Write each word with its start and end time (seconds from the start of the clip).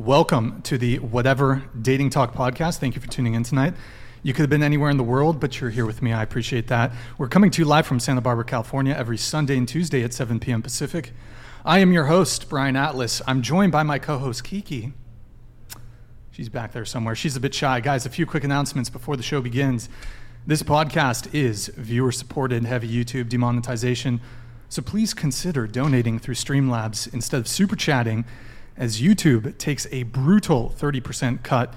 welcome 0.00 0.62
to 0.62 0.78
the 0.78 0.98
Whatever 0.98 1.62
Dating 1.82 2.08
Talk 2.08 2.32
podcast. 2.32 2.78
Thank 2.78 2.94
you 2.94 3.02
for 3.02 3.08
tuning 3.08 3.34
in 3.34 3.42
tonight. 3.42 3.74
You 4.22 4.32
could 4.32 4.40
have 4.40 4.50
been 4.50 4.62
anywhere 4.62 4.88
in 4.88 4.96
the 4.96 5.04
world, 5.04 5.38
but 5.38 5.60
you're 5.60 5.68
here 5.68 5.84
with 5.84 6.00
me. 6.00 6.10
I 6.10 6.22
appreciate 6.22 6.68
that. 6.68 6.92
We're 7.18 7.28
coming 7.28 7.50
to 7.50 7.60
you 7.60 7.66
live 7.66 7.86
from 7.86 8.00
Santa 8.00 8.22
Barbara, 8.22 8.46
California, 8.46 8.94
every 8.96 9.18
Sunday 9.18 9.58
and 9.58 9.68
Tuesday 9.68 10.02
at 10.02 10.14
7 10.14 10.40
p.m. 10.40 10.62
Pacific. 10.62 11.12
I 11.66 11.80
am 11.80 11.92
your 11.92 12.06
host, 12.06 12.48
Brian 12.48 12.76
Atlas. 12.76 13.20
I'm 13.26 13.42
joined 13.42 13.72
by 13.72 13.82
my 13.82 13.98
co 13.98 14.16
host, 14.16 14.42
Kiki. 14.42 14.94
She's 16.30 16.48
back 16.48 16.72
there 16.72 16.86
somewhere. 16.86 17.14
She's 17.14 17.36
a 17.36 17.40
bit 17.40 17.54
shy. 17.54 17.80
Guys, 17.80 18.06
a 18.06 18.10
few 18.10 18.24
quick 18.24 18.42
announcements 18.42 18.88
before 18.88 19.18
the 19.18 19.22
show 19.22 19.42
begins. 19.42 19.90
This 20.46 20.62
podcast 20.62 21.34
is 21.34 21.68
viewer 21.76 22.12
supported, 22.12 22.64
heavy 22.64 22.88
YouTube 22.88 23.28
demonetization. 23.28 24.22
So 24.70 24.80
please 24.80 25.12
consider 25.12 25.66
donating 25.66 26.18
through 26.18 26.36
Streamlabs 26.36 27.12
instead 27.12 27.40
of 27.40 27.48
super 27.48 27.76
chatting, 27.76 28.24
as 28.80 29.00
YouTube 29.00 29.56
takes 29.58 29.86
a 29.92 30.02
brutal 30.04 30.74
30% 30.76 31.44
cut. 31.44 31.74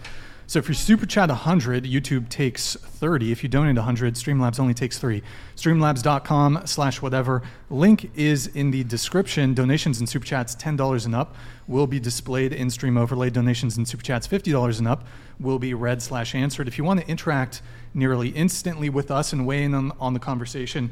So 0.48 0.60
if 0.60 0.68
you 0.68 0.74
super 0.74 1.06
chat 1.06 1.30
100, 1.30 1.84
YouTube 1.84 2.30
takes 2.30 2.76
30. 2.76 3.32
If 3.32 3.44
you 3.44 3.50
donate 3.50 3.76
100, 3.76 4.16
Streamlabs 4.16 4.60
only 4.60 4.74
takes 4.74 4.98
3. 5.00 5.22
Streamlabs.com 5.56 6.62
slash 6.66 7.02
whatever. 7.02 7.42
Link 7.70 8.10
is 8.16 8.48
in 8.48 8.72
the 8.72 8.84
description. 8.86 9.54
Donations 9.54 10.00
and 10.00 10.08
super 10.08 10.26
chats 10.26 10.56
$10 10.56 11.06
and 11.06 11.16
up 11.16 11.36
will 11.68 11.88
be 11.88 12.00
displayed 12.00 12.54
in 12.54 12.70
Stream 12.70 12.98
Overlay. 12.98 13.30
Donations 13.30 13.78
and 13.78 13.88
super 13.88 14.04
chats 14.04 14.28
$50 14.28 14.80
and 14.80 14.88
up 14.88 15.06
will 15.40 15.60
be 15.60 15.74
read 15.74 16.02
slash 16.02 16.36
answered. 16.36 16.68
If 16.68 16.78
you 16.78 16.86
want 16.86 17.02
to 17.02 17.08
interact 17.08 17.62
nearly 17.94 18.30
instantly 18.30 18.90
with 18.90 19.12
us 19.12 19.34
and 19.34 19.46
weigh 19.46 19.64
in 19.64 19.74
on, 19.74 19.92
on 20.00 20.14
the 20.14 20.20
conversation, 20.20 20.92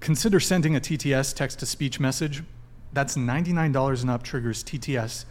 consider 0.00 0.40
sending 0.40 0.74
a 0.74 0.80
TTS 0.80 1.34
text 1.34 1.60
to 1.60 1.66
speech 1.66 2.00
message. 2.00 2.42
That's 2.92 3.16
$99 3.16 4.00
and 4.00 4.10
up 4.10 4.22
triggers 4.22 4.64
TTS. 4.64 5.24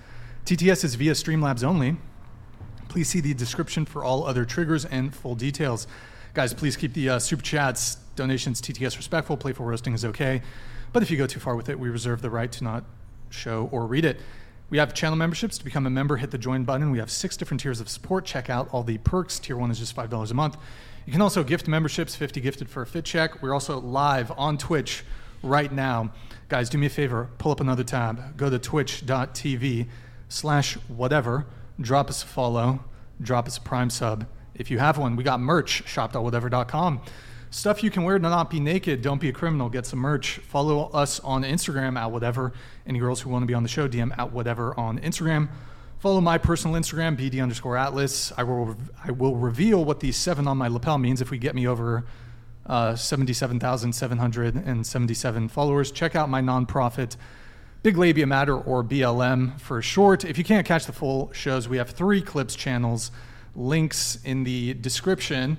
TTS 0.46 0.84
is 0.84 0.94
via 0.94 1.14
Streamlabs 1.14 1.64
only. 1.64 1.98
Please 2.88 3.10
see 3.10 3.20
the 3.20 3.34
description 3.34 3.84
for 3.84 4.04
all 4.04 4.28
other 4.28 4.46
triggers 4.46 4.86
and 4.86 5.14
full 5.14 5.34
details. 5.34 5.88
Guys, 6.36 6.54
please 6.54 6.78
keep 6.78 6.94
the 6.94 7.10
uh, 7.10 7.20
super 7.20 7.42
chats, 7.42 7.96
donations, 8.16 8.62
TTS 8.62 8.96
respectful. 8.96 9.38
Playful 9.38 9.66
roasting 9.66 9.94
is 9.94 10.06
okay. 10.06 10.44
But 10.94 11.02
if 11.02 11.10
you 11.10 11.18
go 11.18 11.26
too 11.26 11.40
far 11.40 11.56
with 11.56 11.68
it, 11.68 11.80
we 11.80 11.90
reserve 11.90 12.22
the 12.22 12.30
right 12.30 12.52
to 12.52 12.64
not 12.64 12.84
show 13.32 13.70
or 13.72 13.88
read 13.88 14.06
it. 14.06 14.20
We 14.70 14.78
have 14.78 14.94
channel 14.94 15.18
memberships. 15.18 15.58
To 15.58 15.66
become 15.66 15.88
a 15.88 15.90
member, 15.90 16.18
hit 16.18 16.30
the 16.30 16.38
join 16.38 16.64
button. 16.64 16.92
We 16.92 17.00
have 17.00 17.10
six 17.10 17.36
different 17.36 17.62
tiers 17.62 17.80
of 17.80 17.90
support. 17.90 18.24
Check 18.26 18.48
out 18.48 18.70
all 18.72 18.84
the 18.84 19.00
perks. 19.00 19.40
Tier 19.40 19.58
one 19.58 19.72
is 19.72 19.80
just 19.80 19.96
$5 19.96 20.30
a 20.30 20.34
month. 20.36 20.58
You 21.08 21.12
can 21.12 21.22
also 21.22 21.44
gift 21.44 21.68
memberships, 21.68 22.16
50 22.16 22.40
gifted 22.40 22.70
for 22.70 22.84
a 22.84 22.86
fit 22.86 23.06
check. 23.06 23.42
We're 23.42 23.54
also 23.54 23.80
live 23.80 24.32
on 24.38 24.60
Twitch 24.60 25.04
right 25.42 25.72
now. 25.72 26.12
Guys, 26.50 26.70
do 26.70 26.78
me 26.78 26.86
a 26.86 26.90
favor, 26.90 27.30
pull 27.40 27.52
up 27.52 27.62
another 27.62 27.84
tab. 27.84 28.38
Go 28.38 28.52
to 28.52 28.60
twitch.tv 28.60 29.88
slash 30.36 30.74
whatever. 30.88 31.46
Drop 31.80 32.10
us 32.10 32.24
a 32.24 32.28
follow. 32.28 32.84
Drop 33.22 33.48
us 33.48 33.58
a 33.58 33.62
prime 33.62 33.90
sub. 33.90 34.26
If 34.54 34.70
you 34.70 34.80
have 34.80 34.98
one, 34.98 35.16
we 35.16 35.24
got 35.24 35.40
merch, 35.40 35.88
shop.whatever.com. 35.88 37.02
Stuff 37.50 37.84
you 37.84 37.90
can 37.90 38.04
wear 38.04 38.20
to 38.20 38.22
not 38.22 38.50
be 38.50 38.60
naked. 38.60 39.02
Don't 39.02 39.22
be 39.22 39.30
a 39.30 39.34
criminal. 39.34 39.70
Get 39.70 39.86
some 39.86 40.00
merch. 40.00 40.40
Follow 40.40 40.90
us 40.90 41.22
on 41.22 41.44
Instagram 41.44 41.98
at 41.98 42.12
whatever. 42.12 42.52
Any 42.86 43.00
girls 43.00 43.22
who 43.22 43.30
want 43.30 43.44
to 43.44 43.48
be 43.48 43.54
on 43.54 43.64
the 43.64 43.70
show, 43.70 43.88
DM 43.88 44.18
at 44.18 44.32
whatever 44.32 44.78
on 44.78 45.00
Instagram. 45.00 45.48
Follow 46.00 46.20
my 46.20 46.38
personal 46.38 46.80
Instagram, 46.80 47.18
BD 47.18 47.42
underscore 47.42 47.78
Atlas. 47.78 48.34
I 48.38 48.44
will, 48.44 48.76
I 49.04 49.12
will 49.12 49.38
reveal 49.38 49.86
what 49.86 50.02
the 50.02 50.12
seven 50.12 50.48
on 50.48 50.58
my 50.58 50.68
lapel 50.68 50.98
means 50.98 51.22
if 51.22 51.32
we 51.32 51.38
get 51.38 51.56
me 51.56 51.66
over 51.66 52.06
uh, 52.66 52.96
77,777 52.96 55.48
followers. 55.48 55.92
Check 55.92 56.16
out 56.16 56.30
my 56.30 56.42
nonprofit, 56.42 57.16
Big 57.86 58.00
Labia 58.00 58.26
Matter, 58.26 58.58
or 58.58 58.84
BLM 58.84 59.62
for 59.62 59.80
short. 59.80 60.26
If 60.26 60.40
you 60.40 60.44
can't 60.44 60.66
catch 60.66 60.88
the 60.88 60.92
full 60.92 61.32
shows, 61.34 61.70
we 61.70 61.78
have 61.78 61.92
three 61.92 62.20
clips 62.20 62.56
channels, 62.56 63.12
links 63.56 64.18
in 64.26 64.44
the 64.44 64.74
description. 64.74 65.58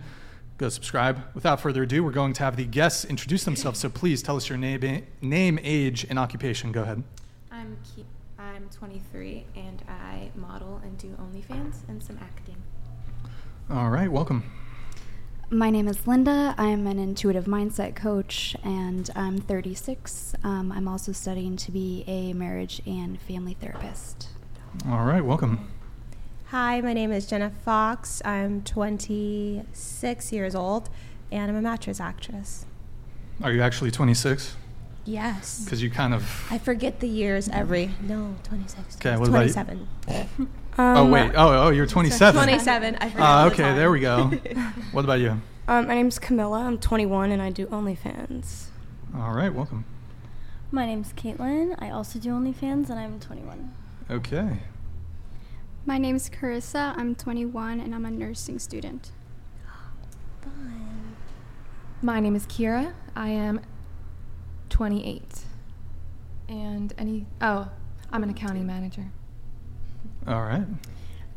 Go 0.58 0.68
subscribe. 0.68 1.20
Without 1.34 1.60
further 1.60 1.84
ado, 1.84 2.02
we're 2.02 2.10
going 2.10 2.32
to 2.32 2.42
have 2.42 2.56
the 2.56 2.64
guests 2.64 3.04
introduce 3.04 3.44
themselves. 3.44 3.78
So 3.78 3.88
please 3.88 4.24
tell 4.24 4.34
us 4.34 4.48
your 4.48 4.58
name, 4.58 5.06
name 5.22 5.60
age, 5.62 6.04
and 6.10 6.18
occupation. 6.18 6.72
Go 6.72 6.82
ahead. 6.82 7.04
I'm. 7.52 7.76
I'm 8.40 8.68
23 8.70 9.44
and 9.54 9.84
I 9.88 10.30
model 10.34 10.80
and 10.82 10.98
do 10.98 11.10
OnlyFans 11.10 11.88
and 11.88 12.02
some 12.02 12.18
acting. 12.20 12.56
All 13.70 13.90
right, 13.90 14.10
welcome. 14.10 14.42
My 15.50 15.70
name 15.70 15.86
is 15.86 16.08
Linda. 16.08 16.56
I'm 16.58 16.88
an 16.88 16.98
intuitive 16.98 17.44
mindset 17.44 17.94
coach 17.94 18.56
and 18.64 19.08
I'm 19.14 19.38
36. 19.38 20.34
Um, 20.42 20.72
I'm 20.72 20.88
also 20.88 21.12
studying 21.12 21.56
to 21.58 21.70
be 21.70 22.02
a 22.08 22.32
marriage 22.32 22.82
and 22.84 23.20
family 23.20 23.54
therapist. 23.54 24.30
All 24.88 25.04
right, 25.04 25.24
welcome. 25.24 25.70
Hi, 26.46 26.80
my 26.80 26.92
name 26.92 27.12
is 27.12 27.26
Jenna 27.26 27.50
Fox. 27.64 28.20
I'm 28.24 28.62
26 28.62 30.32
years 30.32 30.56
old 30.56 30.90
and 31.30 31.48
I'm 31.48 31.56
a 31.56 31.62
mattress 31.62 32.00
actress. 32.00 32.66
Are 33.40 33.52
you 33.52 33.62
actually 33.62 33.92
26? 33.92 34.56
Yes. 35.04 35.62
Because 35.64 35.80
you 35.80 35.90
kind 35.90 36.12
of. 36.12 36.48
I 36.50 36.58
forget 36.58 36.98
the 36.98 37.08
years 37.08 37.48
every. 37.50 37.90
No, 38.00 38.34
26. 38.42 38.96
Okay, 38.96 39.16
what 39.16 39.28
about 39.28 39.46
you? 40.08 40.48
27. 40.76 40.96
oh 40.96 41.10
wait. 41.10 41.32
Oh, 41.34 41.66
oh, 41.66 41.70
you're 41.70 41.86
27. 41.86 42.34
27. 42.34 42.96
I 42.96 43.08
forget. 43.08 43.26
All 43.26 43.44
the 43.46 43.52
okay, 43.52 43.62
time. 43.62 43.76
there 43.76 43.90
we 43.90 44.00
go. 44.00 44.24
what 44.92 45.04
about 45.04 45.20
you? 45.20 45.40
Um, 45.68 45.88
my 45.88 45.94
name's 45.94 46.18
Camilla. 46.18 46.64
I'm 46.64 46.76
21 46.78 47.32
and 47.32 47.40
I 47.40 47.50
do 47.50 47.66
OnlyFans. 47.66 48.66
All 49.16 49.32
right, 49.32 49.52
welcome. 49.52 49.86
My 50.70 50.84
name's 50.84 51.14
Caitlin. 51.14 51.74
I 51.78 51.88
also 51.88 52.18
do 52.18 52.28
OnlyFans 52.30 52.90
and 52.90 52.98
I'm 52.98 53.18
21. 53.18 53.74
Okay. 54.10 54.58
My 55.86 55.96
name 55.96 56.14
is 56.14 56.28
Carissa. 56.28 56.94
I'm 56.98 57.14
21 57.14 57.80
and 57.80 57.94
I'm 57.94 58.04
a 58.04 58.10
nursing 58.10 58.58
student. 58.58 59.12
Fun. 60.42 61.16
My 62.02 62.20
name 62.20 62.36
is 62.36 62.46
Kira. 62.46 62.92
I 63.14 63.28
am 63.30 63.60
28. 64.68 65.44
And 66.50 66.92
any. 66.98 67.26
Oh, 67.40 67.70
I'm 68.12 68.22
an 68.22 68.28
accounting 68.28 68.66
manager. 68.66 69.06
All 70.26 70.42
right. 70.42 70.66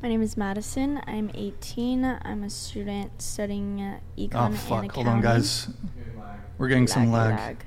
My 0.01 0.07
name 0.09 0.22
is 0.22 0.38
Madison. 0.38 1.01
I'm 1.05 1.29
18. 1.33 2.05
I'm 2.23 2.44
a 2.44 2.50
student 2.50 3.22
studying 3.22 3.81
uh, 3.81 4.00
econ 4.17 4.29
Oh 4.35 4.45
and 4.45 4.57
fuck! 4.57 4.69
accounting. 4.85 4.89
Hold 4.91 5.07
on, 5.07 5.22
guys. 5.22 5.67
We're 6.57 6.69
getting 6.69 6.88
some 6.88 7.11
lag. 7.11 7.35
lag. 7.35 7.66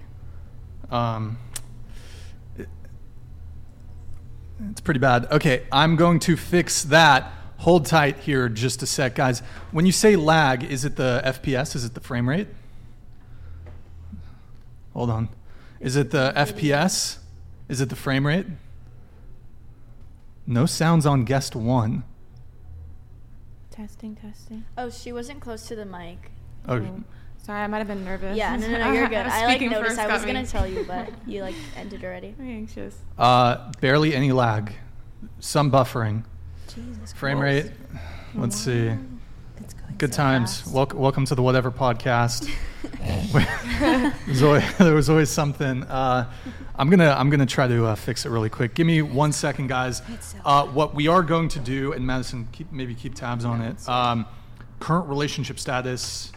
Um, 0.91 1.39
it- 2.59 2.69
it's 4.71 4.81
pretty 4.81 5.01
bad. 5.01 5.27
Okay, 5.31 5.65
I'm 5.71 5.97
going 5.97 6.19
to 6.21 6.37
fix 6.37 6.85
that. 6.85 7.31
Hold 7.59 7.87
tight 7.87 8.17
here 8.19 8.49
just 8.49 8.83
a 8.83 8.87
sec, 8.87 9.15
guys. 9.15 9.41
When 9.71 9.87
you 9.87 9.93
say 9.93 10.17
lag, 10.17 10.65
is 10.65 10.85
it 10.85 10.97
the 10.97 11.23
FPS? 11.25 11.77
Is 11.77 11.85
it 11.85 11.95
the 11.95 12.01
frame 12.01 12.29
rate? 12.29 12.49
Hold 14.95 15.11
on. 15.11 15.29
Is 15.79 15.95
it 15.97 16.11
the 16.11 16.33
FPS? 16.35 17.19
Is 17.69 17.81
it 17.81 17.89
the 17.89 17.97
frame 17.97 18.27
rate? 18.27 18.47
No 20.47 20.67
sounds 20.67 21.07
on 21.07 21.25
guest 21.25 21.55
one. 21.55 22.05
Testing, 23.71 24.17
testing. 24.17 24.65
Oh, 24.77 24.91
she 24.91 25.13
wasn't 25.13 25.41
close 25.41 25.67
to 25.69 25.77
the 25.77 25.87
mic. 25.87 26.31
Oh, 26.69 26.77
Oh, 26.77 27.03
Sorry, 27.43 27.61
I 27.61 27.67
might 27.67 27.79
have 27.79 27.89
been 27.89 28.05
nervous. 28.05 28.37
Yeah, 28.37 28.55
no, 28.57 28.69
no, 28.69 28.79
no, 28.79 28.93
you're 28.93 29.09
good. 29.09 29.27
I 29.27 29.47
like 29.47 29.61
noticed. 29.61 29.83
first 29.83 29.99
I 29.99 30.07
was 30.13 30.25
gonna 30.25 30.47
tell 30.47 30.67
you, 30.67 30.85
but 30.87 31.09
you 31.27 31.43
like 31.43 31.55
ended 31.77 32.05
already. 32.05 32.35
I'm 32.39 32.49
anxious. 32.49 32.97
uh, 33.19 33.73
barely 33.81 34.15
any 34.15 34.31
lag. 34.31 34.73
Some 35.41 35.71
buffering. 35.71 36.25
Jesus 36.73 37.13
Frame 37.13 37.39
Christ. 37.39 37.67
rate. 37.69 37.73
Let's 38.35 38.57
see. 38.57 38.93
It's 39.59 39.75
going 39.75 39.95
Good 39.99 40.15
so 40.15 40.23
times. 40.23 40.61
fast. 40.61 40.73
Welcome, 40.75 40.99
welcome 40.99 41.25
to 41.27 41.35
the 41.35 41.43
Whatever 41.43 41.71
podcast. 41.73 42.49
There's 44.27 44.43
always, 44.43 44.77
there 44.79 44.95
was 44.95 45.11
always 45.11 45.31
something. 45.31 45.83
Uh, 45.85 46.31
I'm 46.77 46.89
gonna 46.89 47.11
I'm 47.11 47.29
gonna 47.31 47.47
try 47.47 47.69
to 47.69 47.87
uh, 47.87 47.95
fix 47.95 48.25
it 48.25 48.31
really 48.31 48.49
quick. 48.49 48.75
Give 48.75 48.87
me 48.87 49.03
one 49.03 49.33
second, 49.33 49.69
guys. 49.69 50.03
Uh, 50.45 50.67
what 50.67 50.95
we 50.95 51.07
are 51.09 51.23
going 51.23 51.49
to 51.49 51.59
do, 51.59 51.93
and 51.93 52.07
Madison, 52.07 52.49
keep, 52.53 52.73
maybe 52.73 52.95
keep 52.95 53.15
tabs 53.15 53.45
on 53.45 53.61
it. 53.61 53.89
Um, 53.89 54.27
current 54.81 55.09
relationship 55.09 55.59
status, 55.59 56.33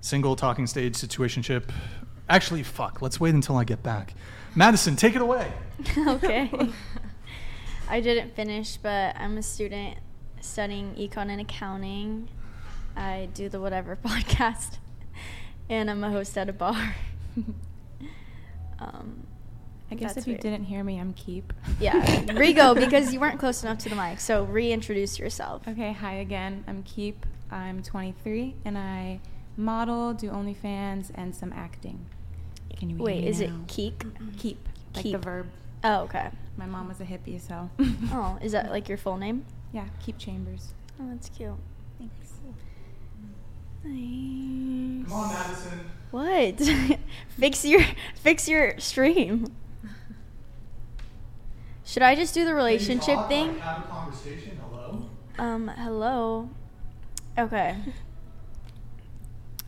single, 0.00 0.36
talking 0.36 0.66
stage, 0.66 0.94
situationship. 0.94 1.70
Actually, 2.28 2.62
fuck. 2.62 3.02
Let's 3.02 3.18
wait 3.18 3.34
until 3.34 3.56
I 3.56 3.64
get 3.64 3.82
back. 3.82 4.14
Madison, 4.54 4.96
take 4.96 5.14
it 5.14 5.22
away. 5.22 5.52
okay. 5.98 6.50
I 7.88 8.00
didn't 8.00 8.34
finish, 8.34 8.76
but 8.76 9.16
I'm 9.16 9.38
a 9.38 9.42
student 9.42 9.98
studying 10.40 10.94
econ 10.94 11.30
and 11.30 11.40
accounting. 11.40 12.28
I 12.96 13.28
do 13.34 13.48
the 13.48 13.60
whatever 13.60 13.96
podcast, 14.04 14.78
and 15.68 15.90
I'm 15.90 16.04
a 16.04 16.10
host 16.10 16.36
at 16.38 16.48
a 16.48 16.52
bar. 16.52 16.94
um, 18.80 19.26
I 19.90 19.94
guess 19.94 20.16
if 20.16 20.26
you 20.26 20.32
weird. 20.34 20.42
didn't 20.42 20.64
hear 20.64 20.84
me, 20.84 20.98
I'm 21.00 21.14
Keep. 21.14 21.52
yeah, 21.80 22.02
Rigo, 22.26 22.74
because 22.74 23.12
you 23.12 23.20
weren't 23.20 23.38
close 23.38 23.62
enough 23.62 23.78
to 23.78 23.88
the 23.88 23.94
mic. 23.96 24.20
So 24.20 24.44
reintroduce 24.44 25.18
yourself. 25.18 25.66
Okay, 25.66 25.92
hi 25.92 26.14
again. 26.14 26.64
I'm 26.68 26.82
Keep. 26.82 27.24
I'm 27.50 27.82
23 27.82 28.54
and 28.66 28.76
I 28.76 29.20
model, 29.56 30.12
do 30.12 30.28
OnlyFans, 30.30 31.10
and 31.14 31.34
some 31.34 31.52
acting. 31.54 32.04
Can 32.76 32.90
you 32.90 32.96
hear 32.96 33.04
Wait, 33.04 33.22
me 33.22 33.28
is 33.28 33.40
now? 33.40 33.46
it 33.46 33.66
keek? 33.66 34.04
Keep, 34.38 34.68
like 34.94 35.02
Keep. 35.04 35.12
the 35.12 35.18
verb. 35.18 35.46
Oh, 35.82 36.00
okay. 36.02 36.28
My 36.58 36.66
mom 36.66 36.88
was 36.88 37.00
a 37.00 37.04
hippie, 37.04 37.40
so. 37.40 37.70
Oh, 38.12 38.38
is 38.42 38.52
that 38.52 38.70
like 38.70 38.88
your 38.88 38.98
full 38.98 39.16
name? 39.16 39.44
yeah, 39.72 39.84
keep 40.04 40.18
chambers. 40.18 40.72
Oh, 41.00 41.08
that's 41.10 41.28
cute. 41.30 41.52
Thanks. 41.98 42.32
Nice. 43.84 45.08
Come 45.08 45.12
on, 45.12 45.32
Madison. 45.32 45.80
What? 46.10 46.60
fix 47.28 47.64
your 47.64 47.82
fix 48.14 48.48
your 48.48 48.78
stream. 48.78 49.46
Should 51.84 52.02
I 52.02 52.14
just 52.14 52.34
do 52.34 52.44
the 52.44 52.54
relationship 52.54 53.14
Talk, 53.16 53.28
thing? 53.28 53.48
like, 53.48 53.60
have 53.60 53.84
a 53.84 53.88
conversation. 53.88 54.58
Hello. 54.62 55.08
Um, 55.38 55.68
hello. 55.68 56.50
Okay. 57.38 57.76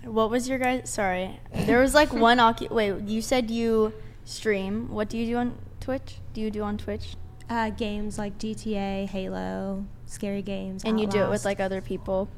What 0.04 0.30
was 0.30 0.48
your 0.48 0.58
guys? 0.58 0.88
Sorry, 0.90 1.40
there 1.52 1.80
was 1.80 1.94
like 1.94 2.12
one. 2.28 2.38
Ocu- 2.38 2.70
Wait, 2.70 3.02
you 3.08 3.20
said 3.22 3.50
you 3.50 3.92
stream. 4.24 4.88
What 4.88 5.08
do 5.08 5.18
you 5.18 5.26
do 5.26 5.36
on 5.36 5.58
Twitch? 5.80 6.16
Do 6.32 6.40
you 6.40 6.50
do 6.50 6.62
on 6.62 6.78
Twitch? 6.78 7.16
Uh, 7.48 7.68
games 7.70 8.16
like 8.16 8.38
GTA, 8.38 9.08
Halo, 9.08 9.84
scary 10.06 10.40
games. 10.42 10.84
And 10.84 11.00
you 11.00 11.06
do 11.06 11.22
it 11.22 11.28
with 11.30 11.44
like 11.44 11.58
other 11.60 11.80
people. 11.80 12.28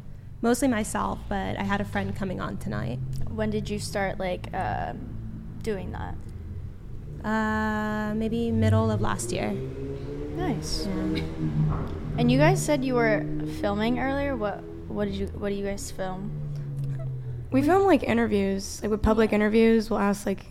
Mostly 0.42 0.68
myself, 0.68 1.18
but 1.28 1.58
I 1.58 1.62
had 1.62 1.80
a 1.80 1.84
friend 1.84 2.14
coming 2.14 2.40
on 2.40 2.56
tonight. 2.58 2.98
When 3.30 3.48
did 3.50 3.70
you 3.70 3.78
start 3.78 4.18
like 4.18 4.52
uh, 4.52 4.92
doing 5.62 5.92
that? 5.92 6.14
Uh, 7.26 8.14
maybe 8.14 8.50
middle 8.50 8.90
of 8.90 9.00
last 9.00 9.32
year. 9.32 9.52
Nice. 10.36 10.86
And 12.18 12.30
you 12.30 12.38
guys 12.38 12.60
said 12.64 12.84
you 12.84 12.94
were 12.94 13.24
filming 13.60 13.98
earlier. 13.98 14.36
What 14.36 14.62
what 14.88 15.04
did 15.06 15.14
you 15.14 15.26
what 15.28 15.48
do 15.50 15.54
you 15.54 15.64
guys 15.64 15.90
film? 15.90 16.30
We 17.50 17.62
film 17.62 17.86
like 17.86 18.02
interviews, 18.02 18.80
like 18.82 18.90
with 18.90 19.02
public 19.02 19.32
interviews. 19.32 19.88
We'll 19.90 20.00
ask 20.00 20.26
like 20.26 20.46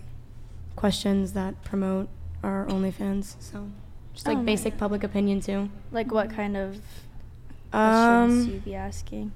questions 0.76 1.34
that 1.34 1.62
promote 1.64 2.08
our 2.44 2.66
OnlyFans. 2.68 3.36
So 3.40 3.68
just 4.14 4.28
like 4.28 4.38
Oh, 4.38 4.44
basic 4.44 4.74
nice. 4.74 4.80
public 4.80 5.04
opinion 5.04 5.42
too. 5.42 5.70
Like 5.92 6.12
what 6.12 6.30
kind 6.30 6.56
of 6.56 6.80
questions 7.72 8.46
Um, 8.48 8.50
you 8.54 8.60
be 8.60 8.76
asking? 8.76 9.32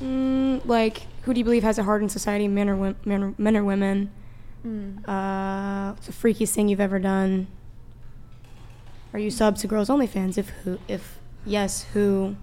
Mm, 0.00 0.60
like 0.66 1.02
who 1.22 1.34
do 1.34 1.38
you 1.38 1.44
believe 1.44 1.62
has 1.62 1.78
it 1.78 1.84
hard 1.84 2.02
in 2.02 2.08
society, 2.08 2.48
men 2.48 2.68
or 2.68 2.76
wom- 2.76 2.96
men 3.04 3.22
or, 3.22 3.34
men 3.38 3.56
or 3.56 3.64
women? 3.64 4.10
Mm. 4.66 5.08
Uh, 5.08 5.92
what's 5.92 6.06
the 6.06 6.12
freakiest 6.12 6.52
thing 6.54 6.68
you've 6.68 6.80
ever 6.80 6.98
done? 6.98 7.46
Are 9.12 9.18
you 9.18 9.30
sub 9.30 9.56
to 9.58 9.66
girls 9.66 9.88
OnlyFans? 9.88 10.38
If 10.38 10.50
who, 10.64 10.78
if 10.88 11.18
yes, 11.44 11.84
who? 11.94 12.36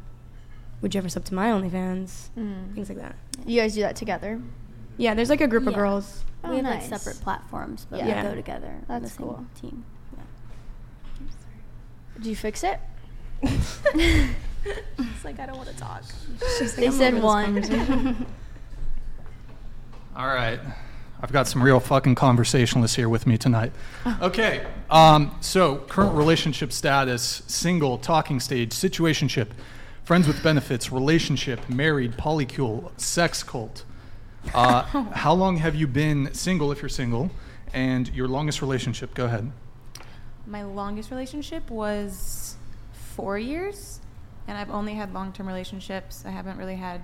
Would 0.81 0.93
you 0.93 0.99
ever 0.99 1.09
sub 1.09 1.25
to 1.25 1.33
my 1.33 1.47
OnlyFans? 1.47 2.29
Mm. 2.37 2.73
Things 2.75 2.89
like 2.89 2.99
that. 2.99 3.15
You 3.45 3.61
guys 3.61 3.73
do 3.75 3.81
that 3.81 3.95
together? 3.95 4.41
Yeah, 4.97 5.13
there's 5.13 5.29
like 5.29 5.41
a 5.41 5.47
group 5.47 5.65
of 5.67 5.73
girls. 5.75 6.23
Oh, 6.43 6.49
we 6.49 6.55
have 6.57 6.65
nice. 6.65 6.89
like 6.89 6.99
separate 6.99 7.21
platforms, 7.21 7.85
but 7.89 7.99
Yeah. 7.99 8.23
we 8.23 8.29
go 8.29 8.35
together. 8.35 8.67
on 8.67 9.01
the 9.01 9.07
That's 9.07 9.11
same 9.13 9.25
cool. 9.27 9.45
Team. 9.59 9.85
Did 12.15 12.25
you 12.25 12.35
fix 12.35 12.63
it? 12.63 12.79
It's 14.99 15.25
like 15.25 15.39
I 15.39 15.45
don't 15.45 15.57
want 15.57 15.69
to 15.69 15.77
talk. 15.77 16.03
They 16.75 16.91
said 16.91 17.21
one. 17.21 17.57
All 20.15 20.27
right. 20.27 20.59
I've 21.19 21.31
got 21.31 21.47
some 21.47 21.63
real 21.63 21.79
fucking 21.79 22.15
conversationalists 22.15 22.95
here 22.95 23.09
with 23.09 23.25
me 23.25 23.37
tonight. 23.37 23.71
Okay. 24.21 24.65
Um, 24.89 25.35
so, 25.41 25.77
current 25.77 26.15
relationship 26.15 26.71
status 26.71 27.41
single, 27.47 27.97
talking 27.97 28.39
stage, 28.39 28.69
situationship, 28.69 29.49
friends 30.03 30.27
with 30.27 30.41
benefits, 30.43 30.91
relationship, 30.91 31.67
married, 31.69 32.13
polycule, 32.13 32.91
sex 32.99 33.41
cult. 33.41 33.83
Uh, 34.53 34.83
how 35.13 35.33
long 35.33 35.57
have 35.57 35.73
you 35.75 35.87
been 35.87 36.33
single 36.33 36.71
if 36.71 36.81
you're 36.81 36.89
single? 36.89 37.31
And 37.73 38.07
your 38.13 38.27
longest 38.27 38.61
relationship? 38.61 39.13
Go 39.15 39.25
ahead. 39.25 39.51
My 40.45 40.63
longest 40.63 41.11
relationship 41.11 41.69
was 41.69 42.55
four 42.93 43.37
years, 43.37 43.99
and 44.47 44.57
I've 44.57 44.69
only 44.71 44.93
had 44.93 45.13
long 45.13 45.31
term 45.33 45.47
relationships. 45.47 46.23
I 46.25 46.31
haven't 46.31 46.57
really 46.57 46.75
had 46.75 47.01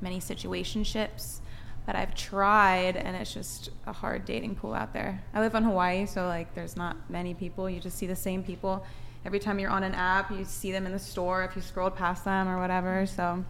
many 0.00 0.18
situationships, 0.18 1.40
but 1.86 1.94
I've 1.96 2.14
tried, 2.14 2.96
and 2.96 3.16
it's 3.16 3.32
just 3.34 3.70
a 3.86 3.92
hard 3.92 4.24
dating 4.24 4.56
pool 4.56 4.74
out 4.74 4.92
there. 4.92 5.22
I 5.34 5.40
live 5.40 5.54
on 5.54 5.64
Hawaii, 5.64 6.06
so 6.06 6.26
like 6.26 6.54
there's 6.54 6.76
not 6.76 6.96
many 7.10 7.34
people. 7.34 7.68
You 7.68 7.80
just 7.80 7.96
see 7.98 8.06
the 8.06 8.16
same 8.16 8.42
people. 8.42 8.84
Every 9.24 9.38
time 9.38 9.58
you're 9.58 9.70
on 9.70 9.84
an 9.84 9.94
app, 9.94 10.30
you 10.30 10.44
see 10.44 10.70
them 10.72 10.84
in 10.84 10.92
the 10.92 10.98
store 10.98 11.44
if 11.44 11.56
you 11.56 11.62
scrolled 11.62 11.96
past 11.96 12.24
them 12.26 12.46
or 12.46 12.58
whatever. 12.58 13.06
So, 13.06 13.42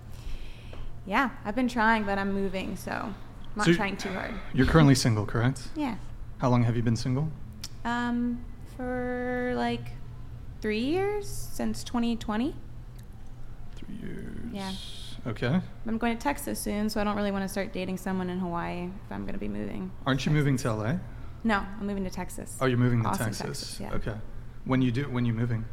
yeah, 1.04 1.30
I've 1.44 1.56
been 1.56 1.66
trying, 1.68 2.04
but 2.04 2.16
I'm 2.16 2.32
moving, 2.32 2.76
so 2.76 2.92
I'm 2.92 3.14
not 3.56 3.66
So- 3.66 3.74
trying 3.74 3.96
too 3.96 4.12
hard. 4.12 4.34
You're 4.52 4.66
currently 4.68 4.94
single, 4.94 5.26
correct? 5.26 5.68
Yeah. 5.74 5.96
How 6.38 6.48
long 6.48 6.62
have 6.64 6.76
you 6.76 6.82
been 6.82 6.94
single? 6.96 7.28
Um, 7.84 8.44
for 8.76 9.52
like 9.56 9.90
three 10.60 10.78
years 10.80 11.28
since 11.28 11.82
2020. 11.84 12.54
Years. 14.02 14.50
Yeah. 14.52 14.72
Okay. 15.26 15.60
I'm 15.86 15.98
going 15.98 16.16
to 16.16 16.22
Texas 16.22 16.58
soon, 16.58 16.90
so 16.90 17.00
I 17.00 17.04
don't 17.04 17.16
really 17.16 17.30
want 17.30 17.44
to 17.44 17.48
start 17.48 17.72
dating 17.72 17.96
someone 17.96 18.28
in 18.28 18.38
Hawaii 18.38 18.84
if 18.84 19.12
I'm 19.12 19.22
going 19.22 19.34
to 19.34 19.38
be 19.38 19.48
moving. 19.48 19.90
Aren't 20.06 20.26
you 20.26 20.32
moving 20.32 20.56
to 20.58 20.72
LA? 20.72 20.96
No, 21.44 21.64
I'm 21.80 21.86
moving 21.86 22.04
to 22.04 22.10
Texas. 22.10 22.56
Oh, 22.60 22.66
you're 22.66 22.78
moving 22.78 23.02
to 23.02 23.08
Austin, 23.08 23.26
Texas. 23.26 23.78
yeah. 23.80 23.92
Okay. 23.94 24.14
When 24.64 24.82
you 24.82 24.90
do, 24.90 25.04
when 25.10 25.24
you 25.24 25.32
moving? 25.32 25.64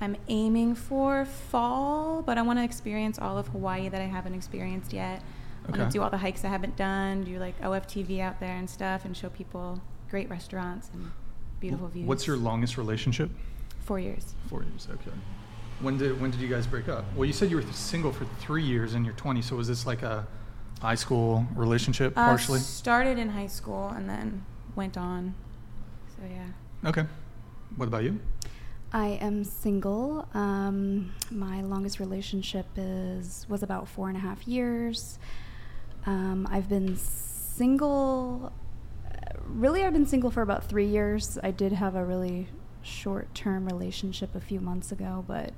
I'm 0.00 0.16
aiming 0.28 0.74
for 0.74 1.24
fall, 1.24 2.22
but 2.22 2.36
I 2.36 2.42
want 2.42 2.58
to 2.58 2.64
experience 2.64 3.18
all 3.20 3.38
of 3.38 3.46
Hawaii 3.48 3.88
that 3.88 4.00
I 4.00 4.06
haven't 4.06 4.34
experienced 4.34 4.92
yet. 4.92 5.22
Okay. 5.64 5.74
I 5.74 5.78
want 5.78 5.92
to 5.92 5.98
do 5.98 6.02
all 6.02 6.10
the 6.10 6.18
hikes 6.18 6.44
I 6.44 6.48
haven't 6.48 6.76
done, 6.76 7.22
do 7.22 7.38
like 7.38 7.60
OFTV 7.60 8.20
out 8.20 8.40
there 8.40 8.56
and 8.56 8.68
stuff, 8.68 9.04
and 9.04 9.16
show 9.16 9.28
people 9.28 9.80
great 10.10 10.28
restaurants 10.28 10.90
and 10.92 11.12
beautiful 11.60 11.86
views. 11.86 12.08
What's 12.08 12.26
your 12.26 12.36
longest 12.36 12.76
relationship? 12.76 13.30
Four 13.80 14.00
years. 14.00 14.34
Four 14.48 14.64
years. 14.64 14.88
Okay. 14.90 15.16
When 15.82 15.98
did 15.98 16.20
when 16.20 16.30
did 16.30 16.40
you 16.40 16.48
guys 16.48 16.66
break 16.66 16.88
up? 16.88 17.04
Well, 17.16 17.24
you 17.24 17.32
said 17.32 17.50
you 17.50 17.56
were 17.56 17.62
single 17.72 18.12
for 18.12 18.24
three 18.38 18.62
years 18.62 18.94
and 18.94 19.04
you're 19.04 19.14
20. 19.16 19.42
So 19.42 19.56
was 19.56 19.66
this 19.68 19.84
like 19.84 20.02
a 20.02 20.26
high 20.80 20.94
school 20.94 21.44
relationship 21.56 22.16
Uh, 22.16 22.24
partially? 22.26 22.60
started 22.60 23.18
in 23.18 23.28
high 23.30 23.46
school 23.48 23.88
and 23.88 24.08
then 24.08 24.44
went 24.76 24.96
on. 24.96 25.34
So 26.16 26.22
yeah. 26.30 26.88
Okay. 26.88 27.04
What 27.76 27.88
about 27.88 28.04
you? 28.04 28.20
I 28.92 29.18
am 29.20 29.42
single. 29.44 30.28
Um, 30.34 31.12
my 31.30 31.62
longest 31.62 31.98
relationship 31.98 32.66
is 32.76 33.46
was 33.48 33.62
about 33.64 33.88
four 33.88 34.08
and 34.08 34.16
a 34.16 34.20
half 34.20 34.46
years. 34.46 35.18
Um, 36.06 36.46
I've 36.50 36.68
been 36.68 36.96
single. 36.96 38.52
uh, 39.06 39.18
Really, 39.46 39.84
I've 39.84 39.92
been 39.92 40.06
single 40.06 40.30
for 40.30 40.42
about 40.42 40.64
three 40.64 40.86
years. 40.86 41.38
I 41.42 41.50
did 41.50 41.72
have 41.72 41.94
a 41.96 42.04
really 42.04 42.48
short-term 42.82 43.66
relationship 43.66 44.34
a 44.34 44.40
few 44.40 44.60
months 44.60 44.90
ago, 44.92 45.24
but 45.26 45.52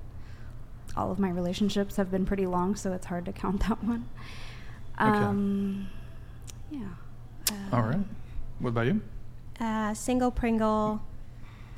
all 0.96 1.10
of 1.10 1.18
my 1.18 1.28
relationships 1.30 1.96
have 1.96 2.10
been 2.10 2.24
pretty 2.24 2.46
long, 2.46 2.76
so 2.76 2.92
it's 2.92 3.06
hard 3.06 3.24
to 3.26 3.32
count 3.32 3.60
that 3.68 3.82
one. 3.82 4.08
Okay. 5.00 5.10
Um, 5.10 5.88
yeah. 6.70 6.86
All 7.72 7.82
right. 7.82 7.98
What 8.60 8.70
about 8.70 8.86
you? 8.86 9.00
Uh, 9.60 9.92
single 9.94 10.30
Pringle, 10.30 11.02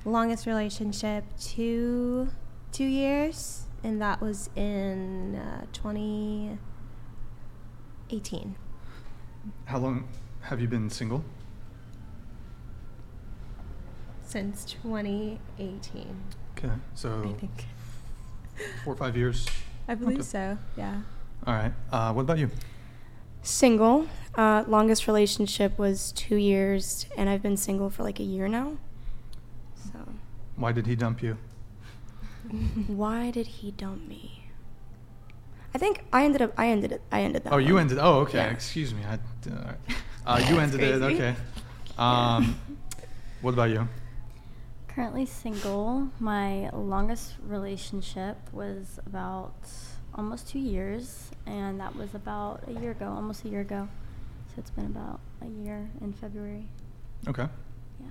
longest 0.04 0.46
relationship 0.46 1.24
two 1.38 2.28
two 2.72 2.84
years, 2.84 3.64
and 3.82 4.00
that 4.02 4.20
was 4.20 4.50
in 4.54 5.36
uh, 5.36 5.64
2018. 5.72 8.56
How 9.64 9.78
long 9.78 10.06
have 10.42 10.60
you 10.60 10.68
been 10.68 10.90
single? 10.90 11.24
Since 14.22 14.64
2018, 14.64 16.16
Okay. 16.58 16.70
So 16.94 17.22
I 17.24 17.32
think. 17.38 17.66
Four 18.84 18.94
or 18.94 18.96
five 18.96 19.16
years. 19.16 19.46
I 19.88 19.94
believe 19.94 20.18
Okay. 20.18 20.26
so. 20.26 20.58
Yeah. 20.76 21.02
All 21.46 21.54
right. 21.54 21.72
Uh, 21.92 22.12
what 22.12 22.22
about 22.22 22.38
you? 22.38 22.50
Single. 23.42 24.06
Uh, 24.34 24.64
longest 24.66 25.06
relationship 25.06 25.78
was 25.78 26.12
two 26.12 26.36
years, 26.36 27.06
and 27.16 27.28
I've 27.30 27.42
been 27.42 27.56
single 27.56 27.88
for 27.90 28.02
like 28.02 28.18
a 28.20 28.24
year 28.24 28.48
now. 28.48 28.76
So, 29.76 29.98
Why 30.56 30.72
did 30.72 30.86
he 30.86 30.96
dump 30.96 31.22
you? 31.22 31.38
why 32.86 33.30
did 33.30 33.46
he 33.46 33.70
dump 33.70 34.06
me? 34.06 34.42
I 35.74 35.78
think 35.78 36.04
I 36.12 36.24
ended 36.24 36.42
up. 36.42 36.52
I 36.56 36.68
ended 36.68 36.92
it. 36.92 37.02
I 37.12 37.20
ended 37.22 37.44
that. 37.44 37.52
Oh, 37.52 37.58
you 37.58 37.74
one. 37.74 37.82
ended. 37.82 37.98
Oh, 38.00 38.20
okay. 38.20 38.38
Yeah. 38.38 38.50
Excuse 38.50 38.94
me. 38.94 39.02
I, 39.04 39.14
uh, 39.14 39.18
all 39.50 39.64
right. 39.64 39.76
uh, 40.26 40.46
you 40.48 40.58
ended 40.58 40.80
it. 40.82 40.98
crazy. 41.00 41.14
Okay. 41.22 41.34
Um, 41.98 42.58
what 43.42 43.54
about 43.54 43.70
you? 43.70 43.86
Currently 44.96 45.26
single. 45.26 46.08
My 46.18 46.70
longest 46.70 47.34
relationship 47.46 48.38
was 48.50 48.98
about 49.06 49.52
almost 50.14 50.48
two 50.48 50.58
years, 50.58 51.30
and 51.44 51.78
that 51.80 51.94
was 51.94 52.14
about 52.14 52.62
a 52.66 52.72
year 52.80 52.92
ago, 52.92 53.04
almost 53.04 53.44
a 53.44 53.48
year 53.50 53.60
ago. 53.60 53.88
So 54.48 54.54
it's 54.56 54.70
been 54.70 54.86
about 54.86 55.20
a 55.42 55.48
year 55.48 55.90
in 56.00 56.14
February. 56.14 56.68
Okay. 57.28 57.46
Yeah. 58.00 58.06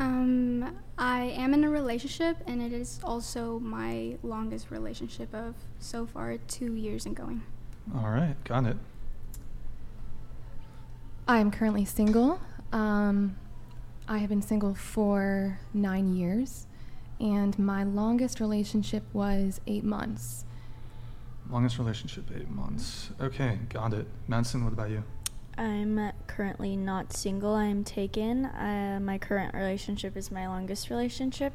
Um, 0.00 0.76
I 0.98 1.26
am 1.26 1.54
in 1.54 1.62
a 1.62 1.70
relationship, 1.70 2.38
and 2.48 2.60
it 2.60 2.72
is 2.72 2.98
also 3.04 3.60
my 3.60 4.16
longest 4.24 4.72
relationship 4.72 5.32
of 5.32 5.54
so 5.78 6.06
far 6.06 6.36
two 6.38 6.74
years 6.74 7.06
and 7.06 7.14
going. 7.14 7.42
All 7.94 8.10
right. 8.10 8.34
Got 8.42 8.66
it. 8.66 8.76
I'm 11.28 11.52
currently 11.52 11.84
single. 11.84 12.40
Um, 12.72 13.36
I 14.10 14.18
have 14.18 14.30
been 14.30 14.40
single 14.40 14.74
for 14.74 15.58
nine 15.74 16.16
years, 16.16 16.66
and 17.20 17.58
my 17.58 17.84
longest 17.84 18.40
relationship 18.40 19.02
was 19.12 19.60
eight 19.66 19.84
months. 19.84 20.46
Longest 21.50 21.78
relationship, 21.78 22.30
eight 22.34 22.48
months. 22.48 23.10
Okay, 23.20 23.58
got 23.68 23.92
it. 23.92 24.06
Madison, 24.26 24.64
what 24.64 24.72
about 24.72 24.88
you? 24.88 25.04
I'm 25.58 26.10
currently 26.26 26.74
not 26.74 27.12
single. 27.12 27.52
I'm 27.54 27.84
taken. 27.84 28.46
Uh, 28.46 28.98
my 29.02 29.18
current 29.18 29.54
relationship 29.54 30.16
is 30.16 30.30
my 30.30 30.46
longest 30.48 30.88
relationship. 30.88 31.52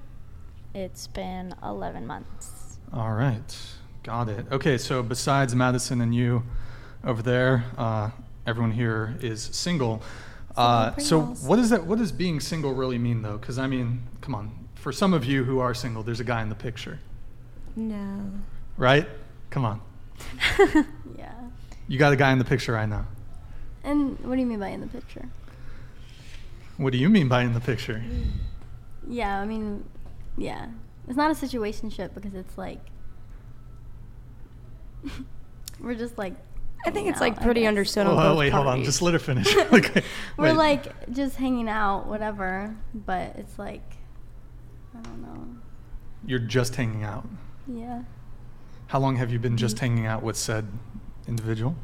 It's 0.76 1.08
been 1.08 1.56
11 1.64 2.06
months. 2.06 2.78
All 2.94 3.14
right, 3.14 3.58
got 4.04 4.30
it. 4.30 4.46
Okay, 4.52 4.78
so 4.78 5.02
besides 5.02 5.56
Madison 5.56 6.02
and 6.02 6.14
you 6.14 6.44
over 7.04 7.24
there, 7.24 7.66
uh, 7.80 8.12
everyone 8.46 8.74
here 8.74 9.18
is 9.22 9.42
single. 9.42 10.04
Uh, 10.56 10.96
so 10.98 11.22
what 11.22 11.56
does 11.56 11.70
that? 11.72 11.86
What 11.86 11.98
does 12.00 12.12
being 12.12 12.40
single 12.40 12.74
really 12.74 12.98
mean, 13.00 13.22
though? 13.24 13.38
Because 13.38 13.58
I 13.58 13.68
mean, 13.68 14.04
come 14.22 14.36
on. 14.36 14.68
For 14.76 14.92
some 14.92 15.14
of 15.14 15.26
you 15.26 15.44
who 15.46 15.60
are 15.60 15.74
single, 15.74 16.04
there's 16.04 16.20
a 16.20 16.24
guy 16.26 16.42
in 16.42 16.50
the 16.50 16.56
picture, 16.56 17.00
No. 17.76 18.32
right? 18.78 19.08
Come 19.50 19.66
on, 19.66 19.82
Yeah. 21.18 21.32
you 21.88 21.98
got 21.98 22.12
a 22.12 22.16
guy 22.18 22.32
in 22.34 22.38
the 22.40 22.46
picture 22.46 22.74
right 22.74 22.90
now. 22.90 23.08
And 23.84 24.20
what 24.20 24.36
do 24.36 24.42
you 24.42 24.46
mean 24.46 24.60
by 24.60 24.70
in 24.70 24.82
the 24.82 24.88
picture? 24.88 25.26
What 26.78 26.92
do 26.92 26.98
you 26.98 27.10
mean 27.10 27.28
by 27.30 27.44
in 27.44 27.54
the 27.54 27.60
picture? 27.62 28.04
Yeah, 29.08 29.40
I 29.40 29.46
mean, 29.46 29.86
yeah. 30.38 30.68
It's 31.08 31.18
not 31.18 31.32
a 31.32 31.34
situationship 31.34 32.14
because 32.14 32.34
it's 32.34 32.58
like 32.58 32.80
we're 35.80 35.96
just 35.96 36.18
like. 36.18 36.34
I 36.86 36.92
think 36.92 37.08
it's 37.10 37.22
like 37.22 37.34
out, 37.34 37.40
I 37.42 37.44
pretty 37.44 37.62
guess. 37.62 37.68
understood 37.70 38.08
on 38.08 38.14
Oh, 38.14 38.18
both 38.30 38.38
wait, 38.40 38.52
hold 38.52 38.68
on. 38.68 38.84
Just 38.84 39.02
let 39.02 39.14
her 39.14 39.20
finish. 39.20 39.56
okay. 39.74 40.04
We're 40.38 40.48
wait. 40.50 40.58
like 40.58 41.12
just 41.12 41.36
hanging 41.38 41.70
out, 41.70 42.08
whatever. 42.08 42.76
But 42.94 43.36
it's 43.38 43.58
like, 43.58 43.84
I 44.98 45.02
don't 45.02 45.22
know. 45.22 45.48
You're 46.26 46.40
just 46.40 46.76
hanging 46.76 47.04
out. 47.04 47.28
Yeah. 47.68 48.04
How 48.88 49.00
long 49.00 49.16
have 49.16 49.32
you 49.32 49.40
been 49.40 49.58
just 49.58 49.78
Mhm. 49.78 49.80
hanging 49.80 50.06
out 50.06 50.24
with 50.24 50.36
said 50.38 50.68
individual? 51.28 51.76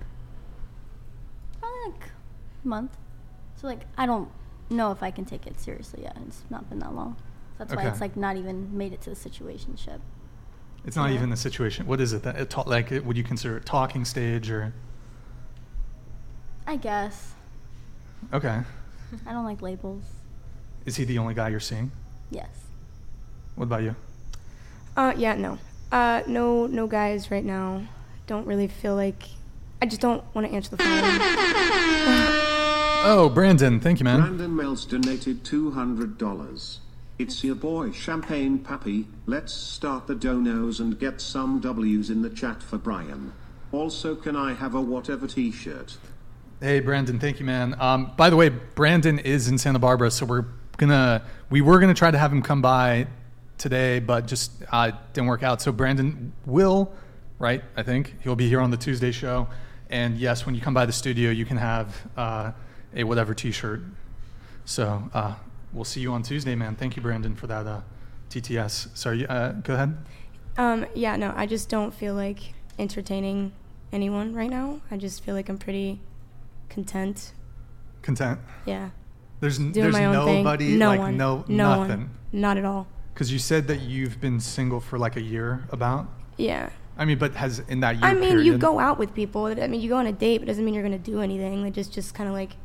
Probably 1.59 1.91
like 1.91 2.09
a 2.63 2.67
month. 2.67 2.97
So 3.55 3.67
like 3.67 3.85
I 3.97 4.05
don't 4.05 4.29
know 4.69 4.91
if 4.91 5.01
I 5.01 5.11
can 5.11 5.25
take 5.25 5.47
it 5.47 5.59
seriously 5.59 6.03
yet. 6.03 6.17
It's 6.27 6.43
not 6.49 6.69
been 6.69 6.79
that 6.79 6.93
long. 6.93 7.15
So 7.57 7.65
that's 7.65 7.75
why 7.75 7.87
it's 7.87 8.01
like 8.01 8.15
not 8.15 8.37
even 8.37 8.77
made 8.77 8.93
it 8.93 9.01
to 9.01 9.09
the 9.09 9.15
situationship. 9.15 9.99
It's 10.85 10.95
not 10.95 11.09
Yeah. 11.09 11.15
even 11.15 11.29
the 11.29 11.35
situation. 11.37 11.87
What 11.87 11.99
is 11.99 12.13
it? 12.13 12.23
That 12.23 12.37
it 12.37 12.49
ta- 12.49 12.63
like, 12.65 12.91
it, 12.91 13.05
would 13.05 13.17
you 13.17 13.23
consider 13.23 13.57
it 13.57 13.65
talking 13.65 14.05
stage 14.05 14.49
or? 14.49 14.73
I 16.67 16.75
guess. 16.75 17.33
Okay. 18.33 18.61
I 19.25 19.31
don't 19.31 19.45
like 19.45 19.61
labels. 19.61 20.03
Is 20.85 20.95
he 20.95 21.05
the 21.05 21.17
only 21.17 21.33
guy 21.33 21.49
you're 21.49 21.59
seeing? 21.59 21.91
Yes. 22.31 22.49
What 23.55 23.65
about 23.65 23.83
you? 23.83 23.95
Uh, 24.95 25.13
yeah, 25.17 25.35
no. 25.35 25.57
Uh, 25.91 26.21
no, 26.27 26.67
no 26.67 26.87
guys 26.87 27.31
right 27.31 27.43
now. 27.43 27.81
Don't 28.27 28.45
really 28.45 28.67
feel 28.67 28.95
like. 28.95 29.23
I 29.81 29.85
just 29.85 30.01
don't 30.01 30.23
want 30.35 30.47
to 30.47 30.53
answer 30.53 30.75
the 30.75 30.83
phone. 30.83 32.39
Oh, 33.01 33.31
Brandon. 33.33 33.79
Thank 33.79 33.99
you, 33.99 34.03
man. 34.03 34.19
Brandon 34.19 34.53
Mel's 34.53 34.83
donated 34.85 35.45
$200. 35.45 36.77
It's 37.17 37.43
your 37.43 37.55
boy 37.55 37.91
Champagne 37.91 38.59
Papi. 38.59 39.05
Let's 39.25 39.53
start 39.53 40.07
the 40.07 40.15
donos 40.15 40.81
and 40.81 40.99
get 40.99 41.21
some 41.21 41.59
W's 41.61 42.09
in 42.09 42.21
the 42.21 42.29
chat 42.29 42.61
for 42.61 42.77
Brian. 42.77 43.31
Also, 43.71 44.15
can 44.15 44.35
I 44.35 44.53
have 44.53 44.75
a 44.75 44.81
whatever 44.81 45.27
t 45.27 45.49
shirt? 45.49 45.97
Hey, 46.61 46.81
Brandon. 46.81 47.19
Thank 47.19 47.39
you, 47.39 47.45
man. 47.45 47.73
Um, 47.79 48.11
by 48.17 48.29
the 48.29 48.35
way, 48.35 48.49
Brandon 48.49 49.17
is 49.17 49.47
in 49.47 49.57
Santa 49.57 49.79
Barbara, 49.79 50.11
so 50.11 50.25
we're 50.25 50.43
gonna 50.75 51.23
we 51.49 51.61
were 51.61 51.79
gonna 51.79 51.93
try 51.93 52.11
to 52.11 52.17
have 52.17 52.33
him 52.33 52.41
come 52.41 52.61
by 52.61 53.07
today, 53.57 53.99
but 53.99 54.27
just 54.27 54.51
uh, 54.69 54.91
didn't 55.13 55.27
work 55.27 55.41
out. 55.41 55.61
So 55.61 55.71
Brandon 55.71 56.33
will, 56.45 56.91
right? 57.37 57.63
I 57.77 57.83
think 57.83 58.13
he'll 58.23 58.35
be 58.35 58.49
here 58.49 58.59
on 58.59 58.71
the 58.71 58.77
Tuesday 58.77 59.13
show. 59.13 59.47
And 59.89 60.17
yes, 60.17 60.45
when 60.45 60.53
you 60.53 60.59
come 60.59 60.73
by 60.73 60.85
the 60.85 60.91
studio, 60.91 61.31
you 61.31 61.45
can 61.45 61.55
have 61.55 61.95
uh, 62.17 62.51
a 62.93 63.05
whatever 63.05 63.33
T-shirt. 63.33 63.81
So 64.65 65.09
uh, 65.13 65.35
we'll 65.71 65.85
see 65.85 66.01
you 66.01 66.11
on 66.11 66.23
Tuesday, 66.23 66.55
man. 66.55 66.75
Thank 66.75 66.97
you, 66.97 67.01
Brandon, 67.01 67.37
for 67.37 67.47
that 67.47 67.67
uh, 67.67 67.81
TTS. 68.29 68.97
Sorry, 68.97 69.25
uh, 69.27 69.53
go 69.53 69.75
ahead. 69.75 69.97
Um, 70.57 70.85
yeah, 70.93 71.15
no, 71.15 71.33
I 71.37 71.45
just 71.45 71.69
don't 71.69 71.93
feel 71.93 72.15
like 72.15 72.53
entertaining 72.77 73.53
anyone 73.93 74.33
right 74.33 74.49
now. 74.49 74.81
I 74.91 74.97
just 74.97 75.23
feel 75.23 75.35
like 75.35 75.47
I'm 75.47 75.57
pretty 75.57 76.01
content. 76.69 77.33
Content. 78.01 78.39
Yeah. 78.65 78.89
There's 79.39 79.57
Doing 79.57 79.71
there's 79.71 79.93
my 79.93 80.05
own 80.05 80.13
nobody 80.13 80.69
thing. 80.69 80.77
No 80.79 80.89
like 80.89 80.99
one. 80.99 81.17
no 81.17 81.45
no 81.47 81.75
nothing. 81.79 81.99
One. 82.01 82.09
Not 82.31 82.57
at 82.57 82.65
all. 82.65 82.87
Because 83.13 83.31
you 83.31 83.39
said 83.39 83.67
that 83.67 83.81
you've 83.81 84.21
been 84.21 84.39
single 84.39 84.79
for 84.79 84.97
like 84.97 85.15
a 85.17 85.21
year, 85.21 85.65
about. 85.71 86.07
Yeah. 86.37 86.69
I 86.97 87.05
mean, 87.05 87.17
but 87.17 87.33
has 87.35 87.59
in 87.67 87.79
that 87.81 87.95
year 87.95 88.05
I 88.05 88.13
mean, 88.13 88.39
you 88.39 88.57
go 88.57 88.79
out 88.79 88.97
with 88.99 89.13
people. 89.13 89.45
I 89.45 89.67
mean, 89.67 89.81
you 89.81 89.89
go 89.89 89.97
on 89.97 90.07
a 90.07 90.11
date, 90.11 90.39
but 90.39 90.43
it 90.43 90.47
doesn't 90.47 90.63
mean 90.63 90.73
you're 90.73 90.83
going 90.83 91.01
to 91.01 91.11
do 91.11 91.21
anything. 91.21 91.63
Like 91.63 91.73
just, 91.73 91.93
just 91.93 92.13
kind 92.13 92.27
of 92.27 92.35
like 92.35 92.55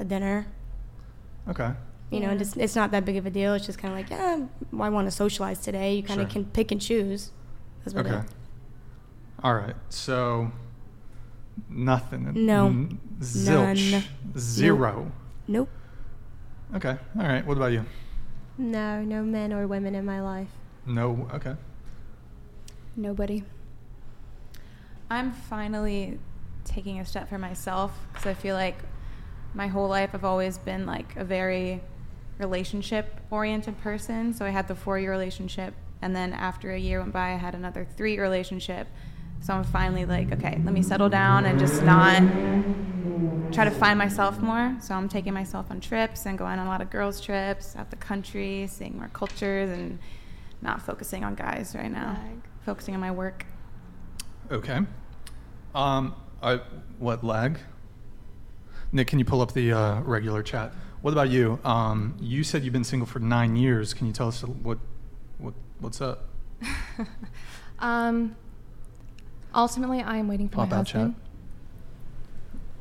a 0.00 0.04
dinner. 0.04 0.46
Okay. 1.48 1.70
You 2.10 2.20
know, 2.20 2.30
and 2.30 2.38
just 2.38 2.56
it's 2.56 2.74
not 2.74 2.90
that 2.92 3.04
big 3.04 3.16
of 3.16 3.26
a 3.26 3.30
deal. 3.30 3.54
It's 3.54 3.66
just 3.66 3.78
kind 3.78 3.92
of 3.94 4.00
like, 4.00 4.10
yeah, 4.10 4.40
I 4.80 4.88
want 4.90 5.06
to 5.06 5.10
socialize 5.10 5.60
today. 5.60 5.94
You 5.94 6.02
kind 6.02 6.20
of 6.20 6.26
Sure. 6.28 6.42
can 6.42 6.50
pick 6.50 6.72
and 6.72 6.80
choose. 6.80 7.30
That's 7.84 7.92
about 7.92 8.06
Okay. 8.06 8.16
it. 8.16 8.24
All 9.42 9.54
right. 9.54 9.76
So 9.88 10.50
nothing. 11.68 12.46
No. 12.46 12.66
N- 12.66 13.00
zilch. 13.20 13.92
None. 13.92 14.04
Zero. 14.38 15.10
Nope. 15.46 15.68
Okay. 16.74 16.96
All 17.18 17.26
right. 17.26 17.44
What 17.46 17.56
about 17.56 17.72
you? 17.72 17.84
No, 18.58 19.02
no 19.02 19.22
men 19.22 19.52
or 19.52 19.66
women 19.66 19.94
in 19.94 20.04
my 20.04 20.20
life. 20.20 20.48
No. 20.86 21.28
Okay. 21.34 21.54
Nobody. 22.96 23.44
I'm 25.10 25.32
finally 25.32 26.18
taking 26.64 26.98
a 27.00 27.04
step 27.04 27.28
for 27.28 27.38
myself 27.38 27.98
because 28.12 28.26
I 28.26 28.34
feel 28.34 28.54
like 28.54 28.76
my 29.54 29.66
whole 29.68 29.88
life 29.88 30.10
I've 30.12 30.24
always 30.24 30.58
been 30.58 30.84
like 30.84 31.16
a 31.16 31.24
very 31.24 31.80
relationship 32.38 33.20
oriented 33.30 33.78
person. 33.80 34.34
So 34.34 34.44
I 34.44 34.50
had 34.50 34.68
the 34.68 34.74
four 34.74 34.98
year 34.98 35.10
relationship, 35.10 35.74
and 36.02 36.14
then 36.14 36.32
after 36.32 36.72
a 36.72 36.78
year 36.78 37.00
went 37.00 37.12
by, 37.12 37.32
I 37.32 37.36
had 37.36 37.54
another 37.54 37.86
three 37.96 38.12
year 38.12 38.22
relationship. 38.22 38.86
So 39.40 39.54
I'm 39.54 39.64
finally 39.64 40.04
like, 40.04 40.32
okay, 40.32 40.60
let 40.64 40.74
me 40.74 40.82
settle 40.82 41.08
down 41.08 41.46
and 41.46 41.58
just 41.58 41.82
not 41.82 42.22
try 43.52 43.64
to 43.64 43.70
find 43.70 43.98
myself 43.98 44.40
more. 44.40 44.76
So 44.80 44.94
I'm 44.94 45.08
taking 45.08 45.32
myself 45.32 45.70
on 45.70 45.80
trips 45.80 46.26
and 46.26 46.38
going 46.38 46.58
on 46.58 46.66
a 46.66 46.68
lot 46.68 46.82
of 46.82 46.90
girls' 46.90 47.20
trips 47.20 47.76
out 47.76 47.90
the 47.90 47.96
country, 47.96 48.66
seeing 48.68 48.98
more 48.98 49.08
cultures, 49.12 49.70
and 49.70 49.98
not 50.60 50.82
focusing 50.82 51.24
on 51.24 51.34
guys 51.34 51.74
right 51.74 51.90
now. 51.90 52.18
Focusing 52.64 52.94
on 52.94 53.00
my 53.00 53.10
work. 53.10 53.46
Okay. 54.50 54.80
Um. 55.74 56.14
I, 56.42 56.60
what 56.98 57.24
lag? 57.24 57.58
Nick, 58.92 59.08
can 59.08 59.18
you 59.18 59.24
pull 59.24 59.40
up 59.40 59.52
the 59.52 59.72
uh, 59.72 60.00
regular 60.02 60.42
chat? 60.42 60.72
What 61.02 61.12
about 61.12 61.30
you? 61.30 61.58
Um, 61.64 62.16
you 62.20 62.44
said 62.44 62.62
you've 62.62 62.72
been 62.72 62.84
single 62.84 63.06
for 63.06 63.18
nine 63.18 63.56
years. 63.56 63.92
Can 63.92 64.06
you 64.06 64.12
tell 64.12 64.28
us 64.28 64.42
what, 64.42 64.78
what, 65.38 65.54
what's 65.80 66.00
up? 66.00 66.28
Um, 67.80 68.34
ultimately, 69.54 70.00
I 70.00 70.16
am 70.16 70.28
waiting 70.28 70.48
for 70.48 70.56
Pop 70.56 70.70
my 70.70 70.76
out 70.76 70.90
husband. 70.90 71.14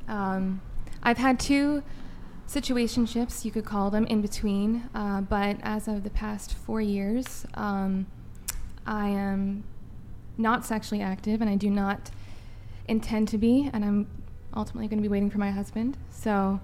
Um, 0.08 0.62
I've 1.04 1.18
had 1.18 1.40
two 1.40 1.84
situationships, 2.48 3.44
you 3.44 3.52
could 3.52 3.66
call 3.66 3.90
them, 3.92 4.06
in 4.08 4.22
between. 4.22 4.90
Uh, 4.96 5.22
but 5.22 5.58
as 5.62 5.88
of 5.88 6.04
the 6.04 6.10
past 6.10 6.54
four 6.54 6.82
years, 6.82 7.46
um, 7.56 8.08
I 8.86 9.10
am 9.10 9.64
not 10.38 10.66
sexually 10.66 11.02
active, 11.02 11.42
and 11.42 11.50
I 11.50 11.56
do 11.56 11.70
not 11.70 12.12
intend 12.88 13.28
to 13.30 13.38
be. 13.38 13.70
And 13.74 13.84
I'm 13.84 14.08
ultimately 14.56 14.88
going 14.88 15.00
to 15.00 15.08
be 15.08 15.12
waiting 15.12 15.30
for 15.30 15.40
my 15.40 15.52
husband. 15.52 15.98
So. 16.10 16.60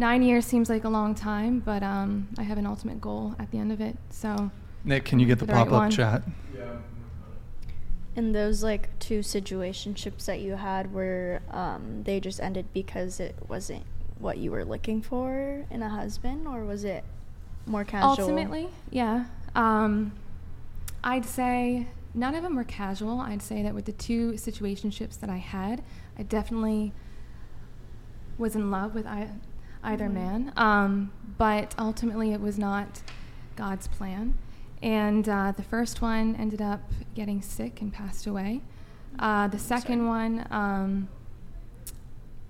Nine 0.00 0.22
years 0.22 0.46
seems 0.46 0.70
like 0.70 0.84
a 0.84 0.88
long 0.88 1.16
time, 1.16 1.58
but 1.58 1.82
um, 1.82 2.28
I 2.38 2.44
have 2.44 2.56
an 2.56 2.66
ultimate 2.66 3.00
goal 3.00 3.34
at 3.40 3.50
the 3.50 3.58
end 3.58 3.72
of 3.72 3.80
it. 3.80 3.96
So, 4.10 4.48
Nick, 4.84 5.04
can 5.04 5.18
you 5.18 5.26
get 5.26 5.40
the 5.40 5.44
the 5.44 5.52
pop 5.52 5.66
up 5.66 5.72
one. 5.72 5.90
chat? 5.90 6.22
And 8.18 8.34
those 8.34 8.64
like 8.64 8.98
two 8.98 9.20
situationships 9.20 10.24
that 10.24 10.40
you 10.40 10.56
had 10.56 10.92
were 10.92 11.40
um, 11.52 12.02
they 12.02 12.18
just 12.18 12.40
ended 12.40 12.66
because 12.72 13.20
it 13.20 13.36
wasn't 13.46 13.84
what 14.18 14.38
you 14.38 14.50
were 14.50 14.64
looking 14.64 15.02
for 15.02 15.64
in 15.70 15.84
a 15.84 15.88
husband, 15.88 16.48
or 16.48 16.64
was 16.64 16.82
it 16.82 17.04
more 17.64 17.84
casual? 17.84 18.10
Ultimately, 18.10 18.70
yeah. 18.90 19.26
Um, 19.54 20.14
I'd 21.04 21.26
say 21.26 21.86
none 22.12 22.34
of 22.34 22.42
them 22.42 22.56
were 22.56 22.64
casual. 22.64 23.20
I'd 23.20 23.40
say 23.40 23.62
that 23.62 23.72
with 23.72 23.84
the 23.84 23.92
two 23.92 24.32
situationships 24.32 25.20
that 25.20 25.30
I 25.30 25.36
had, 25.36 25.84
I 26.18 26.24
definitely 26.24 26.92
was 28.36 28.56
in 28.56 28.68
love 28.72 28.96
with 28.96 29.06
I, 29.06 29.28
either 29.84 30.08
Mhm. 30.08 30.12
man. 30.14 30.52
Um, 30.56 31.12
but 31.38 31.72
ultimately, 31.78 32.32
it 32.32 32.40
was 32.40 32.58
not 32.58 33.00
God's 33.54 33.86
plan. 33.86 34.34
And 34.82 35.28
uh, 35.28 35.52
the 35.56 35.62
first 35.62 36.00
one 36.02 36.36
ended 36.36 36.62
up 36.62 36.80
getting 37.14 37.42
sick 37.42 37.80
and 37.80 37.92
passed 37.92 38.26
away. 38.26 38.60
Uh, 39.18 39.48
the 39.48 39.58
second 39.58 40.06
one, 40.06 40.46
um, 40.50 41.08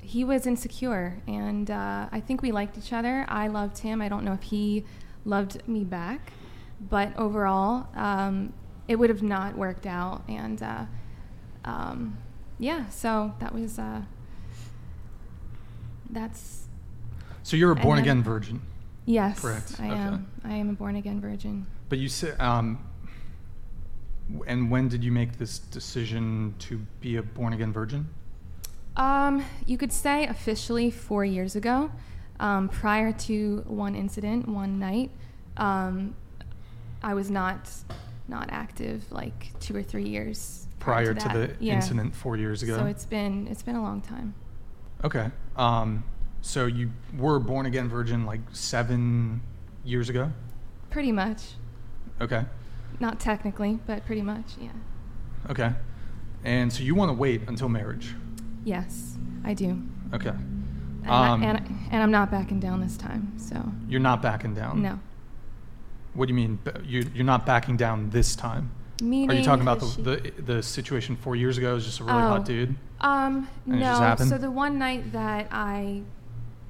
he 0.00 0.25
was 0.25 0.47
insecure, 0.47 1.20
and 1.26 1.70
uh, 1.70 2.08
I 2.12 2.20
think 2.20 2.42
we 2.42 2.52
liked 2.52 2.76
each 2.76 2.92
other. 2.92 3.25
I 3.28 3.49
loved 3.49 3.78
him. 3.78 4.02
I 4.02 4.08
don't 4.08 4.25
know 4.25 4.32
if 4.35 4.42
he 4.42 4.85
loved 5.25 5.66
me 5.68 5.85
back, 5.85 6.32
but 6.80 7.16
overall, 7.16 7.87
um, 7.94 8.52
it 8.87 8.97
would 8.97 9.11
have 9.11 9.23
not 9.23 9.56
worked 9.56 9.87
out. 9.87 10.23
And 10.28 10.62
uh, 10.62 10.85
um, 11.64 12.18
yeah, 12.58 12.88
so 12.90 13.35
that 13.40 13.54
was 13.54 13.78
uh, 13.78 14.02
that's 16.11 16.66
So 17.42 17.56
you're 17.56 17.73
a 17.73 17.76
born 17.76 17.99
again 17.99 18.23
virgin, 18.23 18.61
yes, 19.06 19.40
Correct. 19.40 19.75
I 19.78 19.90
Okay. 19.90 19.94
am. 20.00 20.26
I 20.44 20.54
am 20.54 20.70
a 20.70 20.75
born 20.75 20.97
again 20.97 21.20
virgin. 21.20 21.66
But 21.88 21.99
you 21.99 22.09
said. 22.09 22.40
Um, 22.40 22.85
and 24.47 24.71
when 24.71 24.88
did 24.88 25.02
you 25.02 25.11
make 25.11 25.38
this 25.38 25.59
decision 25.59 26.54
to 26.59 26.78
be 27.00 27.16
a 27.16 27.23
born 27.23 27.52
again 27.54 27.73
virgin? 27.73 28.09
Um, 28.97 29.45
you 29.64 29.78
could 29.78 29.92
say 29.92 30.26
officially 30.26 30.90
four 30.90 31.25
years 31.25 31.57
ago, 31.57 31.90
um, 32.40 32.68
prior 32.68 33.12
to 33.12 33.64
one 33.66 33.95
incident, 33.95 34.47
one 34.49 34.78
night. 34.78 35.11
Um, 35.57 36.14
I 37.02 37.14
was 37.14 37.30
not 37.30 37.71
not 38.26 38.49
active 38.52 39.11
like 39.11 39.59
two 39.61 39.75
or 39.75 39.83
three 39.83 40.07
years 40.07 40.66
Prior 40.78 41.14
to, 41.14 41.28
that. 41.28 41.59
the 41.59 41.64
Yeah. 41.64 41.76
incident 41.76 42.14
four 42.14 42.37
years 42.37 42.62
ago. 42.62 42.76
So 42.76 42.85
it's 42.87 43.07
been 43.07 43.47
it's 43.49 43.62
been 43.62 43.76
a 43.76 43.83
long 43.83 44.02
time. 44.02 44.35
okay. 45.04 45.30
Um, 45.57 46.04
so 46.42 46.66
you 46.66 46.90
were 47.16 47.38
born 47.40 47.64
again 47.66 47.88
virgin 47.88 48.26
like 48.26 48.40
seven 48.52 49.40
years 49.85 50.09
ago. 50.11 50.30
Pretty 50.90 51.12
much, 51.12 51.42
Okay. 52.20 52.44
not 53.00 53.20
technically, 53.20 53.78
but 53.87 54.04
pretty 54.06 54.22
much, 54.22 54.56
yeah. 54.60 54.70
Okay. 55.50 55.72
And 56.44 56.72
so 56.72 56.82
you 56.82 56.94
want 56.94 57.10
to 57.10 57.12
wait 57.14 57.42
until 57.48 57.68
marriage. 57.68 58.14
Yes, 58.64 59.16
I 59.44 59.54
do. 59.54 59.82
Okay. 60.12 60.30
And, 60.30 61.10
Um, 61.10 61.42
I, 61.42 61.46
and, 61.46 61.78
and 61.92 62.02
I'm 62.02 62.10
not 62.10 62.30
backing 62.30 62.58
down 62.60 62.80
this 62.80 62.96
time. 62.96 63.32
So 63.38 63.72
You're 63.88 64.00
not 64.00 64.20
backing 64.22 64.54
down. 64.54 64.82
no. 64.82 64.98
What 66.14 66.26
do 66.26 66.32
you 66.34 66.37
mean? 66.37 66.58
You, 66.84 67.08
you're 67.14 67.25
not 67.25 67.46
backing 67.46 67.76
down 67.76 68.10
this 68.10 68.34
time. 68.34 68.72
Meaning 69.00 69.30
Are 69.30 69.34
you 69.34 69.44
talking 69.44 69.62
about 69.62 69.78
the, 69.78 70.02
the 70.02 70.42
the 70.54 70.62
situation 70.62 71.14
four 71.14 71.37
years 71.37 71.56
ago? 71.58 71.76
Is 71.76 71.84
just 71.84 72.00
a 72.00 72.04
really 72.04 72.20
hot 72.22 72.40
Oh. 72.40 72.44
dude. 72.44 72.75
Um, 73.00 73.46
no. 73.64 74.16
So 74.18 74.37
the 74.38 74.50
one 74.50 74.76
night 74.78 75.12
that 75.12 75.46
I 75.52 76.02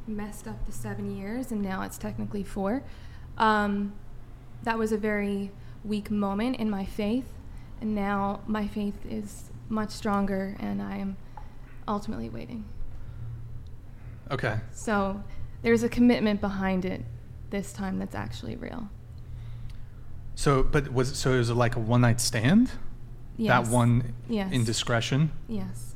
messed 0.06 0.46
up 0.46 0.66
the 0.66 0.72
seven 0.72 1.16
years, 1.16 1.50
and 1.52 1.62
now 1.62 1.80
it's 1.82 1.96
technically 1.96 2.42
four, 2.42 2.82
um, 3.38 3.94
that 4.62 4.78
was 4.78 4.92
a 4.92 4.98
very 4.98 5.50
weak 5.84 6.10
moment 6.10 6.56
in 6.56 6.68
my 6.70 6.84
faith, 6.84 7.32
and 7.80 7.94
now 7.94 8.40
my 8.46 8.66
faith 8.66 8.94
is 9.08 9.50
much 9.68 9.90
stronger, 9.90 10.56
and 10.58 10.82
I 10.82 10.96
am 10.96 11.16
ultimately 11.86 12.28
waiting. 12.28 12.64
Okay. 14.30 14.58
So 14.72 15.22
there's 15.62 15.82
a 15.82 15.88
commitment 15.88 16.40
behind 16.40 16.84
it 16.84 17.02
this 17.50 17.72
time 17.72 17.98
that's 17.98 18.14
actually 18.14 18.56
real. 18.56 18.88
So, 20.34 20.62
but 20.62 20.92
was 20.92 21.10
it, 21.10 21.14
so? 21.16 21.32
it 21.32 21.38
was 21.38 21.50
like 21.50 21.76
a 21.76 21.80
one 21.80 22.02
night 22.02 22.20
stand? 22.20 22.70
Yes. 23.36 23.48
That 23.66 23.72
one 23.72 24.14
Yes. 24.28 24.52
indiscretion. 24.52 25.32
Yes. 25.48 25.94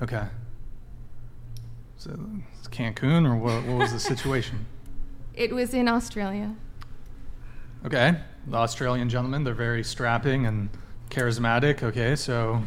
Okay. 0.00 0.26
So 1.96 2.18
it's 2.58 2.68
Cancun, 2.68 3.26
or 3.26 3.36
what, 3.36 3.64
what 3.64 3.78
was 3.78 3.92
the 3.92 4.00
situation? 4.00 4.66
It 5.34 5.54
was 5.54 5.72
in 5.72 5.88
Australia. 5.88 6.54
Okay, 7.84 8.16
the 8.46 8.56
Australian 8.56 9.08
gentlemen, 9.08 9.42
they're 9.42 9.54
very 9.54 9.82
strapping 9.82 10.46
and 10.46 10.68
charismatic. 11.10 11.82
Okay, 11.82 12.14
so 12.14 12.62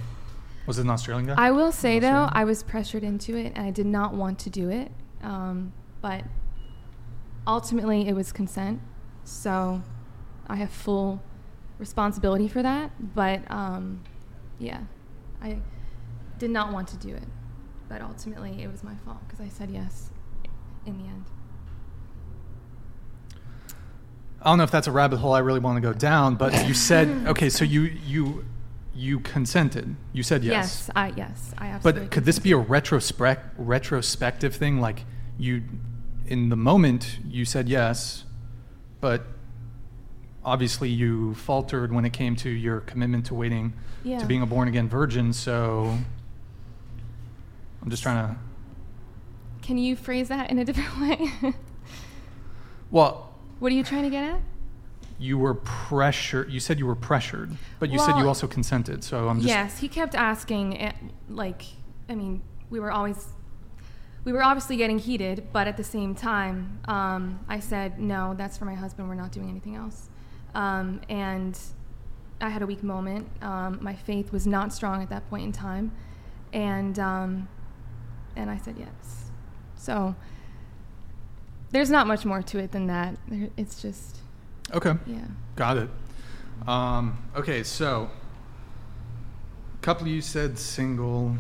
was 0.68 0.78
it 0.78 0.82
an 0.82 0.90
Australian 0.90 1.28
guy? 1.28 1.36
I 1.38 1.52
will 1.52 1.72
say 1.72 2.00
though, 2.00 2.30
I 2.32 2.44
was 2.44 2.64
pressured 2.64 3.04
into 3.04 3.38
it, 3.38 3.54
and 3.56 3.66
I 3.66 3.72
did 3.72 3.86
not 3.86 4.14
want 4.14 4.40
to 4.40 4.50
do 4.50 4.70
it. 4.70 4.92
Um, 5.24 5.72
but 6.02 6.24
ultimately, 7.48 8.08
it 8.08 8.14
was 8.14 8.32
consent, 8.32 8.82
so 9.24 9.82
I 10.48 10.58
have 10.58 10.70
full 10.70 11.22
responsibility 11.80 12.48
for 12.48 12.62
that. 12.62 12.92
But 13.16 13.50
um, 13.50 14.04
yeah, 14.60 14.82
I 15.42 15.60
did 16.40 16.50
not 16.50 16.74
want 16.74 16.90
to 16.90 16.98
do 16.98 17.16
it, 17.16 17.28
but 17.88 18.02
ultimately, 18.02 18.62
it 18.62 18.70
was 18.70 18.84
my 18.84 18.96
fault 19.06 19.20
because 19.26 19.40
I 19.40 19.48
said 19.48 19.70
yes 19.72 20.10
in 20.86 20.98
the 20.98 21.06
end. 21.06 21.26
I 24.46 24.50
don't 24.50 24.60
know 24.60 24.64
if 24.64 24.72
that's 24.72 24.86
a 24.88 24.92
rabbit 24.92 25.18
hole 25.18 25.34
I 25.34 25.40
really 25.40 25.60
want 25.60 25.78
to 25.78 25.82
go 25.82 25.92
down, 25.92 26.36
but 26.36 26.68
you 26.68 26.76
said 26.76 27.08
okay. 27.28 27.50
So 27.50 27.66
you 27.66 27.82
you 28.06 28.46
you 28.94 29.20
consented. 29.22 29.96
You 30.14 30.22
said 30.22 30.44
yes. 30.44 30.54
Yes, 30.88 30.90
I 30.96 31.14
yes, 31.18 31.54
I 31.58 31.68
absolutely. 31.68 32.02
But 32.04 32.12
could 32.12 32.26
this 32.26 32.38
be 32.38 32.52
a 32.52 32.58
retrospect 32.58 33.56
retrospective 33.58 34.56
thing? 34.56 34.80
Like 34.80 35.04
you, 35.40 35.64
in 36.28 36.50
the 36.50 36.56
moment, 36.56 37.18
you 37.28 37.44
said 37.44 37.68
yes, 37.68 38.24
but 39.02 39.24
obviously 40.44 40.90
you 40.90 41.34
faltered 41.34 41.92
when 41.92 42.06
it 42.06 42.14
came 42.14 42.36
to 42.36 42.50
your 42.50 42.82
commitment 42.82 43.26
to 43.26 43.34
waiting 43.34 43.74
Yeah. 44.04 44.20
to 44.20 44.26
being 44.28 44.44
a 44.44 44.46
born 44.46 44.68
again 44.68 44.88
virgin. 44.88 45.34
So 45.34 45.98
I'm 47.82 47.90
just 47.90 48.04
trying 48.04 48.28
to. 48.28 48.40
Can 49.64 49.80
you 49.80 49.96
phrase 49.96 50.28
that 50.28 50.52
in 50.52 50.60
a 50.60 50.66
different 50.66 51.02
way? 51.44 51.54
Well, 52.92 53.35
what 53.60 53.72
are 53.72 53.76
you 53.76 53.84
trying 53.84 54.04
to 54.04 54.10
get 54.10 54.24
at? 54.24 54.40
you 55.18 55.38
were 55.38 55.54
pressured. 55.54 56.52
You 56.52 56.60
said 56.60 56.78
you 56.78 56.86
were 56.86 56.94
pressured, 56.96 57.50
but 57.80 57.90
you 57.90 57.98
said 58.00 58.18
you 58.18 58.28
also 58.28 58.48
consented. 58.48 59.02
So 59.02 59.30
I'm 59.30 59.38
just. 59.38 59.48
yes, 59.48 59.80
he 59.80 59.88
kept 59.88 60.14
asking. 60.14 60.78
eh, 60.78 60.92
Like, 61.30 61.62
I 62.10 62.16
mean, 62.16 62.42
we 62.70 62.82
were 62.82 62.92
always, 62.92 63.28
we 64.26 64.34
were 64.34 64.44
obviously 64.44 64.76
getting 64.76 65.00
heated, 65.00 65.48
but 65.54 65.68
at 65.68 65.78
the 65.78 65.86
same 65.86 66.16
time, 66.16 66.80
um, 66.90 67.40
I 67.48 67.62
said, 67.62 67.98
"No, 67.98 68.34
that's 68.38 68.58
for 68.58 68.66
my 68.66 68.74
husband. 68.76 69.08
We're 69.08 69.16
not 69.16 69.32
doing 69.32 69.50
anything 69.50 69.76
else." 69.78 70.10
Um, 70.54 71.00
and 71.08 71.58
I 72.42 72.50
had 72.50 72.62
a 72.62 72.66
weak 72.68 72.84
moment. 72.84 73.30
Um, 73.42 73.78
my 73.82 73.96
faith 73.96 74.34
was 74.34 74.46
not 74.46 74.74
strong 74.74 75.02
at 75.02 75.10
that 75.12 75.30
point 75.30 75.46
in 75.46 75.54
time, 75.54 75.94
and 76.52 77.00
um, 77.00 77.48
and 78.36 78.50
I 78.50 78.58
said 78.58 78.76
yes. 78.78 79.32
So 79.78 80.14
there's 81.76 81.90
not 81.90 82.08
much 82.08 82.24
more 82.24 82.42
to 82.42 82.58
it 82.58 82.72
than 82.72 82.88
that. 82.88 83.18
It's 83.58 83.82
just, 83.82 84.20
Okay. 84.74 84.94
yeah. 85.06 85.26
Got 85.58 85.76
it. 85.76 85.90
Um, 86.66 87.18
okay, 87.36 87.64
so 87.64 88.10
a 89.74 89.78
couple 89.84 90.04
of 90.04 90.08
you 90.08 90.22
said 90.22 90.58
single, 90.58 91.36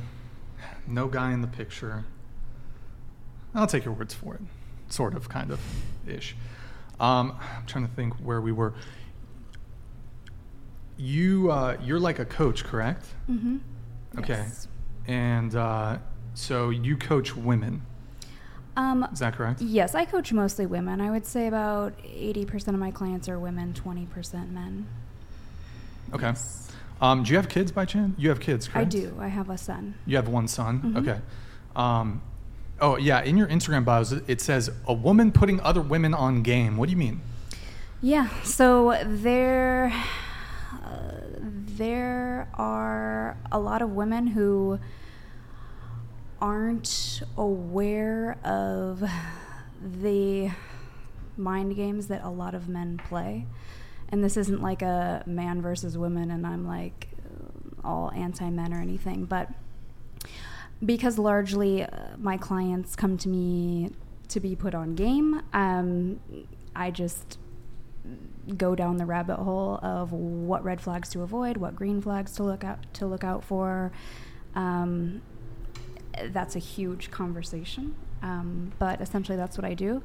no 0.87 1.07
guy 1.07 1.31
in 1.31 1.39
the 1.39 1.47
picture. 1.47 2.03
I'll 3.53 3.65
take 3.65 3.85
your 3.85 3.93
words 3.93 4.13
for 4.13 4.35
it, 4.35 4.41
sort 4.89 5.15
of, 5.15 5.29
kind 5.29 5.51
of, 5.51 5.61
ish. 6.05 6.35
Um, 6.99 7.37
I'm 7.39 7.65
trying 7.65 7.87
to 7.87 7.93
think 7.93 8.15
where 8.15 8.41
we 8.41 8.51
were. 8.51 8.73
You, 10.97 11.49
uh, 11.49 11.77
you're 11.81 11.99
like 11.99 12.19
a 12.19 12.25
coach, 12.25 12.65
correct? 12.65 13.05
Mm-hmm. 13.31 13.57
Okay, 14.19 14.33
Yes. 14.33 14.67
and 15.07 15.55
uh, 15.55 15.97
so 16.33 16.71
you 16.71 16.97
coach 16.97 17.37
women. 17.37 17.83
Um, 18.77 19.07
Is 19.13 19.19
that 19.19 19.33
correct? 19.35 19.61
yes, 19.61 19.95
I 19.95 20.05
coach 20.05 20.33
mostly 20.33 20.65
women. 20.65 20.99
I 20.99 21.09
would 21.11 21.25
say 21.25 21.47
about 21.47 21.97
80% 22.03 22.67
of 22.69 22.75
my 22.75 22.91
clients 22.91 23.29
are 23.29 23.39
women, 23.39 23.73
20% 23.73 24.51
men. 24.51 24.85
Okay. 26.13 26.33
Um, 27.01 27.23
do 27.23 27.31
you 27.31 27.37
have 27.37 27.49
kids 27.49 27.71
by 27.71 27.85
chance? 27.85 28.15
You 28.17 28.29
have 28.29 28.39
kids, 28.39 28.69
I 28.73 28.83
do. 28.83 29.15
I 29.19 29.27
have 29.27 29.49
a 29.49 29.57
son. 29.57 29.95
You 30.05 30.15
have 30.17 30.27
one 30.27 30.47
son. 30.47 30.81
Mhm. 30.81 30.97
Okay. 30.97 31.19
Um, 31.75 32.21
oh 32.79 32.97
yeah, 32.97 33.21
in 33.21 33.37
your 33.37 33.47
Instagram 33.47 33.83
bios 33.85 34.11
it 34.11 34.39
says 34.41 34.69
a 34.87 34.93
woman 34.93 35.31
putting 35.31 35.59
other 35.61 35.81
women 35.81 36.13
on 36.13 36.41
game. 36.41 36.77
What 36.77 36.85
do 36.87 36.91
you 36.91 36.97
mean? 36.97 37.21
Yeah, 38.01 38.29
so 38.43 38.97
there, 39.03 39.91
uh, 40.85 41.11
there 41.77 42.47
are 42.53 43.35
a 43.51 43.59
lot 43.59 43.81
of 43.81 43.91
women 43.91 44.27
who 44.27 44.79
aren't 46.41 47.23
aware 47.37 48.37
of 48.43 49.03
the 49.81 50.51
mind 51.37 51.75
games 51.75 52.07
that 52.07 52.23
a 52.23 52.29
lot 52.29 52.55
of 52.55 52.67
men 52.69 52.97
play. 52.97 53.45
And 54.09 54.23
this 54.23 54.37
isn't 54.37 54.61
like 54.61 54.81
a 54.81 55.23
man 55.25 55.61
versus 55.61 55.97
women, 55.97 56.31
and 56.31 56.45
I'm 56.45 56.67
like 56.67 57.09
all 57.83 58.11
anti 58.11 58.49
men 58.49 58.73
or 58.73 58.81
anything, 58.81 59.25
but 59.25 59.49
because 60.83 61.17
largely 61.17 61.83
uh, 61.83 61.89
my 62.17 62.37
clients 62.37 62.95
come 62.95 63.17
to 63.17 63.29
me 63.29 63.91
to 64.27 64.39
be 64.39 64.55
put 64.55 64.75
on 64.75 64.95
game, 64.95 65.41
um, 65.53 66.19
I 66.75 66.91
just 66.91 67.39
go 68.57 68.75
down 68.75 68.97
the 68.97 69.05
rabbit 69.05 69.37
hole 69.37 69.79
of 69.81 70.11
what 70.11 70.63
red 70.63 70.81
flags 70.81 71.09
to 71.09 71.21
avoid, 71.21 71.57
what 71.57 71.75
green 71.75 72.01
flags 72.01 72.33
to 72.33 72.43
look 72.43 72.63
out 72.63 72.79
to 72.93 73.05
look 73.05 73.23
out 73.23 73.43
for. 73.43 73.91
Um, 74.53 75.21
that's 76.31 76.55
a 76.55 76.59
huge 76.59 77.11
conversation, 77.11 77.95
um, 78.21 78.71
but 78.79 79.01
essentially 79.01 79.37
that's 79.37 79.57
what 79.57 79.65
I 79.65 79.73
do. 79.73 80.01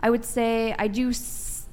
I 0.00 0.10
would 0.10 0.24
say 0.24 0.74
I 0.78 0.88
do. 0.88 1.10
S- 1.10 1.66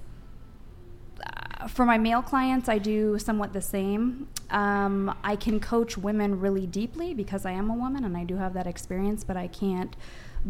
uh, 1.25 1.67
for 1.67 1.85
my 1.85 1.97
male 1.97 2.21
clients, 2.21 2.67
I 2.69 2.77
do 2.77 3.17
somewhat 3.17 3.53
the 3.53 3.61
same. 3.61 4.27
Um, 4.49 5.15
I 5.23 5.35
can 5.35 5.59
coach 5.59 5.97
women 5.97 6.39
really 6.39 6.67
deeply 6.67 7.13
because 7.13 7.45
I 7.45 7.51
am 7.51 7.69
a 7.69 7.73
woman 7.73 8.03
and 8.03 8.15
I 8.17 8.23
do 8.23 8.35
have 8.35 8.53
that 8.53 8.67
experience, 8.67 9.23
but 9.23 9.37
I 9.37 9.47
can't 9.47 9.95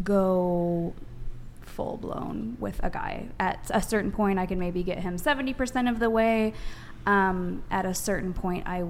go 0.02 0.92
full 1.62 1.96
blown 1.96 2.56
with 2.58 2.80
a 2.82 2.90
guy. 2.90 3.28
At 3.38 3.70
a 3.72 3.82
certain 3.82 4.10
point, 4.10 4.38
I 4.38 4.46
can 4.46 4.58
maybe 4.58 4.82
get 4.82 4.98
him 4.98 5.16
70% 5.16 5.90
of 5.90 5.98
the 5.98 6.10
way. 6.10 6.54
Um, 7.06 7.62
at 7.70 7.86
a 7.86 7.94
certain 7.94 8.32
point, 8.32 8.66
I 8.66 8.82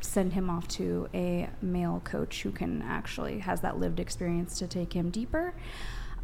send 0.00 0.32
him 0.32 0.50
off 0.50 0.68
to 0.68 1.08
a 1.14 1.48
male 1.62 2.00
coach 2.04 2.42
who 2.42 2.50
can 2.50 2.82
actually 2.82 3.40
has 3.40 3.60
that 3.60 3.78
lived 3.78 4.00
experience 4.00 4.58
to 4.58 4.66
take 4.66 4.92
him 4.92 5.10
deeper. 5.10 5.54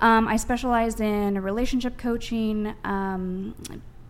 Um, 0.01 0.27
I 0.29 0.37
specialize 0.37 1.01
in 1.01 1.41
relationship 1.41 1.97
coaching, 1.97 2.75
um, 2.85 3.55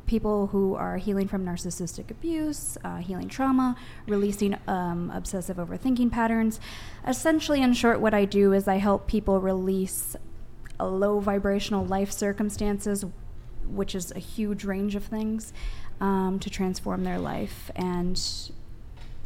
people 0.07 0.49
who 0.49 0.75
are 0.75 0.97
healing 0.97 1.29
from 1.29 1.45
narcissistic 1.45 2.11
abuse, 2.11 2.77
uh, 2.85 2.97
healing 2.99 3.29
trauma, 3.29 3.77
releasing 4.07 4.57
um, 4.67 5.11
obsessive 5.15 5.57
overthinking 5.57 6.11
patterns. 6.11 6.61
Essentially, 7.07 7.63
in 7.63 7.73
short, 7.73 8.01
what 8.01 8.15
I 8.15 8.25
do 8.25 8.53
is 8.53 8.69
I 8.69 8.77
help 8.77 9.07
people 9.07 9.41
release 9.41 10.17
low 10.81 11.21
vibrational 11.21 11.85
life 11.87 12.13
circumstances, 12.13 13.05
which 13.67 13.95
is 13.95 14.11
a 14.13 14.19
huge 14.19 14.65
range 14.65 14.95
of 14.95 15.05
things, 15.05 15.53
um, 16.01 16.39
to 16.41 16.51
transform 16.51 17.05
their 17.05 17.19
life 17.19 17.71
and 17.77 18.21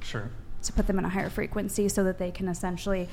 Sure. 0.09 0.31
to 0.62 0.73
put 0.73 0.87
them 0.87 0.99
in 0.99 1.05
a 1.05 1.09
higher 1.09 1.31
frequency 1.31 1.88
so 1.88 2.03
that 2.05 2.18
they 2.18 2.31
can 2.31 2.49
essentially 2.49 3.09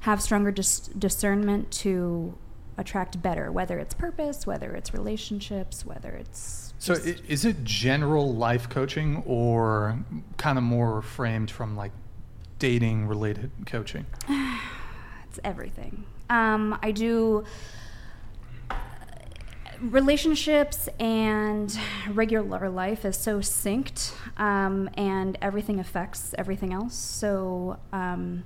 have 0.00 0.20
stronger 0.22 0.50
dis- 0.52 0.88
discernment 0.98 1.70
to 1.72 2.36
attract 2.78 3.20
better, 3.22 3.50
whether 3.50 3.78
it's 3.78 3.94
purpose, 3.94 4.46
whether 4.46 4.72
it's 4.74 4.92
relationships, 4.92 5.84
whether 5.86 6.10
it's. 6.10 6.74
So 6.78 6.92
i- 6.94 7.16
is 7.26 7.44
it 7.46 7.64
general 7.64 8.34
life 8.34 8.68
coaching 8.68 9.22
or 9.26 9.98
kind 10.36 10.58
of 10.58 10.64
more 10.64 11.00
framed 11.02 11.50
from 11.50 11.74
like 11.76 11.92
dating 12.58 13.08
related 13.08 13.50
coaching? 13.66 14.04
it's 15.28 15.40
everything. 15.42 16.04
Um, 16.28 16.78
I 16.82 16.90
do 16.92 17.44
relationships 19.80 20.88
and 20.98 21.78
regular 22.10 22.68
life 22.68 23.04
is 23.04 23.16
so 23.16 23.38
synced, 23.40 24.12
um, 24.38 24.88
and 24.94 25.36
everything 25.40 25.80
affects 25.80 26.34
everything 26.38 26.72
else. 26.72 26.94
So. 26.94 27.78
Um, 27.92 28.44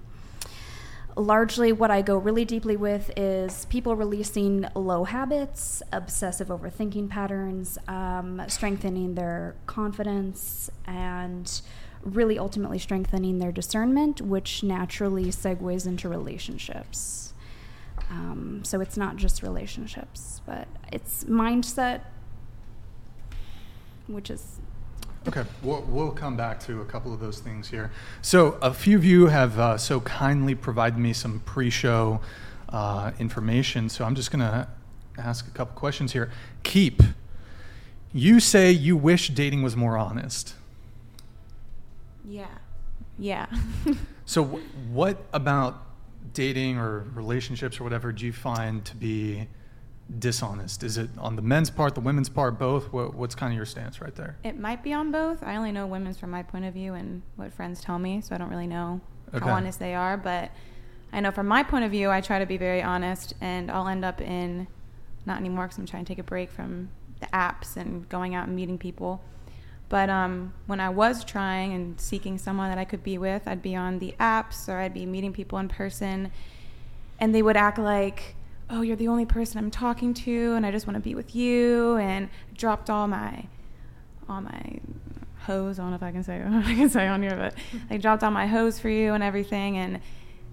largely 1.17 1.73
what 1.73 1.91
I 1.91 2.03
go 2.03 2.17
really 2.17 2.45
deeply 2.45 2.77
with 2.77 3.11
is 3.17 3.65
people 3.67 3.97
releasing 3.97 4.67
low 4.75 5.05
habits, 5.05 5.83
obsessive 5.93 6.49
overthinking 6.49 7.11
patterns, 7.11 7.79
um, 7.89 8.43
strengthening 8.47 9.17
their 9.17 9.57
confidence, 9.67 10.71
and 10.87 11.61
really 12.03 12.39
ultimately 12.39 12.79
strengthening 12.79 13.39
their 13.39 13.53
discernment, 13.53 14.21
which 14.21 14.63
naturally 14.63 15.27
segues 15.27 15.87
into 15.87 16.09
relationships. 16.09 17.20
Um, 18.11 18.63
so 18.65 18.81
it's 18.81 18.97
not 18.97 19.17
just 19.17 19.43
relationships, 19.43 20.41
but 20.45 20.67
it's 20.93 21.25
mindset, 21.25 22.01
which 24.09 24.31
is 24.31 24.59
Okay, 25.29 25.45
we'll, 25.63 25.83
we'll 25.83 26.13
come 26.13 26.35
back 26.35 26.59
to 26.61 26.81
a 26.81 26.85
couple 26.87 27.13
of 27.13 27.21
those 27.21 27.41
things 27.41 27.69
here. 27.69 27.91
So, 28.23 28.59
a 28.63 28.73
few 28.73 28.97
of 28.97 29.05
you 29.05 29.27
have 29.27 29.59
uh, 29.59 29.77
so 29.77 30.01
kindly 30.01 30.55
provided 30.55 30.99
me 30.99 31.13
some 31.13 31.41
pre 31.41 31.69
show 31.69 32.21
uh, 32.71 33.13
information, 33.19 33.91
so 33.91 34.07
I'm 34.07 34.15
just 34.15 34.31
going 34.31 34.41
to 34.41 34.67
ask 35.19 35.47
a 35.47 35.51
couple 35.51 35.75
questions 35.75 36.15
here. 36.15 36.31
Keep, 36.63 37.03
you 38.15 38.41
say 38.41 38.73
you 38.73 38.97
wish 38.97 39.29
dating 39.29 39.63
was 39.63 39.77
more 39.77 39.99
honest. 39.99 40.55
Yeah. 42.25 42.47
Yeah. 43.19 43.47
So, 44.27 44.45
w- 44.45 44.65
what 44.93 45.25
about 45.33 45.83
dating 46.33 46.79
or 46.79 47.01
relationships 47.15 47.81
or 47.81 47.85
whatever 47.85 48.13
do 48.13 48.25
you 48.27 48.33
find 48.33 48.85
to 48.85 48.97
be 48.97 49.49
dishonest? 50.19 50.83
Is 50.83 50.99
it 50.99 51.09
on 51.19 51.37
the 51.37 51.43
men's 51.43 51.71
part, 51.71 51.95
the 51.95 52.01
women's 52.01 52.29
part, 52.29 52.59
both? 52.59 52.93
What, 52.93 53.15
what's 53.15 53.35
kind 53.35 53.53
of 53.53 53.57
your 53.57 53.67
stance 53.67 54.01
right 54.01 54.15
there? 54.15 54.37
it 54.43 54.59
might 54.59 54.83
be 54.83 54.93
on 54.93 55.11
both. 55.13 55.43
I 55.43 55.57
only 55.57 55.73
know 55.73 55.87
women's 55.87 56.19
from 56.19 56.31
my 56.31 56.43
point 56.43 56.65
of 56.65 56.75
view 56.75 56.95
and 56.95 57.23
what 57.37 57.53
friends 57.53 57.81
tell 57.81 57.99
me, 57.99 58.21
so 58.21 58.35
I 58.35 58.39
don't 58.39 58.51
really 58.51 58.67
know 58.67 59.01
Okay. 59.35 59.45
how 59.45 59.53
honest 59.55 59.79
they 59.79 59.95
are. 59.95 60.17
But 60.17 60.51
I 61.13 61.21
know 61.21 61.31
from 61.31 61.47
my 61.47 61.63
point 61.63 61.85
of 61.85 61.91
view, 61.93 62.11
I 62.11 62.21
try 62.21 62.39
to 62.41 62.47
be 62.47 62.57
very 62.57 62.83
honest, 62.83 63.35
and 63.41 63.71
I'll 63.71 63.87
end 63.89 64.05
up 64.05 64.21
in 64.21 64.67
not 65.27 65.39
anymore 65.39 65.65
because 65.67 65.79
I'm 65.79 65.87
trying 65.87 66.05
to 66.05 66.09
take 66.09 66.19
a 66.19 66.25
break 66.25 66.51
from 66.51 66.89
the 67.21 67.27
apps 67.27 67.77
and 67.77 68.09
going 68.09 68.35
out 68.35 68.47
and 68.49 68.57
meeting 68.57 68.79
people. 68.79 69.21
But 69.91 70.09
um, 70.09 70.55
when 70.67 70.79
I 70.79 70.89
was 70.89 71.25
trying 71.25 71.75
and 71.75 72.01
seeking 72.01 72.39
someone 72.39 72.71
that 72.71 72.79
I 72.79 72.85
could 72.85 73.03
be 73.03 73.19
with, 73.19 73.43
I'd 73.47 73.61
be 73.61 73.75
on 73.75 73.99
the 73.99 74.15
apps 74.21 74.69
or 74.69 74.79
I'd 74.79 74.95
be 74.95 75.05
meeting 75.05 75.33
people 75.33 75.59
in 75.59 75.69
person, 75.69 76.31
and 77.19 77.35
they 77.35 77.43
would 77.43 77.57
act 77.57 77.77
like, 77.77 78.37
"Oh, 78.71 78.83
you're 78.83 78.97
the 78.97 79.09
only 79.09 79.27
person 79.27 79.59
I'm 79.59 79.71
talking 79.71 80.15
to, 80.15 80.55
and 80.55 80.65
I 80.65 80.71
just 80.71 80.87
want 80.87 80.95
to 80.95 81.01
be 81.01 81.17
with 81.17 81.35
you," 81.35 81.97
and 81.97 82.29
dropped 82.57 82.89
all 82.89 83.09
my 83.09 83.49
all 84.29 84.41
my 84.41 84.79
hose. 85.41 85.81
I 85.81 85.83
don't 85.83 85.91
know 85.91 85.97
if 85.97 86.05
I 86.05 86.13
can 86.13 86.23
say 86.23 86.41
I 86.47 86.75
can 86.75 86.89
say 86.89 87.09
on 87.09 87.21
here, 87.21 87.35
but 87.37 87.55
they 87.89 87.99
dropped 87.99 88.23
all 88.23 88.31
my 88.31 88.47
hose 88.47 88.79
for 88.79 88.89
you 88.89 89.13
and 89.15 89.25
everything. 89.25 89.77
And 89.77 90.01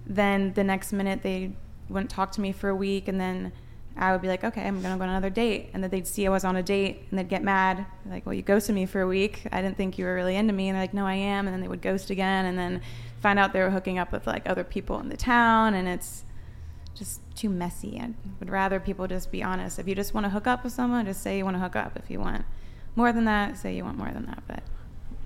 then 0.08 0.54
the 0.54 0.64
next 0.64 0.92
minute 0.94 1.22
they 1.22 1.52
wouldn't 1.90 2.10
talk 2.10 2.32
to 2.34 2.42
me 2.42 2.52
for 2.52 2.70
a 2.70 2.76
week, 2.76 3.08
and 3.08 3.22
then 3.22 3.52
I 3.98 4.12
would 4.12 4.22
be 4.22 4.28
like, 4.28 4.44
okay, 4.44 4.62
I'm 4.68 4.82
gonna 4.82 4.98
go 4.98 5.04
on 5.04 5.10
another 5.10 5.30
date, 5.30 5.70
and 5.74 5.84
then 5.84 5.90
they'd 5.90 6.08
see 6.08 6.26
I 6.26 6.30
was 6.30 6.44
on 6.44 6.56
a 6.56 6.64
date, 6.64 7.04
and 7.10 7.18
they'd 7.20 7.30
get 7.30 7.44
mad, 7.44 7.86
like, 8.10 8.26
well, 8.26 8.34
you 8.34 8.42
ghosted 8.42 8.76
me 8.76 8.86
for 8.86 9.02
a 9.02 9.08
week. 9.08 9.44
I 9.52 9.62
didn't 9.62 9.78
think 9.78 9.98
you 9.98 10.06
were 10.06 10.16
really 10.16 10.36
into 10.36 10.54
me, 10.54 10.70
and 10.70 10.76
they're 10.76 10.84
like, 10.84 10.94
no, 10.94 11.06
I 11.06 11.14
am, 11.16 11.48
and 11.48 11.54
then 11.54 11.62
they 11.62 11.68
would 11.68 11.82
ghost 11.82 12.10
again, 12.10 12.46
and 12.46 12.58
then 12.58 12.82
find 13.20 13.40
out 13.40 13.54
they 13.54 13.62
were 13.62 13.70
hooking 13.72 13.98
up 13.98 14.12
with 14.12 14.28
like 14.28 14.48
other 14.50 14.64
people 14.64 15.00
in 15.00 15.10
the 15.10 15.18
town, 15.18 15.74
and 15.74 15.88
it's 15.88 16.24
just 16.96 17.22
too 17.36 17.50
messy. 17.50 18.00
I 18.00 18.12
would 18.40 18.50
rather 18.50 18.80
people 18.80 19.08
just 19.08 19.32
be 19.32 19.44
honest. 19.44 19.78
If 19.80 19.88
you 19.88 19.96
just 19.96 20.14
want 20.14 20.26
to 20.26 20.30
hook 20.30 20.48
up 20.48 20.64
with 20.64 20.74
someone, 20.74 21.06
just 21.06 21.22
say 21.22 21.38
you 21.38 21.44
want 21.46 21.56
to 21.56 21.60
hook 21.60 21.76
up. 21.76 21.96
If 21.96 22.10
you 22.10 22.20
want 22.20 22.44
more 22.96 23.12
than 23.14 23.26
that, 23.26 23.58
say 23.58 23.76
you 23.76 23.84
want 23.84 23.98
more 23.98 24.10
than 24.12 24.26
that. 24.26 24.42
But 24.48 24.64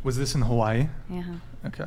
Was 0.04 0.18
this 0.18 0.36
in 0.36 0.42
Hawaii? 0.42 0.88
yeah, 1.10 1.24
Okay. 1.66 1.86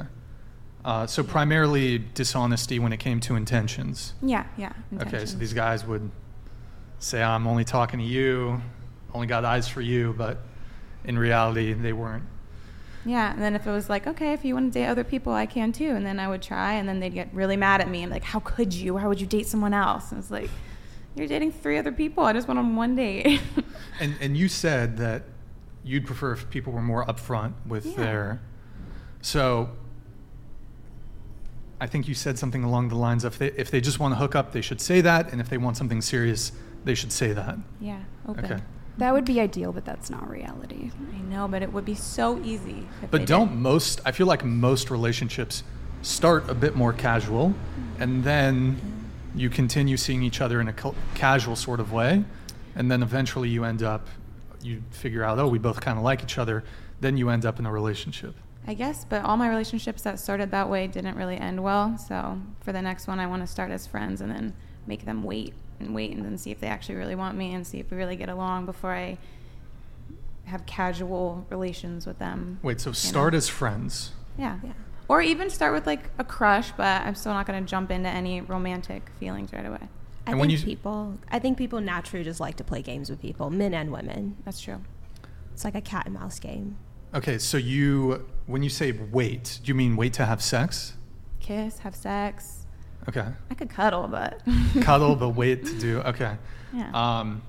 Uh, 0.84 1.06
so 1.06 1.22
primarily 1.22 1.96
dishonesty 2.12 2.78
when 2.78 2.92
it 2.92 2.98
came 2.98 3.18
to 3.18 3.34
intentions. 3.36 4.12
yeah, 4.20 4.44
yeah. 4.58 4.72
Okay, 5.00 5.24
so 5.24 5.38
these 5.38 5.54
guys 5.54 5.86
would 5.86 6.10
say, 7.04 7.22
"I'm 7.22 7.46
only 7.46 7.64
talking 7.64 8.00
to 8.00 8.04
you, 8.06 8.60
only 9.12 9.26
got 9.26 9.44
eyes 9.44 9.68
for 9.68 9.80
you," 9.80 10.14
but 10.16 10.38
in 11.04 11.18
reality, 11.18 11.72
they 11.72 11.92
weren't. 11.92 12.24
Yeah, 13.06 13.32
and 13.32 13.42
then 13.42 13.54
if 13.54 13.66
it 13.66 13.70
was 13.70 13.90
like, 13.90 14.06
okay, 14.06 14.32
if 14.32 14.46
you 14.46 14.54
want 14.54 14.72
to 14.72 14.78
date 14.80 14.86
other 14.86 15.04
people, 15.04 15.34
I 15.34 15.44
can 15.44 15.72
too. 15.72 15.90
And 15.90 16.06
then 16.06 16.18
I 16.18 16.26
would 16.26 16.40
try, 16.40 16.72
and 16.74 16.88
then 16.88 17.00
they'd 17.00 17.12
get 17.12 17.28
really 17.34 17.56
mad 17.56 17.82
at 17.82 17.90
me 17.90 18.02
and 18.02 18.10
like, 18.10 18.24
how 18.24 18.40
could 18.40 18.72
you? 18.72 18.94
Why 18.94 19.06
would 19.06 19.20
you 19.20 19.26
date 19.26 19.46
someone 19.46 19.74
else? 19.74 20.10
And 20.10 20.18
it's 20.18 20.30
like, 20.30 20.48
you're 21.14 21.26
dating 21.28 21.52
three 21.52 21.76
other 21.76 21.92
people. 21.92 22.24
I 22.24 22.32
just 22.32 22.48
went 22.48 22.58
on 22.58 22.76
one 22.76 22.96
date. 22.96 23.40
And 24.00 24.16
and 24.20 24.36
you 24.36 24.48
said 24.48 24.96
that 24.96 25.22
you'd 25.84 26.04
prefer 26.06 26.32
if 26.32 26.50
people 26.50 26.72
were 26.72 26.82
more 26.82 27.04
upfront 27.06 27.52
with 27.66 27.86
Yeah. 27.86 27.96
their. 27.96 28.40
So. 29.20 29.68
I 31.80 31.86
think 31.86 32.08
you 32.08 32.14
said 32.14 32.38
something 32.38 32.64
along 32.64 32.88
the 32.88 32.94
lines 32.96 33.24
of 33.24 33.34
if 33.34 33.38
they, 33.38 33.60
if 33.60 33.70
they 33.70 33.80
just 33.80 33.98
want 34.00 34.14
to 34.14 34.16
hook 34.18 34.34
up, 34.34 34.52
they 34.52 34.60
should 34.62 34.80
say 34.80 35.00
that, 35.02 35.30
and 35.32 35.40
if 35.40 35.50
they 35.50 35.58
want 35.58 35.76
something 35.76 36.00
serious, 36.00 36.52
they 36.84 36.94
should 36.94 37.12
say 37.12 37.32
that. 37.32 37.58
yeah, 37.80 38.00
open. 38.28 38.44
Okay. 38.44 38.62
that 38.98 39.12
would 39.12 39.24
be 39.24 39.40
ideal, 39.40 39.72
but 39.72 39.84
that's 39.84 40.10
not 40.10 40.28
reality. 40.28 40.90
I 41.12 41.20
know, 41.22 41.48
but 41.48 41.62
it 41.62 41.72
would 41.72 41.84
be 41.84 41.94
so 41.94 42.40
easy. 42.44 42.86
But 43.10 43.26
don't 43.26 43.48
did. 43.48 43.58
most, 43.58 44.00
I 44.04 44.12
feel 44.12 44.26
like 44.26 44.44
most 44.44 44.90
relationships 44.90 45.64
start 46.02 46.48
a 46.50 46.54
bit 46.54 46.76
more 46.76 46.92
casual 46.92 47.54
and 47.98 48.22
then 48.22 48.78
you 49.34 49.50
continue 49.50 49.96
seeing 49.96 50.22
each 50.22 50.40
other 50.40 50.60
in 50.60 50.68
a 50.68 50.72
ca- 50.72 50.94
casual 51.14 51.56
sort 51.56 51.80
of 51.80 51.92
way. 51.92 52.24
And 52.76 52.90
then 52.90 53.02
eventually 53.02 53.48
you 53.48 53.64
end 53.64 53.82
up, 53.82 54.06
you 54.62 54.82
figure 54.90 55.24
out, 55.24 55.38
oh, 55.38 55.48
we 55.48 55.58
both 55.58 55.80
kind 55.80 55.98
of 55.98 56.04
like 56.04 56.22
each 56.22 56.38
other. 56.38 56.64
Then 57.00 57.16
you 57.16 57.30
end 57.30 57.44
up 57.44 57.58
in 57.58 57.66
a 57.66 57.72
relationship. 57.72 58.34
I 58.66 58.74
guess, 58.74 59.04
but 59.04 59.24
all 59.24 59.36
my 59.36 59.48
relationships 59.48 60.02
that 60.02 60.18
started 60.18 60.50
that 60.52 60.70
way 60.70 60.86
didn't 60.86 61.16
really 61.16 61.36
end 61.36 61.62
well. 61.62 61.98
So 61.98 62.40
for 62.60 62.72
the 62.72 62.80
next 62.80 63.06
one, 63.06 63.20
I 63.20 63.26
want 63.26 63.42
to 63.42 63.46
start 63.46 63.70
as 63.70 63.86
friends 63.86 64.20
and 64.20 64.30
then 64.30 64.54
make 64.86 65.04
them 65.04 65.22
wait 65.22 65.52
and 65.84 65.94
wait 65.94 66.12
and 66.12 66.24
then 66.24 66.36
see 66.38 66.50
if 66.50 66.60
they 66.60 66.66
actually 66.68 66.96
really 66.96 67.14
want 67.14 67.36
me 67.36 67.54
and 67.54 67.66
see 67.66 67.78
if 67.80 67.90
we 67.90 67.96
really 67.96 68.16
get 68.16 68.28
along 68.28 68.66
before 68.66 68.92
I 68.92 69.18
have 70.44 70.66
casual 70.66 71.46
relations 71.50 72.06
with 72.06 72.18
them. 72.18 72.58
Wait, 72.62 72.80
so 72.80 72.92
start 72.92 73.32
know? 73.32 73.38
as 73.38 73.48
friends. 73.48 74.12
Yeah. 74.38 74.58
Yeah. 74.62 74.72
Or 75.08 75.20
even 75.22 75.50
start 75.50 75.72
with 75.74 75.86
like 75.86 76.10
a 76.18 76.24
crush, 76.24 76.72
but 76.72 77.02
I'm 77.02 77.14
still 77.14 77.32
not 77.32 77.46
going 77.46 77.62
to 77.62 77.68
jump 77.68 77.90
into 77.90 78.08
any 78.08 78.40
romantic 78.40 79.08
feelings 79.20 79.52
right 79.52 79.64
away. 79.66 79.78
I 79.80 80.30
And 80.30 80.34
think 80.34 80.40
when 80.40 80.50
you- 80.50 80.58
people, 80.58 81.18
I 81.30 81.38
think 81.38 81.58
people 81.58 81.80
naturally 81.80 82.24
just 82.24 82.40
like 82.40 82.56
to 82.56 82.64
play 82.64 82.82
games 82.82 83.10
with 83.10 83.20
people, 83.20 83.50
men 83.50 83.74
and 83.74 83.90
women. 83.92 84.36
That's 84.44 84.60
true. 84.60 84.80
It's 85.52 85.64
like 85.64 85.74
a 85.74 85.80
cat 85.80 86.06
and 86.06 86.14
mouse 86.14 86.38
game. 86.38 86.76
Okay, 87.14 87.38
so 87.38 87.56
you, 87.58 88.26
when 88.46 88.62
you 88.62 88.70
say 88.70 88.90
wait, 88.92 89.60
do 89.62 89.68
you 89.68 89.74
mean 89.74 89.94
wait 89.96 90.12
to 90.14 90.26
have 90.26 90.42
sex? 90.42 90.94
Kiss, 91.38 91.78
have 91.80 91.94
sex. 91.94 92.63
Okay. 93.08 93.26
I 93.50 93.54
could 93.54 93.70
cuddle, 93.70 94.08
but 94.08 94.40
Cuddle, 94.80 95.16
but 95.16 95.30
wait 95.30 95.64
to 95.66 95.78
do. 95.78 95.98
Okay. 96.00 96.36
Yeah. 96.72 96.90
Um, 96.92 97.42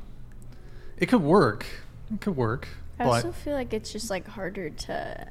it 0.98 1.08
could 1.08 1.22
work. 1.22 1.66
It 2.14 2.22
could 2.22 2.36
work. 2.36 2.68
I 3.00 3.04
but 3.06 3.10
also 3.10 3.32
feel 3.32 3.54
like 3.54 3.74
it's 3.74 3.92
just 3.92 4.10
like 4.10 4.28
harder 4.28 4.70
to 4.70 5.28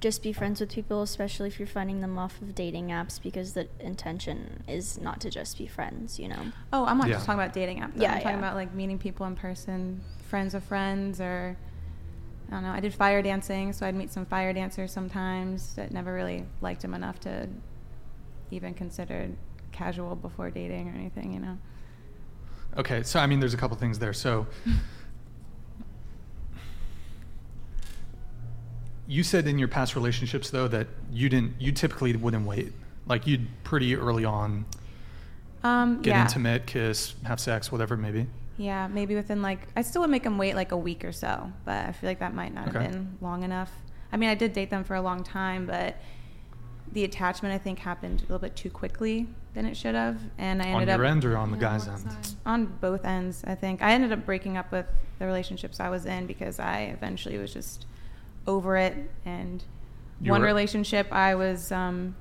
just 0.00 0.22
be 0.22 0.32
friends 0.32 0.60
with 0.60 0.70
people, 0.70 1.02
especially 1.02 1.48
if 1.48 1.58
you're 1.58 1.66
finding 1.66 2.00
them 2.00 2.18
off 2.18 2.40
of 2.42 2.54
dating 2.54 2.88
apps, 2.88 3.22
because 3.22 3.52
the 3.52 3.68
intention 3.80 4.62
is 4.68 5.00
not 5.00 5.20
to 5.20 5.30
just 5.30 5.56
be 5.56 5.66
friends, 5.66 6.18
you 6.18 6.28
know? 6.28 6.52
Oh, 6.72 6.84
I'm 6.84 6.98
not 6.98 7.08
Yeah. 7.08 7.14
just 7.14 7.26
talking 7.26 7.40
about 7.40 7.54
dating 7.54 7.78
apps. 7.78 7.92
Yeah, 7.96 8.12
I'm 8.12 8.16
talking 8.20 8.30
yeah. 8.32 8.38
about 8.38 8.54
like 8.56 8.74
meeting 8.74 8.98
people 8.98 9.26
in 9.26 9.36
person, 9.36 10.02
friends 10.28 10.54
of 10.54 10.64
friends, 10.64 11.20
or 11.20 11.56
I 12.48 12.50
don't 12.50 12.62
know. 12.64 12.70
I 12.72 12.80
did 12.80 12.94
fire 12.94 13.22
dancing, 13.22 13.72
so 13.72 13.86
I'd 13.86 13.94
meet 13.94 14.10
some 14.10 14.26
fire 14.26 14.52
dancers 14.52 14.92
sometimes 14.92 15.74
that 15.74 15.92
never 15.92 16.12
really 16.12 16.44
liked 16.60 16.82
them 16.82 16.94
enough 16.94 17.20
to 17.20 17.48
even 18.50 18.74
consider 18.74 19.28
casual 19.76 20.16
before 20.16 20.50
dating 20.50 20.88
or 20.88 20.92
anything, 20.92 21.32
you 21.32 21.40
know. 21.40 21.58
Okay, 22.78 23.02
so 23.02 23.20
I 23.20 23.26
mean, 23.26 23.40
there's 23.40 23.54
a 23.54 23.56
couple 23.56 23.76
things 23.76 23.98
there. 23.98 24.12
So, 24.12 24.46
you 29.06 29.22
said 29.22 29.46
in 29.46 29.58
your 29.58 29.68
past 29.68 29.94
relationships 29.94 30.50
though 30.50 30.68
that 30.68 30.88
you 31.12 31.28
didn't, 31.28 31.54
you 31.60 31.72
typically 31.72 32.14
wouldn't 32.16 32.46
wait. 32.46 32.72
Like 33.06 33.26
you'd 33.26 33.46
pretty 33.64 33.94
early 33.94 34.24
on 34.24 34.64
Um, 35.62 36.02
get 36.02 36.10
yeah. 36.10 36.22
intimate, 36.22 36.66
kiss, 36.66 37.14
have 37.24 37.38
sex, 37.40 37.70
whatever 37.70 37.94
it 37.94 37.98
may 37.98 38.10
be. 38.10 38.26
Yeah, 38.58 38.88
maybe 38.88 39.14
within 39.14 39.42
like 39.42 39.60
I 39.76 39.82
still 39.82 40.00
would 40.02 40.10
make 40.10 40.22
them 40.24 40.38
wait 40.38 40.54
like 40.54 40.72
a 40.72 40.76
week 40.76 41.04
or 41.04 41.12
so, 41.12 41.52
but 41.64 41.86
I 41.86 41.92
feel 41.92 42.08
like 42.10 42.18
that 42.20 42.34
might 42.34 42.52
not 42.54 42.68
Okay. 42.68 42.82
have 42.82 42.92
been 42.92 43.16
long 43.20 43.42
enough. 43.42 43.70
I 44.12 44.16
mean, 44.16 44.28
I 44.30 44.34
did 44.34 44.52
date 44.52 44.70
them 44.70 44.82
for 44.84 44.94
a 44.94 45.00
long 45.02 45.22
time, 45.22 45.66
but 45.66 45.96
the 46.92 47.04
attachment 47.04 47.54
I 47.54 47.58
think 47.58 47.78
happened 47.80 48.20
a 48.20 48.22
little 48.22 48.38
bit 48.38 48.56
too 48.56 48.70
quickly 48.70 49.26
than 49.56 49.66
it 49.66 49.76
should 49.76 49.94
have, 49.96 50.20
and 50.38 50.62
I 50.62 50.66
ended 50.66 50.74
On 50.76 50.82
ended 50.82 50.96
your 50.98 51.04
up 51.06 51.10
end 51.10 51.24
or 51.24 51.36
on 51.38 51.50
the 51.50 51.56
guy's 51.56 51.88
what 51.88 51.98
end? 52.06 52.34
on 52.44 52.66
both 52.80 53.04
ends. 53.06 53.42
I 53.46 53.54
think 53.56 53.82
I 53.82 53.92
ended 53.92 54.12
up 54.12 54.24
breaking 54.26 54.56
up 54.58 54.70
with 54.70 54.86
the 55.18 55.26
relationships 55.26 55.80
I 55.80 55.88
was 55.88 56.04
in 56.06 56.26
because 56.26 56.60
I 56.60 56.82
eventually 56.96 57.38
was 57.38 57.52
just 57.54 57.86
over 58.46 58.76
it. 58.76 58.94
And 59.24 59.64
You 60.20 60.30
one 60.30 60.42
were- 60.42 60.46
relationship, 60.46 61.10
I 61.10 61.34
was 61.34 61.72
um, 61.72 62.14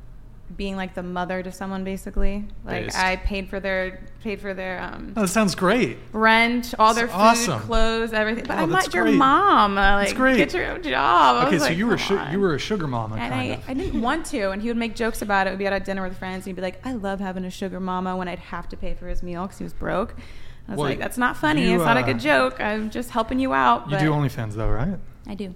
being 0.57 0.75
like 0.75 0.93
the 0.93 1.01
mother 1.03 1.41
to 1.41 1.51
someone, 1.51 1.83
basically. 1.83 2.45
Like 2.63 2.85
Based. 2.85 2.97
I 2.97 3.15
paid 3.15 3.49
for 3.49 3.59
their 3.59 3.99
paid 4.21 4.39
for 4.39 4.53
their 4.53 4.79
um, 4.81 5.13
Oh, 5.17 5.21
that 5.21 5.27
sounds 5.29 5.55
great. 5.55 5.97
rent, 6.13 6.73
all 6.77 6.93
their 6.93 7.07
That's 7.07 7.45
food, 7.45 7.51
awesome. 7.51 7.59
clothes, 7.67 8.13
everything. 8.13 8.45
But 8.47 8.59
Oh, 8.59 8.63
I'm 8.63 8.69
that's 8.69 8.85
not 8.87 8.93
your 8.93 9.05
mom. 9.11 9.77
Uh, 9.77 9.81
like, 9.95 10.07
That's 10.07 10.13
great. 10.17 10.37
Get 10.37 10.53
your 10.53 10.71
own 10.71 10.83
job. 10.83 11.43
I 11.43 11.47
Okay, 11.47 11.57
so 11.57 11.65
like, 11.65 11.77
you 11.77 11.87
were 11.87 11.97
"Come 11.97 12.27
su- 12.27 12.31
you 12.31 12.39
were 12.39 12.53
a 12.55 12.59
sugar 12.59 12.85
mama 12.87 13.15
And 13.15 13.33
kind 13.33 13.51
I, 13.51 13.55
of. 13.55 13.69
I 13.69 13.73
didn't 13.73 14.01
want 14.01 14.25
to. 14.27 14.51
And 14.51 14.61
he 14.61 14.67
would 14.67 14.77
make 14.77 14.95
jokes 14.95 15.21
about 15.23 15.47
it. 15.47 15.49
We'd 15.51 15.59
be 15.59 15.67
out 15.67 15.73
at 15.73 15.83
dinner 15.83 16.03
with 16.07 16.17
friends, 16.17 16.45
and 16.45 16.45
he'd 16.45 16.55
be 16.55 16.61
like, 16.61 16.85
I 16.85 16.93
love 16.93 17.19
having 17.19 17.43
a 17.45 17.49
sugar 17.49 17.79
mama 17.79 18.15
when 18.15 18.27
I'd 18.27 18.39
have 18.39 18.69
to 18.69 18.77
pay 18.77 18.93
for 18.93 19.07
his 19.07 19.23
meal 19.23 19.43
because 19.43 19.57
he 19.57 19.63
was 19.63 19.73
broke. 19.73 20.15
I 20.67 20.71
was 20.71 20.77
Well, 20.79 20.89
like, 20.89 20.99
that's 20.99 21.17
not 21.17 21.37
funny. 21.37 21.63
you, 21.69 21.75
it's 21.75 21.85
not 21.85 21.97
a 21.97 22.01
uh, 22.01 22.05
good 22.05 22.19
joke. 22.19 22.59
I'm 22.61 22.89
just 22.91 23.09
helping 23.09 23.39
you 23.39 23.53
out. 23.53 23.85
you 23.85 23.91
but 23.97 23.99
do 23.99 24.11
OnlyFans 24.11 24.53
though, 24.53 24.69
right? 24.69 24.97
I 25.27 25.33
do. 25.35 25.53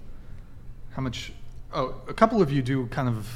How 0.92 1.02
much? 1.04 1.32
Oh, 1.74 1.96
a 2.08 2.14
couple 2.14 2.42
of 2.42 2.52
you 2.52 2.62
do 2.64 2.88
kind 2.88 3.08
of. 3.08 3.28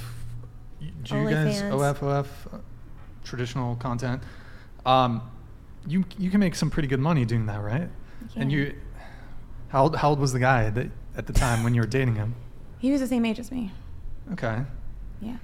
Do 1.04 1.17
you 1.17 1.30
guys 1.30 1.62
OnlyFans. 1.62 2.00
OFOF 2.00 2.28
uh, 2.54 2.58
traditional 3.24 3.76
content? 3.76 4.22
Um, 4.86 5.22
you 5.88 6.04
you 6.17 6.30
can 6.30 6.39
make 6.39 6.56
some 6.56 6.69
pretty 6.69 6.88
good 6.88 7.00
money 7.00 7.26
doing 7.26 7.46
that, 7.48 7.62
right? 7.62 7.89
And 8.36 8.52
you, 8.52 8.74
how 9.67 9.84
old, 9.84 9.96
how 9.98 10.10
old 10.10 10.19
was 10.19 10.34
the 10.34 10.39
guy 10.39 10.69
that 10.69 10.88
at 11.17 11.28
the 11.28 11.34
time 11.34 11.63
when 11.63 11.74
you 11.74 11.82
were 11.82 11.88
dating 11.88 12.15
him? 12.15 12.36
He 12.80 12.91
was 12.91 13.02
the 13.02 13.08
same 13.08 13.26
age 13.26 13.39
as 13.39 13.52
me. 13.52 13.72
Okay. 14.32 14.62
Yeah. 15.22 15.38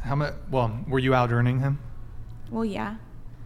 How 0.00 0.14
much? 0.14 0.34
Well, 0.50 0.84
were 0.88 0.98
you 0.98 1.14
out 1.14 1.30
earning 1.32 1.60
him? 1.60 1.78
Well, 2.50 2.64
yeah. 2.64 2.96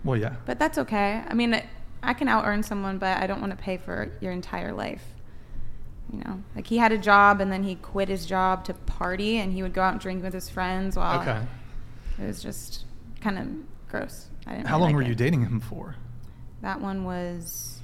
Well, 0.05 0.17
yeah. 0.17 0.37
But 0.47 0.59
that's 0.59 0.79
okay. 0.79 1.23
I 1.27 1.35
mean, 1.35 1.61
I 2.03 2.15
can 2.15 2.29
out 2.29 2.45
earn 2.47 2.63
someone, 2.63 2.99
but 2.99 3.19
I 3.19 3.27
don't 3.27 3.41
want 3.41 3.51
to 3.51 3.57
pay 3.57 3.77
for 3.77 4.13
your 4.21 4.33
entire 4.33 4.73
life. 4.73 5.05
You 6.13 6.19
know, 6.25 6.43
like 6.55 6.67
he 6.67 6.77
had 6.77 6.93
a 6.93 6.99
job 6.99 7.41
and 7.41 7.51
then 7.51 7.63
he 7.63 7.77
quit 7.77 8.09
his 8.09 8.27
job 8.27 8.65
to 8.67 8.75
party 8.75 9.39
and 9.39 9.53
he 9.53 9.63
would 9.63 9.73
go 9.73 9.81
out 9.83 9.93
and 9.93 10.01
drink 10.01 10.23
with 10.23 10.35
his 10.35 10.49
friends 10.51 10.95
while 10.97 11.21
Okay. 11.23 11.41
it 12.21 12.27
was 12.27 12.43
just 12.43 12.85
kind 13.23 13.39
of 13.39 13.47
gross. 13.91 14.29
I 14.47 14.53
didn't 14.57 14.67
How 14.67 14.75
really 14.77 14.81
long 14.83 14.91
like 14.91 14.97
were 14.97 15.03
it. 15.03 15.09
you 15.09 15.15
dating 15.15 15.43
him 15.43 15.59
for? 15.61 15.97
That 16.61 16.81
one 16.83 17.05
was 17.05 17.81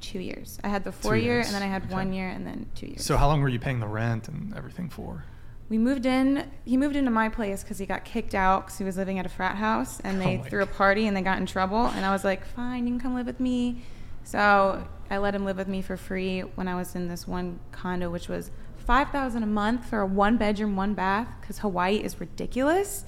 two 0.00 0.18
years. 0.18 0.58
I 0.64 0.68
had 0.68 0.82
the 0.82 0.90
Two 0.90 0.96
four 0.96 1.16
year 1.16 1.34
years. 1.36 1.46
and 1.46 1.54
then 1.54 1.62
I 1.62 1.66
had 1.66 1.84
Okay. 1.84 1.92
one 1.94 2.12
year 2.12 2.28
and 2.28 2.44
then 2.46 2.66
two 2.74 2.86
years. 2.86 3.04
So 3.04 3.16
how 3.16 3.28
long 3.28 3.40
were 3.40 3.48
you 3.48 3.60
paying 3.60 3.78
the 3.80 3.86
rent 3.86 4.26
and 4.26 4.52
everything 4.56 4.88
for? 4.88 5.24
We 5.68 5.78
moved 5.78 6.06
in. 6.06 6.50
He 6.64 6.76
moved 6.76 6.96
into 6.96 7.12
my 7.12 7.28
place 7.28 7.62
because 7.62 7.78
he 7.78 7.86
got 7.86 8.04
kicked 8.04 8.34
out 8.34 8.64
because 8.66 8.78
he 8.78 8.84
was 8.84 8.96
living 8.96 9.20
at 9.20 9.26
a 9.26 9.28
frat 9.28 9.54
house, 9.54 10.00
and 10.00 10.20
oh 10.20 10.24
they 10.24 10.38
Oh 10.38 10.42
threw 10.42 10.62
a 10.64 10.66
party 10.66 11.06
and 11.06 11.16
they 11.16 11.22
got 11.22 11.38
in 11.38 11.46
trouble. 11.46 11.86
And 11.86 12.04
I 12.04 12.10
was 12.10 12.24
like, 12.24 12.44
"Fine, 12.44 12.88
you 12.88 12.94
can 12.94 13.00
come 13.00 13.14
live 13.14 13.26
with 13.26 13.38
me." 13.38 13.84
So 14.24 14.84
I 15.10 15.18
let 15.18 15.34
him 15.34 15.44
live 15.44 15.56
with 15.56 15.68
me 15.68 15.82
for 15.82 15.96
free 15.96 16.40
when 16.40 16.68
I 16.68 16.76
was 16.76 16.94
in 16.94 17.08
this 17.08 17.26
one 17.26 17.58
condo, 17.72 18.10
which 18.10 18.28
was 18.28 18.50
five 18.76 19.10
thousand 19.10 19.42
a 19.42 19.46
month 19.46 19.86
for 19.86 20.00
a 20.00 20.06
one 20.06 20.36
bedroom, 20.36 20.76
one 20.76 20.94
bath, 20.94 21.28
because 21.40 21.58
Hawaii 21.58 21.96
is 21.96 22.20
ridiculous. 22.20 23.04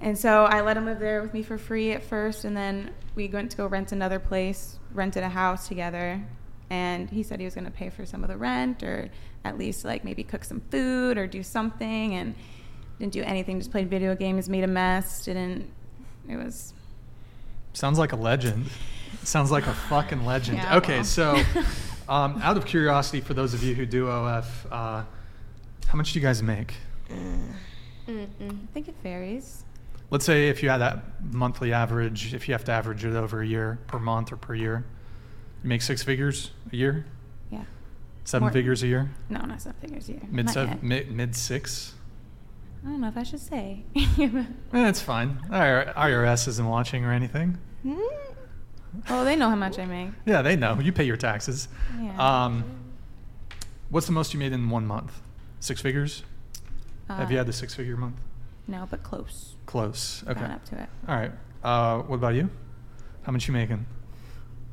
And 0.00 0.16
so 0.16 0.44
I 0.44 0.60
let 0.60 0.76
him 0.76 0.84
live 0.84 1.00
there 1.00 1.20
with 1.20 1.34
me 1.34 1.42
for 1.42 1.58
free 1.58 1.90
at 1.90 2.04
first, 2.04 2.44
and 2.44 2.56
then 2.56 2.92
we 3.16 3.26
went 3.28 3.50
to 3.50 3.56
go 3.56 3.66
rent 3.66 3.90
another 3.90 4.20
place, 4.20 4.78
rented 4.94 5.24
a 5.24 5.28
house 5.28 5.66
together, 5.66 6.22
and 6.70 7.10
he 7.10 7.22
said 7.24 7.40
he 7.40 7.44
was 7.44 7.54
going 7.54 7.64
to 7.64 7.70
pay 7.70 7.90
for 7.90 8.06
some 8.06 8.22
of 8.22 8.28
the 8.28 8.36
rent 8.36 8.82
or 8.82 9.10
at 9.44 9.58
least 9.58 9.84
like 9.84 10.04
maybe 10.04 10.22
cook 10.22 10.44
some 10.44 10.60
food 10.70 11.18
or 11.18 11.26
do 11.26 11.42
something 11.42 12.14
and 12.14 12.34
didn't 12.98 13.12
do 13.12 13.22
anything 13.22 13.58
just 13.58 13.70
played 13.70 13.88
video 13.88 14.14
games 14.14 14.48
made 14.48 14.64
a 14.64 14.66
mess 14.66 15.24
didn't 15.24 15.70
it 16.28 16.36
was 16.36 16.74
Sounds 17.78 17.98
like 17.98 18.10
a 18.10 18.16
legend. 18.16 18.66
Sounds 19.24 19.50
like 19.50 19.66
a 19.66 19.74
fucking 19.74 20.24
legend. 20.24 20.58
Yeah, 20.58 20.76
okay, 20.78 20.96
well. 20.96 21.04
so 21.04 21.42
um, 22.08 22.40
out 22.42 22.56
of 22.56 22.64
curiosity, 22.66 23.20
for 23.20 23.34
those 23.34 23.52
of 23.54 23.62
you 23.62 23.74
who 23.74 23.84
do 23.86 24.08
OF, 24.08 24.66
uh, 24.70 25.04
how 25.86 25.96
much 25.96 26.12
do 26.12 26.18
you 26.18 26.24
guys 26.24 26.42
make? 26.42 26.74
i 27.10 28.26
think 28.74 28.88
it 28.88 28.94
varies 29.02 29.64
Let's 30.10 30.24
say 30.24 30.48
if 30.48 30.62
you 30.62 30.70
had 30.70 30.78
that 30.78 31.22
monthly 31.22 31.74
average, 31.74 32.32
if 32.32 32.48
you 32.48 32.54
have 32.54 32.64
to 32.64 32.72
average 32.72 33.04
it 33.04 33.14
over 33.14 33.42
a 33.42 33.46
year, 33.46 33.78
per 33.88 33.98
month 33.98 34.32
or 34.32 34.38
per 34.38 34.54
year, 34.54 34.86
you 35.62 35.68
make 35.68 35.82
six 35.82 36.02
figures 36.02 36.50
a 36.72 36.76
year, 36.76 37.04
yeah 37.50 37.64
seven 38.24 38.44
More- 38.46 38.52
figures 38.52 38.82
a 38.82 38.86
year, 38.86 39.10
no 39.28 39.40
not 39.44 39.60
seven 39.60 39.78
figures 39.82 40.08
a 40.08 40.12
year 40.12 40.22
mid 40.30 40.46
Not 40.46 40.54
seven, 40.54 40.78
mid, 40.82 41.10
mid 41.10 41.36
six. 41.36 41.92
i 42.82 42.88
don't 42.88 43.00
know 43.02 43.08
if 43.08 43.16
i 43.18 43.22
should 43.22 43.40
say 43.40 43.84
Eh, 43.96 44.88
it's 44.88 45.02
fine. 45.02 45.40
IR- 45.50 45.92
IRS 45.94 46.48
isn't 46.48 46.66
watching 46.66 47.04
or 47.04 47.12
anything. 47.12 47.58
oh 49.10 49.24
they 49.24 49.36
know 49.36 49.48
how 49.48 49.56
much 49.56 49.78
i 49.78 49.84
make 49.84 50.10
Yeah, 50.26 50.42
they 50.42 50.56
know. 50.56 50.78
You 50.80 50.92
pay 50.92 51.04
your 51.04 51.16
taxes. 51.16 51.68
Yeah. 52.00 52.44
Um, 52.44 52.64
what's 53.90 54.06
the 54.06 54.12
most 54.12 54.32
you 54.34 54.38
made 54.40 54.52
in 54.52 54.68
one 54.70 54.86
month? 54.86 55.20
Six 55.60 55.80
figures? 55.80 56.22
Have 57.08 57.30
you 57.30 57.36
Uh, 57.36 57.40
had 57.40 57.46
the 57.46 57.52
six 57.52 57.74
figure 57.74 57.96
month? 57.96 58.16
no 58.66 58.86
but 58.90 59.02
close 59.02 59.54
Close. 59.66 60.22
Okay. 60.28 60.40
Gone 60.40 60.50
up 60.50 60.64
to 60.66 60.80
it 60.82 60.88
All 61.08 61.16
right. 61.16 61.32
Uh, 61.62 61.98
what 62.02 62.16
about 62.16 62.34
you? 62.34 62.48
How 63.22 63.32
much 63.32 63.46
you 63.48 63.52
making 63.54 63.84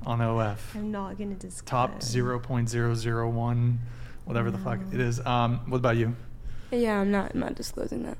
on 0.06 0.22
OF? 0.22 0.72
I'm 0.76 0.92
not 0.92 1.18
gonna 1.18 1.34
discuss. 1.36 1.68
Top 1.68 2.02
zero 2.04 2.40
point 2.40 2.70
zero 2.70 2.94
zero 2.96 3.30
one, 3.30 3.80
whatever 4.26 4.52
the 4.52 4.58
fuck 4.58 4.80
it 4.94 5.00
is. 5.00 5.20
Um, 5.26 5.60
what 5.70 5.78
about 5.78 5.98
you? 5.98 6.16
Yeah, 6.72 7.00
I'm 7.02 7.12
not. 7.12 7.32
I'm 7.34 7.40
not 7.40 7.56
disclosing 7.56 8.04
that. 8.04 8.18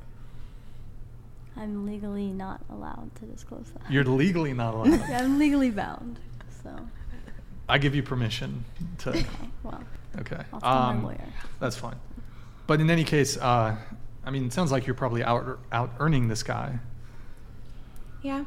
I'm 1.58 1.86
legally 1.86 2.28
not 2.32 2.62
allowed 2.70 3.10
to 3.16 3.26
disclose 3.26 3.72
that. 3.72 3.92
You're 3.92 4.04
legally 4.04 4.54
not 4.54 4.74
allowed. 4.76 4.88
yeah, 5.10 5.22
I'm 5.24 5.40
legally 5.40 5.72
bound. 5.72 6.20
So, 6.64 6.76
I 7.70 7.78
give 7.78 7.96
you 7.96 8.04
permission 8.04 8.66
to. 9.00 9.10
okay, 9.12 9.26
well, 9.64 9.82
Okay. 10.20 10.42
I'll 10.54 10.62
tell 10.62 10.70
Um, 10.72 10.98
my 11.04 11.10
lawyer. 11.10 11.28
That's 11.60 11.76
fine. 11.76 11.96
But 12.68 12.80
in 12.82 12.90
any 12.90 13.04
case, 13.04 13.38
uh, 13.38 13.76
I 14.26 14.32
mean, 14.32 14.46
it 14.46 14.54
sounds 14.54 14.72
like 14.72 14.88
you're 14.88 14.96
probably 14.96 15.24
out 15.24 15.60
out 15.72 15.92
earning 16.00 16.28
this 16.30 16.42
guy. 16.44 16.80
yeah 18.24 18.44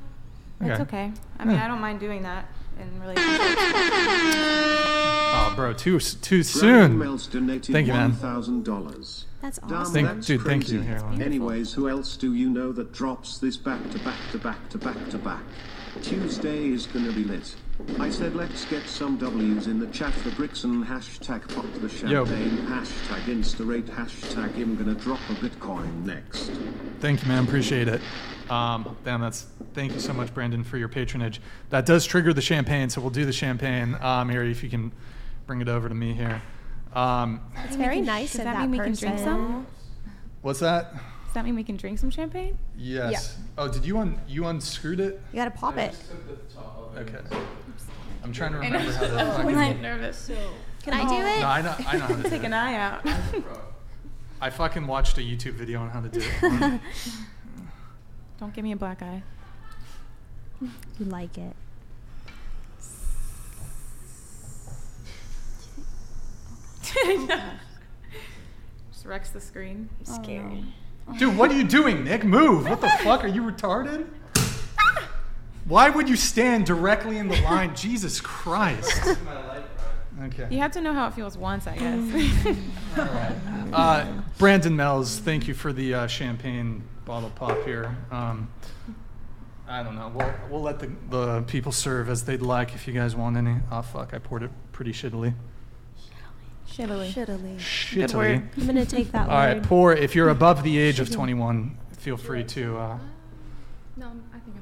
that's 0.61 0.81
Okay. 0.81 0.83
okay 1.07 1.13
i 1.39 1.45
mean 1.45 1.55
Yeah. 1.57 1.65
i 1.65 1.69
don't 1.69 1.81
mind 1.81 2.01
doing 2.01 2.23
that 2.23 2.47
in 2.81 3.01
relationships 3.01 3.63
Oh, 5.31 5.53
bro, 5.55 5.73
too 5.73 6.01
too 6.01 6.43
Brian 6.43 7.19
soon. 7.19 7.61
Thank 7.61 7.87
you, 7.87 7.93
man. 7.93 8.13
$1,000. 8.13 9.25
That's 9.41 9.59
Damn, 9.59 9.73
awesome. 9.75 9.95
Thank- 9.95 10.07
that's 10.09 10.27
dude, 10.27 10.41
thank 10.43 10.63
crazy. 10.65 10.77
you. 10.77 10.83
Here, 10.83 11.03
Anyways, 11.21 11.73
who 11.73 11.89
else 11.89 12.17
do 12.17 12.35
you 12.35 12.51
know 12.51 12.73
that 12.73 12.93
drops 12.93 13.39
this 13.39 13.57
back 13.57 13.79
to 13.91 13.99
back 14.01 14.17
to 14.33 14.39
back 14.39 14.69
to 14.71 14.79
back 14.79 15.09
to 15.11 15.19
back? 15.19 15.43
Tuesday 16.03 16.69
is 16.69 16.87
gonna 16.87 17.13
be 17.13 17.25
lit. 17.25 17.55
I 18.01 18.11
said 18.11 18.35
let's 18.35 18.65
get 18.65 18.85
some 18.87 19.17
W's 19.17 19.69
in 19.69 19.79
the 19.79 19.87
chat 19.89 20.13
for 20.13 20.31
Brixton, 20.31 20.85
hashtag 20.85 21.49
pop 21.55 21.65
the 21.75 22.09
Yo. 22.09 22.25
champagne, 22.25 22.59
hashtag 22.67 23.21
instarate, 23.27 23.85
hashtag 23.87 24.57
I'm 24.57 24.77
gonna 24.77 24.95
drop 24.95 25.21
a 25.31 25.35
Bitcoin 25.35 26.05
next. 26.05 26.51
Thank 27.01 27.23
you, 27.23 27.29
man. 27.29 27.45
Appreciate 27.45 27.87
it. 27.89 28.01
Um, 28.51 28.97
damn, 29.05 29.21
that's 29.21 29.47
thank 29.75 29.93
you 29.93 30.01
so 30.01 30.13
much, 30.13 30.35
Brandon, 30.35 30.65
for 30.65 30.79
your 30.79 30.89
patronage. 30.89 31.41
That 31.71 31.87
does 31.87 32.05
trigger 32.05 32.33
the 32.33 32.41
champagne, 32.43 32.91
so 32.91 33.01
we'll 33.01 33.11
do 33.11 33.25
the 33.25 33.33
champagne. 33.33 33.97
Um, 34.01 34.29
here, 34.29 34.43
if 34.43 34.63
you 34.65 34.71
can 34.71 34.91
bring 35.47 35.61
it 35.61 35.69
over 35.69 35.89
to 35.89 35.95
me 35.95 36.13
here. 36.15 36.43
Um, 36.95 37.41
It's 37.65 37.77
very 37.77 38.01
nice 38.01 38.33
does 38.33 38.41
of 38.41 38.45
that 38.45 38.55
that 38.55 38.61
mean 38.63 38.71
we 38.73 38.79
can 38.79 38.87
person. 38.93 39.09
drink 39.09 39.19
some? 39.25 39.67
what's 40.43 40.61
that? 40.61 40.93
does 40.95 41.35
that 41.35 41.45
mean 41.45 41.55
we 41.55 41.63
can 41.65 41.77
drink 41.77 41.99
some 41.99 42.11
champagne 42.11 42.57
Yes. 42.77 43.37
Oh, 43.59 43.69
did 43.69 43.85
you 43.85 43.99
un 43.99 44.19
you 44.27 44.47
unscrewed 44.47 45.01
it? 45.01 45.21
You 45.33 45.37
gotta 45.37 45.51
pop 45.51 45.77
it. 45.77 45.95
Okay. 46.97 47.19
I'm 48.25 48.33
trying 48.33 48.53
to 48.53 48.59
remember 48.59 48.79
how 48.93 49.01
to. 49.07 49.13
I'm 49.21 49.33
fucking- 49.37 49.57
like 49.57 49.81
nervous 49.91 50.31
Can 50.83 50.95
I 50.95 51.09
do 51.09 51.15
it? 51.15 51.41
No, 51.41 51.47
I 51.47 51.63
know. 51.63 51.75
I 51.87 51.93
know 51.99 52.05
how 52.05 52.17
to 52.17 52.23
do 52.23 52.29
take 52.31 52.43
it. 52.43 52.47
an 52.47 52.53
eye 52.55 52.75
out 52.77 53.07
I 54.41 54.51
fucking 54.51 54.87
watched 54.87 55.19
a 55.19 55.21
YouTube 55.21 55.55
video 55.55 55.81
on 55.81 55.91
how 55.91 56.01
to 56.01 56.09
do 56.09 56.21
it. 56.23 56.81
Don't 58.41 58.55
give 58.55 58.63
me 58.65 58.73
a 58.73 58.77
black 58.77 59.03
eye. 59.03 59.23
You 60.61 61.07
like 61.07 61.37
it. 61.39 61.55
Just 68.93 69.07
wrecks 69.07 69.31
the 69.31 69.41
screen. 69.41 69.89
I'm 70.01 70.05
scared. 70.05 70.63
Dude, 71.19 71.37
what 71.37 71.51
are 71.51 71.57
you 71.57 71.65
doing, 71.65 72.05
Nick? 72.05 72.25
Move. 72.25 72.69
What 72.69 72.81
the 72.81 72.89
fuck? 72.89 73.25
Are 73.25 73.29
you 73.29 73.43
retarded? 73.43 74.07
Why 75.65 75.91
would 75.91 76.09
you 76.09 76.17
stand 76.17 76.67
directly 76.67 77.19
in 77.19 77.29
the 77.29 77.41
line? 77.43 77.75
Jesus 77.77 78.21
Christ. 78.21 79.17
Okay. 80.25 80.49
You 80.51 80.59
have 80.59 80.73
to 80.73 80.81
know 80.81 80.93
how 80.93 81.07
it 81.09 81.15
feels 81.15 81.37
once, 81.37 81.67
I 81.67 81.77
guess. 81.77 82.57
Uh, 83.73 84.23
Brandon 84.39 84.75
Mells, 84.75 85.19
thank 85.19 85.47
you 85.47 85.53
for 85.53 85.75
the 85.75 85.93
uh, 85.93 86.07
champagne 86.07 86.83
bottle 87.05 87.29
pop 87.29 87.63
here. 87.65 87.95
Um, 88.11 88.49
I 89.69 89.83
don't 89.83 89.95
know. 89.95 90.11
We'll, 90.15 90.35
we'll 90.51 90.63
let 90.63 90.79
the, 90.79 90.91
the 91.11 91.43
people 91.43 91.71
serve 91.71 92.09
as 92.09 92.25
they'd 92.25 92.41
like 92.41 92.75
if 92.75 92.89
you 92.89 92.95
guys 92.95 93.15
want 93.15 93.37
any. 93.37 93.57
Oh, 93.71 93.83
fuck. 93.83 94.15
I 94.15 94.19
poured 94.19 94.43
it 94.43 94.51
pretty 94.73 94.93
shittily. 94.93 95.35
Shittily. 96.71 97.11
Shittily. 97.13 97.57
Shittily. 97.59 98.15
word. 98.15 98.49
I'm 98.57 98.67
gonna 98.67 98.85
take 98.87 99.11
that 99.13 99.27
one. 99.27 99.31
All 99.37 99.43
right, 99.43 99.55
word. 99.57 99.65
pour. 99.65 99.93
If 99.95 100.15
you're 100.15 100.29
above 100.29 100.63
the 100.63 100.79
age 100.79 101.01
of 101.01 101.11
21, 101.11 101.77
feel 101.99 102.17
free 102.17 102.45
to. 102.45 102.77
Uh, 102.79 102.99
No, 103.97 104.07
I'm- 104.07 104.23
think 104.45 104.57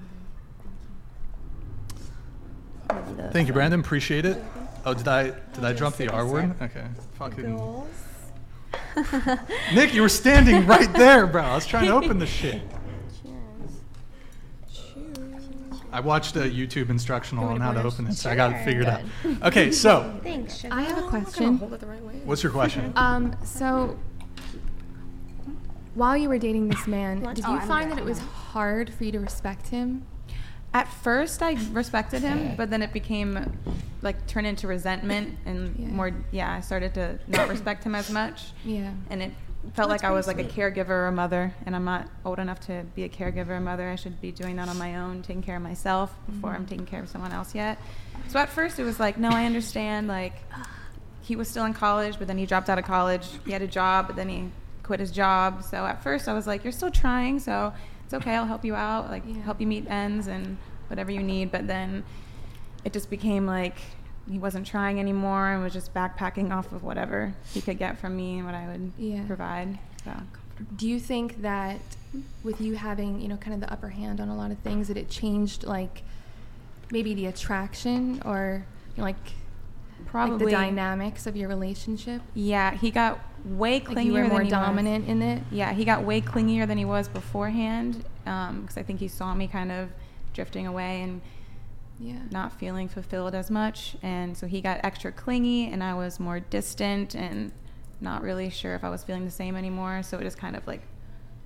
I'm 2.89 3.15
good. 3.17 3.33
thank 3.33 3.49
you, 3.49 3.55
Brandon. 3.55 3.81
Appreciate 3.81 4.25
it. 4.25 4.43
Oh, 4.85 4.95
did 4.95 5.09
I 5.09 5.25
did 5.53 5.65
I 5.65 5.73
drop 5.73 5.97
the 5.97 6.09
R 6.09 6.25
word? 6.27 6.55
Okay. 6.63 6.85
Fucking. 7.19 7.83
Nick, 9.75 9.93
you 9.95 10.03
were 10.03 10.09
standing 10.09 10.67
right 10.67 10.91
there, 10.95 11.27
bro. 11.27 11.43
I 11.43 11.55
was 11.55 11.67
trying 11.67 11.87
to 11.87 11.93
open 11.93 12.19
the 12.19 12.27
shit. 12.27 12.63
I 15.93 16.01
watched 16.01 16.37
a 16.37 16.41
YouTube 16.41 16.91
instructional 16.91 17.49
on 17.49 17.61
how 17.61 17.73
to 17.73 17.83
open 17.83 18.07
it, 18.07 18.15
so 18.15 18.31
I 18.31 18.35
got 18.37 18.53
it 18.53 18.65
figured 18.65 18.87
out. 18.87 19.03
Okay, 19.43 19.71
so 19.73 20.19
Thanks. 20.23 20.65
I 20.71 20.83
have 20.83 20.99
a 20.99 21.07
question. 21.09 21.59
what's 22.25 22.43
your 22.43 22.53
question? 22.53 22.93
Um, 22.97 23.35
so 23.45 23.97
while 25.95 26.17
you 26.17 26.29
were 26.29 26.39
dating 26.39 26.69
this 26.69 26.87
man, 26.87 27.21
did 27.35 27.45
Oh, 27.47 27.53
you 27.55 27.59
I'm 27.61 27.67
find 27.69 27.89
good. 27.89 27.99
that 27.99 28.03
it 28.03 28.05
was 28.05 28.19
hard 28.19 28.93
for 28.93 29.05
you 29.05 29.13
to 29.13 29.21
respect 29.21 29.69
him? 29.69 30.05
At 30.75 30.89
first, 30.89 31.43
I 31.43 31.57
respected 31.73 32.21
him, 32.23 32.55
but 32.57 32.69
then 32.69 32.83
it 32.83 32.93
became 32.93 33.59
like 34.03 34.27
turned 34.27 34.47
into 34.47 34.67
resentment 34.67 35.39
and 35.47 35.75
Yeah. 35.79 35.87
more. 35.89 36.11
Yeah, 36.33 36.53
I 36.53 36.61
started 36.61 36.93
to 36.95 37.19
not 37.29 37.49
respect 37.49 37.83
him 37.85 37.95
as 37.95 38.11
much, 38.11 38.53
Yeah. 38.65 38.91
and 39.09 39.23
it 39.23 39.33
felt 39.75 39.89
like 39.89 40.05
I 40.05 40.11
was 40.11 40.27
like 40.27 40.37
pretty 40.37 40.61
a 40.61 40.71
caregiver 40.71 40.91
or 40.91 41.07
a 41.09 41.13
mother, 41.13 41.55
and 41.65 41.75
I'm 41.75 41.85
not 41.85 42.09
old 42.25 42.39
enough 42.39 42.61
to 42.67 42.85
be 42.95 43.05
a 43.05 43.09
caregiver 43.09 43.51
or 43.51 43.61
mother. 43.61 43.89
I 43.89 43.97
should 43.97 44.21
be 44.21 44.33
doing 44.33 44.57
that 44.57 44.69
on 44.69 44.79
my 44.79 44.97
own, 44.97 45.23
taking 45.23 45.43
care 45.43 45.57
of 45.57 45.63
myself 45.63 46.15
before 46.27 46.51
I'm 46.51 46.63
mm-hmm. 46.63 46.67
taking 46.67 46.87
care 46.87 47.03
of 47.03 47.09
someone 47.09 47.33
else 47.33 47.55
yet. 47.55 47.79
So 48.29 48.39
at 48.39 48.49
first, 48.49 48.79
it 48.79 48.85
was 48.85 48.99
like, 49.01 49.19
no, 49.19 49.31
I 49.31 49.45
understand. 49.47 50.09
Like 50.09 50.35
he 51.23 51.37
was 51.37 51.49
still 51.49 51.65
in 51.65 51.75
college, 51.75 52.19
but 52.19 52.29
then 52.29 52.39
he 52.39 52.47
dropped 52.47 52.71
out 52.71 52.79
of 52.79 52.85
college. 52.85 53.27
He 53.45 53.53
had 53.53 53.63
a 53.63 53.67
job, 53.67 54.07
but 54.07 54.17
then 54.17 54.29
he 54.29 54.51
quit 54.83 55.01
his 55.01 55.11
job. 55.11 55.65
So 55.65 55.85
at 55.85 56.03
first, 56.03 56.29
I 56.29 56.33
was 56.33 56.47
like, 56.47 56.63
you're 56.65 56.73
still 56.73 56.91
trying, 56.91 57.41
so 57.41 57.73
it's 58.05 58.15
okay. 58.15 58.35
I'll 58.37 58.47
help 58.47 58.65
you 58.65 58.75
out, 58.75 59.11
like 59.11 59.25
Yeah. 59.27 59.43
help 59.43 59.61
you 59.61 59.67
meet 59.67 59.89
ends 59.89 60.27
and 60.29 60.57
whatever 60.89 61.11
you 61.11 61.23
need. 61.23 61.51
But 61.51 61.67
then 61.67 62.05
it 62.85 62.93
just 62.93 63.11
became 63.11 63.47
like 63.47 63.79
he 64.31 64.39
wasn't 64.39 64.67
trying 64.67 64.99
anymore 64.99 65.49
and 65.53 65.63
was 65.63 65.73
just 65.73 65.95
backpacking 65.95 66.51
off 66.53 66.73
of 66.73 66.83
whatever 66.83 67.35
he 67.53 67.61
could 67.61 67.79
get 67.79 67.99
from 67.99 68.17
me 68.17 68.39
and 68.39 68.47
what 68.47 68.55
I 68.55 68.67
would 68.67 68.93
Yeah. 68.99 69.25
provide. 69.27 69.79
So 70.05 70.13
Do 70.77 70.89
you 70.89 70.99
think 70.99 71.43
that 71.43 71.81
with 72.43 72.61
you 72.61 72.75
having, 72.77 73.21
you 73.21 73.29
know, 73.29 73.37
kind 73.37 73.55
of 73.55 73.61
the 73.61 73.71
upper 73.73 73.91
hand 73.91 74.21
on 74.21 74.29
a 74.29 74.37
lot 74.37 74.51
of 74.51 74.59
things, 74.59 74.89
that 74.89 74.97
it 74.97 75.11
changed 75.11 75.65
like 75.65 76.03
maybe 76.91 77.15
the 77.15 77.27
attraction 77.27 78.23
or 78.25 78.65
you 78.97 79.01
know, 79.03 79.05
like 79.05 79.17
probably 80.07 80.39
like 80.39 80.45
the 80.47 80.51
dynamics 80.51 81.27
of 81.27 81.37
your 81.37 81.49
relationship? 81.49 82.23
Yeah, 82.35 82.73
he 82.75 82.91
got 82.91 83.19
way 83.45 83.81
clingier 83.81 83.95
Like 83.97 84.07
you 84.07 84.13
were 84.15 84.25
more 84.25 84.41
he 84.41 84.45
was. 84.47 84.51
dominant 84.51 85.09
in 85.09 85.23
it? 85.23 85.43
Yeah, 85.51 85.73
he 85.73 85.85
got 85.85 86.03
way 86.05 86.21
clingier 86.21 86.67
than 86.67 86.79
he 86.79 86.85
was 86.85 87.07
beforehand 87.09 88.05
um, 88.27 88.63
because 88.63 88.77
I 88.79 88.83
think 88.83 88.99
he 89.01 89.09
saw 89.09 89.35
me 89.35 89.47
kind 89.49 89.71
of 89.71 89.91
drifting 90.33 90.67
away 90.67 91.03
and 91.03 91.21
Yeah. 91.99 92.19
not 92.31 92.53
feeling 92.59 92.89
fulfilled 92.89 93.35
as 93.35 93.51
much. 93.51 93.97
And 94.03 94.37
so 94.37 94.47
he 94.47 94.61
got 94.61 94.81
extra 94.85 95.11
clingy, 95.13 95.71
and 95.71 95.83
I 95.83 95.95
was 95.95 96.21
more 96.21 96.41
distant 96.41 97.15
and 97.15 97.53
not 98.01 98.23
really 98.23 98.51
sure 98.51 98.75
if 98.75 98.85
I 98.85 98.91
was 98.91 99.03
feeling 99.03 99.25
the 99.25 99.31
same 99.31 99.57
anymore. 99.57 100.03
So 100.03 100.19
it 100.19 100.23
just 100.23 100.37
kind 100.39 100.57
of 100.57 100.67
like 100.67 100.83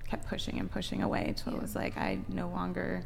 kept 0.07 0.27
pushing 0.27 0.59
and 0.59 0.69
pushing 0.69 1.01
away 1.03 1.25
until 1.29 1.53
it 1.55 1.61
was 1.61 1.73
like 1.75 1.95
I 1.97 2.19
no 2.27 2.49
longer 2.49 3.05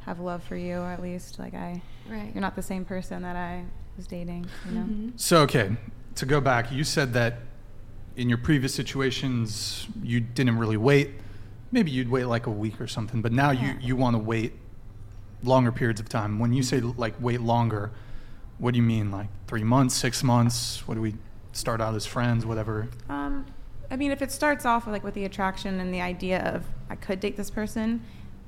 have 0.00 0.18
love 0.18 0.42
for 0.42 0.56
you, 0.56 0.78
or 0.78 0.86
at 0.90 1.00
least 1.00 1.38
like 1.38 1.54
I, 1.54 1.80
Right. 2.08 2.32
you're 2.34 2.40
not 2.40 2.56
the 2.56 2.62
same 2.62 2.84
person 2.84 3.22
that 3.22 3.36
I 3.36 3.64
was 3.96 4.06
dating. 4.08 4.46
You 4.66 4.72
know. 4.72 4.80
Mhm. 4.86 5.12
So 5.16 5.42
okay, 5.42 5.76
to 6.16 6.26
go 6.26 6.40
back, 6.40 6.72
you 6.72 6.82
said 6.82 7.12
that 7.12 7.34
in 8.16 8.28
your 8.28 8.38
previous 8.38 8.74
situations 8.74 9.86
you 10.02 10.18
didn't 10.20 10.58
really 10.58 10.76
wait. 10.76 11.10
Maybe 11.70 11.92
you'd 11.92 12.08
wait 12.10 12.24
like 12.24 12.46
a 12.46 12.50
week 12.50 12.80
or 12.80 12.88
something, 12.88 13.22
but 13.22 13.30
now 13.30 13.52
you 13.52 13.74
you 13.80 13.94
want 13.94 14.14
to 14.14 14.18
wait 14.18 14.54
longer 15.42 15.72
periods 15.72 16.00
of 16.00 16.08
time. 16.08 16.38
When 16.38 16.52
you 16.52 16.62
say 16.62 16.80
like 16.80 17.14
wait 17.20 17.40
longer, 17.40 17.90
what 18.58 18.72
do 18.72 18.76
you 18.76 18.82
mean? 18.82 19.10
Like 19.10 19.28
three 19.46 19.64
months, 19.64 19.94
six 19.94 20.22
months? 20.22 20.86
What 20.86 20.94
do 20.94 21.00
we 21.00 21.14
start 21.52 21.80
out 21.80 21.94
as 21.94 22.06
friends? 22.06 22.44
Whatever. 22.46 22.88
Um, 23.08 23.46
I 23.90 23.96
mean, 23.96 24.12
if 24.12 24.22
it 24.22 24.30
starts 24.30 24.64
off 24.64 24.86
with, 24.86 24.92
like 24.92 25.02
with 25.02 25.14
the 25.14 25.24
attraction 25.24 25.80
and 25.80 25.92
the 25.92 26.00
idea 26.00 26.40
of 26.54 26.64
I 26.88 26.94
could 26.94 27.20
date 27.20 27.36
this 27.36 27.50
person, 27.50 28.02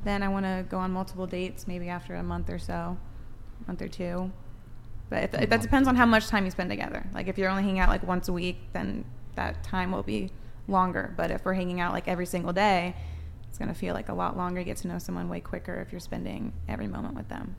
then 0.05 0.23
I 0.23 0.29
want 0.29 0.45
to 0.47 0.65
go 0.69 0.79
on 0.79 0.93
multiple 0.93 1.27
dates, 1.27 1.67
maybe 1.67 1.89
after 1.89 2.15
a 2.15 2.23
month 2.23 2.51
or 2.51 2.59
so, 2.59 2.97
month 3.67 3.83
or 3.83 3.89
two. 3.89 4.31
But 5.11 5.35
if, 5.35 5.51
that 5.51 5.61
depends 5.61 5.89
on 5.89 5.97
how 5.97 6.07
much 6.07 6.29
time 6.29 6.45
you 6.45 6.51
spend 6.51 6.71
together. 6.71 7.05
Like 7.13 7.29
if 7.29 7.37
you're 7.37 7.51
only 7.51 7.63
hanging 7.63 7.81
out 7.81 7.89
like 7.89 8.07
once 8.07 8.29
a 8.29 8.33
week, 8.33 8.59
then 8.73 9.05
that 9.35 9.63
time 9.63 9.93
will 9.93 10.03
be 10.03 10.31
longer. 10.69 11.13
But 11.17 11.31
if 11.31 11.45
we're 11.45 11.55
hanging 11.55 11.81
out 11.81 11.93
like 11.93 12.09
every 12.09 12.27
single 12.27 12.53
day, 12.53 12.95
it's 13.53 13.59
gonna 13.59 13.75
feel 13.75 13.93
like 13.93 14.09
a 14.09 14.15
lot 14.15 14.35
longer. 14.35 14.61
You 14.61 14.65
get 14.65 14.79
to 14.79 14.89
know 14.89 14.97
someone 14.99 15.29
way 15.29 15.39
quicker 15.39 15.75
if 15.83 15.93
you're 15.93 16.01
spending 16.01 16.55
every 16.69 16.87
moment 16.87 17.15
with 17.15 17.29
them. 17.29 17.55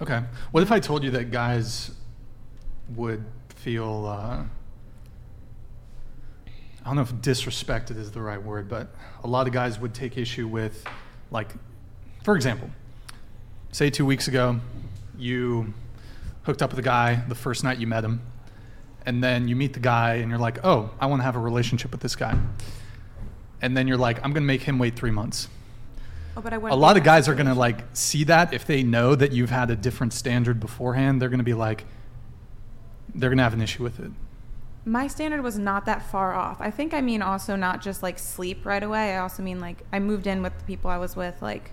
Okay. 0.00 0.22
What 0.50 0.62
if 0.62 0.72
I 0.72 0.80
told 0.80 1.04
you 1.04 1.10
that 1.10 1.30
guys 1.30 1.90
would 2.94 3.22
feel, 3.50 4.06
uh, 4.06 4.44
I 6.46 6.86
don't 6.86 6.96
know 6.96 7.02
if 7.02 7.12
disrespected 7.16 7.98
is 7.98 8.10
the 8.12 8.22
right 8.22 8.42
word, 8.42 8.66
but 8.66 8.94
a 9.22 9.26
lot 9.26 9.46
of 9.46 9.52
guys 9.52 9.78
would 9.78 9.92
take 9.92 10.16
issue 10.16 10.48
with, 10.48 10.82
like, 11.30 11.52
for 12.24 12.34
example, 12.34 12.70
say 13.72 13.90
two 13.90 14.06
weeks 14.06 14.26
ago, 14.26 14.58
you 15.18 15.74
hooked 16.44 16.62
up 16.62 16.70
with 16.70 16.78
a 16.78 16.82
guy 16.82 17.22
the 17.28 17.34
first 17.34 17.62
night 17.62 17.76
you 17.76 17.86
met 17.86 18.04
him, 18.04 18.22
and 19.04 19.22
then 19.22 19.48
you 19.48 19.54
meet 19.54 19.74
the 19.74 19.80
guy 19.80 20.14
and 20.14 20.30
you're 20.30 20.38
like, 20.38 20.64
oh, 20.64 20.88
I 20.98 21.04
want 21.04 21.20
to 21.20 21.24
have 21.24 21.36
a 21.36 21.40
relationship 21.40 21.90
with 21.92 22.00
this 22.00 22.16
guy. 22.16 22.38
And 23.62 23.76
then 23.76 23.88
you're 23.88 23.96
like, 23.96 24.18
I'm 24.18 24.32
going 24.32 24.42
to 24.42 24.46
make 24.46 24.62
him 24.62 24.78
wait 24.78 24.96
three 24.96 25.10
months 25.10 25.48
Oh, 26.36 26.42
but 26.42 26.52
I 26.52 26.56
a 26.56 26.76
lot 26.76 26.98
of 26.98 27.02
guys 27.02 27.28
are 27.28 27.34
going 27.34 27.46
to 27.46 27.54
like 27.54 27.78
see 27.94 28.24
that 28.24 28.52
if 28.52 28.66
they 28.66 28.82
know 28.82 29.14
that 29.14 29.32
you've 29.32 29.50
had 29.50 29.70
a 29.70 29.76
different 29.76 30.12
standard 30.12 30.60
beforehand 30.60 31.20
they're 31.20 31.30
going 31.30 31.38
to 31.38 31.44
be 31.44 31.54
like 31.54 31.86
they're 33.14 33.30
going 33.30 33.38
to 33.38 33.44
have 33.44 33.54
an 33.54 33.62
issue 33.62 33.82
with 33.82 33.98
it 34.00 34.10
My 34.84 35.06
standard 35.06 35.42
was 35.42 35.58
not 35.58 35.86
that 35.86 36.02
far 36.02 36.34
off. 36.34 36.60
I 36.60 36.70
think 36.70 36.92
I 36.92 37.00
mean 37.00 37.22
also 37.22 37.56
not 37.56 37.80
just 37.80 38.02
like 38.02 38.18
sleep 38.18 38.66
right 38.66 38.82
away. 38.82 39.14
I 39.14 39.18
also 39.18 39.42
mean 39.42 39.60
like 39.60 39.82
I 39.92 39.98
moved 39.98 40.26
in 40.26 40.42
with 40.42 40.58
the 40.58 40.64
people 40.64 40.90
I 40.90 40.98
was 40.98 41.16
with 41.16 41.40
like 41.40 41.70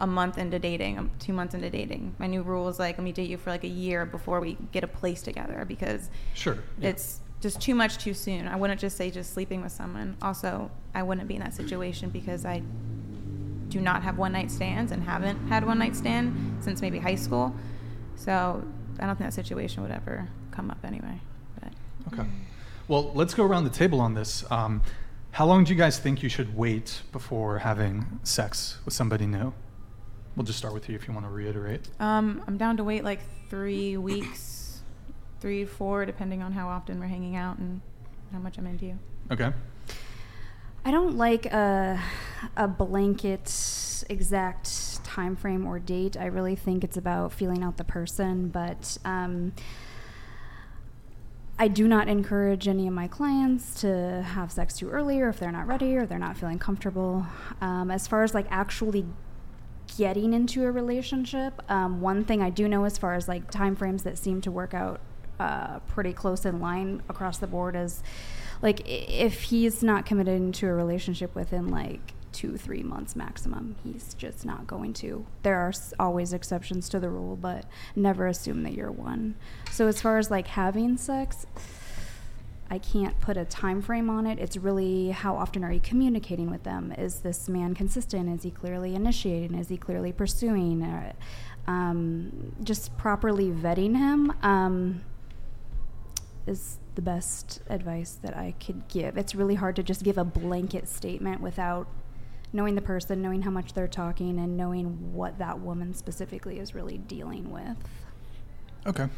a 0.00 0.06
month 0.06 0.38
into 0.38 0.58
dating, 0.58 0.98
um, 0.98 1.10
two 1.18 1.32
months 1.34 1.54
into 1.54 1.68
dating. 1.68 2.14
My 2.18 2.26
new 2.26 2.42
rule 2.42 2.68
is 2.68 2.78
like 2.78 2.96
let 2.96 3.04
me 3.04 3.12
date 3.12 3.28
you 3.28 3.36
for 3.36 3.50
like 3.50 3.64
a 3.64 3.68
year 3.68 4.06
before 4.06 4.40
we 4.40 4.56
get 4.72 4.82
a 4.82 4.88
place 4.88 5.20
together 5.20 5.66
because 5.68 6.08
sure 6.32 6.56
yeah. 6.80 6.88
it's 6.88 7.20
just 7.46 7.60
too 7.60 7.74
much 7.74 7.98
too 7.98 8.14
soon. 8.14 8.48
I 8.48 8.56
wouldn't 8.56 8.80
just 8.80 8.96
say 8.96 9.10
just 9.10 9.32
sleeping 9.34 9.62
with 9.62 9.72
someone. 9.72 10.16
Also, 10.20 10.70
I 10.94 11.02
wouldn't 11.02 11.28
be 11.28 11.34
in 11.34 11.40
that 11.40 11.54
situation 11.54 12.10
because 12.10 12.44
I 12.44 12.62
do 13.68 13.80
not 13.80 14.02
have 14.02 14.18
one 14.18 14.32
night 14.32 14.50
stands 14.50 14.92
and 14.92 15.02
haven't 15.02 15.38
had 15.48 15.64
one 15.64 15.78
night 15.78 15.94
stand 15.96 16.26
since 16.60 16.80
maybe 16.80 16.98
high 16.98 17.14
school. 17.14 17.54
So 18.16 18.62
I 18.98 19.06
don't 19.06 19.16
think 19.16 19.30
that 19.30 19.34
situation 19.34 19.82
would 19.82 19.92
ever 19.92 20.28
come 20.50 20.70
up 20.70 20.78
anyway. 20.84 21.20
But 21.60 21.72
okay 22.12 22.28
well 22.88 23.12
let's 23.14 23.34
go 23.34 23.44
around 23.44 23.64
the 23.64 23.70
table 23.70 24.00
on 24.00 24.14
this 24.14 24.44
um, 24.50 24.82
how 25.32 25.44
long 25.46 25.64
do 25.64 25.72
you 25.72 25.78
guys 25.78 25.98
think 25.98 26.22
you 26.22 26.28
should 26.28 26.56
wait 26.56 27.02
before 27.12 27.58
having 27.58 28.20
sex 28.22 28.78
with 28.84 28.94
somebody 28.94 29.26
new 29.26 29.52
we'll 30.36 30.44
just 30.44 30.58
start 30.58 30.72
with 30.72 30.88
you 30.88 30.94
if 30.94 31.08
you 31.08 31.14
want 31.14 31.26
to 31.26 31.30
reiterate 31.30 31.88
Um, 31.98 32.42
I'm 32.46 32.56
down 32.56 32.76
to 32.76 32.84
wait 32.84 33.04
like 33.04 33.20
three 33.50 33.96
weeks, 33.96 34.40
three, 35.46 35.64
four, 35.64 36.04
depending 36.04 36.42
on 36.42 36.50
how 36.50 36.66
often 36.66 36.98
we're 36.98 37.06
hanging 37.06 37.36
out 37.36 37.56
and 37.58 37.80
how 38.32 38.38
much 38.40 38.58
I'm 38.58 38.66
into 38.66 38.84
you. 38.86 38.98
okay 39.30 39.52
I 40.84 40.90
don't 40.90 41.16
like 41.16 41.46
a, 41.46 42.02
a 42.56 42.66
blanket 42.66 44.04
exact 44.08 45.04
time 45.04 45.36
frame 45.36 45.64
or 45.64 45.78
date. 45.78 46.16
I 46.16 46.26
really 46.26 46.56
think 46.56 46.82
it's 46.82 46.96
about 46.96 47.32
feeling 47.32 47.62
out 47.62 47.76
the 47.76 47.84
person. 47.84 48.48
But 48.48 48.98
um, 49.04 49.52
I 51.60 51.68
do 51.68 51.86
not 51.86 52.08
encourage 52.08 52.66
any 52.66 52.88
of 52.88 52.94
my 52.94 53.06
clients 53.06 53.80
to 53.82 54.22
have 54.22 54.50
sex 54.50 54.76
too 54.78 54.90
early 54.90 55.20
or 55.20 55.28
if 55.28 55.38
they're 55.38 55.52
not 55.52 55.68
ready 55.68 55.96
or 55.96 56.06
they're 56.06 56.18
not 56.18 56.36
feeling 56.36 56.58
comfortable. 56.58 57.24
Um, 57.60 57.92
as 57.92 58.08
far 58.08 58.24
as 58.24 58.34
like 58.34 58.46
actually 58.50 59.06
getting 59.96 60.32
into 60.32 60.64
a 60.64 60.72
relationship, 60.72 61.62
um, 61.68 62.00
one 62.00 62.24
thing 62.24 62.42
I 62.42 62.50
do 62.50 62.66
know 62.66 62.84
as 62.84 62.98
far 62.98 63.14
as 63.14 63.28
like 63.28 63.48
time 63.50 63.76
frames 63.76 64.02
that 64.02 64.18
seem 64.18 64.40
to 64.42 64.50
work 64.50 64.74
out 64.74 65.00
uh, 65.38 65.80
pretty 65.80 66.12
close 66.12 66.44
in 66.44 66.60
line 66.60 67.02
across 67.08 67.38
the 67.38 67.46
board 67.46 67.76
is 67.76 68.02
like 68.62 68.80
if 68.86 69.42
he's 69.42 69.82
not 69.82 70.06
committed 70.06 70.54
to 70.54 70.66
a 70.66 70.72
relationship 70.72 71.34
within 71.34 71.68
like 71.68 72.14
two 72.32 72.56
three 72.56 72.82
months 72.82 73.16
maximum 73.16 73.76
he's 73.82 74.12
just 74.14 74.44
not 74.44 74.66
going 74.66 74.92
to 74.92 75.24
there 75.42 75.56
are 75.56 75.72
always 75.98 76.32
exceptions 76.32 76.88
to 76.88 77.00
the 77.00 77.08
rule 77.08 77.36
but 77.36 77.64
never 77.94 78.26
assume 78.26 78.62
that 78.62 78.74
you're 78.74 78.90
one 78.90 79.34
so 79.70 79.86
as 79.86 80.00
far 80.00 80.18
as 80.18 80.30
like 80.30 80.48
having 80.48 80.96
sex 80.96 81.46
I 82.68 82.78
can't 82.78 83.18
put 83.20 83.36
a 83.36 83.44
time 83.44 83.80
frame 83.80 84.10
on 84.10 84.26
it. 84.26 84.40
It's 84.40 84.56
really 84.56 85.10
how 85.10 85.36
often 85.36 85.62
are 85.62 85.70
you 85.70 85.80
communicating 85.80 86.50
with 86.50 86.64
them? 86.64 86.92
Is 86.98 87.20
this 87.20 87.48
man 87.48 87.74
consistent? 87.74 88.28
Is 88.28 88.42
he 88.42 88.50
clearly 88.50 88.94
initiating? 88.96 89.56
Is 89.56 89.68
he 89.68 89.76
clearly 89.76 90.10
pursuing? 90.12 90.82
Uh, 90.82 91.12
um, 91.68 92.54
just 92.62 92.96
properly 92.96 93.50
vetting 93.50 93.96
him 93.96 94.32
um, 94.42 95.02
is 96.46 96.78
the 96.94 97.02
best 97.02 97.60
advice 97.68 98.18
that 98.22 98.36
I 98.36 98.54
could 98.64 98.88
give. 98.88 99.16
It's 99.16 99.34
really 99.34 99.54
hard 99.54 99.76
to 99.76 99.82
just 99.82 100.02
give 100.02 100.18
a 100.18 100.24
blanket 100.24 100.88
statement 100.88 101.40
without 101.40 101.88
knowing 102.52 102.74
the 102.74 102.82
person, 102.82 103.20
knowing 103.20 103.42
how 103.42 103.50
much 103.50 103.72
they're 103.74 103.88
talking, 103.88 104.38
and 104.38 104.56
knowing 104.56 105.12
what 105.12 105.38
that 105.38 105.60
woman 105.60 105.94
specifically 105.94 106.58
is 106.58 106.74
really 106.74 106.98
dealing 106.98 107.50
with. 107.50 107.76
Okay. 108.86 109.08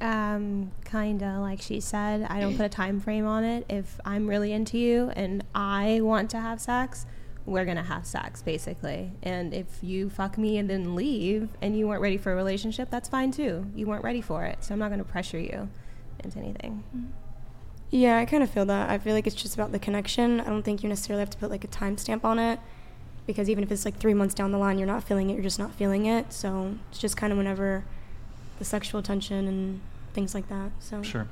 Um, 0.00 0.72
kinda 0.84 1.38
like 1.40 1.62
she 1.62 1.80
said, 1.80 2.26
I 2.28 2.40
don't 2.40 2.56
put 2.56 2.66
a 2.66 2.68
time 2.68 3.00
frame 3.00 3.26
on 3.26 3.44
it. 3.44 3.64
If 3.68 3.98
I'm 4.04 4.26
really 4.26 4.52
into 4.52 4.76
you 4.76 5.10
and 5.16 5.44
I 5.54 6.00
want 6.02 6.30
to 6.30 6.40
have 6.40 6.60
sex, 6.60 7.06
we're 7.46 7.64
gonna 7.64 7.84
have 7.84 8.04
sex 8.04 8.42
basically. 8.42 9.12
And 9.22 9.54
if 9.54 9.66
you 9.82 10.10
fuck 10.10 10.36
me 10.36 10.58
and 10.58 10.68
then 10.68 10.94
leave 10.94 11.48
and 11.62 11.78
you 11.78 11.88
weren't 11.88 12.02
ready 12.02 12.18
for 12.18 12.32
a 12.32 12.36
relationship, 12.36 12.90
that's 12.90 13.08
fine 13.08 13.30
too. 13.30 13.66
You 13.74 13.86
weren't 13.86 14.04
ready 14.04 14.20
for 14.20 14.44
it, 14.44 14.62
so 14.64 14.74
I'm 14.74 14.80
not 14.80 14.90
gonna 14.90 15.04
pressure 15.04 15.38
you 15.38 15.68
into 16.24 16.38
anything. 16.38 16.84
Yeah, 17.90 18.18
I 18.18 18.24
kind 18.24 18.42
of 18.42 18.50
feel 18.50 18.64
that. 18.66 18.90
I 18.90 18.98
feel 18.98 19.14
like 19.14 19.26
it's 19.26 19.36
just 19.36 19.54
about 19.54 19.72
the 19.72 19.78
connection. 19.78 20.40
I 20.40 20.46
don't 20.46 20.62
think 20.62 20.82
you 20.82 20.88
necessarily 20.88 21.20
have 21.20 21.30
to 21.30 21.38
put 21.38 21.50
like 21.50 21.64
a 21.64 21.68
timestamp 21.68 22.24
on 22.24 22.38
it 22.38 22.58
because 23.26 23.48
even 23.48 23.64
if 23.64 23.70
it's 23.70 23.84
like 23.84 23.96
three 23.96 24.14
months 24.14 24.34
down 24.34 24.50
the 24.50 24.58
line, 24.58 24.78
you're 24.78 24.86
not 24.86 25.04
feeling 25.04 25.30
it, 25.30 25.34
you're 25.34 25.42
just 25.42 25.58
not 25.58 25.72
feeling 25.74 26.06
it. 26.06 26.32
So 26.32 26.76
it's 26.90 26.98
just 26.98 27.16
kind 27.16 27.32
of 27.32 27.36
whenever 27.36 27.84
the 28.58 28.64
sexual 28.64 29.02
tension 29.02 29.46
and 29.46 29.80
things 30.12 30.34
like 30.34 30.48
that. 30.48 30.72
So 30.80 31.02
Sure. 31.02 31.28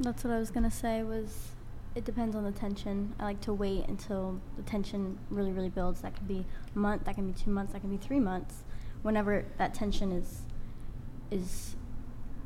That's 0.00 0.24
what 0.24 0.32
I 0.32 0.38
was 0.38 0.50
gonna 0.50 0.70
say. 0.70 1.02
Was 1.02 1.54
it 1.94 2.04
depends 2.04 2.34
on 2.34 2.42
the 2.42 2.50
tension. 2.50 3.14
I 3.20 3.24
like 3.24 3.40
to 3.42 3.52
wait 3.52 3.86
until 3.86 4.40
the 4.56 4.62
tension 4.62 5.18
really, 5.30 5.52
really 5.52 5.68
builds. 5.68 6.00
That 6.00 6.16
could 6.16 6.26
be 6.26 6.44
a 6.74 6.78
month. 6.78 7.04
That 7.04 7.14
can 7.14 7.30
be 7.30 7.32
two 7.32 7.50
months. 7.50 7.72
That 7.72 7.80
can 7.80 7.90
be 7.90 7.96
three 7.96 8.18
months. 8.18 8.64
Whenever 9.02 9.44
that 9.58 9.74
tension 9.74 10.10
is 10.10 10.42
is 11.30 11.76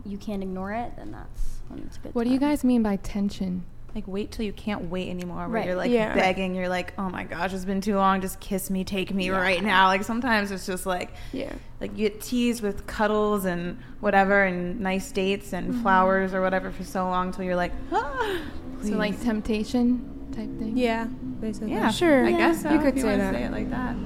you 0.09 0.19
can't 0.19 0.43
ignore 0.43 0.73
it, 0.73 0.93
then 0.97 1.13
that's 1.13 1.59
when 1.69 1.81
it's 1.81 1.97
a 1.97 2.01
good. 2.01 2.15
What 2.15 2.25
do 2.25 2.31
you 2.31 2.39
guys 2.39 2.65
mean 2.65 2.83
by 2.83 2.97
tension? 2.97 3.65
Like 3.95 4.05
wait 4.07 4.31
till 4.31 4.45
you 4.45 4.53
can't 4.53 4.91
wait 4.91 5.09
anymore. 5.09 5.39
Where 5.49 5.49
Right. 5.49 5.67
you're 5.67 5.75
like 5.75 5.91
Yeah. 5.91 6.15
begging. 6.15 6.55
You're 6.55 6.69
like, 6.69 6.93
oh 6.99 7.09
my 7.09 7.25
gosh, 7.25 7.53
it's 7.55 7.65
been 7.65 7.81
too 7.81 7.97
long. 7.97 8.21
Just 8.21 8.39
kiss 8.39 8.71
me, 8.71 8.85
take 8.85 9.13
me 9.15 9.27
Yeah. 9.27 9.39
right 9.41 9.63
now. 9.65 9.87
Like 9.87 10.05
sometimes 10.05 10.51
it's 10.51 10.67
just 10.67 10.85
like, 10.87 11.11
yeah. 11.33 11.53
like 11.81 11.93
you 11.97 12.09
get 12.09 12.21
teased 12.21 12.63
with 12.63 12.87
cuddles 12.87 13.45
and 13.47 13.79
whatever 14.01 14.45
and 14.45 14.79
nice 14.81 15.11
dates 15.11 15.53
and 15.53 15.71
Mm-hmm. 15.73 15.83
flowers 15.83 16.35
or 16.35 16.43
whatever 16.43 16.71
for 16.71 16.85
so 16.85 17.05
long 17.09 17.33
till 17.33 17.45
you're 17.45 17.57
like, 17.57 17.73
ah, 17.93 18.41
So 18.83 18.91
like 18.95 19.21
temptation 19.23 20.05
type 20.37 20.51
thing. 20.59 20.77
Yeah, 20.77 21.07
basically. 21.41 21.73
yeah, 21.73 21.91
Sure. 21.91 22.27
I 22.27 22.29
Yeah. 22.29 22.37
guess 22.39 22.63
so. 22.63 22.71
You 22.73 22.79
could 22.81 22.95
if 22.97 23.01
say 23.03 23.09
wanna 23.09 23.19
that. 23.19 23.35
Say 23.35 23.43
it 23.45 23.53
like 23.53 23.71
that. 23.71 23.97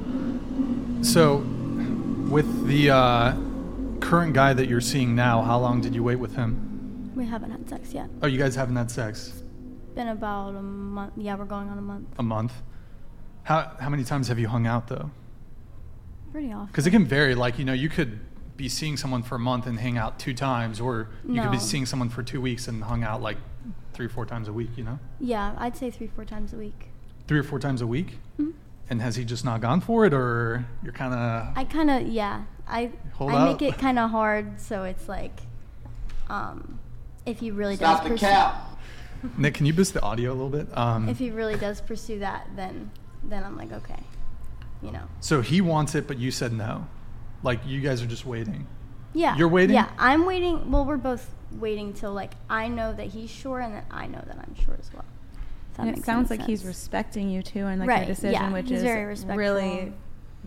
So, 1.04 1.38
with 2.30 2.66
the 2.68 2.90
uh, 2.90 3.34
current 4.02 4.34
guy 4.34 4.52
that 4.52 4.68
you're 4.68 4.80
seeing 4.80 5.14
now, 5.14 5.42
how 5.42 5.58
long 5.58 5.80
did 5.80 5.94
you 5.94 6.02
wait 6.02 6.16
with 6.16 6.34
him? 6.36 7.12
We 7.14 7.24
haven't 7.26 7.50
had 7.50 7.68
sex 7.68 7.92
yet. 7.94 8.08
Oh, 8.22 8.26
you 8.26 8.38
guys 8.38 8.54
haven't 8.54 8.76
had 8.76 8.90
sex 8.90 9.42
Been 9.94 10.08
about 10.08 10.54
a 10.54 10.62
month. 10.62 11.12
Yeah, 11.16 11.36
we're 11.36 11.44
going 11.44 11.68
on 11.68 11.78
a 11.78 11.82
month. 11.82 12.08
a 12.18 12.22
month. 12.22 12.52
How 13.44 13.76
how 13.80 13.88
many 13.90 14.04
times 14.04 14.28
have 14.28 14.38
you 14.38 14.48
hung 14.48 14.66
out 14.66 14.88
though? 14.88 15.10
Pretty 16.32 16.50
often. 16.52 16.66
Because 16.68 16.86
it 16.86 16.90
can 16.92 17.04
vary. 17.04 17.34
Like 17.34 17.58
you 17.58 17.64
know, 17.66 17.72
you 17.74 17.88
could 17.90 18.18
be 18.56 18.68
seeing 18.68 18.96
someone 18.96 19.22
for 19.22 19.34
a 19.34 19.38
month 19.38 19.66
and 19.66 19.78
hang 19.78 19.98
out 19.98 20.18
two 20.18 20.32
times, 20.34 20.80
or 20.80 21.08
you 21.28 21.40
could 21.42 21.50
be 21.50 21.58
seeing 21.58 21.84
someone 21.86 22.08
for 22.08 22.22
two 22.22 22.40
weeks 22.40 22.68
and 22.68 22.82
hung 22.84 23.02
out 23.04 23.20
like 23.20 23.36
three 23.92 24.06
or 24.06 24.08
four 24.08 24.24
times 24.24 24.48
a 24.48 24.52
week. 24.52 24.70
You 24.76 24.84
know, 24.84 24.98
Yeah, 25.20 25.54
I'd 25.58 25.76
say 25.76 25.90
three, 25.90 26.06
four 26.06 26.24
times 26.24 26.52
a 26.54 26.56
week. 26.56 26.88
three 27.28 27.38
or 27.38 27.42
four 27.42 27.58
times 27.58 27.82
a 27.82 27.86
week. 27.86 28.18
Mhm. 28.40 28.52
And 28.88 29.02
has 29.02 29.16
he 29.16 29.24
just 29.24 29.44
not 29.44 29.60
gone 29.60 29.80
for 29.82 30.06
it, 30.06 30.14
or 30.14 30.64
you're 30.82 30.92
kind 30.94 31.12
of 31.12 31.52
I 31.56 31.64
kind 31.64 31.90
of 31.90 32.06
yeah. 32.08 32.44
I 32.72 32.90
Hold 33.14 33.30
I 33.32 33.34
up. 33.36 33.60
make 33.60 33.62
it 33.62 33.78
kind 33.78 33.98
of 33.98 34.10
hard, 34.10 34.60
so 34.60 34.84
it's 34.84 35.08
like, 35.08 35.38
um, 36.28 36.78
if 37.26 37.38
he 37.38 37.50
really 37.50 37.76
does. 37.76 37.78
Stop 37.96 37.98
does 37.98 38.04
the 38.04 38.10
pursue, 38.14 38.26
cap. 38.26 38.68
Nick? 39.38 39.54
Can 39.54 39.66
you 39.66 39.72
boost 39.72 39.94
the 39.94 40.02
audio 40.02 40.30
a 40.32 40.34
little 40.34 40.48
bit? 40.48 40.66
Um, 40.76 41.08
if 41.08 41.18
he 41.18 41.30
really 41.30 41.56
does 41.56 41.80
pursue 41.80 42.18
that, 42.20 42.48
then 42.56 42.90
then 43.24 43.44
I'm 43.44 43.56
like 43.56 43.70
okay, 43.72 44.00
you 44.82 44.90
know. 44.90 45.04
so 45.20 45.40
he 45.42 45.60
wants 45.60 45.94
it, 45.94 46.08
but 46.08 46.18
you 46.18 46.30
said 46.32 46.52
no. 46.52 46.86
Like 47.44 47.60
you 47.66 47.80
guys 47.80 48.02
are 48.02 48.06
just 48.06 48.26
waiting. 48.26 48.66
Yeah. 49.14 49.36
You're 49.36 49.48
waiting? 49.48 49.74
Yeah, 49.74 49.90
I'm 49.98 50.24
waiting. 50.24 50.70
Well, 50.70 50.84
we're 50.84 50.96
both 50.96 51.30
waiting 51.52 51.92
till 51.92 52.12
like 52.12 52.32
I 52.48 52.68
know 52.68 52.92
that 52.94 53.08
he's 53.08 53.30
sure, 53.30 53.60
and 53.60 53.74
then 53.74 53.84
I 53.90 54.06
know 54.06 54.22
that 54.26 54.36
I'm 54.38 54.54
sure 54.64 54.76
as 54.80 54.90
well. 54.92 55.04
If 55.70 55.76
that 55.76 55.82
And 55.82 55.90
it 55.90 55.96
makes 55.96 56.06
sounds 56.06 56.30
any 56.30 56.38
like 56.40 56.46
he's 56.48 56.60
sense. 56.60 56.68
respecting 56.68 57.28
you 57.30 57.42
too 57.42 57.66
and 57.66 57.78
like 57.80 57.88
Right, 57.88 57.98
your 58.06 58.14
decision, 58.14 58.32
yeah, 58.32 58.52
which 58.52 58.68
he's 58.70 58.78
is 58.78 58.84
very 58.84 59.04
respectful. 59.04 59.36
really 59.38 59.92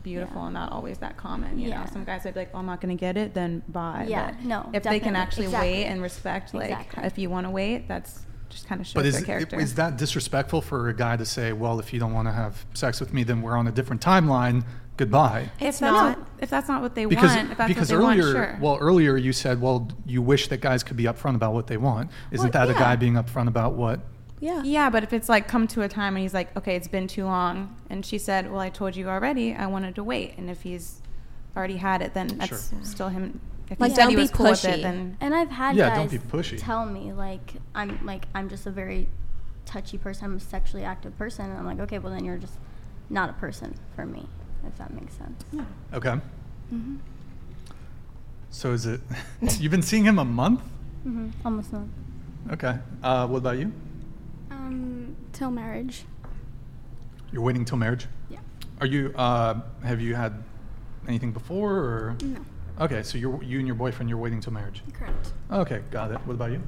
beautiful 0.05 0.37
Yeah. 0.41 0.45
and 0.45 0.53
not 0.53 0.71
always 0.71 0.99
that 0.99 1.17
common. 1.17 1.59
You 1.59 1.69
Yeah. 1.69 1.81
know, 1.81 1.89
some 1.91 2.05
guys 2.05 2.23
would 2.23 2.33
be 2.35 2.39
like, 2.41 2.53
"Well, 2.53 2.61
I'm 2.61 2.65
not 2.65 2.79
going 2.79 2.95
to 2.95 2.99
get 2.99 3.17
it, 3.17 3.33
then 3.33 3.61
bye." 3.67 4.05
Yeah, 4.07 4.31
But 4.31 4.45
no, 4.45 4.69
If 4.71 4.83
they 4.83 5.01
can 5.01 5.15
actually 5.17 5.45
exactly. 5.47 5.69
wait 5.71 5.85
and 5.85 6.01
respect, 6.01 6.53
like, 6.53 6.69
Exactly. 6.71 7.03
if 7.03 7.17
you 7.17 7.29
want 7.29 7.45
to 7.47 7.49
wait, 7.51 7.87
that's 7.89 8.25
just 8.49 8.67
kind 8.69 8.79
of 8.79 8.87
shows 8.87 8.93
But 8.93 9.05
is, 9.07 9.15
their 9.15 9.23
character. 9.25 9.59
is 9.59 9.75
that 9.75 9.97
disrespectful 9.97 10.61
for 10.61 10.87
a 10.87 10.93
guy 10.95 11.17
to 11.17 11.25
say, 11.25 11.51
well, 11.51 11.79
if 11.79 11.91
you 11.91 11.99
don't 11.99 12.13
want 12.13 12.27
to 12.27 12.31
have 12.31 12.65
sex 12.73 12.99
with 13.01 13.13
me, 13.13 13.23
then 13.23 13.41
we're 13.41 13.57
on 13.57 13.67
a 13.67 13.71
different 13.71 14.01
timeline. 14.01 14.63
Goodbye. 14.97 15.49
if 15.59 15.79
that's 15.79 15.81
not. 15.81 16.17
if 16.39 16.49
that's 16.49 16.69
not 16.69 16.81
what 16.81 16.95
they 16.95 17.03
Because 17.03 17.35
want, 17.35 17.51
if 17.51 17.57
that's 17.57 17.67
because 17.67 17.91
what 17.91 17.97
they 17.99 18.05
earlier, 18.05 18.23
want, 18.23 18.35
sure. 18.51 18.57
well, 18.61 18.77
earlier 18.79 19.17
you 19.17 19.33
said, 19.33 19.59
well, 19.59 19.89
you 20.05 20.21
wish 20.21 20.47
that 20.47 20.61
guys 20.61 20.83
could 20.83 20.95
be 20.95 21.03
upfront 21.03 21.35
about 21.35 21.53
what 21.53 21.67
they 21.67 21.75
want. 21.75 22.11
Isn't 22.31 22.53
Well, 22.53 22.67
that 22.67 22.73
a 22.73 22.79
guy 22.79 22.95
being 22.95 23.15
upfront 23.15 23.49
about 23.49 23.73
what? 23.73 23.99
Yeah. 24.45 24.61
Yeah, 24.63 24.89
but 24.91 25.01
if 25.03 25.11
it's 25.11 25.27
like 25.27 25.47
come 25.47 25.67
to 25.69 25.81
a 25.81 25.89
time 25.89 26.15
and 26.15 26.21
he's 26.21 26.33
like, 26.33 26.55
okay, 26.55 26.75
it's 26.75 26.87
been 26.87 27.07
too 27.07 27.25
long, 27.25 27.75
and 27.89 28.05
she 28.05 28.19
said, 28.19 28.51
well, 28.51 28.59
I 28.59 28.69
told 28.69 28.95
you 28.95 29.09
already, 29.09 29.55
I 29.55 29.65
wanted 29.65 29.95
to 29.95 30.03
wait, 30.03 30.35
and 30.37 30.51
if 30.51 30.61
he's 30.61 31.01
already 31.57 31.77
had 31.77 32.03
it, 32.03 32.13
then 32.13 32.27
that's 32.27 32.49
Sure. 32.69 32.79
still 32.83 33.09
him. 33.09 33.39
If 33.71 33.79
Like, 33.81 33.89
he 33.89 33.95
said 33.95 34.01
don't 34.03 34.09
he 34.11 34.15
be 34.15 34.21
was 34.21 34.29
cool 34.31 34.45
with 34.51 34.59
pushy. 34.61 34.77
it, 34.77 34.81
then 34.83 35.17
And 35.19 35.33
I've 35.33 35.49
had 35.49 35.75
Yeah, 35.75 35.89
guys 35.89 35.97
don't 35.97 36.11
be 36.11 36.19
pushy. 36.19 36.59
tell 36.61 36.85
me 36.85 37.11
like 37.11 37.53
I'm 37.73 38.05
like 38.05 38.27
I'm 38.35 38.47
just 38.47 38.67
a 38.67 38.71
very 38.71 39.09
touchy 39.65 39.97
person. 39.97 40.25
I'm 40.25 40.37
a 40.37 40.39
sexually 40.39 40.83
active 40.83 41.17
person, 41.17 41.45
and 41.49 41.57
I'm 41.57 41.65
like, 41.65 41.79
okay, 41.79 41.97
well 41.97 42.13
then 42.13 42.23
you're 42.23 42.37
just 42.37 42.53
not 43.09 43.31
a 43.31 43.33
person 43.33 43.73
for 43.95 44.05
me, 44.05 44.27
if 44.67 44.77
that 44.77 44.93
makes 44.93 45.15
sense. 45.15 45.41
Yeah. 45.51 45.63
Okay. 45.91 46.09
Mm-hmm. 46.71 46.97
So 48.51 48.71
is 48.73 48.85
it? 48.85 49.01
you've 49.59 49.71
been 49.71 49.81
seeing 49.81 50.03
him 50.03 50.19
a 50.19 50.25
month? 50.25 50.61
hmm 51.01 51.29
Almost 51.43 51.73
month. 51.73 51.89
Okay. 52.51 52.77
Uh, 53.01 53.25
what 53.27 53.37
about 53.39 53.57
you? 53.57 53.71
Um, 54.65 55.15
till 55.31 55.51
marriage. 55.51 56.05
You're 57.31 57.43
waiting 57.43 57.65
till 57.65 57.77
marriage. 57.77 58.07
Yeah. 58.29 58.39
Are 58.81 58.87
you? 58.87 59.13
Uh, 59.15 59.61
have 59.83 60.01
you 60.01 60.15
had 60.15 60.43
anything 61.07 61.31
before, 61.31 61.73
or? 61.73 62.17
No. 62.23 62.39
Okay, 62.79 63.03
so 63.03 63.17
you're 63.17 63.41
you 63.43 63.59
and 63.59 63.67
your 63.67 63.75
boyfriend. 63.75 64.09
You're 64.09 64.17
waiting 64.17 64.41
till 64.41 64.53
marriage. 64.53 64.81
Correct. 64.93 65.33
Okay, 65.51 65.81
got 65.91 66.11
it. 66.11 66.17
What 66.25 66.33
about 66.33 66.51
you? 66.51 66.61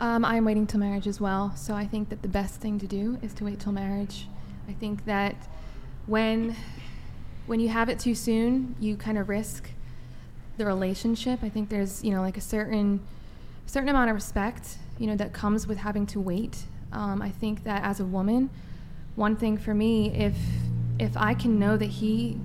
Um, 0.00 0.24
I'm 0.24 0.44
waiting 0.44 0.66
till 0.66 0.80
marriage 0.80 1.06
as 1.06 1.20
well. 1.20 1.54
So 1.56 1.74
I 1.74 1.86
think 1.86 2.08
that 2.08 2.22
the 2.22 2.28
best 2.28 2.60
thing 2.60 2.78
to 2.80 2.86
do 2.86 3.18
is 3.22 3.32
to 3.34 3.44
wait 3.44 3.60
till 3.60 3.72
marriage. 3.72 4.26
I 4.68 4.72
think 4.72 5.04
that 5.04 5.36
when 6.06 6.56
when 7.46 7.60
you 7.60 7.68
have 7.68 7.88
it 7.88 7.98
too 7.98 8.14
soon, 8.14 8.74
you 8.80 8.96
kind 8.96 9.18
of 9.18 9.28
risk 9.28 9.70
the 10.56 10.64
relationship. 10.64 11.40
I 11.42 11.48
think 11.48 11.68
there's 11.68 12.02
you 12.02 12.12
know 12.12 12.22
like 12.22 12.36
a 12.36 12.42
certain 12.42 13.00
certain 13.66 13.88
amount 13.88 14.10
of 14.10 14.14
respect 14.14 14.78
you 14.98 15.06
know 15.06 15.16
that 15.16 15.32
comes 15.32 15.66
with 15.66 15.78
having 15.78 16.06
to 16.06 16.20
wait. 16.20 16.64
Um, 16.92 17.20
I 17.20 17.30
think 17.30 17.64
that 17.64 17.82
as 17.82 18.00
a 18.00 18.04
woman, 18.04 18.50
one 19.16 19.36
thing 19.36 19.56
for 19.58 19.74
me, 19.74 20.14
if 20.14 20.36
if 20.98 21.16
I 21.16 21.34
can 21.34 21.58
know 21.58 21.76
that 21.76 21.86
he 21.86 22.38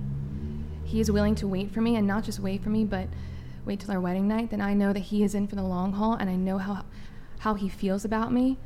he 0.84 1.00
is 1.00 1.12
willing 1.12 1.36
to 1.36 1.48
wait 1.48 1.72
for 1.72 1.82
me 1.82 1.96
and 1.96 2.08
not 2.08 2.24
just 2.24 2.40
wait 2.40 2.64
for 2.64 2.70
me, 2.70 2.84
but 2.84 3.08
wait 3.66 3.80
till 3.80 3.92
our 3.92 4.00
wedding 4.00 4.28
night, 4.28 4.50
then 4.50 4.62
I 4.62 4.74
know 4.74 4.92
that 4.92 5.00
he 5.00 5.24
is 5.24 5.36
in 5.36 5.48
for 5.48 5.56
the 5.56 5.64
long 5.64 5.94
haul 5.94 6.14
and 6.14 6.30
I 6.30 6.36
know 6.36 6.58
how 6.58 6.86
how 7.40 7.54
he 7.54 7.70
feels 7.70 8.04
about 8.06 8.34
me. 8.34 8.58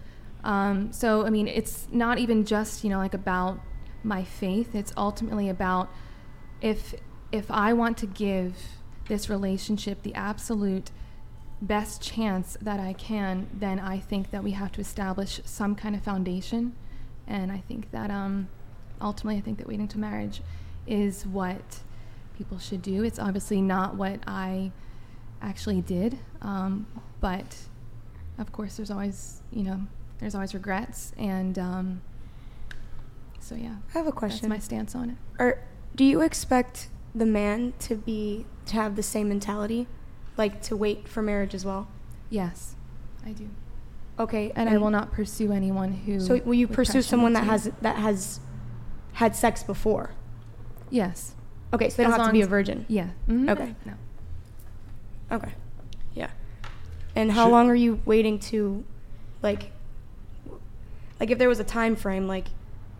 Um, 0.43 0.91
so 0.91 1.25
I 1.25 1.29
mean, 1.29 1.47
it's 1.47 1.87
not 1.91 2.17
even 2.19 2.45
just 2.45 2.83
you 2.83 2.89
know 2.89 2.97
like 2.97 3.13
about 3.13 3.59
my 4.03 4.23
faith. 4.23 4.75
It's 4.75 4.93
ultimately 4.95 5.49
about 5.49 5.89
if 6.61 6.95
if 7.31 7.49
I 7.49 7.73
want 7.73 7.97
to 7.97 8.05
give 8.05 8.55
this 9.07 9.29
relationship 9.29 10.03
the 10.03 10.13
absolute 10.13 10.91
best 11.67 12.01
chance 12.01 12.57
that 12.61 12.79
I 12.79 12.93
can, 12.93 13.47
then 13.53 13.79
I 13.79 13.99
think 13.99 14.31
that 14.31 14.43
we 14.43 14.51
have 14.51 14.71
to 14.73 14.81
establish 14.81 15.39
some 15.45 15.75
kind 15.75 15.95
of 15.95 16.03
foundation. 16.03 16.75
And 17.25 17.51
I 17.51 17.59
think 17.59 17.91
that 17.91 18.11
um, 18.11 18.49
ultimately, 19.01 19.37
I 19.37 19.41
think 19.41 19.57
that 19.59 19.67
waiting 19.67 19.87
to 19.89 19.97
marriage 19.97 20.41
is 20.85 21.25
what 21.25 21.79
people 22.37 22.59
should 22.59 22.81
do. 22.81 23.03
It's 23.03 23.19
obviously 23.19 23.61
not 23.61 23.95
what 23.95 24.19
I 24.27 24.71
actually 25.41 25.81
did, 25.81 26.19
um, 26.41 26.85
but 27.21 27.57
of 28.37 28.51
course, 28.51 28.75
there's 28.77 28.91
always, 28.91 29.41
you 29.51 29.63
know, 29.63 29.81
there's 30.19 30.35
always 30.35 30.53
regrets. 30.53 31.13
And 31.17 31.57
um, 31.57 32.01
so, 33.39 33.55
yeah. 33.55 33.75
I 33.93 33.97
have 33.97 34.07
a 34.07 34.11
question. 34.11 34.49
That's 34.49 34.61
my 34.61 34.65
stance 34.65 34.95
on 34.95 35.11
it. 35.11 35.15
Or 35.39 35.61
do 35.95 36.03
you 36.03 36.21
expect 36.21 36.89
the 37.15 37.25
man 37.25 37.73
to 37.79 37.95
be 37.95 38.45
to 38.65 38.73
have 38.73 38.95
the 38.95 39.03
same 39.03 39.29
mentality, 39.29 39.87
like 40.37 40.61
to 40.63 40.75
wait 40.75 41.07
for 41.07 41.21
marriage 41.21 41.53
as 41.53 41.65
well? 41.65 41.87
Yes, 42.29 42.75
I 43.25 43.31
do. 43.31 43.49
Okay, 44.19 44.51
And 44.55 44.69
I 44.69 44.77
will 44.77 44.91
not 44.91 45.11
pursue 45.11 45.51
anyone 45.51 45.91
who. 45.91 46.19
So 46.19 46.39
will 46.45 46.53
you 46.53 46.67
pursue 46.67 47.01
someone 47.01 47.33
that 47.33 47.45
has 47.45 47.71
that 47.81 47.95
has 47.97 48.39
had 49.13 49.35
sex 49.35 49.63
before? 49.63 50.11
Yes. 50.91 51.33
Okay, 51.73 51.89
so 51.89 51.97
they 51.97 52.03
don't 52.03 52.13
have 52.19 52.27
to 52.27 52.31
be 52.33 52.41
a 52.41 52.47
virgin. 52.47 52.85
Yeah. 52.87 53.07
Mhm. 53.27 53.49
Okay. 53.49 53.75
No. 53.85 53.93
Okay. 55.31 55.53
Yeah. 56.13 56.29
And 57.15 57.31
how 57.31 57.45
Should- 57.45 57.51
long 57.51 57.69
are 57.71 57.75
you 57.75 58.01
waiting 58.05 58.37
to, 58.39 58.83
like, 59.41 59.71
like 61.19 61.31
if 61.31 61.37
there 61.39 61.49
was 61.49 61.59
a 61.59 61.63
time 61.63 61.95
frame, 61.95 62.27
like 62.27 62.47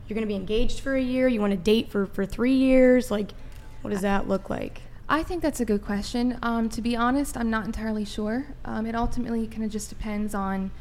you're 0.08 0.16
gonna 0.16 0.26
be 0.28 0.36
engaged 0.36 0.80
for 0.80 0.96
a 0.96 1.02
year, 1.02 1.28
you 1.28 1.40
want 1.40 1.52
to 1.52 1.58
date 1.58 1.90
for 1.92 2.06
for 2.08 2.26
three 2.26 2.54
years, 2.56 3.12
like, 3.12 3.34
what 3.82 3.92
does 3.92 4.02
that 4.02 4.28
look 4.28 4.50
like? 4.50 4.82
I 5.14 5.22
think 5.22 5.44
that's 5.44 5.60
a 5.60 5.66
good 5.66 5.84
question. 5.84 6.40
Um, 6.42 6.70
to 6.70 6.82
be 6.82 6.96
honest, 6.96 7.38
I'm 7.38 7.52
not 7.52 7.66
entirely 7.66 8.04
sure. 8.04 8.48
Um, 8.66 8.88
it 8.88 8.96
ultimately 8.96 9.46
kind 9.46 9.64
of 9.64 9.70
just 9.70 9.90
depends 9.90 10.34
on, 10.34 10.72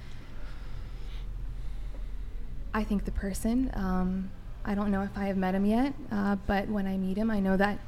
I 2.72 2.82
think, 2.82 3.04
the 3.04 3.10
person. 3.10 3.70
Um, 3.74 4.30
I 4.64 4.74
don't 4.74 4.90
know 4.90 5.02
if 5.02 5.18
I 5.18 5.26
have 5.26 5.36
met 5.36 5.54
him 5.54 5.66
yet, 5.66 5.92
uh, 6.10 6.36
but 6.46 6.68
when 6.68 6.86
I 6.86 6.96
meet 6.96 7.18
him, 7.18 7.30
I 7.30 7.40
know 7.40 7.58
that 7.58 7.78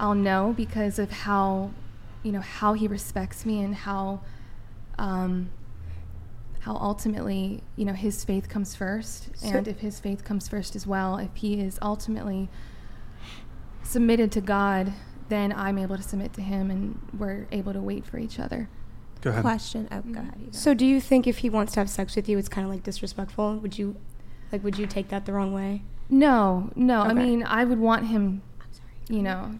I'll 0.00 0.16
know 0.16 0.52
because 0.56 0.98
of 0.98 1.12
how, 1.12 1.70
you 2.24 2.32
know, 2.32 2.40
how 2.40 2.72
he 2.72 2.88
respects 2.88 3.46
me 3.46 3.62
and 3.62 3.72
how, 3.72 4.22
um, 4.98 5.48
how 6.58 6.74
ultimately, 6.74 7.62
you 7.76 7.84
know, 7.84 7.92
his 7.92 8.24
faith 8.24 8.48
comes 8.48 8.74
first. 8.74 9.28
So- 9.36 9.58
and 9.58 9.68
if 9.68 9.78
his 9.78 10.00
faith 10.00 10.24
comes 10.24 10.48
first 10.48 10.74
as 10.74 10.88
well, 10.88 11.18
if 11.18 11.36
he 11.36 11.60
is 11.60 11.78
ultimately 11.80 12.48
submitted 13.84 14.32
to 14.32 14.40
God, 14.40 14.92
then 15.28 15.52
I'm 15.52 15.78
able 15.78 15.96
to 15.96 16.02
submit 16.02 16.32
to 16.34 16.40
Him, 16.40 16.70
and 16.70 17.00
we're 17.18 17.46
able 17.52 17.72
to 17.72 17.80
wait 17.80 18.04
for 18.04 18.18
each 18.18 18.38
other. 18.38 18.68
Go 19.20 19.30
ahead. 19.30 19.42
Question. 19.42 19.88
Oh, 19.90 20.00
go 20.00 20.08
mm-hmm. 20.08 20.18
ahead. 20.18 20.34
you. 20.38 20.48
So 20.52 20.74
do 20.74 20.86
you 20.86 21.00
think 21.00 21.26
if 21.26 21.38
he 21.38 21.50
wants 21.50 21.72
to 21.74 21.80
have 21.80 21.90
sex 21.90 22.14
with 22.14 22.28
you, 22.28 22.38
it's 22.38 22.48
kind 22.48 22.64
of 22.64 22.72
like 22.72 22.82
disrespectful? 22.82 23.56
Would 23.56 23.78
you, 23.78 23.96
like, 24.52 24.62
would 24.62 24.78
you 24.78 24.86
take 24.86 25.08
that 25.08 25.26
the 25.26 25.32
wrong 25.32 25.52
way? 25.52 25.82
No, 26.08 26.70
no. 26.74 27.02
I 27.02 27.12
mean, 27.12 27.42
I 27.42 27.64
would 27.64 27.78
want 27.78 28.06
him, 28.06 28.42
Sorry. 28.70 29.18
you 29.18 29.22
know, 29.22 29.58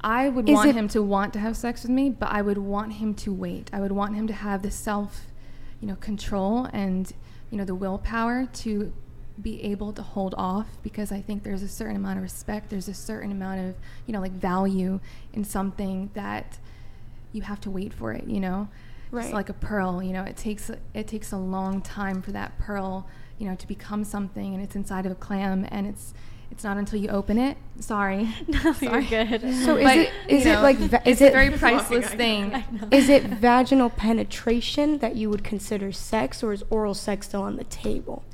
I 0.00 0.28
would 0.28 0.48
Is 0.48 0.54
want 0.54 0.70
it- 0.70 0.74
him 0.74 0.88
to 0.88 1.02
want 1.02 1.32
to 1.34 1.38
have 1.38 1.56
sex 1.56 1.82
with 1.82 1.90
me, 1.90 2.10
but 2.10 2.30
I 2.30 2.42
would 2.42 2.58
want 2.58 2.94
him 2.94 3.14
to 3.14 3.32
wait. 3.32 3.70
I 3.72 3.80
would 3.80 3.92
want 3.92 4.14
him 4.14 4.26
to 4.26 4.34
have 4.34 4.62
the 4.62 4.70
self, 4.70 5.26
you 5.80 5.86
know, 5.86 5.96
control 5.96 6.68
and, 6.72 7.12
you 7.50 7.58
know, 7.58 7.64
the 7.64 7.74
willpower 7.74 8.46
to 8.46 8.92
be 9.40 9.62
able 9.64 9.92
to 9.92 10.02
hold 10.02 10.34
off 10.38 10.66
because 10.82 11.10
I 11.10 11.20
think 11.20 11.42
there's 11.42 11.62
a 11.62 11.68
certain 11.68 11.96
amount 11.96 12.18
of 12.18 12.22
respect, 12.22 12.70
there's 12.70 12.88
a 12.88 12.94
certain 12.94 13.32
amount 13.32 13.60
of, 13.60 13.74
you 14.06 14.12
know, 14.12 14.20
like 14.20 14.32
value 14.32 15.00
in 15.32 15.44
something 15.44 16.10
that 16.14 16.58
you 17.32 17.42
have 17.42 17.60
to 17.62 17.70
wait 17.70 17.92
for 17.92 18.12
it, 18.12 18.26
you 18.26 18.40
know? 18.40 18.68
It's 19.12 19.32
like 19.32 19.48
a 19.48 19.54
pearl, 19.54 20.02
you 20.02 20.12
know, 20.12 20.24
it 20.24 20.36
takes 20.36 20.70
it 20.92 21.06
takes 21.06 21.30
a 21.30 21.36
long 21.36 21.80
time 21.82 22.20
for 22.20 22.32
that 22.32 22.58
pearl, 22.58 23.06
you 23.38 23.48
know, 23.48 23.54
to 23.54 23.66
become 23.68 24.02
something 24.02 24.54
and 24.54 24.62
it's 24.62 24.74
inside 24.74 25.06
of 25.06 25.12
a 25.12 25.14
clam 25.14 25.66
and 25.70 25.86
it's 25.86 26.14
it's 26.50 26.62
not 26.64 26.76
until 26.76 27.00
you 27.00 27.08
open 27.08 27.38
it. 27.38 27.56
Sorry. 27.80 28.28
No, 28.48 28.74
you're 28.80 29.02
good. 29.02 29.40
So 29.40 29.76
is 29.76 29.84
But, 29.84 29.98
it 29.98 30.12
is 30.28 30.46
it 30.46 30.52
know, 30.52 30.62
like 30.62 30.76
va- 30.78 31.08
is 31.08 31.20
it 31.20 31.28
a 31.28 31.32
very 31.32 31.50
priceless 31.58 32.08
thing. 32.08 32.64
is 32.92 33.08
it 33.08 33.24
vaginal 33.24 33.90
penetration 33.90 34.98
that 34.98 35.16
you 35.16 35.30
would 35.30 35.44
consider 35.44 35.92
sex, 35.92 36.42
or 36.42 36.52
is 36.52 36.64
oral 36.70 36.94
sex 36.94 37.28
still 37.28 37.42
on 37.42 37.56
the 37.56 37.64
table? 37.64 38.24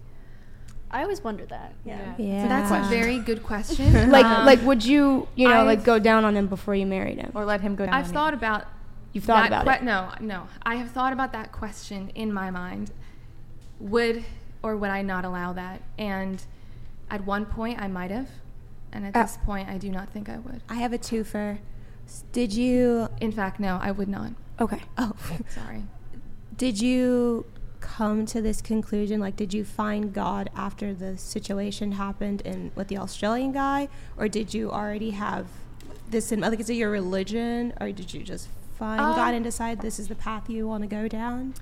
I 0.93 1.03
always 1.03 1.23
wonder 1.23 1.47
that. 1.47 1.73
Yeah. 1.85 2.15
Yeah. 2.19 2.49
That's 2.49 2.71
a 2.71 2.89
very 2.91 3.19
good 3.21 3.43
question. 3.43 3.93
Like 4.11 4.25
Um, 4.27 4.45
like 4.47 4.61
would 4.63 4.85
you 4.85 5.29
you 5.37 5.49
know 5.49 5.65
like 5.65 5.79
I've- 5.81 5.87
go 5.87 5.99
down 5.99 6.25
on 6.25 6.37
him 6.37 6.47
before 6.49 6.75
you 6.75 6.87
married 6.87 7.19
him? 7.19 7.31
Or 7.35 7.45
let 7.45 7.61
him 7.61 7.77
go 7.77 7.87
down. 7.87 7.95
I've 7.95 8.07
on 8.09 8.13
thought 8.13 8.33
you. 8.33 8.39
about 8.39 8.65
You've 9.13 9.25
thought 9.25 9.51
that 9.51 9.63
about 9.63 9.65
que- 9.79 9.83
it. 9.83 9.85
No, 9.85 10.11
no. 10.21 10.47
I 10.63 10.77
have 10.77 10.91
thought 10.91 11.13
about 11.13 11.33
that 11.33 11.53
question 11.53 12.11
in 12.15 12.33
my 12.33 12.51
mind. 12.51 12.91
Would 13.81 14.25
or 14.63 14.77
would 14.77 14.91
I 14.91 15.03
not 15.03 15.25
allow 15.25 15.53
that? 15.55 15.81
And 15.99 16.43
at 17.11 17.25
one 17.25 17.47
point 17.47 17.81
I 17.81 17.89
might 17.89 18.11
have, 18.11 18.29
and 18.93 19.07
at 19.07 19.17
Uh, 19.17 19.23
this 19.23 19.39
point 19.45 19.69
I 19.69 19.79
do 19.79 19.91
not 19.91 20.11
think 20.11 20.29
I 20.29 20.39
would. 20.39 20.61
I 20.69 20.75
have 20.75 20.93
a 20.93 20.99
twofer. 20.99 21.59
S- 22.07 22.25
Did 22.33 22.53
you? 22.53 23.09
In 23.21 23.33
fact, 23.33 23.59
no, 23.61 23.79
I 23.81 23.91
would 23.91 24.09
not. 24.09 24.33
Okay. 24.61 24.83
Oh, 24.99 25.13
Sorry. 25.49 25.85
did 26.57 26.81
you 26.81 27.47
come 27.97 28.25
to 28.27 28.41
this 28.41 28.61
conclusion? 28.61 29.21
Like, 29.21 29.37
did 29.37 29.53
you 29.53 29.65
find 29.65 30.13
God 30.13 30.49
after 30.55 30.95
the 30.95 31.19
situation 31.19 31.93
happened 31.93 32.41
in 32.43 32.71
with 32.75 32.89
the 32.89 32.99
Australian 32.99 33.53
guy, 33.53 33.89
or 34.17 34.29
did 34.29 34.55
you 34.55 34.71
already 34.71 35.11
have 35.11 35.47
this 36.09 36.31
in? 36.33 36.41
Like, 36.41 36.61
is 36.61 36.71
it 36.71 36.75
your 36.75 36.91
religion, 36.91 37.73
or 37.81 37.91
did 37.91 38.15
you 38.15 38.23
just 38.23 38.49
find 38.79 39.01
Um, 39.01 39.17
God 39.17 39.35
and 39.35 39.45
decide 39.45 39.81
this 39.81 39.99
is 39.99 40.09
the 40.09 40.15
path 40.15 40.49
you 40.49 40.69
want 40.69 40.83
to 40.83 40.87
go 40.89 41.09
down? 41.09 41.55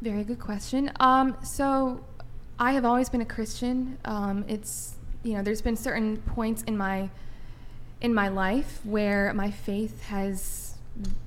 Very 0.00 0.22
good 0.22 0.38
question. 0.38 0.92
Um, 1.00 1.36
so, 1.42 2.04
I 2.58 2.72
have 2.72 2.84
always 2.84 3.08
been 3.08 3.22
a 3.22 3.30
Christian. 3.36 3.98
Um, 4.04 4.44
it's 4.46 4.94
you 5.22 5.32
know, 5.34 5.42
there's 5.42 5.62
been 5.62 5.76
certain 5.76 6.18
points 6.18 6.62
in 6.64 6.76
my 6.76 7.08
in 8.02 8.12
my 8.12 8.28
life 8.28 8.80
where 8.84 9.32
my 9.32 9.50
faith 9.50 10.02
has 10.04 10.74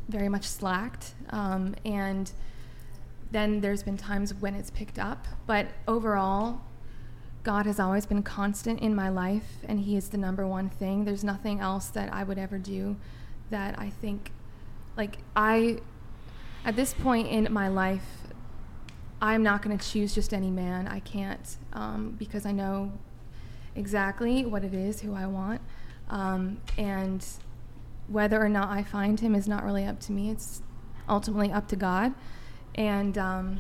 very 0.07 0.29
much 0.29 0.45
slacked, 0.45 1.15
um, 1.31 1.75
and 1.83 2.31
then 3.32 3.61
there's 3.61 3.84
been 3.84 3.97
times 3.97 4.34
when 4.34 4.55
it's 4.55 4.69
picked 4.69 4.99
up. 4.99 5.28
But 5.45 5.67
overall, 5.88 6.61
God 7.43 7.65
has 7.65 7.80
always 7.80 8.05
been 8.05 8.23
constant 8.23 8.80
in 8.80 8.93
my 8.95 9.09
life, 9.09 9.57
and 9.67 9.80
He 9.80 9.95
is 9.95 10.09
the 10.09 10.17
number 10.17 10.45
one 10.45 10.69
thing. 10.69 11.05
There's 11.05 11.23
nothing 11.23 11.59
else 11.59 11.88
that 11.89 12.11
I 12.13 12.23
would 12.23 12.38
ever 12.38 12.57
do 12.57 12.97
that 13.49 13.80
I 13.80 13.89
think, 13.89 14.32
like, 14.95 15.19
I, 15.36 15.80
at 16.65 16.75
this 16.75 16.93
point 16.93 17.28
in 17.28 17.47
my 17.51 17.67
life, 17.67 18.05
I'm 19.21 19.43
not 19.43 19.61
going 19.61 19.78
to 19.78 19.89
choose 19.89 20.13
just 20.13 20.34
any 20.34 20.51
man. 20.51 20.88
I 20.88 20.99
can't 20.99 21.57
um, 21.73 22.15
because 22.19 22.45
I 22.45 22.51
know 22.51 22.91
exactly 23.75 24.45
what 24.45 24.63
it 24.63 24.73
is, 24.73 25.01
who 25.01 25.13
I 25.13 25.25
want. 25.25 25.61
Um, 26.09 26.61
and 26.78 27.25
whether 28.07 28.41
or 28.41 28.49
not 28.49 28.69
I 28.69 28.84
find 28.84 29.19
him 29.19 29.36
is 29.36 29.47
not 29.47 29.63
really 29.63 29.86
up 29.86 29.99
to 30.01 30.11
me. 30.11 30.30
It's 30.30 30.61
ultimately 31.09 31.51
up 31.51 31.67
to 31.69 31.75
God. 31.75 32.13
And 32.78 33.17
um, 33.17 33.59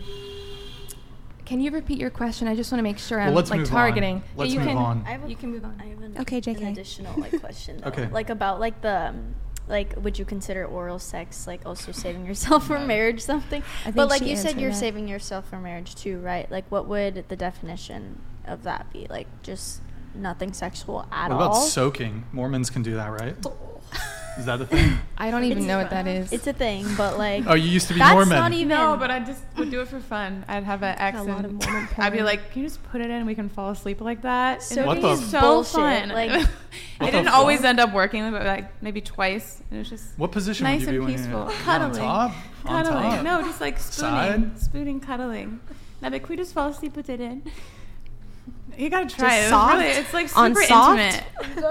can 1.45 1.59
you 1.59 1.71
repeat 1.71 1.97
your 1.99 2.09
question? 2.09 2.47
I 2.47 2.55
just 2.55 2.71
want 2.71 2.79
to 2.79 2.83
make 2.83 2.99
sure 2.99 3.17
Well, 3.17 3.29
I'm 3.29 3.33
let's 3.35 3.49
like 3.49 3.61
move 3.61 3.69
targeting. 3.69 4.17
Yeah, 4.17 4.21
Let's 4.35 4.53
you 4.53 4.59
move 4.59 4.67
can, 4.69 4.77
on. 4.77 5.03
I 5.07 5.11
have 5.11 5.23
a, 5.25 5.29
You 5.29 5.35
can 5.35 5.51
move 5.51 5.63
on. 5.65 5.81
I 5.81 5.85
have 5.87 6.01
an, 6.01 6.17
Okay, 6.19 6.37
an 6.37 6.41
JK. 6.43 6.71
additional 6.71 7.13
like 7.19 7.39
question 7.39 7.77
though. 7.77 7.87
Okay. 7.89 8.07
Like 8.09 8.29
about 8.29 8.59
like 8.59 8.81
the 8.81 9.09
um, 9.09 9.35
like 9.67 9.93
would 9.97 10.19
you 10.19 10.25
consider 10.25 10.65
oral 10.65 10.99
sex 10.99 11.47
like 11.47 11.61
also 11.65 11.91
saving 11.91 12.25
yourself 12.25 12.67
for 12.67 12.79
marriage 12.79 13.21
something? 13.21 13.63
I 13.85 13.91
But 13.91 14.09
like 14.09 14.21
you 14.21 14.35
said 14.37 14.59
you're 14.59 14.71
that. 14.71 14.77
saving 14.77 15.07
yourself 15.07 15.49
for 15.49 15.57
marriage 15.57 15.95
too, 15.95 16.19
right? 16.19 16.49
Like 16.51 16.65
what 16.69 16.87
would 16.87 17.25
the 17.27 17.35
definition 17.35 18.21
of 18.45 18.63
that 18.63 18.91
be? 18.93 19.07
Like 19.09 19.27
just 19.41 19.81
nothing 20.13 20.53
sexual 20.53 21.07
at 21.11 21.31
all. 21.31 21.37
What 21.37 21.45
about 21.45 21.55
all? 21.55 21.61
soaking? 21.61 22.25
Mormons 22.31 22.69
can 22.69 22.83
do 22.83 22.95
that, 22.95 23.07
right? 23.07 23.35
Is 24.37 24.45
that 24.45 24.61
a 24.61 24.65
thing? 24.65 24.97
I 25.17 25.31
don't 25.31 25.43
even 25.43 25.57
It's- 25.59 25.67
know 25.67 25.77
what 25.79 25.89
that 25.89 26.07
is. 26.07 26.31
It's 26.31 26.45
a 26.47 26.53
thing, 26.53 26.85
but 26.95 27.17
like 27.17 27.43
Oh, 27.47 27.55
you 27.55 27.69
used 27.69 27.87
to 27.87 27.93
be 27.93 27.99
that's 27.99 28.13
Mormon. 28.13 28.37
not 28.37 28.53
even 28.53 28.67
No, 28.69 28.95
but 28.97 29.09
I 29.09 29.19
just 29.19 29.41
would 29.57 29.71
do 29.71 29.81
it 29.81 29.87
for 29.87 29.99
fun. 29.99 30.45
I'd 30.47 30.63
have 30.63 30.83
an 30.83 30.95
ex 30.97 31.17
A 31.17 31.23
lot 31.23 31.37
and 31.37 31.45
of 31.45 31.51
Mormon 31.53 31.87
I'd 31.97 32.11
be 32.11 32.17
porn. 32.19 32.25
like, 32.25 32.51
"Can 32.51 32.61
you 32.61 32.67
just 32.67 32.83
put 32.83 33.01
it 33.01 33.05
in? 33.05 33.11
and 33.11 33.25
We 33.27 33.35
can 33.35 33.49
fall 33.49 33.71
asleep 33.71 33.99
like 34.01 34.21
that." 34.21 34.55
And 34.55 34.63
Soaking 34.63 35.03
it 35.03 35.07
was 35.07 35.21
is 35.23 35.31
so 35.31 35.41
bullshit, 35.41 35.73
fun. 35.73 36.09
like- 36.09 36.31
it 36.31 36.47
What 36.99 37.05
the 37.07 37.11
didn't 37.11 37.27
always 37.29 37.63
end 37.63 37.79
up 37.79 37.93
working, 37.93 38.29
but 38.31 38.45
like 38.45 38.81
maybe 38.81 39.01
twice. 39.01 39.61
It 39.71 39.77
was 39.77 39.89
just 39.89 40.17
What 40.17 40.31
position 40.31 40.63
nice 40.65 40.85
would 40.85 40.93
you 40.93 41.01
and 41.01 41.07
be 41.07 41.13
when 41.13 41.21
peaceful. 41.23 41.39
you- 41.45 41.51
you're 41.51 41.61
cuddling, 41.63 42.01
on 42.03 42.29
top? 42.29 42.35
On 42.65 42.83
cuddling. 42.85 43.11
top? 43.11 43.23
No, 43.23 43.41
just 43.41 43.61
like 43.61 43.79
spooning, 43.79 44.51
Side? 44.53 44.61
spooning, 44.61 44.99
cuddling. 44.99 45.59
And 45.69 46.03
I'd 46.03 46.09
be 46.09 46.15
like, 46.15 46.23
"Can 46.23 46.29
we 46.29 46.37
just 46.37 46.53
fall 46.53 46.69
asleep 46.69 46.95
with 46.95 47.09
it 47.09 47.19
in?" 47.19 47.41
You 48.77 48.89
gotta 48.89 49.07
try 49.07 49.29
Just 49.29 49.37
it. 49.37 49.41
It's 49.41 49.49
soft? 49.49 49.73
really- 49.73 49.87
it's 49.89 50.13
like 50.13 50.37
On 50.37 50.53
super 50.55 50.67
soft? 50.67 50.99
intimate. 50.99 51.23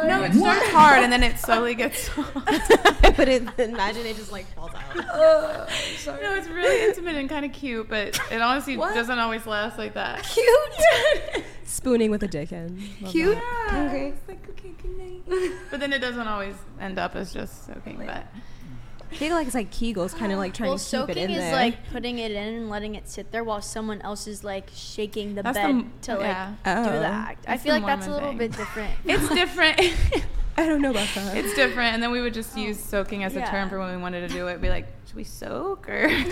No, 0.09 0.23
it 0.25 0.33
starts 0.35 0.67
hard 0.71 1.03
and 1.05 1.13
then 1.13 1.23
it 1.23 1.39
slowly 1.39 1.75
gets 1.75 2.11
soft. 2.15 2.35
but 3.17 3.29
it, 3.29 3.43
imagine 3.59 4.05
it 4.07 4.17
just 4.17 4.33
like 4.33 4.47
falls 4.55 4.73
out. 4.75 4.97
No, 6.07 6.35
it's 6.35 6.49
really 6.49 6.85
intimate 6.89 7.17
and 7.17 7.29
kind 7.29 7.45
of 7.45 7.53
cute, 7.53 7.89
but 7.89 8.19
it 8.31 8.41
honestly 8.41 8.77
doesn't 8.77 9.19
always 9.19 9.47
last 9.47 9.79
like 9.79 9.95
that. 9.95 10.23
Cute. 10.25 11.45
Spooning 11.65 12.11
with 12.11 12.23
a 12.23 12.29
dick 12.29 12.53
in. 12.53 12.81
Love 13.01 13.13
Cute. 13.13 13.37
Yeah, 13.37 13.87
Okay. 13.89 14.09
it's 14.09 14.29
like, 14.29 14.49
okay, 14.51 14.73
good 14.83 14.97
night. 14.99 15.53
but 15.71 15.81
then 15.81 15.93
it 15.93 15.99
doesn't 16.01 16.27
always 16.29 16.55
end 16.81 16.99
up 16.99 17.15
as 17.17 17.33
just 17.33 17.67
soaking. 17.67 18.03
But 18.07 18.27
I 19.13 19.15
think 19.17 19.33
like 19.33 19.47
it's 19.47 19.55
like 19.55 19.71
Kegels, 19.71 20.17
kind 20.17 20.33
of 20.33 20.39
like 20.39 20.53
trying 20.55 20.71
well, 20.71 20.79
to 20.79 21.07
keep 21.07 21.11
it 21.11 21.17
in. 21.17 21.31
there. 21.33 21.39
soaking 21.41 21.47
is 21.47 21.53
like 21.53 21.91
putting 21.93 22.19
it 22.19 22.33
in 22.33 22.55
and 22.55 22.69
letting 22.71 22.95
it 22.97 23.09
sit 23.09 23.31
there 23.33 23.45
while 23.45 23.63
someone 23.63 24.01
else 24.03 24.27
is 24.27 24.43
like 24.45 24.69
shaking 24.75 25.35
the 25.35 25.43
That's 25.43 25.57
bed 25.57 25.65
m- 25.71 25.93
to 26.03 26.13
like 26.15 26.23
yeah. 26.23 26.49
do 26.65 26.71
Oh. 26.71 26.83
the 27.01 27.07
act. 27.07 27.45
I 27.49 27.57
feel 27.57 27.75
the 27.75 27.81
like 27.81 27.87
that's 27.87 28.07
a 28.07 28.11
little 28.11 28.29
thing. 28.31 28.39
bit 28.39 28.53
different. 28.53 28.91
It's 29.05 29.29
different. 29.29 29.81
I 30.59 30.65
don't 30.67 30.81
know 30.81 30.91
about 30.91 31.09
that. 31.15 31.37
it's 31.37 31.55
different. 31.55 31.95
And 31.95 32.03
then 32.03 32.11
we 32.11 32.21
would 32.21 32.33
just 32.35 32.57
oh. 32.57 32.61
use 32.61 32.81
soaking 32.81 33.25
as 33.25 33.37
a 33.37 33.45
term 33.47 33.69
for 33.69 33.79
when 33.79 33.91
we 33.95 34.01
wanted 34.03 34.27
to 34.29 34.35
do 34.35 34.47
it. 34.49 34.61
Be 34.61 34.71
like, 34.71 34.87
should 35.07 35.17
we 35.17 35.25
soak 35.25 35.89
or? 35.89 36.09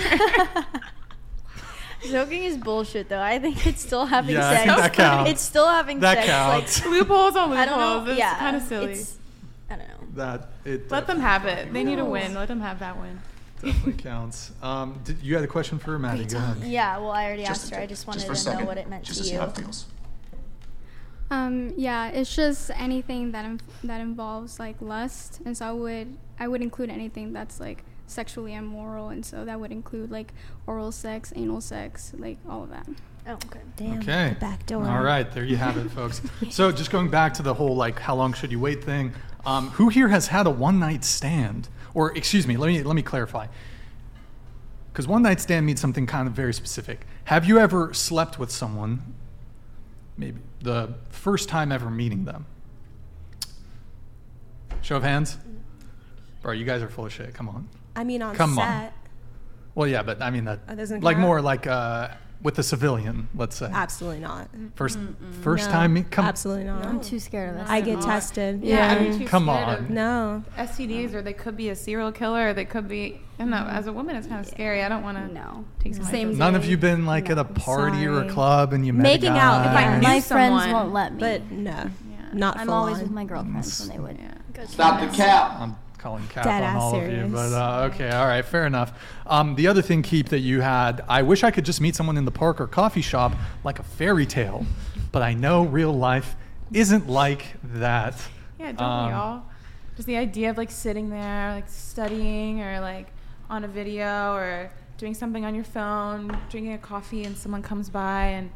Soaking 2.02 2.44
is 2.44 2.58
bullshit 2.58 3.08
though. 3.08 3.20
I 3.22 3.38
think 3.38 3.66
it's 3.66 3.80
still 3.82 4.04
having 4.04 4.34
Yeah, 4.34 4.50
sex. 4.64 4.66
that 4.66 4.92
counts. 4.92 5.30
It's 5.30 5.40
still 5.42 5.66
having 5.68 6.00
That 6.00 6.16
sex. 6.18 6.26
counts. 6.28 6.84
loopholes 6.86 7.34
on 7.34 7.48
loopholes. 7.50 7.56
I 7.58 7.64
don't 7.64 8.04
know. 8.04 8.10
It's 8.10 8.18
yeah, 8.18 8.38
kind 8.38 8.56
of 8.56 8.62
silly. 8.62 8.92
It's, 8.92 9.12
I 9.12 9.12
don't 9.12 9.18
know. 9.18 9.23
That 10.14 10.48
it 10.64 10.90
Let 10.90 11.06
them 11.06 11.20
have 11.20 11.44
it. 11.44 11.48
definitely 11.56 11.72
They 11.72 11.84
need 11.90 11.98
a 11.98 12.04
win. 12.04 12.34
Let 12.34 12.48
them 12.48 12.60
have 12.60 12.78
that 12.80 12.98
win. 12.98 13.20
Definitely 13.62 13.94
counts. 13.94 14.52
Um, 14.62 15.00
did, 15.04 15.22
you 15.22 15.34
had 15.34 15.44
a 15.44 15.48
question 15.48 15.78
for 15.78 15.98
Maddie? 15.98 16.24
Go 16.26 16.36
ahead. 16.38 16.58
Yeah, 16.68 16.98
well, 16.98 17.10
I 17.10 17.24
already 17.26 17.44
Just 17.44 17.64
asked 17.64 17.74
her. 17.74 17.80
I 17.80 17.86
just 17.86 18.06
wanted 18.06 18.26
Just 18.26 18.44
for 18.44 18.50
a 18.50 18.54
to 18.54 18.60
know 18.60 18.66
what 18.66 18.76
it 18.78 18.88
meant 18.88 19.04
Just 19.04 19.18
to 19.18 19.22
to 19.22 19.28
see 19.28 19.34
you. 19.34 19.40
how 19.40 19.46
it 19.46 19.56
feels. 19.56 19.86
Um, 21.30 21.72
yeah, 21.76 22.08
it's 22.08 22.34
just 22.34 22.70
anything 22.76 23.32
that 23.32 23.46
inv- 23.46 23.60
that 23.84 24.00
involves 24.00 24.60
like 24.60 24.76
lust, 24.80 25.40
and 25.44 25.56
so 25.56 25.66
I 25.66 25.72
would 25.72 26.16
I 26.38 26.46
would 26.48 26.60
include 26.62 26.90
anything 26.90 27.32
that's 27.32 27.58
like 27.58 27.82
sexually 28.06 28.52
immoral, 28.54 29.08
and 29.08 29.24
so 29.24 29.44
that 29.44 29.58
would 29.58 29.72
include 29.72 30.10
like 30.10 30.32
oral 30.66 30.92
sex, 30.92 31.32
anal 31.34 31.60
sex, 31.62 32.12
like 32.18 32.36
all 32.48 32.64
of 32.64 32.70
that. 32.70 32.86
Oh, 33.26 33.32
okay. 33.32 33.60
Damn, 33.76 33.98
Okay. 34.00 34.28
the 34.34 34.40
back 34.40 34.66
door. 34.66 34.84
All 34.86 35.02
right, 35.02 35.30
there 35.32 35.44
you 35.44 35.56
have 35.56 35.78
it, 35.78 35.88
folks. 35.90 36.20
So 36.50 36.70
just 36.70 36.90
going 36.90 37.08
back 37.08 37.32
to 37.34 37.42
the 37.42 37.54
whole 37.54 37.74
like 37.74 37.98
how 37.98 38.14
long 38.14 38.34
should 38.34 38.52
you 38.52 38.60
wait 38.60 38.84
thing. 38.84 39.12
Um, 39.47 39.70
who 39.70 39.88
here 39.88 40.09
has 40.09 40.28
had 40.28 40.47
a 40.47 40.51
one 40.51 40.78
night 40.78 41.05
stand? 41.05 41.68
Or 41.92 42.16
excuse 42.16 42.47
me, 42.47 42.57
let 42.57 42.68
me 42.68 42.82
let 42.82 42.97
me 42.97 43.03
clarify. 43.03 43.47
Because 44.92 45.07
one 45.09 45.22
night 45.22 45.40
stand 45.40 45.66
means 45.66 45.80
something 45.80 46.07
kind 46.07 46.28
of 46.28 46.34
very 46.34 46.55
specific. 46.55 47.07
Have 47.24 47.45
you 47.45 47.59
ever 47.59 47.92
slept 47.92 48.38
with 48.38 48.51
someone? 48.51 49.14
Maybe 50.16 50.38
the 50.61 50.95
first 51.11 51.49
time 51.49 51.72
ever 51.72 51.90
meeting 51.90 52.24
them. 52.24 52.47
Show 54.82 54.97
of 54.97 55.03
hands. 55.03 55.36
Bro, 56.42 56.53
you 56.53 56.64
guys 56.64 56.82
are 56.82 56.88
full 56.88 57.07
of 57.07 57.12
shit. 57.12 57.34
Come 57.34 57.49
on. 57.49 57.68
I 57.97 58.05
mean, 58.05 58.22
on 58.22 58.36
Come 58.36 58.59
on. 58.59 58.90
Well, 59.74 59.88
yeah, 59.88 60.03
but 60.03 60.22
I 60.22 60.30
mean 60.30 60.45
that. 60.45 60.61
Oh, 60.68 60.74
like 60.74 61.16
count? 61.16 61.18
more 61.18 61.40
like 61.40 61.66
uh, 61.66 62.09
with 62.45 62.59
a 62.59 62.62
civilian, 62.62 63.26
let's 63.34 63.57
say. 63.57 63.70
absolutely 63.72 64.20
not. 64.20 64.49
First, 64.76 64.99
first 65.40 65.66
No, 65.66 65.72
time. 65.72 66.05
Come. 66.05 66.26
absolutely 66.26 66.64
not. 66.64 66.84
I'm 66.84 67.01
too 67.01 67.18
scared 67.18 67.51
of 67.55 67.57
this. 67.62 67.70
I 67.70 67.80
get 67.80 67.97
not. 68.01 68.05
tested. 68.05 68.62
Yeah, 68.62 68.76
Yeah. 69.03 69.09
I'm 69.12 69.18
too 69.18 69.26
Come 69.26 69.49
on. 69.49 69.74
of 69.74 69.90
No. 69.90 70.45
STDs, 70.57 71.14
or 71.14 71.22
they 71.22 71.32
could 71.32 71.57
be 71.57 71.70
a 71.70 71.74
serial 71.74 72.12
killer, 72.12 72.49
or 72.51 72.53
they 72.55 72.66
could 72.66 72.86
be. 72.86 73.18
I 73.38 73.42
don't 73.42 73.51
know. 73.51 73.57
Mm-hmm. 73.57 73.76
As 73.76 73.86
a 73.88 73.92
woman, 73.92 74.14
it's 74.14 74.26
kind 74.28 74.40
of 74.40 74.47
scary. 74.47 74.84
I 74.84 74.88
don't 74.88 75.03
want 75.03 75.16
to 75.16 75.32
No. 75.34 75.64
take 75.80 75.95
some 75.95 76.05
Same 76.05 76.36
None 76.38 76.55
of 76.55 76.66
you 76.66 76.76
been 76.76 77.07
like 77.07 77.30
at 77.30 77.38
a 77.38 77.45
party 77.45 78.07
or 78.07 78.20
a 78.22 78.28
club 78.30 78.72
and 78.74 78.86
you 78.86 78.92
met 78.92 79.03
Making 79.03 79.32
a 79.32 79.38
out, 79.38 79.66
if? 79.66 79.72
I 79.72 79.97
knew 79.97 80.03
my 80.03 80.20
friends 80.20 80.70
won't 80.72 80.92
let 80.92 81.14
me. 81.14 81.20
But 81.20 81.51
no, 81.51 81.70
Yeah. 81.72 81.88
not 82.34 82.59
I'm 82.61 82.68
always 82.70 82.97
on. 82.99 83.03
with 83.05 83.11
my 83.11 83.24
girlfriends 83.24 83.80
when 83.80 83.88
they 83.88 83.99
would. 83.99 84.18
Yeah. 84.18 84.66
Stop 84.66 85.01
the 85.01 85.09
cap. 85.16 85.57
I'm 85.61 85.76
calling 86.05 86.26
cap 86.28 86.44
Dead 86.44 86.62
on 86.62 86.76
all 86.76 86.94
of 87.00 87.11
you, 87.11 87.26
but 87.32 87.50
uh, 87.55 87.88
okay, 87.90 88.11
all 88.11 88.26
right, 88.26 88.44
fair 88.44 88.66
enough. 88.66 88.92
Um, 89.26 89.55
the 89.55 89.68
other 89.68 89.80
thing, 89.80 90.02
keep 90.02 90.28
that 90.28 90.40
you 90.40 90.61
had. 90.61 91.02
I 91.09 91.22
wish 91.22 91.42
I 91.42 91.50
could 91.50 91.64
just 91.64 91.80
meet 91.80 91.96
someone 91.96 92.18
in 92.18 92.26
the 92.26 92.30
park 92.30 92.61
or 92.61 92.66
coffee 92.66 93.00
shop 93.00 93.32
like 93.64 93.78
a 93.78 93.82
fairy 93.82 94.26
tale, 94.26 94.66
but 95.12 95.22
I 95.22 95.32
know 95.32 95.64
real 95.64 95.94
life 95.94 96.36
isn't 96.74 97.09
like 97.09 97.55
that. 97.62 98.20
Yeah, 98.61 98.72
don't 98.72 98.82
Um, 98.82 99.07
we 99.07 99.12
all? 99.14 99.46
Just 99.96 100.07
the 100.07 100.18
idea 100.18 100.50
of 100.50 100.59
like 100.59 100.70
sitting 100.70 101.09
there, 101.09 101.55
like 101.55 101.70
studying, 101.70 102.61
or 102.61 102.80
like 102.80 103.07
on 103.48 103.64
a 103.64 103.68
video, 103.68 104.34
or 104.34 104.70
doing 104.98 105.14
something 105.14 105.46
on 105.46 105.55
your 105.55 105.64
phone, 105.64 106.36
drinking 106.50 106.74
a 106.74 106.78
coffee, 106.78 107.24
and 107.24 107.34
someone 107.34 107.62
comes 107.62 107.88
by 107.88 108.26
and 108.26 108.50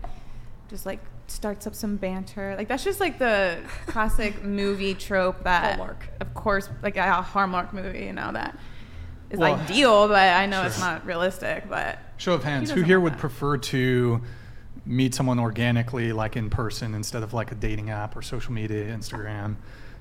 just 0.68 0.84
like 0.84 1.00
starts 1.30 1.66
up 1.66 1.74
some 1.74 1.96
banter. 1.96 2.54
Like 2.56 2.68
that's 2.68 2.84
just 2.84 3.00
like 3.00 3.18
the 3.18 3.58
classic 3.86 4.42
movie 4.44 4.94
trope 4.94 5.44
that, 5.44 5.76
Hallmark. 5.76 6.08
of 6.20 6.34
course, 6.34 6.68
like 6.82 6.96
a 6.96 7.22
Hallmark 7.22 7.72
movie, 7.72 8.04
you 8.06 8.12
know 8.12 8.32
that 8.32 8.58
is 9.30 9.38
Well, 9.38 9.54
ideal, 9.56 10.08
but 10.08 10.18
I 10.18 10.46
know 10.46 10.64
it's 10.64 10.80
not 10.80 11.04
realistic. 11.04 11.68
But 11.68 11.98
Show 12.16 12.34
of 12.34 12.44
hands, 12.44 12.70
who 12.70 12.82
here 12.82 12.98
would 13.00 13.14
that? 13.14 13.18
prefer 13.20 13.58
to 13.58 14.22
meet 14.86 15.14
someone 15.14 15.38
organically, 15.38 16.12
like 16.12 16.36
in 16.36 16.48
person, 16.50 16.94
instead 16.94 17.22
of 17.22 17.34
like 17.34 17.52
a 17.52 17.54
dating 17.54 17.90
app 17.90 18.16
or 18.16 18.22
social 18.22 18.52
media, 18.52 18.86
Instagram? 18.86 19.56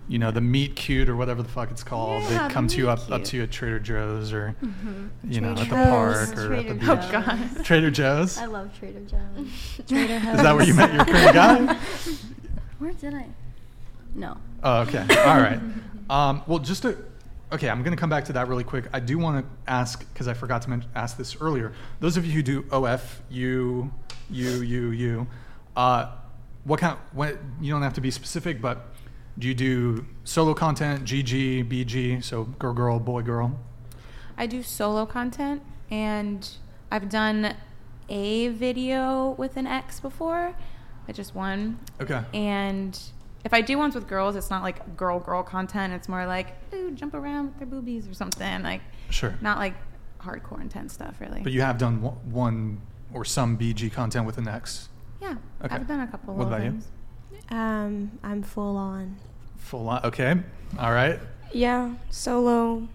You 0.09 0.19
know, 0.19 0.31
the 0.31 0.39
meet 0.41 0.75
cute 0.77 1.09
or 1.09 1.17
whatever 1.17 1.43
the 1.43 1.49
fuck 1.49 1.69
it's 1.69 1.83
called. 1.83 2.23
Yeah, 2.23 2.29
they 2.29 2.47
the 2.47 2.53
come 2.53 2.67
to 2.67 2.77
you 2.77 2.85
meet 2.85 2.91
up, 2.91 3.11
up 3.11 3.23
to 3.25 3.37
you 3.37 3.43
at 3.43 3.51
Trader 3.51 3.79
Joe's 3.79 4.31
or, 4.31 4.55
you 5.27 5.41
know, 5.41 5.51
at 5.51 5.57
the 5.57 5.65
park 5.65 6.29
Joe's. 6.29 6.43
or 6.45 6.53
at 6.53 6.67
the 6.67 6.73
Trader 6.73 6.73
beach. 6.75 6.89
oh 6.89 7.09
god, 7.11 7.49
Trader 7.65 7.91
Joe's. 7.91 8.37
I 8.37 8.45
love 8.45 8.77
Trader 8.79 9.01
Joe's. 9.01 9.81
trader 9.87 10.13
Is 10.15 10.21
that 10.43 10.55
where 10.55 10.65
you 10.65 10.73
met 10.73 10.93
your 10.93 11.03
current 11.03 11.33
guy? 11.33 11.73
Where 12.79 12.93
did 12.93 13.15
I? 13.15 13.25
No. 14.15 14.37
Oh, 14.63 14.81
okay. 14.81 15.01
All 15.25 15.37
right. 15.41 15.59
Um, 16.09 16.41
well, 16.47 16.59
just 16.59 16.83
to, 16.83 16.97
okay, 17.51 17.69
I'm 17.69 17.83
going 17.83 17.95
to 17.95 17.99
come 17.99 18.09
back 18.09 18.25
to 18.25 18.33
that 18.33 18.47
really 18.47 18.63
quick. 18.63 18.85
I 18.93 18.99
do 19.01 19.17
want 19.17 19.45
to 19.45 19.51
ask, 19.71 19.99
because 20.13 20.27
I 20.27 20.33
forgot 20.33 20.61
to 20.63 20.69
men- 20.69 20.85
ask 20.95 21.17
this 21.17 21.35
earlier. 21.41 21.73
Those 21.99 22.15
of 22.17 22.25
you 22.25 22.31
who 22.31 22.43
do 22.43 22.65
OF, 22.71 23.21
you, 23.29 23.91
you, 24.29 24.61
you, 24.61 24.91
you, 24.91 25.27
uh, 25.75 26.11
what 26.63 26.79
kind, 26.79 26.97
what, 27.11 27.37
you 27.61 27.71
don't 27.73 27.81
have 27.81 27.93
to 27.95 28.01
be 28.01 28.09
specific, 28.11 28.61
but 28.61 28.87
do 29.37 29.47
you 29.47 29.53
do 29.53 30.05
solo 30.23 30.53
content, 30.53 31.03
GG, 31.03 31.69
BG, 31.69 32.23
so 32.23 32.43
girl, 32.45 32.73
girl, 32.73 32.99
boy, 32.99 33.21
girl? 33.21 33.59
I 34.37 34.47
do 34.47 34.61
solo 34.63 35.05
content, 35.05 35.61
and 35.91 36.47
I've 36.91 37.09
done 37.09 37.55
a 38.09 38.47
video 38.49 39.31
with 39.37 39.57
an 39.57 39.67
ex 39.67 39.99
before, 39.99 40.53
but 41.05 41.15
just 41.15 41.35
one. 41.35 41.79
Okay. 42.01 42.23
And 42.33 42.97
if 43.43 43.53
I 43.53 43.61
do 43.61 43.77
ones 43.77 43.95
with 43.95 44.07
girls, 44.07 44.35
it's 44.35 44.49
not 44.49 44.63
like 44.63 44.95
girl 44.97 45.19
girl 45.19 45.43
content. 45.43 45.93
It's 45.93 46.07
more 46.09 46.25
like 46.25 46.47
ooh, 46.73 46.91
jump 46.91 47.13
around 47.13 47.45
with 47.47 47.57
their 47.57 47.67
boobies 47.67 48.07
or 48.07 48.13
something. 48.13 48.63
Like 48.63 48.81
Sure. 49.09 49.35
not 49.41 49.57
like 49.57 49.73
hardcore 50.19 50.61
intense 50.61 50.93
stuff, 50.93 51.19
really. 51.19 51.41
But 51.41 51.51
you 51.53 51.61
have 51.61 51.77
done 51.77 52.01
one- 52.01 52.15
one 52.31 52.81
or 53.13 53.23
some 53.25 53.57
BG 53.57 53.89
content 53.91 54.25
with 54.25 54.37
an 54.37 54.47
ex. 54.47 54.89
yeah, 55.21 55.35
Okay. 55.63 55.75
I've 55.75 55.87
done 55.87 56.01
a 56.01 56.07
couple. 56.07 56.33
What 56.35 56.47
of 56.47 56.53
about 56.53 56.63
you? 56.65 56.79
Um, 57.49 58.11
I'm 58.23 58.43
full 58.43 58.75
on. 58.77 59.15
Full 59.57 59.89
on. 59.89 60.03
Okay. 60.05 60.35
All 60.79 60.91
right. 60.91 61.19
Yeah, 61.51 61.95
solo, 62.09 62.87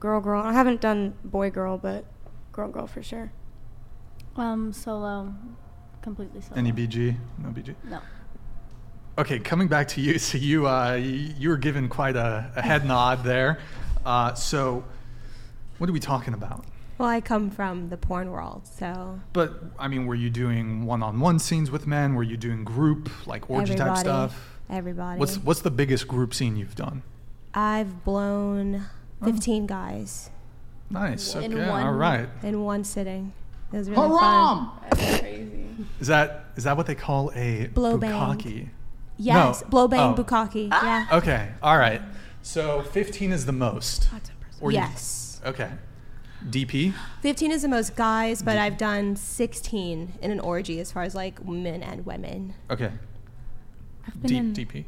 girl, 0.00 0.20
girl. 0.20 0.42
I 0.42 0.52
haven't 0.52 0.80
done 0.80 1.14
boy, 1.24 1.50
girl, 1.50 1.78
but 1.78 2.04
girl, 2.52 2.68
girl 2.68 2.86
for 2.86 3.02
sure. 3.02 3.32
Um, 4.36 4.72
solo, 4.72 5.34
completely 6.00 6.40
solo. 6.40 6.56
Any 6.58 6.72
BG? 6.72 7.16
No 7.38 7.50
BG? 7.50 7.74
No. 7.84 8.00
Okay, 9.18 9.38
coming 9.38 9.68
back 9.68 9.88
to 9.88 10.00
you. 10.00 10.18
So 10.18 10.38
you 10.38 10.66
uh, 10.66 10.94
you 10.94 11.34
you 11.38 11.48
were 11.50 11.58
given 11.58 11.88
quite 11.88 12.16
a, 12.16 12.50
a 12.56 12.62
head 12.62 12.86
nod 12.86 13.24
there. 13.24 13.58
Uh, 14.04 14.34
so 14.34 14.84
what 15.78 15.88
are 15.88 15.92
we 15.92 16.00
talking 16.00 16.34
about? 16.34 16.64
Well, 16.98 17.08
I 17.08 17.20
come 17.20 17.50
from 17.50 17.88
the 17.88 17.96
porn 17.96 18.30
world, 18.30 18.66
so 18.66 19.20
But 19.32 19.60
I 19.78 19.88
mean, 19.88 20.06
were 20.06 20.14
you 20.14 20.30
doing 20.30 20.86
one-on-one 20.86 21.38
scenes 21.40 21.70
with 21.70 21.86
men? 21.86 22.14
Were 22.14 22.22
you 22.22 22.36
doing 22.36 22.64
group 22.64 23.10
like 23.26 23.50
orgy 23.50 23.74
type 23.74 23.80
everybody, 23.80 24.00
stuff? 24.00 24.51
Everybody. 24.70 25.18
What's 25.18 25.36
what's 25.38 25.60
the 25.60 25.70
biggest 25.70 26.08
group 26.08 26.34
scene 26.34 26.56
you've 26.56 26.74
done? 26.74 27.02
I've 27.54 28.04
blown 28.04 28.86
15 29.24 29.66
guys 29.66 30.30
Nice. 30.90 31.34
In 31.34 31.54
Okay. 31.54 31.68
one- 31.70 31.86
All 31.86 31.92
right. 31.92 32.28
in 32.42 32.62
one 32.62 32.84
sitting. 32.84 33.32
It 33.72 33.76
was 33.78 33.88
really 33.88 34.08
fun. 34.08 34.18
Haram! 34.18 34.70
Crazy. 35.20 35.66
Is 36.00 36.08
that 36.08 36.44
is 36.56 36.64
that 36.64 36.76
what 36.76 36.86
they 36.86 36.94
call 36.94 37.32
a 37.34 37.68
Blow 37.68 37.96
bang. 37.96 38.70
Yes, 39.16 39.62
No. 39.62 39.68
blow 39.68 39.88
bang 39.88 40.14
Oh. 40.18 40.22
bukkake. 40.22 40.68
Yeah. 40.68 41.06
Ah! 41.10 41.16
Okay. 41.16 41.48
All 41.62 41.78
right. 41.78 42.02
So 42.42 42.82
15 42.82 43.32
is 43.32 43.46
the 43.46 43.52
most. 43.52 44.08
Or 44.60 44.70
you- 44.70 44.78
yes. 44.78 45.40
okay. 45.46 45.70
DP. 46.50 46.92
15 47.22 47.52
is 47.52 47.62
the 47.62 47.68
most 47.68 47.94
guys, 47.96 48.42
but 48.42 48.58
I've 48.58 48.76
done 48.76 49.14
16 49.16 50.14
in 50.20 50.30
an 50.30 50.40
orgy 50.40 50.80
as 50.80 50.90
far 50.92 51.04
as 51.04 51.14
like 51.14 51.46
men 51.46 51.82
and 51.82 52.04
women. 52.04 52.54
Okay. 52.70 52.90
I've 54.06 54.20
been 54.22 54.52
D- 54.52 54.62
in. 54.62 54.66
DP. 54.68 54.84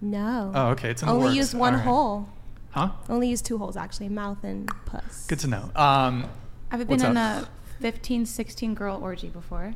No. 0.00 0.52
Oh, 0.54 0.66
okay. 0.70 0.90
It's 0.90 1.02
in 1.02 1.08
the 1.08 1.14
Only 1.14 1.26
works. 1.26 1.36
use 1.36 1.54
one 1.54 1.74
All 1.74 1.78
right. 1.78 1.84
hole. 1.86 2.28
Huh? 2.70 2.90
Only 3.08 3.28
use 3.28 3.40
two 3.40 3.58
holes 3.58 3.76
actually, 3.76 4.08
mouth 4.08 4.42
and 4.42 4.68
puss. 4.86 5.26
Good 5.26 5.38
to 5.40 5.46
know. 5.46 5.70
Um, 5.76 6.28
I've 6.70 6.86
been 6.88 7.04
in 7.04 7.16
up? 7.16 7.44
a 7.44 7.48
15, 7.80 8.26
16 8.26 8.74
girl 8.74 8.98
orgy 9.00 9.28
before. 9.28 9.74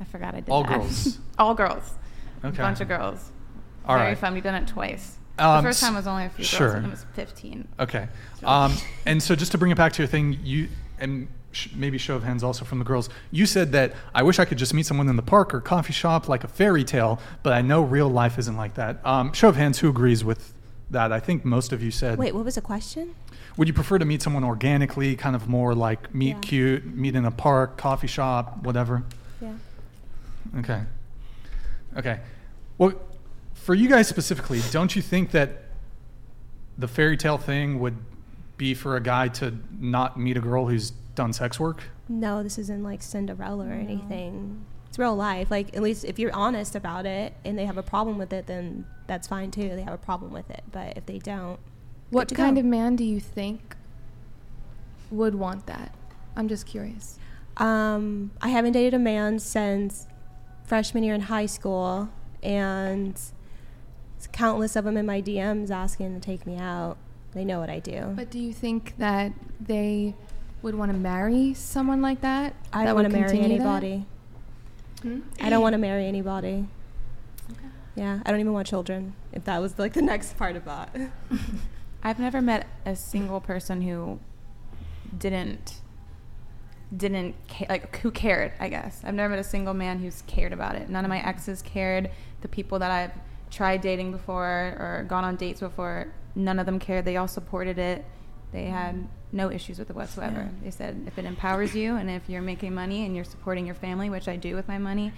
I 0.00 0.04
forgot 0.04 0.34
I 0.34 0.40
did 0.40 0.50
All 0.50 0.64
that. 0.64 0.70
girls? 0.80 1.18
All 1.38 1.54
girls. 1.54 1.94
Okay. 2.44 2.56
A 2.56 2.64
bunch 2.66 2.80
of 2.80 2.88
girls. 2.88 3.30
All 3.86 3.96
Very 3.96 4.10
right. 4.10 4.18
fun. 4.18 4.34
We've 4.34 4.42
done 4.42 4.56
it 4.60 4.66
twice. 4.66 5.16
Um, 5.38 5.62
the 5.62 5.68
first 5.70 5.80
time 5.80 5.94
was 5.94 6.06
only 6.06 6.24
a 6.24 6.28
few 6.30 6.44
sure. 6.44 6.72
girls, 6.72 6.74
and 6.76 6.86
it 6.86 6.90
was 6.90 7.06
15. 7.14 7.68
Okay. 7.80 8.08
Um, 8.44 8.74
and 9.06 9.22
so 9.22 9.34
just 9.36 9.52
to 9.52 9.58
bring 9.58 9.70
it 9.70 9.76
back 9.76 9.92
to 9.94 10.02
your 10.02 10.08
thing, 10.08 10.38
you 10.42 10.68
and 10.98 11.26
sh- 11.26 11.28
maybe 11.74 11.98
show 11.98 12.16
of 12.16 12.22
hands 12.22 12.42
also 12.42 12.64
from 12.64 12.78
the 12.78 12.84
girls. 12.84 13.08
You 13.30 13.46
said 13.46 13.72
that 13.72 13.92
I 14.14 14.22
wish 14.22 14.38
I 14.38 14.44
could 14.44 14.58
just 14.58 14.72
meet 14.74 14.86
someone 14.86 15.08
in 15.08 15.16
the 15.16 15.22
park 15.22 15.52
or 15.54 15.60
coffee 15.60 15.92
shop 15.92 16.28
like 16.28 16.44
a 16.44 16.48
fairy 16.48 16.84
tale, 16.84 17.20
but 17.42 17.52
I 17.52 17.62
know 17.62 17.82
real 17.82 18.08
life 18.08 18.38
isn't 18.38 18.56
like 18.56 18.74
that. 18.74 19.04
Um, 19.06 19.32
show 19.32 19.48
of 19.48 19.56
hands, 19.56 19.78
who 19.80 19.88
agrees 19.88 20.24
with 20.24 20.54
that? 20.90 21.12
I 21.12 21.20
think 21.20 21.44
most 21.44 21.72
of 21.72 21.82
you 21.82 21.90
said. 21.90 22.18
Wait, 22.18 22.34
what 22.34 22.44
was 22.44 22.54
the 22.56 22.60
question? 22.60 23.14
Would 23.56 23.68
you 23.68 23.74
prefer 23.74 23.98
to 23.98 24.04
meet 24.04 24.22
someone 24.22 24.44
organically, 24.44 25.14
kind 25.14 25.36
of 25.36 25.46
more 25.48 25.74
like 25.74 26.14
meet 26.14 26.28
Yeah. 26.36 26.40
cute, 26.40 26.86
meet 26.86 27.14
in 27.14 27.24
a 27.26 27.30
park, 27.30 27.76
coffee 27.76 28.06
shop, 28.06 28.62
whatever? 28.64 29.02
Yeah. 29.40 29.52
Okay. 30.58 30.82
Okay. 31.98 32.20
Well, 32.78 32.94
for 33.54 33.74
you 33.74 33.88
guys 33.88 34.08
specifically, 34.08 34.60
don't 34.70 34.96
you 34.96 35.02
think 35.02 35.32
that 35.32 35.64
the 36.78 36.88
fairy 36.88 37.16
tale 37.18 37.36
thing 37.38 37.78
would 37.80 37.96
be 38.56 38.72
for 38.74 38.96
a 38.96 39.00
guy 39.00 39.28
to 39.28 39.54
not 39.78 40.18
meet 40.18 40.36
a 40.36 40.40
girl 40.40 40.66
who's 40.66 40.92
done 41.14 41.32
sex 41.32 41.58
work? 41.60 41.84
No, 42.08 42.42
this 42.42 42.58
isn't 42.58 42.82
like 42.82 43.02
Cinderella 43.02 43.66
or 43.66 43.72
anything. 43.72 44.64
It's 44.88 44.98
real 44.98 45.16
life. 45.16 45.50
Like 45.50 45.74
at 45.76 45.82
least 45.82 46.04
if 46.04 46.18
you're 46.18 46.34
honest 46.34 46.74
about 46.74 47.06
it 47.06 47.34
and 47.44 47.58
they 47.58 47.66
have 47.66 47.78
a 47.78 47.82
problem 47.82 48.18
with 48.18 48.32
it, 48.32 48.46
then 48.46 48.86
that's 49.06 49.26
fine 49.28 49.50
too. 49.50 49.70
They 49.70 49.82
have 49.82 49.94
a 49.94 49.98
problem 49.98 50.32
with 50.32 50.50
it. 50.50 50.62
But 50.70 50.96
if 50.96 51.06
they 51.06 51.18
don't, 51.18 51.58
What 52.10 52.34
kind 52.34 52.56
go. 52.56 52.60
of 52.60 52.66
man 52.66 52.96
do 52.96 53.04
you 53.04 53.18
think 53.20 53.76
would 55.10 55.34
want 55.34 55.66
that? 55.66 55.94
I'm 56.36 56.48
just 56.48 56.66
curious. 56.66 57.18
Um, 57.58 58.30
I 58.40 58.48
haven't 58.48 58.72
dated 58.72 58.94
a 58.94 58.98
man 58.98 59.38
since 59.38 60.06
freshman 60.64 61.04
year 61.04 61.14
in 61.14 61.22
high 61.22 61.44
school, 61.46 62.08
and 62.42 63.10
it's 64.16 64.26
countless 64.32 64.74
of 64.76 64.84
them 64.84 64.96
in 64.96 65.04
my 65.04 65.20
DMs 65.20 65.70
asking 65.70 66.14
to 66.14 66.20
take 66.20 66.46
me 66.46 66.56
out. 66.56 66.96
They 67.32 67.44
know 67.44 67.60
what 67.60 67.68
I 67.70 67.78
do. 67.78 68.12
But 68.16 68.30
do 68.30 68.38
you 68.38 68.52
think 68.52 68.94
that 68.98 69.32
they 69.60 70.14
would 70.62 70.74
want 70.74 70.92
to 70.92 70.96
marry 70.96 71.54
someone 71.54 72.00
like 72.00 72.20
that? 72.20 72.54
I 72.72 72.80
that 72.80 72.86
don't 72.86 72.94
want 72.94 73.10
to 73.10 73.18
marry 73.18 73.40
anybody. 73.40 74.06
Hmm? 75.02 75.20
I 75.40 75.50
don't 75.50 75.62
want 75.62 75.74
to 75.74 75.78
marry 75.78 76.06
anybody. 76.06 76.66
Yeah, 77.94 78.20
I 78.24 78.30
don't 78.30 78.40
even 78.40 78.52
want 78.52 78.66
children. 78.66 79.14
If 79.32 79.44
that 79.44 79.60
was 79.60 79.78
like 79.78 79.92
the 79.92 80.02
next 80.12 80.36
part 80.36 80.56
of 80.56 80.64
that. 80.64 80.94
I've 82.02 82.18
never 82.18 82.40
met 82.40 82.66
a 82.86 82.96
single 82.96 83.40
person 83.40 83.82
who 83.82 84.18
didn't 85.16 85.80
didn't 86.96 87.34
ca- 87.48 87.66
like 87.68 87.96
who 87.98 88.10
cared. 88.10 88.52
I 88.60 88.68
guess 88.68 89.00
I've 89.04 89.14
never 89.14 89.30
met 89.30 89.38
a 89.38 89.44
single 89.44 89.74
man 89.74 89.98
who's 89.98 90.22
cared 90.26 90.52
about 90.52 90.76
it. 90.76 90.88
None 90.88 91.04
of 91.04 91.08
my 91.08 91.24
exes 91.26 91.62
cared. 91.62 92.10
The 92.42 92.48
people 92.48 92.78
that 92.80 92.90
I've 92.90 93.12
tried 93.50 93.80
dating 93.80 94.12
before 94.12 94.44
or 94.78 95.06
gone 95.08 95.24
on 95.24 95.36
dates 95.36 95.60
before, 95.60 96.12
none 96.34 96.58
of 96.58 96.66
them 96.66 96.78
cared. 96.78 97.04
They 97.04 97.16
all 97.16 97.28
supported 97.28 97.78
it. 97.78 98.04
They 98.52 98.64
had 98.66 99.06
no 99.32 99.50
issues 99.50 99.78
with 99.78 99.88
it 99.90 99.96
whatsoever. 99.96 100.48
They 100.62 100.70
said 100.70 101.04
if 101.06 101.18
it 101.18 101.24
empowers 101.24 101.74
you 101.74 101.96
and 101.96 102.10
if 102.10 102.28
you're 102.28 102.42
making 102.42 102.74
money 102.74 103.06
and 103.06 103.14
you're 103.16 103.24
supporting 103.24 103.64
your 103.66 103.74
family, 103.74 104.10
which 104.10 104.28
I 104.28 104.36
do 104.36 104.54
with 104.54 104.68
my 104.68 104.78
money. 104.78 105.12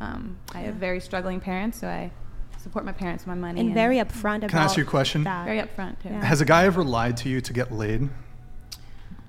Um, 0.00 0.36
I 0.52 0.60
have 0.60 0.74
very 0.74 1.00
struggling 1.00 1.40
parents, 1.40 1.78
so 1.80 1.86
I 1.88 2.10
support 2.58 2.84
my 2.84 2.92
parents 2.92 3.22
with 3.24 3.28
my 3.28 3.40
money. 3.40 3.60
and 3.60 3.72
very 3.74 3.96
upfront 3.96 4.38
about 4.38 4.50
Can 4.50 4.58
I 4.58 4.64
ask 4.64 4.76
you 4.76 4.82
a 4.82 4.86
question? 4.86 5.24
that. 5.24 5.44
very 5.44 5.58
upfront 5.60 6.00
too. 6.02 6.08
Yeah. 6.10 6.24
Has 6.24 6.40
a 6.40 6.44
guy 6.44 6.64
ever 6.64 6.82
lied 6.84 7.16
to 7.18 7.28
you 7.28 7.40
to 7.40 7.52
get 7.52 7.72
laid? 7.72 8.08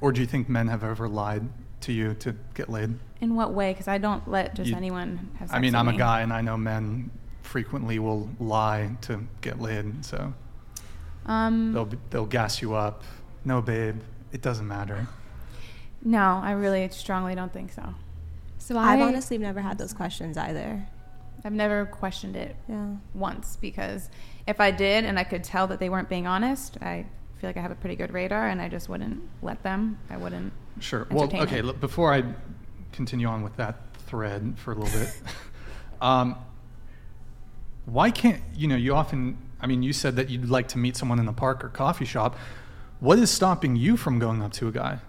Or 0.01 0.11
do 0.11 0.21
you 0.21 0.27
think 0.27 0.49
men 0.49 0.67
have 0.67 0.83
ever 0.83 1.07
lied 1.07 1.47
to 1.81 1.93
you 1.93 2.13
to 2.15 2.35
get 2.53 2.69
laid? 2.69 2.95
In 3.21 3.35
what 3.35 3.53
way? 3.53 3.71
Because 3.73 3.87
I 3.87 3.97
don't 3.97 4.27
let 4.29 4.55
just 4.55 4.69
You- 4.71 4.75
anyone 4.75 5.29
have 5.39 5.47
sex 5.49 5.53
I 5.57 5.59
mean, 5.59 5.73
with 5.73 5.79
I'm 5.79 5.87
a 5.87 5.97
guy 5.97 6.21
and 6.21 6.33
I 6.33 6.41
know 6.41 6.57
men 6.57 7.11
frequently 7.43 7.99
will 7.99 8.29
lie 8.39 8.97
to 9.01 9.25
get 9.41 9.61
laid. 9.61 10.03
So 10.03 10.33
Um, 11.25 11.73
they'll, 11.73 11.89
they'll 12.09 12.25
gas 12.25 12.61
you 12.61 12.73
up. 12.73 13.03
No, 13.45 13.61
babe, 13.61 13.99
it 14.35 14.41
doesn't 14.41 14.67
matter. 14.67 15.07
no, 16.03 16.39
I 16.43 16.51
really 16.51 16.87
strongly 16.89 17.33
don't 17.35 17.51
think 17.53 17.71
so. 17.71 17.95
So 18.59 18.77
I 18.77 18.93
I've 18.93 19.01
honestly 19.01 19.37
never 19.37 19.61
had 19.61 19.77
those 19.77 19.93
questions 19.93 20.37
either. 20.37 20.85
I've 21.43 21.53
never 21.53 21.85
questioned 21.85 22.35
it 22.35 22.55
Yeah. 22.67 22.95
once 23.13 23.57
because 23.61 24.09
if 24.45 24.59
I 24.59 24.71
did 24.71 25.05
and 25.05 25.17
I 25.17 25.23
could 25.23 25.43
tell 25.43 25.67
that 25.67 25.79
they 25.79 25.89
weren't 25.89 26.09
being 26.09 26.27
honest, 26.27 26.77
I 26.81 27.05
feel 27.37 27.49
like 27.49 27.57
I 27.57 27.61
have 27.61 27.71
a 27.71 27.75
pretty 27.75 27.95
good 27.95 28.11
radar 28.13 28.47
and 28.47 28.59
I 28.61 28.67
just 28.67 28.89
wouldn't 28.89 29.21
let 29.41 29.63
them. 29.63 29.99
I 30.09 30.17
wouldn't. 30.17 30.51
Sure. 30.79 31.07
Well, 31.11 31.23
okay. 31.33 31.59
it. 31.59 31.79
Before 31.79 32.13
I 32.13 32.23
continue 32.91 33.27
on 33.27 33.41
with 33.43 33.55
that 33.57 33.77
thread 34.07 34.55
for 34.57 34.73
a 34.73 34.75
little 34.75 34.99
bit, 34.99 35.09
um, 36.01 36.35
why 37.85 38.11
can't 38.11 38.41
you 38.55 38.67
know? 38.67 38.75
You 38.75 38.95
often, 38.95 39.37
I 39.61 39.67
mean, 39.67 39.81
you 39.83 39.93
said 39.93 40.15
that 40.17 40.29
you'd 40.29 40.49
like 40.49 40.67
to 40.69 40.77
meet 40.77 40.97
someone 40.97 41.19
in 41.19 41.25
the 41.25 41.33
park 41.33 41.63
or 41.63 41.69
coffee 41.69 42.05
shop. 42.05 42.35
What 42.99 43.19
is 43.19 43.29
stopping 43.29 43.75
you 43.75 43.97
from 43.97 44.19
going 44.19 44.41
up 44.41 44.53
to 44.53 44.67
a 44.67 44.71
guy? 44.71 44.99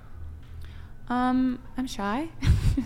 Um, 1.08 1.60
I'm 1.76 1.86
shy, 1.86 2.28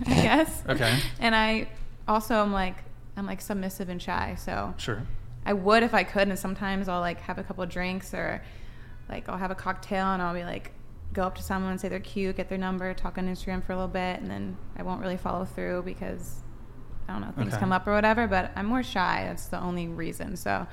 I 0.06 0.14
guess. 0.14 0.62
Okay. 0.68 0.98
And 1.20 1.34
I 1.34 1.68
also 2.06 2.34
am 2.36 2.52
like 2.52 2.76
I'm 3.16 3.26
like 3.26 3.40
submissive 3.40 3.88
and 3.88 4.00
shy, 4.00 4.36
so 4.38 4.74
Sure. 4.76 5.02
I 5.46 5.52
would 5.54 5.82
if 5.82 5.94
I 5.94 6.04
could, 6.04 6.28
and 6.28 6.38
sometimes 6.38 6.88
I'll 6.88 7.00
like 7.00 7.20
have 7.22 7.38
a 7.38 7.42
couple 7.42 7.64
of 7.64 7.70
drinks 7.70 8.12
or 8.12 8.42
like 9.08 9.28
I'll 9.28 9.38
have 9.38 9.50
a 9.50 9.54
cocktail 9.54 10.06
and 10.08 10.20
I'll 10.22 10.34
be 10.34 10.44
like 10.44 10.72
go 11.12 11.22
up 11.22 11.34
to 11.36 11.42
someone 11.42 11.72
and 11.72 11.80
say 11.80 11.88
they're 11.88 11.98
cute, 11.98 12.36
get 12.36 12.48
their 12.48 12.58
number, 12.58 12.92
talk 12.94 13.18
on 13.18 13.26
Instagram 13.26 13.64
for 13.64 13.72
a 13.72 13.76
little 13.76 13.88
bit, 13.88 14.20
and 14.20 14.30
then 14.30 14.56
I 14.76 14.82
won't 14.82 15.00
really 15.00 15.16
follow 15.16 15.44
through 15.44 15.82
because 15.84 16.40
I 17.08 17.12
don't 17.14 17.22
know 17.22 17.32
things 17.32 17.54
Okay. 17.54 17.60
come 17.60 17.72
up 17.72 17.86
or 17.88 17.92
whatever. 17.92 18.28
But 18.28 18.52
I'm 18.54 18.66
more 18.66 18.82
shy. 18.82 19.24
That's 19.26 19.46
the 19.46 19.60
only 19.60 19.88
reason. 19.88 20.36
So 20.36 20.66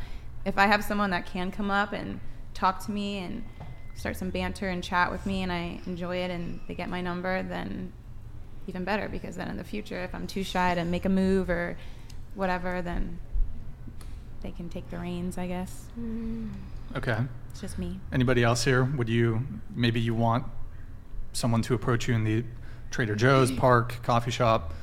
if 0.45 0.57
I 0.57 0.67
have 0.67 0.83
someone 0.83 1.09
that 1.11 1.25
can 1.25 1.49
come 1.49 1.71
up 1.71 1.93
and 1.93 2.19
talk 2.53 2.83
to 2.85 2.91
me 2.91 3.19
and 3.19 3.43
start 3.97 4.15
some 4.15 4.29
banter 4.29 4.69
and 4.69 4.83
chat 4.83 5.11
with 5.11 5.25
me, 5.25 5.41
and 5.43 5.51
I 5.51 5.81
enjoy 5.85 6.17
it, 6.17 6.31
and 6.31 6.61
they 6.67 6.75
get 6.75 6.89
my 6.89 7.01
number, 7.01 7.43
then 7.43 7.91
even 8.67 8.83
better 8.83 9.09
because 9.09 9.35
then 9.35 9.49
in 9.49 9.57
the 9.57 9.63
future, 9.63 10.03
if 10.03 10.13
I'm 10.13 10.27
too 10.27 10.43
shy 10.43 10.75
to 10.75 10.85
make 10.85 11.05
a 11.05 11.09
move 11.09 11.49
or 11.49 11.77
whatever, 12.35 12.81
then 12.81 13.19
they 14.41 14.51
can 14.51 14.69
take 14.69 14.89
the 14.89 14.97
reins, 14.97 15.37
I 15.37 15.47
guess. 15.47 15.85
Mm. 15.99 16.51
Okay. 16.95 17.17
It's 17.49 17.61
just 17.61 17.79
me. 17.79 17.99
Anybody 18.11 18.43
else 18.43 18.63
here? 18.63 18.83
Would 18.83 19.09
you 19.09 19.45
maybe 19.73 19.99
you 19.99 20.13
want 20.13 20.45
someone 21.33 21.61
to 21.63 21.73
approach 21.73 22.07
you 22.07 22.13
in 22.13 22.23
the 22.23 22.43
Trader 22.91 23.15
Joe's, 23.15 23.51
park, 23.57 23.95
coffee 24.03 24.31
shop? 24.31 24.73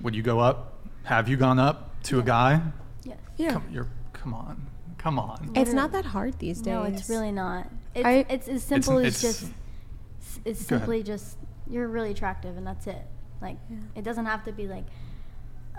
Would 0.00 0.14
you 0.14 0.22
go 0.22 0.38
up? 0.38 0.74
Have 1.04 1.28
you 1.28 1.36
gone 1.36 1.58
up 1.58 2.02
to 2.04 2.18
a 2.20 2.22
guy? 2.22 2.60
Yes. 3.04 3.18
Yeah. 3.36 3.52
Come, 3.52 3.64
you're, 3.70 3.88
come 4.12 4.32
on. 4.32 4.66
Come 4.98 5.18
on. 5.18 5.52
It's 5.54 5.72
not 5.72 5.92
that 5.92 6.04
hard 6.04 6.38
these 6.38 6.58
days. 6.58 6.66
No, 6.66 6.82
it's 6.82 7.08
really 7.08 7.30
not. 7.30 7.68
It's, 7.94 8.04
I- 8.06 8.26
it's 8.28 8.48
as 8.48 8.62
simple 8.62 8.98
it's- 8.98 9.24
as 9.24 9.40
just. 9.40 9.52
It's 10.44 10.60
simply 10.64 11.02
just 11.02 11.36
you're 11.68 11.88
really 11.88 12.10
attractive, 12.12 12.56
and 12.56 12.66
that's 12.66 12.86
it. 12.86 13.04
Like 13.40 13.56
it 13.96 14.02
doesn't 14.04 14.26
have 14.26 14.44
to 14.44 14.52
be 14.52 14.66
like. 14.66 14.84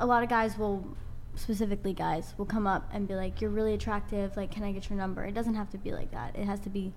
A 0.01 0.05
lot 0.05 0.24
of 0.24 0.30
guys 0.30 0.57
will, 0.57 0.88
specifically 1.36 1.93
guys, 1.93 2.34
will 2.38 2.45
come 2.45 2.66
up 2.68 2.89
and 2.93 3.07
be 3.07 3.16
like, 3.16 3.41
"You're 3.41 3.49
really 3.51 3.74
attractive. 3.74 4.36
Like, 4.38 4.49
can 4.51 4.64
I 4.64 4.72
get 4.72 4.89
your 4.89 4.97
number?" 4.97 5.24
It 5.26 5.34
doesn't 5.34 5.55
have 5.55 5.70
to 5.72 5.78
be 5.78 5.91
like 5.91 6.12
that. 6.12 6.36
It 6.36 6.45
has 6.45 6.60
to 6.62 6.70
be. 6.70 6.93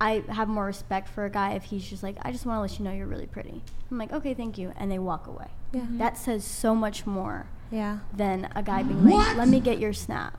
I 0.00 0.22
have 0.28 0.48
more 0.48 0.64
respect 0.66 1.08
for 1.08 1.24
a 1.24 1.30
guy 1.30 1.52
if 1.54 1.64
he's 1.64 1.84
just 1.88 2.02
like, 2.02 2.16
"I 2.22 2.30
just 2.32 2.44
want 2.46 2.56
to 2.58 2.60
let 2.60 2.78
you 2.78 2.84
know 2.84 2.92
you're 2.92 3.06
really 3.08 3.26
pretty." 3.26 3.62
I'm 3.90 3.98
like, 3.98 4.12
"Okay, 4.12 4.32
thank 4.34 4.58
you," 4.58 4.72
and 4.76 4.90
they 4.90 4.98
walk 4.98 5.26
away. 5.26 5.48
Yeah. 5.72 5.86
That 5.92 6.16
says 6.16 6.44
so 6.44 6.74
much 6.74 7.06
more 7.06 7.46
Yeah. 7.70 7.98
than 8.14 8.48
a 8.54 8.62
guy 8.62 8.82
being 8.84 9.04
like, 9.04 9.36
"Let 9.36 9.48
me 9.48 9.58
get 9.60 9.78
your 9.78 9.92
snap." 9.92 10.38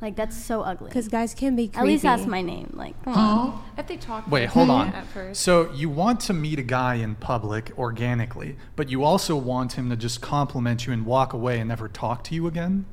Like 0.00 0.14
that's 0.14 0.36
so 0.36 0.62
ugly. 0.62 0.88
Because 0.88 1.08
guys 1.08 1.34
can 1.34 1.56
be 1.56 1.66
creepy. 1.66 1.78
At 1.78 1.86
least 1.86 2.02
that's 2.04 2.26
my 2.26 2.40
name. 2.40 2.72
Like, 2.74 3.00
come 3.02 3.14
on. 3.14 3.64
If 3.76 3.88
they 3.88 3.96
talk 3.96 4.30
Wait, 4.30 4.42
to 4.42 4.48
hold 4.48 4.70
on. 4.70 4.88
at 4.90 5.06
first. 5.08 5.42
So 5.42 5.72
you 5.72 5.88
want 5.88 6.20
to 6.20 6.32
meet 6.32 6.58
a 6.60 6.62
guy 6.62 6.94
in 6.96 7.16
public 7.16 7.72
organically, 7.76 8.56
but 8.76 8.90
you 8.90 9.02
also 9.02 9.36
want 9.36 9.72
him 9.72 9.90
to 9.90 9.96
just 9.96 10.20
compliment 10.20 10.86
you 10.86 10.92
and 10.92 11.04
walk 11.04 11.32
away 11.32 11.58
and 11.58 11.68
never 11.68 11.88
talk 11.88 12.22
to 12.24 12.34
you 12.34 12.46
again? 12.46 12.86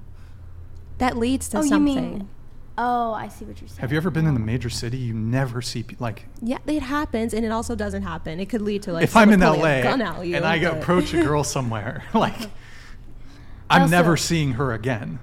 That 0.97 1.16
leads 1.16 1.47
to 1.49 1.60
oh, 1.60 1.62
something. 1.62 1.93
you 1.95 2.01
mean? 2.01 2.30
Oh, 2.78 3.14
I 3.14 3.28
see 3.28 3.45
what 3.45 3.62
you're 3.62 3.68
saying. 3.68 3.82
Have 3.82 3.91
you 3.91 3.97
ever 3.97 4.10
been 4.10 4.26
in 4.26 4.36
a 4.36 4.39
major 4.39 4.70
city? 4.70 4.97
You 4.97 5.14
never 5.14 5.62
see 5.62 5.84
pe- 5.84 5.95
like 5.99 6.26
Yeah, 6.41 6.58
it 6.66 6.82
happens, 6.82 7.34
and 7.34 7.45
it 7.45 7.51
also 7.51 7.76
doesn't 7.76 8.01
happen. 8.01 8.39
It 8.39 8.49
could 8.49 8.62
lead 8.62 8.82
to 8.84 8.93
like 8.93 9.03
if 9.03 9.16
I'm 9.16 9.32
in 9.32 9.41
someone 9.41 9.60
LA 9.62 9.82
gun 9.84 10.01
at 10.01 10.26
you, 10.26 10.36
and 10.36 10.43
I 10.43 10.60
but- 10.60 10.78
approach 10.80 11.14
a 11.14 11.24
girl 11.24 11.43
somewhere, 11.43 12.03
like 12.16 12.49
I'm 13.70 13.84
Also- 13.84 13.91
never 13.91 14.18
seeing 14.18 14.53
her 14.53 14.74
again 14.74 15.20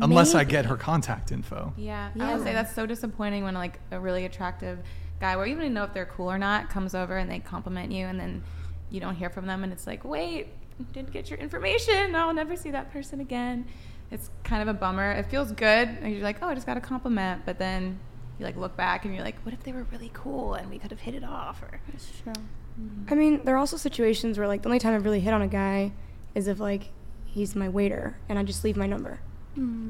unless 0.00 0.34
I 0.34 0.44
get 0.44 0.66
her 0.66 0.76
contact 0.76 1.32
info. 1.32 1.72
Yeah, 1.76 2.10
I 2.14 2.18
Yeah. 2.18 2.34
would 2.34 2.44
say 2.44 2.52
that's 2.52 2.74
so 2.74 2.86
disappointing 2.86 3.44
when 3.44 3.54
like 3.54 3.78
a 3.90 3.98
really 4.00 4.24
attractive 4.24 4.78
guy, 5.20 5.36
where 5.36 5.46
you 5.46 5.54
don't 5.54 5.62
even 5.64 5.74
know 5.74 5.84
if 5.84 5.92
they're 5.94 6.06
cool 6.06 6.30
or 6.30 6.38
not, 6.38 6.70
comes 6.70 6.94
over 6.94 7.16
and 7.18 7.30
they 7.30 7.38
compliment 7.40 7.92
you, 7.92 8.06
and 8.06 8.18
then 8.18 8.42
you 8.90 9.00
don't 9.00 9.14
hear 9.16 9.30
from 9.30 9.46
them, 9.46 9.62
and 9.64 9.72
it's 9.72 9.86
like, 9.86 10.04
wait, 10.04 10.48
didn't 10.92 11.12
get 11.12 11.28
your 11.30 11.38
information. 11.38 12.14
I'll 12.16 12.32
never 12.34 12.56
see 12.56 12.70
that 12.70 12.90
person 12.92 13.20
again. 13.20 13.66
It's 14.10 14.30
kind 14.44 14.62
of 14.62 14.68
a 14.68 14.74
bummer. 14.78 15.12
It 15.12 15.26
feels 15.26 15.52
good. 15.52 15.88
and 15.88 16.12
You're 16.12 16.22
like, 16.22 16.38
oh, 16.42 16.48
I 16.48 16.54
just 16.54 16.66
got 16.66 16.76
a 16.76 16.80
compliment, 16.80 17.42
but 17.44 17.58
then 17.58 17.98
you 18.38 18.44
like 18.46 18.56
look 18.56 18.76
back 18.76 19.04
and 19.04 19.14
you're 19.14 19.22
like, 19.22 19.38
what 19.44 19.52
if 19.54 19.62
they 19.62 19.72
were 19.72 19.84
really 19.92 20.10
cool 20.14 20.54
and 20.54 20.70
we 20.70 20.78
could 20.78 20.90
have 20.90 21.00
hit 21.00 21.14
it 21.14 21.22
off? 21.22 21.62
Or 21.62 21.80
That's 21.92 22.10
true. 22.22 22.32
Mm-hmm. 22.80 23.12
I 23.12 23.14
mean, 23.14 23.44
there 23.44 23.54
are 23.54 23.58
also 23.58 23.76
situations 23.76 24.38
where 24.38 24.48
like 24.48 24.62
the 24.62 24.68
only 24.68 24.78
time 24.78 24.94
I've 24.94 25.04
really 25.04 25.20
hit 25.20 25.34
on 25.34 25.42
a 25.42 25.46
guy 25.48 25.92
is 26.34 26.48
if 26.48 26.58
like 26.58 26.90
he's 27.26 27.54
my 27.54 27.68
waiter 27.68 28.16
and 28.28 28.38
I 28.38 28.42
just 28.42 28.64
leave 28.64 28.76
my 28.76 28.86
number. 28.86 29.20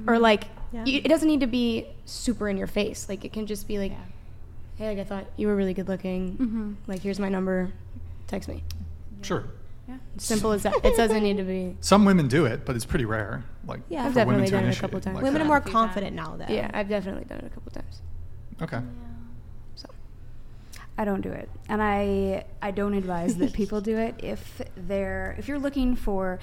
Or 0.06 0.18
like 0.18 0.44
Yeah. 0.72 0.84
it 0.86 1.08
doesn't 1.08 1.28
need 1.28 1.40
to 1.40 1.46
be 1.46 1.86
super 2.06 2.48
in 2.48 2.56
your 2.56 2.66
face. 2.66 3.08
Like 3.08 3.24
it 3.24 3.32
can 3.32 3.46
just 3.46 3.66
be 3.68 3.78
like, 3.78 3.92
Yeah. 3.92 3.98
hey, 4.76 4.88
like 4.88 4.98
I 4.98 5.04
thought 5.04 5.26
you 5.36 5.46
were 5.48 5.56
really 5.56 5.74
good 5.74 5.88
looking. 5.88 6.36
Mm-hmm. 6.36 6.72
Like 6.86 7.00
here's 7.00 7.18
my 7.20 7.28
number. 7.28 7.70
Text 8.26 8.48
me. 8.48 8.62
Sure. 9.22 9.44
Yeah. 9.88 9.96
Simple 10.18 10.52
as 10.52 10.62
that. 10.62 10.74
It 10.84 10.96
doesn't 10.96 11.22
need 11.22 11.36
to 11.38 11.42
be. 11.42 11.76
Some 11.80 12.04
women 12.04 12.28
do 12.28 12.46
it, 12.46 12.64
but 12.64 12.76
it's 12.76 12.84
pretty 12.86 13.04
rare. 13.04 13.44
Like 13.66 13.80
Yeah, 13.88 14.06
I've 14.06 14.12
for 14.14 14.20
women 14.24 14.44
definitely 14.44 14.50
done 14.50 14.58
it 14.58 14.62
a 14.62 14.64
initiate 14.66 14.80
couple 14.82 15.00
times. 15.00 15.14
like 15.16 15.24
Women 15.24 15.40
that. 15.40 15.44
are 15.44 15.48
more 15.48 15.60
confident 15.60 16.16
now, 16.16 16.36
though. 16.36 16.52
Yeah, 16.52 16.70
I've 16.72 16.88
definitely 16.88 17.24
done 17.24 17.38
it 17.38 17.46
a 17.46 17.50
couple 17.50 17.72
times. 17.72 18.00
Okay. 18.62 18.80
So 19.76 19.88
I 20.98 21.04
don't 21.04 21.20
do 21.22 21.30
it, 21.30 21.48
and 21.68 21.82
I 21.82 22.44
I 22.62 22.70
don't 22.70 22.94
advise 22.94 23.36
that 23.36 23.52
people 23.52 23.80
do 23.80 23.96
it 23.96 24.14
if 24.22 24.60
they're 24.76 25.34
if 25.38 25.48
you're 25.48 25.58
looking 25.58 25.96
for. 25.96 26.38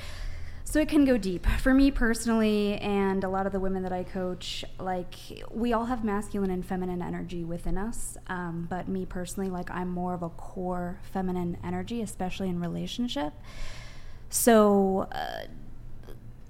So 0.70 0.82
it 0.82 0.89
can 0.89 1.05
go 1.05 1.18
deep. 1.18 1.45
For 1.45 1.74
me 1.74 1.91
personally, 1.91 2.78
and 2.80 3.24
a 3.24 3.30
lot 3.30 3.45
of 3.45 3.53
the 3.53 3.59
women 3.59 3.84
that 3.84 3.93
I 3.93 4.03
coach, 4.03 4.65
like 4.82 5.15
we 5.49 5.72
all 5.72 5.86
have 5.86 6.03
masculine 6.03 6.51
and 6.51 6.65
feminine 6.65 7.01
energy 7.01 7.45
within 7.45 7.78
us. 7.78 8.18
Um, 8.28 8.68
but 8.70 8.89
me 8.89 9.05
personally, 9.05 9.49
like 9.49 9.72
I'm 9.72 9.88
more 9.88 10.13
of 10.13 10.24
a 10.24 10.30
core 10.30 10.99
feminine 11.13 11.55
energy, 11.63 12.01
especially 12.01 12.49
in 12.49 12.59
relationship. 12.59 13.34
So. 14.30 15.07
Uh, 15.11 15.47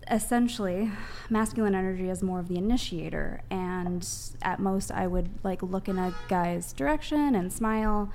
essentially 0.09 0.89
masculine 1.30 1.76
energy 1.76 2.09
is 2.09 2.24
more 2.24 2.39
of 2.39 2.47
the 2.47 2.55
initiator 2.55 3.41
and 3.49 4.07
at 4.41 4.57
most 4.57 4.89
i 4.89 5.05
would 5.05 5.28
like 5.43 5.61
look 5.61 5.89
in 5.89 5.99
a 5.99 6.15
guy's 6.30 6.72
direction 6.72 7.36
and 7.36 7.51
smile 7.51 8.09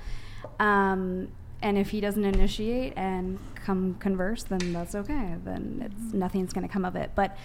um, 0.59 1.27
and 1.63 1.77
if 1.77 1.89
he 1.89 1.99
doesn't 2.01 2.25
initiate 2.25 2.93
and 2.95 3.39
come 3.55 3.95
converse 3.95 4.43
then 4.43 4.73
that's 4.73 4.93
okay. 4.93 5.35
Then 5.43 5.81
it's 5.85 6.13
nothing's 6.13 6.53
going 6.53 6.67
to 6.67 6.71
come 6.71 6.85
of 6.85 6.95
it. 6.95 7.11
But 7.15 7.35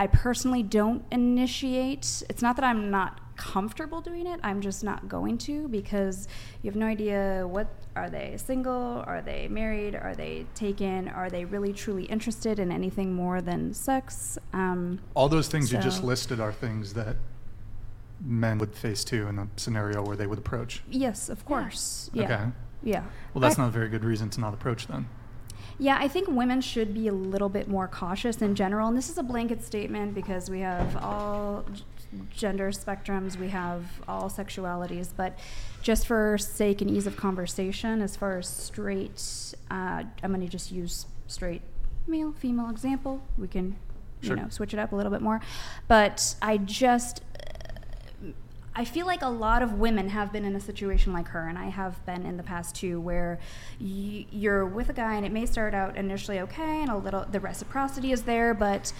i 0.00 0.06
personally 0.06 0.62
don't 0.62 1.04
initiate. 1.12 2.22
It's 2.28 2.42
not 2.42 2.56
that 2.56 2.64
i'm 2.64 2.90
not 2.90 3.20
comfortable 3.36 4.00
doing 4.00 4.26
it. 4.26 4.40
I'm 4.42 4.60
just 4.60 4.82
not 4.82 5.08
going 5.08 5.38
to 5.38 5.68
because 5.68 6.26
you 6.62 6.70
have 6.70 6.76
no 6.76 6.86
idea 6.86 7.46
what 7.46 7.68
are 7.94 8.10
they 8.10 8.36
single? 8.36 9.04
Are 9.06 9.22
they 9.22 9.48
married? 9.48 9.94
Are 9.94 10.14
they 10.14 10.46
taken? 10.54 11.08
Are 11.08 11.30
they 11.30 11.44
really 11.44 11.72
truly 11.72 12.04
interested 12.04 12.58
in 12.58 12.70
anything 12.72 13.12
more 13.14 13.40
than 13.40 13.74
sex? 13.74 14.38
Um, 14.52 15.00
All 15.14 15.28
those 15.28 15.48
things 15.48 15.72
you 15.72 15.78
just 15.78 16.02
listed 16.02 16.40
are 16.40 16.52
things 16.52 16.94
that 16.94 17.16
men 18.20 18.58
would 18.58 18.74
face 18.74 19.04
too 19.04 19.28
in 19.28 19.38
a 19.38 19.48
scenario 19.56 20.02
where 20.04 20.16
they 20.16 20.26
would 20.26 20.38
approach. 20.38 20.82
yes 20.90 21.28
of 21.28 21.44
course. 21.44 22.10
Yeah. 22.12 22.24
Okay. 22.24 22.44
Yeah 22.82 23.04
Well, 23.34 23.40
that's 23.42 23.58
I- 23.58 23.62
not 23.62 23.68
a 23.68 23.72
very 23.72 23.88
good 23.88 24.04
reason 24.04 24.30
to 24.30 24.40
not 24.40 24.54
approach 24.54 24.86
then. 24.86 25.08
Yeah, 25.80 25.96
I 26.00 26.08
think 26.08 26.26
women 26.28 26.60
should 26.60 26.92
be 26.92 27.06
a 27.06 27.12
little 27.12 27.48
bit 27.48 27.68
more 27.68 27.86
cautious 27.86 28.42
in 28.42 28.56
general. 28.56 28.88
And 28.88 28.96
this 28.96 29.08
is 29.08 29.16
a 29.16 29.22
blanket 29.22 29.62
statement 29.62 30.12
because 30.12 30.50
we 30.50 30.58
have 30.60 30.96
all 30.96 31.64
gender 32.30 32.70
spectrums, 32.72 33.36
we 33.36 33.48
have 33.50 33.84
all 34.08 34.28
sexualities. 34.28 35.10
But 35.16 35.38
just 35.80 36.04
for 36.06 36.36
sake 36.36 36.80
and 36.80 36.90
ease 36.90 37.06
of 37.06 37.16
conversation, 37.16 38.02
as 38.02 38.16
far 38.16 38.38
as 38.38 38.48
straight, 38.48 39.22
uh, 39.70 40.02
I'm 40.22 40.32
going 40.34 40.40
to 40.40 40.48
just 40.48 40.72
use 40.72 41.06
straight 41.28 41.62
male, 42.08 42.32
female 42.32 42.70
example. 42.70 43.22
We 43.36 43.46
can, 43.46 43.76
Sure. 44.20 44.34
you 44.36 44.42
know, 44.42 44.48
switch 44.48 44.74
it 44.74 44.80
up 44.80 44.90
a 44.90 44.96
little 44.96 45.12
bit 45.12 45.22
more. 45.22 45.40
But 45.86 46.34
I 46.42 46.56
just 46.56 47.22
I 48.78 48.84
feel 48.84 49.06
like 49.06 49.22
a 49.22 49.28
lot 49.28 49.62
of 49.62 49.72
women 49.80 50.08
have 50.10 50.32
been 50.32 50.44
in 50.44 50.54
a 50.54 50.60
situation 50.60 51.12
like 51.12 51.26
her, 51.30 51.48
and 51.48 51.58
I 51.58 51.68
have 51.68 52.06
been 52.06 52.24
in 52.24 52.36
the 52.36 52.44
past 52.44 52.76
too, 52.76 53.00
where 53.00 53.40
you're 53.80 54.66
with 54.66 54.88
a 54.88 54.92
guy 54.92 55.16
and 55.16 55.26
it 55.26 55.32
may 55.32 55.46
start 55.46 55.74
out 55.74 55.96
initially 55.96 56.38
okay, 56.38 56.82
and 56.82 56.88
a 56.88 56.96
little 56.96 57.26
the 57.28 57.40
reciprocity 57.40 58.12
is 58.12 58.22
there, 58.22 58.54
but 58.54 58.92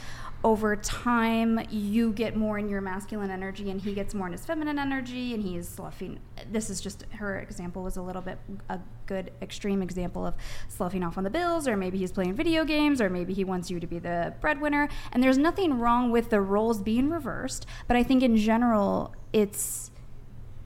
over 0.45 0.77
time 0.77 1.61
you 1.69 2.13
get 2.13 2.37
more 2.37 2.59
in 2.59 2.69
your 2.69 2.81
masculine 2.81 3.31
energy 3.31 3.71
and 3.71 3.81
he 3.81 3.93
gets 3.93 4.15
more 4.15 4.27
in 4.27 4.33
his 4.33 4.45
feminine 4.45 4.79
energy 4.79 5.35
and 5.35 5.43
he's 5.43 5.69
sloughing 5.69 6.19
this 6.53 6.71
is 6.71 6.81
just 6.81 7.05
her 7.11 7.41
example 7.41 7.83
was 7.83 7.97
a 7.97 8.03
little 8.03 8.23
bit 8.23 8.39
a 8.69 8.79
good 9.07 9.33
extreme 9.43 9.83
example 9.83 10.25
of 10.25 10.35
sloughing 10.69 11.03
off 11.03 11.19
on 11.19 11.25
the 11.25 11.31
bills 11.31 11.67
or 11.67 11.77
maybe 11.77 11.99
he's 11.99 12.13
playing 12.13 12.35
video 12.35 12.65
games 12.65 13.01
or 13.01 13.11
maybe 13.11 13.35
he 13.35 13.43
wants 13.43 13.69
you 13.71 13.81
to 13.81 13.87
be 13.87 13.99
the 13.99 14.35
breadwinner. 14.41 14.89
And 15.13 15.23
there's 15.23 15.39
nothing 15.39 15.79
wrong 15.79 16.11
with 16.11 16.31
the 16.31 16.41
roles 16.41 16.83
being 16.83 17.11
reversed 17.11 17.67
but 17.89 17.97
i 17.97 18.03
think 18.03 18.23
in 18.23 18.37
general 18.37 19.15
it's 19.33 19.91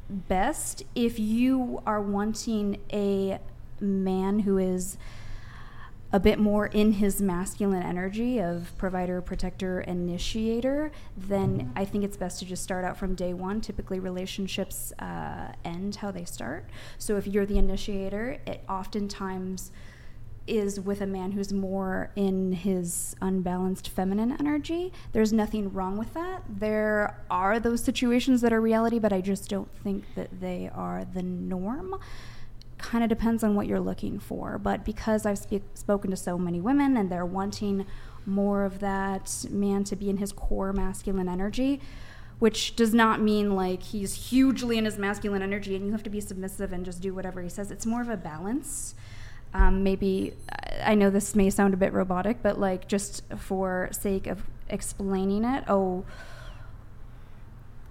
best 0.09 0.83
if 0.95 1.19
you 1.19 1.83
are 1.87 2.01
wanting 2.01 2.79
a 2.93 3.39
man 3.81 4.41
who 4.41 4.59
is 4.59 4.99
a 6.13 6.21
bit 6.21 6.39
more 6.39 6.67
in 6.67 6.93
his 6.93 7.23
masculine 7.23 7.83
energy 7.83 8.39
of 8.39 8.71
provider, 8.77 9.23
protector, 9.23 9.81
initiator, 9.81 10.93
then 11.17 11.73
I 11.75 11.87
think 11.87 12.05
it's 12.05 12.19
best 12.19 12.39
to 12.41 12.45
just 12.45 12.63
start 12.63 12.85
out 12.85 12.99
from 12.99 13.15
day 13.15 13.33
one. 13.33 13.61
Typically, 13.63 13.99
relationships 13.99 14.93
uh, 14.99 15.53
end 15.65 15.97
how 15.97 16.11
they 16.11 16.25
start. 16.25 16.69
So 16.99 17.17
if 17.17 17.27
you're 17.27 17.47
the 17.47 17.59
initiator, 17.59 18.39
it 18.47 18.63
oftentimes 18.69 19.73
is 20.47 20.81
with 20.81 21.01
a 21.01 21.07
man 21.07 21.33
who's 21.33 21.53
more 21.53 22.11
in 22.17 22.53
his 22.53 23.15
unbalanced 23.21 23.89
feminine 23.89 24.33
energy. 24.39 24.93
There's 25.13 25.33
nothing 25.33 25.73
wrong 25.73 25.97
with 25.97 26.13
that. 26.15 26.43
There 26.49 27.17
are 27.31 27.61
those 27.61 27.83
situations 27.83 28.41
that 28.41 28.53
are 28.53 28.61
reality, 28.61 28.99
but 28.99 29.13
I 29.13 29.21
just 29.21 29.49
don't 29.49 29.71
think 29.83 30.05
that 30.17 30.41
they 30.41 30.69
are 30.75 31.05
the 31.05 31.23
norm 31.23 31.95
kind 32.83 33.03
of 33.03 33.09
depends 33.09 33.43
on 33.43 33.55
what 33.55 33.67
you're 33.67 33.81
looking 33.81 34.19
for. 34.19 34.59
But 34.59 34.85
because 34.85 35.25
I've 35.25 35.39
spoken 35.75 36.11
to 36.11 36.17
so 36.17 36.37
many 36.37 36.61
women 36.61 36.97
and 36.97 37.11
they're 37.11 37.25
wanting 37.25 37.87
more 38.27 38.65
of 38.65 38.81
that 38.81 39.47
man 39.51 39.85
to 39.85 39.97
be 39.97 40.11
in 40.11 40.19
his 40.19 40.33
core 40.33 40.73
masculine 40.73 41.29
energy, 41.29 41.81
which 42.39 42.77
does 42.77 42.93
not 42.93 43.21
mean 43.21 43.55
like 43.55 43.83
he's 43.83 44.31
hugely 44.31 44.77
in 44.77 44.85
his 44.85 44.99
masculine 44.99 45.43
energy 45.43 45.77
and 45.77 45.87
you 45.87 45.93
have 45.93 46.03
to 46.03 46.11
be 46.11 46.21
submissive 46.21 46.73
and 46.73 46.85
just 46.85 47.01
do 47.01 47.15
whatever 47.15 47.41
he 47.41 47.49
says. 47.49 47.71
It's 47.71 47.87
more 47.87 48.03
of 48.03 48.09
a 48.09 48.17
balance. 48.17 48.95
Um, 49.55 49.83
maybe 49.83 50.35
I 50.83 50.95
know 50.95 51.11
this 51.11 51.35
may 51.35 51.51
sound 51.51 51.75
a 51.75 51.77
bit 51.77 51.93
robotic, 51.93 52.43
but 52.43 52.59
like 52.59 52.89
just 52.89 53.23
for 53.37 53.89
sake 53.93 54.27
of 54.27 54.43
explaining 54.69 55.45
it, 55.45 55.65
oh, 55.69 56.05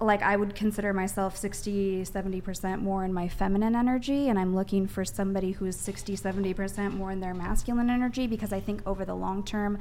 like 0.04 0.22
I 0.22 0.36
would 0.36 0.54
consider 0.54 0.92
myself 0.92 1.36
60, 1.36 2.04
70% 2.04 2.80
more 2.80 3.04
in 3.04 3.12
my 3.12 3.28
feminine 3.28 3.74
energy, 3.74 4.28
and 4.28 4.38
I'm 4.38 4.54
looking 4.54 4.86
for 4.86 5.04
somebody 5.04 5.52
who's 5.52 5.76
60, 5.76 6.16
70% 6.16 6.94
more 6.94 7.10
in 7.10 7.20
their 7.20 7.34
masculine 7.34 7.90
energy 7.90 8.26
because 8.26 8.52
I 8.52 8.60
think 8.60 8.82
over 8.86 9.04
the 9.04 9.14
long 9.14 9.44
term, 9.44 9.78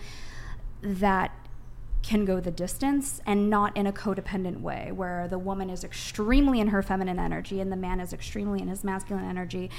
that 0.81 1.31
can 2.03 2.25
go 2.25 2.39
the 2.39 2.51
distance 2.51 3.21
and 3.25 3.49
not 3.49 3.75
in 3.77 3.85
a 3.85 3.93
codependent 3.93 4.61
way 4.61 4.91
where 4.91 5.27
the 5.27 5.37
woman 5.37 5.69
is 5.69 5.83
extremely 5.83 6.59
in 6.59 6.69
her 6.69 6.81
feminine 6.81 7.19
energy 7.19 7.59
and 7.59 7.71
the 7.71 7.75
man 7.75 7.99
is 7.99 8.11
extremely 8.11 8.59
in 8.59 8.67
his 8.67 8.83
masculine 8.83 9.23
energy 9.23 9.69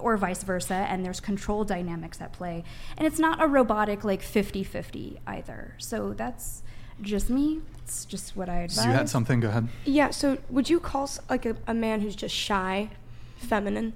or 0.00 0.16
vice 0.16 0.42
versa 0.42 0.74
and 0.74 1.04
there's 1.04 1.20
control 1.20 1.64
dynamics 1.64 2.20
at 2.20 2.32
play. 2.32 2.64
And 2.96 3.06
it's 3.06 3.18
not 3.18 3.40
a 3.42 3.46
robotic 3.46 4.04
like 4.04 4.22
50-50 4.22 5.18
either. 5.26 5.74
So 5.78 6.12
that's 6.12 6.62
just 7.00 7.30
me 7.30 7.60
it's 7.86 8.04
just 8.04 8.36
what 8.36 8.48
i 8.48 8.56
advise 8.62 8.74
So 8.76 8.82
you 8.88 8.94
had 8.94 9.08
something, 9.08 9.38
go 9.38 9.48
ahead. 9.48 9.68
Yeah, 9.84 10.10
so 10.10 10.38
would 10.50 10.68
you 10.68 10.80
call 10.80 11.08
like 11.30 11.46
a, 11.46 11.54
a 11.68 11.72
man 11.74 12.00
who's 12.00 12.16
just 12.16 12.34
shy 12.34 12.90
feminine? 13.36 13.92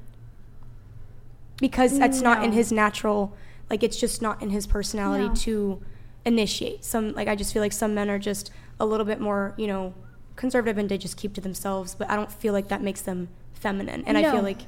Because 1.59 1.99
that's 1.99 2.21
not 2.21 2.45
in 2.45 2.53
his 2.53 2.71
natural, 2.71 3.37
like 3.69 3.83
it's 3.83 3.99
just 3.99 4.23
not 4.23 4.41
in 4.41 4.51
his 4.51 4.67
personality 4.67 5.29
No. 5.29 5.35
to 5.35 5.83
initiate. 6.25 6.85
Some, 6.85 7.13
like 7.15 7.27
I 7.29 7.35
just 7.35 7.53
feel 7.53 7.63
like 7.63 7.73
some 7.73 7.93
men 7.95 8.09
are 8.09 8.19
just 8.19 8.51
a 8.79 8.87
little 8.87 9.05
bit 9.05 9.21
more, 9.21 9.55
you 9.59 9.67
know, 9.67 9.93
conservative 10.37 10.79
and 10.79 10.89
they 10.89 10.97
just 10.97 11.17
keep 11.17 11.35
to 11.35 11.41
themselves, 11.41 11.95
but 11.97 12.09
I 12.09 12.15
don't 12.17 12.33
feel 12.33 12.53
like 12.53 12.69
that 12.69 12.83
makes 12.83 13.03
them 13.03 13.29
feminine. 13.55 14.05
And 14.07 14.17
I 14.17 14.23
feel 14.31 14.43
like, 14.43 14.61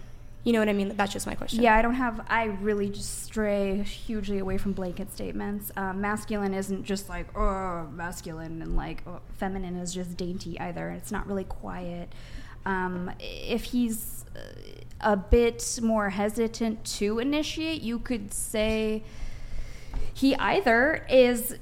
you 0.45 0.53
know 0.53 0.59
what 0.59 0.68
I 0.68 0.72
mean? 0.72 0.97
That's 0.97 1.12
just 1.12 1.26
my 1.26 1.34
question. 1.34 1.62
Yeah, 1.62 1.76
I 1.76 1.82
don't 1.82 1.95
have. 1.95 2.24
I 2.28 2.45
really 2.45 2.88
just 2.88 3.22
stray 3.22 3.82
hugely 3.82 4.38
away 4.38 4.59
from 4.59 4.72
blanket 4.72 5.12
statements. 5.12 5.70
Um, 5.76 6.01
masculine 6.01 6.53
isn't 6.53 6.84
just 6.84 7.09
like 7.09 7.36
oh 7.36 7.88
masculine 7.93 8.61
and 8.61 8.74
like 8.76 9.03
oh, 9.07 9.20
feminine 9.34 9.76
is 9.76 9.95
just 9.95 10.16
dainty 10.16 10.59
either. 10.59 10.90
It's 10.90 11.12
not 11.12 11.28
really 11.28 11.45
quiet. 11.45 12.12
Um, 12.66 13.12
if 13.20 13.64
he's 13.64 14.24
uh, 14.34 14.40
a 15.01 15.16
bit 15.16 15.78
more 15.80 16.11
hesitant 16.11 16.84
to 16.97 17.20
initiate, 17.20 17.82
you 17.82 18.01
could 18.01 18.32
say 18.34 19.05
he 20.14 20.34
either 20.36 21.07
is 21.09 21.57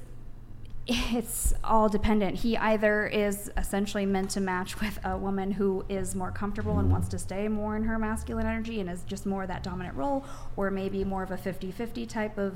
it's 0.87 1.53
all 1.63 1.89
dependent. 1.89 2.37
He 2.39 2.57
either 2.57 3.05
is 3.05 3.51
essentially 3.55 4.05
meant 4.05 4.31
to 4.31 4.41
match 4.41 4.79
with 4.81 4.99
a 5.05 5.17
woman 5.17 5.51
who 5.51 5.85
is 5.89 6.15
more 6.15 6.31
comfortable 6.31 6.79
and 6.79 6.91
wants 6.91 7.07
to 7.09 7.19
stay 7.19 7.47
more 7.47 7.75
in 7.75 7.83
her 7.83 7.99
masculine 7.99 8.47
energy 8.47 8.79
and 8.79 8.89
is 8.89 9.03
just 9.03 9.25
more 9.25 9.43
of 9.43 9.47
that 9.49 9.63
dominant 9.63 9.95
role, 9.95 10.25
or 10.55 10.71
maybe 10.71 11.03
more 11.03 11.23
of 11.23 11.31
a 11.31 11.37
50 11.37 11.71
50 11.71 12.05
type 12.07 12.37
of 12.37 12.55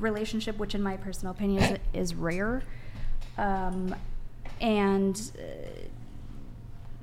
relationship, 0.00 0.58
which, 0.58 0.74
in 0.74 0.82
my 0.82 0.96
personal 0.96 1.32
opinion, 1.32 1.62
is, 1.62 1.78
is 1.92 2.14
rare. 2.14 2.62
Um, 3.36 3.94
and 4.60 5.30
uh, 5.38 5.42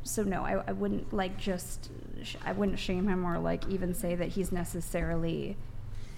so, 0.03 0.23
no, 0.23 0.43
I, 0.43 0.63
I 0.67 0.71
wouldn't 0.71 1.13
like 1.13 1.37
just, 1.37 1.89
sh- 2.23 2.35
I 2.43 2.51
wouldn't 2.51 2.79
shame 2.79 3.07
him 3.07 3.25
or 3.25 3.37
like 3.37 3.67
even 3.69 3.93
say 3.93 4.15
that 4.15 4.29
he's 4.29 4.51
necessarily 4.51 5.55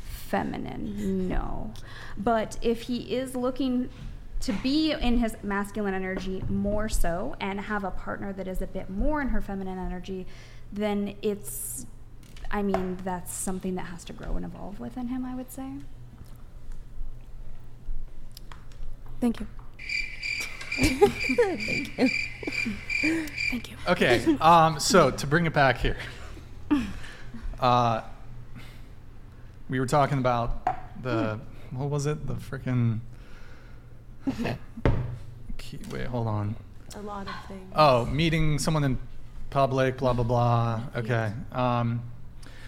feminine. 0.06 1.28
No. 1.28 1.74
But 2.18 2.58
if 2.62 2.84
he 2.84 3.16
is 3.16 3.36
looking 3.36 3.90
to 4.46 4.54
be 4.54 4.92
in 4.92 5.18
his 5.18 5.36
masculine 5.42 5.96
energy 5.96 6.44
more 6.50 6.88
so 6.88 7.36
and 7.40 7.60
have 7.60 7.84
a 7.84 7.90
partner 7.90 8.32
that 8.34 8.48
is 8.48 8.62
a 8.62 8.68
bit 8.68 8.90
more 8.92 9.20
in 9.20 9.30
her 9.30 9.42
feminine 9.42 9.80
energy, 9.80 10.28
then 10.72 11.16
it's, 11.24 11.88
I 12.52 12.62
mean, 12.62 12.98
that's 13.04 13.34
something 13.34 13.74
that 13.76 13.88
has 13.88 14.04
to 14.06 14.14
grow 14.14 14.36
and 14.36 14.46
evolve 14.46 14.80
within 14.80 15.08
him, 15.08 15.26
I 15.26 15.34
would 15.34 15.52
say. 15.52 15.68
Thank 19.20 19.40
you. 19.40 19.48
Thank 20.78 21.02
you. 21.98 22.08
Thank 23.50 23.72
you. 23.72 23.78
Okay, 23.88 24.38
um, 24.42 24.80
so 24.80 25.10
to 25.10 25.26
bring 25.26 25.48
it 25.48 25.54
back 25.54 25.78
here, 25.78 25.98
Uh, 27.60 28.02
we 29.70 29.80
were 29.80 29.86
talking 29.86 30.18
about 30.18 30.68
the 31.02 31.40
what 31.72 31.90
was 31.90 32.06
it? 32.06 32.28
The 32.28 32.34
freaking. 32.34 33.00
Wait, 35.92 36.06
hold 36.08 36.28
on. 36.28 36.56
A 36.96 37.02
lot 37.02 37.28
of 37.28 37.34
things. 37.48 37.74
Oh, 37.76 38.06
meeting 38.06 38.60
someone 38.60 38.84
in 38.84 38.98
public, 39.50 39.98
blah 39.98 40.14
blah 40.14 40.24
blah. 40.24 40.82
Okay. 40.96 41.32
Um, 41.52 42.02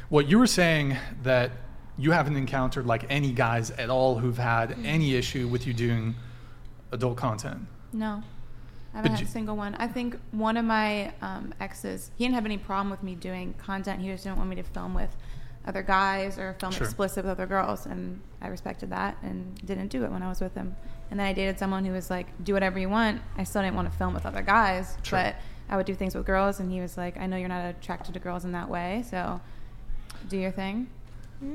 what 0.09 0.27
you 0.27 0.39
were 0.39 0.47
saying 0.47 0.97
that 1.23 1.51
you 1.97 2.11
haven't 2.11 2.35
encountered 2.35 2.85
like 2.85 3.05
any 3.09 3.31
guys 3.31 3.71
at 3.71 3.89
all 3.89 4.17
who've 4.17 4.37
had 4.37 4.77
any 4.83 5.15
issue 5.15 5.47
with 5.47 5.65
you 5.65 5.73
doing 5.73 6.15
adult 6.91 7.17
content. 7.17 7.59
No. 7.93 8.23
I 8.93 8.97
haven't 8.97 9.11
had 9.13 9.27
a 9.27 9.29
single 9.29 9.55
one. 9.55 9.75
I 9.75 9.87
think 9.87 10.17
one 10.31 10.57
of 10.57 10.65
my 10.65 11.13
um, 11.21 11.53
exes, 11.59 12.11
he 12.17 12.23
didn't 12.23 12.35
have 12.35 12.45
any 12.45 12.57
problem 12.57 12.89
with 12.89 13.03
me 13.03 13.15
doing 13.15 13.53
content. 13.57 14.01
He 14.01 14.07
just 14.07 14.23
didn't 14.23 14.37
want 14.37 14.49
me 14.49 14.55
to 14.55 14.63
film 14.63 14.93
with 14.93 15.15
other 15.67 15.83
guys 15.83 16.39
or 16.39 16.53
film 16.59 16.71
Sure. 16.71 16.85
explicit 16.87 17.23
with 17.25 17.31
other 17.31 17.45
girls. 17.45 17.85
And 17.85 18.21
I 18.41 18.47
respected 18.47 18.89
that 18.91 19.17
and 19.21 19.55
didn't 19.65 19.89
do 19.89 20.03
it 20.05 20.11
when 20.11 20.23
I 20.23 20.29
was 20.29 20.39
with 20.41 20.55
him. 20.55 20.75
And 21.11 21.19
then 21.19 21.27
I 21.27 21.33
dated 21.33 21.59
someone 21.59 21.85
who 21.85 21.91
was 21.91 22.09
like, 22.09 22.27
do 22.43 22.53
whatever 22.53 22.79
you 22.79 22.89
want. 22.89 23.21
I 23.37 23.43
still 23.43 23.61
didn't 23.61 23.75
want 23.75 23.91
to 23.91 23.97
film 23.97 24.13
with 24.13 24.25
other 24.25 24.41
guys, 24.41 24.97
Sure. 25.03 25.19
but 25.19 25.35
I 25.69 25.75
would 25.77 25.85
do 25.85 25.93
things 25.93 26.15
with 26.15 26.25
girls. 26.25 26.59
And 26.59 26.71
he 26.71 26.79
was 26.81 26.97
like, 26.97 27.17
I 27.17 27.27
know 27.27 27.37
you're 27.37 27.49
not 27.49 27.65
attracted 27.65 28.13
to 28.13 28.19
girls 28.19 28.45
in 28.45 28.53
that 28.53 28.69
way. 28.69 29.03
So 29.09 29.39
do 30.29 30.37
your 30.37 30.51
thing. 30.51 30.87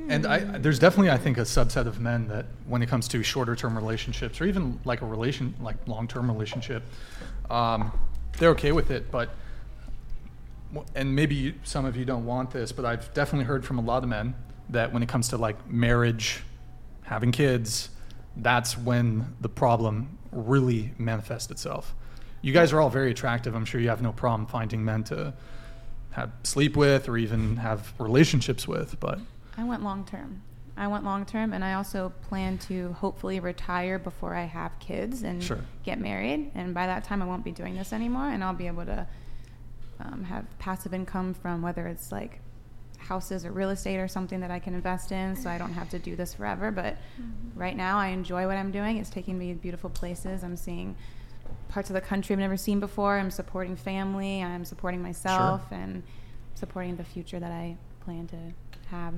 And 0.08 0.26
I, 0.26 0.38
there's 0.38 0.78
definitely, 0.78 1.10
I 1.10 1.16
think, 1.18 1.38
a 1.38 1.42
subset 1.42 1.86
of 1.86 1.98
men 1.98 2.28
that, 2.28 2.46
when 2.66 2.82
it 2.82 2.88
comes 2.88 3.08
to 3.08 3.22
shorter 3.24 3.56
term 3.56 3.74
relationships 3.74 4.40
or 4.40 4.44
even 4.44 4.78
like 4.84 5.00
a 5.02 5.06
relation, 5.06 5.54
like 5.60 5.76
long 5.88 6.06
term 6.06 6.30
relationship, 6.30 6.84
um, 7.50 7.90
they're 8.38 8.50
okay 8.50 8.70
with 8.70 8.90
it. 8.92 9.10
But, 9.10 9.30
and 10.94 11.14
maybe 11.14 11.34
you, 11.34 11.54
some 11.64 11.84
of 11.84 11.96
you 11.96 12.04
don't 12.04 12.24
want 12.24 12.50
this, 12.50 12.72
but 12.72 12.84
I've 12.84 13.12
definitely 13.14 13.44
heard 13.44 13.64
from 13.64 13.78
a 13.78 13.82
lot 13.82 14.02
of 14.02 14.08
men 14.08 14.34
that 14.70 14.92
when 14.92 15.02
it 15.02 15.08
comes 15.08 15.28
to 15.28 15.36
like 15.36 15.68
marriage, 15.68 16.42
having 17.02 17.32
kids, 17.32 17.90
that's 18.36 18.78
when 18.78 19.34
the 19.40 19.48
problem 19.48 20.18
really 20.30 20.92
manifests 20.98 21.50
itself. 21.50 21.94
You 22.40 22.52
guys 22.52 22.72
are 22.72 22.80
all 22.80 22.90
very 22.90 23.10
attractive. 23.10 23.54
I'm 23.54 23.64
sure 23.64 23.80
you 23.80 23.88
have 23.88 24.02
no 24.02 24.12
problem 24.12 24.46
finding 24.46 24.84
men 24.84 25.04
to 25.04 25.34
have 26.10 26.30
sleep 26.42 26.76
with 26.76 27.08
or 27.08 27.16
even 27.16 27.56
have 27.56 27.92
relationships 27.98 28.66
with, 28.66 28.98
but. 29.00 29.18
I 29.56 29.64
went 29.64 29.82
long 29.82 30.04
term. 30.04 30.42
I 30.76 30.88
went 30.88 31.04
long 31.04 31.26
term, 31.26 31.52
and 31.52 31.62
I 31.62 31.74
also 31.74 32.12
plan 32.28 32.56
to 32.58 32.94
hopefully 32.94 33.40
retire 33.40 33.98
before 33.98 34.34
I 34.34 34.44
have 34.44 34.78
kids 34.78 35.22
and 35.22 35.42
Sure. 35.42 35.58
get 35.84 36.00
married. 36.00 36.50
And 36.54 36.72
by 36.72 36.86
that 36.86 37.04
time, 37.04 37.20
I 37.20 37.26
won't 37.26 37.44
be 37.44 37.52
doing 37.52 37.76
this 37.76 37.92
anymore, 37.92 38.28
and 38.30 38.42
I'll 38.42 38.54
be 38.54 38.66
able 38.66 38.86
to 38.86 39.06
um, 40.04 40.24
have 40.24 40.44
passive 40.58 40.92
income 40.94 41.34
from 41.34 41.62
whether 41.62 41.86
it's 41.86 42.10
like 42.12 42.40
houses 42.98 43.44
or 43.44 43.50
real 43.52 43.70
estate 43.70 43.98
or 43.98 44.08
something 44.08 44.40
that 44.40 44.50
I 44.50 44.58
can 44.58 44.74
invest 44.74 45.12
in, 45.12 45.34
so 45.36 45.50
I 45.50 45.58
don't 45.58 45.72
have 45.72 45.90
to 45.90 45.98
do 45.98 46.16
this 46.16 46.34
forever. 46.34 46.70
But 46.70 46.96
right 47.54 47.76
now, 47.76 47.98
I 47.98 48.08
enjoy 48.08 48.46
what 48.46 48.56
I'm 48.56 48.70
doing. 48.70 48.96
It's 48.98 49.10
taking 49.10 49.38
me 49.38 49.52
to 49.52 49.58
beautiful 49.58 49.90
places. 49.90 50.44
I'm 50.44 50.56
seeing 50.56 50.94
parts 51.68 51.90
of 51.90 51.94
the 51.94 52.00
country 52.00 52.32
I've 52.34 52.40
never 52.40 52.56
seen 52.56 52.80
before. 52.80 53.18
I'm 53.18 53.30
supporting 53.30 53.76
family. 53.76 54.42
I'm 54.42 54.64
supporting 54.64 55.02
myself, 55.02 55.62
and 55.70 56.02
supporting 56.54 56.96
the 56.96 57.04
future 57.04 57.40
that 57.40 57.50
I 57.50 57.76
plan 58.04 58.26
to 58.28 58.36
have. 58.90 59.14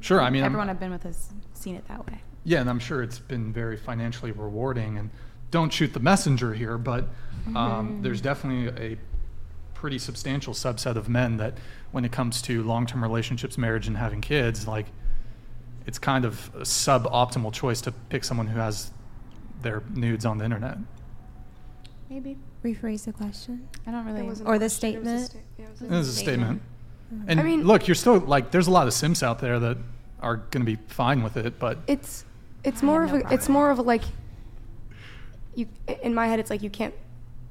Sure, 0.00 0.20
I 0.20 0.30
mean, 0.30 0.42
I'm- 0.42 0.52
everyone 0.52 0.70
I've 0.70 0.80
been 0.80 0.90
with 0.92 1.02
has 1.02 1.30
seen 1.52 1.74
it 1.74 1.86
that 1.88 2.06
way. 2.06 2.20
Yeah, 2.44 2.60
and 2.60 2.70
I'm 2.70 2.78
sure 2.78 3.02
it's 3.02 3.18
been 3.18 3.52
very 3.52 3.76
financially 3.76 4.30
rewarding. 4.32 4.96
And 4.98 5.10
don't 5.50 5.72
shoot 5.72 5.92
the 5.92 6.00
messenger 6.00 6.54
here, 6.54 6.78
but 6.78 7.08
um, 7.54 7.54
Mhm. 7.98 8.02
there's 8.02 8.20
definitely 8.20 8.92
a 8.92 8.98
pretty 9.78 9.98
substantial 9.98 10.52
subset 10.54 10.96
of 10.96 11.08
men 11.08 11.36
that, 11.36 11.54
when 11.92 12.04
it 12.04 12.10
comes 12.10 12.42
to 12.42 12.64
long-term 12.64 13.00
relationships, 13.00 13.56
marriage, 13.56 13.86
and 13.86 13.96
having 13.96 14.20
kids, 14.20 14.66
like 14.66 14.86
it's 15.86 16.00
kind 16.00 16.24
of 16.24 16.50
a 16.56 16.62
suboptimal 16.62 17.52
choice 17.52 17.80
to 17.80 17.92
pick 18.10 18.24
someone 18.24 18.48
who 18.48 18.58
has 18.58 18.90
their 19.62 19.82
nudes 19.94 20.26
on 20.26 20.38
the 20.38 20.44
internet. 20.44 20.78
Maybe. 22.10 22.36
Rephrase 22.64 23.04
the 23.04 23.12
question. 23.12 23.68
I 23.86 23.92
don't 23.92 24.04
really. 24.04 24.22
Or 24.22 24.34
the 24.34 24.34
question, 24.34 24.46
it 24.48 24.58
was 24.58 24.62
a 24.62 24.68
statement. 24.70 25.26
sta- 25.26 25.38
yeah, 25.58 25.64
it 25.64 25.70
was 25.70 25.80
a 25.80 25.84
This 25.84 26.08
is 26.08 26.08
a 26.08 26.18
statement. 26.18 26.62
Mm-hmm. 27.14 27.30
And 27.30 27.40
I 27.40 27.42
mean- 27.44 27.62
look, 27.64 27.86
you're 27.86 27.94
still 27.94 28.18
like, 28.18 28.50
there's 28.50 28.66
a 28.66 28.72
lot 28.72 28.88
of 28.88 28.92
Sims 28.92 29.22
out 29.22 29.38
there 29.38 29.60
that 29.60 29.78
are 30.20 30.38
going 30.38 30.66
to 30.66 30.76
be 30.76 30.78
fine 30.88 31.22
with 31.22 31.36
it, 31.36 31.60
but 31.60 31.78
It's 31.86 32.24
it's 32.64 32.82
I 32.82 32.86
more 32.86 33.04
of 33.04 33.12
no 33.12 33.20
a, 33.20 33.32
it's 33.32 33.48
more 33.48 33.70
of 33.70 33.78
a 33.78 33.82
like 33.82 34.02
you 35.54 35.68
in 36.02 36.12
my 36.12 36.26
head 36.26 36.40
it's 36.40 36.50
like 36.50 36.60
you 36.60 36.70
can't 36.70 36.92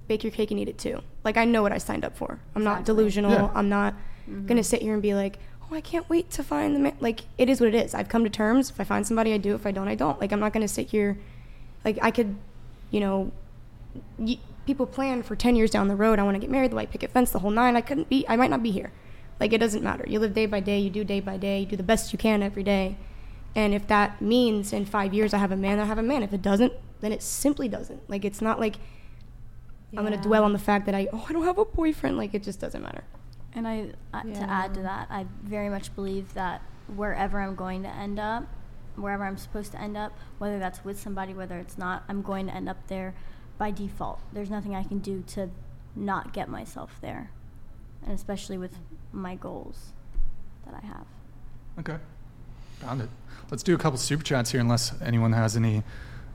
bake 0.07 0.23
your 0.23 0.31
cake 0.31 0.51
and 0.51 0.59
eat 0.59 0.69
it 0.69 0.77
too. 0.77 1.01
Like 1.23 1.37
I 1.37 1.45
know 1.45 1.61
what 1.61 1.71
I 1.71 1.77
signed 1.77 2.05
up 2.05 2.17
for. 2.17 2.39
I'm 2.55 2.63
not 2.63 2.81
Exactly. 2.81 2.95
delusional. 2.95 3.31
Yeah. 3.31 3.51
I'm 3.53 3.69
not 3.69 3.93
mm-hmm. 4.29 4.45
gonna 4.45 4.63
sit 4.63 4.81
here 4.81 4.93
and 4.93 5.01
be 5.01 5.13
like, 5.13 5.39
oh, 5.61 5.75
I 5.75 5.81
can't 5.81 6.09
wait 6.09 6.29
to 6.31 6.43
find 6.43 6.75
the 6.75 6.79
man. 6.79 6.97
Like 6.99 7.21
it 7.37 7.49
is 7.49 7.59
what 7.59 7.67
it 7.73 7.75
is. 7.75 7.93
I've 7.93 8.09
come 8.09 8.23
to 8.23 8.29
terms. 8.29 8.69
If 8.69 8.79
I 8.79 8.83
find 8.83 9.05
somebody, 9.05 9.33
I 9.33 9.37
do. 9.37 9.55
If 9.55 9.65
I 9.65 9.71
don't, 9.71 9.87
I 9.87 9.95
don't. 9.95 10.19
Like 10.19 10.31
I'm 10.31 10.39
not 10.39 10.53
gonna 10.53 10.67
sit 10.67 10.87
here. 10.87 11.17
Like 11.83 11.97
I 12.01 12.11
could, 12.11 12.35
you 12.91 12.99
know, 12.99 13.31
y- 14.17 14.39
people 14.65 14.85
plan 14.85 15.23
for 15.23 15.35
10 15.35 15.55
years 15.55 15.71
down 15.71 15.87
the 15.87 15.95
road. 15.95 16.19
I 16.19 16.23
want 16.23 16.35
to 16.35 16.39
get 16.39 16.49
married, 16.49 16.71
the 16.71 16.75
white 16.75 16.91
picket 16.91 17.11
fence, 17.11 17.31
the 17.31 17.39
whole 17.39 17.51
nine. 17.51 17.75
I 17.75 17.81
couldn't 17.81 18.09
be. 18.09 18.25
I 18.27 18.35
might 18.35 18.49
not 18.49 18.63
be 18.63 18.71
here. 18.71 18.91
Like 19.39 19.53
it 19.53 19.59
doesn't 19.59 19.83
matter. 19.83 20.05
You 20.07 20.19
live 20.19 20.33
day 20.33 20.45
by 20.45 20.59
day. 20.59 20.79
You 20.79 20.89
do 20.89 21.03
day 21.03 21.19
by 21.19 21.37
day. 21.37 21.59
You 21.59 21.65
do 21.65 21.75
the 21.75 21.83
best 21.83 22.11
you 22.11 22.19
can 22.19 22.41
every 22.41 22.63
day. 22.63 22.97
And 23.55 23.73
if 23.73 23.87
that 23.87 24.21
means 24.21 24.73
in 24.73 24.85
five 24.85 25.13
years 25.13 25.33
I 25.33 25.37
have 25.37 25.51
a 25.51 25.57
man, 25.57 25.79
I 25.79 25.85
have 25.85 25.97
a 25.97 26.03
man. 26.03 26.23
If 26.23 26.33
it 26.33 26.41
doesn't, 26.41 26.73
then 27.01 27.11
it 27.11 27.21
simply 27.21 27.67
doesn't. 27.67 28.07
Like 28.09 28.25
it's 28.25 28.41
not 28.41 28.59
like 28.59 28.75
I'm 29.95 30.03
gonna 30.03 30.21
dwell 30.21 30.43
on 30.43 30.53
the 30.53 30.59
fact 30.59 30.85
that 30.87 30.95
I 30.95 31.07
oh 31.13 31.25
I 31.29 31.33
don't 31.33 31.45
have 31.45 31.57
a 31.57 31.65
boyfriend. 31.65 32.17
Like 32.17 32.33
it 32.33 32.43
just 32.43 32.59
doesn't 32.59 32.81
matter. 32.81 33.03
And 33.53 33.67
I, 33.67 33.89
uh, 34.13 34.21
to 34.21 34.41
add 34.41 34.75
to 34.75 34.81
that, 34.83 35.07
I 35.09 35.25
very 35.41 35.67
much 35.67 35.95
believe 35.95 36.33
that 36.35 36.61
wherever 36.95 37.41
I'm 37.41 37.55
going 37.55 37.81
to 37.83 37.89
end 37.89 38.19
up, 38.19 38.45
wherever 38.95 39.23
I'm 39.23 39.37
supposed 39.37 39.71
to 39.71 39.81
end 39.81 39.97
up, 39.97 40.15
whether 40.37 40.59
that's 40.59 40.85
with 40.85 40.99
somebody, 40.99 41.33
whether 41.33 41.57
it's 41.57 41.75
not, 41.75 42.03
I'm 42.07 42.21
going 42.21 42.45
to 42.47 42.53
end 42.53 42.69
up 42.69 42.85
there 42.87 43.15
by 43.57 43.71
default. 43.71 44.19
There's 44.31 44.51
nothing 44.51 44.75
I 44.75 44.83
can 44.83 44.99
do 44.99 45.23
to 45.29 45.49
not 45.95 46.33
get 46.33 46.49
myself 46.49 46.99
there, 47.01 47.31
and 48.03 48.11
especially 48.11 48.59
with 48.59 48.75
my 49.11 49.33
goals 49.33 49.93
that 50.65 50.75
I 50.75 50.85
have. 50.85 51.07
Okay. 51.79 51.97
Found 52.81 53.01
it. 53.01 53.09
Let's 53.49 53.63
do 53.63 53.73
a 53.73 53.77
couple 53.79 53.97
super 53.97 54.23
chats 54.23 54.51
here, 54.51 54.61
unless 54.61 54.93
anyone 55.01 55.33
has 55.33 55.55
any 55.57 55.81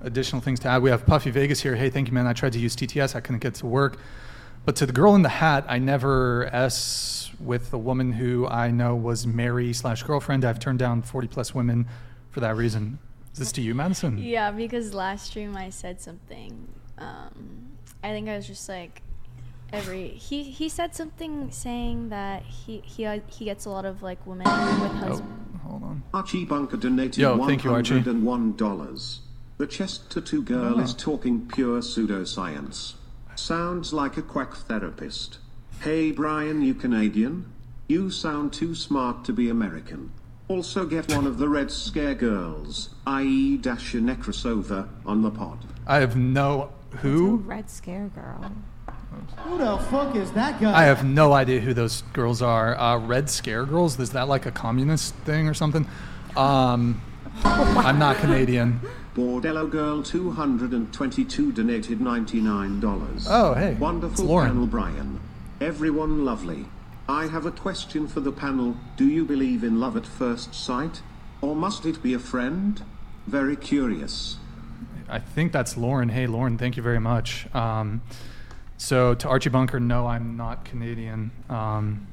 additional 0.03 0.43
things 0.43 0.61
to 0.61 0.69
add. 0.69 0.83
We 0.83 0.91
have 0.91 1.07
Puffy 1.07 1.31
Vegas 1.31 1.61
here. 1.61 1.77
Hey, 1.77 1.91
thank 1.91 2.09
you, 2.09 2.15
man. 2.15 2.27
I 2.27 2.33
tried 2.33 2.53
to 2.53 2.59
use 2.59 2.77
TTS. 2.77 3.15
I 3.15 3.21
couldn't 3.21 3.41
get 3.41 3.55
to 3.57 3.67
work. 3.67 3.99
But 4.65 4.77
to 4.77 4.87
the 4.87 4.93
girl 4.93 5.15
in 5.15 5.23
the 5.23 5.29
hat, 5.29 5.65
I 5.69 5.79
never 5.79 6.49
S 6.53 7.31
with 7.41 7.73
a 7.73 7.79
woman 7.79 8.13
who 8.13 8.47
I 8.47 8.71
know 8.71 8.95
was 8.95 9.27
Mary 9.27 9.73
slash 9.73 10.03
girlfriend. 10.05 10.45
I've 10.45 10.61
turned 10.61 10.79
down 10.79 11.03
40 11.03 11.29
plus 11.29 11.55
women 11.55 11.89
for 12.31 12.41
that 12.41 12.57
reason. 12.57 12.99
Is 13.33 13.39
this 13.39 13.53
to 13.53 13.61
you, 13.61 13.75
Madison? 13.75 14.19
Yeah, 14.19 14.51
because 14.51 14.95
last 14.95 15.27
stream 15.27 15.57
I 15.57 15.71
said 15.71 16.01
something. 16.01 16.69
Um, 16.99 17.73
I 18.05 18.11
think 18.11 18.29
I 18.29 18.37
was 18.37 18.47
just 18.47 18.69
like, 18.69 19.03
every 19.73 20.09
he 20.09 20.43
he 20.43 20.69
said 20.69 20.95
something 20.95 21.51
saying 21.51 22.11
that 22.11 22.43
he 22.43 22.83
he 22.85 23.07
uh, 23.07 23.21
he 23.27 23.47
gets 23.47 23.65
a 23.65 23.71
lot 23.71 23.85
of 23.85 24.03
like 24.03 24.25
women 24.27 24.47
with 24.47 24.93
husbands. 24.93 25.23
Oh, 25.55 25.59
hold 25.69 25.83
on. 25.83 26.03
Archie 26.13 26.45
Bunker 26.45 26.77
donated 26.77 27.17
Yo, 27.17 27.45
thank 27.47 27.65
you, 27.65 27.73
Archie. 27.73 28.01
$101. 28.01 29.19
The 29.59 29.67
chest 29.67 30.11
tattoo 30.11 30.43
girl 30.43 30.77
Oh. 30.77 30.81
is 30.81 30.95
talking 30.95 31.47
pure 31.47 31.81
pseudoscience. 31.81 32.95
Sounds 33.35 33.93
like 33.93 34.17
a 34.17 34.23
quack 34.23 34.55
therapist. 34.55 35.39
Hey 35.81 36.11
Brian, 36.13 36.63
you 36.63 36.75
Canadian? 36.75 37.47
You 37.89 38.11
sound 38.11 38.53
too 38.53 38.75
smart 38.75 39.25
to 39.25 39.33
be 39.33 39.49
American. 39.49 40.11
Also 40.49 40.85
get 40.87 41.13
one 41.15 41.27
of 41.27 41.39
the 41.39 41.49
Red 41.49 41.71
Scare 41.71 42.15
girls, 42.15 42.91
i.e. 43.07 43.57
Dasha 43.57 43.99
Nekrasova, 43.99 44.89
on 45.07 45.23
the 45.23 45.31
pod. 45.31 45.59
I 45.87 45.97
have 46.01 46.17
no 46.17 46.71
It's 46.93 46.95
a 46.95 46.97
who. 46.99 47.37
red 47.39 47.71
scare 47.71 48.09
girl. 48.15 48.53
Who 49.45 49.59
the 49.59 49.79
fuck 49.91 50.15
is 50.17 50.31
that 50.33 50.61
guy? 50.61 50.79
I 50.79 50.85
have 50.85 51.05
no 51.05 51.33
idea 51.33 51.61
who 51.61 51.75
those 51.75 52.03
girls 52.13 52.41
are. 52.43 52.79
Uh, 52.79 52.99
Red 52.99 53.29
Scare 53.29 53.65
Girls? 53.67 53.99
Is 54.01 54.11
that 54.11 54.27
like 54.29 54.47
a 54.47 54.51
communist 54.51 55.15
thing 55.27 55.49
or 55.49 55.55
something? 55.55 55.87
Um, 56.37 57.01
I'm 57.45 57.99
not 57.99 58.17
Canadian. 58.17 58.81
Bordello 59.15 59.71
Girl 59.71 60.03
222 60.03 61.53
donated 61.53 61.99
$99. 62.01 63.27
Oh, 63.29 63.53
hey, 63.55 63.75
Wonderful 63.75 64.27
panel, 64.27 64.67
Brian. 64.67 65.21
Everyone 65.61 66.25
lovely. 66.25 66.67
I 67.09 67.27
have 67.27 67.45
a 67.45 67.51
question 67.51 68.09
for 68.09 68.21
the 68.21 68.33
panel. 68.33 68.77
Do 68.97 69.07
you 69.07 69.25
believe 69.25 69.63
in 69.65 69.79
love 69.79 69.97
at 69.97 70.07
first 70.07 70.55
sight? 70.55 71.03
Or 71.43 71.55
must 71.55 71.85
it 71.85 72.03
be 72.03 72.15
a 72.15 72.19
friend? 72.19 72.83
Very 73.27 73.55
curious. 73.57 74.37
I 75.09 75.19
think 75.19 75.53
that's 75.53 75.77
Lauren. 75.77 76.09
Hey, 76.09 76.27
Lauren, 76.27 76.57
thank 76.57 76.77
you 76.79 76.83
very 76.83 77.01
much. 77.01 77.53
Um, 77.55 78.01
so 78.79 79.15
to 79.15 79.29
Archie 79.29 79.51
Bunker, 79.51 79.79
no, 79.79 80.07
I'm 80.07 80.39
not 80.39 80.65
Canadian. 80.65 81.33
Um, 81.51 82.07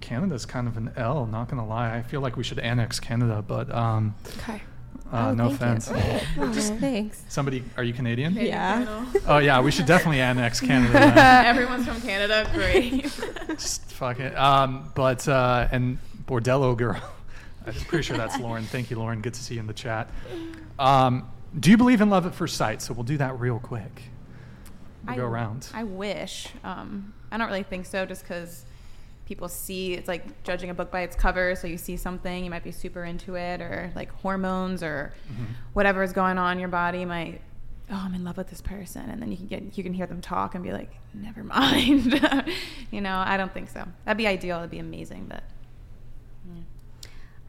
Canada's 0.00 0.46
kind 0.46 0.66
of 0.66 0.76
an 0.76 0.90
L, 0.96 1.26
not 1.26 1.48
gonna 1.48 1.66
lie. 1.66 1.94
I 1.94 2.02
feel 2.02 2.20
like 2.20 2.36
we 2.36 2.42
should 2.42 2.58
annex 2.58 2.98
Canada, 2.98 3.44
but 3.46 3.72
um, 3.72 4.16
Okay. 4.38 4.62
Uh, 5.12 5.28
Oh, 5.30 5.34
no 5.34 5.50
thank 5.54 5.86
you. 5.86 5.94
offense. 5.94 6.54
Just 6.56 6.74
thanks. 6.74 7.22
Somebody, 7.28 7.62
are 7.76 7.84
you 7.84 7.92
Canadian? 7.92 8.34
Yeah. 8.34 9.04
Oh 9.26 9.38
yeah, 9.38 9.60
we 9.60 9.70
should 9.70 9.86
definitely 9.86 10.20
annex 10.20 10.60
Canada. 10.70 10.98
Everyone's 11.46 11.86
from 11.86 12.00
Canada. 12.00 12.48
Great. 12.54 13.02
Just 13.48 13.84
fuck 13.92 14.18
it. 14.20 14.36
Um, 14.36 14.90
but 14.94 15.26
uh, 15.28 15.68
and 15.70 15.98
Bordello 16.26 16.76
girl. 16.76 17.00
I'm 17.66 17.74
pretty 17.74 18.02
sure 18.02 18.16
that's 18.16 18.38
Lauren. 18.40 18.64
Thank 18.64 18.90
you, 18.90 18.98
Lauren. 18.98 19.20
Good 19.20 19.34
to 19.34 19.40
see 19.40 19.54
you 19.54 19.60
in 19.60 19.66
the 19.68 19.72
chat. 19.74 20.08
Um, 20.78 21.28
do 21.60 21.70
you 21.70 21.76
believe 21.76 22.00
in 22.00 22.10
love 22.10 22.26
at 22.26 22.34
first 22.34 22.56
sight? 22.56 22.82
So 22.82 22.92
we'll 22.94 23.04
do 23.04 23.18
that 23.18 23.38
real 23.38 23.60
quick. 23.60 24.02
We'll 25.06 25.16
go 25.16 25.26
around. 25.26 25.68
I 25.74 25.84
wish. 25.84 26.48
Um, 26.64 27.12
I 27.30 27.36
don't 27.36 27.46
really 27.48 27.62
think 27.62 27.86
so, 27.86 28.04
just 28.06 28.22
because 28.22 28.64
people 29.32 29.48
see 29.48 29.94
it's 29.94 30.08
like 30.08 30.42
judging 30.44 30.68
a 30.68 30.74
book 30.74 30.90
by 30.90 31.00
its 31.00 31.16
cover. 31.16 31.54
So 31.54 31.66
you 31.66 31.78
see 31.78 31.96
something, 31.96 32.44
you 32.44 32.50
might 32.50 32.62
be 32.64 32.70
super 32.70 33.02
into 33.04 33.34
it, 33.34 33.62
or 33.62 33.90
like 33.94 34.10
hormones 34.20 34.82
or 34.82 35.14
Mhm. 35.32 35.46
whatever 35.72 36.02
is 36.02 36.12
going 36.12 36.36
on 36.36 36.52
in 36.52 36.58
your 36.58 36.68
body 36.68 37.06
might. 37.06 37.40
Oh, 37.90 38.02
I'm 38.04 38.14
in 38.14 38.24
love 38.24 38.36
with 38.36 38.48
this 38.50 38.60
person, 38.60 39.08
and 39.08 39.22
then 39.22 39.30
you 39.30 39.38
can 39.38 39.46
get 39.46 39.78
you 39.78 39.82
can 39.82 39.94
hear 39.94 40.06
them 40.06 40.20
talk 40.20 40.54
and 40.54 40.62
be 40.62 40.70
like, 40.72 40.90
never 41.14 41.42
mind. 41.56 42.12
you 42.90 43.00
know, 43.00 43.22
I 43.26 43.38
don't 43.38 43.52
think 43.54 43.70
so. 43.70 43.86
That'd 44.04 44.18
be 44.18 44.26
ideal. 44.26 44.56
That'd 44.58 44.70
be 44.70 44.78
amazing, 44.80 45.26
but. 45.30 45.42
yeah. 46.54 46.62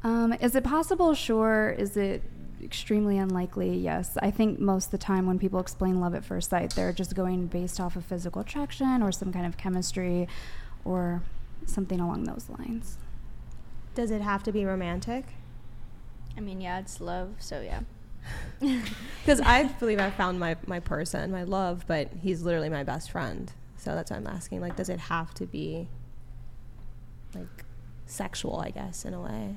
Um, 0.06 0.34
is 0.40 0.56
it 0.56 0.64
possible? 0.64 1.14
Sure. 1.14 1.76
Is 1.78 1.98
it 1.98 2.24
extremely 2.64 3.18
unlikely? 3.18 3.78
Yes. 3.78 4.18
I 4.22 4.32
think 4.32 4.58
most 4.60 4.86
of 4.86 4.92
the 4.92 4.98
time 5.00 5.26
when 5.28 5.38
people 5.38 5.60
explain 5.60 6.00
love 6.00 6.16
at 6.16 6.24
first 6.24 6.50
sight, 6.50 6.72
they're 6.76 6.94
just 6.94 7.14
going 7.14 7.48
based 7.48 7.80
off 7.82 7.98
of 7.98 8.06
physical 8.06 8.42
attraction 8.42 9.04
or 9.04 9.12
some 9.12 9.34
kind 9.34 9.46
of 9.46 9.58
chemistry 9.58 10.30
or 10.86 11.22
something 11.70 12.00
along 12.00 12.24
those 12.26 12.48
lines. 12.50 12.98
Does 13.96 14.12
it 14.12 14.22
have 14.22 14.44
to 14.44 14.52
be 14.52 14.66
romantic? 14.66 15.26
I 16.36 16.42
mean, 16.42 16.62
yeah, 16.62 16.80
it's 16.80 17.00
love, 17.00 17.36
so 17.40 17.62
yeah. 17.62 17.82
Because 19.22 19.40
I 19.42 19.64
believe 19.64 20.00
I 20.00 20.10
found 20.10 20.40
my, 20.40 20.56
my 20.66 20.80
person, 20.80 21.32
my 21.32 21.44
love, 21.44 21.86
but 21.88 22.10
he's 22.22 22.42
literally 22.42 22.70
my 22.70 22.84
best 22.84 23.12
friend. 23.12 23.52
So 23.78 23.96
that's 23.96 24.12
why 24.12 24.18
I'm 24.18 24.28
asking. 24.28 24.62
Like, 24.62 24.76
does 24.76 24.90
it 24.90 25.00
have 25.00 25.34
to 25.36 25.46
be 25.46 25.88
like 27.36 27.66
sexual? 28.06 28.60
I 28.60 28.70
guess 28.70 29.06
in 29.06 29.14
a 29.14 29.22
way. 29.22 29.56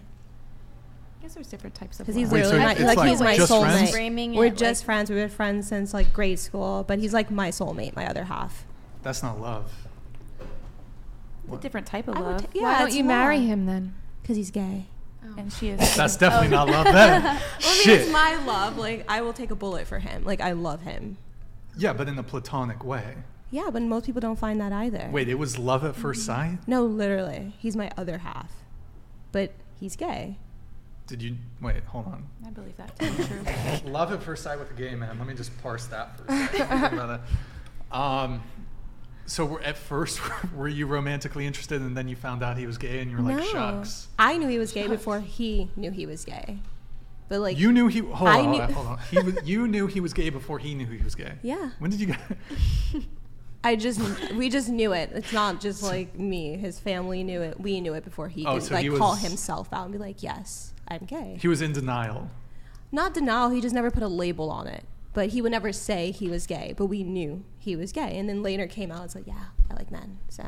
I 1.18 1.22
guess 1.22 1.34
there's 1.34 1.46
different 1.46 1.74
types 1.76 2.00
of. 2.00 2.07
Because 2.07 2.16
he's 2.16 2.32
love. 2.32 2.42
Wait, 2.42 2.50
so 2.50 2.59
my, 2.59 2.64
like, 2.74 2.96
like 2.96 3.09
he's 3.09 3.20
my 3.20 3.36
just 3.36 3.52
soulmate. 3.52 3.90
friends? 3.90 4.36
We're 4.36 4.46
it 4.46 4.57
just 4.57 4.82
like- 4.82 4.84
friends. 4.84 5.11
We've 5.11 5.18
been 5.18 5.28
friends 5.28 5.68
since 5.68 5.94
like 5.94 6.12
grade 6.12 6.38
school. 6.40 6.84
But 6.86 6.98
he's 6.98 7.14
like 7.14 7.30
my 7.30 7.50
soulmate, 7.50 7.94
my 7.94 8.07
other 8.07 8.24
half. 8.24 8.66
That's 9.02 9.22
not 9.22 9.40
love. 9.40 9.86
It's 11.49 11.59
a 11.59 11.61
different 11.61 11.86
type 11.86 12.09
of 12.09 12.16
I 12.16 12.20
love. 12.20 12.42
ta- 12.42 12.49
yeah, 12.55 12.62
Why 12.62 12.78
don't 12.80 12.92
you 12.92 13.05
marry 13.05 13.38
love. 13.38 13.47
him 13.47 13.66
then? 13.66 13.94
Because 14.22 14.36
he's 14.36 14.51
gay. 14.51 14.86
and 15.36 15.53
she 15.53 15.68
is. 15.68 15.97
That's 15.97 16.16
definitely 16.16 16.49
not 16.49 16.68
love 16.68 16.84
then. 16.84 17.22
Well, 17.22 17.40
I 17.62 17.86
mean, 17.86 17.99
it's 18.01 18.11
my 18.12 18.34
love. 18.47 18.78
Like, 18.78 19.05
I 19.09 19.20
will 19.22 19.32
take 19.32 19.51
a 19.51 19.55
bullet 19.57 19.86
for 19.86 19.99
him. 19.99 20.24
Like, 20.24 20.40
I 20.40 20.53
love 20.53 20.82
him. 20.82 21.18
Yeah, 21.76 21.92
but 21.92 22.09
in 22.09 22.18
a 22.18 22.22
platonic 22.22 22.84
way. 22.84 23.14
Yeah, 23.51 23.70
but 23.72 23.82
most 23.82 24.07
people 24.07 24.20
don't 24.20 24.38
find 24.38 24.61
that 24.61 24.72
either. 24.72 25.09
Wait, 25.12 25.28
it 25.28 25.38
was 25.38 25.59
love 25.59 25.84
at 25.84 25.94
first 25.97 26.24
sight? 26.26 26.59
No, 26.66 26.84
literally. 26.84 27.55
He's 27.59 27.76
my 27.76 27.90
other 27.97 28.18
half. 28.18 28.51
But 29.32 29.53
he's 29.78 29.94
gay. 29.97 30.38
Did 31.07 31.22
you 31.22 31.36
wait? 31.61 31.84
Hold 31.84 32.07
on. 32.07 32.26
I 32.44 32.51
believe 32.51 32.76
that 32.78 32.99
to 32.99 33.11
be 33.12 33.24
true. 33.24 33.90
Love 33.92 34.12
at 34.12 34.22
first 34.24 34.42
sight 34.42 34.59
with 34.59 34.70
a 34.72 34.74
gay 34.74 34.97
man. 34.97 35.18
Let 35.18 35.28
me 35.28 35.34
just 35.34 35.57
parse 35.62 35.86
that 35.86 36.16
for 36.18 36.24
a 36.32 36.49
second. 36.49 36.68
Think 36.80 36.92
about 36.94 37.09
that. 37.09 37.20
Um, 37.97 38.42
so 39.27 39.59
at 39.61 39.77
first, 39.77 40.20
were 40.57 40.68
you 40.68 40.87
romantically 40.87 41.47
interested, 41.47 41.81
and 41.83 41.97
then 41.97 42.09
you 42.09 42.16
found 42.16 42.43
out 42.43 42.57
he 42.57 42.66
was 42.66 42.79
gay, 42.79 43.01
and 43.01 43.11
you 43.11 43.16
were 43.16 43.22
like, 43.22 43.37
no. 43.37 43.43
"Shucks." 43.45 44.09
I 44.18 44.37
knew 44.39 44.49
he 44.49 44.59
was 44.59 44.72
gay 44.72 44.87
before 44.87 45.20
he 45.20 45.70
knew 45.77 45.91
he 45.91 46.07
was 46.07 46.24
gay. 46.24 46.59
But, 47.29 47.41
like, 47.41 47.59
you 47.59 47.72
knew 47.72 47.89
he. 47.89 47.99
Hold 48.01 48.29
I 48.31 48.41
on, 48.41 48.51
knew- 48.53 48.61
hold 48.74 48.87
on. 48.87 48.99
He 49.11 49.18
was, 49.18 49.35
you 49.45 49.66
knew 49.66 49.89
he 49.89 50.01
was 50.01 50.12
gay 50.12 50.31
before 50.31 50.59
he 50.61 50.74
knew 50.74 50.87
he 50.87 51.03
was 51.03 51.14
gay. 51.16 51.33
Yeah. 51.43 51.70
When 51.81 51.91
did 51.91 51.99
you 52.01 52.07
get? 52.07 52.20
I 53.64 53.74
just, 53.74 54.01
we 54.35 54.49
just 54.49 54.68
knew 54.68 54.93
it. 54.93 55.11
It's 55.12 55.33
not 55.33 55.61
just 55.61 55.83
like 55.83 56.16
me. 56.16 56.57
His 56.57 56.79
family 56.79 57.24
knew 57.24 57.43
it. 57.43 57.59
We 57.59 57.81
knew 57.81 57.95
it 57.95 58.05
before 58.05 58.29
he 58.29 58.47
Oh, 58.47 58.55
could, 58.55 58.62
so 58.62 58.74
like, 58.74 58.85
he 58.85 58.91
call 58.97 59.16
himself 59.16 59.68
out 59.72 59.85
and 59.87 59.93
be 59.93 59.99
like, 59.99 60.22
yes, 60.22 60.72
I'm 60.87 61.05
gay. 61.05 61.37
He 61.41 61.49
was 61.49 61.61
in 61.62 61.72
denial. 61.72 62.31
Not 62.93 63.12
denial. 63.12 63.51
He 63.51 63.61
just 63.61 63.74
never 63.74 63.91
put 63.91 64.05
a 64.05 64.09
label 64.09 64.51
on 64.51 64.68
it. 64.68 64.85
But 65.16 65.30
he 65.30 65.40
would 65.40 65.50
never 65.52 65.72
say 65.72 66.10
he 66.10 66.28
was 66.28 66.46
gay. 66.46 66.74
But 66.76 66.86
we 66.86 67.02
knew 67.02 67.42
he 67.58 67.74
was 67.74 67.90
gay. 67.90 68.18
And 68.18 68.28
then 68.28 68.42
later 68.42 68.66
came 68.66 68.92
out, 68.92 69.06
it's 69.06 69.14
like, 69.14 69.26
yeah, 69.26 69.44
I 69.70 69.74
like 69.74 69.90
men. 69.90 70.18
So. 70.28 70.44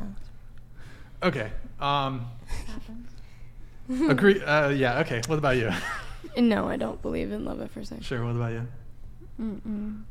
Okay. 1.23 1.51
Um, 1.79 2.27
agree. 4.07 4.39
Uh, 4.45 4.69
yeah. 4.69 4.99
Okay. 4.99 5.21
What 5.25 5.39
about 5.39 5.57
you? 5.57 5.71
No, 6.37 6.69
I 6.69 6.77
don't 6.77 7.01
believe 7.01 7.31
in 7.31 7.45
love 7.45 7.59
at 7.61 7.71
first 7.71 7.89
sight. 7.89 8.03
sure. 8.03 8.23
What 8.23 8.35
about 8.35 8.51
you? 8.51 8.67
Mm-mm. 9.41 10.03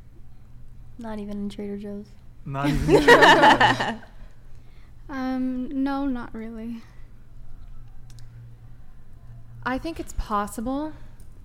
Not 0.99 1.21
even 1.21 1.43
in 1.43 1.49
Trader 1.49 1.77
Joe's. 1.77 2.07
Not 2.45 2.69
even. 2.69 3.03
sure. 3.05 4.03
Um, 5.11 5.85
no, 5.85 6.05
not 6.05 6.35
really. 6.35 6.83
I 9.65 9.79
think 9.79 9.99
it's 9.99 10.13
possible, 10.19 10.93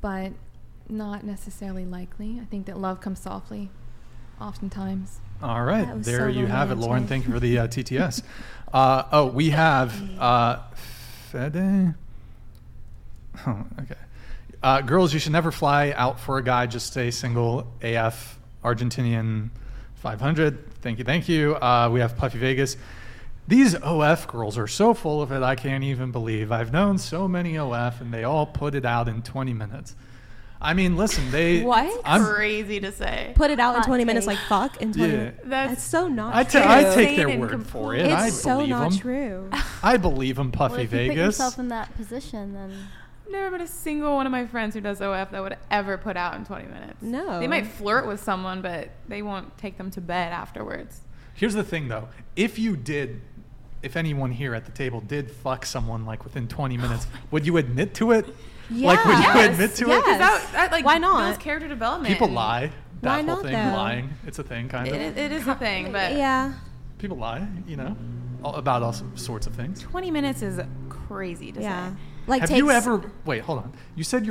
but 0.01 0.33
not 0.89 1.23
necessarily 1.23 1.85
likely. 1.85 2.39
I 2.41 2.45
think 2.45 2.65
that 2.65 2.77
love 2.77 3.01
comes 3.01 3.19
softly, 3.19 3.69
oftentimes. 4.39 5.19
All 5.41 5.63
right, 5.63 5.87
there 6.03 6.19
so 6.19 6.27
you 6.27 6.45
have 6.45 6.71
it, 6.71 6.75
Lauren. 6.75 7.07
Thank 7.07 7.25
you 7.25 7.33
for 7.33 7.39
the 7.39 7.59
uh, 7.59 7.67
TTS. 7.67 8.23
Uh, 8.73 9.03
oh, 9.11 9.27
we 9.27 9.49
have 9.51 9.93
uh, 10.19 10.59
Fede. 11.31 11.95
Oh, 13.47 13.65
okay. 13.81 13.95
Uh, 14.61 14.81
girls, 14.81 15.11
you 15.11 15.19
should 15.19 15.31
never 15.31 15.51
fly 15.51 15.91
out 15.97 16.19
for 16.19 16.37
a 16.37 16.43
guy. 16.43 16.67
Just 16.67 16.85
stay 16.85 17.09
single. 17.09 17.67
AF 17.81 18.39
Argentinian 18.63 19.49
500. 19.95 20.73
Thank 20.81 20.99
you, 20.99 21.03
thank 21.03 21.27
you. 21.27 21.55
Uh, 21.55 21.89
we 21.91 21.99
have 21.99 22.15
Puffy 22.15 22.37
Vegas. 22.37 22.77
These 23.47 23.75
OF 23.75 24.27
girls 24.27 24.57
are 24.57 24.67
so 24.67 24.93
full 24.93 25.21
of 25.21 25.31
it, 25.31 25.41
I 25.41 25.55
can't 25.55 25.83
even 25.83 26.11
believe. 26.11 26.51
I've 26.51 26.71
known 26.71 26.97
so 26.97 27.27
many 27.27 27.57
OF, 27.57 27.99
and 27.99 28.13
they 28.13 28.23
all 28.23 28.45
put 28.45 28.75
it 28.75 28.85
out 28.85 29.09
in 29.09 29.21
20 29.21 29.53
minutes. 29.53 29.95
I 30.63 30.73
mean, 30.73 30.95
listen, 30.95 31.29
they. 31.29 31.61
What? 31.61 32.01
I'm, 32.05 32.23
Crazy 32.23 32.79
to 32.79 32.91
say. 32.91 33.33
Put 33.35 33.51
it 33.51 33.59
out 33.59 33.75
in 33.75 33.81
Hot 33.81 33.87
20 33.87 34.05
minutes 34.05 34.25
like 34.25 34.37
fuck 34.47 34.81
in 34.81 34.93
20 34.93 35.11
Yeah. 35.13 35.17
That's- 35.43 35.69
That's 35.69 35.83
so 35.83 36.07
not 36.07 36.33
I, 36.33 36.43
true. 36.43 36.61
I 36.63 36.83
take 36.95 37.17
their 37.17 37.27
and 37.27 37.41
word 37.41 37.65
for 37.67 37.93
it. 37.93 37.99
complete- 37.99 38.13
I 38.13 38.27
it's 38.27 38.41
so 38.41 38.55
believe 38.57 38.69
not 38.69 38.91
them. 38.91 38.99
true. 38.99 39.49
I 39.83 39.97
believe 39.97 40.39
him, 40.39 40.51
Puffy 40.51 40.71
well, 40.73 40.81
if 40.81 40.93
you 40.93 41.07
put 41.09 41.17
yourself 41.17 41.59
in 41.59 41.67
that 41.67 41.93
position, 41.95 42.53
then 42.53 42.71
Never 43.29 43.51
met 43.51 43.61
a 43.61 43.67
single 43.67 44.15
one 44.15 44.25
of 44.25 44.31
my 44.31 44.45
friends 44.45 44.75
who 44.75 44.81
does 44.81 45.01
OF 45.01 45.31
that 45.31 45.41
would 45.41 45.57
ever 45.71 45.97
put 45.97 46.17
out 46.17 46.35
in 46.35 46.45
20 46.45 46.65
minutes. 46.65 47.01
No. 47.01 47.39
They 47.39 47.47
might 47.47 47.65
flirt 47.65 48.05
with 48.05 48.21
someone, 48.21 48.61
but 48.61 48.89
they 49.07 49.21
won't 49.21 49.57
take 49.57 49.77
them 49.77 49.89
to 49.91 50.01
bed 50.01 50.33
afterwards. 50.33 51.01
Here's 51.33 51.53
the 51.53 51.63
thing, 51.63 51.87
though. 51.87 52.09
If 52.35 52.59
you 52.59 52.75
did, 52.75 53.21
if 53.81 53.95
anyone 53.95 54.31
here 54.31 54.53
at 54.53 54.65
the 54.65 54.71
table 54.71 55.01
did 55.01 55.31
fuck 55.31 55.65
someone 55.65 56.05
like 56.05 56.23
within 56.23 56.47
20 56.47 56.77
minutes, 56.77 57.07
oh 57.11 57.19
would 57.31 57.45
you 57.47 57.57
admit 57.57 57.93
to 57.95 58.11
it? 58.11 58.27
Like, 58.73 59.05
would 59.05 59.17
you 59.19 59.51
admit 59.51 59.75
to 59.75 59.87
Yes. 59.87 59.99
it? 59.99 60.05
'Cause 60.05 60.17
that, 60.19 60.47
that, 60.53 60.71
like, 60.71 60.85
Why 60.85 60.97
not? 60.97 61.23
builds 61.23 61.37
character 61.37 61.67
development. 61.67 62.11
People 62.13 62.29
lie. 62.29 62.71
That 63.01 63.09
Why 63.09 63.15
whole 63.17 63.25
not, 63.35 63.41
thing, 63.43 63.51
though? 63.53 63.75
lying. 63.75 64.09
It's 64.25 64.39
a 64.39 64.43
thing, 64.43 64.69
kind 64.69 64.87
of. 64.87 64.93
It, 64.93 65.17
it 65.17 65.31
is 65.31 65.47
a 65.47 65.55
thing, 65.55 65.91
but 65.91 66.13
yeah. 66.13 66.53
People 66.99 67.17
lie, 67.17 67.45
you 67.67 67.75
know, 67.75 67.97
all, 68.43 68.55
about 68.55 68.81
all 68.81 68.93
sorts 69.15 69.45
of 69.45 69.53
things. 69.53 69.81
20 69.81 70.09
minutes 70.09 70.41
is 70.41 70.59
crazy 70.89 71.51
to 71.51 71.61
Yeah. 71.61 71.89
say. 71.89 71.95
Like 72.27 72.41
Have 72.41 72.49
takes, 72.49 72.57
you 72.59 72.71
ever? 72.71 73.11
Wait, 73.25 73.41
hold 73.41 73.59
on. 73.59 73.73
You 73.95 74.05
said 74.05 74.25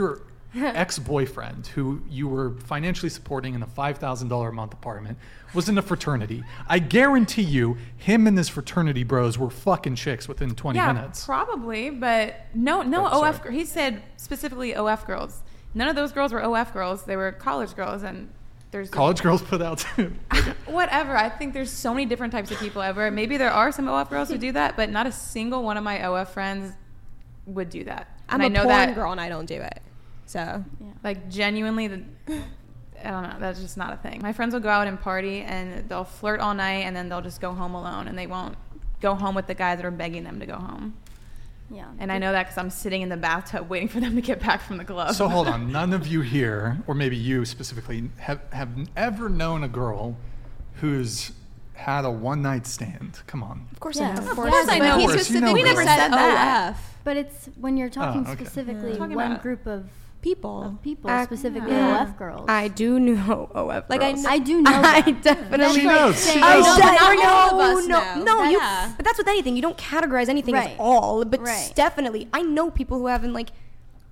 your 0.55 0.67
ex-boyfriend, 0.77 1.67
who 1.69 2.03
you 2.09 2.29
were 2.29 2.53
financially 2.65 3.09
supporting 3.09 3.55
in 3.55 3.63
a 3.63 3.67
five 3.67 3.99
thousand 3.99 4.29
dollar 4.29 4.51
a 4.51 4.53
month 4.53 4.73
apartment, 4.73 5.19
was 5.55 5.69
in 5.69 5.77
a 5.79 5.83
fraternity. 5.83 6.45
I 6.69 6.79
guarantee 6.79 7.43
you, 7.43 7.77
him 7.97 8.27
and 8.27 8.37
his 8.37 8.49
fraternity 8.49 9.05
bros 9.05 9.39
were 9.39 9.51
fucking 9.51 9.97
chicks 9.97 10.29
within 10.29 10.55
twenty 10.55 10.79
yeah, 10.79 10.93
minutes. 10.93 11.25
probably, 11.25 11.91
but 11.91 12.37
no, 12.55 12.83
no 12.83 13.07
Oh, 13.11 13.25
OF. 13.25 13.37
sorry. 13.39 13.55
He 13.55 13.65
said 13.65 14.03
specifically 14.17 14.75
OF 14.75 15.07
girls. 15.07 15.43
None 15.75 15.89
of 15.89 15.97
those 15.97 16.13
girls 16.13 16.33
were 16.33 16.43
OF 16.43 16.73
girls. 16.75 17.05
They 17.05 17.17
were 17.17 17.33
college 17.33 17.75
girls, 17.75 18.03
and 18.03 18.29
there's 18.73 18.89
College 18.91 19.23
girls 19.23 19.43
put 19.43 19.61
out 19.63 19.79
too. 19.97 20.13
whatever. 20.67 21.15
I 21.17 21.29
think 21.29 21.53
there's 21.53 21.71
so 21.71 21.93
many 21.93 22.07
different 22.07 22.33
types 22.33 22.51
of 22.51 22.59
people 22.59 22.81
ever. 22.83 23.11
Maybe 23.11 23.37
there 23.37 23.51
are 23.51 23.71
some 23.73 23.87
OF 23.89 24.09
girls 24.11 24.31
who 24.31 24.39
do 24.39 24.53
that, 24.53 24.77
but 24.77 24.89
not 24.91 25.07
a 25.07 25.13
single 25.13 25.63
one 25.63 25.77
of 25.77 25.85
my 25.85 26.03
OF 26.07 26.31
friends 26.31 26.73
would 27.47 27.69
do 27.69 27.85
that. 27.85 28.09
I'm 28.31 28.41
and 28.41 28.43
I 28.43 28.47
a 28.47 28.49
know 28.51 28.63
porn 28.65 28.69
that, 28.69 28.95
girl 28.95 29.13
and 29.13 29.21
I 29.21 29.29
don't 29.29 29.45
do 29.47 29.61
it. 29.61 29.83
So 30.27 30.65
like 31.05 31.29
genuinely, 31.31 31.89
the 31.89 32.03
I 33.05 33.11
don't 33.11 33.23
know. 33.25 33.37
That's 33.41 33.61
just 33.61 33.77
not 33.77 33.93
a 33.93 33.97
thing. 33.97 34.21
My 34.23 34.33
friends 34.33 34.53
will 34.55 34.61
go 34.61 34.69
out 34.69 34.87
and 34.87 35.01
party, 35.01 35.41
and 35.41 35.89
they'll 35.89 36.05
flirt 36.05 36.41
all 36.41 36.55
night, 36.55 36.85
and 36.87 36.95
then 36.95 37.09
they'll 37.09 37.21
just 37.23 37.41
go 37.41 37.53
home 37.53 37.75
alone, 37.75 38.07
and 38.09 38.17
they 38.17 38.27
won't 38.27 38.57
go 39.01 39.15
home 39.15 39.35
with 39.35 39.47
the 39.49 39.55
guys 39.55 39.79
that 39.79 39.85
are 39.85 39.91
begging 39.91 40.23
them 40.25 40.39
to 40.39 40.47
go 40.47 40.55
home. 40.57 40.95
yeah. 41.71 41.87
And 41.99 42.13
I 42.13 42.19
know 42.19 42.31
that 42.31 42.45
because 42.45 42.57
I'm 42.59 42.71
sitting 42.71 43.03
in 43.03 43.09
the 43.09 43.17
bathtub 43.17 43.69
waiting 43.69 43.89
for 43.89 43.99
them 43.99 44.15
to 44.15 44.21
get 44.23 44.41
back 44.41 44.61
from 44.63 44.77
the 44.77 44.85
club. 44.85 45.15
so 45.17 45.29
hold 45.29 45.49
on, 45.49 45.73
none 45.79 45.93
of 45.93 46.07
you 46.07 46.21
here, 46.21 46.79
or 46.87 46.95
maybe 46.95 47.17
you 47.17 47.45
specifically, 47.45 48.09
have 48.19 48.41
have 48.53 48.69
ever 48.97 49.29
known 49.29 49.65
a 49.65 49.69
girl 49.69 50.17
who's 50.75 51.33
had 51.75 52.05
a 52.05 52.11
one 52.11 52.41
night 52.43 52.67
stand. 52.67 53.19
Come 53.27 53.43
on. 53.43 53.67
of 53.73 53.81
course 53.81 53.99
Yeah, 53.99 54.11
I 54.11 54.15
know. 54.15 54.21
of 54.21 54.29
Of 54.31 54.37
course 54.37 54.69
I 54.69 54.79
But 54.79 54.85
know. 54.87 54.99
he 54.99 55.07
course, 55.07 55.31
you 55.31 55.41
know 55.41 55.49
specifically. 55.49 55.55
We 55.55 55.63
never 55.65 55.83
said 55.83 56.09
that. 56.13 56.71
OF. 56.71 56.77
But 57.03 57.17
it's 57.17 57.49
when 57.61 57.77
you're 57.77 57.89
talking 57.91 58.25
Oh, 58.27 58.31
okay. 58.31 58.45
specifically 58.45 58.97
Talking 58.97 59.17
one 59.17 59.33
about- 59.33 59.43
group 59.43 59.67
of 59.67 59.87
people. 60.23 60.63
Of 60.63 60.83
people, 60.83 61.11
Ac- 61.11 61.27
specifically 61.27 61.73
yeah. 61.73 62.03
OF 62.05 62.17
girls. 62.17 62.47
I 62.49 62.69
do 62.69 62.99
know 62.99 63.51
OF 63.55 63.85
Like, 63.91 64.01
I 64.01 64.13
girls. 64.13 64.23
kn- 64.23 64.33
I 64.33 64.39
do 64.39 64.63
know 64.63 64.71
I 64.85 65.01
them. 65.03 65.21
definitely 65.21 65.81
She 65.81 65.87
knows. 65.87 66.33
She 66.33 66.41
I 66.41 66.55
knows. 66.61 66.77
said- 66.77 66.95
Not 66.95 67.17
no, 67.17 67.29
all 67.29 67.61
of 67.61 67.89
no, 67.89 68.15
know. 68.15 68.25
no. 68.25 68.43
You, 68.45 68.59
Yeah. 68.59 68.93
but 68.97 69.05
that's 69.05 69.19
with 69.19 69.29
anything. 69.29 69.57
You 69.57 69.63
don't 69.63 69.77
categorize 69.77 70.29
anything 70.29 70.55
Right. 70.55 70.71
as 70.71 70.77
all. 70.79 71.25
But 71.25 71.41
Right. 71.43 71.73
definitely, 71.75 72.29
I 72.33 72.43
know 72.43 72.71
people 72.71 72.99
who 72.99 73.09
haven't 73.09 73.33
like 73.35 73.51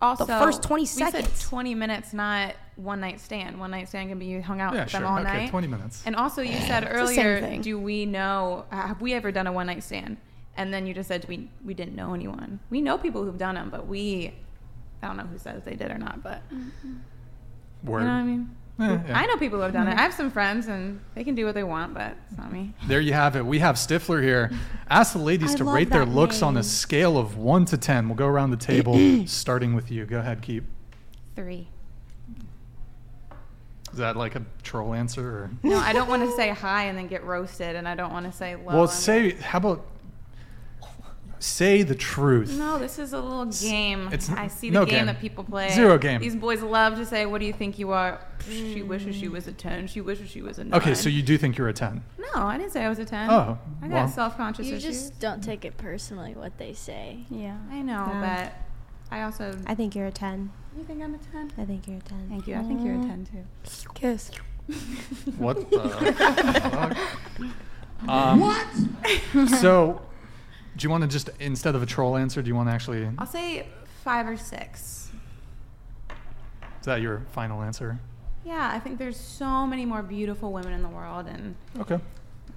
Also, 0.02 0.24
the 0.24 0.38
first 0.38 0.62
20 0.62 0.82
we 0.82 0.86
seconds. 0.86 1.28
said 1.28 1.48
20 1.48 1.74
minutes, 1.74 2.12
not 2.12 2.54
one 2.76 3.00
night 3.00 3.20
stand. 3.20 3.60
One 3.60 3.70
night 3.70 3.88
stand 3.88 4.08
can 4.08 4.18
be 4.18 4.26
you 4.26 4.40
hung 4.42 4.60
out 4.60 4.74
Yeah, 4.74 4.84
with 4.84 4.92
them 4.92 5.04
all 5.06 5.18
Okay, 5.18 5.24
night. 5.44 5.50
20 5.50 5.66
minutes. 5.66 6.02
And 6.06 6.16
also, 6.16 6.40
you 6.42 6.58
said 6.60 6.88
earlier, 6.90 7.58
do 7.58 7.78
we 7.78 8.06
know? 8.06 8.64
Have 8.70 9.00
we 9.02 9.12
ever 9.14 9.30
done 9.30 9.46
a 9.46 9.52
one 9.52 9.66
night 9.66 9.82
stand? 9.84 10.16
And 10.56 10.72
then 10.74 10.86
you 10.86 10.92
just 10.94 11.08
said 11.08 11.26
we 11.28 11.48
we 11.64 11.74
didn't 11.74 11.94
know 11.94 12.12
anyone. 12.14 12.60
We 12.70 12.80
know 12.80 12.98
people 12.98 13.24
who've 13.24 13.38
done 13.38 13.54
them, 13.54 13.68
but 13.70 13.86
we 13.86 14.32
I 15.02 15.06
don't 15.06 15.16
know 15.16 15.24
who 15.24 15.38
says 15.38 15.62
they 15.64 15.74
did 15.74 15.90
or 15.90 15.98
not. 15.98 16.22
But 16.22 16.42
Word. 17.84 18.00
you 18.00 18.06
know 18.06 18.12
what 18.12 18.20
I 18.20 18.22
mean. 18.22 18.56
Yeah, 18.78 19.02
yeah. 19.08 19.18
I 19.18 19.26
know 19.26 19.36
people 19.36 19.58
who 19.58 19.64
have 19.64 19.74
done 19.74 19.88
it. 19.88 19.92
I 19.98 20.00
have 20.00 20.14
some 20.14 20.30
friends, 20.30 20.66
and 20.66 21.00
they 21.14 21.22
can 21.22 21.34
do 21.34 21.44
what 21.44 21.54
they 21.54 21.64
want, 21.64 21.92
but 21.92 22.16
it's 22.30 22.38
not 22.38 22.50
me. 22.50 22.72
There 22.86 23.00
you 23.00 23.12
have 23.12 23.36
it. 23.36 23.44
We 23.44 23.58
have 23.58 23.76
Stifler 23.76 24.22
here. 24.22 24.50
Ask 24.90 25.12
the 25.12 25.18
ladies 25.18 25.54
I 25.54 25.58
to 25.58 25.64
rate 25.64 25.90
their 25.90 26.06
that 26.06 26.10
looks 26.10 26.40
on 26.40 26.56
a 26.56 26.62
scale 26.62 27.18
of 27.18 27.36
1 27.36 27.66
to 27.66 27.76
10. 27.76 28.08
We'll 28.08 28.16
go 28.16 28.26
around 28.26 28.52
the 28.52 28.56
table, 28.56 28.98
starting 29.26 29.74
with 29.74 29.90
you. 29.90 30.06
Go 30.06 30.20
ahead, 30.20 30.40
Keep. 30.40 30.64
Three. 31.36 31.68
Is 33.92 33.98
that 33.98 34.16
like 34.16 34.34
a 34.36 34.42
troll 34.62 34.94
answer? 34.94 35.26
Or? 35.28 35.50
No, 35.62 35.76
I 35.76 35.92
don't 35.92 36.08
want 36.08 36.22
to 36.22 36.32
say 36.36 36.48
hi 36.50 36.84
and 36.84 36.96
then 36.96 37.06
get 37.06 37.24
roasted, 37.24 37.76
and 37.76 37.86
I 37.86 37.94
don't 37.94 38.12
want 38.12 38.30
to 38.30 38.32
say 38.32 38.56
low. 38.56 38.62
well, 38.66 38.82
and- 38.82 38.90
say, 38.90 39.32
how 39.32 39.58
about 39.58 39.84
say 41.40 41.82
the 41.82 41.94
truth? 41.96 42.56
No, 42.56 42.78
this 42.78 42.98
is 42.98 43.12
a 43.12 43.20
little 43.20 43.46
game. 43.46 44.08
it's 44.12 44.28
n- 44.30 44.38
I 44.38 44.46
see 44.48 44.70
the 44.70 44.74
no 44.74 44.84
game, 44.84 44.98
game. 44.98 45.06
that 45.06 45.20
people 45.20 45.42
play. 45.42 45.70
Zero 45.70 45.98
game. 45.98 46.20
These 46.20 46.36
boys 46.36 46.62
love 46.62 46.96
to 46.96 47.04
say, 47.04 47.26
"What 47.26 47.40
do 47.40 47.46
you 47.46 47.52
think 47.52 47.78
you 47.78 47.90
are?" 47.90 48.20
She 48.48 48.82
wishes 48.82 49.16
she 49.16 49.26
was 49.28 49.46
a 49.48 49.52
ten. 49.52 49.86
She 49.88 50.00
wishes 50.00 50.30
she 50.30 50.40
was 50.42 50.58
a 50.58 50.64
nine. 50.64 50.80
Okay, 50.80 50.94
so 50.94 51.08
you 51.08 51.22
do 51.22 51.36
think 51.36 51.58
you're 51.58 51.68
a 51.68 51.72
10. 51.74 52.02
No, 52.18 52.42
I 52.46 52.56
didn't 52.56 52.72
say 52.72 52.84
I 52.84 52.88
was 52.88 52.98
a 52.98 53.04
ten. 53.04 53.28
Oh, 53.30 53.58
I 53.82 53.88
got 53.88 53.94
well. 53.94 54.08
self-conscious 54.08 54.66
You 54.66 54.76
issues. 54.76 55.10
just 55.10 55.20
don't 55.20 55.42
take 55.42 55.64
it 55.64 55.76
personally 55.76 56.34
what 56.34 56.56
they 56.58 56.72
say. 56.72 57.24
yeah. 57.30 57.56
I 57.70 57.82
know, 57.82 58.06
Yeah. 58.06 58.50
but 59.10 59.14
I 59.16 59.22
also. 59.22 59.58
I 59.66 59.74
think 59.74 59.94
you're 59.96 60.06
a 60.06 60.10
10. 60.12 60.50
you 60.78 60.84
think 60.84 61.02
I'm 61.02 61.14
a 61.14 61.18
ten? 61.18 61.50
I 61.58 61.64
think 61.64 61.86
you're 61.88 61.96
a 61.98 62.00
10. 62.00 62.26
Thank 62.28 62.46
you. 62.46 62.54
I 62.56 62.62
think 62.62 62.84
you're 62.84 62.94
a 62.94 62.98
ten 63.06 63.26
too. 63.30 63.44
kiss. 63.94 64.30
What 65.36 65.68
the 65.70 65.78
fuck? 67.38 67.46
Um, 68.08 68.40
what? 68.40 68.66
So, 69.60 70.00
do 70.76 70.84
you 70.84 70.90
want 70.90 71.02
to 71.02 71.08
just, 71.08 71.30
instead 71.40 71.74
of 71.74 71.82
a 71.82 71.86
troll 71.86 72.16
answer, 72.16 72.42
do 72.42 72.48
you 72.48 72.54
want 72.54 72.68
to 72.68 72.72
actually, 72.72 73.08
I'll 73.18 73.26
say 73.26 73.66
five 74.04 74.26
or 74.26 74.36
six. 74.36 75.10
is 76.80 76.86
that 76.86 77.00
your 77.00 77.22
final 77.32 77.62
answer? 77.62 77.98
Yeah, 78.44 78.70
I 78.72 78.78
think 78.78 78.98
there's 78.98 79.18
so 79.18 79.66
many 79.66 79.84
more 79.84 80.02
beautiful 80.02 80.52
women 80.52 80.72
in 80.72 80.82
the 80.82 80.88
world, 80.88 81.26
and 81.26 81.54
Okay. 81.78 81.98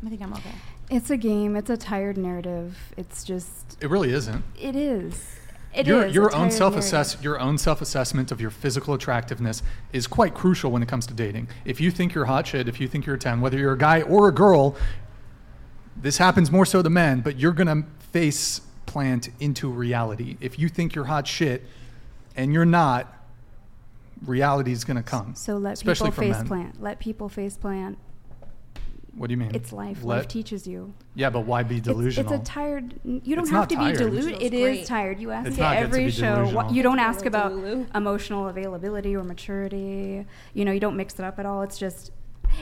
I 0.06 0.10
think 0.10 0.22
I'm 0.22 0.34
okay. 0.34 0.52
It's 0.90 1.10
a 1.10 1.18
game. 1.18 1.56
It's 1.56 1.70
a 1.70 1.78
tired 1.78 2.18
narrative. 2.18 2.78
It's 2.98 3.24
just. 3.24 3.78
It 3.82 3.90
really 3.90 4.12
isn't. 4.14 4.44
It 4.60 4.76
is. 4.76 5.38
It 5.74 5.88
your 5.88 6.06
is 6.06 6.14
your 6.14 6.28
a 6.28 6.34
own 6.36 6.42
tired 6.50 6.54
self 6.54 6.76
assess 6.76 7.08
narrative. 7.10 7.24
your 7.24 7.40
own 7.40 7.58
self 7.58 7.82
assessment 7.82 8.32
of 8.32 8.40
your 8.40 8.52
physical 8.52 8.94
attractiveness 8.94 9.64
is 9.92 10.06
quite 10.08 10.34
crucial 10.36 10.72
when 10.72 10.84
it 10.84 10.88
comes 10.88 11.06
to 11.08 11.14
dating. 11.14 11.48
If 11.66 11.82
you 11.82 11.90
think 11.90 12.14
you're 12.14 12.26
hot 12.26 12.46
shit, 12.48 12.68
if 12.68 12.80
you 12.80 12.88
think 12.88 13.06
you're 13.06 13.16
a 13.16 13.20
ten, 13.20 13.42
whether 13.42 13.58
you're 13.58 13.74
a 13.74 13.78
guy 13.78 14.02
or 14.04 14.28
a 14.28 14.32
girl, 14.32 14.76
this 16.04 16.18
happens 16.18 16.52
more 16.52 16.66
so 16.66 16.82
to 16.84 16.90
men, 16.90 17.22
but 17.22 17.38
you're 17.40 17.52
gonna 17.54 17.84
face 18.12 18.62
plant 18.86 19.30
into 19.40 19.70
reality. 19.70 20.38
If 20.40 20.60
you 20.60 20.70
think 20.70 20.94
you're 20.94 21.06
hot 21.06 21.26
shit 21.28 21.64
and 22.36 22.54
you're 22.54 22.66
not, 22.66 23.12
reality 24.26 24.72
is 24.72 24.84
gonna 24.84 25.02
come. 25.04 25.34
So 25.36 25.58
let 25.58 25.74
especially 25.74 26.12
people 26.12 26.24
face 26.26 26.36
men. 26.38 26.48
plant. 26.48 26.82
Let 26.82 27.00
people 27.00 27.30
face 27.30 27.58
plant. 27.58 27.98
What 29.16 29.28
do 29.28 29.34
you 29.34 29.38
mean? 29.38 29.52
It's 29.54 29.72
life. 29.72 30.04
Let- 30.04 30.18
life 30.18 30.28
teaches 30.28 30.66
you. 30.66 30.94
Yeah, 31.14 31.30
but 31.30 31.42
why 31.42 31.62
be 31.64 31.80
delusional? 31.80 32.34
It's, 32.34 32.42
a 32.42 32.44
tired. 32.52 32.96
You 33.04 33.36
don't 33.36 33.44
It's 33.44 33.52
have 33.52 33.68
to 33.68 33.76
tired. 33.76 33.92
be 33.94 33.98
deluded. 34.06 34.30
Feels 34.40 34.42
It 34.44 34.54
is 34.56 34.62
great. 34.78 34.86
tired. 34.88 35.20
You 35.20 35.30
ask 35.32 35.48
It's 35.48 35.58
at 35.60 35.62
not 35.62 35.74
good 35.76 35.80
to 35.80 35.86
every 35.86 36.12
show. 36.12 36.50
What, 36.50 36.74
you 36.74 36.82
don't 36.82 36.98
ask 37.00 37.26
about 37.28 37.52
emotional 37.94 38.48
availability 38.48 39.16
or 39.16 39.24
maturity. 39.24 40.26
You 40.56 40.66
know, 40.66 40.72
you 40.72 40.80
don't 40.80 40.98
mix 40.98 41.14
it 41.16 41.22
up 41.22 41.38
at 41.40 41.46
all. 41.46 41.62
It's 41.62 41.78
just. 41.78 42.12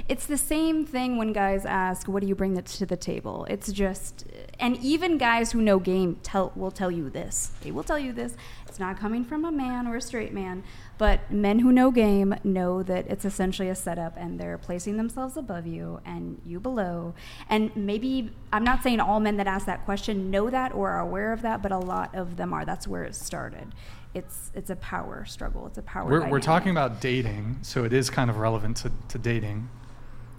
It's 0.07 0.25
the 0.25 0.37
same 0.37 0.85
thing 0.85 1.17
when 1.17 1.33
guys 1.33 1.65
ask, 1.65 2.07
"What 2.07 2.21
do 2.21 2.27
you 2.27 2.35
bring 2.35 2.61
to 2.61 2.85
the 2.85 2.97
table?" 2.97 3.45
It's 3.49 3.71
just, 3.71 4.25
and 4.59 4.77
even 4.77 5.17
guys 5.17 5.51
who 5.51 5.61
know 5.61 5.79
game 5.79 6.17
tell 6.23 6.51
will 6.55 6.71
tell 6.71 6.91
you 6.91 7.09
this. 7.09 7.51
They 7.61 7.71
will 7.71 7.83
tell 7.83 7.99
you 7.99 8.13
this. 8.13 8.35
It's 8.67 8.79
not 8.79 8.97
coming 8.97 9.25
from 9.25 9.43
a 9.43 9.51
man 9.51 9.85
or 9.85 9.97
a 9.97 10.01
straight 10.01 10.33
man, 10.33 10.63
but 10.97 11.29
men 11.29 11.59
who 11.59 11.73
know 11.73 11.91
game 11.91 12.35
know 12.43 12.83
that 12.83 13.05
it's 13.07 13.25
essentially 13.25 13.67
a 13.67 13.75
setup, 13.75 14.15
and 14.15 14.39
they're 14.39 14.57
placing 14.57 14.95
themselves 14.97 15.35
above 15.35 15.67
you 15.67 15.99
and 16.05 16.41
you 16.45 16.59
below. 16.59 17.13
And 17.49 17.75
maybe 17.75 18.31
I'm 18.53 18.63
not 18.63 18.81
saying 18.81 19.01
all 19.01 19.19
men 19.19 19.37
that 19.37 19.47
ask 19.47 19.65
that 19.65 19.83
question 19.83 20.31
know 20.31 20.49
that 20.49 20.73
or 20.73 20.89
are 20.89 21.01
aware 21.01 21.33
of 21.33 21.41
that, 21.41 21.61
but 21.61 21.71
a 21.71 21.77
lot 21.77 22.15
of 22.15 22.37
them 22.37 22.53
are. 22.53 22.63
That's 22.63 22.87
where 22.87 23.03
it 23.03 23.15
started. 23.15 23.75
It's 24.13 24.51
it's 24.53 24.69
a 24.69 24.75
power 24.77 25.25
struggle. 25.25 25.67
It's 25.67 25.77
a 25.77 25.81
power. 25.81 26.09
we're, 26.09 26.29
we're 26.29 26.39
talking 26.39 26.71
about 26.71 27.01
dating, 27.01 27.59
so 27.61 27.83
it 27.83 27.93
is 27.93 28.09
kind 28.09 28.29
of 28.29 28.37
relevant 28.37 28.77
to, 28.77 28.91
to 29.09 29.17
dating. 29.17 29.69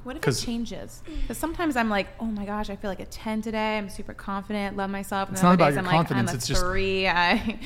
What 0.04 0.16
if 0.16 0.22
it 0.22 0.24
'Cause- 0.24 0.44
changes? 0.44 1.02
Because 1.06 1.38
sometimes 1.38 1.76
I'm 1.76 1.88
like, 1.88 2.08
oh 2.18 2.24
my 2.24 2.44
gosh, 2.44 2.70
I 2.70 2.76
feel 2.76 2.90
like 2.90 3.00
a 3.00 3.04
10 3.06 3.40
today. 3.42 3.78
I'm 3.78 3.88
super 3.88 4.14
confident, 4.14 4.76
love 4.76 4.90
myself. 4.90 5.28
And 5.28 5.36
It's 5.36 5.42
not 5.42 5.50
other 5.50 5.54
about 5.54 5.66
days 5.66 5.74
your 5.76 5.84
I'm 5.84 5.90
confidence, 5.90 6.26
Like, 6.26 6.28
I'm 6.30 6.34
a 6.34 6.38
it's 6.38 6.46
just- 6.48 6.60
three. 6.60 7.06
I 7.08 7.58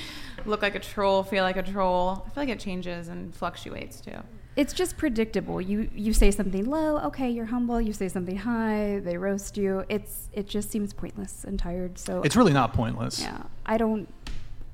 look 0.45 0.63
like 0.63 0.75
a 0.75 0.81
troll, 0.81 1.23
feel 1.23 1.45
like 1.45 1.57
a 1.57 1.63
troll. 1.63 2.25
I 2.27 2.31
feel 2.31 2.43
like 2.43 2.49
it 2.51 2.61
changes 2.61 3.09
and 3.09 3.35
fluctuates 3.35 4.01
too. 4.01 4.19
it's 4.57 4.73
just 4.73 4.97
predictable. 4.97 5.61
You 5.61 5.91
you 5.95 6.13
say 6.15 6.31
something 6.31 6.65
low, 6.65 6.99
okay, 7.09 7.29
you're 7.31 7.47
humble. 7.57 7.79
You 7.79 7.93
say 7.93 8.09
something 8.09 8.39
high, 8.39 9.01
they 9.05 9.17
roast 9.19 9.57
you. 9.59 9.85
It's 9.91 10.29
it 10.33 10.49
just 10.49 10.71
seems 10.71 10.93
pointless 10.95 11.45
and 11.45 11.59
tired. 11.59 11.99
So 11.99 12.23
It's 12.23 12.37
really 12.37 12.55
not 12.55 12.73
pointless. 12.73 13.21
yeah, 13.21 13.43
I 13.67 13.77
don't 13.77 14.09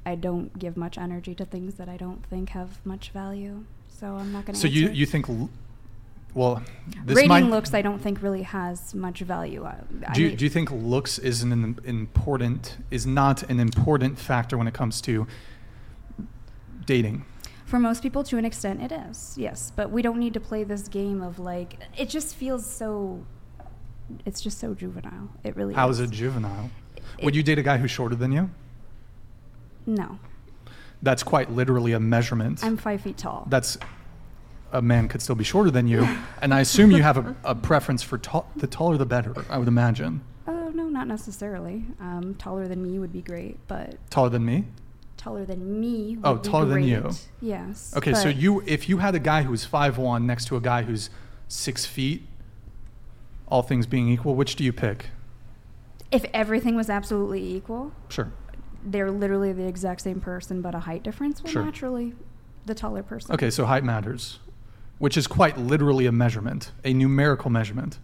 I 0.06 0.14
don't 0.14 0.56
give 0.58 0.76
much 0.76 0.98
energy 0.98 1.34
to 1.36 1.44
things 1.44 1.74
that 1.74 1.88
I 1.88 1.96
don't 1.96 2.24
think 2.26 2.50
have 2.50 2.84
much 2.84 3.10
value. 3.10 3.64
So 3.88 4.06
I'm 4.16 4.32
not 4.32 4.44
going 4.46 4.54
to. 4.54 4.60
So 4.60 4.66
you 4.68 4.88
you 4.90 5.04
think, 5.06 5.28
l- 5.28 5.50
well, 6.34 6.62
this 7.04 7.16
rating 7.16 7.28
might, 7.28 7.44
looks 7.44 7.74
I 7.74 7.82
don't 7.82 7.98
think 7.98 8.22
really 8.22 8.42
has 8.42 8.94
much 8.94 9.20
value. 9.20 9.64
I, 9.64 9.76
I 10.06 10.12
Do 10.14 10.22
you, 10.22 10.28
mean- 10.28 10.36
do 10.36 10.44
you 10.44 10.50
think 10.50 10.70
looks 10.70 11.18
is 11.18 11.42
an 11.42 11.78
important 11.84 12.78
is 12.90 13.06
not 13.06 13.42
an 13.44 13.60
important 13.60 14.18
factor 14.18 14.56
when 14.56 14.66
it 14.66 14.74
comes 14.74 15.00
to 15.02 15.26
dating? 16.86 17.24
For 17.66 17.78
most 17.78 18.02
people, 18.02 18.22
to 18.24 18.36
an 18.36 18.44
extent, 18.44 18.82
it 18.82 18.92
is. 18.92 19.34
Yes, 19.38 19.72
but 19.74 19.90
we 19.90 20.02
don't 20.02 20.18
need 20.18 20.34
to 20.34 20.40
play 20.40 20.62
this 20.64 20.88
game 20.88 21.22
of 21.22 21.38
like. 21.38 21.78
It 21.96 22.08
just 22.10 22.34
feels 22.36 22.66
so. 22.66 23.24
It's 24.26 24.40
just 24.42 24.58
so 24.58 24.74
juvenile. 24.74 25.30
It 25.42 25.56
really. 25.56 25.72
How 25.74 25.88
is. 25.88 25.98
is 26.00 26.10
it 26.10 26.14
juvenile? 26.14 26.70
It- 27.18 27.24
Would 27.24 27.34
you 27.34 27.42
date 27.42 27.58
a 27.58 27.62
guy 27.62 27.78
who's 27.78 27.90
shorter 27.90 28.14
than 28.14 28.30
you? 28.32 28.50
No, 29.86 30.18
That's 31.02 31.22
quite 31.24 31.50
literally 31.50 31.92
a 31.92 31.98
measurement. 32.00 32.62
I'm 32.62 32.76
five 32.76 33.00
feet 33.00 33.16
tall. 33.18 33.46
That's 33.50 33.78
a 34.72 34.80
man 34.82 35.06
could 35.08 35.20
still 35.22 35.34
be 35.34 35.44
shorter 35.44 35.70
than 35.70 35.86
you, 35.86 36.06
and 36.40 36.52
I 36.54 36.60
assume 36.60 36.90
you 36.90 37.02
have 37.02 37.18
a, 37.18 37.36
a 37.44 37.54
preference 37.54 38.02
for 38.02 38.18
tall, 38.18 38.50
the 38.56 38.66
taller 38.66 38.96
the 38.96 39.06
better. 39.06 39.34
I 39.50 39.58
would 39.58 39.68
imagine 39.68 40.22
Oh 40.46 40.70
no, 40.74 40.88
not 40.88 41.06
necessarily. 41.06 41.84
Um, 42.00 42.34
taller 42.38 42.66
than 42.66 42.82
me 42.82 42.98
would 42.98 43.12
be 43.12 43.22
great, 43.22 43.58
but 43.68 43.94
taller 44.10 44.30
than 44.30 44.44
me. 44.44 44.64
taller 45.16 45.44
than 45.44 45.80
me. 45.80 46.16
Would 46.16 46.26
Oh, 46.26 46.34
be 46.36 46.48
taller 46.48 46.64
than 46.66 46.82
you. 46.82 47.10
Yes. 47.40 47.92
Okay, 47.96 48.14
so 48.14 48.24
but 48.24 48.36
you 48.36 48.62
if 48.66 48.88
you 48.88 48.98
had 48.98 49.14
a 49.14 49.18
guy 49.20 49.42
who's 49.42 49.64
five 49.64 49.98
one 49.98 50.26
next 50.26 50.46
to 50.46 50.56
a 50.56 50.60
guy 50.60 50.82
who's 50.82 51.10
six 51.48 51.84
feet, 51.86 52.26
all 53.48 53.62
things 53.62 53.86
being 53.86 54.08
equal, 54.08 54.34
which 54.34 54.56
do 54.56 54.64
you 54.64 54.72
pick? 54.72 55.10
If 56.10 56.24
everything 56.34 56.74
was 56.76 56.90
absolutely 56.90 57.54
equal, 57.54 57.92
Sure. 58.08 58.32
they're 58.84 59.10
literally 59.10 59.52
the 59.52 59.66
exact 59.66 60.00
same 60.02 60.20
person, 60.20 60.60
but 60.62 60.74
a 60.74 60.80
height 60.80 61.02
difference. 61.02 61.42
Well, 61.42 61.52
Sure. 61.52 61.64
naturally, 61.64 62.14
the 62.66 62.74
taller 62.74 63.02
person. 63.02 63.34
Okay, 63.34 63.50
so 63.50 63.64
height 63.66 63.82
matters, 63.84 64.38
which 65.02 65.16
is 65.16 65.26
quite 65.26 65.58
literally 65.58 66.06
a 66.06 66.12
measurement, 66.12 66.70
a 66.84 66.94
numerical 66.94 67.50
measurement. 67.50 67.98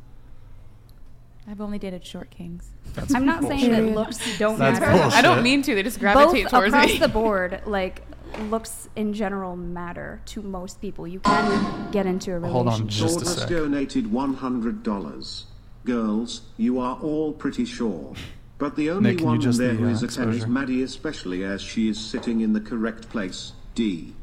I've 1.47 1.61
only 1.61 1.79
dated 1.79 2.05
short 2.05 2.29
kings. 2.29 2.71
That's 2.95 3.15
I'm 3.15 3.25
not 3.25 3.45
saying 3.45 3.71
that 3.71 3.85
looks 3.95 4.19
don't 4.37 4.59
That's 4.59 4.81
matter. 4.81 4.99
bullshit. 4.99 5.17
I 5.17 5.23
don't 5.23 5.45
mean 5.45 5.63
to. 5.63 5.77
They 5.77 5.85
just 5.85 6.01
Both 6.01 6.15
gravitate 6.15 6.49
towards 6.49 6.75
it. 6.75 6.77
across 6.77 6.89
me. 6.89 6.99
the 6.99 7.09
board, 7.21 7.63
like 7.67 8.03
looks 8.51 8.89
in 8.97 9.13
general 9.13 9.55
matter 9.55 10.21
to 10.27 10.43
most 10.43 10.81
people. 10.81 11.07
You 11.07 11.21
can 11.21 11.89
get 11.93 12.05
into 12.05 12.33
a 12.33 12.41
relationship. 12.41 12.53
Hold 12.53 12.69
on 12.69 12.89
just 12.89 13.17
a 13.23 13.25
Sawdust 13.27 13.39
sec. 13.39 13.49
donated 13.49 14.07
$100. 14.07 15.45
Girls, 15.85 16.41
you 16.57 16.81
are 16.81 16.99
all 17.01 17.33
pretty 17.33 17.65
sure. 17.65 18.15
But 18.59 18.75
the 18.75 18.91
only 18.91 19.15
Nick, 19.15 19.25
one 19.25 19.39
there 19.39 19.53
the, 19.53 19.75
who 19.75 19.87
uh, 19.87 19.91
is 19.91 20.03
a 20.03 20.09
10 20.09 20.31
is? 20.31 20.47
Maddie, 20.49 20.83
especially 20.83 21.45
as 21.45 21.63
she 21.63 21.89
is 21.89 21.97
sitting 22.01 22.41
in 22.41 22.55
the 22.55 22.61
correct 22.61 23.09
place. 23.09 23.53
D. 23.77 24.17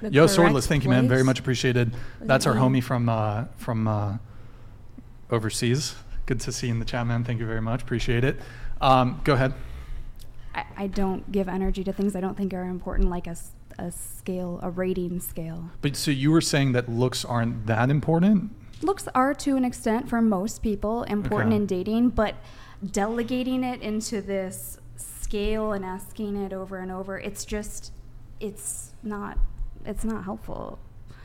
The 0.00 0.12
Yo, 0.12 0.26
Swordless, 0.26 0.66
thank 0.66 0.84
you, 0.84 0.90
man. 0.90 1.08
Very 1.08 1.22
much 1.22 1.38
appreciated. 1.38 1.94
That's 2.20 2.46
our 2.46 2.54
homie 2.54 2.82
from 2.82 3.08
uh, 3.08 3.44
from 3.56 3.88
uh, 3.88 4.18
overseas. 5.30 5.94
Good 6.26 6.40
to 6.40 6.52
see 6.52 6.68
you 6.68 6.72
in 6.72 6.78
the 6.78 6.84
chat, 6.84 7.06
man. 7.06 7.24
Thank 7.24 7.40
you 7.40 7.46
very 7.46 7.60
much. 7.60 7.82
Appreciate 7.82 8.24
it. 8.24 8.36
Um, 8.80 9.20
go 9.24 9.34
ahead. 9.34 9.54
I, 10.54 10.64
I 10.76 10.86
don't 10.86 11.30
give 11.30 11.48
energy 11.48 11.84
to 11.84 11.92
things 11.92 12.14
I 12.16 12.20
don't 12.20 12.36
think 12.36 12.54
are 12.54 12.64
important, 12.64 13.10
like 13.10 13.26
a, 13.26 13.36
a 13.78 13.90
scale, 13.90 14.60
a 14.62 14.70
rating 14.70 15.20
scale. 15.20 15.70
But 15.82 15.96
so 15.96 16.10
you 16.10 16.30
were 16.30 16.40
saying 16.40 16.72
that 16.72 16.88
looks 16.88 17.24
aren't 17.24 17.66
that 17.66 17.90
important? 17.90 18.52
Looks 18.82 19.08
are 19.14 19.34
to 19.34 19.56
an 19.56 19.64
extent 19.64 20.08
for 20.08 20.20
most 20.20 20.62
people 20.62 21.04
important 21.04 21.52
Okay. 21.52 21.56
in 21.56 21.66
dating, 21.66 22.08
but 22.10 22.34
delegating 22.92 23.64
it 23.64 23.80
into 23.82 24.20
this 24.20 24.78
scale 24.96 25.72
and 25.72 25.84
asking 25.84 26.36
it 26.36 26.52
over 26.52 26.78
and 26.78 26.90
over, 26.92 27.18
it's 27.18 27.44
just 27.44 27.92
it's 28.40 28.92
not 29.02 29.38
it's 29.84 30.04
not 30.04 30.24
helpful. 30.24 30.78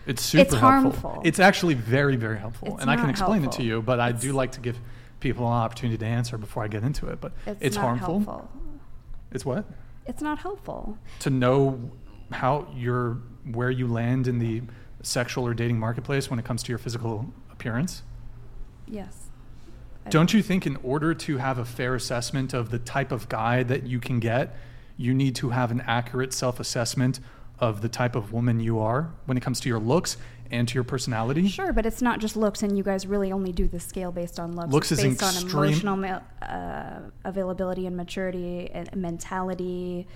It's 0.05 0.21
super 0.23 0.41
It's 0.41 0.53
helpful. 0.53 1.01
harmful. 1.09 1.21
It's 1.25 1.39
actually 1.39 1.75
very, 1.75 2.15
very 2.15 2.37
helpful. 2.39 2.69
It's 2.73 2.81
and 2.81 2.89
I 2.89 2.95
can 2.95 3.09
explain 3.09 3.43
it 3.43 3.51
to 3.53 3.63
you, 3.63 3.81
but 3.81 3.99
I 3.99 4.11
do 4.11 4.33
like 4.33 4.51
to 4.53 4.59
give 4.59 4.79
people 5.19 5.45
an 5.45 5.53
opportunity 5.53 5.97
to 5.97 6.05
answer 6.05 6.37
before 6.37 6.63
I 6.63 6.67
get 6.67 6.83
into 6.83 7.07
it. 7.07 7.19
But 7.21 7.33
It's, 7.45 7.57
it's, 7.61 7.75
not 7.75 7.83
harmful. 7.99 8.19
helpful. 8.19 8.49
It's 9.31 9.45
what? 9.45 9.65
It's 10.05 10.21
not 10.21 10.39
helpful. 10.39 10.97
To 11.19 11.29
know 11.29 11.91
how 12.31 12.67
you're 12.75 13.17
where 13.51 13.69
you 13.71 13.87
land 13.87 14.27
in 14.27 14.39
the 14.39 14.61
sexual 15.01 15.45
or 15.45 15.53
dating 15.53 15.79
marketplace 15.79 16.29
when 16.29 16.39
it 16.39 16.45
comes 16.45 16.63
to 16.63 16.69
your 16.71 16.77
physical 16.79 17.25
appearance. 17.51 18.03
Yes. 18.87 19.29
I- 20.05 20.09
Don't 20.09 20.33
you 20.33 20.41
think 20.41 20.65
in 20.65 20.77
order 20.77 21.13
to 21.13 21.37
have 21.37 21.57
a 21.59 21.65
fair 21.65 21.93
assessment 21.95 22.53
of 22.53 22.69
the 22.71 22.79
type 22.79 23.11
of 23.11 23.29
guy 23.29 23.63
that 23.63 23.83
you 23.85 23.99
can 23.99 24.19
get, 24.19 24.55
you 24.97 25.13
need 25.13 25.35
to 25.35 25.49
have 25.51 25.71
an 25.71 25.81
accurate 25.81 26.33
self-assessment 26.33 27.19
of 27.59 27.81
the 27.81 27.89
type 27.89 28.15
of 28.15 28.31
woman 28.33 28.59
you 28.59 28.79
are 28.79 29.11
when 29.25 29.37
it 29.37 29.41
comes 29.41 29.59
to 29.61 29.69
your 29.69 29.79
looks 29.79 30.17
and 30.51 30.67
to 30.67 30.73
your 30.73 30.83
personality? 30.83 31.47
Sure, 31.47 31.73
but 31.73 31.85
it's 31.85 32.01
not 32.01 32.19
just 32.19 32.35
looks, 32.35 32.63
and 32.63 32.77
you 32.77 32.83
guys 32.83 33.05
really 33.05 33.31
only 33.31 33.51
do 33.51 33.67
the 33.67 33.79
scale 33.79 34.11
based 34.11 34.39
on 34.39 34.55
looks. 34.55 34.71
Looks 34.71 34.91
It's 34.91 35.03
is 35.03 35.17
based 35.19 35.23
on 35.23 35.49
emotional 35.49 36.21
uh, 36.41 36.99
availability 37.23 37.85
and 37.85 37.95
maturity 37.95 38.69
and 38.73 38.93
mentality, 38.95 40.07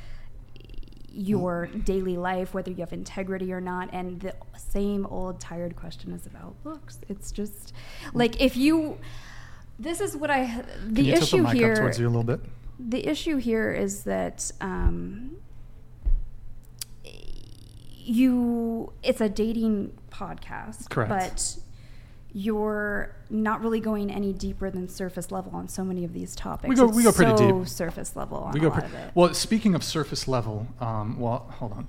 your 1.11 1.68
daily 1.68 2.18
life, 2.18 2.53
whether 2.53 2.72
you 2.72 2.78
have 2.78 2.94
integrity 2.94 3.53
or 3.53 3.61
not. 3.61 3.90
And 3.94 4.20
the 4.20 4.34
same 4.57 5.06
old 5.06 5.40
tired 5.40 5.76
question 5.76 6.11
is 6.14 6.26
about 6.26 6.56
looks. 6.64 6.99
It's 7.10 7.32
just 7.32 7.74
like 8.14 8.41
if 8.41 8.57
you. 8.57 8.98
This 9.80 10.02
is 10.02 10.15
what 10.15 10.30
I. 10.30 10.64
The 10.86 10.95
Can 10.95 11.06
you 11.06 11.11
tilt 11.14 11.24
issue 11.24 11.38
the 11.38 11.44
mic 11.44 11.53
here. 11.53 11.72
up 11.74 11.80
towards 11.80 11.99
you 11.99 12.07
a 12.07 12.10
little 12.10 12.24
bit? 12.24 12.41
The 12.80 13.07
issue 13.07 13.38
here 13.38 13.72
is 13.72 14.03
that 14.03 14.52
um, 14.61 15.38
you 18.03 18.91
it's 19.03 19.21
a 19.21 19.30
dating 19.30 19.97
podcast, 20.11 20.89
Correct. 20.89 21.09
but 21.09 21.57
you're 22.35 23.15
not 23.30 23.61
really 23.61 23.80
going 23.80 24.09
any 24.11 24.34
deeper 24.34 24.69
than 24.71 24.89
surface 24.89 25.31
level 25.31 25.51
on 25.55 25.67
so 25.67 25.84
many 25.84 26.03
of 26.03 26.13
these 26.13 26.35
topics. 26.35 26.67
We 26.69 26.75
go- 26.75 26.88
It's 26.88 26.95
we 26.97 27.03
go 27.03 27.11
pretty 27.11 27.38
so 27.38 27.59
deep. 27.61 27.67
surface 27.69 28.15
level 28.15 28.39
on 28.39 28.53
we 28.53 28.59
a 28.59 28.63
go 28.63 28.69
lot 28.69 28.80
pre- 28.80 28.85
of 28.88 28.93
it. 28.95 29.11
well 29.13 29.34
speaking 29.34 29.75
of 29.75 29.84
surface 29.84 30.27
level 30.27 30.67
um, 30.80 31.19
well 31.19 31.47
hold 31.59 31.73
on 31.73 31.88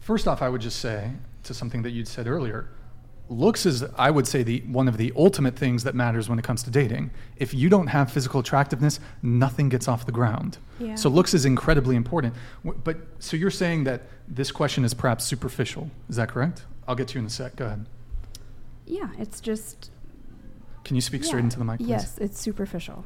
first 0.00 0.28
off 0.28 0.40
i 0.40 0.48
would 0.48 0.60
just 0.60 0.78
say 0.78 1.10
to 1.42 1.52
something 1.52 1.82
that 1.82 1.90
you'd 1.90 2.06
said 2.06 2.28
earlier 2.28 2.68
looks 3.28 3.66
is 3.66 3.82
i 3.98 4.08
would 4.08 4.26
say 4.26 4.44
the 4.44 4.60
one 4.68 4.86
of 4.86 4.98
the 4.98 5.12
ultimate 5.16 5.56
things 5.56 5.82
that 5.82 5.96
matters 5.96 6.28
when 6.28 6.38
it 6.38 6.44
comes 6.44 6.62
to 6.62 6.70
dating 6.70 7.10
if 7.38 7.52
you 7.52 7.68
don't 7.68 7.88
have 7.88 8.08
physical 8.12 8.38
attractiveness 8.38 9.00
nothing 9.20 9.68
gets 9.68 9.88
off 9.88 10.06
the 10.06 10.12
ground 10.12 10.58
Yeah. 10.78 10.94
so 10.94 11.08
looks 11.08 11.34
is 11.34 11.44
incredibly 11.44 11.96
important 11.96 12.34
but 12.84 12.98
so 13.18 13.36
you're 13.36 13.50
saying 13.50 13.82
that 13.84 14.02
this 14.28 14.50
question 14.52 14.84
is 14.84 14.94
perhaps 14.94 15.24
superficial 15.24 15.90
is 16.08 16.16
that 16.16 16.28
correct 16.28 16.64
i'll 16.88 16.94
get 16.94 17.08
to 17.08 17.14
you 17.14 17.20
in 17.20 17.26
a 17.26 17.30
sec 17.30 17.56
go 17.56 17.66
ahead 17.66 17.86
yeah, 18.88 19.08
it's 19.18 19.40
just 19.40 19.90
can 20.84 20.94
you 20.94 21.02
speak 21.02 21.24
straight 21.24 21.42
into 21.42 21.58
the 21.58 21.64
mic 21.64 21.78
please 21.78 21.88
Yes, 21.88 22.18
it's 22.18 22.38
superficial. 22.40 23.04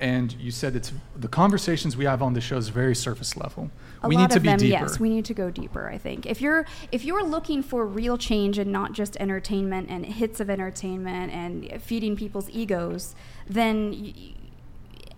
and 0.00 0.32
you 0.34 0.50
said 0.50 0.74
it's 0.74 0.92
the 1.16 1.28
conversations 1.28 1.96
we 1.96 2.04
have 2.04 2.20
on 2.22 2.32
the 2.34 2.40
show 2.40 2.56
is 2.56 2.68
very 2.68 2.94
surface 2.94 3.36
level 3.36 3.70
A 4.02 4.08
we 4.08 4.16
lot 4.16 4.22
need 4.22 4.30
to 4.30 4.36
of 4.38 4.42
be 4.42 4.48
them, 4.48 4.58
deeper 4.58 4.80
yes, 4.84 4.98
we 4.98 5.08
need 5.08 5.24
to 5.26 5.34
go 5.34 5.50
deeper. 5.50 5.88
I 5.88 5.98
think 5.98 6.26
if 6.26 6.40
you're 6.40 6.66
if 6.90 7.04
you're 7.04 7.22
looking 7.24 7.62
for 7.62 7.86
real 7.86 8.18
change 8.18 8.58
and 8.58 8.72
not 8.72 8.92
just 8.92 9.16
entertainment 9.18 9.88
and 9.88 10.04
hits 10.04 10.40
of 10.40 10.50
entertainment 10.50 11.32
and 11.32 11.80
feeding 11.80 12.16
people's 12.16 12.50
egos, 12.50 13.14
then. 13.48 13.90
Y- 13.92 14.34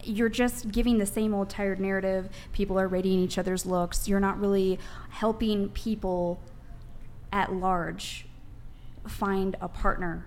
you're 0.06 0.28
just 0.28 0.70
giving 0.70 0.98
the 0.98 1.06
same 1.06 1.34
old 1.34 1.50
tired 1.50 1.80
narrative. 1.80 2.28
People 2.52 2.78
are 2.78 2.88
rating 2.88 3.18
each 3.18 3.38
other's 3.38 3.66
looks. 3.66 4.08
You're 4.08 4.20
not 4.20 4.38
really 4.40 4.78
helping 5.10 5.68
people 5.70 6.40
at 7.32 7.52
large 7.52 8.26
find 9.06 9.56
a 9.60 9.68
partner 9.68 10.26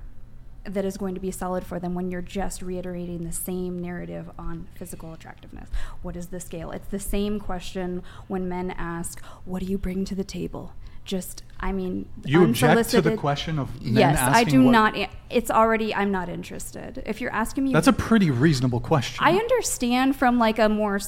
that 0.66 0.84
is 0.84 0.98
going 0.98 1.16
to 1.16 1.22
be 1.22 1.32
solid 1.32 1.64
for 1.64 1.80
them 1.80 1.96
when 1.96 2.12
you're 2.12 2.22
just 2.22 2.62
reiterating 2.62 3.24
the 3.24 3.32
same 3.32 3.80
narrative 3.80 4.30
on 4.38 4.68
physical 4.76 5.14
attractiveness. 5.14 5.70
What 6.02 6.16
is 6.16 6.28
the 6.28 6.40
scale? 6.40 6.72
It's 6.72 6.88
the 6.88 7.00
same 7.00 7.40
question 7.40 8.04
when 8.28 8.50
men 8.50 8.72
ask, 8.72 9.22
What 9.46 9.60
do 9.62 9.66
you 9.66 9.78
bring 9.78 10.04
to 10.06 10.16
the 10.16 10.26
table? 10.26 10.74
Just, 11.06 11.44
I 11.60 11.72
mean, 11.72 12.08
you 12.24 12.44
object 12.44 12.90
to 12.92 13.02
the 13.02 13.18
question 13.18 13.58
of 13.58 13.82
men 13.82 14.16
asking? 14.16 14.28
Yes, 14.28 14.36
I 14.36 14.44
do 14.44 14.64
what- 14.66 14.72
not. 14.72 15.10
It's 15.30 15.52
already, 15.52 15.94
I'm 15.94 16.12
not 16.12 16.30
interested. 16.30 17.04
If 17.06 17.20
you're 17.20 17.34
asking 17.34 17.66
me, 17.66 17.74
That's 17.74 17.88
a 17.88 17.94
pretty 17.94 18.32
reasonable 18.32 18.80
question. 18.80 19.26
I 19.26 19.32
understand 19.34 20.16
from 20.16 20.38
like 20.40 20.60
a 20.60 20.70
more 20.70 21.00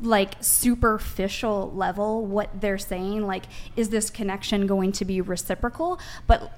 like 0.00 0.34
superficial 0.40 1.72
level 1.74 2.26
what 2.26 2.60
they're 2.60 2.78
saying. 2.78 3.26
Like, 3.26 3.44
is 3.76 3.90
this 3.90 4.10
connection 4.10 4.66
going 4.66 4.92
to 4.92 5.04
be 5.04 5.20
reciprocal? 5.20 6.00
But 6.26 6.52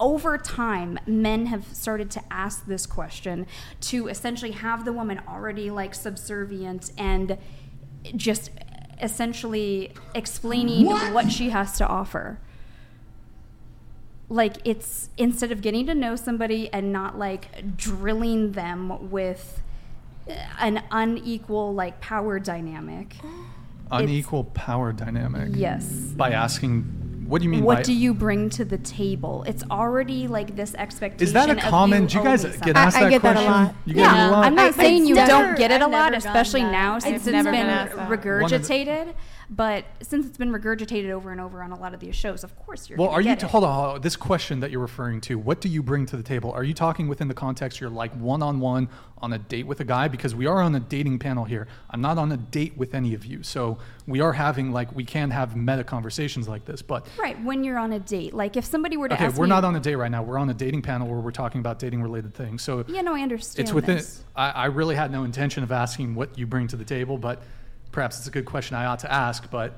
over 0.00 0.38
time, 0.38 0.98
men 1.06 1.46
have 1.46 1.64
started 1.74 2.10
to 2.12 2.22
ask 2.30 2.66
this 2.66 2.86
question 2.86 3.46
to 3.82 4.08
essentially 4.08 4.52
have 4.52 4.84
the 4.84 4.92
woman 4.92 5.20
already 5.26 5.70
like 5.70 5.94
subservient 5.94 6.92
and 6.96 7.36
just 8.14 8.50
essentially 9.00 9.92
explaining 10.14 10.86
what 11.12 11.30
she 11.30 11.50
has 11.50 11.76
to 11.78 11.86
offer 11.86 12.38
like 14.28 14.56
it's 14.64 15.08
instead 15.16 15.50
of 15.50 15.62
getting 15.62 15.86
to 15.86 15.94
know 15.94 16.14
somebody 16.14 16.70
and 16.72 16.92
not 16.92 17.18
like 17.18 17.76
drilling 17.76 18.52
them 18.52 19.10
with 19.10 19.62
an 20.58 20.82
unequal 20.90 21.72
like 21.72 21.98
power 22.00 22.38
dynamic 22.38 23.16
Unequal 23.90 24.44
power 24.44 24.92
dynamic. 24.92 25.50
Yes. 25.54 25.84
By 25.84 26.32
asking, 26.32 26.84
what 27.28 27.38
do 27.40 27.44
you 27.44 27.50
mean 27.50 27.62
what 27.62 27.76
by 27.78 27.82
do 27.82 27.92
you 27.92 28.14
bring 28.14 28.48
to 28.48 28.64
the 28.64 28.78
table 28.78 29.44
it's 29.46 29.62
already 29.70 30.26
like 30.26 30.56
this 30.56 30.74
expectation 30.76 31.26
Is 31.26 31.32
that 31.34 31.50
a 31.50 31.52
of 31.52 31.58
common? 31.58 32.02
you 32.04 32.08
Do 32.08 32.18
you 32.18 32.24
guys 32.24 32.42
get 32.44 32.52
something. 32.54 32.76
asked 32.76 32.96
I- 32.96 33.00
I 33.00 33.04
that 33.04 33.10
get 33.10 33.22
that 33.22 33.36
a 33.36 33.40
lot. 33.42 33.74
You 33.84 33.94
get 33.94 34.00
yeah, 34.00 34.24
it 34.24 34.28
a 34.28 34.30
lot. 34.32 34.44
I'm 34.46 34.54
not 34.54 34.68
I- 34.68 34.70
saying 34.82 35.06
you 35.06 35.18
I've 35.18 35.28
don't 35.28 35.56
get 35.58 35.70
it 35.70 35.80
a 35.82 35.84
I've 35.84 35.90
lot, 35.90 36.14
especially 36.14 36.62
that. 36.62 36.72
now 36.72 36.98
since 36.98 37.16
it's 37.18 37.26
never 37.26 37.50
been 37.50 37.60
been 37.66 37.70
asked 37.70 37.96
that. 37.96 38.08
regurgitated. 38.08 39.14
But 39.50 39.86
since 40.02 40.26
it's 40.26 40.36
been 40.36 40.52
regurgitated 40.52 41.08
over 41.10 41.32
and 41.32 41.40
over 41.40 41.62
on 41.62 41.72
a 41.72 41.78
lot 41.78 41.94
of 41.94 42.00
these 42.00 42.14
shows, 42.14 42.44
of 42.44 42.54
course 42.56 42.88
you're. 42.88 42.98
well, 42.98 43.08
are 43.08 43.22
you 43.22 43.34
t- 43.34 43.46
hold 43.46 43.64
on, 43.64 43.74
hold 43.74 43.94
on? 43.96 44.00
This 44.02 44.14
question 44.14 44.60
that 44.60 44.70
you're 44.70 44.80
referring 44.80 45.22
to, 45.22 45.38
what 45.38 45.62
do 45.62 45.70
you 45.70 45.82
bring 45.82 46.04
to 46.06 46.18
the 46.18 46.22
table? 46.22 46.52
Are 46.52 46.62
you 46.64 46.74
talking 46.74 47.08
within 47.08 47.28
the 47.28 47.34
context 47.34 47.80
you're 47.80 47.88
like 47.88 48.12
one 48.12 48.42
on 48.42 48.60
one 48.60 48.90
on 49.22 49.32
a 49.32 49.38
date 49.38 49.66
with 49.66 49.80
a 49.80 49.84
guy? 49.84 50.06
Because 50.08 50.34
we 50.34 50.46
are 50.46 50.60
on 50.60 50.74
a 50.74 50.80
dating 50.80 51.18
panel 51.18 51.44
here. 51.44 51.66
I'm 51.88 52.02
not 52.02 52.18
on 52.18 52.30
a 52.32 52.36
date 52.36 52.76
with 52.76 52.94
any 52.94 53.14
of 53.14 53.24
you, 53.24 53.42
so 53.42 53.78
we 54.06 54.20
are 54.20 54.34
having 54.34 54.70
like 54.70 54.94
we 54.94 55.04
can 55.04 55.30
have 55.30 55.56
meta 55.56 55.82
conversations 55.82 56.46
like 56.46 56.66
this. 56.66 56.82
But 56.82 57.06
Right 57.18 57.42
when 57.42 57.64
you're 57.64 57.78
on 57.78 57.94
a 57.94 58.00
date, 58.00 58.34
like 58.34 58.58
if 58.58 58.66
somebody 58.66 58.98
were 58.98 59.08
to 59.08 59.14
okay, 59.14 59.28
we're 59.30 59.44
me, 59.44 59.48
not 59.50 59.64
on 59.64 59.74
a 59.76 59.80
date 59.80 59.96
right 59.96 60.10
now. 60.10 60.22
We're 60.22 60.38
on 60.38 60.50
a 60.50 60.54
dating 60.54 60.82
panel 60.82 61.08
where 61.08 61.20
we're 61.20 61.30
talking 61.30 61.60
about 61.60 61.78
dating 61.78 62.02
related 62.02 62.34
things. 62.34 62.60
So 62.62 62.84
Yeah, 62.86 63.00
no, 63.00 63.14
I 63.14 63.22
understand. 63.22 63.66
it's 63.66 63.72
within. 63.72 63.96
this. 63.96 64.22
I, 64.36 64.50
I 64.50 64.64
really 64.66 64.94
had 64.94 65.10
no 65.10 65.24
intention 65.24 65.62
of 65.62 65.72
asking 65.72 66.14
what 66.14 66.36
you 66.36 66.46
bring 66.46 66.66
to 66.68 66.76
the 66.76 66.84
table, 66.84 67.16
but 67.16 67.40
perhaps 67.92 68.18
it's 68.18 68.28
a 68.28 68.30
good 68.30 68.44
question 68.46 68.76
I 68.76 68.86
ought 68.86 69.00
to 69.00 69.12
ask. 69.12 69.50
But 69.50 69.74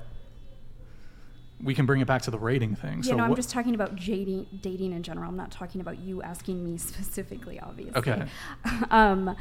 we 1.63 1.75
can 1.75 1.85
bring 1.85 2.01
it 2.01 2.07
back 2.07 2.23
to 2.23 2.31
the 2.31 2.39
rating 2.39 2.75
thing. 2.75 2.97
Yeah, 2.97 3.11
so 3.11 3.15
no, 3.15 3.23
I'm 3.23 3.29
what- 3.29 3.35
just 3.35 3.51
talking 3.51 3.75
about 3.75 3.95
dating, 3.95 4.47
dating 4.61 4.93
in 4.93 5.03
general. 5.03 5.29
I'm 5.29 5.37
not 5.37 5.51
talking 5.51 5.81
about 5.81 5.99
you 5.99 6.21
asking 6.21 6.63
me 6.63 6.77
specifically, 6.77 7.59
obviously. 7.59 7.95
Okay. 7.95 8.25
um, 8.91 9.35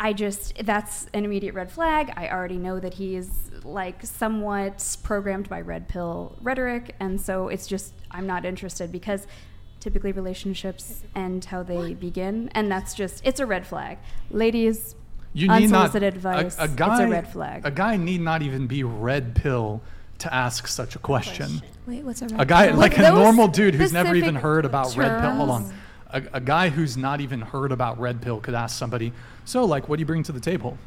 I 0.00 0.12
just 0.12 0.64
that's 0.64 1.06
an 1.12 1.24
immediate 1.24 1.54
red 1.54 1.72
flag. 1.72 2.12
I 2.16 2.28
already 2.28 2.56
know 2.56 2.78
that 2.78 2.94
he's 2.94 3.50
like 3.64 4.06
somewhat 4.06 4.96
programmed 5.02 5.48
by 5.48 5.60
red 5.60 5.88
pill 5.88 6.36
rhetoric, 6.40 6.94
and 7.00 7.20
so 7.20 7.48
it's 7.48 7.66
just 7.66 7.94
I'm 8.10 8.26
not 8.26 8.44
interested 8.44 8.92
because 8.92 9.26
typically 9.80 10.12
relationships 10.12 11.02
end 11.16 11.46
how 11.46 11.64
they 11.64 11.94
begin, 11.94 12.48
and 12.54 12.70
that's 12.70 12.94
just 12.94 13.26
it's 13.26 13.40
a 13.40 13.46
red 13.46 13.66
flag. 13.66 13.98
Ladies, 14.30 14.94
You 15.32 15.48
need 15.48 15.70
not 15.70 15.84
unsolicited 15.84 16.14
advice. 16.14 16.58
A, 16.58 16.62
a 16.62 16.68
guy, 16.68 16.92
it's 16.94 17.00
a 17.02 17.08
red 17.08 17.32
flag. 17.32 17.66
A 17.66 17.70
guy 17.70 17.96
need 17.96 18.20
not 18.20 18.42
even 18.42 18.66
be 18.66 18.82
red 18.82 19.34
pill 19.34 19.82
to 20.18 20.34
ask 20.34 20.66
such 20.66 20.96
a 20.96 20.98
question. 20.98 21.62
Wait, 21.86 22.02
what's 22.02 22.22
a 22.22 22.26
red? 22.26 22.40
A 22.40 22.44
guy 22.44 22.66
With 22.68 22.76
like 22.76 22.98
a 22.98 23.10
normal 23.10 23.48
dude 23.48 23.74
who's 23.74 23.92
never 23.92 24.14
even 24.14 24.34
heard 24.34 24.64
about 24.64 24.96
red 24.96 25.20
pill. 25.20 25.30
Hold 25.32 25.50
on. 25.50 25.74
A, 26.10 26.22
a 26.34 26.40
guy 26.40 26.70
who's 26.70 26.96
not 26.96 27.20
even 27.20 27.40
heard 27.40 27.70
about 27.70 28.00
red 28.00 28.22
pill 28.22 28.40
could 28.40 28.54
ask 28.54 28.78
somebody, 28.78 29.12
"So, 29.44 29.64
like, 29.64 29.88
what 29.88 29.96
do 29.96 30.00
you 30.00 30.06
bring 30.06 30.22
to 30.24 30.32
the 30.32 30.40
table?" 30.40 30.78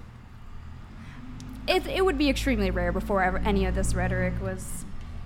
it, 1.68 1.88
it 1.88 2.06
would 2.06 2.18
be 2.18 2.30
extremely 2.30 2.72
rare 2.72 2.92
before 2.92 3.24
ever 3.24 3.38
any 3.40 3.66
of 3.66 3.76
this 3.76 3.94
rhetoric 3.94 4.34
was 4.42 4.86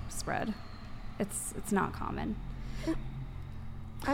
spread. 0.09 0.53
It's 1.19 1.53
it's 1.57 1.71
not 1.71 1.93
common. 1.93 2.35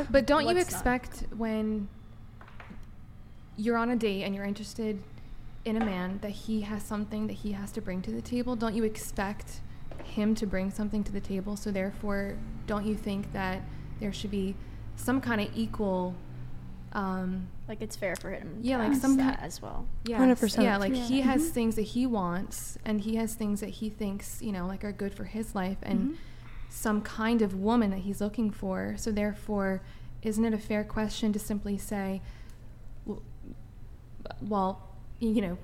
But 0.09 0.25
don't 0.25 0.41
you 0.47 0.55
What's 0.55 0.71
not? 0.71 0.95
expect 0.95 1.23
when 1.35 1.89
you're 3.61 3.77
on 3.77 3.89
a 3.91 3.95
date 3.95 4.23
and 4.23 4.33
you're 4.35 4.45
interested 4.53 5.01
in 5.65 5.75
a 5.77 5.85
man 5.93 6.17
that 6.23 6.31
he 6.31 6.61
has 6.61 6.81
something 6.83 7.27
that 7.27 7.33
he 7.43 7.51
has 7.51 7.71
to 7.73 7.81
bring 7.81 8.01
to 8.01 8.11
the 8.11 8.21
table? 8.21 8.55
Don't 8.55 8.75
you 8.75 8.83
expect 8.83 9.61
him 10.03 10.33
to 10.35 10.45
bring 10.47 10.71
something 10.71 11.03
to 11.03 11.11
the 11.11 11.19
table. 11.19 11.55
So 11.55 11.69
therefore, 11.71 12.35
don't 12.65 12.85
you 12.85 12.95
think 12.95 13.31
that 13.33 13.61
there 13.99 14.11
should 14.11 14.31
be 14.31 14.55
some 14.95 15.21
kind 15.21 15.39
of 15.41 15.49
equal 15.55 16.15
um, 16.93 17.47
Like 17.69 17.81
it's 17.81 17.95
fair 17.95 18.15
for 18.17 18.31
him. 18.31 18.57
Yeah, 18.61 18.77
to 18.77 18.89
like 18.89 18.97
some 18.99 19.17
kind 19.17 19.37
ki- 19.37 19.43
as 19.45 19.61
well. 19.61 19.85
Yes. 20.03 20.19
100%. 20.19 20.63
Yeah, 20.63 20.75
like 20.77 20.93
he 20.93 21.21
has 21.21 21.41
Mhm. 21.49 21.51
things 21.51 21.75
that 21.75 21.83
he 21.83 22.05
wants, 22.05 22.77
and 22.83 22.99
he 22.99 23.15
has 23.15 23.33
things 23.35 23.61
that 23.61 23.69
he 23.69 23.89
thinks, 23.89 24.41
you 24.41 24.51
know, 24.51 24.65
like 24.67 24.83
are 24.83 24.91
good 24.91 25.13
for 25.13 25.23
his 25.23 25.55
life, 25.55 25.77
and 25.83 25.99
Mhm. 25.99 26.15
some 26.69 27.01
kind 27.01 27.41
of 27.41 27.55
woman 27.55 27.91
that 27.91 27.99
he's 27.99 28.19
looking 28.19 28.51
for. 28.51 28.95
So 28.97 29.09
therefore, 29.11 29.81
isn't 30.21 30.43
it 30.43 30.53
a 30.53 30.57
fair 30.57 30.83
question 30.83 31.31
to 31.31 31.39
simply 31.39 31.77
say, 31.77 32.07
w- 32.17 32.21
well, 34.41 34.81
you 35.19 35.41
know, 35.41 35.57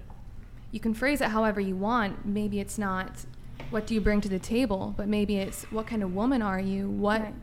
you 0.72 0.80
can 0.80 0.94
phrase 0.94 1.22
it 1.22 1.30
however 1.30 1.60
you 1.60 1.76
want. 1.76 2.26
Maybe 2.26 2.60
it's 2.60 2.78
not 2.78 3.26
what 3.70 3.86
do 3.88 3.94
you 3.94 4.02
bring 4.02 4.22
to 4.22 4.30
the 4.30 4.40
table, 4.40 4.94
but 4.98 5.08
maybe 5.08 5.38
it's 5.38 5.64
what 5.72 5.88
kind 5.88 6.04
of 6.04 6.14
woman 6.14 6.42
are 6.42 6.60
you? 6.60 6.90
What 6.90 7.22
Right. 7.22 7.34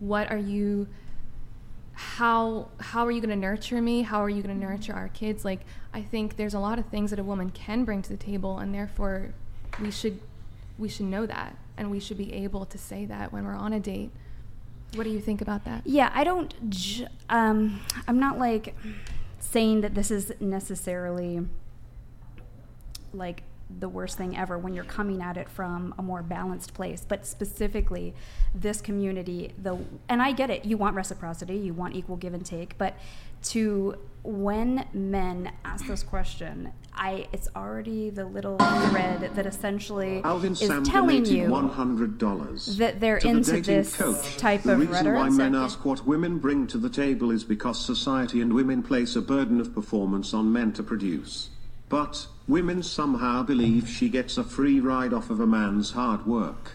what 0.00 0.30
are 0.30 0.38
you 0.38 0.88
how 1.94 2.68
how 2.80 3.04
are 3.06 3.10
you 3.10 3.20
going 3.20 3.30
to 3.30 3.36
nurture 3.36 3.80
me 3.82 4.02
how 4.02 4.20
are 4.22 4.30
you 4.30 4.42
going 4.42 4.54
to 4.58 4.66
nurture 4.66 4.94
our 4.94 5.08
kids 5.08 5.44
like 5.44 5.60
i 5.92 6.00
think 6.00 6.36
there's 6.36 6.54
a 6.54 6.58
lot 6.58 6.78
of 6.78 6.86
things 6.86 7.10
that 7.10 7.18
a 7.18 7.22
woman 7.22 7.50
can 7.50 7.84
bring 7.84 8.00
to 8.00 8.08
the 8.08 8.16
table 8.16 8.58
and 8.58 8.74
therefore 8.74 9.34
we 9.80 9.90
should 9.90 10.18
we 10.78 10.88
should 10.88 11.04
know 11.06 11.26
that 11.26 11.54
and 11.76 11.90
we 11.90 12.00
should 12.00 12.16
be 12.16 12.32
able 12.32 12.64
to 12.64 12.78
say 12.78 13.04
that 13.04 13.30
when 13.30 13.44
we're 13.44 13.54
on 13.54 13.72
a 13.74 13.78
date 13.80 14.10
what 14.94 15.04
do 15.04 15.10
you 15.10 15.20
think 15.20 15.40
about 15.42 15.64
that 15.64 15.82
Yeah, 15.86 16.10
I 16.14 16.22
don't. 16.24 16.52
J- 16.70 17.08
um, 17.30 17.80
I'm 18.08 18.18
not 18.18 18.38
like 18.38 18.74
saying 19.42 19.80
that 19.82 19.94
this 19.94 20.10
is 20.10 20.32
necessarily 20.40 21.40
like 23.12 23.42
the 23.80 23.88
worst 23.88 24.16
thing 24.16 24.36
ever 24.36 24.58
when 24.58 24.74
you're 24.74 24.84
coming 24.84 25.20
at 25.22 25.36
it 25.36 25.48
from 25.48 25.94
a 25.98 26.02
more 26.02 26.22
balanced 26.22 26.74
place. 26.74 27.04
But 27.06 27.26
specifically, 27.26 28.14
this 28.54 28.80
community, 28.80 29.52
the 29.60 29.78
and 30.08 30.22
I 30.22 30.32
get 30.32 30.50
it. 30.50 30.64
You 30.64 30.76
want 30.76 30.96
reciprocity, 30.96 31.56
you 31.56 31.74
want 31.74 31.94
equal 31.94 32.16
give 32.16 32.34
and 32.34 32.44
take, 32.44 32.78
but 32.78 32.94
to 33.44 33.98
when 34.22 34.86
men 34.92 35.52
ask 35.64 35.86
this 35.86 36.02
question, 36.02 36.72
I 36.94 37.26
it's 37.32 37.48
already 37.56 38.10
the 38.10 38.24
little 38.24 38.58
thread 38.58 39.30
that 39.34 39.46
essentially 39.46 40.20
Alvin 40.24 40.52
is 40.52 40.58
Sam 40.58 40.84
telling 40.84 41.24
you 41.24 41.48
$100. 41.48 42.76
that 42.78 43.00
they're 43.00 43.18
to 43.18 43.26
the 43.26 43.30
into 43.30 43.50
dating 43.52 43.76
this 43.76 43.96
coach. 43.96 44.36
type 44.36 44.62
the 44.62 44.72
of 44.72 44.80
reason 44.80 45.14
why 45.14 45.28
men 45.30 45.54
ask 45.54 45.84
what 45.84 46.06
women 46.06 46.38
bring 46.38 46.66
to 46.68 46.78
the 46.78 46.90
table 46.90 47.30
is 47.30 47.44
because 47.44 47.84
society 47.84 48.40
and 48.40 48.52
women 48.52 48.82
place 48.82 49.16
a 49.16 49.22
burden 49.22 49.60
of 49.60 49.74
performance 49.74 50.34
on 50.34 50.52
men 50.52 50.72
to 50.74 50.82
produce. 50.82 51.48
But 51.88 52.26
women 52.48 52.82
somehow 52.82 53.42
believe 53.42 53.88
she 53.88 54.08
gets 54.08 54.38
a 54.38 54.44
free 54.44 54.80
ride 54.80 55.12
off 55.12 55.30
of 55.30 55.40
a 55.40 55.46
man's 55.46 55.90
hard 55.92 56.26
work. 56.26 56.72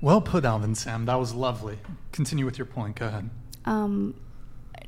Well 0.00 0.20
put, 0.20 0.44
Alvin 0.44 0.74
Sam. 0.74 1.04
That 1.06 1.18
was 1.18 1.32
lovely. 1.34 1.78
Continue 2.10 2.44
with 2.44 2.58
your 2.58 2.66
point. 2.66 2.96
Go 2.96 3.06
ahead. 3.06 3.30
um, 3.66 4.14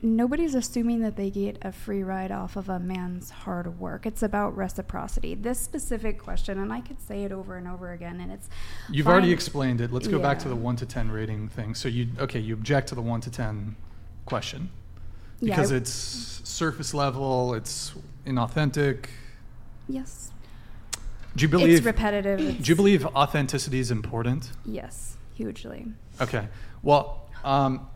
nobody's 0.05 0.55
assuming 0.55 1.01
that 1.01 1.17
they 1.17 1.31
get 1.31 1.57
a 1.63 1.73
free 1.73 2.03
ride 2.03 2.31
off 2.31 2.57
of 2.57 2.69
a 2.69 2.79
man's 2.79 3.31
hard 3.31 3.79
work. 3.81 4.05
It's 4.07 4.23
about 4.23 4.57
reciprocity. 4.57 5.35
This 5.35 5.59
specific 5.59 6.19
question, 6.19 6.59
and 6.59 6.73
I 6.73 6.81
could 6.81 7.01
say 7.01 7.25
it 7.25 7.33
over 7.33 7.57
and 7.57 7.67
over 7.67 7.93
again, 7.93 8.21
and 8.21 8.31
it's 8.31 8.49
You've 8.91 9.05
fine- 9.07 9.13
already 9.13 9.33
explained 9.33 9.81
it. 9.81 9.93
Let's 9.93 10.07
go 10.07 10.19
back 10.19 10.39
to 10.41 10.49
the 10.49 10.57
one 10.57 10.77
to 10.77 10.87
ten 10.87 11.11
rating 11.11 11.49
thing. 11.49 11.75
So 11.75 11.89
you 11.89 12.09
okay? 12.19 12.39
You 12.39 12.55
object 12.55 12.89
to 12.89 12.95
the 12.95 13.03
one 13.03 13.21
to 13.23 13.31
ten 13.31 13.77
question 14.27 14.71
Yeah, 15.41 15.57
because 15.57 15.73
I- 15.73 15.77
it's 15.77 15.91
surface 16.45 16.93
level. 16.95 17.55
It's 17.55 17.95
inauthentic. 18.27 19.07
yes, 19.89 20.31
Do 21.35 21.43
you 21.43 21.49
believe? 21.49 21.77
it's 21.79 21.85
repetitive. 21.87 22.39
Do 22.63 22.69
you 22.71 22.77
believe 22.77 23.07
authenticity 23.07 23.79
is 23.81 23.91
important? 23.91 24.51
Yes, 24.65 25.17
hugely. 25.35 25.87
Okay. 26.21 26.49
Well, 26.83 27.27
um, 27.43 27.89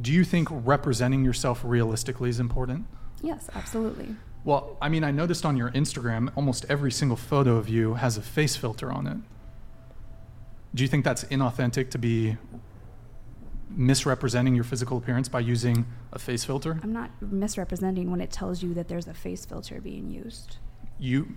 do 0.00 0.12
you 0.12 0.24
think 0.24 0.48
representing 0.50 1.24
yourself 1.24 1.62
realistically 1.64 2.28
is 2.28 2.40
important? 2.40 2.86
Yes, 3.22 3.48
absolutely. 3.54 4.14
Well, 4.44 4.76
I 4.80 4.88
mean, 4.88 5.02
I 5.02 5.10
noticed 5.10 5.44
on 5.44 5.56
your 5.56 5.70
Instagram, 5.70 6.30
almost 6.36 6.66
every 6.68 6.92
single 6.92 7.16
photo 7.16 7.56
of 7.56 7.68
you 7.68 7.94
has 7.94 8.16
a 8.16 8.22
face 8.22 8.56
filter 8.56 8.92
on 8.92 9.06
it. 9.06 9.18
Do 10.74 10.84
you 10.84 10.88
think 10.88 11.04
that's 11.04 11.24
inauthentic 11.24 11.90
to 11.90 11.98
be 11.98 12.36
misrepresenting 13.70 14.54
your 14.54 14.64
physical 14.64 14.98
appearance 14.98 15.28
by 15.28 15.40
using 15.40 15.86
a 16.12 16.18
face 16.18 16.44
filter? 16.44 16.78
I'm 16.82 16.92
not 16.92 17.10
misrepresenting 17.20 18.10
when 18.10 18.20
it 18.20 18.30
tells 18.30 18.62
you 18.62 18.74
that 18.74 18.88
there's 18.88 19.08
a 19.08 19.14
face 19.14 19.44
filter 19.44 19.80
being 19.80 20.10
used. 20.10 20.58
You, 20.98 21.34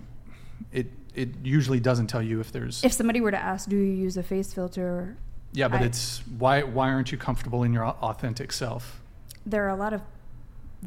it, 0.72 0.92
it 1.14 1.30
usually 1.42 1.80
doesn't 1.80 2.06
tell 2.06 2.22
you 2.22 2.40
if 2.40 2.52
there's. 2.52 2.84
If 2.84 2.92
somebody 2.92 3.20
were 3.20 3.30
to 3.30 3.38
ask, 3.38 3.68
"Do 3.68 3.76
you 3.76 3.92
use 3.92 4.16
a 4.16 4.22
face 4.22 4.52
filter?" 4.54 5.16
Yeah, 5.52 5.68
but 5.68 5.80
I- 5.82 5.84
it's 5.84 6.22
why 6.38 6.62
why 6.62 6.90
aren't 6.90 7.12
you 7.12 7.18
comfortable 7.18 7.62
in 7.62 7.72
your 7.72 7.84
authentic 7.86 8.52
self? 8.52 9.00
There 9.46 9.64
are 9.64 9.68
a 9.70 9.76
lot 9.76 9.92
of 9.92 10.02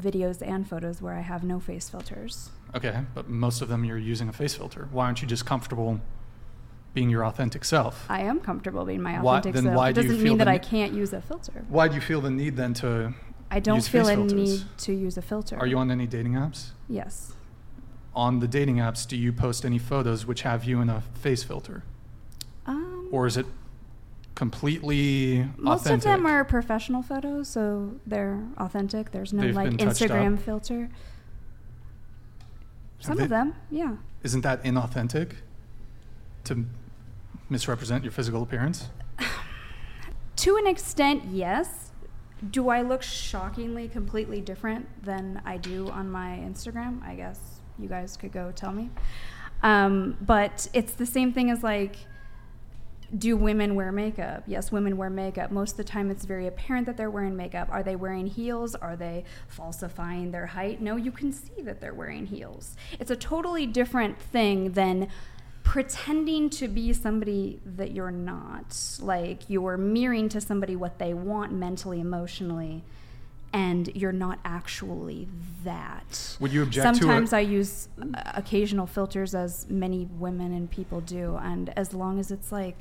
videos 0.00 0.40
and 0.46 0.68
photos 0.68 1.00
where 1.02 1.14
I 1.14 1.20
have 1.20 1.44
no 1.44 1.60
face 1.60 1.88
filters. 1.88 2.50
Okay, 2.74 3.02
but 3.14 3.28
most 3.28 3.62
of 3.62 3.68
them 3.68 3.84
you're 3.84 3.98
using 3.98 4.28
a 4.28 4.32
face 4.32 4.54
filter. 4.54 4.88
Why 4.90 5.06
aren't 5.06 5.22
you 5.22 5.28
just 5.28 5.46
comfortable 5.46 6.00
being 6.92 7.10
your 7.10 7.24
authentic 7.24 7.64
self? 7.64 8.06
I 8.08 8.20
am 8.22 8.40
comfortable 8.40 8.84
being 8.84 9.02
my 9.02 9.20
Why- 9.20 9.38
authentic 9.38 9.54
then 9.54 9.64
self. 9.64 9.76
why 9.76 9.88
it 9.90 9.92
do 9.94 10.00
you 10.02 10.08
doesn't 10.08 10.22
feel 10.22 10.32
mean 10.32 10.38
that 10.38 10.48
I 10.48 10.58
can't 10.58 10.92
use 10.92 11.12
a 11.12 11.20
filter. 11.20 11.64
Why 11.68 11.88
do 11.88 11.94
you 11.94 12.00
feel 12.00 12.20
the 12.20 12.30
need 12.30 12.56
then 12.56 12.74
to? 12.74 13.14
I 13.50 13.60
don't 13.60 13.76
use 13.76 13.88
feel 13.88 14.08
a 14.08 14.16
need 14.16 14.62
to 14.78 14.92
use 14.92 15.16
a 15.16 15.22
filter. 15.22 15.56
Are 15.58 15.66
you 15.66 15.78
on 15.78 15.90
any 15.90 16.06
dating 16.06 16.32
apps? 16.32 16.70
Yes. 16.88 17.34
On 18.14 18.38
the 18.40 18.48
dating 18.48 18.76
apps, 18.76 19.06
do 19.06 19.16
you 19.16 19.32
post 19.32 19.64
any 19.64 19.78
photos 19.78 20.24
which 20.26 20.42
have 20.42 20.64
you 20.64 20.80
in 20.80 20.88
a 20.88 21.00
face 21.14 21.42
filter, 21.44 21.82
Um, 22.66 23.08
or 23.12 23.26
is 23.26 23.36
it 23.36 23.46
completely 24.34 25.48
most 25.56 25.82
authentic? 25.82 26.06
of 26.06 26.18
them 26.18 26.26
are 26.26 26.44
professional 26.44 27.02
photos, 27.02 27.48
so 27.48 27.94
they're 28.06 28.42
authentic. 28.58 29.10
There's 29.12 29.32
no 29.32 29.42
They've 29.42 29.54
like 29.54 29.70
Instagram 29.72 30.38
filter. 30.40 30.88
Some 32.98 33.16
they- 33.16 33.24
of 33.24 33.28
them, 33.30 33.54
yeah. 33.70 33.96
Isn't 34.22 34.40
that 34.40 34.64
inauthentic? 34.64 35.32
To 36.44 36.64
misrepresent 37.50 38.04
your 38.04 38.12
physical 38.12 38.42
appearance? 38.42 38.88
To 40.36 40.56
an 40.56 40.66
extent, 40.66 41.26
yes. 41.30 41.92
Do 42.50 42.68
I 42.68 42.82
look 42.82 43.02
shockingly 43.02 43.86
completely 43.88 44.40
different 44.40 44.88
than 45.04 45.40
I 45.46 45.56
do 45.58 45.88
on 45.90 46.10
my 46.10 46.42
Instagram? 46.44 47.02
I 47.04 47.14
guess 47.14 47.60
you 47.78 47.88
guys 47.88 48.16
could 48.16 48.32
go 48.32 48.50
tell 48.50 48.72
me. 48.72 48.90
Um, 49.62 50.18
but 50.20 50.66
it's 50.74 50.94
the 50.94 51.06
same 51.06 51.32
thing 51.32 51.50
as 51.50 51.62
like, 51.62 51.96
do 53.16 53.36
women 53.36 53.74
wear 53.74 53.92
makeup? 53.92 54.44
Yes, 54.46 54.72
women 54.72 54.96
wear 54.96 55.10
makeup. 55.10 55.50
Most 55.50 55.72
of 55.72 55.76
the 55.78 55.84
time, 55.84 56.10
it's 56.10 56.24
very 56.24 56.46
apparent 56.46 56.86
that 56.86 56.96
they're 56.96 57.10
wearing 57.10 57.36
makeup. 57.36 57.68
Are 57.70 57.82
they 57.82 57.96
wearing 57.96 58.26
heels? 58.26 58.74
Are 58.74 58.96
they 58.96 59.24
falsifying 59.48 60.30
their 60.30 60.46
height? 60.46 60.80
No, 60.80 60.96
you 60.96 61.12
can 61.12 61.32
see 61.32 61.62
that 61.62 61.80
they're 61.80 61.94
wearing 61.94 62.26
heels. 62.26 62.76
It's 62.98 63.10
a 63.10 63.16
totally 63.16 63.66
different 63.66 64.18
thing 64.18 64.72
than 64.72 65.08
pretending 65.62 66.50
to 66.50 66.68
be 66.68 66.92
somebody 66.92 67.60
that 67.64 67.92
you're 67.92 68.10
not. 68.10 68.76
Like 69.00 69.48
you're 69.48 69.76
mirroring 69.76 70.28
to 70.30 70.40
somebody 70.40 70.76
what 70.76 70.98
they 70.98 71.14
want 71.14 71.52
mentally, 71.52 72.00
emotionally, 72.00 72.84
and 73.54 73.88
you're 73.94 74.12
not 74.12 74.40
actually 74.44 75.28
that. 75.62 76.36
Would 76.40 76.52
you 76.52 76.64
object 76.64 76.96
to 76.96 77.00
Sometimes 77.00 77.32
a- 77.32 77.36
I 77.36 77.40
use 77.40 77.88
uh, 78.02 78.32
occasional 78.34 78.86
filters, 78.86 79.32
as 79.32 79.70
many 79.70 80.08
women 80.18 80.52
and 80.52 80.68
people 80.68 81.00
do, 81.00 81.38
and 81.40 81.72
as 81.78 81.94
long 81.94 82.18
as 82.18 82.32
it's 82.32 82.50
like, 82.50 82.76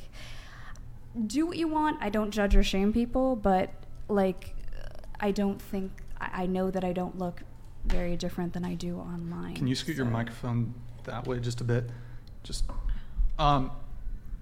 do 1.28 1.46
what 1.46 1.58
you 1.58 1.68
want. 1.68 2.02
I 2.02 2.10
don't 2.10 2.32
judge 2.32 2.56
or 2.56 2.64
shame 2.64 2.92
people, 2.92 3.36
but 3.36 3.70
like, 4.10 4.56
I 5.20 5.30
don't 5.30 5.62
think 5.62 5.92
I, 6.20 6.48
know 6.48 6.72
that 6.72 6.84
I 6.84 6.92
don't 6.92 7.20
look 7.20 7.44
very 7.86 8.18
different 8.18 8.54
than 8.54 8.66
I 8.66 8.74
do 8.74 8.98
online. 8.98 9.56
Can 9.56 9.68
you 9.68 9.76
scoot 9.76 9.96
your 9.96 10.08
microphone 10.08 10.74
that 11.04 11.28
way 11.28 11.40
just 11.40 11.62
a 11.62 11.64
bit? 11.64 11.92
Just, 12.42 12.66
um, 13.38 13.70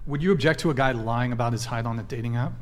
would 0.06 0.22
you 0.22 0.32
object 0.32 0.60
to 0.60 0.70
a 0.70 0.74
guy 0.74 0.92
lying 0.92 1.32
about 1.32 1.52
his 1.52 1.66
height 1.66 1.84
on 1.84 1.98
a 1.98 2.02
dating 2.02 2.36
app? 2.36 2.54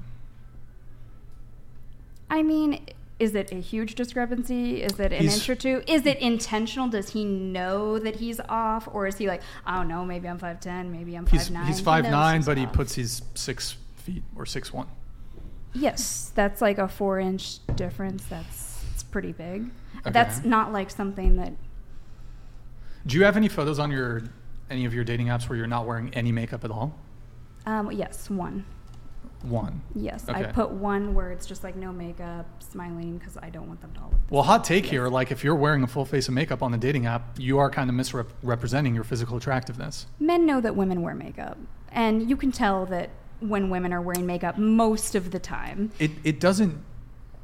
I 2.28 2.42
mean, 2.42 2.84
is 3.20 3.34
it 3.34 3.52
a 3.52 3.56
huge 3.56 3.94
discrepancy? 3.94 4.82
Is 4.82 4.98
it 4.98 5.12
an 5.12 5.20
He's- 5.20 5.34
inch 5.36 5.48
or 5.50 5.54
two? 5.54 5.82
Is 5.86 6.06
it 6.06 6.18
intentional? 6.18 6.88
Does 6.88 7.10
he 7.10 7.24
know 7.24 7.98
that 7.98 8.16
he's 8.16 8.40
off, 8.48 8.88
or 8.90 9.06
is 9.06 9.18
he 9.18 9.28
like, 9.28 9.42
I 9.66 9.76
don't 9.76 9.88
know, 9.88 10.04
maybe 10.06 10.26
I'm 10.26 10.38
five 10.38 10.58
ten, 10.58 10.90
maybe 10.90 11.14
I'm 11.14 11.26
five 11.26 11.50
nine? 11.50 11.66
he's 11.66 11.80
five 11.80 12.04
nine, 12.04 12.42
but 12.42 12.56
he 12.56 12.66
puts 12.66 12.94
his 12.94 13.22
six 13.34 13.76
feet 13.96 14.24
or 14.34 14.46
six 14.46 14.72
one. 14.72 14.86
Yes, 15.74 16.32
that's 16.34 16.60
like 16.62 16.78
a 16.78 16.88
four 16.88 17.20
inch 17.20 17.64
difference. 17.76 18.24
That's 18.24 18.84
it's 18.94 19.02
pretty 19.02 19.32
big. 19.32 19.70
Okay. 19.98 20.10
That's 20.10 20.42
not 20.44 20.72
like 20.72 20.90
something 20.90 21.36
that 21.36 21.52
Do 23.06 23.16
you 23.18 23.24
have 23.24 23.36
any 23.36 23.48
photos 23.48 23.78
on 23.78 23.90
your 23.90 24.22
any 24.70 24.84
of 24.86 24.94
your 24.94 25.04
dating 25.04 25.26
apps 25.26 25.48
where 25.48 25.58
you're 25.58 25.66
not 25.66 25.86
wearing 25.86 26.12
any 26.14 26.32
makeup 26.32 26.64
at 26.64 26.70
all? 26.70 26.94
Um, 27.66 27.92
yes, 27.92 28.30
one. 28.30 28.64
One. 29.42 29.80
Yes, 29.94 30.28
I 30.28 30.44
put 30.44 30.70
one 30.70 31.14
where 31.14 31.32
it's 31.32 31.46
just 31.46 31.64
like 31.64 31.76
no 31.76 31.92
makeup, 31.92 32.46
smiling, 32.60 33.18
because 33.18 33.36
I 33.36 33.50
don't 33.50 33.68
want 33.68 33.80
them 33.80 33.92
to 33.94 34.00
all 34.00 34.10
look. 34.10 34.20
Well, 34.30 34.42
hot 34.42 34.64
take 34.64 34.86
here. 34.86 35.08
Like, 35.08 35.30
if 35.30 35.42
you're 35.44 35.54
wearing 35.54 35.82
a 35.82 35.86
full 35.86 36.04
face 36.04 36.28
of 36.28 36.34
makeup 36.34 36.62
on 36.62 36.72
the 36.72 36.78
dating 36.78 37.06
app, 37.06 37.38
you 37.38 37.58
are 37.58 37.70
kind 37.70 37.88
of 37.88 37.96
misrepresenting 37.96 38.94
your 38.94 39.04
physical 39.04 39.36
attractiveness. 39.36 40.06
Men 40.18 40.46
know 40.46 40.60
that 40.60 40.76
women 40.76 41.02
wear 41.02 41.14
makeup, 41.14 41.58
and 41.90 42.28
you 42.28 42.36
can 42.36 42.52
tell 42.52 42.86
that 42.86 43.10
when 43.40 43.70
women 43.70 43.92
are 43.92 44.02
wearing 44.02 44.26
makeup 44.26 44.58
most 44.58 45.14
of 45.14 45.30
the 45.30 45.38
time. 45.38 45.90
It 45.98 46.10
it 46.24 46.40
doesn't 46.40 46.82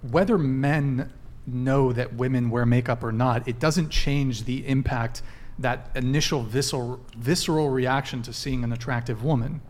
whether 0.02 0.38
men 0.38 1.12
know 1.46 1.92
that 1.92 2.14
women 2.14 2.50
wear 2.50 2.66
makeup 2.66 3.02
or 3.02 3.12
not. 3.12 3.46
It 3.48 3.58
doesn't 3.58 3.90
change 3.90 4.44
the 4.44 4.66
impact 4.66 5.22
that 5.58 5.90
initial 5.94 6.42
visceral 6.42 7.00
visceral 7.16 7.70
reaction 7.70 8.22
to 8.22 8.32
seeing 8.32 8.64
an 8.64 8.72
attractive 8.72 9.24
woman. 9.24 9.62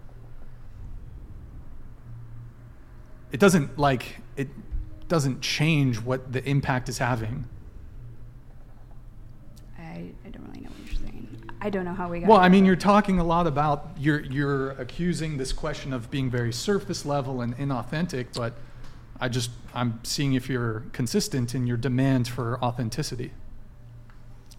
It 3.36 3.40
doesn't 3.40 3.78
like 3.78 4.16
it 4.38 4.48
doesn't 5.08 5.42
change 5.42 6.00
what 6.00 6.32
the 6.32 6.42
impact 6.48 6.88
is 6.88 6.96
having. 6.96 7.44
I, 9.78 9.82
I 10.24 10.30
don't 10.30 10.46
really 10.46 10.60
know 10.60 10.70
what 10.70 10.90
you're 10.90 11.06
saying. 11.06 11.50
I 11.60 11.68
don't 11.68 11.84
know 11.84 11.92
how 11.92 12.08
we 12.08 12.20
got. 12.20 12.30
Well, 12.30 12.38
I 12.38 12.48
mean, 12.48 12.64
you're 12.64 12.76
talking 12.76 13.18
a 13.18 13.24
lot 13.24 13.46
about 13.46 13.90
you're 13.98 14.20
you're 14.20 14.70
accusing 14.70 15.36
this 15.36 15.52
question 15.52 15.92
of 15.92 16.10
being 16.10 16.30
very 16.30 16.50
surface 16.50 17.04
level 17.04 17.42
and 17.42 17.54
inauthentic, 17.58 18.28
but 18.32 18.54
I 19.20 19.28
just 19.28 19.50
I'm 19.74 20.00
seeing 20.02 20.32
if 20.32 20.48
you're 20.48 20.84
consistent 20.94 21.54
in 21.54 21.66
your 21.66 21.76
demand 21.76 22.28
for 22.28 22.58
authenticity. 22.64 23.32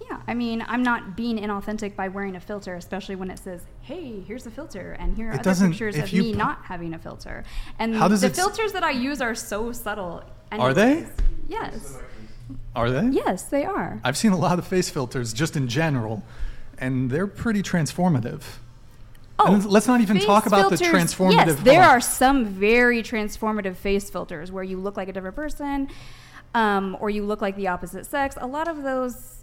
Yeah, 0.10 0.20
I 0.28 0.34
mean, 0.34 0.64
I'm 0.68 0.84
not 0.84 1.18
being 1.18 1.38
inauthentic 1.38 1.96
by 1.96 2.08
wearing 2.08 2.36
a 2.36 2.40
filter, 2.40 2.76
especially 2.76 3.16
when 3.16 3.30
it 3.30 3.40
says, 3.40 3.62
"Hey, 3.82 4.22
here's 4.26 4.46
a 4.46 4.52
filter," 4.52 4.94
and 5.00 5.16
here 5.18 5.30
are 5.30 5.34
It 5.34 5.46
other 5.48 5.68
pictures 5.68 5.98
of 5.98 6.12
me 6.14 6.32
pu- 6.32 6.38
not 6.38 6.60
having 6.64 6.94
a 6.94 7.00
filter. 7.00 7.44
And 7.80 7.96
How 7.96 8.08
does 8.08 8.22
the 8.22 8.28
it 8.28 8.32
s- 8.32 8.36
filters 8.38 8.72
that 8.74 8.84
I 8.84 8.92
use 8.92 9.22
are 9.22 9.36
so 9.36 9.72
subtle. 9.72 10.24
Are 10.52 10.74
they? 10.74 11.06
Yes. 11.50 11.98
Are 12.76 12.90
they? 12.90 13.08
Yes, 13.10 13.44
they 13.44 13.66
are. 13.66 14.00
I've 14.04 14.16
seen 14.18 14.32
a 14.32 14.38
lot 14.38 14.60
of 14.60 14.68
face 14.68 14.90
filters 14.90 15.34
just 15.34 15.58
in 15.58 15.68
general, 15.68 16.24
and 16.78 17.10
they're 17.12 17.28
pretty 17.28 17.62
transformative. 17.62 18.44
And 19.40 19.64
let's 19.66 19.88
not 19.88 20.02
even 20.02 20.18
Oh, 20.18 20.26
talk 20.26 20.46
about 20.48 20.70
the 20.72 20.78
transformative. 20.78 21.32
Yes, 21.48 21.56
there 21.64 21.84
are 21.84 22.00
some 22.02 22.46
very 22.46 23.04
transformative 23.04 23.76
face 23.76 24.10
filters 24.10 24.52
where 24.52 24.64
you 24.64 24.78
look 24.80 24.98
like 24.98 25.10
a 25.10 25.14
different 25.14 25.36
person, 25.36 25.90
um, 26.56 26.98
or 27.00 27.10
you 27.12 27.24
look 27.24 27.42
like 27.42 27.56
the 27.56 27.68
opposite 27.68 28.06
sex. 28.08 28.36
A 28.42 28.48
lot 28.48 28.68
of 28.68 28.82
those, 28.82 29.37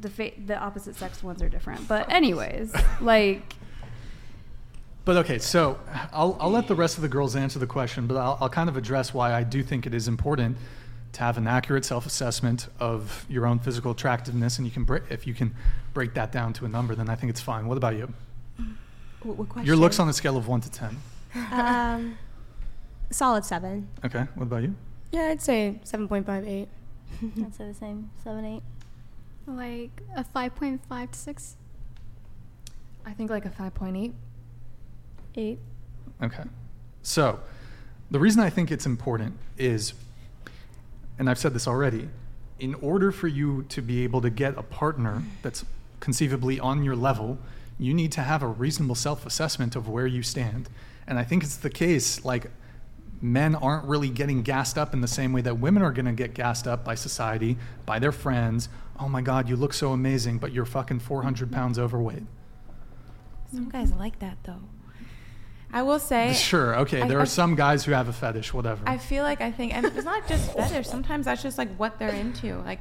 the 0.00 0.10
fa- 0.10 0.32
the 0.46 0.56
opposite 0.58 0.94
sex 0.96 1.22
ones 1.22 1.42
are 1.42 1.48
different. 1.48 1.86
But 1.88 2.10
anyways, 2.12 2.74
like 3.00 3.54
But 5.04 5.16
okay, 5.18 5.38
so 5.38 5.78
I'll, 6.12 6.36
I'll 6.40 6.50
let 6.50 6.68
the 6.68 6.74
rest 6.74 6.96
of 6.96 7.02
the 7.02 7.08
girls 7.08 7.34
answer 7.36 7.58
the 7.58 7.66
question, 7.66 8.06
but 8.06 8.16
I'll, 8.16 8.38
I'll 8.40 8.48
kind 8.50 8.68
of 8.68 8.76
address 8.76 9.12
why 9.14 9.32
I 9.32 9.42
do 9.42 9.62
think 9.62 9.86
it 9.86 9.94
is 9.94 10.06
important 10.08 10.56
to 11.12 11.20
have 11.20 11.38
an 11.38 11.46
accurate 11.46 11.84
self-assessment 11.86 12.68
of 12.80 13.24
your 13.30 13.46
own 13.46 13.58
physical 13.58 13.92
attractiveness, 13.92 14.58
and 14.58 14.66
you 14.66 14.70
can 14.70 14.84
bre- 14.84 14.98
if 15.08 15.26
you 15.26 15.32
can 15.34 15.54
break 15.94 16.12
that 16.14 16.30
down 16.30 16.52
to 16.52 16.66
a 16.66 16.68
number, 16.68 16.94
then 16.94 17.08
I 17.08 17.14
think 17.14 17.30
it's 17.30 17.40
fine. 17.40 17.66
What 17.66 17.78
about 17.78 17.96
you? 17.96 18.12
What, 19.22 19.36
what 19.38 19.48
question? 19.48 19.66
Your 19.66 19.76
looks 19.76 19.98
on 19.98 20.08
a 20.08 20.12
scale 20.12 20.36
of 20.36 20.46
one 20.46 20.60
to 20.60 20.70
ten. 20.70 20.96
Um, 21.50 22.18
solid 23.10 23.44
seven. 23.44 23.88
Okay. 24.04 24.26
What 24.34 24.44
about 24.44 24.62
you? 24.62 24.74
Yeah, 25.10 25.28
I'd 25.30 25.40
say 25.40 25.80
7.58. 25.84 26.66
I'd 27.42 27.54
say 27.54 27.66
the 27.68 27.74
same. 27.74 28.10
Seven, 28.22 28.44
eight. 28.44 28.62
Like 29.48 30.02
a 30.14 30.22
5.5 30.22 31.10
to 31.10 31.18
6. 31.18 31.56
I 33.06 33.12
think 33.12 33.30
like 33.30 33.46
a 33.46 33.50
5.8. 33.50 34.12
Eight. 35.36 35.58
Okay. 36.22 36.42
So, 37.02 37.40
the 38.10 38.18
reason 38.18 38.42
I 38.42 38.50
think 38.50 38.70
it's 38.70 38.84
important 38.84 39.38
is, 39.56 39.94
and 41.18 41.30
I've 41.30 41.38
said 41.38 41.54
this 41.54 41.66
already, 41.66 42.08
in 42.58 42.74
order 42.74 43.10
for 43.10 43.28
you 43.28 43.64
to 43.70 43.80
be 43.80 44.04
able 44.04 44.20
to 44.20 44.30
get 44.30 44.58
a 44.58 44.62
partner 44.62 45.22
that's 45.42 45.64
conceivably 46.00 46.60
on 46.60 46.84
your 46.84 46.96
level, 46.96 47.38
you 47.78 47.94
need 47.94 48.12
to 48.12 48.20
have 48.20 48.42
a 48.42 48.46
reasonable 48.46 48.96
self 48.96 49.24
assessment 49.24 49.76
of 49.76 49.88
where 49.88 50.06
you 50.06 50.22
stand. 50.22 50.68
And 51.06 51.18
I 51.18 51.24
think 51.24 51.42
it's 51.42 51.56
the 51.56 51.70
case, 51.70 52.24
like, 52.24 52.50
men 53.20 53.54
aren't 53.54 53.84
really 53.86 54.08
getting 54.10 54.42
gassed 54.42 54.78
up 54.78 54.94
in 54.94 55.00
the 55.00 55.08
same 55.08 55.32
way 55.32 55.40
that 55.42 55.58
women 55.58 55.82
are 55.82 55.90
going 55.92 56.06
to 56.06 56.12
get 56.12 56.34
gassed 56.34 56.66
up 56.68 56.84
by 56.84 56.94
society, 56.94 57.56
by 57.86 57.98
their 57.98 58.12
friends. 58.12 58.68
Oh 59.00 59.08
my 59.08 59.20
God, 59.22 59.48
you 59.48 59.56
look 59.56 59.72
so 59.74 59.92
amazing, 59.92 60.38
but 60.38 60.52
you're 60.52 60.64
fucking 60.64 61.00
400 61.00 61.50
pounds 61.52 61.78
overweight. 61.78 62.22
Some 63.52 63.68
guys 63.68 63.92
like 63.92 64.18
that 64.20 64.38
though. 64.44 64.60
I 65.72 65.82
will 65.82 65.98
say. 65.98 66.32
Sure, 66.34 66.76
okay. 66.80 67.02
I- 67.02 67.08
There 67.08 67.18
I- 67.18 67.22
are 67.22 67.26
some 67.26 67.54
guys 67.54 67.84
who 67.84 67.92
have 67.92 68.08
a 68.08 68.12
fetish, 68.12 68.52
whatever. 68.54 68.82
I 68.88 68.98
feel 68.98 69.22
like 69.24 69.40
I 69.40 69.50
think, 69.50 69.74
and 69.74 69.84
it's 69.86 70.04
not 70.04 70.26
just 70.28 70.52
fetish. 70.56 70.86
Sometimes 70.86 71.26
that's 71.26 71.42
just 71.42 71.58
like 71.58 71.74
what 71.76 71.98
they're 71.98 72.08
into. 72.10 72.56
Like, 72.62 72.80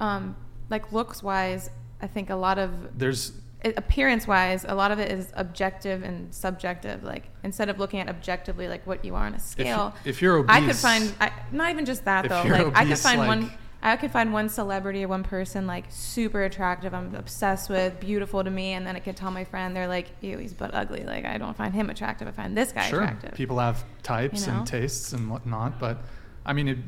um, 0.00 0.36
like 0.70 0.92
looks 0.92 1.22
wise, 1.22 1.70
I 2.00 2.06
think 2.06 2.30
a 2.30 2.36
lot 2.36 2.58
of 2.58 2.98
There's 2.98 3.32
appearance 3.64 4.26
wise, 4.26 4.64
a 4.68 4.74
lot 4.74 4.90
of 4.92 4.98
it 4.98 5.10
is 5.10 5.32
objective 5.34 6.02
and 6.02 6.32
subjective. 6.34 7.02
Like 7.02 7.24
instead 7.42 7.68
of 7.68 7.78
looking 7.78 8.00
at 8.00 8.08
objectively 8.08 8.68
like 8.68 8.86
what 8.86 9.04
you 9.04 9.14
are 9.14 9.26
on 9.26 9.34
a 9.34 9.40
scale, 9.40 9.94
if 10.04 10.22
you're 10.22 10.36
obese, 10.36 10.56
I 10.56 10.66
could 10.66 10.76
find 10.76 11.14
I, 11.20 11.32
not 11.52 11.70
even 11.70 11.84
just 11.84 12.04
that 12.04 12.24
If 12.26 12.30
though. 12.30 12.42
Like 12.44 12.76
I 12.76 12.84
could 12.84 12.98
find 12.98 13.18
like- 13.20 13.28
one. 13.28 13.50
I 13.80 13.96
could 13.96 14.10
find 14.10 14.32
one 14.32 14.48
celebrity 14.48 15.04
or 15.04 15.08
one 15.08 15.22
person 15.22 15.68
like 15.68 15.84
super 15.88 16.42
attractive. 16.42 16.92
I'm 16.92 17.14
obsessed 17.14 17.70
with, 17.70 18.00
beautiful 18.00 18.42
to 18.42 18.50
me, 18.50 18.72
and 18.72 18.84
then 18.84 18.96
I 18.96 18.98
could 18.98 19.16
tell 19.16 19.30
my 19.30 19.44
friend 19.44 19.74
they're 19.76 19.86
like, 19.86 20.08
"Ew, 20.20 20.36
he's 20.38 20.52
but 20.52 20.74
ugly." 20.74 21.04
Like 21.04 21.24
I 21.24 21.38
don't 21.38 21.56
find 21.56 21.72
him 21.72 21.88
attractive. 21.88 22.26
I 22.26 22.32
find 22.32 22.56
this 22.56 22.72
guy 22.72 22.88
sure 22.88 23.02
attractive. 23.02 23.34
people 23.34 23.60
have 23.60 23.84
types 24.02 24.46
You 24.46 24.52
know? 24.52 24.58
and 24.58 24.66
tastes 24.66 25.12
and 25.12 25.30
whatnot, 25.30 25.78
but 25.78 25.98
I 26.44 26.54
mean, 26.54 26.66
it, 26.66 26.78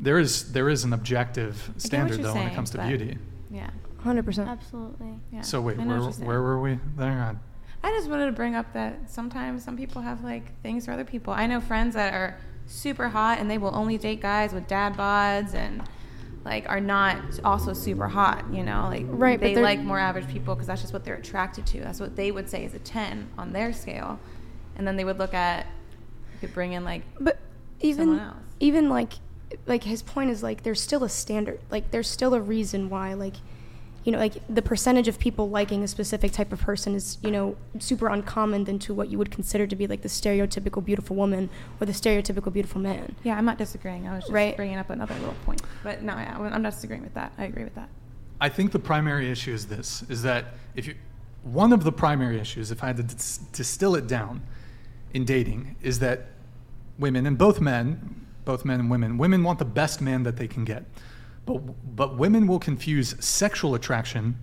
there 0.00 0.18
is 0.18 0.52
there 0.52 0.70
is 0.70 0.84
an 0.84 0.94
objective 0.94 1.70
standard 1.76 2.22
though 2.22 2.32
when 2.34 2.46
it 2.48 2.54
comes 2.54 2.70
to 2.70 2.78
beauty. 2.86 3.18
Yeah. 3.50 3.68
100%. 4.04 4.46
Absolutely. 4.46 5.14
Yeah. 5.32 5.40
So 5.40 5.60
wait, 5.60 5.78
where, 5.78 6.00
where 6.00 6.42
were 6.42 6.60
we 6.60 6.78
there? 6.96 7.40
I 7.82 7.90
just 7.90 8.08
wanted 8.08 8.26
to 8.26 8.32
bring 8.32 8.54
up 8.54 8.72
that 8.72 9.10
sometimes 9.10 9.62
some 9.62 9.76
people 9.76 10.00
have 10.02 10.24
like 10.24 10.60
things 10.62 10.86
for 10.86 10.92
other 10.92 11.04
people. 11.04 11.32
I 11.32 11.46
know 11.46 11.60
friends 11.60 11.94
that 11.94 12.14
are 12.14 12.38
super 12.66 13.08
hot 13.08 13.38
and 13.38 13.50
they 13.50 13.58
will 13.58 13.74
only 13.74 13.98
date 13.98 14.20
guys 14.22 14.52
with 14.52 14.66
dad 14.66 14.94
bods 14.94 15.54
and 15.54 15.82
like 16.44 16.68
are 16.68 16.80
not 16.80 17.18
also 17.44 17.72
super 17.72 18.08
hot, 18.08 18.44
you 18.52 18.62
know? 18.62 18.88
Like 18.90 19.04
Right, 19.08 19.38
they 19.40 19.56
like 19.56 19.80
more 19.80 19.98
average 19.98 20.28
people 20.28 20.54
because 20.54 20.66
that's 20.66 20.80
just 20.80 20.92
what 20.92 21.04
they're 21.04 21.16
attracted 21.16 21.66
to. 21.68 21.80
That's 21.80 22.00
what 22.00 22.16
they 22.16 22.30
would 22.30 22.48
say 22.48 22.64
is 22.64 22.74
a 22.74 22.78
10 22.78 23.28
on 23.36 23.52
their 23.52 23.72
scale. 23.72 24.18
And 24.76 24.86
then 24.86 24.96
they 24.96 25.04
would 25.04 25.18
look 25.18 25.34
at 25.34 25.66
you 26.32 26.40
could 26.40 26.54
bring 26.54 26.72
in 26.72 26.84
like 26.84 27.02
But 27.20 27.38
even 27.80 28.18
else. 28.18 28.36
even 28.60 28.88
like 28.88 29.14
like 29.66 29.84
his 29.84 30.02
point 30.02 30.30
is 30.30 30.42
like 30.42 30.62
there's 30.62 30.80
still 30.80 31.04
a 31.04 31.08
standard. 31.08 31.60
Like 31.70 31.90
there's 31.90 32.08
still 32.08 32.34
a 32.34 32.40
reason 32.40 32.88
why 32.88 33.12
like 33.14 33.36
you 34.04 34.12
know 34.12 34.18
like 34.18 34.34
the 34.48 34.62
percentage 34.62 35.08
of 35.08 35.18
people 35.18 35.48
liking 35.48 35.82
a 35.82 35.88
specific 35.88 36.30
type 36.32 36.52
of 36.52 36.60
person 36.60 36.94
is 36.94 37.18
you 37.22 37.30
know 37.30 37.56
super 37.78 38.08
uncommon 38.08 38.64
than 38.64 38.78
to 38.78 38.92
what 38.94 39.08
you 39.08 39.18
would 39.18 39.30
consider 39.30 39.66
to 39.66 39.74
be 39.76 39.86
like 39.86 40.02
the 40.02 40.08
stereotypical 40.08 40.84
beautiful 40.84 41.16
woman 41.16 41.48
or 41.80 41.86
the 41.86 41.92
stereotypical 41.92 42.52
beautiful 42.52 42.80
man. 42.80 43.16
Yeah, 43.22 43.36
I'm 43.36 43.44
not 43.44 43.58
disagreeing. 43.58 44.06
I 44.06 44.14
was 44.14 44.24
just 44.24 44.32
Right. 44.32 44.56
bringing 44.56 44.76
up 44.76 44.90
another 44.90 45.14
little 45.14 45.34
point. 45.46 45.62
But 45.82 46.02
no, 46.02 46.14
yeah, 46.14 46.36
I'm 46.38 46.62
not 46.62 46.72
disagreeing 46.72 47.02
with 47.02 47.14
that. 47.14 47.32
I 47.38 47.44
agree 47.44 47.64
with 47.64 47.74
that. 47.76 47.88
I 48.40 48.48
think 48.48 48.72
the 48.72 48.78
primary 48.78 49.30
issue 49.30 49.52
is 49.54 49.66
this: 49.66 50.04
is 50.08 50.22
that 50.22 50.44
if 50.74 50.86
you 50.86 50.94
one 51.42 51.72
of 51.72 51.84
the 51.84 51.92
primary 51.92 52.38
issues, 52.40 52.70
if 52.70 52.82
I 52.82 52.86
had 52.88 52.96
to 52.96 53.02
dis- 53.02 53.38
distill 53.52 53.94
it 53.96 54.06
down 54.06 54.42
in 55.12 55.24
dating, 55.24 55.76
is 55.82 55.98
that 55.98 56.26
women 56.98 57.26
and 57.26 57.36
both 57.36 57.60
men, 57.60 58.26
both 58.44 58.64
men 58.64 58.80
and 58.80 58.90
women, 58.90 59.18
women 59.18 59.42
want 59.44 59.58
the 59.58 59.64
best 59.64 60.00
man 60.00 60.22
that 60.22 60.36
they 60.36 60.48
can 60.48 60.64
get, 60.64 60.84
but 61.46 61.96
but 61.96 62.16
women 62.16 62.46
will 62.46 62.58
confuse 62.58 63.14
sexual 63.24 63.74
attraction 63.74 64.36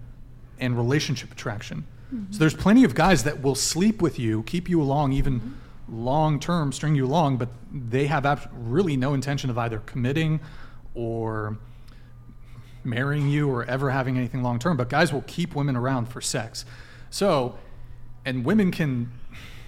and 0.60 0.78
relationship 0.78 1.32
attraction. 1.32 1.86
So 2.10 2.16
mm-hmm. 2.16 2.38
there's 2.38 2.54
plenty 2.54 2.84
of 2.84 2.94
guys 2.94 3.24
that 3.24 3.42
will 3.42 3.56
sleep 3.56 4.02
with 4.02 4.20
you, 4.20 4.44
keep 4.44 4.70
you 4.70 4.82
along, 4.82 5.14
even 5.14 5.40
mm-hmm. 5.40 6.04
long 6.04 6.40
term, 6.40 6.72
string 6.72 6.96
you 6.96 7.06
along, 7.06 7.38
but 7.38 7.50
they 7.72 8.08
have 8.08 8.26
ab- 8.26 8.50
really 8.54 8.98
no 8.98 9.14
intention 9.14 9.50
of 9.50 9.58
either 9.58 9.80
committing 9.80 10.40
or 10.94 11.58
marrying 12.84 13.30
you 13.30 13.50
or 13.50 13.64
ever 13.66 13.90
having 13.92 14.18
anything 14.18 14.44
long 14.44 14.60
term, 14.60 14.76
but 14.78 14.90
guys 14.90 15.14
will 15.14 15.24
keep 15.24 15.56
women 15.56 15.76
around 15.76 16.08
for 16.08 16.22
sex. 16.22 16.66
So, 17.10 17.58
and 18.26 18.44
women 18.44 18.72
can, 18.72 19.12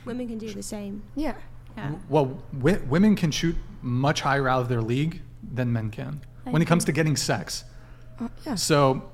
Women 0.06 0.28
can 0.28 0.38
do 0.38 0.54
the 0.54 0.64
same. 0.64 1.02
Yeah. 1.16 1.36
Yeah. 1.78 1.94
well, 2.08 2.44
wi- 2.54 2.82
women 2.88 3.16
can 3.16 3.32
shoot 3.32 3.56
much 3.82 4.22
higher 4.22 4.48
out 4.48 4.62
of 4.62 4.70
their 4.70 4.82
league 4.82 5.22
than 5.42 5.74
men 5.74 5.90
can 5.90 6.22
when 6.44 6.62
it 6.62 6.66
comes 6.66 6.86
to 6.86 6.92
getting 6.92 7.16
sex. 7.16 7.64
Uh, 8.20 8.28
yeah. 8.46 8.56
So, 8.56 9.10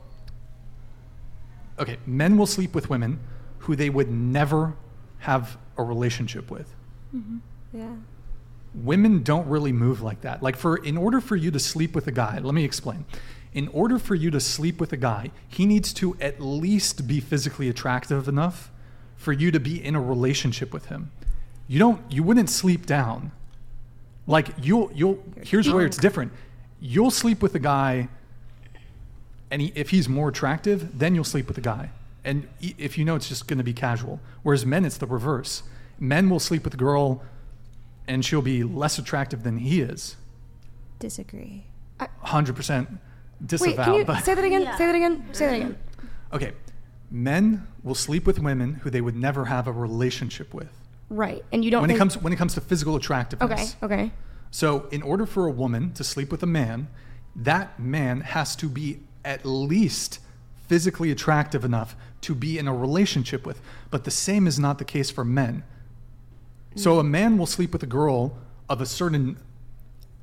okay, 1.79 1.97
men 2.05 2.37
will 2.37 2.45
sleep 2.47 2.73
with 2.75 2.89
women 2.89 3.19
who 3.59 3.75
they 3.75 3.89
would 3.89 4.09
never 4.09 4.75
have 5.19 5.57
a 5.77 5.83
relationship 5.83 6.49
with. 6.51 6.73
Yeah. 7.73 7.95
women 8.73 9.23
don't 9.23 9.47
really 9.47 9.71
move 9.71 10.01
like 10.01 10.21
that. 10.21 10.43
Like 10.43 10.55
for 10.55 10.77
in 10.77 10.95
order 10.97 11.19
for 11.21 11.35
you 11.35 11.49
to 11.51 11.59
sleep 11.59 11.95
with 11.95 12.07
a 12.07 12.11
guy, 12.11 12.39
let 12.39 12.53
me 12.53 12.63
explain. 12.63 13.05
In 13.53 13.67
order 13.69 13.97
for 13.97 14.13
you 14.13 14.29
to 14.31 14.39
sleep 14.39 14.79
with 14.79 14.93
a 14.93 14.97
guy, 14.97 15.31
he 15.47 15.65
needs 15.65 15.91
to 15.93 16.15
at 16.21 16.39
least 16.39 17.07
be 17.07 17.19
physically 17.19 17.67
attractive 17.67 18.27
enough 18.27 18.69
for 19.15 19.33
you 19.33 19.49
to 19.51 19.59
be 19.59 19.83
in 19.83 19.95
a 19.95 20.01
relationship 20.01 20.71
with 20.71 20.85
him. 20.85 21.11
you 21.67 21.79
don't 21.79 21.99
you 22.11 22.21
wouldn't 22.23 22.49
sleep 22.49 22.85
down. 22.85 23.31
Like 24.27 24.49
you'll 24.61 24.91
you'll 24.93 25.23
here's 25.43 25.67
where 25.71 25.85
it's 25.85 25.97
different. 25.97 26.31
You'll 26.81 27.11
sleep 27.11 27.41
with 27.41 27.55
a 27.55 27.59
guy 27.59 28.09
and 29.51 29.61
he, 29.61 29.73
if 29.75 29.89
he's 29.89 30.07
more 30.07 30.29
attractive, 30.29 30.97
then 30.97 31.15
you'll 31.15 31.23
sleep 31.23 31.47
with 31.47 31.57
a 31.57 31.61
guy. 31.61 31.91
And 32.23 32.47
if 32.61 32.97
you 32.97 33.05
know 33.05 33.15
it's 33.15 33.27
just 33.27 33.47
going 33.47 33.57
to 33.57 33.63
be 33.63 33.73
casual. 33.73 34.19
Whereas 34.43 34.65
men 34.65 34.85
it's 34.85 34.97
the 34.97 35.07
reverse. 35.07 35.63
Men 35.99 36.29
will 36.29 36.39
sleep 36.39 36.63
with 36.63 36.73
a 36.73 36.77
girl 36.77 37.23
and 38.07 38.23
she'll 38.23 38.41
be 38.41 38.63
less 38.63 38.97
attractive 38.97 39.43
than 39.43 39.57
he 39.57 39.81
is. 39.81 40.15
Disagree. 40.99 41.65
100% 42.25 42.99
disavow. 43.45 43.69
Wait, 43.69 43.77
can 43.77 43.93
you 43.95 44.05
but 44.05 44.23
say 44.23 44.35
that 44.35 44.43
again? 44.43 44.63
Yeah. 44.63 44.77
Say 44.77 44.85
that 44.85 44.95
again. 44.95 45.25
Say 45.31 45.45
that 45.47 45.55
again. 45.55 45.77
okay. 46.33 46.53
Men 47.11 47.67
will 47.83 47.95
sleep 47.95 48.25
with 48.25 48.39
women 48.39 48.75
who 48.75 48.89
they 48.89 49.01
would 49.01 49.15
never 49.15 49.45
have 49.45 49.67
a 49.67 49.71
relationship 49.71 50.53
with. 50.53 50.69
Right, 51.09 51.43
and 51.51 51.65
you 51.65 51.71
don't. 51.71 51.81
when 51.81 51.89
it 51.89 51.97
comes 51.97 52.21
when 52.21 52.31
it 52.31 52.35
comes 52.35 52.53
to 52.53 52.61
physical 52.61 52.95
attractiveness. 52.95 53.75
Okay. 53.81 54.03
Okay. 54.03 54.11
So, 54.51 54.87
in 54.91 55.01
order 55.01 55.25
for 55.25 55.45
a 55.45 55.51
woman 55.51 55.93
to 55.93 56.03
sleep 56.03 56.31
with 56.31 56.41
a 56.41 56.47
man, 56.47 56.87
that 57.35 57.79
man 57.79 58.21
has 58.21 58.55
to 58.57 58.67
be 58.67 58.99
at 59.23 59.45
least 59.45 60.19
physically 60.67 61.11
attractive 61.11 61.63
enough 61.63 61.95
to 62.21 62.33
be 62.35 62.57
in 62.57 62.67
a 62.67 62.73
relationship 62.73 63.45
with. 63.45 63.61
But 63.91 64.03
the 64.03 64.11
same 64.11 64.47
is 64.47 64.59
not 64.59 64.77
the 64.77 64.85
case 64.85 65.09
for 65.11 65.23
men. 65.23 65.63
So, 66.75 66.99
a 66.99 67.03
man 67.03 67.37
will 67.37 67.45
sleep 67.45 67.73
with 67.73 67.83
a 67.83 67.87
girl 67.87 68.37
of 68.67 68.81
a 68.81 68.85
certain 68.85 69.37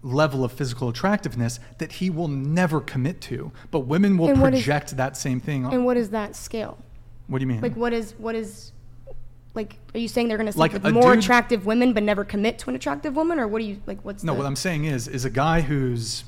level 0.03 0.45
of 0.45 0.53
physical 0.53 0.89
attractiveness 0.89 1.59
that 1.79 1.93
he 1.93 2.11
will 2.11 2.29
never 2.29 2.81
commit 2.81 3.21
to. 3.23 3.51
But 3.71 3.81
women 3.81 4.17
will 4.19 4.29
And 4.29 4.41
what 4.41 4.55
is- 4.55 4.63
project 4.65 4.97
that 4.97 5.17
same 5.17 5.41
thing. 5.41 5.65
On, 5.67 5.73
And 5.73 5.85
what 5.85 5.97
is 5.97 6.11
that 6.11 6.37
scale? 6.37 6.79
what 7.27 7.39
do 7.39 7.43
you 7.43 7.49
mean? 7.49 7.61
Like, 7.61 7.77
what 7.77 7.93
is 7.93 8.15
what 8.19 8.35
is? 8.37 8.73
Like, 9.57 9.79
are 9.95 9.99
you 9.99 10.07
saying 10.07 10.29
they're 10.29 10.37
going 10.37 10.53
to 10.53 10.57
Like 10.59 10.73
sleep 10.73 10.83
a 10.85 10.87
with 10.87 10.95
more 10.95 11.15
dude- 11.15 11.25
attractive 11.25 11.65
women 11.67 11.95
but 11.95 12.03
never 12.03 12.25
commit 12.25 12.59
to 12.61 12.71
an 12.71 12.77
attractive 12.77 13.17
woman, 13.17 13.41
or 13.41 13.49
what 13.49 13.59
do 13.61 13.65
you 13.65 13.81
like? 13.87 13.99
What's 14.05 14.23
No, 14.23 14.33
the, 14.35 14.39
what 14.39 14.47
I'm 14.47 14.55
saying 14.55 14.85
is, 14.85 15.09
is 15.09 15.25
a 15.25 15.31
guy 15.31 15.63
who's 15.63 16.25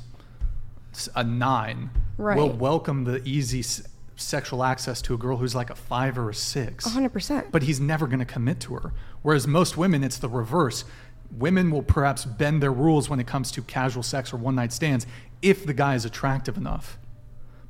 a 1.14 1.22
nine 1.22 1.90
will 2.16 2.48
welcome 2.48 3.04
the 3.04 3.22
easy 3.28 3.60
s- 3.60 3.82
sexual 4.16 4.64
access 4.64 5.00
to 5.02 5.14
a 5.14 5.18
girl 5.18 5.36
who's 5.36 5.54
like 5.54 5.70
a 5.70 5.74
five 5.74 6.18
or 6.18 6.30
a 6.30 6.34
six. 6.34 6.88
100%. 6.88 7.52
But 7.52 7.62
he's 7.62 7.78
never 7.78 8.06
going 8.06 8.18
to 8.18 8.24
commit 8.24 8.58
to 8.60 8.74
her. 8.74 8.92
Whereas 9.22 9.46
most 9.46 9.76
women, 9.76 10.02
it's 10.02 10.18
the 10.18 10.28
reverse. 10.28 10.84
Women 11.30 11.70
will 11.70 11.82
perhaps 11.82 12.24
bend 12.24 12.62
their 12.62 12.72
rules 12.72 13.10
when 13.10 13.20
it 13.20 13.26
comes 13.26 13.52
to 13.52 13.62
casual 13.62 14.02
sex 14.02 14.32
or 14.32 14.38
one 14.38 14.54
night 14.54 14.72
stands 14.72 15.06
if 15.42 15.64
the 15.66 15.74
guy 15.74 15.94
is 15.94 16.04
attractive 16.06 16.56
enough. 16.56 16.98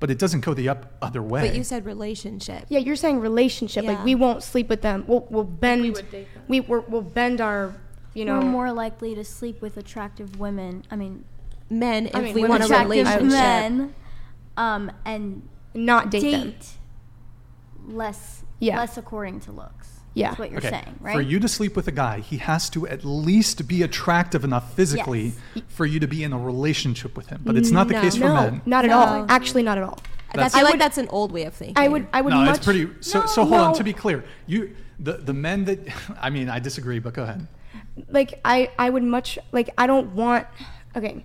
But 0.01 0.11
it 0.11 0.19
doesn't 0.19 0.41
go 0.43 0.55
the 0.55 0.69
up, 0.69 0.93
other 1.03 1.23
way. 1.23 1.49
But 1.49 1.57
you 1.57 1.65
said 1.65 1.85
relationship. 1.85 2.67
Yeah, 2.69 2.79
you're 2.79 2.95
saying 2.97 3.19
relationship. 3.21 3.85
Yeah. 3.85 3.93
Like 3.93 4.05
we 4.05 4.15
won't 4.15 4.43
sleep 4.45 4.69
with 4.69 4.81
them. 4.83 5.05
We'll 5.09 5.27
we'll 5.29 5.43
bend. 5.45 5.83
We 5.83 5.91
would 5.91 6.11
date 6.11 6.29
them. 6.35 6.45
we 6.47 6.61
we're, 6.61 6.81
we'll 6.81 7.03
bend 7.03 7.41
our. 7.41 7.75
You 8.15 8.25
know. 8.25 8.39
We're 8.39 8.45
more 8.47 8.73
likely 8.73 9.15
to 9.17 9.25
sleep 9.25 9.61
with 9.61 9.77
attractive 9.77 10.39
women. 10.39 10.85
I 10.91 10.97
mean, 10.97 11.25
Men, 11.71 12.07
if 12.07 12.17
I 12.17 12.21
mean, 12.23 12.35
we 12.35 12.45
want 12.45 12.63
a 12.63 12.67
attractive 12.67 12.91
relationship. 12.91 13.23
men, 13.31 13.95
um, 14.57 14.91
and 15.05 15.47
not 15.75 16.11
date, 16.11 16.21
date 16.23 16.61
them. 16.61 17.97
less, 17.97 18.43
Yeah. 18.59 18.79
less 18.79 18.97
according 18.97 19.41
to 19.41 19.53
looks. 19.53 19.98
Yeah. 20.15 20.29
That's 20.29 20.39
what 20.41 20.51
you're 20.51 20.59
okay. 20.59 20.71
saying, 20.71 20.99
right? 21.01 21.15
For 21.15 21.21
you 21.21 21.39
to 21.39 21.49
sleep 21.49 21.77
with 21.77 21.87
a 21.89 21.93
guy, 21.93 22.21
he 22.21 22.39
has 22.39 22.69
to 22.71 22.87
at 22.89 23.05
least 23.05 23.69
be 23.69 23.83
attractive 23.83 24.43
enough 24.45 24.75
physically 24.75 25.33
for 25.69 25.87
you 25.87 26.01
to 26.01 26.09
be 26.09 26.25
in 26.25 26.33
a 26.33 26.39
relationship 26.39 27.17
with 27.17 27.29
him. 27.29 27.43
But 27.45 27.57
it's 27.57 27.71
not 27.71 27.87
the 27.89 27.95
case 27.95 28.17
for 28.17 28.25
No, 28.25 28.35
men. 28.35 28.63
not 28.67 28.85
at 28.85 28.89
No. 28.91 28.99
all. 28.99 29.27
Actually, 29.29 29.63
not 29.63 29.79
at 29.79 29.85
all. 29.85 29.99
I 30.31 30.37
That's- 30.37 30.53
feel 30.53 30.61
I 30.61 30.63
like 30.65 30.73
would- 30.75 30.81
that's 30.81 30.99
an 30.99 31.09
old 31.09 31.31
way 31.33 31.45
of 31.45 31.55
thinking. 31.55 31.79
I 31.83 31.89
would. 31.89 32.07
I 32.13 32.21
would 32.21 32.31
no, 32.33 32.41
much. 32.45 32.57
it's 32.57 32.65
pretty. 32.65 32.89
So, 33.01 33.21
No, 33.21 33.27
so 33.27 33.45
hold 33.45 33.61
on. 33.61 33.75
To 33.75 33.85
be 33.85 33.93
clear, 33.93 34.25
you 34.47 34.75
the 34.99 35.13
the 35.15 35.33
men 35.33 35.65
that 35.67 35.79
I 36.21 36.31
mean, 36.31 36.49
I 36.51 36.59
disagree, 36.59 36.99
but 36.99 37.15
go 37.15 37.23
ahead. 37.23 37.47
like 38.11 38.41
I 38.45 38.71
I 38.79 38.91
would 38.91 39.05
much 39.05 39.39
like 39.53 39.71
I 39.79 39.87
don't 39.87 40.15
want 40.15 40.47
okay. 40.97 41.25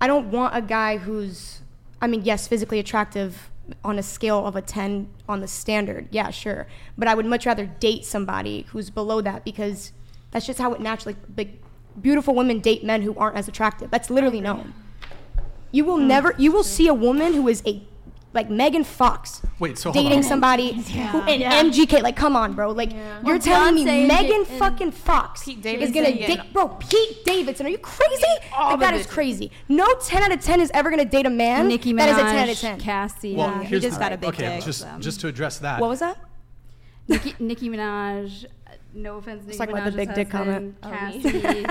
I 0.00 0.06
don't 0.06 0.30
want 0.30 0.54
a 0.56 0.60
guy 0.60 0.96
who's 0.98 1.60
I 2.02 2.06
mean 2.08 2.22
yes 2.24 2.46
physically 2.48 2.78
attractive 2.78 3.50
on 3.84 3.98
a 3.98 4.02
scale 4.02 4.46
of 4.46 4.56
a 4.56 4.62
10 4.62 5.08
on 5.28 5.40
the 5.40 5.48
standard. 5.48 6.08
Yeah, 6.10 6.30
sure. 6.30 6.66
But 6.96 7.08
I 7.08 7.14
would 7.14 7.26
much 7.26 7.46
rather 7.46 7.66
date 7.66 8.04
somebody 8.04 8.66
who's 8.68 8.90
below 8.90 9.20
that 9.20 9.44
because 9.44 9.92
that's 10.30 10.46
just 10.46 10.58
how 10.58 10.72
it 10.74 10.80
naturally 10.80 11.16
like 11.36 11.62
beautiful 12.00 12.34
women 12.34 12.60
date 12.60 12.84
men 12.84 13.02
who 13.02 13.14
aren't 13.16 13.36
as 13.36 13.48
attractive. 13.48 13.90
That's 13.90 14.10
literally 14.10 14.40
known. 14.40 14.74
You 15.70 15.84
will 15.84 15.98
never 15.98 16.34
you 16.38 16.52
will 16.52 16.64
see 16.64 16.86
a 16.86 16.94
woman 16.94 17.34
who 17.34 17.48
is 17.48 17.62
a 17.66 17.82
like 18.34 18.50
Megan 18.50 18.84
Fox 18.84 19.40
Wait, 19.58 19.78
so 19.78 19.92
dating 19.92 20.18
on. 20.18 20.22
somebody 20.24 20.72
who 21.12 21.22
in 21.26 21.40
Yeah. 21.40 21.62
MGK 21.62 22.02
like 22.02 22.16
come 22.16 22.34
on 22.36 22.52
bro 22.54 22.70
like 22.72 22.92
you're 23.24 23.36
Or 23.36 23.38
telling 23.38 23.74
me 23.76 23.84
Megan 23.84 24.44
J- 24.44 24.58
fucking 24.58 24.90
Fox 24.90 25.46
is 25.48 25.54
gonna 25.56 25.88
getting 25.92 26.16
date 26.16 26.52
bro 26.52 26.68
Pete 26.68 27.24
Davidson 27.24 27.66
are 27.66 27.70
you 27.70 27.78
crazy 27.78 28.22
all 28.56 28.70
like 28.72 28.80
that 28.80 28.94
is 28.94 29.06
crazy 29.06 29.50
no 29.68 29.86
10 30.02 30.22
out 30.22 30.32
of 30.32 30.40
10 30.40 30.60
is 30.60 30.70
ever 30.74 30.90
gonna 30.90 31.04
date 31.04 31.26
a 31.26 31.30
man 31.30 31.68
Nicki 31.68 31.92
Minaj, 31.92 31.96
that 31.96 32.08
is 32.08 32.18
a 32.18 32.22
10 32.22 32.36
out 32.36 32.48
of 32.48 32.58
10 32.58 32.80
Cassie. 32.80 33.34
Well, 33.36 33.48
Yeah, 33.50 33.62
he 33.64 33.80
just 33.80 33.96
the- 33.98 34.00
got 34.04 34.12
a 34.12 34.16
big 34.18 34.28
okay, 34.30 34.56
dick, 34.56 34.64
just 34.64 34.84
just 34.98 35.20
to 35.20 35.28
address 35.28 35.58
that. 35.60 35.80
what 35.80 35.88
was 35.88 36.00
that 36.00 36.18
Nicki, 37.06 37.34
Nicki 37.38 37.68
Minaj. 37.68 38.46
No 38.96 39.16
offense, 39.16 39.44
Nicki 39.44 39.58
talking 39.58 39.76
about 39.76 39.92
the 39.92 39.98
Minaj's 39.98 40.06
big 40.06 40.14
dick 40.14 40.30
husband, 40.32 40.76
oh, 40.82 40.88
comment. 40.88 41.22
Cassie. 41.24 41.66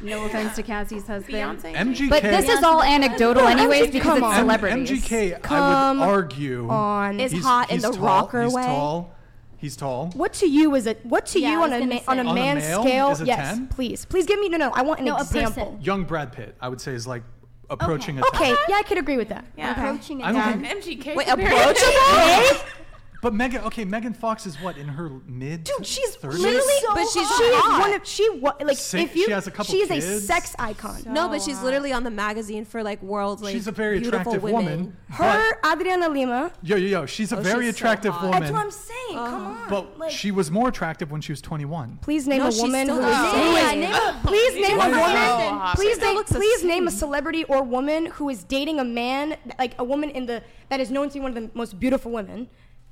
no 0.02 0.24
offense 0.24 0.56
to 0.56 0.62
Cassie's 0.64 1.06
husband. 1.06 1.34
Beyonce. 1.34 1.72
MGK. 1.74 2.10
But 2.10 2.22
this 2.24 2.48
is 2.48 2.62
all 2.64 2.82
anecdotal, 2.82 3.46
anyways, 3.48 3.92
because 3.92 4.02
Come 4.02 4.16
it's 4.18 4.24
on. 4.26 4.32
M- 4.34 4.40
celebrities. 4.40 4.90
MGK, 5.04 5.36
I 5.36 5.38
Come 5.38 6.00
would 6.00 6.04
argue, 6.08 6.68
on 6.68 7.20
Is 7.20 7.30
he's- 7.32 7.44
hot 7.44 7.70
in 7.70 7.76
he's 7.76 7.82
the 7.84 7.92
tall, 7.92 8.04
rocker 8.04 8.42
he's 8.42 8.52
way. 8.52 8.64
Tall. 8.66 9.14
He's 9.56 9.76
tall. 9.76 10.10
what 10.14 10.32
to 10.34 10.46
you 10.46 10.74
is 10.74 10.86
it? 10.86 11.00
what 11.06 11.24
to 11.26 11.40
Yeah, 11.40 11.52
you 11.52 11.60
I 11.60 11.62
on 11.62 11.70
was 11.70 11.76
a 11.76 11.80
gonna 11.80 11.94
ma- 11.94 12.00
on 12.08 12.18
a 12.18 12.22
say. 12.24 12.28
On 12.28 12.28
a 12.28 12.34
man's 12.34 12.64
male 12.68 12.82
scale 12.82 13.10
is 13.12 13.20
a 13.22 13.24
yes 13.24 13.54
10? 13.54 13.68
please 13.68 14.04
please 14.04 14.26
give 14.26 14.38
me 14.38 14.50
no 14.50 14.58
no 14.58 14.70
I 14.74 14.82
want 14.82 14.98
an 15.00 15.06
No, 15.06 15.14
a 15.14 15.18
person. 15.20 15.38
example 15.38 15.78
Young 15.80 16.04
Brad 16.04 16.32
Pitt, 16.32 16.54
I 16.60 16.68
would 16.68 16.82
say, 16.82 16.92
is 16.92 17.06
like 17.06 17.22
approaching 17.70 18.18
okay 18.22 18.52
a 18.52 18.56
10. 18.56 18.64
yeah 18.68 18.76
I 18.76 18.82
could 18.82 18.98
agree 18.98 19.16
with 19.16 19.28
that 19.30 19.46
Yeah. 19.56 19.70
Approaching 19.72 20.22
I 20.22 20.30
a 20.30 20.32
don't 20.34 20.62
ten. 20.64 20.82
think- 20.82 21.02
MGK. 21.04 21.14
Wait, 21.16 21.28
approachable? 21.28 22.64
But 23.24 23.32
Megan, 23.32 23.62
okay, 23.62 23.86
Megan 23.86 24.12
Fox 24.12 24.44
is 24.44 24.60
what 24.60 24.76
in 24.76 24.86
her 24.86 25.08
mid? 25.26 25.64
Dude, 25.64 25.86
she's 25.86 26.14
30s? 26.16 26.38
literally, 26.40 26.60
so 26.82 26.94
but 26.94 27.08
she's 27.08 27.26
hot. 27.26 27.80
one 27.80 27.94
of 27.94 28.06
she 28.06 28.28
wa- 28.38 28.52
like 28.60 28.76
Sa- 28.76 28.98
if 28.98 29.16
you 29.16 29.24
she 29.24 29.30
has 29.30 29.46
a 29.46 29.50
couple 29.50 29.72
she's 29.72 29.90
a 29.90 29.94
kids. 29.94 30.26
sex 30.26 30.54
icon. 30.58 31.04
no, 31.06 31.28
but 31.30 31.40
she's 31.40 31.62
literally 31.62 31.90
on 31.90 32.04
the 32.04 32.10
magazine 32.10 32.66
for 32.66 32.82
like 32.82 33.02
world's 33.02 33.42
like 33.42 33.54
She's 33.54 33.66
a 33.66 33.72
very 33.72 33.98
beautiful 34.00 34.34
attractive 34.34 34.42
women. 34.42 34.64
woman. 34.64 34.96
Her 35.08 35.58
Adriana 35.64 36.10
Lima. 36.10 36.52
Yo, 36.62 36.76
yo, 36.76 36.86
yo, 37.00 37.06
she's 37.06 37.32
a 37.32 37.38
Oh, 37.38 37.40
very 37.40 37.64
she's 37.64 37.74
attractive 37.76 38.12
hot. 38.12 38.24
woman. 38.24 38.40
That's 38.42 38.52
what 38.52 38.60
I'm 38.62 38.70
saying. 38.70 39.18
Uh-huh. 39.18 39.30
Come 39.30 39.46
on. 39.46 39.68
but 39.70 39.98
like, 39.98 40.10
she 40.10 40.30
was 40.30 40.50
more 40.50 40.68
attractive 40.68 41.10
when 41.10 41.22
she 41.22 41.32
was 41.32 41.40
21. 41.40 42.00
please 42.02 42.28
name 42.28 42.40
No, 42.42 42.48
a 42.50 42.56
woman 42.58 42.84
still 42.86 43.00
who 43.02 43.08
is. 43.08 43.14
hot. 43.16 43.34
who 43.38 43.56
is- 43.56 43.62
Yeah, 43.62 43.74
name 43.80 43.94
a- 43.94 44.20
please 44.26 44.54
name 44.68 44.74
a 44.74 44.78
Why 44.78 44.88
is 44.90 44.94
she 44.94 45.46
woman. 45.46 45.74
Please 45.76 45.98
name. 45.98 46.24
Please 46.24 46.64
name 46.64 46.88
a 46.88 46.90
celebrity 46.90 47.44
or 47.44 47.62
woman 47.62 48.04
who 48.06 48.28
is 48.28 48.44
dating 48.44 48.80
a 48.80 48.84
man, 48.84 49.36
like 49.58 49.74
a 49.78 49.84
woman 49.84 50.10
in 50.10 50.26
the 50.26 50.42
that 50.68 50.78
is 50.78 50.90
known 50.90 51.08
to 51.08 51.14
be 51.14 51.20
one 51.20 51.34
of 51.34 51.42
the 51.42 51.50
most 51.54 51.80
beautiful 51.80 52.10
women, 52.12 52.48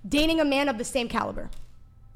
dating 0.08 0.40
a 0.40 0.44
man 0.44 0.68
of 0.68 0.78
the 0.78 0.84
same 0.84 1.08
caliber. 1.08 1.50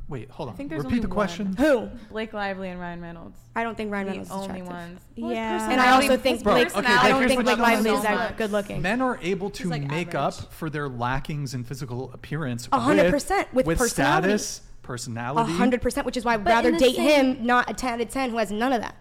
Wait, 0.08 0.30
hold 0.30 0.48
on. 0.50 0.54
think 0.56 0.70
there's 0.70 0.84
Repeat 0.84 0.96
only 0.98 1.02
the 1.02 1.12
question. 1.12 1.56
Who? 1.56 1.88
Blake 2.10 2.32
Lively 2.32 2.68
and 2.68 2.78
Ryan 2.80 3.00
Reynolds. 3.02 3.36
I 3.56 3.64
don't 3.64 3.76
think 3.76 3.90
Ryan 3.90 4.06
The 4.06 4.10
Reynolds 4.12 4.30
is 4.30 4.36
the 4.36 4.40
only 4.40 4.60
attractive. 4.60 4.72
ones. 4.90 5.00
Yeah. 5.16 5.70
And 5.72 5.80
I 5.80 5.90
also 5.90 6.16
think 6.16 6.44
Bro, 6.44 6.52
Blake. 6.54 6.76
okay, 6.76 6.86
I 6.86 7.08
don't 7.08 7.18
here's 7.18 7.30
think 7.32 7.38
what 7.38 7.44
Blake 7.46 7.56
you 7.58 7.62
don't 7.64 7.72
Lively 7.74 7.90
is 7.90 7.96
know. 7.96 8.02
that 8.16 8.36
good 8.36 8.52
looking. 8.52 8.80
Men 8.82 9.02
are 9.02 9.18
able 9.20 9.50
to 9.50 9.68
like 9.68 9.82
make 9.82 10.14
average. 10.14 10.44
up 10.44 10.52
for 10.52 10.70
their 10.70 10.88
lackings 10.88 11.54
in 11.54 11.64
physical 11.64 12.12
appearance. 12.12 12.68
A 12.70 12.78
hundred 12.78 13.04
with- 13.04 13.12
percent, 13.14 13.52
with 13.52 13.66
with 13.66 13.78
personality. 13.78 14.28
status, 14.28 14.60
A 14.60 14.86
personality. 14.86 15.52
hundred 15.54 15.82
percent, 15.82 16.06
which 16.06 16.16
is 16.16 16.24
why 16.24 16.34
I'd 16.34 16.44
But 16.44 16.50
in 16.50 16.56
rather 16.56 16.70
the 16.70 16.78
date 16.78 16.94
same- 16.94 17.36
him, 17.38 17.44
not 17.46 17.68
a 17.68 17.74
ten 17.74 17.94
out 17.94 18.00
of 18.00 18.08
ten 18.08 18.30
who 18.30 18.36
has 18.36 18.52
none 18.52 18.72
of 18.72 18.80
that. 18.82 18.94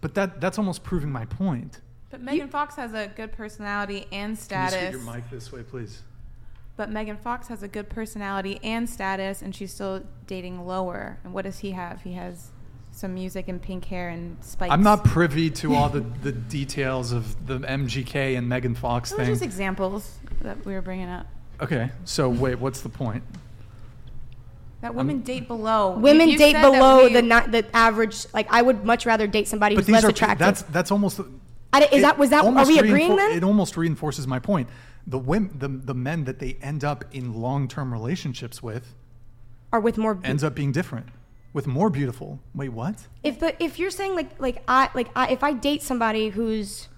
But 0.00 0.14
that 0.14 0.40
that's 0.40 0.56
almost 0.58 0.84
proving 0.84 1.12
my 1.12 1.26
point. 1.26 1.80
But 2.08 2.22
Megan 2.22 2.48
Fox 2.48 2.76
has 2.76 2.94
a 2.94 3.08
good 3.14 3.32
personality 3.32 4.04
and 4.04 4.10
Can 4.10 4.30
you 4.30 4.36
status. 4.36 4.92
your 4.92 5.02
mic 5.02 5.28
this 5.28 5.52
way, 5.52 5.62
please? 5.64 6.00
But 6.76 6.90
Megan 6.90 7.16
Fox 7.16 7.48
has 7.48 7.62
a 7.62 7.68
good 7.68 7.88
personality 7.88 8.60
and 8.62 8.88
status, 8.88 9.40
and 9.40 9.54
she's 9.54 9.72
still 9.72 10.02
dating 10.26 10.66
lower. 10.66 11.18
And 11.24 11.32
what 11.32 11.44
does 11.44 11.60
he 11.60 11.70
have? 11.70 12.02
He 12.02 12.12
has 12.12 12.50
some 12.92 13.14
music 13.14 13.48
and 13.48 13.60
pink 13.60 13.86
hair 13.86 14.10
and 14.10 14.36
spikes. 14.44 14.72
I'm 14.72 14.82
not 14.82 15.04
privy 15.04 15.50
to 15.50 15.74
all 15.74 15.88
the, 15.88 16.00
the 16.00 16.32
details 16.32 17.12
of 17.12 17.46
the 17.46 17.58
MGK 17.60 18.36
and 18.36 18.48
Megan 18.48 18.74
Fox 18.74 19.10
Those 19.10 19.18
are 19.20 19.24
thing. 19.24 19.32
just 19.34 19.42
examples 19.42 20.18
that 20.42 20.64
we 20.66 20.74
were 20.74 20.82
bringing 20.82 21.08
up. 21.08 21.26
Okay, 21.62 21.90
so 22.04 22.28
wait, 22.28 22.58
what's 22.58 22.82
the 22.82 22.88
point? 22.90 23.22
That 24.82 24.94
women 24.94 25.22
date 25.22 25.48
below. 25.48 25.96
Women 25.96 26.28
you 26.28 26.36
date 26.36 26.60
below 26.60 27.04
we- 27.04 27.12
the 27.14 27.22
not 27.22 27.50
the 27.50 27.64
average. 27.74 28.26
Like 28.34 28.46
I 28.52 28.60
would 28.60 28.84
much 28.84 29.06
rather 29.06 29.26
date 29.26 29.48
somebody 29.48 29.74
who's 29.74 29.88
less 29.88 30.04
are 30.04 30.10
attractive. 30.10 30.38
that's 30.38 30.62
that's 30.62 30.90
almost. 30.90 31.20
I 31.72 31.80
di- 31.80 31.96
is 31.96 32.02
that 32.02 32.18
was 32.18 32.30
that? 32.30 32.44
Are 32.44 32.66
we 32.66 32.78
agreeing 32.78 33.12
reinfor- 33.12 33.16
then? 33.16 33.32
It 33.32 33.42
almost 33.42 33.76
reinforces 33.78 34.26
my 34.26 34.38
point. 34.38 34.68
The 35.06 35.18
women, 35.18 35.56
the, 35.58 35.68
the 35.68 35.94
men 35.94 36.24
that 36.24 36.38
they 36.40 36.56
end 36.60 36.82
up 36.84 37.04
in 37.12 37.34
long-term 37.40 37.92
relationships 37.92 38.62
with 38.62 38.94
are 39.72 39.80
with 39.80 39.98
more? 39.98 40.18
ends 40.24 40.42
up 40.42 40.54
being 40.54 40.72
different, 40.72 41.06
with 41.52 41.66
more 41.66 41.90
beautiful. 41.90 42.40
Wait, 42.54 42.70
what? 42.70 43.06
if 43.22 43.38
the 43.38 43.60
if 43.62 43.78
you're 43.78 43.90
saying 43.90 44.14
like 44.16 44.30
like 44.40 44.62
I 44.66 44.90
like 44.94 45.08
I 45.14 45.28
if 45.28 45.42
I 45.44 45.52
date 45.52 45.82
somebody 45.82 46.28
who's 46.30 46.88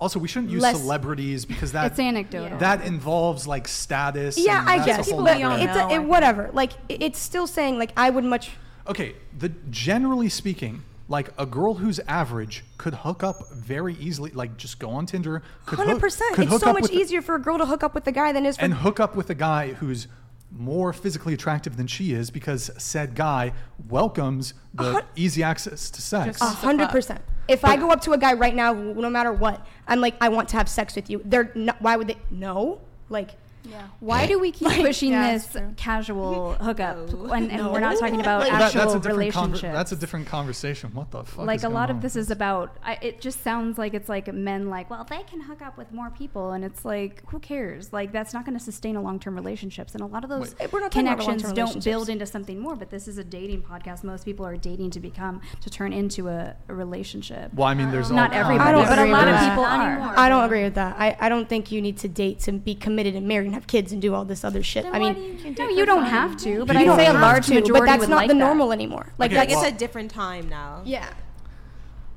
Also, 0.00 0.18
we 0.18 0.28
shouldn't 0.28 0.52
use 0.52 0.60
Less- 0.62 0.76
celebrities 0.78 1.44
because 1.46 1.72
that 1.72 1.92
It's 1.92 1.98
anecdotal. 2.00 2.58
that 2.58 2.84
involves 2.84 3.46
like 3.46 3.66
status. 3.68 4.36
yeah 4.36 4.60
and 4.60 4.68
I 4.68 4.84
guess 4.84 5.08
a 5.08 5.14
whole 5.14 5.24
but 5.24 5.36
we 5.38 5.42
it's 5.44 5.74
know, 5.74 5.88
a, 5.88 5.92
I 5.92 5.94
it, 5.94 6.02
whatever 6.04 6.50
like 6.52 6.72
it- 6.88 7.02
it's 7.02 7.18
still 7.18 7.46
saying 7.46 7.78
like 7.78 7.92
I 7.96 8.10
would 8.10 8.24
much 8.24 8.50
okay, 8.86 9.14
the 9.38 9.48
generally 9.70 10.28
speaking, 10.28 10.82
like 11.08 11.30
a 11.38 11.44
girl 11.46 11.74
who's 11.74 12.00
average 12.08 12.64
could 12.78 12.94
hook 12.94 13.22
up 13.22 13.50
very 13.52 13.94
easily. 13.96 14.30
Like 14.30 14.56
just 14.56 14.78
go 14.78 14.90
on 14.90 15.06
Tinder. 15.06 15.42
Could 15.66 15.78
Hundred 15.78 15.92
hook- 15.92 16.00
percent. 16.00 16.34
could 16.34 16.44
It's 16.44 16.52
hook 16.52 16.60
so 16.62 16.68
up 16.70 16.74
much 16.74 16.82
with 16.82 16.92
a- 16.92 16.96
easier 16.96 17.20
for 17.22 17.34
a 17.34 17.38
girl 17.40 17.58
to 17.58 17.66
hook 17.66 17.82
up 17.82 17.94
with 17.94 18.06
a 18.06 18.12
guy 18.12 18.32
than 18.32 18.46
it 18.46 18.48
is 18.50 18.56
for 18.56 18.64
and 18.64 18.74
hook 18.74 19.00
up 19.00 19.14
with 19.16 19.28
a 19.30 19.34
guy 19.34 19.72
who's 19.74 20.08
more 20.56 20.92
physically 20.92 21.34
attractive 21.34 21.76
than 21.76 21.86
she 21.86 22.12
is 22.12 22.30
because 22.30 22.70
said 22.78 23.14
guy 23.16 23.52
welcomes 23.88 24.54
the 24.72 24.92
hun- 24.92 25.02
easy 25.16 25.42
access 25.42 25.90
to 25.90 26.00
sex. 26.00 26.40
A 26.40 26.44
hundred 26.46 26.88
percent. 26.90 27.20
If 27.48 27.64
I 27.64 27.76
go 27.76 27.90
up 27.90 28.00
to 28.02 28.12
a 28.12 28.18
guy 28.18 28.32
right 28.32 28.54
now, 28.54 28.72
no 28.72 29.10
matter 29.10 29.32
what, 29.32 29.66
I'm 29.86 30.00
like, 30.00 30.14
I 30.20 30.28
want 30.30 30.48
to 30.50 30.56
have 30.56 30.68
sex 30.68 30.96
with 30.96 31.10
you. 31.10 31.20
They're 31.24 31.50
not, 31.54 31.82
why 31.82 31.96
would 31.96 32.06
they? 32.06 32.16
No, 32.30 32.80
like, 33.10 33.30
Yeah. 33.64 33.86
Why 34.00 34.26
do 34.26 34.38
we 34.38 34.50
keep 34.52 34.68
Like- 34.68 34.80
pushing 34.82 35.12
Yeah, 35.12 35.32
this 35.32 35.56
casual 35.76 36.52
hookup? 36.60 36.96
And, 37.32 37.50
and 37.50 37.62
No. 37.62 37.72
we're 37.72 37.80
not 37.80 37.98
talking 38.00 38.20
about 38.20 38.40
Like- 38.40 38.50
That- 38.52 38.62
actual 38.74 38.80
that's 38.80 38.94
a 38.94 38.98
different 38.98 39.04
conver- 39.04 39.18
relationships. 39.18 39.72
that's 39.74 39.92
a 39.92 39.96
different 39.96 40.26
conversation. 40.26 40.90
What 40.94 41.10
the 41.10 41.24
fuck? 41.24 41.46
like 41.46 41.56
is 41.56 41.62
a 41.64 41.66
going 41.66 41.74
lot 41.74 41.90
on 41.90 41.96
of 41.96 42.02
this 42.02 42.14
with 42.14 42.24
is 42.26 42.30
about 42.30 42.76
I, 42.84 42.98
it 43.00 43.20
just 43.20 43.42
sounds 43.42 43.78
like 43.78 43.94
it's 43.94 44.08
like 44.08 44.32
men 44.32 44.68
like 44.68 44.90
well 44.90 45.04
they 45.08 45.22
can 45.24 45.40
hook 45.40 45.62
up 45.62 45.76
with 45.78 45.92
more 45.92 46.10
people 46.10 46.52
and 46.52 46.64
it's 46.64 46.84
like 46.84 47.22
who 47.30 47.38
cares 47.38 47.92
like 47.92 48.12
that's 48.12 48.32
not 48.34 48.44
going 48.44 48.56
to 48.58 48.62
sustain 48.64 48.96
a 48.96 49.00
long-term 49.02 49.34
relationships 49.34 49.94
and 49.94 50.02
a 50.02 50.06
lot 50.06 50.24
of 50.24 50.30
those 50.30 50.54
Wait. 50.58 50.72
We're 50.72 50.80
not 50.80 50.90
connections 50.90 51.42
don't 51.52 51.82
build 51.84 52.08
into 52.08 52.26
something 52.26 52.58
more 52.58 52.76
but 52.76 52.90
this 52.90 53.08
is 53.08 53.18
a 53.18 53.24
dating 53.24 53.62
podcast 53.62 54.04
most 54.04 54.24
people 54.24 54.44
are 54.46 54.56
dating 54.56 54.90
to 54.90 55.00
become 55.00 55.40
to 55.62 55.70
turn 55.70 55.92
into 55.92 56.28
a, 56.28 56.54
a 56.68 56.74
relationship 56.74 57.52
Well, 57.54 57.68
I 57.68 57.74
mean, 57.74 57.90
there's 57.90 58.10
not 58.10 58.32
all 58.32 58.38
everybody 58.40 58.68
I 58.68 58.72
don't 58.72 58.86
but 58.86 58.98
a 58.98 59.06
lot 59.06 59.28
of 59.28 59.38
people 59.40 59.62
Not 59.62 59.80
are 59.80 59.90
anymore. 59.92 60.14
I 60.18 60.28
don't 60.28 60.44
agree 60.44 60.62
with 60.64 60.74
that. 60.74 60.96
I, 60.98 61.16
I 61.20 61.28
don't 61.28 61.48
think 61.48 61.72
you 61.72 61.80
need 61.80 61.98
to 61.98 62.08
date 62.08 62.40
to 62.40 62.52
be 62.52 62.74
committed 62.74 63.14
and 63.14 63.26
married 63.26 63.53
and 63.54 63.62
have 63.62 63.66
kids 63.66 63.92
and 63.92 64.02
do 64.02 64.14
all 64.14 64.24
this 64.24 64.44
other 64.44 64.62
shit. 64.62 64.84
I 64.84 64.98
mean, 64.98 65.54
no 65.58 65.68
you 65.68 65.86
don't 65.86 66.04
have 66.04 66.36
to 66.38 66.64
but 66.66 66.74
You 66.76 66.82
i'd 66.82 66.84
don't 66.86 66.98
say 66.98 67.06
a 67.06 67.12
large 67.12 67.46
to, 67.46 67.54
majority 67.54 67.80
but 67.80 67.86
that's 67.86 68.00
would 68.00 68.10
not 68.10 68.16
like 68.16 68.28
the 68.28 68.34
that. 68.34 68.38
normal 68.40 68.72
anymore. 68.72 69.12
Like, 69.18 69.30
Okay, 69.30 69.38
Like 69.40 69.48
well- 69.50 69.64
it's 69.64 69.74
a 69.74 69.78
different 69.78 70.10
time 70.10 70.48
now. 70.48 70.82
yeah. 70.84 71.12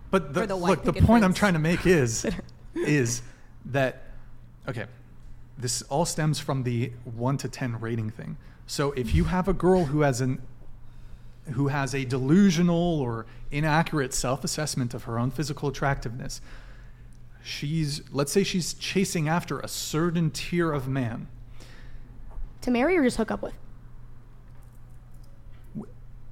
But 0.10 0.34
the, 0.34 0.46
the 0.48 0.56
look, 0.56 0.84
the 0.84 0.94
picket 0.94 1.06
point 1.08 1.24
I'm 1.26 1.34
trying 1.34 1.54
to 1.54 1.60
make 1.60 1.86
is, 1.86 2.26
is 2.76 3.22
that 3.66 4.04
okay, 4.68 4.86
this 5.58 5.82
all 5.84 6.06
stems 6.06 6.40
from 6.40 6.64
the 6.64 6.92
one 7.04 7.38
to 7.38 7.50
ten 7.50 7.80
rating 7.80 8.10
thing. 8.10 8.38
So 8.68 8.94
if 8.94 9.14
you 9.14 9.26
have 9.26 9.48
a 9.50 9.54
girl 9.54 9.86
who 9.86 10.02
has 10.02 10.22
an 10.22 10.42
who 11.54 11.68
has 11.68 11.94
a 11.94 12.06
delusional 12.06 13.00
or 13.02 13.26
inaccurate 13.52 14.14
self-assessment 14.14 14.94
of 14.94 15.04
her 15.04 15.18
own 15.20 15.30
physical 15.32 15.68
attractiveness, 15.70 16.40
she's 17.44 18.02
let's 18.12 18.32
say 18.32 18.44
she's 18.44 18.74
chasing 18.74 19.28
after 19.30 19.60
a 19.60 19.68
certain 19.68 20.32
tier 20.32 20.72
of 20.72 20.88
man. 20.88 21.28
To 22.62 22.72
marry 22.72 22.98
or 22.98 23.04
just 23.04 23.18
hook 23.18 23.32
up 23.32 23.42
with? 23.42 23.54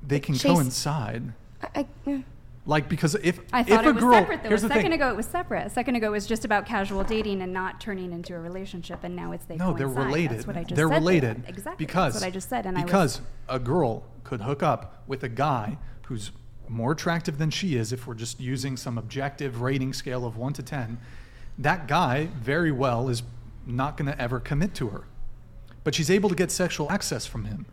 They 0.06 0.20
can 0.20 0.36
Chase- 0.36 0.52
coincide. 0.52 1.34
I, 1.62 1.68
I, 1.80 1.88
yeah. 2.06 2.20
Like 2.68 2.90
because 2.90 3.14
if 3.16 3.40
I 3.54 3.62
if 3.62 3.68
thought 3.68 3.86
a 3.86 3.90
it 3.90 3.94
was 3.96 4.04
girl 4.04 4.14
separate 4.14 4.44
though. 4.44 4.50
A 4.50 4.52
the 4.54 4.58
second 4.60 4.82
thing. 4.82 4.94
ago 4.94 5.10
it 5.10 5.16
was 5.16 5.26
separate. 5.28 5.68
A 5.68 5.70
second 5.70 5.96
ago 5.96 6.08
it 6.08 6.12
was 6.12 6.26
just 6.26 6.46
about 6.46 6.66
casual 6.66 7.04
dating 7.04 7.42
and 7.44 7.54
not 7.54 7.80
turning 7.80 8.12
into 8.12 8.36
a 8.36 8.40
relationship, 8.40 9.04
and 9.04 9.16
now 9.16 9.32
it's 9.34 9.46
they 9.46 9.56
No, 9.56 9.74
they're 9.74 9.86
coincide. 9.88 10.06
related. 10.08 10.32
That's 10.38 10.48
what 10.48 10.58
I 10.58 10.64
just 10.64 10.76
they're 10.76 10.88
said. 10.88 10.96
related. 10.96 11.44
Exactly. 11.48 11.86
Because 11.86 12.14
that's 12.14 12.24
what 12.24 12.28
I 12.28 12.32
just 12.32 12.50
said, 12.50 12.66
and 12.66 12.78
I 12.78 12.84
because 12.84 13.20
was, 13.20 13.28
a 13.50 13.60
girl 13.60 14.04
could 14.24 14.42
hook 14.42 14.64
up 14.64 15.04
with 15.08 15.24
a 15.24 15.30
guy 15.30 15.78
who's 16.08 16.32
more 16.70 16.92
attractive 16.92 17.38
than 17.38 17.50
she 17.50 17.76
is 17.76 17.92
if 17.92 18.08
we're 18.08 18.14
just 18.14 18.40
using 18.40 18.78
some 18.78 18.98
objective 18.98 19.62
rating 19.62 19.94
scale 19.94 20.26
of 20.26 20.38
1 20.38 20.54
to 20.54 20.64
10 20.64 20.98
that 21.58 21.88
guy 21.88 22.28
very 22.42 22.72
well 22.72 23.10
is 23.10 23.24
not 23.66 23.98
going 23.98 24.12
to 24.12 24.22
ever 24.22 24.40
commit 24.40 24.74
to 24.76 24.90
her. 24.90 25.06
But 25.84 25.96
she's 25.96 26.10
able 26.10 26.30
to 26.30 26.36
get 26.36 26.52
sexual 26.52 26.92
access 26.92 27.26
from 27.26 27.46
him. 27.46 27.66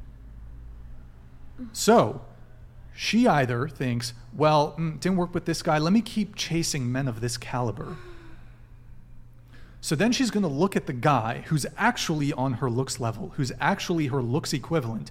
So 1.73 2.23
she 2.95 3.27
either 3.27 3.69
thinks 3.69 4.13
well 4.35 4.75
mm, 4.79 5.01
didn't 5.01 5.17
work 5.17 5.33
with 5.35 5.47
this 5.47 5.63
guy 5.63 5.79
let 5.79 5.93
me 5.93 6.03
keep 6.03 6.35
chasing 6.35 6.91
men 6.91 7.09
of 7.09 7.21
this 7.21 7.37
caliber. 7.37 7.97
So 9.81 9.97
then 9.97 10.13
she's 10.13 10.31
going 10.31 10.45
to 10.45 10.49
look 10.49 10.77
at 10.77 10.87
the 10.87 10.93
guy 10.93 11.43
who's 11.47 11.67
actually 11.77 12.33
on 12.33 12.55
her 12.55 12.71
looks 12.71 13.01
level, 13.01 13.33
who's 13.37 13.51
actually 13.61 14.07
her 14.09 14.23
looks 14.23 14.53
equivalent, 14.53 15.11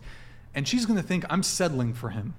and 0.56 0.66
she's 0.66 0.86
going 0.86 0.96
to 0.96 1.06
think, 1.06 1.26
I'm 1.30 1.44
settling 1.44 1.94
for 1.94 2.10
him. 2.10 2.36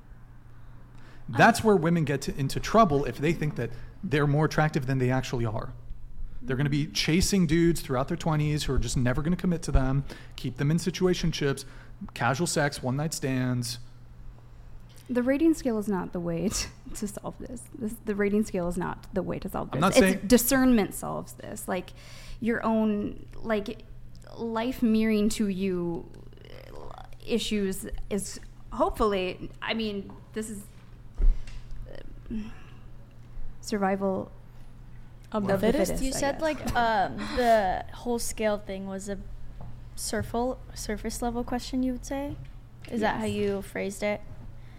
That's 1.28 1.64
where 1.64 1.76
women 1.76 2.04
get 2.04 2.22
to, 2.22 2.38
into 2.38 2.60
trouble 2.60 3.04
if 3.04 3.18
they 3.18 3.32
think 3.32 3.56
that 3.56 3.70
they're 4.04 4.26
more 4.26 4.44
attractive 4.46 4.86
than 4.86 4.98
they 4.98 5.10
actually 5.10 5.46
are. 5.46 5.72
They're 6.42 6.56
going 6.56 6.64
to 6.64 6.70
be 6.70 6.86
chasing 6.86 7.46
dudes 7.46 7.80
throughout 7.80 8.08
their 8.08 8.16
20s 8.16 8.64
who 8.64 8.74
are 8.74 8.78
just 8.78 8.96
never 8.96 9.22
going 9.22 9.32
to 9.32 9.40
commit 9.40 9.62
to 9.62 9.72
them, 9.72 10.04
keep 10.36 10.56
them 10.56 10.70
in 10.70 10.76
situationships, 10.78 11.64
casual 12.14 12.48
sex, 12.48 12.82
one 12.82 12.96
night 12.96 13.14
stands. 13.14 13.78
the 15.08 15.22
rating 15.22 15.54
scale 15.54 15.78
is 15.78 15.86
not 15.88 16.12
the 16.12 16.18
way 16.20 16.48
to, 16.48 16.66
to 16.94 17.06
solve 17.08 17.34
this. 17.38 17.62
this. 17.78 17.94
The 18.04 18.14
rating 18.16 18.44
scale 18.44 18.66
is 18.68 18.76
not 18.76 19.06
the 19.12 19.22
way 19.22 19.38
to 19.38 19.48
solve 19.48 19.70
this. 19.70 19.76
I'm 19.76 19.80
not 19.80 19.90
it's 19.92 19.98
saying- 20.00 20.20
discernment 20.26 20.94
solves 20.94 21.34
this. 21.34 21.68
Like 21.68 21.90
your 22.40 22.64
own 22.66 23.24
like 23.42 23.84
life 24.36 24.82
mirroring 24.82 25.28
to 25.28 25.46
you 25.48 26.08
issues 27.24 27.86
is 28.10 28.40
hopefully. 28.72 29.50
I 29.60 29.74
mean, 29.74 30.10
this 30.32 30.50
is 30.50 30.62
survival 33.60 34.30
Of 35.30 35.46
the 35.46 35.54
the 35.54 35.58
fittest? 35.58 35.92
fittest. 35.92 36.04
You 36.04 36.10
I 36.10 36.12
said 36.18 36.32
guess. 36.34 36.42
like 36.42 36.76
um, 36.76 37.16
the 37.36 37.84
whole 37.94 38.18
scale 38.18 38.58
thing 38.58 38.86
was 38.86 39.08
a 39.08 39.18
surfal, 39.96 40.58
surface 40.74 41.22
level 41.22 41.44
question. 41.44 41.82
You 41.82 41.92
would 41.92 42.04
say, 42.06 42.36
is 42.90 43.00
that 43.00 43.18
how 43.18 43.24
you 43.26 43.62
phrased 43.62 44.02
it? 44.02 44.20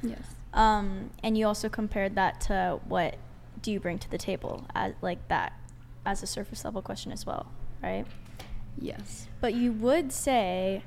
yes. 0.02 0.20
Um, 0.54 1.10
and 1.24 1.36
you 1.36 1.48
also 1.48 1.68
compared 1.68 2.14
that 2.16 2.40
to 2.42 2.80
what 2.88 3.16
do 3.64 3.72
you 3.72 3.80
bring 3.80 3.98
to 4.00 4.12
the 4.12 4.20
table, 4.20 4.68
as 4.76 4.94
like 5.02 5.28
that, 5.30 5.54
as 6.06 6.22
a 6.22 6.28
surface 6.28 6.64
level 6.64 6.82
question 6.84 7.12
as 7.12 7.26
well, 7.26 7.48
right? 7.82 8.06
Yes. 8.78 9.28
But 9.42 9.56
you 9.56 9.72
would 9.72 10.12
say 10.12 10.84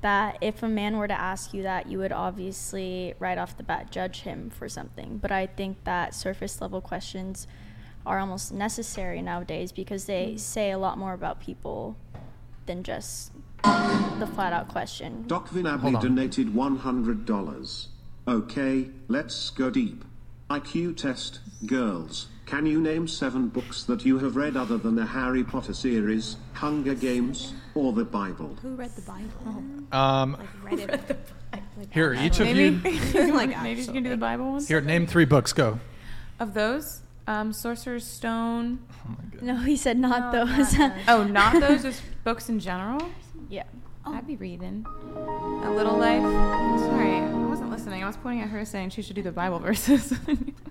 that 0.00 0.38
if 0.40 0.62
a 0.62 0.68
man 0.68 0.96
were 0.96 1.08
to 1.08 1.20
ask 1.20 1.52
you 1.52 1.62
that, 1.62 1.88
you 1.88 1.98
would 1.98 2.12
obviously 2.12 3.14
right 3.18 3.38
off 3.38 3.56
the 3.56 3.62
bat 3.62 3.90
judge 3.90 4.20
him 4.20 4.50
for 4.50 4.68
something. 4.68 5.18
But 5.18 5.32
I 5.32 5.46
think 5.46 5.84
that 5.84 6.14
surface 6.14 6.60
level 6.60 6.80
questions 6.80 7.46
are 8.06 8.18
almost 8.18 8.52
necessary 8.52 9.20
nowadays 9.20 9.72
because 9.72 10.06
they 10.06 10.32
mm. 10.34 10.40
say 10.40 10.70
a 10.70 10.78
lot 10.78 10.98
more 10.98 11.12
about 11.12 11.40
people 11.40 11.96
than 12.66 12.82
just 12.82 13.32
the 13.62 14.28
flat 14.34 14.52
out 14.52 14.68
question. 14.68 15.24
Doc 15.26 15.48
Hold 15.48 15.64
Vinabli 15.64 15.96
on. 15.96 16.02
donated 16.02 16.48
$100. 16.48 17.86
Okay, 18.26 18.90
let's 19.08 19.50
go 19.50 19.70
deep. 19.70 20.04
IQ 20.50 20.96
test, 20.96 21.40
girls. 21.66 22.28
Can 22.48 22.64
you 22.64 22.80
name 22.80 23.06
seven 23.06 23.48
books 23.48 23.84
that 23.84 24.06
you 24.06 24.18
have 24.20 24.34
read 24.34 24.56
other 24.56 24.78
than 24.78 24.94
the 24.96 25.04
Harry 25.04 25.44
Potter 25.44 25.74
series, 25.74 26.36
Hunger 26.54 26.94
Games, 26.94 27.52
or 27.74 27.92
the 27.92 28.06
Bible? 28.06 28.56
Who 28.62 28.74
read 28.74 28.90
the 28.96 29.02
Bible? 29.02 29.62
Um, 29.92 30.36
Read 30.62 30.80
it. 30.80 31.18
here, 31.90 32.14
each 32.14 32.40
of 32.40 32.46
Maybe, 32.46 32.88
you. 32.88 33.34
Like, 33.34 33.62
maybe 33.62 33.82
you 33.82 33.92
can 33.92 34.02
do 34.02 34.08
the 34.08 34.16
Bible 34.16 34.52
one. 34.52 34.64
Here, 34.64 34.80
name 34.80 35.06
three 35.06 35.26
books. 35.26 35.52
Go. 35.52 35.78
Of 36.40 36.54
those, 36.54 37.02
um, 37.26 37.52
Sorcerer's 37.52 38.06
Stone. 38.06 38.78
Oh 39.06 39.10
my 39.10 39.40
No, 39.52 39.56
he 39.60 39.76
said 39.76 39.98
not 39.98 40.32
those. 40.32 40.74
Oh, 41.08 41.24
not 41.24 41.60
those, 41.60 41.82
just 41.82 42.02
books 42.24 42.48
in 42.48 42.60
general. 42.60 43.10
yeah. 43.50 43.64
I'd 44.06 44.26
be 44.26 44.36
reading. 44.36 44.86
A 45.64 45.70
Little 45.70 45.98
Life. 45.98 46.22
Sorry, 46.22 47.16
I 47.16 47.30
wasn't 47.44 47.68
listening. 47.70 48.02
I 48.02 48.06
was 48.06 48.16
pointing 48.16 48.40
at 48.40 48.48
her 48.48 48.64
saying 48.64 48.88
she 48.88 49.02
should 49.02 49.16
do 49.16 49.22
the 49.22 49.32
Bible 49.32 49.58
verses. 49.58 50.14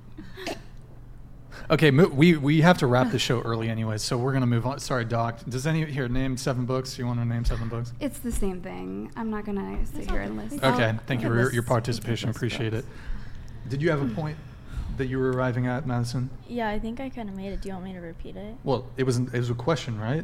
Okay, 1.70 1.92
mo- 1.92 2.08
we 2.08 2.38
we 2.38 2.62
have 2.62 2.78
to 2.78 2.88
wrap 2.88 3.12
the 3.12 3.20
show 3.20 3.42
early 3.42 3.70
anyway, 3.70 3.98
so 3.98 4.18
we're 4.18 4.32
gonna 4.32 4.46
move 4.48 4.66
on. 4.66 4.80
Sorry, 4.80 5.04
Doc. 5.04 5.40
Does 5.50 5.68
any 5.68 5.84
here 5.86 6.08
name 6.08 6.38
seven 6.38 6.66
books? 6.66 6.98
You 6.98 7.06
want 7.06 7.20
to 7.20 7.26
name 7.26 7.44
seven 7.44 7.68
books? 7.68 7.92
It's 8.00 8.20
the 8.20 8.32
same 8.32 8.62
thing. 8.62 9.12
I'm 9.18 9.30
not 9.30 9.44
gonna 9.46 9.86
sit 9.86 10.10
here 10.10 10.22
and 10.22 10.38
list. 10.38 10.64
Okay, 10.64 10.86
I'll- 10.86 11.00
thank 11.08 11.22
you 11.22 11.28
I'll 11.28 11.34
for 11.34 11.40
your, 11.42 11.54
your 11.54 11.64
participation. 11.64 12.28
list 12.30 12.38
Appreciate 12.38 12.74
it. 12.74 12.86
Did 13.68 13.82
you 13.82 13.90
have 13.90 14.02
a 14.02 14.08
point 14.16 14.38
that 14.96 15.08
you 15.08 15.20
were 15.20 15.32
arriving 15.32 15.68
at, 15.68 15.86
Madison? 15.86 16.30
Yeah, 16.48 16.70
I 16.70 16.80
think 16.80 17.02
I 17.02 17.10
kind 17.10 17.28
of 17.28 17.36
made 17.36 17.52
it. 17.52 17.62
Do 17.62 17.68
you 17.68 17.74
want 17.74 17.86
me 17.86 17.94
to 17.94 18.00
repeat 18.00 18.38
it? 18.38 18.56
Well, 18.64 18.88
it 18.96 19.04
was 19.04 19.18
an, 19.18 19.30
it 19.34 19.38
was 19.38 19.50
a 19.50 19.54
question, 19.54 20.00
right? 20.00 20.24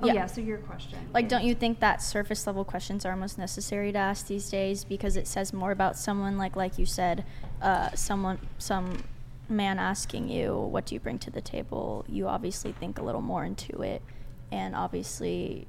Oh 0.00 0.06
Yeah. 0.06 0.14
yeah. 0.14 0.26
So 0.26 0.40
your 0.40 0.56
question. 0.58 0.98
Like, 1.12 1.26
is- 1.26 1.30
don't 1.30 1.44
you 1.44 1.54
think 1.54 1.80
that 1.80 2.00
surface 2.02 2.46
level 2.46 2.64
questions 2.64 3.04
are 3.04 3.14
most 3.14 3.36
necessary 3.36 3.92
to 3.92 3.98
ask 3.98 4.26
these 4.26 4.48
days 4.48 4.84
because 4.84 5.16
it 5.18 5.26
says 5.26 5.52
more 5.52 5.70
about 5.70 5.98
someone, 5.98 6.38
like 6.38 6.56
like 6.56 6.78
you 6.78 6.86
said, 6.86 7.26
uh, 7.60 7.90
someone 7.94 8.38
some 8.56 9.02
man 9.48 9.78
asking 9.78 10.28
you, 10.28 10.56
"What 10.56 10.86
do 10.86 10.94
you 10.94 11.00
bring 11.00 11.18
to 11.20 11.30
the 11.30 11.40
table?" 11.40 12.04
You 12.08 12.28
obviously 12.28 12.72
think 12.72 12.98
a 12.98 13.02
little 13.02 13.22
more 13.22 13.44
into 13.44 13.82
it, 13.82 14.02
and 14.50 14.74
obviously 14.74 15.66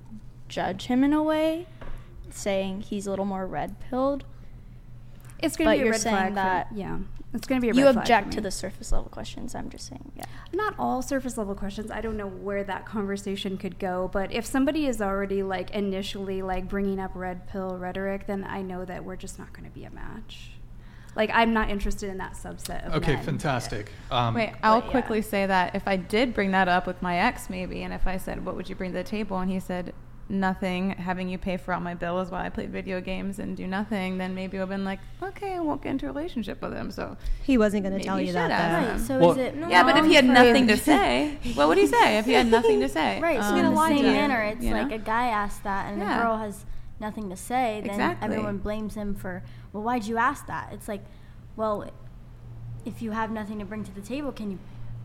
judge 0.48 0.86
him 0.86 1.04
in 1.04 1.14
a 1.14 1.24
way, 1.24 1.68
saying 2.30 2.82
he's 2.82 3.08
a 3.08 3.10
little 3.10 3.26
more 3.26 3.46
red 3.48 3.80
pilled. 3.80 4.24
It's 5.40 5.58
gonna 5.58 5.72
be 5.72 5.78
a 5.78 5.84
you're 5.84 5.92
red 5.92 6.02
saying 6.02 6.16
flag. 6.16 6.36
that 6.36 6.70
for, 6.70 6.76
yeah, 6.76 7.00
it's 7.34 7.48
gonna 7.48 7.60
be 7.60 7.70
a 7.70 7.74
You 7.74 7.86
red 7.86 7.96
flag 7.96 8.04
object 8.04 8.32
to 8.34 8.42
the 8.42 8.52
surface 8.52 8.94
level 8.94 9.10
questions. 9.10 9.54
I'm 9.56 9.70
just 9.70 9.88
saying, 9.88 10.12
yeah. 10.16 10.24
Not 10.54 10.76
all 10.80 11.02
surface 11.02 11.38
level 11.38 11.54
questions. 11.54 11.92
I 11.92 12.00
don't 12.00 12.16
know 12.16 12.28
where 12.28 12.64
that 12.64 12.86
conversation 12.86 13.58
could 13.58 13.78
go, 13.78 14.10
but 14.14 14.32
if 14.32 14.46
somebody 14.46 14.86
is 14.86 15.02
already 15.02 15.44
like 15.44 15.72
initially 15.72 16.42
like 16.42 16.70
bringing 16.70 17.00
up 17.00 17.12
red 17.14 17.46
pill 17.48 17.78
rhetoric, 17.78 18.26
then 18.28 18.46
I 18.48 18.62
know 18.62 18.86
that 18.86 19.04
we're 19.04 19.18
just 19.18 19.38
not 19.38 19.52
going 19.52 19.66
to 19.66 19.72
be 19.74 19.84
a 19.84 19.90
match. 19.90 20.52
Like 21.16 21.30
I'm 21.34 21.54
not 21.54 21.70
interested 21.70 22.10
in 22.10 22.18
that 22.18 22.34
subset 22.34 22.86
of 22.88 22.96
Okay, 22.96 23.16
men. 23.16 23.24
fantastic. 23.24 23.92
Um, 24.12 24.34
Wait, 24.34 24.54
I'll 24.64 24.80
but 24.82 24.86
yeah. 24.86 24.92
quickly 24.92 25.22
say 25.22 25.46
that 25.46 25.76
if 25.76 25.88
I 25.88 25.96
did 25.96 26.34
bring 26.34 26.52
that 26.52 26.68
up 26.68 26.88
with 26.88 27.02
my 27.02 27.18
ex, 27.18 27.50
maybe, 27.50 27.84
and 27.84 27.94
if 27.94 28.08
I 28.08 28.18
said, 28.18 28.46
"What 28.46 28.56
would 28.56 28.68
you 28.70 28.76
bring 28.76 28.92
to 28.92 28.98
the 28.98 29.04
table?" 29.04 29.38
and 29.40 29.52
he 29.52 29.60
said, 29.60 29.94
"Nothing," 30.30 30.92
having 30.92 31.30
you 31.30 31.38
pay 31.38 31.58
for 31.58 31.74
all 31.74 31.82
my 31.82 31.94
bills 31.94 32.32
while 32.32 32.42
I 32.44 32.50
played 32.50 32.72
video 32.72 33.00
games 33.02 33.38
and 33.40 33.56
do 33.56 33.68
nothing, 33.68 34.18
then 34.18 34.34
maybe 34.34 34.60
I've 34.60 34.70
been 34.70 34.86
like, 34.86 35.00
"Okay, 35.22 35.54
I 35.54 35.60
won't 35.60 35.84
get 35.84 35.92
into 35.92 36.06
a 36.08 36.10
relationship 36.12 36.62
with 36.62 36.74
him." 36.74 36.90
So 36.92 37.18
He 37.44 37.58
wasn't 37.58 37.84
going 37.84 37.98
to 38.00 38.04
tell 38.04 38.20
you 38.20 38.28
should 38.28 38.36
that. 38.36 38.50
have. 38.52 38.86
though. 38.86 38.92
Right. 38.94 39.02
So 39.02 39.20
Well- 39.20 39.32
is 39.34 39.38
it 39.38 39.56
yeah, 39.70 39.84
but 39.84 39.98
if 39.98 40.06
he 40.06 40.16
had 40.16 40.26
nothing 40.26 40.66
to 40.68 40.78
say, 40.78 41.38
what 41.56 41.68
would 41.68 41.78
he 41.78 41.86
say? 41.88 42.18
If 42.18 42.26
he 42.26 42.34
had 42.34 42.48
nothing 42.48 42.80
to 42.80 42.90
say, 42.90 43.20
Right. 43.22 43.40
So 43.42 43.50
Um, 43.50 43.58
in 43.58 43.66
the 43.66 43.72
lie 43.72 43.90
same 43.90 43.98
to 44.00 44.04
you, 44.08 44.12
manner, 44.14 44.42
it's 44.42 44.64
you 44.64 44.72
know? 44.72 44.82
like 44.84 44.92
a 44.94 44.98
guy 44.98 45.28
asked 45.28 45.64
that, 45.64 45.92
and 45.92 46.00
Yeah. 46.00 46.18
the 46.18 46.24
girl 46.24 46.38
has 46.38 46.66
nothing 47.00 47.30
to 47.30 47.36
say. 47.36 47.82
Then 47.82 47.92
Exactly. 47.92 48.26
everyone 48.26 48.58
blames 48.60 48.96
him 48.96 49.14
for, 49.14 49.44
well, 49.74 49.84
why'd 49.84 50.06
you 50.06 50.18
ask 50.18 50.48
that? 50.48 50.70
It's 50.72 50.88
like, 50.88 51.04
well, 51.56 51.92
if 52.86 53.02
you 53.02 53.12
have 53.12 53.32
nothing 53.32 53.60
to 53.60 53.66
bring 53.66 53.84
to 53.84 53.92
the 53.94 54.02
table, 54.02 54.32
can 54.32 54.52
you 54.52 54.60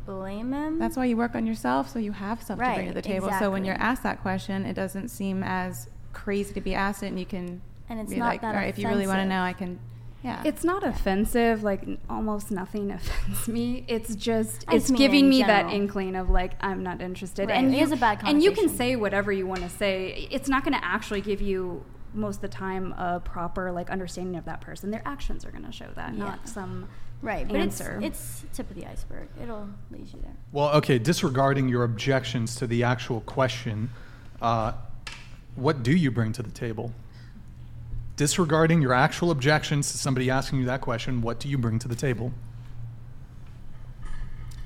blame 0.06 0.52
him? 0.52 0.78
That's 0.78 0.96
why 0.96 1.06
you 1.06 1.16
work 1.16 1.34
on 1.34 1.46
yourself, 1.46 1.88
so 1.90 1.98
you 1.98 2.12
have 2.12 2.42
stuff 2.42 2.58
to 2.58 2.64
bring 2.64 2.88
to 2.88 2.94
the 2.94 3.02
table. 3.02 3.30
So 3.38 3.50
when 3.50 3.64
you're 3.64 3.76
asked 3.76 4.02
that 4.04 4.20
question, 4.22 4.64
it 4.64 4.74
doesn't 4.74 5.08
seem 5.08 5.42
as 5.42 5.88
crazy 6.12 6.54
to 6.54 6.60
be 6.60 6.74
asked 6.74 7.02
it, 7.02 7.06
and 7.08 7.18
you 7.18 7.26
can 7.26 7.60
And 7.88 8.00
it's 8.00 8.10
be 8.10 8.16
not 8.16 8.26
like, 8.26 8.40
that 8.42 8.54
all 8.54 8.60
right, 8.60 8.68
if 8.68 8.78
you 8.78 8.88
really 8.88 9.06
want 9.06 9.20
to 9.20 9.26
know, 9.26 9.42
I 9.42 9.52
can. 9.52 9.78
Yeah, 10.24 10.42
It's 10.44 10.64
not 10.64 10.82
offensive. 10.82 11.62
Like 11.62 11.82
n- 11.84 11.98
almost 12.10 12.50
nothing 12.50 12.90
offends 12.96 13.46
me. 13.46 13.84
It's 13.86 14.16
just 14.16 14.64
I 14.66 14.74
it's 14.74 14.90
mean 14.90 14.98
giving 14.98 15.24
in 15.26 15.30
me 15.30 15.42
that 15.44 15.72
inkling 15.72 16.16
of 16.16 16.28
like 16.28 16.54
I'm 16.60 16.82
not 16.82 17.00
interested. 17.00 17.48
Right, 17.48 17.56
And 17.56 17.72
it 17.72 17.78
you, 17.78 17.84
is 17.84 17.92
a 17.92 17.96
bad 17.96 18.20
And 18.24 18.42
you 18.42 18.50
can 18.50 18.68
say 18.68 18.96
whatever 18.96 19.30
you 19.30 19.46
want 19.46 19.60
to 19.60 19.68
say. 19.68 20.26
It's 20.32 20.48
not 20.48 20.64
going 20.64 20.74
to 20.74 20.84
actually 20.84 21.20
give 21.20 21.40
you 21.40 21.84
most 22.14 22.36
of 22.36 22.42
the 22.42 22.48
time 22.48 22.92
a 22.92 23.20
proper 23.20 23.70
like 23.72 23.90
understanding 23.90 24.36
of 24.36 24.44
that 24.46 24.60
person. 24.60 24.90
Their 24.90 25.02
actions 25.04 25.44
are 25.44 25.50
going 25.50 25.64
to 25.64 25.72
show 25.72 25.88
that, 25.94 26.14
Yeah. 26.14 26.18
not 26.24 26.48
some 26.48 26.88
right. 27.22 27.46
But 27.46 27.56
it's, 27.60 27.80
it's 27.80 28.44
tip 28.52 28.70
of 28.70 28.76
the 28.76 28.86
iceberg. 28.86 29.28
It'll 29.42 29.68
lead 29.90 30.06
you 30.12 30.20
there. 30.22 30.36
Well, 30.52 30.70
okay, 30.76 30.98
disregarding 30.98 31.68
your 31.68 31.84
objections 31.84 32.56
to 32.56 32.66
the 32.66 32.84
actual 32.84 33.20
question, 33.22 33.90
uh, 34.40 34.72
what 35.56 35.82
do 35.82 35.92
you 35.92 36.10
bring 36.10 36.32
to 36.34 36.42
the 36.42 36.50
table? 36.50 36.92
Disregarding 38.16 38.82
your 38.82 38.92
actual 38.92 39.30
objections 39.30 39.92
to 39.92 39.98
somebody 39.98 40.30
asking 40.30 40.60
you 40.60 40.66
that 40.66 40.80
question, 40.80 41.22
what 41.22 41.38
do 41.38 41.48
you 41.48 41.58
bring 41.58 41.78
to 41.80 41.88
the 41.88 41.94
table? 41.96 42.32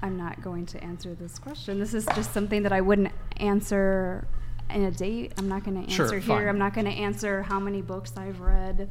I'm 0.03 0.17
not 0.17 0.43
going 0.43 0.67
to 0.67 0.83
answer 0.83 1.15
this 1.15 1.39
question. 1.39 1.79
This 1.79 1.95
is 1.95 2.07
just 2.15 2.33
something 2.33 2.65
that 2.65 2.73
I 2.73 2.81
wouldn't 2.81 3.13
answer 3.37 4.27
in 4.75 4.85
a 4.85 4.91
date. 4.91 5.33
I'm 5.39 5.49
not 5.49 5.65
going 5.65 5.83
to 5.85 5.91
answer 5.91 6.21
fine. 6.21 6.41
here. 6.41 6.49
I'm 6.49 6.59
not 6.59 6.75
going 6.75 6.87
to 6.87 6.93
answer 6.93 7.43
how 7.43 7.59
many 7.61 7.83
books 7.83 8.13
I've 8.17 8.41
read. 8.41 8.91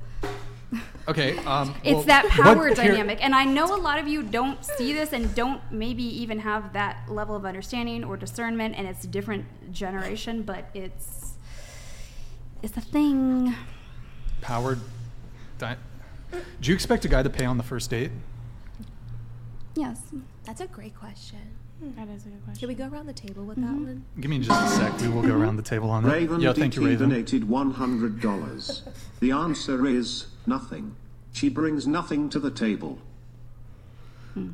Okay, 1.08 1.38
um, 1.46 1.76
It's 1.84 1.94
well, 1.96 2.04
that 2.04 2.24
what- 2.26 2.32
power 2.34 2.68
here- 2.68 2.76
dynamic. 2.76 3.24
And 3.24 3.36
I 3.36 3.44
know 3.46 3.76
a 3.76 3.78
lot 3.82 4.00
of 4.00 4.08
you 4.08 4.24
don't 4.24 4.64
see 4.64 4.94
this 4.94 5.14
and 5.14 5.34
don't 5.36 5.62
maybe 5.72 6.04
even 6.04 6.40
have 6.40 6.74
that 6.74 7.04
level 7.10 7.36
of 7.36 7.46
understanding 7.46 8.04
or 8.04 8.16
discernment 8.18 8.76
and 8.78 8.88
it's 8.88 9.04
a 9.04 9.08
different 9.08 9.46
generation, 9.72 10.44
but 10.44 10.70
it's 10.74 11.34
it's 12.64 12.78
a 12.78 12.82
thing. 12.82 13.56
Powered. 14.42 14.80
Di- 15.58 15.78
do 16.32 16.70
you 16.70 16.74
expect 16.76 17.04
a 17.06 17.08
guy 17.10 17.24
to 17.24 17.30
pay 17.30 17.46
on 17.46 17.58
the 17.58 17.64
first 17.64 17.90
date? 17.90 18.12
Yes. 19.76 20.02
That's 20.46 20.62
a 20.62 20.68
great 20.68 20.96
question. 20.96 21.40
Hmm. 21.82 21.96
that 21.96 22.08
is 22.10 22.26
a 22.26 22.30
good 22.30 22.44
question. 22.46 22.60
Can 22.60 22.68
we 22.68 22.76
go 22.76 22.88
around 22.96 23.08
the 23.08 23.14
table 23.14 23.44
with 23.44 23.58
that 23.58 23.66
Mm-hmm. 23.66 23.86
one? 23.86 24.06
Give 24.20 24.30
me 24.30 24.40
just 24.40 24.52
a 24.52 24.78
sec. 24.78 25.00
We 25.02 25.08
will 25.08 25.24
go 25.24 25.36
around 25.36 25.56
the 25.56 25.64
table 25.64 25.90
on 25.90 26.04
that. 26.04 26.12
Raven 26.14 26.40
yeah, 26.40 26.54
thank 26.54 26.76
you, 26.76 26.86
Raven. 26.86 27.10
donated 27.10 27.44
$100. 27.48 28.82
the 29.20 29.32
answer 29.32 29.86
is 29.88 30.28
nothing. 30.46 30.96
She 31.34 31.50
brings 31.50 31.88
nothing 31.88 32.30
to 32.30 32.40
the 32.40 32.52
table. 32.52 33.00
Hmm. 34.36 34.52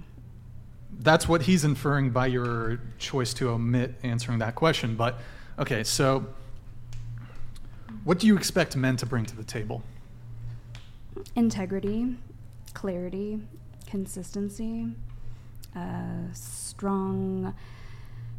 That's 0.99 1.27
what 1.27 1.41
he's 1.43 1.63
inferring 1.65 2.11
by 2.11 2.27
your 2.27 2.79
choice 2.97 3.33
to 3.35 3.49
omit 3.49 3.95
answering 4.03 4.39
that 4.39 4.55
question. 4.55 4.95
But 4.95 5.19
okay, 5.59 5.83
so 5.83 6.25
what 8.05 8.19
do 8.19 8.27
you 8.27 8.37
expect 8.37 8.75
men 8.77 8.95
to 8.97 9.05
bring 9.05 9.25
to 9.25 9.35
the 9.35 9.43
table? 9.43 9.83
Integrity, 11.35 12.15
clarity, 12.73 13.41
consistency, 13.85 14.87
a 15.75 16.29
strong 16.77 17.55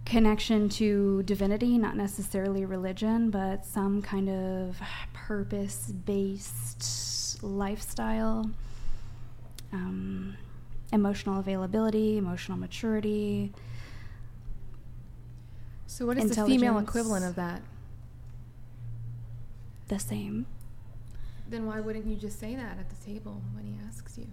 connection 0.05 0.69
to 0.69 1.25
divinity, 1.25 1.77
not 1.77 1.97
necessarily 1.97 2.65
religion, 2.65 3.31
but 3.31 3.67
some 3.67 4.01
kind 4.01 4.29
of 4.29 4.81
purpose 5.13 5.91
based 6.07 7.43
lifestyle, 7.43 8.49
um, 9.73 10.37
emotional 10.93 11.41
availability, 11.41 12.17
emotional 12.17 12.57
maturity. 12.57 13.53
So, 15.89 16.07
what 16.07 16.17
is 16.17 16.37
the 16.37 16.47
female 16.47 16.79
equivalent 16.79 17.25
of 17.25 17.35
that? 17.35 17.61
The 19.89 19.99
same. 19.99 20.47
Then 21.51 21.67
why 21.67 21.81
wouldn't 21.81 22.07
you 22.07 22.15
just 22.15 22.39
say 22.39 22.55
that 22.55 22.79
at 22.79 22.89
the 22.89 23.05
table 23.05 23.43
when 23.53 23.65
he 23.65 23.75
asks 23.89 24.17
you? 24.17 24.29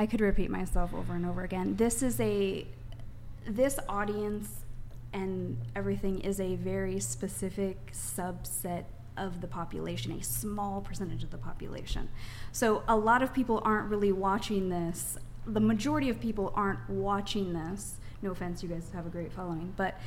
I 0.00 0.06
could 0.06 0.22
repeat 0.22 0.48
myself 0.48 0.94
over 0.94 1.12
and 1.12 1.26
over 1.26 1.42
again. 1.42 1.76
This 1.76 2.02
is 2.02 2.18
a 2.20 2.66
this 3.46 3.78
audience 3.86 4.64
and 5.12 5.58
everything 5.76 6.20
is 6.20 6.40
a 6.40 6.56
very 6.56 6.98
specific 7.00 7.92
subset 7.92 8.84
of 9.18 9.42
the 9.42 9.46
population, 9.46 10.12
a 10.12 10.22
small 10.22 10.80
percentage 10.80 11.22
of 11.22 11.30
the 11.30 11.36
population. 11.36 12.08
So 12.50 12.82
a 12.88 12.96
lot 12.96 13.22
of 13.22 13.34
people 13.34 13.60
aren't 13.62 13.90
really 13.90 14.10
watching 14.10 14.70
this. 14.70 15.18
The 15.46 15.60
majority 15.60 16.08
of 16.08 16.18
people 16.18 16.50
aren't 16.56 16.88
watching 16.88 17.52
this. 17.52 17.96
No 18.22 18.30
offense, 18.30 18.62
you 18.62 18.70
guys 18.70 18.90
have 18.94 19.04
a 19.04 19.10
great 19.10 19.30
following, 19.30 19.74
but 19.76 20.00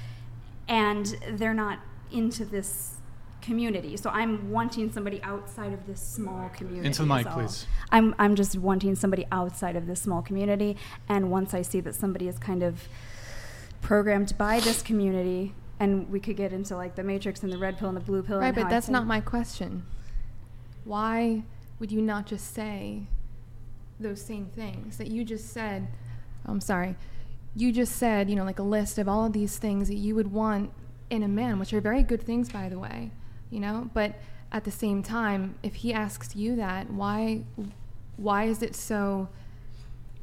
and 0.68 1.15
they're 1.34 1.53
not 1.53 1.78
into 2.11 2.45
this 2.45 2.95
community. 3.44 3.95
So 3.98 4.10
I'm 4.10 4.49
wanting 4.49 4.91
somebody 4.91 5.22
outside 5.22 5.74
of 5.74 5.86
this 5.86 6.02
small 6.02 6.49
community. 6.49 6.88
Into 6.88 7.03
the 7.03 7.07
mic, 7.07 7.22
is 7.22 7.28
all. 7.28 7.34
please. 7.34 7.68
I'm 7.91 8.15
I'm 8.18 8.36
just 8.36 8.57
wanting 8.57 8.95
somebody 8.95 9.28
outside 9.32 9.76
of 9.76 9.86
this 9.86 10.02
small 10.02 10.22
community. 10.22 10.78
And 11.07 11.30
once 11.30 11.53
I 11.53 11.61
see 11.61 11.80
that 11.82 11.94
somebody 11.95 12.28
is 12.28 12.40
kind 12.40 12.64
of 12.64 12.88
programmed 13.82 14.38
by 14.38 14.60
this 14.61 14.82
community, 14.82 15.53
and 15.80 16.10
we 16.10 16.20
could 16.20 16.38
get 16.38 16.53
into 16.53 16.76
like 16.76 16.95
the 16.95 17.03
matrix 17.03 17.44
and 17.44 17.52
the 17.52 17.57
red 17.57 17.78
pill 17.78 17.90
and 17.90 17.98
the 17.98 18.02
blue 18.02 18.24
pill. 18.24 18.40
Right, 18.40 18.48
and 18.48 18.56
but 18.56 18.70
that's 18.70 18.90
not 18.90 19.06
my 19.06 19.20
question. 19.20 19.86
Why 20.86 21.44
would 21.80 21.91
you 21.91 22.02
not 22.02 22.26
just 22.26 22.53
say 22.53 23.07
those 23.99 24.22
same 24.22 24.45
things 24.45 24.98
that 24.98 25.07
you 25.07 25.24
just 25.24 25.49
said? 25.49 25.88
I'm 26.45 26.61
sorry. 26.61 26.95
You 27.56 27.72
just 27.72 27.95
said, 27.95 28.30
you 28.30 28.36
know, 28.36 28.44
like 28.44 28.60
a 28.60 28.64
list 28.64 28.98
of 28.98 29.07
all 29.07 29.26
of 29.26 29.34
these 29.34 29.57
things 29.57 29.88
that 29.88 29.95
you 29.95 30.15
would 30.15 30.32
want 30.32 30.72
in 31.10 31.24
a 31.24 31.28
man, 31.28 31.60
which 31.60 31.74
are 31.74 31.82
very 31.82 32.03
good 32.03 32.22
things, 32.22 32.49
by 32.49 32.68
the 32.68 32.80
way, 32.80 33.11
you 33.54 33.60
know? 33.60 33.90
But 33.94 34.16
at 34.52 34.64
the 34.64 34.72
same 34.72 35.04
time, 35.04 35.56
if 35.64 35.76
he 35.76 35.94
asks 35.94 36.36
you 36.36 36.56
that, 36.58 36.90
why, 36.90 37.44
why 38.18 38.46
is 38.46 38.62
it 38.62 38.76
so 38.76 39.30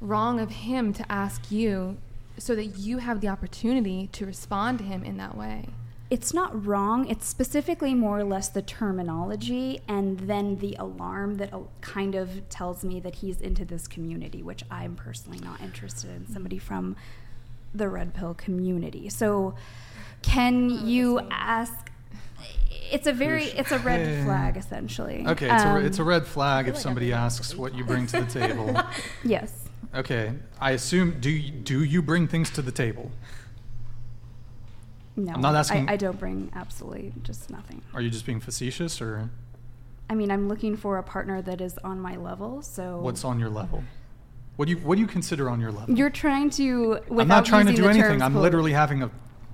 wrong 0.01 0.41
of 0.41 0.51
him 0.51 0.93
to 0.95 1.13
ask 1.13 1.51
you 1.51 1.99
so 2.39 2.55
that 2.55 2.65
you 2.79 2.99
have 2.99 3.21
the 3.21 3.29
opportunity 3.29 4.09
to 4.13 4.27
respond 4.27 4.79
to 4.79 4.85
him 4.85 5.05
in 5.05 5.17
that 5.19 5.37
way? 5.37 5.69
It's 6.11 6.35
not 6.35 6.67
wrong. 6.67 7.07
It's 7.09 7.27
specifically 7.27 7.95
more 7.95 8.19
or 8.19 8.25
less 8.25 8.49
the 8.49 8.63
terminology 8.63 9.81
and 9.87 10.19
then 10.19 10.57
the 10.57 10.75
alarm 10.77 11.37
that 11.37 11.55
uh, 11.55 11.61
kind 11.83 12.17
of 12.17 12.49
tells 12.49 12.85
me 12.85 12.99
that 13.01 13.17
he's 13.17 13.41
into 13.41 13.65
this 13.65 13.87
community, 13.87 14.43
which 14.43 14.65
I'm 14.73 14.97
personally 14.97 15.39
not 15.39 15.61
interested 15.61 16.11
in. 16.11 16.27
Somebody 16.27 16.59
from 16.59 16.97
the 17.73 17.89
red 17.89 18.13
pill 18.13 18.35
community. 18.35 19.09
So, 19.09 19.55
can 20.23 20.69
you 20.87 21.21
ask? 21.31 21.90
It's 22.91 23.07
a 23.07 23.13
very, 23.13 23.45
it's 23.45 23.73
a 23.73 23.79
red 23.79 24.25
flag 24.25 24.57
essentially. 24.57 25.25
Okay, 25.27 25.51
it's, 25.53 25.63
a, 25.65 25.69
Um, 25.69 25.85
it's 25.85 25.99
a 25.99 26.05
red 26.05 26.27
flag 26.27 26.69
if 26.69 26.77
somebody 26.77 27.13
asks 27.13 27.55
what 27.55 27.75
you 27.75 27.85
bring 27.85 28.07
to 28.09 28.21
the 28.21 28.27
table. 28.41 28.81
Yes. 29.25 29.69
Okay, 29.95 30.33
I 30.61 30.73
assume 30.73 31.19
do 31.21 31.31
you, 31.31 31.51
do 31.51 31.83
you 31.85 32.03
bring 32.03 32.29
things 32.29 32.51
to 32.51 32.63
the 32.63 32.73
table? 32.73 33.11
No. 35.17 35.33
I'm 35.35 35.41
not 35.41 35.55
asking- 35.55 35.89
I, 35.89 35.95
I 35.95 35.97
don't 35.97 36.19
bring 36.19 36.51
absolutely 36.55 37.13
just 37.23 37.51
nothing. 37.51 37.83
Are 37.95 38.01
you 38.01 38.11
just 38.11 38.25
being 38.27 38.41
facetious, 38.41 39.01
or 39.03 39.31
I 40.09 40.15
mean, 40.15 40.31
I'm 40.31 40.49
looking 40.49 40.77
for 40.77 40.99
a 40.99 41.03
partner 41.03 41.43
that 41.43 41.61
is 41.61 41.79
on 41.79 42.01
my 42.01 42.17
level. 42.17 42.63
So 42.63 42.99
what's 43.01 43.25
on 43.25 43.39
your 43.39 43.51
level? 43.51 43.85
What 44.57 44.67
do 44.67 44.73
you 44.73 44.79
what 44.79 44.97
do 44.97 45.01
you 45.01 45.07
consider 45.07 45.49
on 45.51 45.61
your 45.61 45.73
level? 45.73 45.95
You're 45.97 46.11
trying 46.11 46.51
to. 46.51 47.01
I'm 47.11 47.29
not 47.29 47.45
trying 47.45 47.67
to 47.67 47.73
do 47.73 47.87
anything. 47.89 48.23
I'm 48.23 48.35
literally 48.35 48.73
having 48.73 49.03
a 49.03 49.11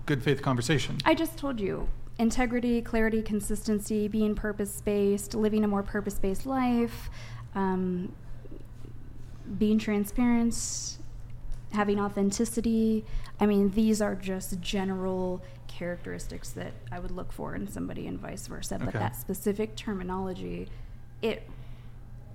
good 0.07 0.23
faith 0.23 0.43
conversation. 0.43 0.99
I 1.05 1.15
just 1.15 1.37
told 1.37 1.61
you 1.61 1.89
integrity, 2.19 2.81
clarity, 2.81 3.23
consistency, 3.23 4.09
being 4.09 4.35
purpose 4.35 4.81
based, 4.81 5.35
living 5.35 5.65
a 5.65 5.69
more 5.69 5.83
purpose 5.83 6.19
based 6.19 6.47
life, 6.47 7.11
um, 7.55 8.13
being 9.59 9.79
transparent, 9.79 10.99
having 11.73 12.01
authenticity. 12.01 13.05
I 13.39 13.47
mean, 13.47 13.71
these 13.71 14.01
are 14.01 14.15
just 14.15 14.61
general 14.61 15.43
characteristics 15.69 16.51
that 16.53 16.73
I 16.91 16.99
would 16.99 17.11
look 17.11 17.33
for 17.33 17.55
in 17.55 17.69
somebody 17.69 18.07
and 18.07 18.19
vice 18.19 18.47
versa. 18.47 18.79
But 18.83 18.95
that 18.95 19.15
specific 19.17 19.77
terminology, 19.77 20.69
it 21.23 21.49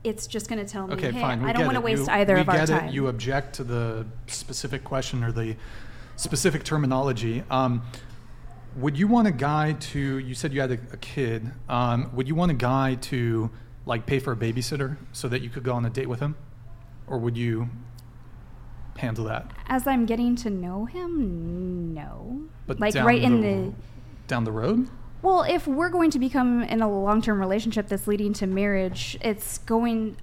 it's 0.04 0.26
just 0.26 0.50
going 0.50 0.64
to 0.64 0.72
tell 0.72 0.88
me, 0.88 0.96
Okay, 0.96 1.12
hey, 1.12 1.22
fine. 1.22 1.44
We 1.44 1.50
I 1.50 1.54
don't 1.54 1.66
want 1.66 1.76
to 1.76 1.82
waste 1.82 2.08
You- 2.08 2.14
either 2.14 2.38
of 2.38 2.50
our 2.50 2.66
time. 2.66 2.88
It. 2.90 2.94
You 2.94 3.08
object 3.08 3.56
to 3.56 3.64
the 3.64 4.06
specific 4.28 4.84
question 4.84 5.24
or 5.24 5.32
the 5.32 5.56
specific 6.16 6.64
terminology. 6.64 7.44
Um, 7.52 7.84
would 8.76 8.98
you 8.98 9.08
want 9.08 9.28
a 9.28 9.32
guy 9.32 9.74
to? 9.74 10.18
You 10.18 10.34
said 10.34 10.54
you 10.54 10.62
had 10.62 10.72
a, 10.72 10.80
a 10.94 10.98
kid. 10.98 11.52
Um, 11.70 12.12
would 12.16 12.28
you 12.28 12.36
want 12.36 12.52
a 12.52 12.56
guy 12.56 12.96
to 12.96 13.50
like 13.86 14.06
pay 14.06 14.20
for 14.20 14.34
a 14.34 14.36
babysitter 14.36 14.98
so 15.12 15.28
that 15.28 15.42
you 15.42 15.50
could 15.50 15.64
go 15.64 15.74
on 15.74 15.86
a 15.86 15.90
date 15.90 16.08
with 16.08 16.20
him, 16.20 16.36
or 17.08 17.18
would 17.18 17.38
you 17.38 17.70
handle 18.98 19.26
that? 19.26 19.52
As 19.68 19.88
I'm 19.88 20.06
getting 20.06 20.36
to 20.38 20.50
know 20.50 20.86
him, 20.86 21.94
no. 21.94 22.42
But 22.68 22.80
like 22.80 22.94
down 22.94 23.06
right 23.06 23.22
in 23.22 23.42
the, 23.42 23.48
the 23.48 23.74
down 24.28 24.44
the 24.44 24.52
road. 24.52 24.88
Well, 25.22 25.44
if 25.44 25.68
we're 25.68 25.90
going 25.90 26.10
to 26.12 26.20
become 26.20 26.64
in 26.64 26.82
a 26.82 26.90
long-term 26.90 27.40
relationship 27.40 27.88
that's 27.88 28.08
leading 28.08 28.34
to 28.34 28.48
marriage, 28.48 29.18
it's 29.22 29.60
going 29.60 30.18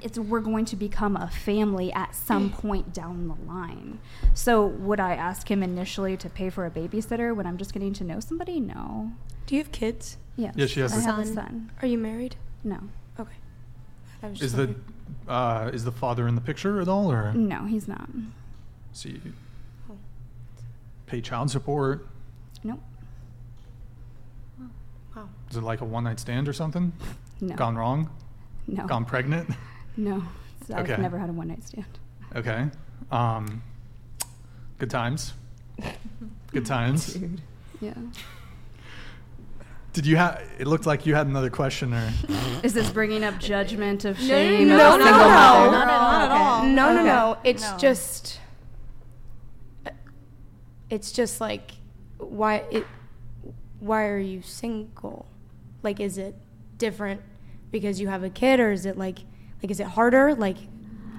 it's 0.00 0.18
we're 0.18 0.40
going 0.40 0.64
to 0.66 0.76
become 0.76 1.16
a 1.16 1.28
family 1.28 1.92
at 1.92 2.14
some 2.14 2.50
point 2.50 2.92
down 2.92 3.28
the 3.28 3.34
line. 3.50 3.98
So, 4.34 4.64
would 4.66 5.00
I 5.00 5.14
ask 5.14 5.50
him 5.50 5.62
initially 5.62 6.16
to 6.18 6.28
pay 6.30 6.50
for 6.50 6.66
a 6.66 6.70
babysitter 6.70 7.34
when 7.34 7.46
I'm 7.46 7.56
just 7.58 7.72
getting 7.72 7.92
to 7.94 8.04
know 8.04 8.20
somebody? 8.20 8.60
No. 8.60 9.10
Do 9.46 9.56
you 9.56 9.62
have 9.62 9.72
kids? 9.72 10.16
Yes. 10.36 10.54
Yeah, 10.56 10.66
she 10.66 10.80
has 10.80 10.92
I 10.92 10.98
a- 10.98 11.00
have 11.00 11.18
a 11.18 11.24
Son. 11.26 11.34
son. 11.34 11.70
Are 11.82 11.88
you 11.88 11.98
married? 11.98 12.36
No. 12.62 12.78
Okay. 13.18 13.32
Is 14.40 14.52
the 14.52 14.74
uh, 15.26 15.70
is 15.72 15.84
the 15.84 15.92
father 15.92 16.28
in 16.28 16.34
the 16.34 16.40
picture 16.40 16.80
at 16.80 16.88
all, 16.88 17.10
or 17.10 17.32
No, 17.32 17.64
he's 17.64 17.86
not. 17.88 18.08
so 18.92 19.08
you 19.08 19.20
pay 21.06 21.20
child 21.20 21.50
support? 21.50 22.06
Nope. 22.64 22.80
Wow. 25.16 25.28
Is 25.50 25.56
it 25.56 25.62
like 25.62 25.80
a 25.80 25.84
one 25.84 26.04
night 26.04 26.20
stand 26.20 26.48
or 26.48 26.52
something? 26.52 26.92
No. 27.40 27.54
Gone 27.54 27.76
wrong? 27.76 28.10
No. 28.66 28.84
Gone 28.86 29.04
pregnant? 29.04 29.48
No. 29.98 30.22
So 30.66 30.76
Okay. 30.76 30.92
I've 30.94 31.00
never 31.00 31.18
had 31.18 31.28
a 31.28 31.32
one-night 31.32 31.64
stand. 31.64 31.84
Okay. 32.36 32.66
Um, 33.10 33.62
good 34.78 34.90
times. 34.90 35.34
Good 36.52 36.64
times. 36.76 37.12
Dude. 37.14 37.40
Yeah. 37.80 37.94
Did 39.92 40.06
you 40.06 40.16
have? 40.16 40.40
It 40.58 40.66
looked 40.68 40.86
like 40.86 41.04
you 41.06 41.14
had 41.16 41.26
another 41.26 41.50
question, 41.50 41.92
or 41.92 42.12
Is 42.62 42.74
this 42.74 42.90
bringing 42.90 43.24
up 43.24 43.38
judgment 43.40 44.04
of 44.04 44.18
shame? 44.18 44.68
no, 44.68 44.74
of 44.74 44.78
no, 44.78 44.94
a 44.94 44.98
no, 44.98 45.04
single 45.04 45.20
no, 45.20 45.70
not 45.70 45.88
at 45.88 45.90
all. 45.90 46.02
Not 46.12 46.24
at 46.24 46.30
all. 46.30 46.62
No, 46.66 46.92
no, 46.92 46.98
Okay. 47.00 47.04
no. 47.08 47.38
It's 47.44 47.62
No. 47.70 47.76
just. 47.78 48.40
It's 50.90 51.12
just 51.12 51.40
like, 51.40 51.72
why 52.18 52.62
it? 52.70 52.86
Why 53.80 54.06
are 54.06 54.18
you 54.18 54.42
single? 54.42 55.26
Like, 55.82 56.00
is 56.00 56.18
it 56.18 56.34
different 56.78 57.20
because 57.70 58.00
you 58.00 58.08
have 58.08 58.22
a 58.24 58.30
kid, 58.30 58.60
or 58.60 58.72
is 58.72 58.86
it 58.86 58.96
like, 58.98 59.18
like, 59.62 59.70
is 59.70 59.80
it 59.80 59.86
harder? 59.86 60.34
Like, 60.34 60.56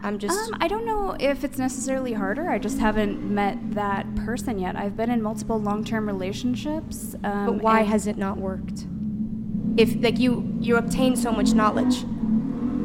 I'm 0.01 0.17
just. 0.19 0.51
Um, 0.51 0.57
I 0.61 0.67
don't 0.67 0.85
know 0.85 1.15
if 1.19 1.43
it's 1.43 1.57
necessarily 1.57 2.13
harder. 2.13 2.49
I 2.49 2.57
just 2.57 2.79
haven't 2.79 3.21
met 3.21 3.57
that 3.75 4.05
person 4.15 4.57
yet. 4.59 4.75
I've 4.75 4.95
been 4.95 5.09
in 5.11 5.21
multiple 5.21 5.59
long-term 5.59 6.07
relationships. 6.07 7.15
Um, 7.23 7.45
but 7.45 7.53
why 7.63 7.81
has 7.81 8.07
it 8.07 8.17
not 8.17 8.37
worked? 8.37 8.85
If 9.77 9.95
like 10.01 10.17
you 10.19 10.55
you 10.59 10.77
obtain 10.77 11.15
so 11.15 11.31
much 11.31 11.53
knowledge, 11.53 12.03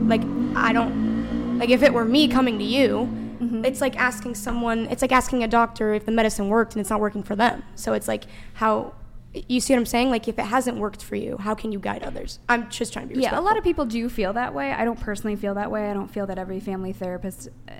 like 0.09 0.22
I 0.56 0.72
don't 0.72 1.59
like 1.59 1.70
if 1.70 1.82
it 1.82 1.93
were 1.93 2.05
me 2.05 2.28
coming 2.28 2.59
to 2.59 2.64
you, 2.64 3.09
Mm-hmm. 3.35 3.64
it's 3.64 3.81
like 3.81 3.97
asking 3.98 4.36
someone. 4.36 4.86
It's 4.90 5.02
like 5.02 5.12
asking 5.12 5.43
a 5.43 5.48
doctor 5.48 5.93
if 5.93 6.06
the 6.06 6.12
medicine 6.12 6.48
worked 6.48 6.74
and 6.74 6.81
it's 6.81 6.89
not 6.89 7.01
working 7.01 7.22
for 7.22 7.36
them. 7.36 7.62
So 7.74 7.93
it's 7.93 8.09
like 8.09 8.24
how. 8.55 8.94
You 9.35 9.61
see 9.61 9.73
what 9.73 9.81
I'm 9.81 9.86
saying? 9.86 10.11
Like, 10.11 10.28
if 10.28 10.39
it 10.39 10.44
hasn't 10.44 10.77
worked 10.78 11.02
for 11.02 11.16
you, 11.16 11.36
how 11.39 11.55
can 11.55 11.73
you 11.73 11.81
guide 11.81 12.05
others? 12.05 12.39
I'm 12.48 12.70
just 12.70 12.93
trying 12.93 13.09
to 13.09 13.15
be 13.15 13.20
Yeah, 13.20 13.39
a 13.39 13.40
lot 13.43 13.56
of 13.56 13.65
people 13.65 13.85
do 13.85 14.09
feel 14.09 14.32
that 14.35 14.55
way. 14.55 14.73
I 14.73 14.85
don't 14.85 15.01
personally 15.01 15.36
feel 15.36 15.55
that 15.55 15.70
way. 15.70 15.90
I 15.90 15.94
don't 15.94 16.09
feel 16.09 16.27
that 16.27 16.39
every 16.39 16.61
family 16.61 16.93
therapist 16.93 17.48
uh, 17.69 17.73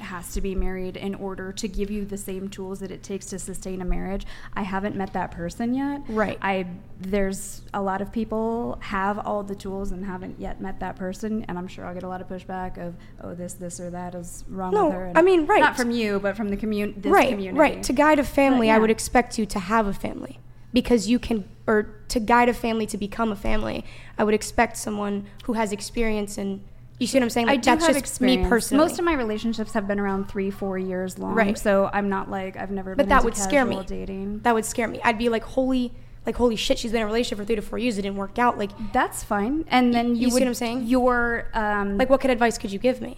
has 0.00 0.32
to 0.32 0.40
be 0.40 0.54
married 0.56 0.96
in 0.96 1.14
order 1.14 1.52
to 1.52 1.68
give 1.68 1.90
you 1.90 2.04
the 2.04 2.16
same 2.16 2.48
tools 2.48 2.80
that 2.80 2.90
it 2.90 3.02
takes 3.04 3.26
to 3.26 3.38
sustain 3.38 3.80
a 3.80 3.84
marriage. 3.84 4.26
I 4.54 4.62
haven't 4.62 4.96
met 4.96 5.12
that 5.12 5.30
person 5.30 5.74
yet. 5.74 6.00
Right. 6.08 6.38
I 6.42 6.66
there's 7.00 7.62
a 7.72 7.80
lot 7.80 8.00
of 8.00 8.10
people 8.10 8.78
have 8.82 9.18
all 9.20 9.42
the 9.44 9.54
tools 9.54 9.92
and 9.92 10.04
haven't 10.04 10.40
yet 10.40 10.60
met 10.60 10.80
that 10.80 10.96
person, 10.96 11.44
and 11.48 11.56
I'm 11.56 11.68
sure 11.68 11.86
I'll 11.86 11.94
get 11.94 12.02
a 12.02 12.08
lot 12.08 12.20
of 12.20 12.28
pushback 12.28 12.84
of 12.84 12.96
oh 13.22 13.34
this 13.34 13.54
this 13.54 13.78
or 13.78 13.90
that 13.90 14.14
is 14.16 14.44
wrong 14.48 14.72
No, 14.72 14.86
with 14.86 14.94
her. 14.94 15.04
And 15.06 15.18
I 15.18 15.22
mean, 15.22 15.46
right. 15.46 15.60
Not 15.60 15.76
from 15.76 15.92
you, 15.92 16.18
but 16.18 16.36
from 16.36 16.48
the 16.48 16.56
right, 16.56 17.28
community. 17.28 17.50
right. 17.58 17.82
To 17.84 17.92
guide 17.92 18.18
a 18.18 18.24
family, 18.24 18.66
But, 18.68 18.74
I 18.74 18.78
would 18.78 18.90
expect 18.90 19.38
you 19.38 19.46
to 19.46 19.60
have 19.60 19.86
a 19.86 19.94
family 19.94 20.40
because 20.72 21.08
you 21.08 21.18
can, 21.18 21.48
or 21.66 21.94
to 22.08 22.20
guide 22.20 22.48
a 22.48 22.54
family 22.54 22.86
to 22.86 22.98
become 22.98 23.32
a 23.32 23.36
family, 23.36 23.84
I 24.18 24.24
would 24.24 24.34
expect 24.34 24.76
someone 24.76 25.26
who 25.44 25.54
has 25.54 25.72
experience 25.72 26.38
and. 26.38 26.64
You 26.98 27.06
see 27.06 27.16
what 27.16 27.22
I'm 27.22 27.30
saying? 27.30 27.48
I 27.48 27.56
do 27.56 27.70
that's 27.70 27.86
have 27.86 27.94
just 27.94 28.04
experience. 28.04 28.42
me 28.42 28.48
personally. 28.50 28.84
Most 28.84 28.98
of 28.98 29.06
my 29.06 29.14
relationships 29.14 29.72
have 29.72 29.88
been 29.88 29.98
around 29.98 30.28
three, 30.28 30.50
four 30.50 30.76
years 30.76 31.18
long. 31.18 31.34
Right. 31.34 31.58
So 31.58 31.88
I'm 31.94 32.10
not 32.10 32.30
like 32.30 32.58
I've 32.58 32.70
never. 32.70 32.94
but 32.94 33.04
been 33.04 33.08
that 33.08 33.24
would 33.24 33.38
scare 33.38 33.64
me. 33.64 33.82
Dating. 33.86 34.40
That 34.40 34.54
would 34.54 34.66
scare 34.66 34.86
me. 34.86 35.00
I'd 35.02 35.16
be 35.16 35.30
like, 35.30 35.42
holy, 35.42 35.94
like 36.26 36.36
holy 36.36 36.56
shit, 36.56 36.78
she's 36.78 36.92
been 36.92 37.00
in 37.00 37.04
a 37.04 37.06
relationship 37.06 37.38
for 37.38 37.46
three 37.46 37.56
to 37.56 37.62
four 37.62 37.78
years. 37.78 37.96
It 37.96 38.02
didn't 38.02 38.18
work 38.18 38.38
out. 38.38 38.58
Like 38.58 38.72
That's 38.92 39.24
fine. 39.24 39.64
And 39.68 39.94
then 39.94 40.14
you, 40.14 40.24
You 40.24 40.28
see 40.28 40.34
would, 40.34 40.42
what 40.42 40.48
I'm 40.48 40.54
saying? 40.54 40.82
Your 40.88 41.48
um, 41.54 41.96
like 41.96 42.10
what 42.10 42.20
kind 42.20 42.32
of 42.32 42.34
advice 42.34 42.58
could 42.58 42.70
you 42.70 42.78
give 42.78 43.00
me? 43.00 43.16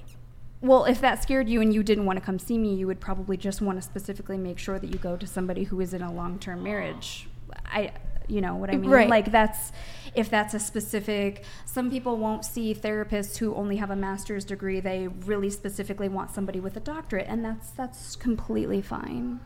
well, 0.62 0.84
if 0.84 1.00
that 1.00 1.20
scared 1.20 1.48
you 1.48 1.60
and 1.60 1.74
you 1.74 1.82
didn't 1.82 2.06
want 2.06 2.18
to 2.18 2.24
come 2.24 2.38
see 2.38 2.56
me, 2.56 2.72
you 2.74 2.86
would 2.86 3.00
probably 3.00 3.36
just 3.36 3.60
want 3.60 3.78
to 3.78 3.82
specifically 3.82 4.38
make 4.38 4.58
sure 4.58 4.78
that 4.78 4.86
you 4.86 4.98
go 4.98 5.16
to 5.16 5.26
somebody 5.26 5.64
who 5.64 5.80
is 5.80 5.92
in 5.92 6.02
a 6.02 6.12
long-term 6.12 6.62
marriage. 6.62 7.26
I, 7.72 7.92
you 8.28 8.40
know 8.40 8.54
what 8.54 8.70
I 8.70 8.76
mean? 8.76 8.90
Right. 8.90 9.08
Like 9.08 9.32
that's 9.32 9.72
if 10.14 10.28
that's 10.30 10.54
a 10.54 10.58
specific. 10.58 11.44
Some 11.64 11.90
people 11.90 12.16
won't 12.16 12.44
see 12.44 12.74
therapists 12.74 13.38
who 13.38 13.54
only 13.54 13.76
have 13.76 13.90
a 13.90 13.96
master's 13.96 14.44
degree. 14.44 14.80
They 14.80 15.08
really 15.08 15.50
specifically 15.50 16.08
want 16.08 16.30
somebody 16.30 16.60
with 16.60 16.76
a 16.76 16.80
doctorate, 16.80 17.26
and 17.28 17.44
that's 17.44 17.70
that's 17.70 18.16
completely 18.16 18.82
fine. 18.82 19.40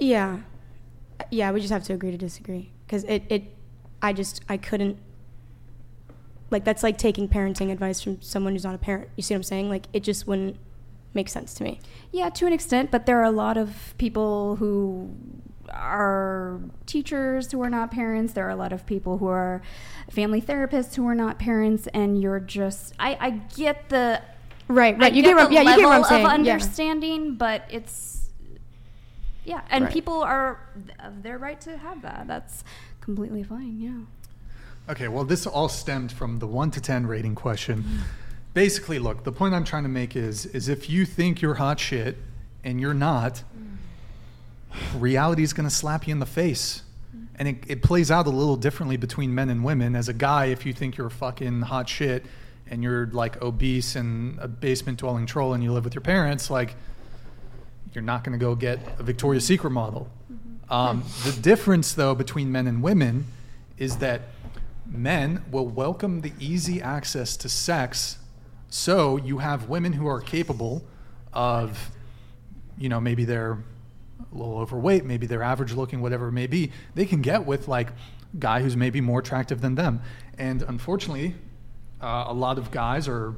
Yeah, 0.00 0.40
yeah. 1.30 1.50
We 1.52 1.60
just 1.60 1.72
have 1.72 1.84
to 1.84 1.94
agree 1.94 2.10
to 2.10 2.18
disagree 2.18 2.70
because 2.86 3.04
it, 3.04 3.22
it, 3.28 3.54
I 4.00 4.12
just 4.12 4.42
I 4.48 4.56
couldn't. 4.56 4.98
Like 6.50 6.64
that's 6.64 6.82
like 6.82 6.98
taking 6.98 7.28
parenting 7.28 7.72
advice 7.72 8.02
from 8.02 8.20
someone 8.20 8.52
who's 8.52 8.64
not 8.64 8.74
a 8.74 8.78
parent. 8.78 9.08
You 9.16 9.22
see 9.22 9.34
what 9.34 9.38
I'm 9.38 9.42
saying? 9.44 9.70
Like 9.70 9.86
it 9.92 10.02
just 10.02 10.26
wouldn't 10.26 10.56
make 11.14 11.28
sense 11.28 11.54
to 11.54 11.64
me. 11.64 11.80
Yeah, 12.10 12.28
to 12.30 12.46
an 12.46 12.52
extent, 12.52 12.90
but 12.90 13.06
there 13.06 13.18
are 13.20 13.24
a 13.24 13.30
lot 13.30 13.56
of 13.56 13.94
people 13.98 14.56
who 14.56 15.14
are 15.72 16.60
teachers 16.86 17.50
who 17.52 17.62
are 17.62 17.70
not 17.70 17.90
parents. 17.90 18.32
There 18.34 18.46
are 18.46 18.50
a 18.50 18.56
lot 18.56 18.72
of 18.72 18.86
people 18.86 19.18
who 19.18 19.26
are 19.28 19.62
family 20.10 20.40
therapists 20.40 20.94
who 20.94 21.06
are 21.08 21.14
not 21.14 21.38
parents, 21.38 21.86
and 21.88 22.20
you're 22.20 22.40
just 22.40 22.94
I, 22.98 23.16
I 23.20 23.30
get 23.56 23.88
the 23.88 24.20
Right, 24.68 24.94
I 24.94 24.98
right. 24.98 25.12
You 25.12 25.22
get 25.22 25.30
get 25.30 25.36
what- 25.36 25.48
the 25.48 25.54
yeah, 25.54 25.60
you 25.62 25.76
get 25.76 25.78
what 25.78 25.84
I'm 25.94 26.02
level 26.02 26.04
saying. 26.08 26.26
of 26.40 26.46
Yeah. 26.46 26.52
understanding, 26.54 27.34
but 27.36 27.64
it's 27.70 28.30
yeah, 29.44 29.62
and 29.70 29.84
Right. 29.84 29.92
people 29.92 30.22
are 30.22 30.60
of 31.00 31.22
their 31.22 31.36
right 31.38 31.60
to 31.62 31.76
have 31.76 32.02
that. 32.02 32.26
That's 32.28 32.62
completely 33.00 33.42
fine. 33.42 33.80
Yeah. 33.80 34.92
Okay, 34.92 35.08
well, 35.08 35.24
this 35.24 35.46
all 35.46 35.68
stemmed 35.68 36.12
from 36.12 36.38
the 36.38 36.46
one 36.46 36.70
to 36.72 36.80
ten 36.80 37.06
rating 37.06 37.34
question. 37.34 37.84
Basically, 38.54 38.98
look, 38.98 39.24
the 39.24 39.32
point 39.32 39.54
I'm 39.54 39.64
trying 39.64 39.82
to 39.84 39.88
make 39.88 40.14
is 40.16 40.46
is 40.46 40.68
if 40.68 40.88
you 40.88 41.04
think 41.04 41.40
you're 41.42 41.54
hot 41.54 41.80
shit 41.80 42.18
and 42.64 42.80
you're 42.80 42.94
not, 42.94 43.42
reality 44.96 45.42
is 45.42 45.52
going 45.52 45.68
to 45.68 45.74
slap 45.74 46.06
you 46.06 46.12
in 46.12 46.18
the 46.18 46.26
face. 46.26 46.82
And 47.36 47.48
it, 47.48 47.64
it 47.66 47.82
plays 47.82 48.10
out 48.10 48.26
a 48.26 48.30
little 48.30 48.56
differently 48.56 48.96
between 48.96 49.34
men 49.34 49.48
and 49.48 49.64
women. 49.64 49.96
As 49.96 50.08
a 50.08 50.12
guy, 50.12 50.46
if 50.46 50.66
you 50.66 50.72
think 50.72 50.96
you're 50.96 51.10
fucking 51.10 51.62
hot 51.62 51.88
shit 51.88 52.24
and 52.68 52.82
you're 52.82 53.06
like 53.06 53.42
obese 53.42 53.96
and 53.96 54.38
a 54.38 54.48
basement 54.48 54.98
dwelling 54.98 55.26
troll 55.26 55.54
and 55.54 55.62
you 55.62 55.72
live 55.72 55.84
with 55.84 55.94
your 55.94 56.02
parents, 56.02 56.50
like 56.50 56.76
you're 57.92 58.02
not 58.02 58.22
going 58.22 58.38
to 58.38 58.42
go 58.42 58.54
get 58.54 58.78
a 58.98 59.02
Victoria's 59.02 59.44
Secret 59.44 59.70
model. 59.70 60.08
Um, 60.70 61.04
the 61.24 61.32
difference, 61.32 61.92
though, 61.92 62.14
between 62.14 62.52
men 62.52 62.66
and 62.66 62.82
women 62.82 63.26
is 63.76 63.96
that 63.98 64.22
men 64.86 65.44
will 65.50 65.66
welcome 65.66 66.20
the 66.20 66.32
easy 66.38 66.80
access 66.80 67.36
to 67.38 67.48
sex. 67.48 68.18
So 68.70 69.16
you 69.16 69.38
have 69.38 69.68
women 69.68 69.94
who 69.94 70.06
are 70.06 70.20
capable 70.20 70.84
of, 71.32 71.90
you 72.78 72.88
know, 72.88 73.00
maybe 73.00 73.24
they're 73.24 73.58
a 74.30 74.36
little 74.36 74.58
overweight, 74.58 75.04
maybe 75.04 75.26
they're 75.26 75.42
average 75.42 75.72
looking, 75.72 76.00
whatever 76.00 76.28
it 76.28 76.32
may 76.32 76.46
be. 76.46 76.72
They 76.94 77.06
can 77.06 77.22
get 77.22 77.46
with 77.46 77.68
like 77.68 77.88
guy 78.38 78.62
who's 78.62 78.76
maybe 78.76 79.00
more 79.00 79.20
attractive 79.20 79.60
than 79.60 79.74
them. 79.74 80.00
And 80.38 80.62
unfortunately, 80.62 81.34
uh, 82.00 82.24
a 82.28 82.32
lot 82.32 82.58
of 82.58 82.70
guys 82.70 83.08
are 83.08 83.34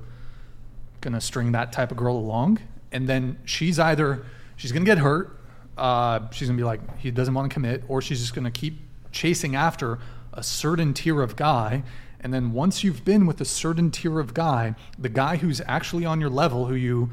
gonna 1.01 1.21
string 1.21 1.53
that 1.53 1.73
type 1.73 1.91
of 1.91 1.97
girl 1.97 2.17
along, 2.17 2.59
and 2.93 3.09
then 3.09 3.39
she's 3.45 3.79
either 3.79 4.25
she's 4.57 4.73
gonna 4.73 4.85
get 4.85 4.99
hurt, 4.99 5.39
uh, 5.77 6.21
she's 6.31 6.49
gonna 6.49 6.57
be 6.57 6.65
like 6.65 6.99
he 6.99 7.11
doesn't 7.11 7.35
want 7.35 7.51
to 7.51 7.55
commit, 7.55 7.85
or 7.89 8.01
she's 8.01 8.21
just 8.21 8.35
gonna 8.35 8.51
keep 8.51 8.81
chasing 9.13 9.55
after 9.55 9.99
a 10.33 10.43
certain 10.43 10.95
tier 10.95 11.23
of 11.23 11.37
guy. 11.37 11.83
And 12.21 12.33
then 12.33 12.53
once 12.53 12.83
you've 12.83 13.05
been 13.05 13.27
with 13.27 13.41
a 13.41 13.45
certain 13.45 13.91
tier 13.91 14.19
of 14.19 14.33
guy, 14.33 14.75
the 14.99 15.11
guy 15.11 15.37
who's 15.37 15.61
actually 15.67 16.07
on 16.07 16.21
your 16.21 16.31
level, 16.31 16.67
who 16.67 16.75
you 16.75 17.11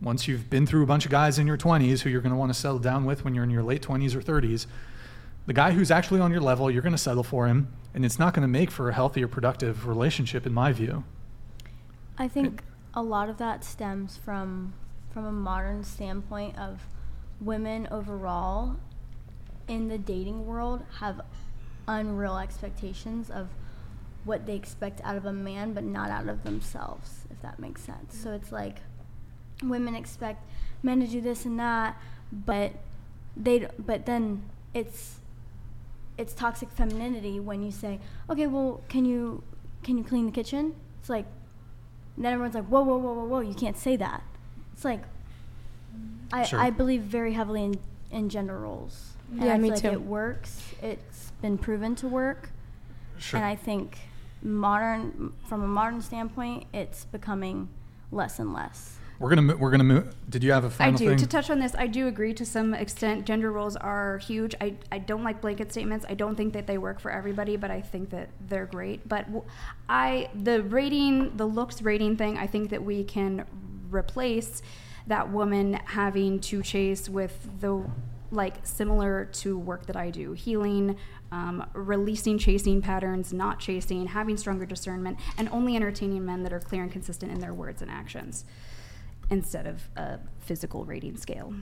once 0.00 0.28
you've 0.28 0.50
been 0.50 0.66
through 0.66 0.82
a 0.82 0.86
bunch 0.86 1.04
of 1.04 1.10
guys 1.10 1.38
in 1.38 1.46
your 1.46 1.56
20s 1.56 2.00
who 2.00 2.10
you're 2.10 2.20
going 2.20 2.32
to 2.32 2.38
want 2.38 2.52
to 2.52 2.58
settle 2.58 2.78
down 2.78 3.04
with 3.04 3.24
when 3.24 3.34
you're 3.34 3.44
in 3.44 3.50
your 3.50 3.62
late 3.62 3.82
20s 3.82 4.14
or 4.14 4.20
30s, 4.20 4.66
the 5.46 5.52
guy 5.52 5.72
who's 5.72 5.90
actually 5.90 6.20
on 6.20 6.30
your 6.30 6.40
level, 6.40 6.70
you're 6.70 6.82
going 6.82 6.92
to 6.92 6.98
settle 6.98 7.22
for 7.22 7.46
him, 7.46 7.68
and 7.94 8.04
it's 8.04 8.18
not 8.18 8.34
going 8.34 8.42
to 8.42 8.48
make 8.48 8.70
for 8.70 8.88
a 8.88 8.94
healthy 8.94 9.22
or 9.22 9.28
productive 9.28 9.86
relationship, 9.86 10.46
in 10.46 10.54
my 10.54 10.72
view. 10.72 11.04
I 12.16 12.28
think 12.28 12.62
a 12.94 13.02
lot 13.02 13.28
of 13.28 13.38
that 13.38 13.64
stems 13.64 14.16
from 14.16 14.74
from 15.12 15.26
a 15.26 15.32
modern 15.32 15.84
standpoint 15.84 16.58
of 16.58 16.88
women 17.40 17.86
overall 17.90 18.76
in 19.68 19.86
the 19.86 19.98
dating 19.98 20.44
world 20.44 20.82
have 20.98 21.20
unreal 21.86 22.36
expectations 22.36 23.30
of 23.30 23.48
what 24.24 24.44
they 24.44 24.56
expect 24.56 25.00
out 25.04 25.16
of 25.16 25.24
a 25.24 25.32
man 25.32 25.72
but 25.72 25.84
not 25.84 26.10
out 26.10 26.28
of 26.28 26.42
themselves 26.42 27.26
if 27.30 27.40
that 27.42 27.60
makes 27.60 27.82
sense 27.82 28.16
so 28.16 28.32
it's 28.32 28.50
like 28.50 28.78
women 29.62 29.94
expect 29.94 30.42
men 30.82 31.00
to 31.00 31.06
do 31.06 31.20
this 31.20 31.44
and 31.44 31.58
that 31.58 31.96
but 32.32 32.72
they 33.36 33.66
but 33.78 34.06
then 34.06 34.42
it's 34.74 35.16
it's 36.18 36.32
toxic 36.34 36.70
femininity 36.70 37.40
when 37.40 37.62
you 37.62 37.70
say 37.70 37.98
okay 38.30 38.46
well 38.46 38.80
can 38.88 39.04
you 39.04 39.42
can 39.82 39.96
you 39.98 40.04
clean 40.04 40.26
the 40.26 40.32
kitchen 40.32 40.74
it's 41.00 41.08
like 41.08 41.26
then 42.16 42.32
everyone's 42.32 42.54
like 42.54 42.64
whoa 42.66 42.82
whoa 42.82 42.96
whoa 42.96 43.12
whoa 43.12 43.24
whoa 43.24 43.40
you 43.40 43.54
can't 43.54 43.76
say 43.76 43.96
that 43.96 44.22
it's 44.72 44.84
like 44.84 45.02
i 46.32 46.44
Sure. 46.44 46.58
i 46.60 46.70
believe 46.70 47.02
very 47.02 47.32
heavily 47.32 47.64
in 47.64 47.78
in 48.10 48.28
gender 48.28 48.58
roles 48.58 49.12
and 49.32 49.44
Yeah, 49.44 49.54
I 49.54 49.58
me 49.58 49.68
feel 49.68 49.74
like 49.74 49.82
too. 49.82 49.88
it 49.90 50.00
works 50.02 50.62
it's 50.82 51.32
been 51.42 51.58
proven 51.58 51.94
to 51.96 52.08
work 52.08 52.50
Sure. 53.18 53.38
and 53.38 53.46
i 53.46 53.56
think 53.56 53.98
modern 54.42 55.32
from 55.48 55.62
a 55.62 55.66
modern 55.66 56.02
standpoint 56.02 56.66
it's 56.72 57.04
becoming 57.06 57.68
less 58.12 58.38
and 58.38 58.52
less 58.52 58.98
We're 59.18 59.28
gonna 59.28 59.42
mo- 59.42 59.56
we're 59.56 59.70
gonna 59.70 59.84
move. 59.84 60.14
Did 60.28 60.42
you 60.42 60.52
have 60.52 60.64
a 60.64 60.70
final 60.70 60.94
I 60.94 60.96
do. 60.96 61.08
thing? 61.10 61.18
To 61.18 61.26
touch 61.26 61.48
on 61.50 61.60
this, 61.60 61.74
I 61.76 61.86
do 61.86 62.08
agree 62.08 62.34
to 62.34 62.44
some 62.44 62.74
extent. 62.74 63.26
Gender 63.26 63.52
roles 63.52 63.76
are 63.76 64.18
huge. 64.18 64.54
I, 64.60 64.74
I 64.90 64.98
don't 64.98 65.22
like 65.22 65.40
blanket 65.40 65.70
statements. 65.70 66.04
I 66.08 66.14
don't 66.14 66.34
think 66.34 66.52
that 66.54 66.66
they 66.66 66.78
work 66.78 67.00
for 67.00 67.10
everybody, 67.10 67.56
but 67.56 67.70
I 67.70 67.80
think 67.80 68.10
that 68.10 68.30
they're 68.48 68.66
great. 68.66 69.08
But 69.08 69.26
w- 69.26 69.44
I 69.88 70.28
the 70.34 70.62
rating, 70.64 71.36
the 71.36 71.46
looks 71.46 71.80
rating 71.80 72.16
thing, 72.16 72.38
I 72.38 72.46
think 72.46 72.70
that 72.70 72.82
we 72.82 73.04
can 73.04 73.44
replace 73.90 74.62
that 75.06 75.30
woman 75.30 75.74
having 75.84 76.40
to 76.40 76.62
chase 76.62 77.08
with 77.08 77.48
the 77.60 77.84
like 78.30 78.66
similar 78.66 79.26
to 79.26 79.56
work 79.56 79.86
that 79.86 79.94
I 79.94 80.10
do, 80.10 80.32
healing, 80.32 80.96
um, 81.30 81.64
releasing 81.72 82.36
chasing 82.36 82.82
patterns, 82.82 83.32
not 83.32 83.60
chasing, 83.60 84.06
having 84.06 84.36
stronger 84.36 84.66
discernment, 84.66 85.18
and 85.38 85.48
only 85.50 85.76
entertaining 85.76 86.24
men 86.24 86.42
that 86.42 86.52
are 86.52 86.58
clear 86.58 86.82
and 86.82 86.90
consistent 86.90 87.30
in 87.30 87.38
their 87.38 87.54
words 87.54 87.80
and 87.80 87.90
actions 87.90 88.44
instead 89.34 89.66
of 89.66 89.88
a 89.96 90.18
physical 90.40 90.84
rating 90.84 91.16
scale. 91.16 91.52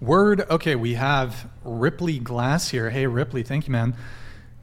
Word. 0.00 0.40
Okay, 0.50 0.74
we 0.74 0.94
have 0.94 1.48
Ripley 1.64 2.18
Glass 2.18 2.68
here. 2.68 2.90
Hey, 2.90 3.06
Ripley, 3.06 3.42
thank 3.42 3.66
you, 3.66 3.72
man. 3.72 3.96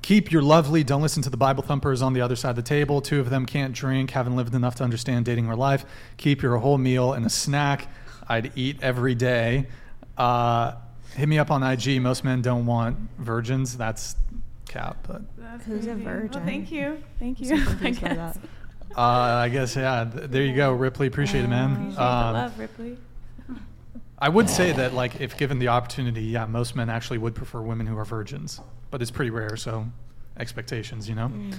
Keep 0.02 0.32
your 0.32 0.42
lovely, 0.42 0.84
don't 0.84 1.02
listen 1.02 1.22
to 1.24 1.30
the 1.30 1.38
Bible 1.38 1.62
thumpers 1.62 2.02
on 2.02 2.14
the 2.14 2.22
other 2.22 2.36
side 2.36 2.50
of 2.52 2.56
the 2.56 2.62
table. 2.64 3.02
Two 3.02 3.20
of 3.20 3.30
them 3.30 3.46
can't 3.46 3.72
drink, 3.74 4.12
haven't 4.12 4.36
lived 4.36 4.56
enough 4.56 4.76
to 4.76 4.84
understand 4.84 5.26
dating 5.26 5.48
or 5.48 5.56
life. 5.56 5.86
Keep 6.18 6.42
your 6.42 6.58
whole 6.58 6.80
meal 6.80 7.14
and 7.14 7.24
a 7.26 7.30
snack 7.30 7.88
I'd 8.28 8.52
eat 8.56 8.80
every 8.82 9.14
day. 9.14 9.68
Uh, 10.18 10.74
hit 11.16 11.30
me 11.30 11.38
up 11.38 11.52
on 11.52 11.62
IG. 11.62 12.02
Most 12.02 12.24
men 12.24 12.42
don't 12.42 12.66
want 12.66 12.98
virgins. 13.20 13.78
That's 13.78 14.16
cap, 14.68 15.06
but 15.08 15.22
That's 15.38 15.66
Who's 15.66 15.86
a 15.86 15.94
crazy. 15.94 16.06
Well, 16.06 16.16
virgin? 16.16 16.46
thank 16.46 16.72
you. 16.72 17.04
Thank 17.20 17.40
I'm 17.40 17.46
you. 17.46 18.42
so 18.96 19.02
I 19.02 19.50
guess. 19.50 19.76
uh, 19.78 19.82
I 19.82 19.90
guess, 20.04 20.12
yeah, 20.14 20.20
th- 20.20 20.30
there 20.32 20.44
you 20.44 20.56
go, 20.56 20.72
Ripley. 20.74 21.08
Appreciate 21.08 21.44
it, 21.46 21.50
man. 21.50 21.72
Appreciate 21.72 21.96
the 21.96 22.04
Um, 22.04 22.34
love, 22.34 22.60
Ripley. 22.60 22.98
I 24.20 24.30
would 24.30 24.50
say 24.50 24.72
that, 24.72 24.94
like, 24.94 25.20
if 25.20 25.36
given 25.38 25.58
the 25.60 25.70
opportunity, 25.70 26.22
yeah, 26.24 26.46
most 26.46 26.76
men 26.76 26.90
actually 26.90 27.18
would 27.18 27.34
prefer 27.34 27.60
women 27.62 27.88
who 27.88 27.98
are 27.98 28.06
virgins, 28.06 28.62
but 28.92 29.02
it's 29.02 29.10
pretty 29.12 29.32
rare. 29.32 29.56
So, 29.58 29.88
expectations, 30.38 31.10
you 31.10 31.16
know. 31.16 31.28
Mm. 31.30 31.54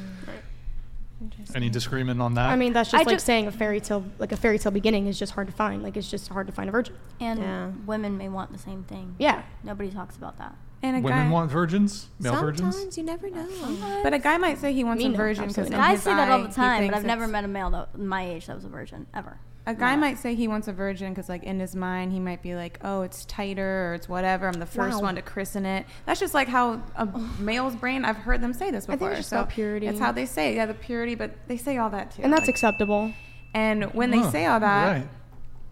Any 1.55 1.71
disagreement 1.71 2.21
on 2.21 2.35
that? 2.35 2.51
I 2.51 2.57
mean, 2.57 2.73
that's 2.73 2.93
I 2.93 2.99
just 2.99 3.07
like 3.07 3.15
just- 3.17 3.27
saying 3.27 3.47
a 3.47 3.53
fairy 3.53 3.81
tale, 3.81 4.05
like 4.19 4.33
a 4.33 4.37
fairy 4.37 4.59
tale 4.59 4.73
beginning 4.73 5.07
is 5.07 5.19
just 5.19 5.33
hard 5.33 5.47
to 5.47 5.53
find. 5.53 5.81
Like 5.83 5.97
it's 5.97 6.11
just 6.11 6.29
hard 6.29 6.49
to 6.49 6.53
find 6.53 6.69
a 6.69 6.73
virgin. 6.73 6.95
and 7.21 7.39
Yeah. 7.39 7.69
women 7.87 8.17
may 8.19 8.29
want 8.29 8.51
the 8.53 8.59
same 8.59 8.83
thing 8.83 9.15
Yeah. 9.21 9.43
nobody 9.63 9.89
talks 9.91 10.17
about 10.17 10.37
that 10.39 10.57
And 10.85 10.97
a 10.97 11.01
women 11.01 11.29
guy, 11.29 11.31
want 11.31 11.51
virgins, 11.51 12.09
male 12.19 12.35
virgins. 12.41 12.75
Sometimes 12.75 12.99
you 12.99 13.05
never 13.05 13.31
know. 13.31 14.01
but 14.03 14.13
a 14.13 14.19
guy 14.19 14.37
might 14.37 14.59
say 14.59 14.73
he 14.73 14.83
wants 14.83 15.03
Me, 15.05 15.15
a 15.15 15.17
virgin 15.17 15.45
because 15.45 15.59
absolutely 15.71 15.77
guys 15.87 16.03
say 16.03 16.15
that 16.15 16.29
all 16.31 16.43
the 16.43 16.49
time 16.53 16.87
but 16.89 16.97
i've 16.97 17.05
never 17.05 17.29
met 17.29 17.45
a 17.45 17.49
male 17.49 17.71
that 17.71 17.97
my 17.97 18.27
age 18.29 18.47
that 18.47 18.57
was 18.57 18.65
a 18.65 18.69
virgin 18.69 19.07
ever 19.15 19.39
A 19.65 19.75
guy 19.75 19.93
Not. 19.93 20.01
might 20.01 20.19
say 20.19 20.35
he 20.35 20.49
wants 20.49 20.67
a 20.67 20.73
virgin 20.73 21.11
because, 21.15 21.29
like, 21.29 21.45
in 21.45 21.61
his 21.61 21.77
mind, 21.77 22.11
he 22.11 22.19
might 22.19 22.43
be 22.43 22.57
like, 22.57 22.81
"Oh, 22.83 23.03
it's 23.03 23.25
tighter 23.27 23.91
or 23.91 23.95
it's 23.95 24.09
whatever. 24.09 24.49
I'm 24.49 24.59
the 24.59 24.67
first 24.67 24.97
Wow. 24.97 25.03
one 25.05 25.15
to 25.15 25.23
christen 25.23 25.65
it." 25.65 25.87
That's 26.05 26.19
just 26.19 26.35
like 26.35 26.49
how 26.49 26.83
a 26.97 27.07
male's 27.39 27.77
brain. 27.77 28.05
I've 28.05 28.17
heard 28.17 28.41
them 28.41 28.53
say 28.55 28.73
this 28.73 28.89
I 28.89 28.95
before. 28.97 28.99
think 28.99 29.11
it's 29.13 29.19
just 29.21 29.31
so 29.31 29.37
about 29.37 29.51
purity. 29.51 29.87
It's 29.87 30.01
how 30.01 30.11
they 30.11 30.27
say, 30.27 30.51
it. 30.51 30.57
yeah, 30.57 30.67
the 30.67 30.75
purity, 30.75 31.15
but 31.15 31.31
they 31.47 31.57
say 31.57 31.79
all 31.79 31.91
that 31.91 32.11
too. 32.11 32.23
And 32.25 32.33
that's 32.33 32.41
Like- 32.49 32.49
acceptable. 32.57 33.13
And 33.55 33.85
when 33.95 34.11
they 34.11 34.19
Huh, 34.19 34.31
say 34.33 34.47
all 34.47 34.59
that, 34.59 34.93
right. 34.95 35.09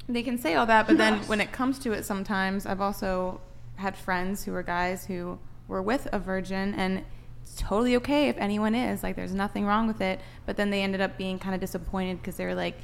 they 0.08 0.22
can 0.22 0.38
say 0.38 0.54
all 0.54 0.66
that, 0.66 0.86
but 0.86 0.96
then 0.96 1.14
when 1.26 1.40
it 1.40 1.50
comes 1.50 1.80
to 1.80 1.90
it, 1.92 2.04
sometimes 2.04 2.66
I've 2.66 2.80
also 2.80 3.40
had 3.80 3.96
friends 3.96 4.44
who 4.44 4.52
were 4.52 4.62
guys 4.62 5.06
who 5.06 5.38
were 5.68 5.82
with 5.82 6.08
a 6.12 6.18
virgin, 6.18 6.74
and 6.74 7.04
it's 7.42 7.54
totally 7.56 7.96
okay 7.96 8.28
if 8.28 8.36
anyone 8.38 8.74
is. 8.74 9.02
Like, 9.02 9.16
there's 9.16 9.34
nothing 9.34 9.66
wrong 9.66 9.86
with 9.86 10.00
it. 10.00 10.20
But 10.46 10.56
then 10.56 10.70
they 10.70 10.82
ended 10.82 11.00
up 11.00 11.16
being 11.16 11.38
kind 11.38 11.54
of 11.54 11.60
disappointed 11.60 12.20
because 12.22 12.36
they 12.36 12.44
were 12.44 12.54
like, 12.54 12.76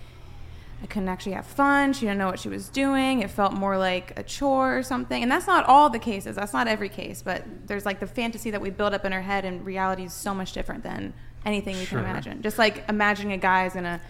I 0.83 0.87
couldn't 0.87 1.09
actually 1.09 1.33
have 1.33 1.47
fun. 1.47 1.93
She 1.95 2.01
didn't 2.03 2.19
know 2.19 2.27
what 2.27 2.39
she 2.39 2.49
was 2.51 2.69
doing. 2.69 3.23
It 3.23 3.31
felt 3.31 3.53
more 3.55 3.79
like 3.79 4.13
a 4.19 4.23
chore 4.23 4.77
or 4.77 4.83
something. 4.83 5.23
And 5.23 5.33
that's 5.33 5.47
not 5.47 5.65
all 5.65 5.89
the 5.89 5.99
cases. 5.99 6.37
That's 6.37 6.53
not 6.53 6.69
every 6.69 6.91
case. 6.91 7.23
But 7.23 7.45
there's 7.67 7.87
like 7.87 7.99
the 7.99 8.07
fantasy 8.07 8.51
that 8.51 8.61
we 8.61 8.69
build 8.71 8.93
up 8.93 9.05
in 9.05 9.13
our 9.13 9.23
head, 9.23 9.45
and 9.47 9.65
reality 9.65 10.05
is 10.05 10.13
so 10.13 10.35
much 10.35 10.53
different 10.53 10.83
than 10.83 11.15
anything 11.47 11.77
we 11.79 11.85
Sure. 11.87 12.01
can 12.01 12.11
imagine. 12.11 12.43
Just 12.43 12.59
like 12.59 12.85
imagining 12.89 13.33
a 13.33 13.39
guy's 13.39 13.73
gonna 13.73 14.01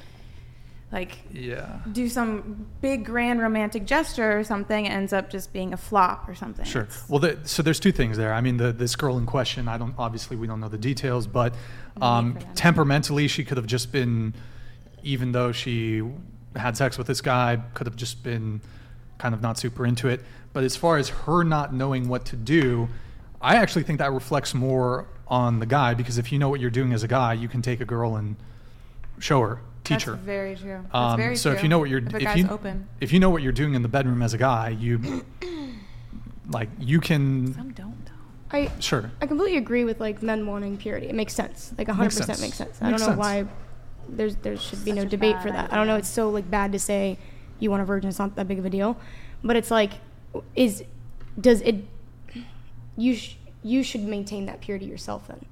like 0.92 1.18
Yeah. 1.32 1.80
do 1.90 2.08
some 2.08 2.66
big 2.80 3.04
grand 3.04 3.40
romantic 3.40 3.86
gesture 3.86 4.38
or 4.38 4.44
something 4.44 4.86
it 4.86 4.90
ends 4.90 5.12
up 5.12 5.28
just 5.30 5.52
being 5.52 5.72
a 5.72 5.76
flop 5.76 6.28
or 6.28 6.34
something 6.34 6.64
Sure. 6.64 6.82
It's- 6.82 7.04
Well, 7.08 7.18
the, 7.18 7.38
so 7.44 7.62
there's 7.62 7.80
two 7.80 7.90
things 7.92 8.16
there. 8.16 8.32
I 8.32 8.40
mean, 8.40 8.56
the, 8.56 8.72
this 8.72 8.94
girl 8.94 9.18
in 9.18 9.26
question, 9.26 9.66
I 9.68 9.78
don't 9.78 9.94
obviously 9.98 10.36
we 10.36 10.46
don't 10.46 10.60
know 10.60 10.68
the 10.68 10.78
details, 10.78 11.26
but 11.26 11.54
um, 12.00 12.38
temperamentally, 12.54 13.26
she 13.26 13.44
could 13.44 13.56
have 13.56 13.66
just 13.66 13.90
been, 13.90 14.34
even 15.02 15.32
though 15.32 15.50
she 15.50 16.02
had 16.54 16.76
sex 16.76 16.98
with 16.98 17.06
this 17.06 17.20
guy, 17.20 17.58
could 17.74 17.86
have 17.86 17.96
just 17.96 18.22
been 18.22 18.60
kind 19.18 19.34
of 19.34 19.40
not 19.42 19.58
super 19.58 19.86
into 19.86 20.06
it. 20.08 20.20
But 20.52 20.62
as 20.62 20.76
far 20.76 20.98
as 20.98 21.08
her 21.08 21.42
not 21.42 21.72
knowing 21.74 22.08
what 22.08 22.26
to 22.26 22.36
do, 22.36 22.88
I 23.40 23.56
actually 23.56 23.82
think 23.84 23.98
that 23.98 24.12
reflects 24.12 24.52
more 24.54 25.06
on 25.26 25.58
the 25.58 25.66
guy 25.66 25.94
because 25.94 26.18
if 26.18 26.30
you 26.32 26.38
know 26.38 26.48
what 26.48 26.60
you're 26.60 26.70
doing 26.70 26.92
as 26.92 27.02
a 27.02 27.08
guy, 27.08 27.32
you 27.32 27.48
can 27.48 27.60
take 27.62 27.80
a 27.80 27.84
girl 27.86 28.14
and 28.16 28.36
show 29.18 29.40
her, 29.40 29.60
teach 29.86 30.04
that's 30.06 30.18
very 30.20 30.54
true 30.56 30.80
that's 30.82 30.94
Um, 30.94 31.16
very 31.16 31.36
so 31.36 31.50
true 31.50 31.56
if 31.58 31.62
you 31.62 31.68
know 31.68 31.78
what 31.78 31.88
you're 31.90 31.98
if 32.00 32.12
a 32.12 32.16
if 32.16 32.22
guy's 32.22 32.38
you 32.38 32.48
open 32.48 32.88
if 33.00 33.12
you 33.12 33.20
know 33.20 33.30
what 33.30 33.42
you're 33.42 33.52
doing 33.52 33.74
in 33.74 33.82
the 33.82 33.88
bedroom 33.88 34.22
as 34.22 34.34
a 34.34 34.38
guy, 34.38 34.68
you 34.70 35.24
like 36.48 36.68
you 36.78 37.00
can 37.00 37.52
some 37.54 37.72
don't 37.72 38.04
though 38.06 38.12
I 38.58 38.70
sure. 38.78 39.10
I 39.20 39.26
completely 39.26 39.56
agree 39.56 39.82
with 39.84 39.98
like 40.00 40.22
men 40.22 40.46
wanting 40.46 40.76
purity. 40.76 41.08
It 41.08 41.16
makes 41.16 41.34
sense. 41.34 41.72
Like 41.76 41.88
100% 41.88 41.98
Makes 41.98 42.16
makes 42.18 42.36
sense. 42.38 42.56
sense. 42.56 42.78
I 42.80 42.90
Makes 42.92 43.00
don't 43.02 43.16
know 43.18 43.22
sense. 43.24 43.46
why 43.48 43.52
there's 44.08 44.36
there 44.36 44.56
should 44.56 44.84
be 44.84 44.92
Such 44.92 44.98
no 45.02 45.04
debate 45.04 45.42
for 45.42 45.50
that. 45.50 45.72
I 45.72 45.76
don't 45.76 45.88
know. 45.88 45.96
It's 45.96 46.08
so 46.08 46.30
like 46.30 46.48
bad 46.48 46.70
to 46.70 46.78
say 46.78 47.18
you 47.58 47.70
want 47.72 47.82
a 47.82 47.84
virgin. 47.84 48.08
It's 48.08 48.20
not 48.20 48.36
that 48.36 48.46
big 48.46 48.60
of 48.60 48.64
a 48.64 48.70
deal, 48.70 48.96
but 49.42 49.56
it's 49.56 49.70
like 49.72 49.94
is 50.54 50.84
does 51.40 51.60
it 51.62 51.76
you 52.96 53.16
sh- 53.16 53.36
you 53.64 53.82
should 53.82 54.02
maintain 54.02 54.46
that 54.46 54.60
purity 54.60 54.86
yourself 54.86 55.26
then. 55.26 55.44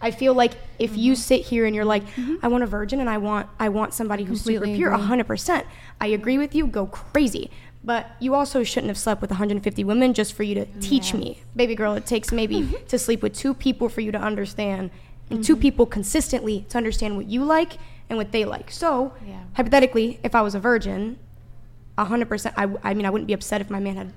I 0.00 0.10
feel 0.10 0.34
like 0.34 0.52
if 0.78 0.96
you 0.96 1.12
Mm-hmm. 1.12 1.20
sit 1.20 1.42
here 1.46 1.66
and 1.66 1.74
you're 1.74 1.84
like, 1.84 2.06
mm-hmm. 2.14 2.36
I 2.42 2.48
want 2.48 2.62
a 2.62 2.66
virgin 2.66 3.00
and 3.00 3.10
I 3.10 3.18
want 3.18 3.48
I 3.58 3.68
want 3.68 3.94
somebody 3.94 4.24
who's 4.24 4.42
super 4.42 4.64
pure, 4.64 4.90
hundred 4.92 5.26
percent. 5.26 5.66
I 6.00 6.08
agree 6.08 6.38
with 6.38 6.54
you. 6.54 6.66
Go 6.66 6.86
crazy. 6.86 7.50
But 7.84 8.10
you 8.20 8.34
also 8.34 8.64
shouldn't 8.64 8.88
have 8.88 8.98
slept 8.98 9.20
with 9.20 9.30
150 9.30 9.84
women 9.84 10.12
just 10.12 10.34
for 10.34 10.42
you 10.42 10.54
to 10.56 10.66
teach 10.80 11.14
me, 11.14 11.42
baby 11.54 11.74
girl. 11.74 11.94
It 11.94 12.06
takes 12.06 12.32
maybe 12.32 12.56
mm-hmm. 12.62 12.86
to 12.86 12.98
sleep 12.98 13.22
with 13.22 13.34
two 13.34 13.54
people 13.54 13.88
for 13.88 14.00
you 14.00 14.10
to 14.12 14.18
understand, 14.18 14.90
and 15.30 15.44
two 15.44 15.54
mm-hmm. 15.54 15.62
people 15.62 15.86
consistently 15.86 16.66
to 16.70 16.76
understand 16.76 17.16
what 17.16 17.26
you 17.26 17.44
like 17.44 17.78
and 18.08 18.18
what 18.18 18.32
they 18.32 18.44
like. 18.44 18.70
So, 18.70 19.12
Yeah. 19.26 19.40
hypothetically, 19.54 20.18
if 20.22 20.34
I 20.34 20.42
was 20.42 20.54
a 20.54 20.60
virgin, 20.60 21.18
100%, 21.96 22.78
I 22.82 22.94
mean, 22.94 23.06
I 23.06 23.10
wouldn't 23.10 23.26
be 23.26 23.32
upset 23.32 23.60
if 23.60 23.70
my 23.70 23.80
man 23.80 23.96
had 23.96 24.12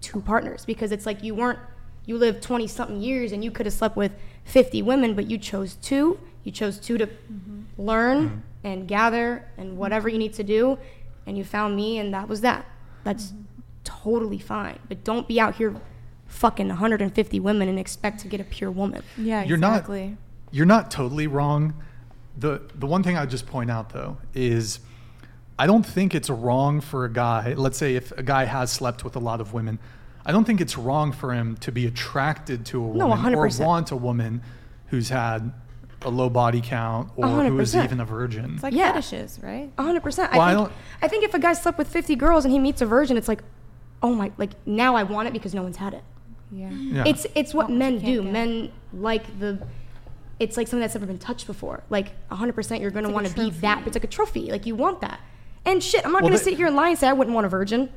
two 0.00 0.20
partners 0.20 0.64
because 0.64 0.92
it's 0.92 1.06
like 1.06 1.22
you 1.22 1.34
weren't 1.34 1.58
you 2.04 2.18
lived 2.18 2.42
20 2.42 2.66
something 2.66 3.00
years 3.00 3.30
and 3.30 3.44
you 3.44 3.50
could 3.52 3.64
have 3.64 3.72
slept 3.72 3.96
with 3.96 4.12
50 4.44 4.82
women 4.82 5.14
but 5.14 5.30
you 5.30 5.38
chose 5.38 5.74
two. 5.74 6.18
You 6.44 6.52
chose 6.52 6.78
two 6.78 6.98
to 6.98 7.06
mm-hmm. 7.06 7.62
learn 7.78 8.28
mm-hmm. 8.28 8.66
and 8.66 8.88
gather 8.88 9.48
and 9.56 9.76
whatever 9.76 10.08
you 10.08 10.18
need 10.18 10.34
to 10.34 10.44
do 10.44 10.78
and 11.26 11.38
you 11.38 11.44
found 11.44 11.76
me 11.76 11.98
and 11.98 12.12
that 12.14 12.28
was 12.28 12.40
that. 12.42 12.66
That's 13.04 13.28
mm-hmm. 13.28 13.42
totally 13.84 14.38
fine 14.38 14.78
but 14.88 15.04
don't 15.04 15.28
be 15.28 15.40
out 15.40 15.56
here 15.56 15.74
fucking 16.26 16.68
150 16.68 17.40
women 17.40 17.68
and 17.68 17.78
expect 17.78 18.20
to 18.20 18.28
get 18.28 18.40
a 18.40 18.44
pure 18.44 18.70
woman. 18.70 19.02
Yeah 19.16 19.44
You're 19.44 19.58
exactly. 19.58 20.08
not 20.08 20.18
you're 20.54 20.66
not 20.66 20.90
totally 20.90 21.26
wrong. 21.26 21.74
The 22.36 22.62
the 22.74 22.86
one 22.86 23.02
thing 23.02 23.16
I'd 23.16 23.30
just 23.30 23.46
point 23.46 23.70
out 23.70 23.90
though 23.90 24.18
is 24.34 24.80
I 25.58 25.66
don't 25.66 25.84
think 25.84 26.14
it's 26.14 26.30
wrong 26.30 26.80
for 26.80 27.04
a 27.04 27.12
guy, 27.12 27.54
let's 27.54 27.78
say 27.78 27.94
if 27.94 28.10
a 28.12 28.22
guy 28.22 28.44
has 28.44 28.72
slept 28.72 29.04
with 29.04 29.16
a 29.16 29.18
lot 29.18 29.40
of 29.40 29.52
women, 29.52 29.78
I 30.24 30.32
don't 30.32 30.44
think 30.44 30.60
it's 30.60 30.78
wrong 30.78 31.12
for 31.12 31.32
him 31.32 31.56
to 31.58 31.72
be 31.72 31.86
attracted 31.86 32.64
to 32.66 32.78
a 32.84 32.94
No, 32.94 33.08
woman 33.08 33.34
or 33.34 33.48
want 33.60 33.90
a 33.90 33.96
woman 33.96 34.42
who's 34.86 35.08
had 35.08 35.52
a 36.02 36.10
low 36.10 36.28
body 36.28 36.60
count 36.62 37.10
or 37.16 37.26
who 37.28 37.58
is 37.60 37.74
100%. 37.74 37.84
even 37.84 38.00
a 38.00 38.04
virgin. 38.04 38.52
It's 38.54 38.62
like 38.62 38.74
Yeah. 38.74 38.92
fetishes, 38.92 39.38
right? 39.42 39.70
Hundred 39.78 40.02
percent. 40.02 40.32
Well, 40.32 40.40
I 40.40 40.44
I 40.44 40.54
think 40.54 40.58
don't- 40.68 40.72
I 41.02 41.08
think 41.08 41.24
if 41.24 41.34
a 41.34 41.38
guy 41.38 41.52
slept 41.52 41.78
with 41.78 41.88
fifty 41.88 42.16
girls 42.16 42.44
and 42.44 42.52
he 42.52 42.58
meets 42.58 42.80
a 42.82 42.86
virgin, 42.86 43.16
it's 43.16 43.28
like, 43.28 43.42
oh 44.02 44.14
my, 44.14 44.32
like 44.38 44.50
now 44.66 44.94
I 44.96 45.02
want 45.04 45.28
it 45.28 45.32
because 45.32 45.54
no 45.54 45.62
one's 45.62 45.76
had 45.76 45.94
it. 45.94 46.02
Yeah. 46.50 46.70
Yeah. 46.70 47.04
It's 47.06 47.26
it's 47.34 47.54
what 47.54 47.68
Not 47.70 47.78
men 47.78 47.98
do. 47.98 48.22
get. 48.22 48.32
Men 48.32 48.70
like 48.92 49.38
the. 49.38 49.64
It's 50.40 50.56
like 50.56 50.66
something 50.66 50.80
that's 50.80 50.94
never 50.94 51.06
been 51.06 51.18
touched 51.18 51.46
before. 51.46 51.84
Like 51.88 52.14
hundred 52.28 52.54
percent, 52.54 52.80
you're 52.82 52.90
gonna 52.90 53.10
want 53.10 53.26
to 53.28 53.34
be 53.34 53.42
trophy. 53.50 53.60
that. 53.60 53.86
It's 53.86 53.94
like 53.96 54.04
a 54.04 54.08
trophy. 54.08 54.50
Like 54.50 54.66
you 54.66 54.74
want 54.74 55.00
that. 55.02 55.20
And 55.64 55.80
shit, 55.82 56.04
I'm 56.04 56.10
not 56.10 56.22
Well, 56.22 56.30
gonna 56.30 56.42
sit 56.42 56.56
here 56.56 56.66
and 56.66 56.74
lie 56.74 56.88
and 56.88 56.98
say 56.98 57.06
I 57.08 57.12
wouldn't 57.12 57.34
want 57.34 57.46
a 57.46 57.48
virgin. 57.48 57.90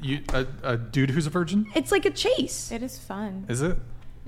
You, 0.00 0.20
a, 0.32 0.46
a 0.62 0.76
dude 0.76 1.10
who's 1.10 1.26
a 1.26 1.30
virgin? 1.30 1.66
It's 1.74 1.90
like 1.92 2.04
a 2.04 2.10
chase. 2.10 2.70
It 2.72 2.82
is 2.82 2.98
fun. 2.98 3.44
Is 3.48 3.62
it? 3.62 3.76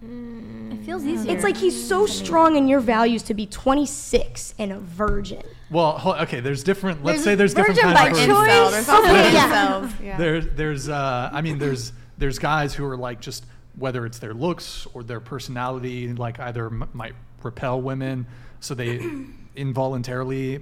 It 0.03 0.79
feels 0.85 1.05
easier. 1.05 1.31
It's 1.35 1.45
like 1.45 1.59
he's 1.59 1.87
so 1.89 2.07
strong 2.07 2.57
in 2.57 2.69
your 2.69 2.81
values 2.81 3.23
to 3.25 3.35
be 3.35 3.45
26 3.45 4.55
and 4.59 4.73
a 4.73 4.79
virgin. 4.79 5.43
Well, 5.71 5.99
ho- 5.99 6.15
okay. 6.23 6.41
There's 6.41 6.65
different. 6.65 7.05
Let's 7.05 7.19
There's 7.19 7.25
say 7.25 7.35
there's 7.35 7.53
different 7.53 7.77
virgin 7.81 7.95
kinds 7.95 8.19
by 8.19 8.23
of 8.23 8.29
choice. 8.29 8.47
virgins. 8.47 8.49
Incel. 8.49 8.71
There's 8.71 8.89
also 8.89 9.09
Okay, 9.11 9.33
yeah. 9.35 9.51
incels. 9.91 10.03
Yeah. 10.05 10.17
There's 10.17 10.47
there's 10.57 10.89
uh 10.89 11.31
I 11.33 11.43
mean 11.43 11.59
there's 11.59 11.93
there's 12.17 12.39
guys 12.39 12.73
who 12.75 12.87
are 12.87 12.97
like 12.97 13.21
just 13.21 13.45
whether 13.77 14.07
it's 14.07 14.19
their 14.19 14.33
looks 14.33 14.87
or 14.95 15.03
their 15.03 15.21
personality 15.21 16.09
like 16.15 16.41
either 16.41 16.67
m- 16.67 16.89
might 16.95 17.15
repel 17.43 17.81
women 17.81 18.27
so 18.61 18.75
they 18.75 19.01
involuntarily 19.57 20.61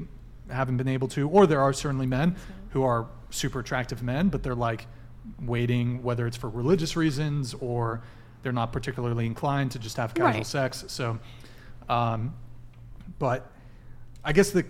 haven't 0.50 0.76
been 0.76 0.88
able 0.88 1.08
to 1.08 1.28
or 1.28 1.46
there 1.46 1.60
are 1.60 1.72
certainly 1.72 2.06
men 2.06 2.36
who 2.70 2.82
are 2.82 3.06
super 3.30 3.60
attractive 3.60 4.02
men 4.02 4.28
but 4.28 4.42
they're 4.42 4.54
like 4.54 4.86
waiting 5.42 6.02
whether 6.02 6.26
it's 6.26 6.36
for 6.36 6.48
religious 6.48 6.96
reasons 6.96 7.54
or 7.54 8.02
they're 8.42 8.52
not 8.52 8.72
particularly 8.72 9.26
inclined 9.26 9.70
to 9.72 9.78
just 9.78 9.96
have 9.96 10.14
casual 10.14 10.32
Right. 10.32 10.46
sex 10.46 10.84
so 10.88 11.18
um 11.88 12.34
but 13.18 13.50
I 14.24 14.32
guess 14.32 14.50
the 14.50 14.64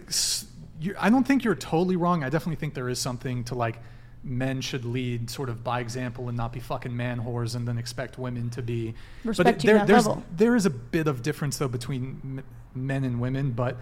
you, 0.81 0.95
I 0.99 1.11
don't 1.11 1.27
think 1.27 1.43
you're 1.45 1.55
totally 1.57 1.97
wrong. 1.97 2.23
I 2.23 2.29
definitely 2.29 2.57
think 2.57 2.75
there 2.75 2.89
is 2.89 2.99
something 2.99 3.45
to 3.45 3.55
like 3.55 3.81
men 4.23 4.61
should 4.61 4.85
lead 4.85 5.31
sort 5.31 5.49
of 5.49 5.65
by 5.65 5.81
example 5.81 6.29
and 6.29 6.37
not 6.37 6.53
be 6.53 6.61
fucking 6.61 6.97
man 6.97 7.21
whores 7.21 7.57
and 7.57 7.67
then 7.67 7.79
expect 7.79 8.19
women 8.19 8.51
to 8.51 8.63
be. 8.63 8.95
Respect 9.25 9.59
but 9.59 9.67
there, 9.67 9.85
there's, 9.87 10.07
level. 10.07 10.23
there 10.37 10.55
is 10.55 10.67
a 10.67 10.71
bit 10.71 11.09
of 11.09 11.23
difference 11.23 11.59
though 11.59 11.69
between 11.69 12.43
men 12.75 13.05
and 13.05 13.21
women. 13.21 13.51
But 13.51 13.77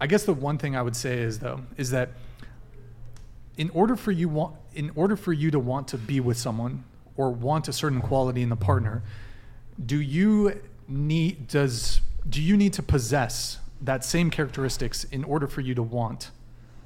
I 0.00 0.06
guess 0.06 0.24
the 0.24 0.34
one 0.34 0.58
thing 0.58 0.76
I 0.76 0.82
would 0.82 0.96
say 0.96 1.18
is 1.18 1.38
though 1.38 1.60
is 1.76 1.90
that 1.90 2.10
in 3.56 3.70
order 3.70 3.96
for 3.96 4.12
you 4.12 4.28
want 4.28 4.56
in 4.74 4.90
order 4.94 5.16
for 5.16 5.32
you 5.32 5.50
to 5.50 5.58
want 5.58 5.88
to 5.88 5.98
be 5.98 6.20
with 6.20 6.36
someone 6.36 6.84
or 7.16 7.30
want 7.30 7.68
a 7.68 7.72
certain 7.72 8.00
quality 8.00 8.42
in 8.42 8.48
the 8.48 8.56
partner, 8.56 9.02
do 9.84 10.00
you 10.00 10.60
need 10.88 11.48
does 11.48 12.00
do 12.28 12.42
you 12.42 12.56
need 12.56 12.72
to 12.72 12.82
possess 12.82 13.58
that 13.80 14.04
same 14.04 14.30
characteristics 14.30 15.04
in 15.04 15.24
order 15.24 15.46
for 15.46 15.60
you 15.60 15.74
to 15.74 15.82
want 15.82 16.30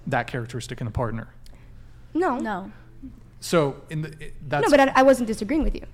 that 0.06 0.26
characteristic 0.26 0.80
in 0.80 0.86
a 0.86 0.90
partner? 0.90 1.28
No. 2.14 2.38
no. 2.38 2.72
So 3.40 3.82
in 3.90 4.02
the 4.02 4.32
that's 4.46 4.64
no, 4.64 4.76
but 4.76 4.88
I, 4.88 5.00
I 5.00 5.02
wasn't 5.02 5.26
disagreeing 5.26 5.62
with 5.62 5.74
you. 5.74 5.86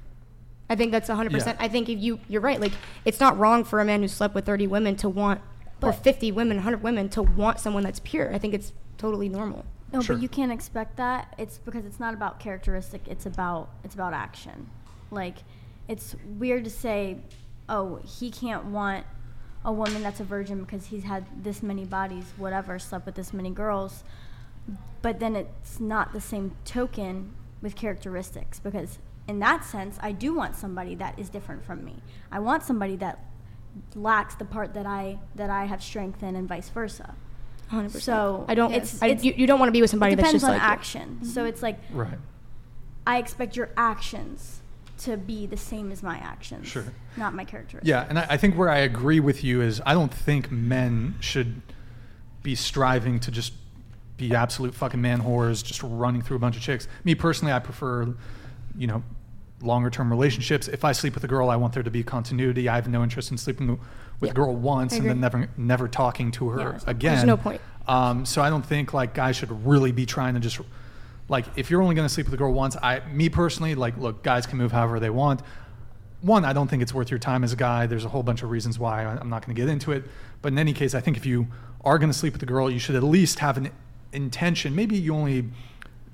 I 0.68 0.76
think 0.76 0.92
that's 0.92 1.08
100%. 1.08 1.46
Yeah. 1.46 1.56
I 1.58 1.68
think 1.68 1.88
if 1.88 1.98
you, 1.98 2.20
you're 2.28 2.40
right. 2.40 2.58
Like, 2.58 2.72
it's 3.04 3.20
not 3.20 3.38
wrong 3.38 3.64
for 3.64 3.80
a 3.80 3.84
man 3.84 4.00
who 4.00 4.08
slept 4.08 4.34
with 4.34 4.46
30 4.46 4.66
women 4.66 4.96
to 4.96 5.08
want, 5.08 5.42
or 5.82 5.92
50 5.92 6.32
women, 6.32 6.56
100 6.56 6.82
women 6.82 7.10
to 7.10 7.22
want 7.22 7.60
someone 7.60 7.82
that's 7.82 8.00
pure. 8.00 8.32
I 8.34 8.38
think 8.38 8.54
it's 8.54 8.72
totally 8.96 9.28
normal. 9.28 9.66
No, 9.94 10.00
Sure. 10.02 10.16
but 10.16 10.22
you 10.22 10.28
can't 10.28 10.50
expect 10.52 10.96
that. 10.96 11.34
It's 11.38 11.58
because 11.58 11.86
it's 11.86 12.00
not 12.00 12.14
about 12.14 12.40
characteristic. 12.40 13.06
It's 13.06 13.26
about 13.26 13.70
it's 13.84 13.94
about 13.94 14.12
action. 14.12 14.68
Like, 15.10 15.38
it's 15.88 16.16
weird 16.38 16.64
to 16.64 16.70
say, 16.70 17.18
oh, 17.68 18.00
he 18.04 18.30
can't 18.30 18.64
want 18.66 19.06
a 19.64 19.72
woman 19.72 20.02
that's 20.02 20.20
a 20.20 20.24
virgin 20.24 20.60
because 20.60 20.86
he's 20.86 21.04
had 21.04 21.24
this 21.44 21.62
many 21.62 21.84
bodies, 21.84 22.24
whatever, 22.36 22.78
slept 22.78 23.06
with 23.06 23.14
this 23.14 23.32
many 23.32 23.50
girls. 23.50 24.02
But 25.00 25.20
then 25.20 25.36
it's 25.36 25.78
not 25.78 26.12
the 26.12 26.20
same 26.20 26.56
token 26.64 27.32
with 27.62 27.76
characteristics 27.76 28.58
because 28.58 28.98
in 29.28 29.38
that 29.38 29.64
sense, 29.64 29.96
I 30.00 30.12
do 30.12 30.34
want 30.34 30.56
somebody 30.56 30.94
that 30.96 31.18
is 31.18 31.28
different 31.30 31.64
from 31.64 31.84
me. 31.84 32.02
I 32.32 32.40
want 32.40 32.62
somebody 32.62 32.96
that 32.96 33.24
lacks 33.94 34.34
the 34.34 34.44
part 34.44 34.74
that 34.74 34.86
I 34.86 35.18
that 35.36 35.50
I 35.50 35.64
have 35.66 35.82
strength 35.82 36.22
in, 36.22 36.34
and 36.36 36.48
vice 36.48 36.68
versa. 36.68 37.14
100%. 37.70 38.00
So 38.00 38.44
I 38.48 38.54
don't, 38.54 38.72
it's- 38.72 39.02
I, 39.02 39.06
it's- 39.08 39.24
you, 39.24 39.34
you 39.36 39.46
don't 39.46 39.58
want 39.58 39.68
to 39.68 39.72
be 39.72 39.80
with 39.80 39.90
somebody 39.90 40.12
it 40.12 40.16
that's 40.16 40.28
depends 40.28 40.42
just 40.42 40.50
on 40.50 40.58
like 40.58 40.62
you. 40.62 40.68
action. 40.72 41.08
Mm-hmm. 41.16 41.24
So 41.26 41.44
it's 41.44 41.62
like 41.62 41.78
right. 41.92 42.18
I 43.06 43.18
expect 43.18 43.56
your 43.56 43.70
actions 43.76 44.60
to 44.98 45.16
be 45.16 45.46
the 45.46 45.56
same 45.56 45.90
as 45.92 46.02
my 46.02 46.16
actions, 46.18 46.68
Sure. 46.68 46.84
not 47.16 47.34
my 47.34 47.44
characteristics. 47.44 47.88
Yeah, 47.88 48.06
and 48.08 48.18
I, 48.18 48.26
I 48.30 48.36
think 48.36 48.56
where 48.56 48.70
I 48.70 48.78
agree 48.78 49.20
with 49.20 49.42
you 49.44 49.60
is 49.60 49.82
I 49.84 49.92
don't 49.92 50.12
think 50.14 50.50
men 50.50 51.16
should 51.20 51.60
be 52.42 52.54
striving 52.54 53.18
to 53.20 53.30
just 53.30 53.52
be 54.16 54.34
absolute 54.34 54.74
fucking 54.74 55.00
man 55.00 55.20
whores, 55.20 55.64
just 55.64 55.82
running 55.82 56.22
through 56.22 56.36
a 56.36 56.40
bunch 56.40 56.56
of 56.56 56.62
chicks. 56.62 56.86
Me 57.02 57.14
personally, 57.16 57.52
I 57.52 57.58
prefer, 57.58 58.14
you 58.78 58.86
know, 58.86 59.02
longer 59.60 59.90
term 59.90 60.08
relationships. 60.10 60.68
If 60.68 60.84
I 60.84 60.92
sleep 60.92 61.14
with 61.14 61.24
a 61.24 61.28
girl, 61.28 61.50
I 61.50 61.56
want 61.56 61.72
there 61.74 61.82
to 61.82 61.90
be 61.90 62.02
continuity. 62.04 62.68
I 62.68 62.76
have 62.76 62.88
no 62.88 63.02
interest 63.02 63.30
in 63.32 63.36
sleeping 63.36 63.78
with 64.20 64.30
a 64.30 64.34
girl 64.34 64.54
once 64.54 64.94
and 64.94 65.08
then 65.08 65.20
never 65.20 65.48
never 65.56 65.88
talking 65.88 66.30
to 66.32 66.48
her 66.50 66.60
Yeah, 66.60 66.78
again. 66.86 67.14
there's 67.14 67.24
no 67.26 67.36
point. 67.36 67.60
Um, 67.86 68.24
so 68.24 68.40
I 68.42 68.50
don't 68.50 68.64
think 68.64 68.94
like 68.94 69.14
guys 69.14 69.36
should 69.36 69.66
really 69.66 69.92
be 69.92 70.06
trying 70.06 70.34
to 70.34 70.40
just 70.40 70.58
like 71.28 71.44
if 71.56 71.70
you're 71.70 71.82
only 71.82 71.94
going 71.94 72.08
to 72.08 72.12
sleep 72.12 72.26
with 72.26 72.34
a 72.34 72.38
girl 72.38 72.52
once. 72.52 72.76
I 72.82 73.00
me 73.12 73.28
personally 73.28 73.74
like 73.74 73.96
look, 73.98 74.22
guys 74.22 74.46
can 74.46 74.58
move 74.58 74.72
however 74.72 75.00
they 75.00 75.10
want 75.10 75.40
one, 76.24 76.46
I 76.46 76.54
don't 76.54 76.68
think 76.68 76.80
it's 76.80 76.94
worth 76.94 77.10
your 77.10 77.18
time 77.18 77.44
as 77.44 77.52
a 77.52 77.56
guy. 77.56 77.86
There's 77.86 78.06
a 78.06 78.08
whole 78.08 78.22
bunch 78.22 78.42
of 78.42 78.48
reasons 78.48 78.78
why. 78.78 79.04
I'm 79.04 79.28
not 79.28 79.44
going 79.44 79.54
to 79.54 79.60
get 79.60 79.68
into 79.68 79.92
it. 79.92 80.04
But 80.40 80.52
in 80.54 80.58
any 80.58 80.72
case, 80.72 80.94
I 80.94 81.00
think 81.00 81.18
if 81.18 81.26
you 81.26 81.48
are 81.84 81.98
going 81.98 82.10
to 82.10 82.16
sleep 82.16 82.32
with 82.32 82.42
a 82.42 82.46
girl, 82.46 82.70
you 82.70 82.78
should 82.78 82.96
at 82.96 83.02
least 83.02 83.40
have 83.40 83.58
an 83.58 83.70
intention. 84.14 84.74
Maybe 84.74 84.96
you 84.96 85.14
only 85.14 85.50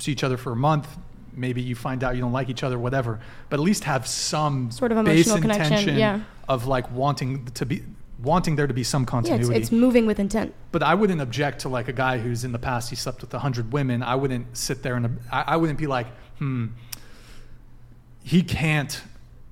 see 0.00 0.10
each 0.10 0.24
other 0.24 0.36
for 0.36 0.50
a 0.50 0.56
month. 0.56 0.88
Maybe 1.34 1.62
you 1.62 1.74
find 1.74 2.02
out 2.04 2.14
you 2.14 2.20
don't 2.20 2.32
like 2.32 2.48
each 2.48 2.62
other, 2.62 2.78
whatever. 2.78 3.20
But 3.48 3.60
at 3.60 3.62
least 3.64 3.84
have 3.84 4.06
some 4.06 4.70
Sort 4.70 4.92
of 4.92 5.04
base 5.04 5.26
emotional 5.26 5.56
connection, 5.56 5.96
yeah. 5.96 6.20
of 6.48 6.66
like 6.66 6.90
wanting 6.92 7.46
to 7.46 7.66
be 7.66 7.82
wanting 8.22 8.54
there 8.56 8.66
to 8.66 8.74
be 8.74 8.84
some 8.84 9.02
Yeah, 9.02 9.04
it's, 9.04 9.10
continuity. 9.28 9.56
it's 9.60 9.72
moving 9.72 10.04
with 10.06 10.18
intent. 10.20 10.54
But 10.72 10.82
I 10.82 10.94
wouldn't 10.94 11.20
object 11.22 11.60
to 11.60 11.68
like 11.70 11.88
a 11.88 11.92
guy 11.92 12.18
who's 12.18 12.44
in 12.44 12.52
the 12.52 12.58
past 12.58 12.90
he 12.90 12.96
slept 12.96 13.22
with 13.22 13.32
a 13.32 13.38
hundred 13.38 13.72
women. 13.72 14.02
I 14.02 14.14
wouldn't 14.14 14.56
sit 14.56 14.82
there 14.82 14.94
and 14.96 15.18
I, 15.32 15.44
I 15.48 15.56
wouldn't 15.56 15.78
be 15.78 15.86
like, 15.86 16.06
hmm, 16.38 16.66
he 18.22 18.42
can't. 18.42 19.00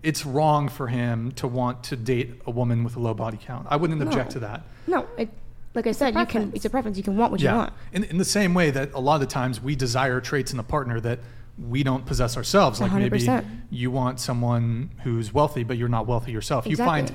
It's 0.02 0.24
wrong 0.24 0.68
for 0.68 0.86
him 0.86 1.32
to 1.32 1.48
want 1.48 1.82
to 1.84 1.96
date 1.96 2.40
a 2.46 2.50
woman 2.50 2.84
with 2.84 2.96
a 2.96 3.00
low 3.00 3.14
body 3.14 3.38
count. 3.40 3.66
I 3.70 3.76
wouldn't 3.76 4.00
object 4.02 4.28
No. 4.30 4.32
to 4.34 4.38
that. 4.40 4.62
No, 4.86 5.06
it, 5.16 5.28
like 5.74 5.86
I 5.86 5.92
said, 5.92 6.14
you 6.14 6.24
can. 6.26 6.52
It's 6.54 6.64
a 6.64 6.70
preference. 6.70 6.96
You 6.96 7.02
can 7.02 7.16
want 7.16 7.32
what 7.32 7.40
you 7.40 7.48
want. 7.48 7.72
In, 7.92 8.04
in 8.04 8.18
the 8.18 8.24
same 8.24 8.54
way 8.54 8.70
that 8.70 8.92
a 8.94 9.00
lot 9.00 9.16
of 9.16 9.20
the 9.20 9.26
times 9.26 9.60
we 9.60 9.74
desire 9.76 10.20
traits 10.20 10.52
in 10.52 10.58
a 10.58 10.62
partner 10.62 11.00
that 11.00 11.18
we 11.58 11.82
don't 11.82 12.06
possess 12.06 12.36
ourselves. 12.36 12.80
Like 12.80 12.92
maybe 12.92 13.18
100%. 13.18 13.44
you 13.70 13.90
want 13.90 14.20
someone 14.20 14.90
who's 15.02 15.32
wealthy, 15.34 15.64
but 15.64 15.76
you're 15.76 15.88
not 15.88 16.06
wealthy 16.06 16.32
yourself. 16.32 16.66
You 16.66 16.76
find 16.76 17.12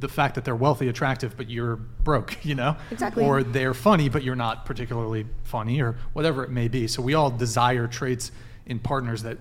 the 0.00 0.08
fact 0.08 0.34
that 0.36 0.44
they're 0.44 0.54
wealthy 0.54 0.88
attractive, 0.88 1.36
but 1.36 1.48
you're 1.50 1.76
broke, 1.76 2.36
you 2.44 2.54
know? 2.54 2.76
Exactly. 2.90 3.24
Or 3.24 3.42
they're 3.42 3.74
funny, 3.74 4.08
but 4.08 4.22
you're 4.22 4.36
not 4.36 4.64
particularly 4.66 5.26
funny, 5.44 5.80
or 5.80 5.96
whatever 6.12 6.44
it 6.44 6.50
may 6.50 6.68
be. 6.68 6.86
So 6.86 7.02
we 7.02 7.14
all 7.14 7.30
desire 7.30 7.86
traits 7.86 8.30
in 8.66 8.78
partners 8.78 9.22
that 9.22 9.38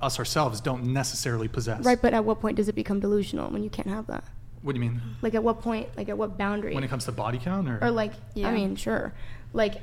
us 0.00 0.18
ourselves 0.18 0.60
don't 0.60 0.92
necessarily 0.92 1.48
possess. 1.48 1.84
Right, 1.84 2.00
but 2.00 2.12
at 2.12 2.24
what 2.24 2.40
point 2.40 2.56
does 2.56 2.68
it 2.68 2.74
become 2.74 2.98
delusional 3.00 3.50
when 3.50 3.62
you 3.62 3.70
can't 3.70 3.88
have 3.88 4.08
that? 4.08 4.24
What 4.62 4.74
do 4.74 4.80
you 4.80 4.90
mean? 4.90 5.00
Like 5.22 5.34
at 5.34 5.42
what 5.42 5.62
point? 5.62 5.88
Like 5.96 6.08
at 6.08 6.18
what 6.18 6.36
boundary? 6.36 6.74
When 6.74 6.84
it 6.84 6.88
comes 6.88 7.04
to 7.04 7.12
body 7.12 7.38
count, 7.38 7.68
or, 7.68 7.78
or 7.82 7.90
like, 7.90 8.12
Yeah. 8.34 8.48
I 8.48 8.52
mean, 8.54 8.76
sure. 8.76 9.12
Like, 9.52 9.80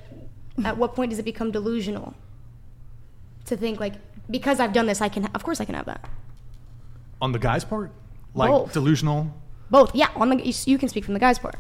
at 0.63 0.77
what 0.77 0.93
point 0.95 1.11
does 1.11 1.19
it 1.19 1.25
become 1.25 1.51
delusional? 1.51 2.13
To 3.49 3.57
think 3.57 3.79
like 3.79 3.95
because 4.29 4.59
I've 4.59 4.73
done 4.73 4.85
this, 4.85 5.01
I 5.01 5.09
can. 5.09 5.25
Of 5.33 5.43
course, 5.43 5.59
I 5.59 5.65
can 5.65 5.73
have 5.75 5.87
that. 5.87 6.07
on 7.21 7.31
the 7.33 7.39
guy's 7.39 7.65
part, 7.65 7.91
like 8.33 8.49
Both. 8.51 8.73
delusional. 8.73 9.33
Both, 9.71 9.93
yeah. 9.93 10.09
On 10.15 10.29
the 10.29 10.37
you, 10.45 10.53
you 10.65 10.77
can 10.77 10.87
speak 10.87 11.03
from 11.03 11.13
the 11.15 11.19
guy's 11.19 11.37
part. 11.39 11.55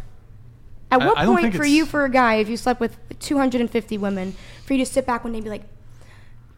At 0.91 1.01
I- 1.01 1.07
what 1.07 1.17
I 1.17 1.25
don't 1.25 1.33
point 1.35 1.43
think 1.45 1.55
for 1.55 1.63
it's- 1.63 1.75
you, 1.75 1.85
for 1.85 2.05
a 2.05 2.09
guy, 2.09 2.35
if 2.35 2.47
you 2.47 2.57
slept 2.57 2.79
with 2.79 2.97
250 3.19 3.97
women, 3.97 4.35
for 4.65 4.73
you 4.73 4.85
to 4.85 4.89
sit 4.91 5.05
back 5.05 5.23
one 5.23 5.33
day 5.33 5.39
and 5.39 5.43
be 5.43 5.49
like, 5.49 5.63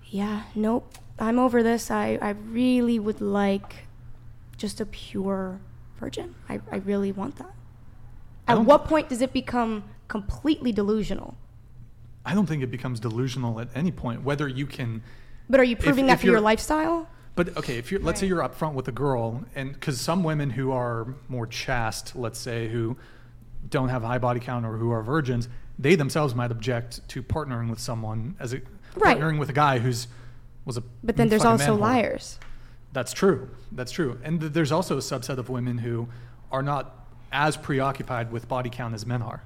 "Yeah, 0.09 0.43
nope, 0.53 0.93
I'm 1.17 1.39
over 1.39 1.63
this. 1.63 1.89
I, 1.89 2.19
I 2.21 2.31
really 2.31 2.99
would 2.99 3.21
like 3.21 3.87
just 4.57 4.81
a 4.81 4.85
pure 4.85 5.59
virgin. 5.97 6.35
I, 6.49 6.59
I 6.71 6.75
really 6.77 7.11
want 7.13 7.37
that." 7.37 7.53
I 8.47 8.51
At 8.51 8.55
don't 8.55 8.65
what 8.65 8.85
point 8.85 9.07
does 9.09 9.21
it 9.21 9.31
become 9.33 9.85
completely 10.09 10.71
delusional? 10.73 11.37
I 12.25 12.35
don't 12.35 12.45
think 12.47 12.61
it 12.63 12.69
becomes 12.69 12.99
delusional 12.99 13.59
at 13.61 13.69
any 13.73 13.91
point. 13.91 14.23
Whether 14.23 14.47
you 14.47 14.67
can, 14.67 15.01
But 15.51 15.59
are 15.59 15.63
you 15.65 15.75
proving 15.75 16.05
if 16.05 16.11
that 16.11 16.19
for 16.21 16.27
your 16.27 16.39
lifestyle? 16.41 17.07
but 17.35 17.55
okay, 17.57 17.77
if 17.77 17.91
you're 17.91 18.01
let's 18.01 18.19
say 18.19 18.27
you're 18.27 18.41
upfront 18.41 18.73
with 18.73 18.87
a 18.87 18.91
girl, 18.91 19.43
and 19.55 19.73
because 19.73 19.99
some 19.99 20.23
women 20.23 20.49
who 20.49 20.71
are 20.71 21.13
more 21.27 21.45
chaste, 21.45 22.15
let's 22.15 22.39
say 22.39 22.67
who 22.69 22.95
don't 23.69 23.89
have 23.89 24.03
a 24.03 24.07
high 24.07 24.17
body 24.17 24.39
count 24.39 24.65
or 24.65 24.77
who 24.77 24.91
are 24.91 25.01
virgins, 25.03 25.49
they 25.77 25.95
themselves 25.95 26.33
might 26.33 26.51
object 26.51 27.07
to 27.09 27.21
partnering 27.21 27.69
with 27.69 27.79
someone 27.79 28.35
as 28.39 28.53
a 28.53 28.61
Right. 28.95 29.17
partnering 29.17 29.39
with 29.39 29.49
a 29.49 29.53
guy 29.53 29.79
who's 29.79 30.07
was 30.65 30.77
a 30.77 30.83
But 31.03 31.15
then 31.17 31.27
there's 31.29 31.45
also 31.45 31.75
liars. 31.75 32.37
That's 32.93 33.13
true. 33.13 33.49
That's 33.71 33.91
true. 33.91 34.19
And 34.23 34.39
th- 34.41 34.51
there's 34.53 34.71
also 34.71 34.97
a 34.97 35.01
subset 35.01 35.37
of 35.37 35.49
women 35.49 35.77
who 35.79 36.07
are 36.51 36.61
not 36.61 37.07
as 37.31 37.55
preoccupied 37.57 38.31
with 38.31 38.47
body 38.49 38.69
count 38.69 38.93
as 38.93 39.05
men 39.05 39.21
are. 39.21 39.41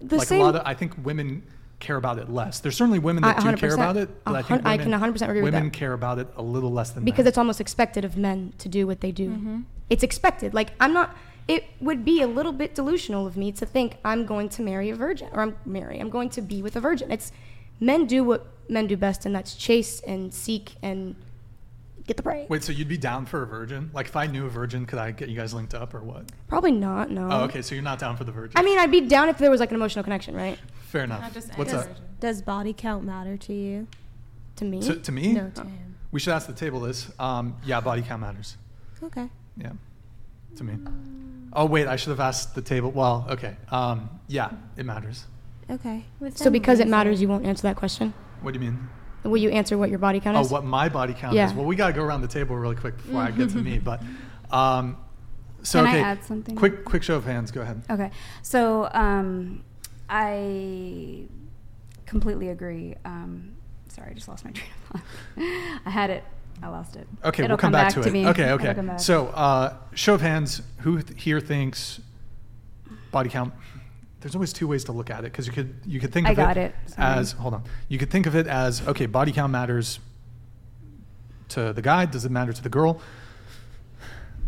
The 0.00 0.16
like 0.16 0.26
same- 0.28 0.40
a 0.40 0.44
lot 0.44 0.56
of, 0.56 0.62
I 0.64 0.72
think 0.74 0.94
women 1.04 1.42
care 1.80 1.96
about 1.96 2.18
it 2.18 2.28
less. 2.28 2.60
There's 2.60 2.76
certainly 2.76 2.98
women 2.98 3.22
that 3.22 3.38
I- 3.38 3.50
do 3.52 3.56
care 3.56 3.74
about 3.74 3.96
it, 3.96 4.08
but 4.24 4.34
I 4.34 4.40
A 4.40 4.42
think 4.42 4.62
hun- 4.62 4.66
I 4.72 4.76
can 4.78 4.92
100% 4.92 5.30
agree 5.30 5.42
with 5.42 5.52
you. 5.54 5.56
women 5.56 5.70
that. 5.70 5.78
care 5.78 5.92
about 5.92 6.18
it 6.18 6.28
a 6.36 6.42
little 6.42 6.72
less 6.72 6.90
than 6.90 7.02
men. 7.02 7.04
because 7.06 7.24
men. 7.24 7.28
it's 7.28 7.38
almost 7.38 7.60
expected 7.60 8.04
of 8.04 8.16
men 8.16 8.52
to 8.58 8.68
do 8.68 8.86
what 8.86 9.00
they 9.00 9.12
do. 9.12 9.30
Mm-hmm. 9.30 9.60
It's 9.90 10.02
expected. 10.02 10.54
Like 10.54 10.70
I'm 10.80 10.92
not. 10.92 11.16
It 11.46 11.64
would 11.80 12.04
be 12.04 12.20
a 12.20 12.26
little 12.26 12.52
bit 12.52 12.74
delusional 12.74 13.26
of 13.26 13.36
me 13.36 13.52
to 13.52 13.64
think 13.64 13.96
I'm 14.04 14.26
going 14.26 14.50
to 14.50 14.62
marry 14.62 14.90
a 14.90 14.94
virgin 14.96 15.28
or 15.32 15.40
I'm 15.40 15.56
marry. 15.64 15.98
I'm 15.98 16.10
going 16.10 16.28
to 16.30 16.42
be 16.42 16.60
with 16.62 16.76
a 16.76 16.80
virgin. 16.80 17.10
It's 17.10 17.32
men 17.80 18.04
do 18.06 18.22
what 18.22 18.46
men 18.68 18.86
do 18.86 18.96
best, 18.96 19.24
and 19.24 19.34
that's 19.34 19.54
chase 19.54 20.00
and 20.00 20.34
seek 20.34 20.74
and 20.82 21.14
get 22.08 22.16
the 22.16 22.22
prey. 22.22 22.46
Wait, 22.48 22.64
so 22.64 22.72
you'd 22.72 22.88
be 22.88 22.98
down 22.98 23.26
for 23.26 23.42
a 23.42 23.46
virgin? 23.46 23.90
Like 23.94 24.06
if 24.06 24.16
I 24.16 24.26
knew 24.26 24.46
a 24.46 24.48
virgin, 24.48 24.86
could 24.86 24.98
I 24.98 25.12
get 25.12 25.28
you 25.28 25.36
guys 25.36 25.54
linked 25.54 25.74
up 25.74 25.94
or 25.94 26.02
what? 26.02 26.24
Probably 26.48 26.72
not. 26.72 27.10
No. 27.10 27.28
Oh, 27.30 27.44
okay. 27.44 27.62
So 27.62 27.74
you're 27.74 27.84
not 27.84 27.98
down 27.98 28.16
for 28.16 28.24
the 28.24 28.32
virgin. 28.32 28.54
I 28.56 28.62
mean, 28.62 28.78
I'd 28.78 28.90
be 28.90 29.02
down 29.02 29.28
if 29.28 29.38
there 29.38 29.50
was 29.50 29.60
like 29.60 29.70
an 29.70 29.76
emotional 29.76 30.02
connection, 30.02 30.34
right? 30.34 30.58
fair 30.88 31.04
enough. 31.04 31.34
What's 31.56 31.72
any 31.72 31.82
up? 31.82 31.88
Does 32.18 32.42
body 32.42 32.72
count 32.72 33.04
matter 33.04 33.36
to 33.36 33.52
you? 33.52 33.86
To 34.56 34.64
me. 34.64 34.80
To, 34.82 34.96
to 34.96 35.12
me? 35.12 35.34
No, 35.34 35.50
to 35.50 35.62
him. 35.62 35.96
We 36.10 36.18
should 36.20 36.32
ask 36.32 36.46
the 36.46 36.54
table 36.54 36.80
this. 36.80 37.12
Um, 37.18 37.56
yeah, 37.64 37.80
body 37.80 38.02
count 38.02 38.22
matters. 38.22 38.56
Okay. 39.02 39.28
Yeah, 39.56 39.72
to 40.56 40.64
me. 40.64 40.74
Oh 41.52 41.66
wait, 41.66 41.86
I 41.86 41.96
should 41.96 42.10
have 42.10 42.20
asked 42.20 42.54
the 42.54 42.62
table. 42.62 42.90
Well, 42.90 43.26
okay. 43.28 43.56
Um, 43.70 44.08
yeah, 44.26 44.50
it 44.76 44.86
matters. 44.86 45.26
Okay. 45.70 46.04
So 46.34 46.50
because 46.50 46.80
it 46.80 46.88
matters, 46.88 47.20
you 47.20 47.28
won't 47.28 47.44
answer 47.44 47.62
that 47.62 47.76
question. 47.76 48.14
What 48.40 48.54
do 48.54 48.60
you 48.60 48.70
mean? 48.70 48.88
Will 49.28 49.38
you 49.38 49.50
answer 49.50 49.76
what 49.78 49.90
your 49.90 49.98
body 49.98 50.20
count 50.20 50.36
is? 50.38 50.50
Oh, 50.50 50.52
what 50.52 50.64
my 50.64 50.88
body 50.88 51.14
count 51.14 51.34
Yeah. 51.34 51.46
is? 51.46 51.52
Well, 51.54 51.66
we 51.66 51.76
gotta 51.76 51.92
go 51.92 52.02
around 52.02 52.22
the 52.22 52.28
table 52.28 52.56
really 52.56 52.76
quick 52.76 52.96
before 52.96 53.20
I 53.20 53.30
get 53.30 53.50
to 53.50 53.58
me. 53.58 53.78
But 53.78 54.02
um, 54.50 54.96
so 55.62 55.80
Can 55.84 55.86
I 55.86 55.90
okay, 55.98 56.02
add 56.02 56.24
something? 56.24 56.56
Quick, 56.56 56.84
quick 56.84 57.02
show 57.02 57.16
of 57.16 57.24
hands. 57.24 57.50
Go 57.50 57.60
ahead. 57.60 57.82
Okay, 57.90 58.10
so 58.42 58.88
um, 58.92 59.62
I 60.08 61.24
completely 62.06 62.48
agree. 62.48 62.94
Um, 63.04 63.56
sorry, 63.88 64.10
I 64.12 64.14
just 64.14 64.28
lost 64.28 64.44
my 64.44 64.50
train 64.52 64.70
of 64.94 65.00
thought. 65.00 65.02
I 65.86 65.90
had 65.90 66.10
it. 66.10 66.24
I 66.62 66.68
lost 66.68 66.96
it. 66.96 67.06
Okay, 67.24 67.44
It'll 67.44 67.52
we'll 67.54 67.58
come, 67.58 67.70
back, 67.70 67.92
to, 67.94 68.00
it. 68.00 68.12
me. 68.12 68.26
Okay, 68.28 68.50
okay. 68.52 68.74
So, 68.96 69.28
uh, 69.28 69.76
show 69.94 70.14
of 70.14 70.20
hands. 70.22 70.60
Who 70.78 71.00
th- 71.02 71.22
here 71.22 71.38
thinks 71.38 72.00
body 73.12 73.30
count? 73.30 73.54
There's 74.20 74.34
always 74.34 74.52
two 74.52 74.66
ways 74.66 74.84
to 74.84 74.92
look 74.92 75.10
at 75.10 75.20
it 75.20 75.32
because 75.32 75.46
you 75.46 75.52
could 75.52 75.74
you 75.86 76.00
could 76.00 76.12
think 76.12 76.26
I 76.26 76.30
of 76.30 76.36
got 76.36 76.56
it, 76.56 76.74
it. 76.86 76.94
As 76.98 77.32
hold 77.32 77.54
on. 77.54 77.62
You 77.88 77.98
could 77.98 78.10
think 78.10 78.26
of 78.26 78.34
it 78.34 78.46
as 78.46 78.86
okay. 78.86 79.06
Body 79.06 79.30
count 79.32 79.52
matters 79.52 80.00
to 81.50 81.72
the 81.72 81.82
guy. 81.82 82.04
Does 82.06 82.24
it 82.24 82.30
matter 82.32 82.52
to 82.52 82.62
the 82.62 82.68
girl? 82.68 83.00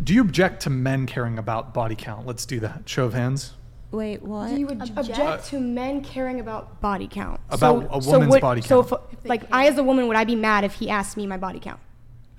Do 0.02 0.14
you 0.14 0.22
object 0.22 0.62
to 0.62 0.70
men 0.70 1.06
caring 1.06 1.38
about 1.38 1.72
body 1.74 1.94
count? 1.94 2.26
Let's 2.26 2.46
do 2.46 2.58
that. 2.60 2.88
Show 2.88 3.04
of 3.04 3.12
hands. 3.14 3.52
Wait, 3.90 4.22
what? 4.22 4.48
Do 4.48 4.58
you 4.58 4.68
object, 4.68 5.18
uh, 5.18 5.36
to 5.38 5.60
men 5.60 6.00
caring 6.02 6.40
about 6.40 6.80
body 6.80 7.08
count? 7.10 7.40
About 7.50 7.86
a 7.90 7.98
woman's 7.98 8.30
would- 8.32 8.40
body 8.40 8.62
So, 8.62 8.84
count. 8.84 9.02
if, 9.12 9.24
like, 9.28 9.42
I 9.52 9.66
as 9.66 9.78
a 9.78 9.82
woman, 9.82 10.06
would 10.06 10.16
I 10.16 10.22
be 10.24 10.36
mad 10.36 10.62
if 10.64 10.74
he 10.74 10.88
asked 10.88 11.16
me 11.16 11.26
my 11.26 11.36
body 11.36 11.58
count? 11.58 11.80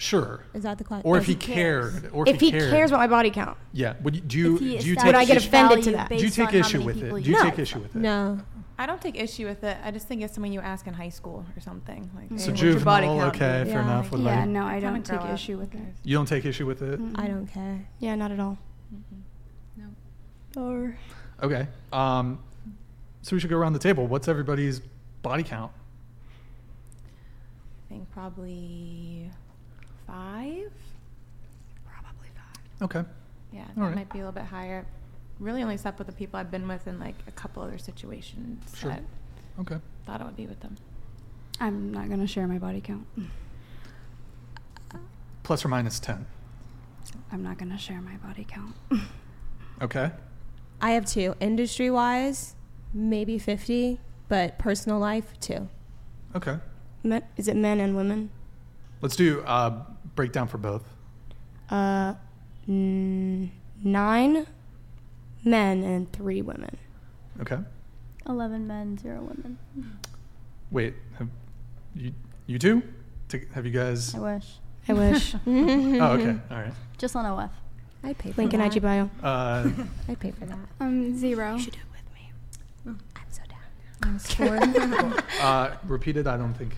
Sure. 0.02 0.44
Is 0.56 0.64
that 0.64 0.80
the 0.80 0.84
question? 0.84 1.08
Or 1.08 1.20
if 1.20 1.28
he 1.28 1.36
cared. 1.36 2.10
Or 2.12 2.28
if 2.28 2.34
if, 2.34 2.42
he 2.42 2.50
cared. 2.50 2.72
cares 2.72 2.90
about 2.90 3.02
my 3.02 3.08
body 3.08 3.30
count, 3.30 3.56
Yeah. 3.72 3.94
Would 4.02 4.16
you, 4.16 4.22
do 4.22 4.38
you 4.40 4.56
If 4.56 4.60
he 4.62 4.78
do 4.80 4.88
you 4.90 4.96
take 4.96 5.06
Would 5.06 5.14
I 5.14 5.26
get 5.26 5.38
offended 5.38 5.84
to 5.84 5.92
that? 5.92 6.10
do 6.10 6.16
you 6.16 6.30
take 6.32 6.56
issue 6.56 6.82
with 6.82 7.04
it? 7.04 7.12
Do 7.12 7.20
you 7.30 7.34
No. 7.38 7.44
take 7.44 7.60
issue 7.60 7.78
with 7.80 7.96
it? 7.96 8.00
no. 8.00 8.40
I 8.80 8.88
don't 8.88 9.00
take 9.00 9.16
issue 9.16 9.46
with 9.46 9.64
it. 9.64 9.78
I 9.84 9.92
just 9.92 10.08
think 10.08 10.24
it's 10.24 10.34
something 10.34 10.52
you 10.52 10.60
ask 10.60 10.88
in 10.88 10.96
high 10.96 11.10
school 11.10 11.46
or 11.56 11.60
something. 11.60 12.10
Like, 12.16 12.40
So 12.40 12.46
hey, 12.46 12.52
what's 12.52 12.62
your 12.64 12.80
body 12.80 13.06
juvenile, 13.06 13.30
count? 13.32 13.36
okay, 13.36 13.58
dude? 13.60 13.68
fair 13.74 13.82
Yeah. 13.82 13.84
enough. 13.84 14.12
What 14.12 14.22
yeah, 14.22 14.34
about 14.34 14.48
no, 14.48 14.66
I 14.66 14.80
Kinda 14.80 14.88
don't 14.90 15.06
take 15.06 15.30
issue 15.36 15.58
with 15.60 15.76
it. 15.76 15.94
You 16.04 16.18
don't 16.18 16.26
take 16.28 16.46
issue 16.46 16.66
with 16.66 16.82
it? 16.82 17.00
I 17.14 17.28
don't 17.28 17.46
care. 17.46 17.88
yeah, 18.00 18.16
not 18.16 18.32
at 18.32 18.40
all. 18.40 18.58
No. 19.78 20.60
Or 20.60 20.98
Okay. 21.44 21.68
Um, 21.94 22.40
so 23.22 23.36
we 23.36 23.40
should 23.40 23.52
go 23.52 23.58
around 23.58 23.74
the 23.74 23.80
table. 23.80 24.08
What's 24.08 24.28
everybody's 24.28 24.82
body 25.22 25.44
count? 25.44 25.72
I 27.86 27.94
think 27.94 28.10
probably 28.12 29.30
five. 30.12 30.72
Probably 31.86 32.30
five. 32.36 32.82
Okay. 32.84 33.04
Yeah, 33.52 33.62
All 33.62 33.68
that 33.76 33.82
right. 33.82 33.96
might 33.96 34.10
be 34.12 34.20
a 34.20 34.22
little 34.22 34.32
bit 34.34 34.44
higher. 34.46 34.86
Really 35.40 35.64
only 35.64 35.78
slept 35.78 35.98
with 35.98 36.08
the 36.08 36.14
people 36.14 36.40
I've 36.40 36.52
been 36.52 36.68
with 36.68 36.88
in 36.88 37.00
like 37.00 37.16
a 37.28 37.32
couple 37.32 37.64
other 37.64 37.78
situations 37.78 38.64
Sure. 38.78 38.92
that 38.92 39.04
Okay. 39.60 39.78
thought 40.06 40.22
I 40.22 40.26
would 40.26 40.36
be 40.38 40.48
with 40.48 40.60
them. 40.60 40.76
I'm 41.60 41.92
not 41.92 42.10
gonna 42.10 42.28
share 42.28 42.48
my 42.48 42.58
body 42.60 42.82
count. 42.82 43.06
Plus 45.44 45.66
or 45.66 45.70
minus 45.70 46.00
10. 46.00 46.26
I'm 47.32 47.44
not 47.44 47.58
gonna 47.58 47.78
share 47.78 48.02
my 48.02 48.16
body 48.18 48.46
count. 48.48 48.76
Okay. 49.82 50.12
I 50.80 50.92
have 50.92 51.06
two. 51.06 51.36
Industry 51.40 51.90
wise, 51.90 52.56
maybe 52.94 53.38
50, 53.40 54.00
but 54.28 54.58
personal 54.60 55.00
life, 55.00 55.34
two. 55.40 55.68
Okay. 56.36 56.58
Men, 57.04 57.24
is 57.38 57.48
it 57.48 57.56
men 57.56 57.80
and 57.80 57.96
women? 57.96 58.30
Let's 59.02 59.16
do 59.16 59.42
uh, 59.42 59.84
breakdown 60.22 60.48
for 60.48 60.60
both. 60.60 60.84
Uh, 61.72 62.14
n- 62.70 63.52
nine 63.84 64.46
men 65.44 65.82
and 65.82 66.12
three 66.14 66.44
women. 66.44 66.78
Okay. 67.40 67.58
11 68.30 68.68
men, 68.68 69.00
0 69.00 69.16
women. 69.22 69.58
Wait. 70.70 70.94
Have 71.18 71.28
you, 71.96 72.14
you 72.46 72.60
two? 72.60 72.84
To, 73.30 73.42
have 73.56 73.66
you 73.66 73.72
guys? 73.72 74.14
I 74.14 74.20
wish. 74.20 74.46
I 74.88 74.94
wish. 74.94 75.34
Oh, 75.48 76.12
okay. 76.14 76.38
All 76.52 76.58
right. 76.58 76.74
Just 77.00 77.16
on 77.16 77.26
OF. 77.26 77.50
I 78.04 78.14
pay 78.14 78.32
for 78.32 78.42
Link 78.42 78.54
in 78.54 78.60
that. 78.60 78.76
IG 78.76 78.80
bio. 78.84 79.10
Uh, 79.24 79.72
I 80.08 80.14
pay 80.14 80.30
for 80.30 80.46
that. 80.46 80.60
Um, 80.80 81.18
zero. 81.18 81.58
do 81.58 81.64
it 81.64 81.78
with 81.92 82.14
me. 82.14 82.32
I'm 82.86 83.00
so 83.32 83.42
down. 83.50 84.04
I 84.04 84.14
was 84.14 84.28
four. 84.36 85.42
uh, 85.42 85.78
repeated, 85.88 86.28
I 86.28 86.38
don't 86.38 86.54
think. 86.54 86.76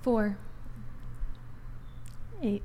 four. 0.00 0.38
Eight. 2.42 2.62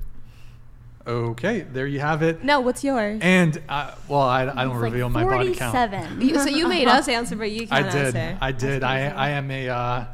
Okay. 1.06 1.60
There 1.60 1.86
you 1.86 2.00
have 2.00 2.22
it. 2.22 2.42
No, 2.42 2.60
what's 2.60 2.82
yours? 2.82 3.20
And, 3.22 3.60
uh, 3.68 3.92
well, 4.08 4.20
I, 4.22 4.42
I 4.42 4.44
don't 4.64 4.72
It's 4.72 4.74
like 4.74 4.82
reveal 4.92 5.08
my 5.08 5.22
body 5.24 5.54
count. 5.54 5.72
47. 5.92 6.34
So 6.40 6.46
you 6.48 6.66
made 6.68 6.88
us 6.88 7.06
answer, 7.08 7.36
but 7.36 7.50
you 7.50 7.68
I 7.70 7.82
can't 7.82 7.92
did. 7.92 8.16
answer. 8.16 8.38
I 8.40 8.52
did. 8.52 8.82
I, 8.82 9.08
I 9.08 9.28
am 9.30 9.50
a, 9.50 9.68
uh, 9.68 10.04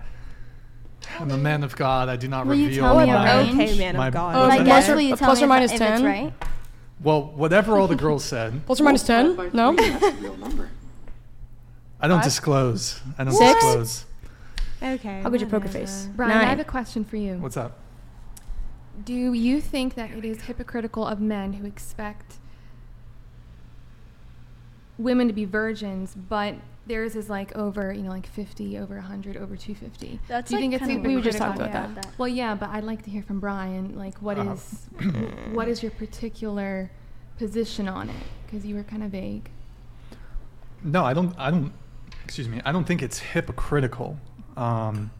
I'm 1.18 1.30
a 1.30 1.38
man 1.38 1.64
of 1.64 1.74
God. 1.76 2.08
I 2.10 2.16
do 2.16 2.28
not 2.28 2.46
Will 2.46 2.56
you 2.56 2.66
reveal 2.66 2.84
tell 2.84 2.96
me 2.98 3.10
a 3.10 3.14
my, 3.14 3.36
range? 3.38 3.54
Okay, 3.54 3.78
man 3.78 3.96
my- 3.96 4.08
of 4.08 4.12
God. 4.14 4.36
what's 4.36 4.60
I 4.60 4.64
guess 4.64 4.66
Plus 4.84 4.88
or- 4.88 4.94
will 4.94 5.00
you 5.02 5.16
tell 5.16 5.28
plus 5.28 5.38
me 5.38 5.44
or 5.44 5.48
minus 5.48 5.72
if, 5.72 5.80
if 5.80 5.86
10? 5.88 6.04
right? 6.04 6.32
Well, 7.02 7.22
whatever 7.22 7.78
all 7.78 7.88
the 7.88 7.96
girls 7.96 8.24
said, 8.24 8.64
Plus 8.66 8.80
or 8.80 8.84
minus 8.84 9.02
10? 9.02 9.50
No? 9.54 9.74
I 12.00 12.08
don't 12.08 12.18
Five? 12.18 12.24
disclose. 12.24 13.00
I 13.18 13.24
don't 13.24 13.32
Six? 13.34 13.54
disclose. 13.54 14.04
Okay. 14.82 15.20
How 15.22 15.30
good 15.30 15.40
your 15.40 15.48
poker 15.48 15.66
whatever. 15.66 15.86
face? 15.86 16.08
Brian, 16.16 16.36
I 16.36 16.44
have 16.44 16.58
a 16.60 16.64
question 16.64 17.04
for 17.04 17.16
you. 17.16 17.34
What's 17.36 17.56
up? 17.56 17.78
Do 19.04 19.32
you 19.32 19.60
think 19.60 19.94
that 19.94 20.10
it 20.10 20.24
is 20.24 20.42
hypocritical 20.42 21.06
of 21.06 21.20
men 21.20 21.54
who 21.54 21.66
expect 21.66 22.36
women 24.98 25.26
to 25.28 25.32
be 25.32 25.44
virgins, 25.44 26.14
but 26.14 26.54
theirs 26.86 27.16
is 27.16 27.30
like 27.30 27.54
over, 27.56 27.92
you 27.92 28.02
know, 28.02 28.10
like 28.10 28.26
50, 28.26 28.78
over 28.78 28.96
100, 28.96 29.36
over 29.36 29.56
250? 29.56 30.20
That's 30.28 30.50
Do 30.50 30.56
you 30.56 30.60
like 30.60 30.62
think 30.62 30.74
it's 30.82 30.86
kinda 30.92 31.08
We 31.08 31.16
were 31.16 31.22
just 31.22 31.38
talking 31.38 31.62
about 31.62 31.72
Yeah. 31.90 31.94
that. 31.94 32.06
Well, 32.18 32.28
yeah, 32.28 32.54
but 32.54 32.68
I'd 32.70 32.84
like 32.84 33.02
to 33.02 33.10
hear 33.10 33.22
from 33.22 33.40
Brian. 33.40 33.96
Like, 33.96 34.18
what 34.18 34.38
Uh, 34.38 34.52
is 34.52 34.88
what 35.52 35.68
is 35.68 35.82
your 35.82 35.92
particular 35.92 36.90
position 37.38 37.88
on 37.88 38.10
it? 38.10 38.16
Because 38.46 38.66
you 38.66 38.74
were 38.74 38.84
kind 38.84 39.02
of 39.02 39.10
vague. 39.10 39.50
No, 40.84 41.04
I 41.04 41.14
don't. 41.14 41.34
I 41.38 41.50
don't. 41.50 41.72
Excuse 42.24 42.48
me. 42.48 42.60
I 42.64 42.72
don't 42.72 42.84
think 42.84 43.02
it's 43.02 43.18
hypocritical. 43.18 44.18
Um, 44.56 45.10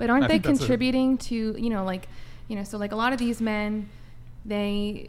But 0.00 0.10
aren't 0.10 0.24
I 0.24 0.26
they 0.28 0.32
think 0.34 0.44
that's 0.46 0.56
a- 0.58 0.62
contributing 0.62 1.18
to, 1.18 1.54
you 1.56 1.70
know, 1.70 1.84
like, 1.84 2.08
you 2.48 2.56
know, 2.56 2.64
so 2.64 2.76
like 2.78 2.90
a 2.90 2.96
lot 2.96 3.12
of 3.12 3.18
these 3.18 3.40
men, 3.40 3.88
they 4.44 5.08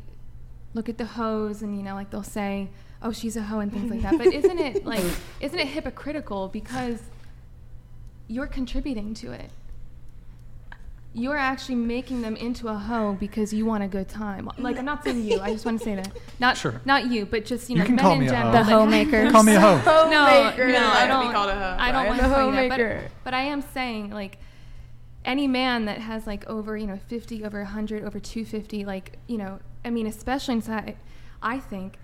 look 0.73 0.88
at 0.89 0.97
the 0.97 1.05
hoes 1.05 1.61
and, 1.63 1.76
you 1.77 1.81
know, 1.81 1.95
like 1.95 2.09
they'll 2.11 2.22
say, 2.23 2.68
oh, 3.01 3.11
she's 3.13 3.35
a 3.38 3.41
hoe 3.41 3.59
and 3.59 3.72
things 3.73 3.89
like 3.89 4.01
that. 4.01 4.18
But 4.18 4.27
isn't 4.27 4.59
it 4.59 4.85
like, 4.93 5.03
isn't 5.39 5.57
it 5.57 5.68
hypocritical 5.68 6.49
because 6.49 6.99
you're 8.27 8.47
contributing 8.47 9.13
to 9.15 9.31
it? 9.31 9.49
You're 11.13 11.38
actually 11.38 11.76
making 11.76 12.22
them 12.22 12.38
into 12.38 12.69
a 12.69 12.73
hoe 12.77 13.18
because 13.19 13.51
you 13.53 13.65
want 13.65 13.84
a 13.84 13.88
good 13.88 14.07
time. 14.07 14.49
Like 14.57 14.77
I'm 14.80 14.85
not 14.85 15.03
saying 15.03 15.26
you. 15.26 15.41
I 15.41 15.51
just 15.51 15.65
want 15.65 15.80
to 15.80 15.84
say 15.84 15.95
that. 15.95 16.09
Not 16.39 16.55
Sure. 16.57 16.80
not 16.85 17.07
you, 17.11 17.26
but 17.26 17.43
just 17.43 17.69
you 17.69 17.76
You 17.76 17.80
know 17.81 17.85
can 17.85 17.95
men 17.97 18.03
call 18.03 18.13
in 18.13 18.19
me 18.19 18.27
a 18.27 18.30
general. 18.30 18.51
hoe. 18.53 18.57
The 18.59 18.63
that- 18.63 18.72
hoe 18.72 18.85
maker. 18.85 19.30
call 19.31 19.43
me 19.43 19.55
a 19.55 19.59
hoe. 19.59 19.76
no, 20.09 20.26
Homemaker. 20.26 20.68
no, 20.69 20.77
I 20.80 21.01
I'd 21.01 21.01
be 21.03 21.07
don't. 21.09 21.31
called 21.34 21.49
a 21.49 21.53
hoe, 21.55 21.76
I 21.80 21.91
don't 21.91 22.05
Brian. 22.05 22.07
want 22.07 22.22
The 22.22 22.27
to 22.27 22.34
call 22.34 22.45
you 22.45 22.51
that, 22.51 22.61
homemaker. 22.61 23.01
but, 23.03 23.23
but 23.26 23.34
I 23.34 23.41
am 23.41 23.61
saying 23.73 24.11
like 24.11 24.38
any 25.23 25.48
man 25.48 25.85
that 25.85 25.99
has 25.99 26.26
like 26.26 26.48
over 26.48 26.77
you 26.77 26.88
know 26.88 26.99
50, 27.07 27.43
over 27.43 27.60
100, 27.60 28.03
over 28.03 28.19
250, 28.19 28.85
like 28.85 29.18
you 29.27 29.38
know, 29.38 29.60
I 29.85 29.89
mean, 29.89 30.07
especially 30.07 30.56
inside, 30.56 30.98
I 31.41 31.60
think, 31.60 31.98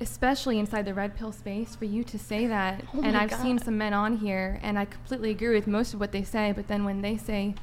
especially 0.00 0.58
inside 0.58 0.84
the 0.84 0.94
red 0.94 1.16
pill 1.16 1.32
space, 1.32 1.76
for 1.76 1.84
you 1.84 2.04
to 2.04 2.18
say 2.18 2.46
that, 2.46 2.84
Oh 2.94 3.02
and 3.02 3.16
I've 3.16 3.32
seen 3.32 3.58
some 3.58 3.78
men 3.78 3.94
on 3.94 4.18
here, 4.18 4.60
and 4.62 4.78
I 4.78 4.84
completely 4.84 5.30
agree 5.30 5.54
with 5.54 5.66
most 5.66 5.94
of 5.94 6.00
what 6.00 6.12
they 6.12 6.22
say, 6.22 6.52
but 6.52 6.68
then 6.68 6.84
when 6.84 7.02
they 7.02 7.16
say 7.16 7.54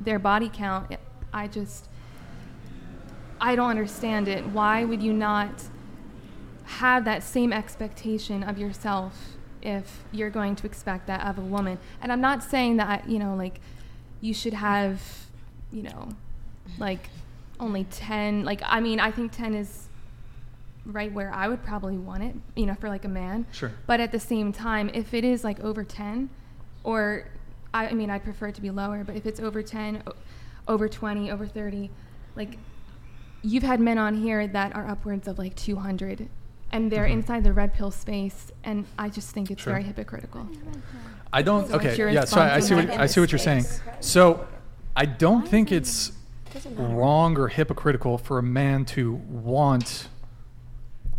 their 0.00 0.18
body 0.18 0.50
count, 0.52 0.96
I 1.32 1.46
just 1.48 1.88
I 3.40 3.54
don't 3.54 3.70
understand 3.70 4.28
it. 4.28 4.46
Why 4.46 4.84
would 4.84 5.02
you 5.02 5.12
not 5.12 5.64
have 6.64 7.04
that 7.04 7.22
same 7.22 7.52
expectation 7.52 8.42
of 8.42 8.58
yourself 8.58 9.36
if 9.62 10.04
you're 10.12 10.30
going 10.30 10.56
to 10.56 10.66
expect 10.66 11.06
that 11.06 11.26
of 11.26 11.38
a 11.38 11.42
woman. 11.42 11.78
And 12.00 12.12
I'm 12.12 12.20
not 12.20 12.42
saying 12.42 12.76
that 12.76 13.08
you 13.08 13.18
know 13.18 13.34
like 13.34 13.60
you 14.20 14.32
should 14.34 14.54
have 14.54 15.00
you 15.72 15.82
know 15.82 16.08
like 16.78 17.08
only 17.60 17.84
10 17.84 18.44
like 18.44 18.60
I 18.64 18.80
mean 18.80 19.00
I 19.00 19.10
think 19.10 19.32
10 19.32 19.54
is 19.54 19.88
right 20.84 21.12
where 21.12 21.32
I 21.32 21.48
would 21.48 21.64
probably 21.64 21.96
want 21.98 22.22
it, 22.22 22.36
you 22.54 22.64
know, 22.64 22.74
for 22.76 22.88
like 22.88 23.04
a 23.04 23.08
man. 23.08 23.44
Sure. 23.50 23.72
But 23.88 23.98
at 23.98 24.12
the 24.12 24.20
same 24.20 24.52
time, 24.52 24.88
if 24.94 25.12
it 25.14 25.24
is 25.24 25.42
like 25.42 25.58
over 25.60 25.82
10 25.82 26.30
or 26.84 27.26
I, 27.74 27.88
I 27.88 27.92
mean 27.94 28.08
I'd 28.10 28.22
prefer 28.22 28.48
it 28.48 28.54
to 28.56 28.60
be 28.62 28.70
lower, 28.70 29.02
but 29.02 29.16
if 29.16 29.26
it's 29.26 29.40
over 29.40 29.62
10, 29.64 30.02
o- 30.06 30.12
over 30.68 30.88
20, 30.88 31.30
over 31.30 31.44
30, 31.46 31.90
like 32.36 32.56
you've 33.42 33.64
had 33.64 33.80
men 33.80 33.98
on 33.98 34.14
here 34.14 34.46
that 34.46 34.76
are 34.76 34.86
upwards 34.86 35.26
of 35.26 35.38
like 35.38 35.56
200 35.56 36.28
and 36.72 36.90
they're 36.92 37.06
Mhm. 37.06 37.12
inside 37.12 37.42
the 37.44 37.52
red 37.52 37.74
pill 37.74 37.90
space 37.90 38.52
and 38.62 38.84
I 38.98 39.08
just 39.08 39.30
think 39.30 39.50
it's 39.50 39.62
Sure. 39.62 39.72
very 39.72 39.84
hypocritical. 39.84 40.46
I 41.32 41.42
don't. 41.42 41.68
So 41.68 41.74
okay. 41.76 42.12
Yeah. 42.12 42.24
So 42.24 42.40
I, 42.40 42.56
I 42.56 42.60
see 42.60 42.74
what 42.74 42.84
response 42.84 42.92
to 42.92 42.96
that? 42.96 43.00
I 43.00 43.06
see 43.06 43.20
what 43.20 43.32
you're 43.32 43.38
saying. 43.38 43.64
So 44.00 44.46
I 44.94 45.04
don't 45.04 45.46
think 45.46 45.72
it's 45.72 46.12
wrong 46.76 47.36
or 47.38 47.48
hypocritical 47.48 48.18
for 48.18 48.38
a 48.38 48.42
man 48.42 48.84
to 48.86 49.14
want, 49.14 50.08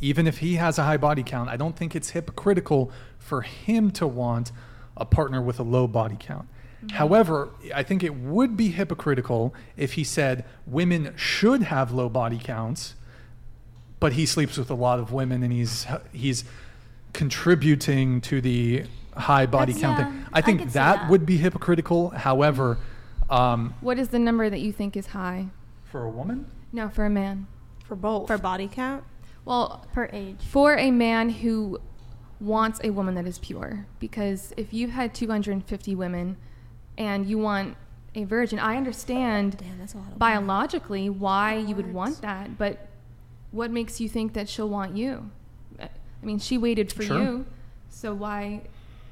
even 0.01 0.27
if 0.27 0.39
he 0.39 0.55
has 0.55 0.79
a 0.79 0.84
high 0.84 0.97
body 0.97 1.23
count. 1.23 1.49
I 1.49 1.57
don't 1.57 1.75
think 1.75 1.95
it's 1.95 2.11
hypocritical 2.11 2.91
for 3.19 3.41
him 3.41 3.91
to 3.91 4.07
want 4.07 4.51
a 4.95 5.05
partner 5.05 5.41
with 5.41 5.59
a 5.59 5.63
low 5.63 5.88
body 5.88 6.17
count. 6.19 6.47
However, 6.91 7.49
I 7.73 7.84
think 7.84 8.03
it 8.03 8.15
would 8.15 8.55
be 8.55 8.69
hypocritical 8.69 9.53
if 9.75 9.93
he 9.93 10.03
said 10.03 10.45
women 10.65 11.13
should 11.15 11.63
have 11.63 11.91
low 11.91 12.07
body 12.07 12.39
counts, 12.41 12.95
but 13.99 14.13
he 14.13 14.25
sleeps 14.25 14.57
with 14.57 14.69
a 14.69 14.75
lot 14.75 14.99
of 14.99 15.11
women 15.11 15.43
and 15.43 15.51
he's 15.51 15.85
he's 16.13 16.45
contributing 17.13 18.21
to 18.21 18.41
the 18.41 18.85
high 19.18 19.45
body 19.45 19.73
That's- 19.73 19.81
count 19.95 19.99
yeah, 19.99 20.11
thing. 20.11 20.26
I 20.34 20.38
I 20.39 20.41
think 20.41 20.60
could 20.60 20.69
see 20.69 20.73
that, 20.80 20.95
that. 21.02 21.10
would 21.10 21.26
be 21.26 21.38
hypocritical. 21.38 22.10
However, 22.10 22.77
um, 23.30 23.73
What 23.81 23.98
is 23.99 24.10
the 24.10 24.19
number 24.19 24.49
that 24.49 24.60
you 24.60 24.72
think 24.72 24.95
is 24.98 25.07
high? 25.07 25.48
for 25.84 26.03
a 26.03 26.10
woman, 26.10 26.45
No, 26.73 26.89
for 26.89 27.06
a 27.06 27.10
man. 27.10 27.48
For 27.85 27.95
both. 27.95 28.27
For 28.27 28.38
body 28.38 28.68
count? 28.72 29.03
Well, 29.45 29.85
per 29.94 30.10
age. 30.11 30.38
For 30.41 30.76
a 30.76 30.91
man 30.91 31.30
who 31.30 31.80
wants 32.41 32.81
a 32.84 32.89
woman 32.89 33.15
that 33.15 33.26
is 33.26 33.39
pure, 33.39 33.85
because 33.99 34.53
if 34.57 34.73
you've 34.73 34.91
had 34.91 35.14
250 35.15 35.95
women 35.95 36.35
and 36.98 37.26
you 37.26 37.38
want 37.38 37.77
a 38.15 38.26
virgin, 38.26 38.60
I 38.60 38.76
understand 38.76 39.61
biologically 40.18 41.10
why 41.10 41.56
you 41.56 41.73
would 41.76 41.94
want 41.94 42.22
that, 42.22 42.57
but 42.57 42.88
what 43.52 43.72
makes 43.72 44.02
you 44.02 44.10
think 44.10 44.34
that 44.34 44.49
she'll 44.49 44.69
want 44.69 44.98
you? 44.98 45.30
I 45.80 45.89
mean, 46.22 46.39
she 46.39 46.57
waited 46.57 46.91
for 46.91 47.03
Sure. 47.03 47.22
you, 47.22 47.45
so 47.89 48.14
why, 48.14 48.64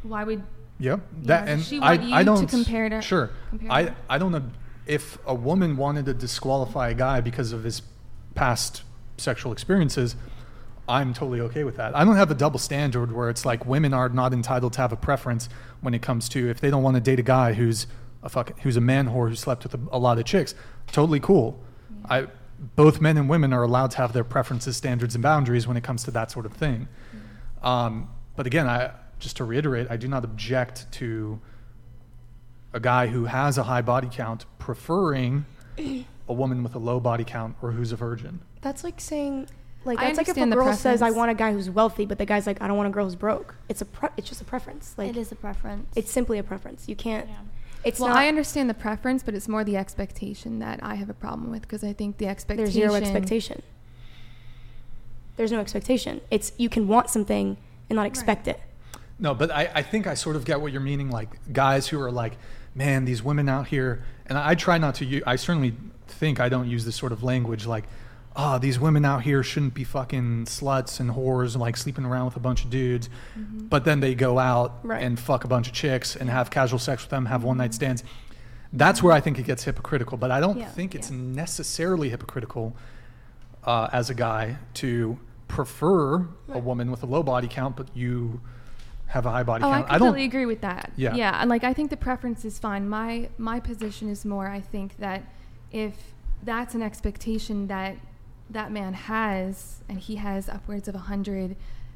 why 0.07 0.23
would? 0.23 0.43
You 0.77 1.01
That 1.23 1.47
and 1.47 1.63
she 1.63 1.79
I, 1.79 1.93
you 1.93 2.13
I 2.13 2.23
don't 2.23 2.41
to 2.41 2.45
compare 2.47 2.89
to 2.89 3.01
Sure. 3.01 3.29
compare 3.49 3.71
I 3.71 3.83
to- 3.85 3.95
I 4.09 4.17
don't 4.17 4.31
know 4.31 4.43
if 4.85 5.17
a 5.25 5.33
woman 5.33 5.77
wanted 5.77 6.05
to 6.05 6.13
disqualify 6.13 6.89
a 6.89 6.93
guy 6.93 7.21
because 7.21 7.51
of 7.53 7.63
his 7.63 7.81
past 8.35 8.83
sexual 9.17 9.51
experiences. 9.51 10.15
I'm 10.87 11.13
totally 11.13 11.39
okay 11.41 11.63
with 11.63 11.77
that. 11.77 11.95
I 11.95 12.03
don't 12.03 12.17
have 12.17 12.29
a 12.29 12.35
double 12.35 12.59
standard 12.59 13.11
where 13.11 13.29
it's 13.29 13.45
like 13.45 13.65
women 13.65 13.93
are 13.93 14.09
not 14.09 14.33
entitled 14.33 14.73
to 14.73 14.81
have 14.81 14.91
a 14.91 14.97
preference 14.97 15.49
when 15.81 15.93
it 15.93 16.01
comes 16.01 16.29
to 16.29 16.49
if 16.49 16.59
they 16.59 16.69
don't 16.69 16.83
want 16.83 16.95
to 16.95 17.01
date 17.01 17.19
a 17.19 17.23
guy 17.23 17.53
who's 17.53 17.87
a 18.21 18.29
fuck, 18.29 18.59
who's 18.59 18.77
a 18.77 18.81
man 18.81 19.07
whore 19.09 19.29
who 19.29 19.35
slept 19.35 19.63
with 19.63 19.73
a, 19.73 19.79
a 19.91 19.97
lot 19.97 20.19
of 20.19 20.25
chicks. 20.25 20.53
Totally 20.91 21.19
cool. 21.19 21.59
I 22.07 22.27
both 22.75 23.01
men 23.01 23.17
and 23.17 23.27
women 23.29 23.51
are 23.53 23.63
allowed 23.63 23.91
to 23.91 23.97
have 23.97 24.13
their 24.13 24.23
preferences, 24.23 24.77
standards, 24.77 25.15
and 25.15 25.21
boundaries 25.23 25.67
when 25.67 25.75
it 25.77 25.83
comes 25.83 26.03
to 26.03 26.11
that 26.11 26.31
sort 26.31 26.45
of 26.45 26.53
thing. 26.53 26.87
Um, 27.63 28.09
but 28.35 28.45
again, 28.45 28.67
I 28.67 28.91
just 29.19 29.37
to 29.37 29.43
reiterate, 29.43 29.87
I 29.89 29.97
do 29.97 30.07
not 30.07 30.23
object 30.23 30.91
to 30.93 31.39
a 32.73 32.79
guy 32.79 33.07
who 33.07 33.25
has 33.25 33.57
a 33.57 33.63
high 33.63 33.81
body 33.81 34.09
count 34.11 34.45
preferring 34.59 35.45
a 35.77 36.33
woman 36.33 36.63
with 36.63 36.75
a 36.75 36.79
low 36.79 36.99
body 36.99 37.23
count 37.23 37.55
or 37.61 37.71
who's 37.71 37.91
a 37.91 37.95
virgin. 37.95 38.41
That's 38.61 38.83
like 38.83 38.99
saying, 38.99 39.47
like 39.85 39.99
I 39.99 40.05
that's 40.05 40.17
like 40.17 40.27
if 40.27 40.37
a 40.37 40.41
understand 40.41 40.51
the 40.51 40.55
girl 40.57 40.73
says, 40.73 41.01
"I 41.01 41.07
preference. 41.07 41.17
want 41.17 41.31
a 41.31 41.33
guy 41.35 41.53
who's 41.53 41.69
wealthy," 41.69 42.05
but 42.05 42.17
the 42.17 42.25
guy's 42.25 42.45
like, 42.47 42.61
"I 42.61 42.67
don't 42.67 42.77
want 42.77 42.87
a 42.87 42.91
girl 42.91 43.05
who's 43.05 43.15
broke." 43.15 43.55
It's 43.69 43.81
a 43.81 43.85
pre- 43.85 44.09
it's 44.17 44.27
just 44.27 44.41
a 44.41 44.45
preference. 44.45 44.95
Like 44.97 45.09
it 45.09 45.17
is 45.17 45.31
a 45.31 45.35
preference. 45.35 45.87
It's 45.95 46.11
simply 46.11 46.39
a 46.39 46.43
preference. 46.43 46.87
You 46.87 46.95
can't. 46.95 47.29
It's 47.83 47.99
well, 47.99 48.09
not. 48.09 48.17
I 48.17 48.27
understand 48.27 48.69
the 48.69 48.73
preference, 48.73 49.21
but 49.21 49.35
it's 49.35 49.47
more 49.47 49.63
the 49.63 49.77
expectation 49.77 50.59
that 50.59 50.79
I 50.81 50.95
have 50.95 51.09
a 51.09 51.13
problem 51.13 51.51
with 51.51 51.61
because 51.61 51.83
I 51.83 51.93
think 51.93 52.17
the 52.17 52.27
expectation. 52.27 52.65
There's 52.65 52.73
zero 52.73 52.95
expectation. 52.95 53.61
There's 55.37 55.51
no 55.51 55.59
expectation. 55.59 56.21
It's 56.31 56.51
you 56.57 56.67
can 56.67 56.87
want 56.87 57.09
something 57.09 57.57
and 57.89 57.95
not 57.95 58.07
expect 58.07 58.47
it. 58.47 58.59
No, 59.17 59.33
but 59.33 59.51
I, 59.51 59.69
I 59.75 59.81
think 59.81 60.07
I 60.07 60.13
sort 60.13 60.35
of 60.35 60.45
get 60.45 60.59
what 60.61 60.71
you're 60.71 60.81
meaning. 60.81 61.09
Like 61.09 61.29
guys 61.53 61.87
who 61.87 61.99
are 62.01 62.11
like, 62.11 62.33
man, 62.73 63.05
these 63.05 63.23
women 63.23 63.47
out 63.47 63.67
here, 63.67 64.03
and 64.25 64.37
I, 64.37 64.55
try 64.55 64.77
not 64.77 64.95
to 64.95 65.05
use, 65.05 65.23
I 65.25 65.37
certainly 65.37 65.75
think 66.07 66.39
I 66.39 66.49
don't 66.49 66.69
use 66.69 66.85
this 66.85 66.95
sort 66.95 67.11
of 67.11 67.23
language 67.23 67.65
like, 67.65 67.85
oh, 68.35 68.57
these 68.59 68.77
women 68.77 69.05
out 69.05 69.21
here 69.23 69.41
shouldn't 69.43 69.73
be 69.73 69.85
fucking 69.85 70.45
sluts 70.45 70.99
and 70.99 71.11
whores 71.11 71.53
and 71.53 71.61
like 71.61 71.77
sleeping 71.77 72.03
around 72.03 72.25
with 72.25 72.35
a 72.35 72.41
bunch 72.41 72.65
of 72.65 72.69
dudes. 72.69 73.09
Mm-hmm. 73.39 73.67
But 73.67 73.85
then 73.85 74.01
they 74.01 74.13
go 74.13 74.37
out 74.37 74.79
Right. 74.83 75.01
and 75.01 75.17
fuck 75.17 75.45
a 75.45 75.47
bunch 75.47 75.67
of 75.67 75.73
chicks 75.73 76.17
and 76.17 76.29
have 76.29 76.51
casual 76.51 76.79
sex 76.79 77.03
with 77.03 77.11
them, 77.11 77.27
have 77.27 77.43
one 77.45 77.57
night 77.57 77.71
mm-hmm. 77.71 77.75
stands. 77.75 78.03
That's 78.73 79.01
where 79.01 79.13
I 79.13 79.21
think 79.21 79.39
it 79.39 79.43
gets 79.45 79.63
hypocritical. 79.63 80.17
But 80.17 80.31
I 80.31 80.41
don't 80.41 80.57
Yeah. 80.57 80.67
think 80.67 80.93
it's 80.95 81.09
necessarily 81.09 82.09
hypocritical 82.09 82.75
uh, 83.63 83.87
as 83.93 84.09
a 84.09 84.13
guy 84.13 84.57
to 84.75 85.17
prefer 85.47 86.27
a 86.49 86.59
woman 86.59 86.91
with 86.91 87.03
a 87.03 87.05
low 87.05 87.23
body 87.23 87.47
count, 87.47 87.77
but 87.77 87.87
you 87.95 88.41
have 89.07 89.25
a 89.25 89.31
high 89.31 89.43
body 89.43 89.63
Oh, 89.63 89.69
I 89.69 89.77
count. 89.77 89.87
completely 89.89 90.19
don't. 90.21 90.27
agree 90.27 90.45
with 90.45 90.61
that. 90.61 90.91
Yeah. 90.95 91.13
yeah, 91.15 91.37
and 91.39 91.49
like 91.49 91.63
I 91.63 91.73
think 91.73 91.89
the 91.89 91.97
preference 91.97 92.43
is 92.45 92.57
fine. 92.59 92.87
My 92.89 93.29
my 93.37 93.59
position 93.59 94.09
is 94.09 94.25
more. 94.25 94.47
I 94.47 94.59
think 94.61 94.97
that 94.97 95.23
if 95.71 95.93
that's 96.43 96.73
an 96.75 96.81
expectation 96.81 97.67
that 97.67 97.95
that 98.49 98.71
man 98.71 98.93
has, 98.93 99.83
and 99.89 99.99
he 99.99 100.15
has 100.17 100.49
upwards 100.49 100.87
of 100.87 100.95
a 100.95 100.99
hundred, 100.99 101.55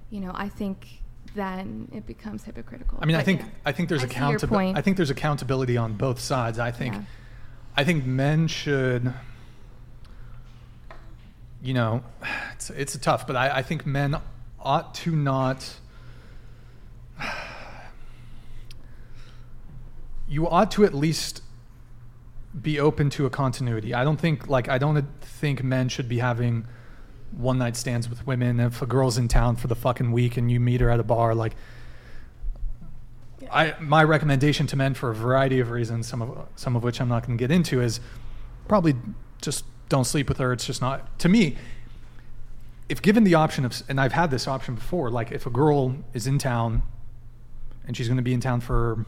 you 0.09 0.19
know, 0.19 0.31
I 0.33 0.49
think 0.49 0.87
then 1.35 1.87
it 1.93 2.07
becomes 2.07 2.43
hypocritical. 2.43 2.97
I 3.01 3.05
mean, 3.05 3.15
I 3.15 3.19
But 3.19 3.25
think. 3.25 3.41
I 3.65 3.71
think 3.71 3.89
there's 3.89 4.03
I 4.03 4.07
see 4.07 4.13
your 4.15 4.25
accountability. 4.25 4.73
I 4.77 4.81
think 4.81 4.97
there's 4.97 5.11
accountability 5.11 5.77
on 5.77 5.93
both 5.93 6.19
sides. 6.19 6.57
I 6.59 6.71
think 6.71 6.95
Yeah. 6.95 7.01
I 7.77 7.83
think 7.83 8.05
men 8.05 8.47
should. 8.47 9.13
You 11.61 11.73
know, 11.73 12.03
it's 12.53 12.69
it's 12.71 12.97
tough, 12.97 13.27
but 13.27 13.35
I, 13.35 13.57
I 13.57 13.61
think 13.61 13.85
men 13.85 14.15
ought 14.59 14.93
to 14.95 15.15
not. 15.15 15.75
You 20.31 20.47
ought 20.47 20.69
to 20.73 20.85
at 20.85 20.93
least 20.93 21.41
be 22.61 22.79
open 22.79 23.09
to 23.11 23.25
a 23.25 23.29
continuity. 23.31 23.95
I 23.95 24.03
don't 24.03 24.19
think 24.19 24.47
like 24.47 24.69
I 24.69 24.77
don't 24.77 25.03
think 25.21 25.63
men 25.63 25.89
should 25.89 26.07
be 26.07 26.19
having 26.19 26.67
one 27.31 27.57
night 27.57 27.75
stands 27.75 28.09
with 28.09 28.25
women. 28.25 28.59
If 28.59 28.81
a 28.81 28.85
girl's 28.85 29.17
in 29.17 29.27
town 29.27 29.55
for 29.55 29.67
the 29.67 29.75
fucking 29.75 30.11
week 30.11 30.37
and 30.37 30.51
you 30.51 30.59
meet 30.59 30.81
her 30.81 30.89
at 30.89 30.99
a 30.99 31.03
bar, 31.03 31.35
like 31.35 31.55
I 33.51 33.75
my 33.79 34.03
recommendation 34.03 34.67
to 34.67 34.75
men 34.75 34.93
for 34.93 35.09
a 35.09 35.15
variety 35.15 35.59
of 35.59 35.71
reasons, 35.71 36.07
some 36.07 36.21
of 36.21 36.47
some 36.55 36.75
of 36.75 36.83
which 36.83 36.99
I'm 36.99 37.09
not 37.09 37.25
going 37.25 37.37
to 37.37 37.41
get 37.41 37.51
into, 37.51 37.81
is 37.81 37.99
probably 38.67 38.95
just 39.41 39.65
don't 39.89 40.05
sleep 40.05 40.29
with 40.29 40.37
her. 40.37 40.51
It's 40.53 40.65
just 40.65 40.81
not 40.81 41.17
to 41.19 41.29
me. 41.29 41.57
If 42.87 43.03
given 43.03 43.23
the 43.23 43.35
option 43.35 43.65
of, 43.65 43.83
and 43.87 44.01
I've 44.01 44.13
had 44.13 44.31
this 44.31 44.47
option 44.47 44.73
before, 44.73 45.11
like 45.11 45.31
if 45.31 45.45
a 45.45 45.51
girl 45.51 45.95
is 46.13 46.25
in 46.25 46.39
town 46.39 46.81
and 47.89 47.97
she's 47.97 48.07
going 48.07 48.17
to 48.17 48.23
be 48.23 48.35
in 48.35 48.39
town 48.39 48.61
for 48.61 49.03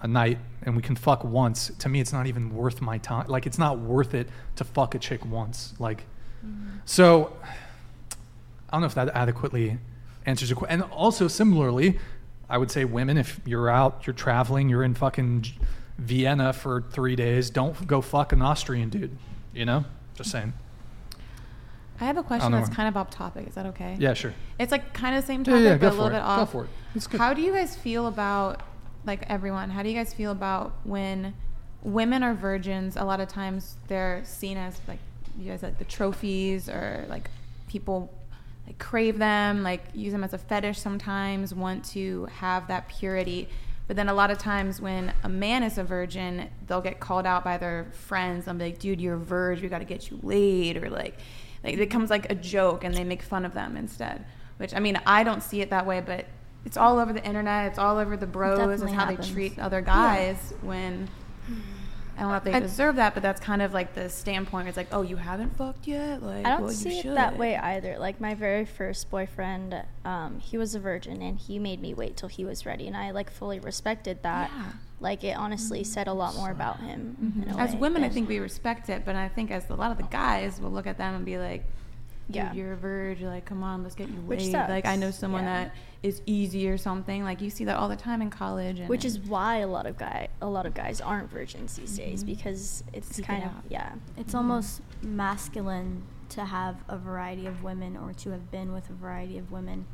a 0.00 0.08
night 0.08 0.38
and 0.62 0.74
we 0.74 0.82
can 0.82 0.96
fuck 0.96 1.22
once, 1.22 1.70
to 1.78 1.88
me 1.88 2.00
it's 2.00 2.12
not 2.12 2.26
even 2.26 2.52
worth 2.52 2.82
my 2.82 2.98
time. 2.98 3.28
Like 3.28 3.46
it's 3.46 3.58
not 3.58 3.78
worth 3.78 4.12
it 4.12 4.28
to 4.56 4.64
fuck 4.64 4.96
a 4.96 4.98
chick 4.98 5.24
once. 5.24 5.72
Like 5.78 6.04
mm-hmm. 6.44 6.78
so 6.84 7.32
I 8.10 8.72
don't 8.72 8.80
know 8.80 8.88
if 8.88 8.96
that 8.96 9.10
adequately 9.10 9.78
answers 10.26 10.50
your 10.50 10.56
question. 10.56 10.82
And 10.82 10.90
also 10.90 11.28
similarly, 11.28 12.00
I 12.50 12.58
would 12.58 12.72
say 12.72 12.84
women, 12.84 13.16
if 13.16 13.40
you're 13.46 13.70
out, 13.70 14.04
you're 14.04 14.14
traveling, 14.14 14.68
you're 14.68 14.82
in 14.82 14.94
fucking 14.94 15.46
Vienna 15.98 16.52
for 16.52 16.82
three 16.90 17.14
days, 17.14 17.50
don't 17.50 17.86
go 17.86 18.00
fuck 18.00 18.32
an 18.32 18.42
Austrian 18.42 18.88
dude. 18.88 19.16
You 19.54 19.64
know? 19.64 19.84
Just 20.16 20.32
saying. 20.32 20.54
I 22.02 22.06
have 22.06 22.16
a 22.16 22.22
question 22.24 22.50
that's 22.50 22.68
kind 22.68 22.88
of 22.88 22.96
off 22.96 23.10
topic. 23.10 23.46
Is 23.46 23.54
that 23.54 23.66
okay? 23.66 23.96
Yeah, 23.98 24.14
sure. 24.14 24.34
It's 24.58 24.72
like 24.72 24.92
kind 24.92 25.14
of 25.14 25.22
the 25.22 25.26
same 25.26 25.44
topic, 25.44 25.62
yeah, 25.62 25.76
but 25.76 25.86
a 25.86 25.90
little 25.90 26.06
it. 26.06 26.10
bit 26.10 26.18
Go 26.18 26.24
off. 26.24 26.52
for 26.52 26.64
it. 26.64 26.70
It's 26.96 27.06
good. 27.06 27.20
How 27.20 27.32
do 27.32 27.40
you 27.40 27.52
guys 27.52 27.76
feel 27.76 28.08
about, 28.08 28.60
like 29.06 29.24
everyone, 29.30 29.70
how 29.70 29.84
do 29.84 29.88
you 29.88 29.94
guys 29.94 30.12
feel 30.12 30.32
about 30.32 30.72
when 30.82 31.34
women 31.82 32.24
are 32.24 32.34
virgins? 32.34 32.96
A 32.96 33.04
lot 33.04 33.20
of 33.20 33.28
times 33.28 33.76
they're 33.86 34.22
seen 34.24 34.56
as 34.56 34.80
like, 34.88 34.98
you 35.38 35.48
guys 35.48 35.62
like 35.62 35.78
the 35.78 35.84
trophies 35.84 36.68
or 36.68 37.06
like 37.08 37.30
people 37.68 38.12
like 38.66 38.78
crave 38.78 39.18
them, 39.18 39.62
like 39.62 39.84
use 39.94 40.12
them 40.12 40.24
as 40.24 40.32
a 40.32 40.38
fetish 40.38 40.80
sometimes, 40.80 41.54
want 41.54 41.84
to 41.84 42.26
have 42.26 42.66
that 42.66 42.88
purity. 42.88 43.48
But 43.88 43.96
then 43.96 44.08
a 44.08 44.14
lot 44.14 44.30
of 44.30 44.38
times 44.38 44.80
when 44.80 45.12
a 45.22 45.28
man 45.28 45.62
is 45.62 45.78
a 45.78 45.84
virgin, 45.84 46.48
they'll 46.66 46.80
get 46.80 47.00
called 47.00 47.26
out 47.26 47.44
by 47.44 47.58
their 47.58 47.86
friends. 47.92 48.46
Be 48.46 48.52
like, 48.52 48.78
dude, 48.78 49.00
you're 49.00 49.14
a 49.14 49.18
virgin. 49.18 49.64
We 49.64 49.68
got 49.68 49.80
to 49.80 49.84
get 49.84 50.10
you 50.10 50.18
laid. 50.22 50.82
Or 50.82 50.88
like, 50.88 51.18
like 51.64 51.74
it 51.74 51.78
becomes 51.78 52.10
like 52.10 52.30
a 52.30 52.34
joke 52.34 52.84
and 52.84 52.94
they 52.94 53.04
make 53.04 53.22
fun 53.22 53.44
of 53.44 53.54
them 53.54 53.76
instead. 53.76 54.24
Which 54.58 54.74
I 54.74 54.80
mean, 54.80 55.00
I 55.06 55.24
don't 55.24 55.42
see 55.42 55.60
it 55.60 55.70
that 55.70 55.86
way, 55.86 56.00
but 56.00 56.26
it's 56.64 56.76
all 56.76 56.98
over 56.98 57.12
the 57.12 57.24
internet. 57.24 57.68
It's 57.68 57.78
all 57.78 57.98
over 57.98 58.16
the 58.16 58.26
bros 58.26 58.80
and 58.80 58.90
how 58.90 59.06
happens. 59.06 59.26
they 59.28 59.34
treat 59.34 59.58
other 59.58 59.80
guys 59.80 60.54
when. 60.62 61.08
I 62.14 62.20
don't 62.20 62.30
know 62.30 62.36
if 62.36 62.44
they 62.44 62.52
I- 62.52 62.60
deserve 62.60 62.96
that, 62.96 63.14
but 63.14 63.22
that's 63.22 63.40
kind 63.40 63.62
of 63.62 63.72
like 63.72 63.94
the 63.94 64.08
standpoint. 64.10 64.68
It's 64.68 64.76
like, 64.76 64.88
oh, 64.92 65.00
you 65.00 65.16
haven't 65.16 65.56
fucked 65.56 65.88
yet. 65.88 66.22
Like, 66.22 66.44
I 66.44 66.50
don't 66.50 66.60
well, 66.60 66.70
you 66.70 66.76
see 66.76 66.98
it 66.98 67.14
that 67.14 67.38
way 67.38 67.56
either. 67.56 67.98
Like 67.98 68.20
my 68.20 68.34
very 68.34 68.66
first 68.66 69.10
boyfriend, 69.10 69.82
um, 70.04 70.38
he 70.38 70.58
was 70.58 70.74
a 70.74 70.78
virgin 70.78 71.22
and 71.22 71.38
he 71.38 71.58
made 71.58 71.80
me 71.80 71.94
wait 71.94 72.18
till 72.18 72.28
he 72.28 72.44
was 72.44 72.66
ready, 72.66 72.86
and 72.86 72.96
I 72.96 73.12
like 73.12 73.30
fully 73.30 73.60
respected 73.60 74.22
that. 74.22 74.50
Yeah. 74.54 74.72
Like 75.02 75.24
it 75.24 75.36
honestly 75.36 75.80
mm-hmm. 75.80 75.92
said 75.92 76.06
a 76.08 76.12
lot 76.12 76.34
more 76.36 76.50
about 76.50 76.80
him. 76.80 77.16
Mm-hmm. 77.22 77.42
in 77.42 77.48
a 77.50 77.58
As 77.58 77.72
way. 77.72 77.78
women, 77.80 78.04
I 78.04 78.08
think 78.08 78.28
we 78.28 78.38
respect 78.38 78.88
it, 78.88 79.04
but 79.04 79.16
I 79.16 79.28
think 79.28 79.50
as 79.50 79.68
a 79.68 79.74
lot 79.74 79.90
of 79.90 79.96
the 79.98 80.04
guys 80.04 80.60
will 80.60 80.70
look 80.70 80.86
at 80.86 80.96
them 80.96 81.14
and 81.14 81.24
be 81.24 81.38
like, 81.38 81.64
Dude, 82.28 82.36
Yeah. 82.36 82.52
you're 82.52 82.72
a 82.74 82.76
virgin. 82.76 83.26
Like, 83.26 83.44
come 83.44 83.64
on, 83.64 83.82
let's 83.82 83.96
get 83.96 84.08
you 84.08 84.14
Which 84.14 84.44
laid. 84.44 84.52
Like, 84.52 84.86
I 84.86 84.94
know 84.94 85.10
someone 85.10 85.42
Yeah. 85.42 85.64
that 85.64 85.74
is 86.04 86.22
easy 86.24 86.68
or 86.68 86.78
something. 86.78 87.24
Like, 87.24 87.40
you 87.40 87.50
see 87.50 87.64
that 87.64 87.76
all 87.76 87.88
the 87.88 87.96
time 87.96 88.22
in 88.22 88.30
college. 88.30 88.78
And 88.78 88.88
which 88.88 89.04
is 89.04 89.18
why 89.18 89.56
a 89.58 89.66
lot 89.66 89.86
of 89.86 89.98
guy 89.98 90.28
a 90.40 90.46
lot 90.46 90.64
of 90.64 90.72
guys 90.72 91.00
aren't 91.00 91.30
virgins 91.30 91.74
these 91.76 91.96
days 91.98 92.22
Mhm. 92.22 92.26
because 92.26 92.84
it's 92.92 93.08
Seek 93.16 93.24
it 93.24 93.28
kind 93.28 93.42
of 93.42 93.50
out. 93.50 93.64
yeah 93.68 93.94
It's 94.16 94.28
mm-hmm. 94.28 94.36
almost 94.36 94.82
masculine 95.02 96.04
to 96.30 96.44
have 96.44 96.76
a 96.88 96.96
variety 96.96 97.46
of 97.46 97.62
women 97.64 97.96
or 97.96 98.12
to 98.14 98.30
have 98.30 98.50
been 98.52 98.72
with 98.72 98.88
a 98.88 98.94
variety 98.94 99.36
of 99.36 99.50
women, 99.52 99.86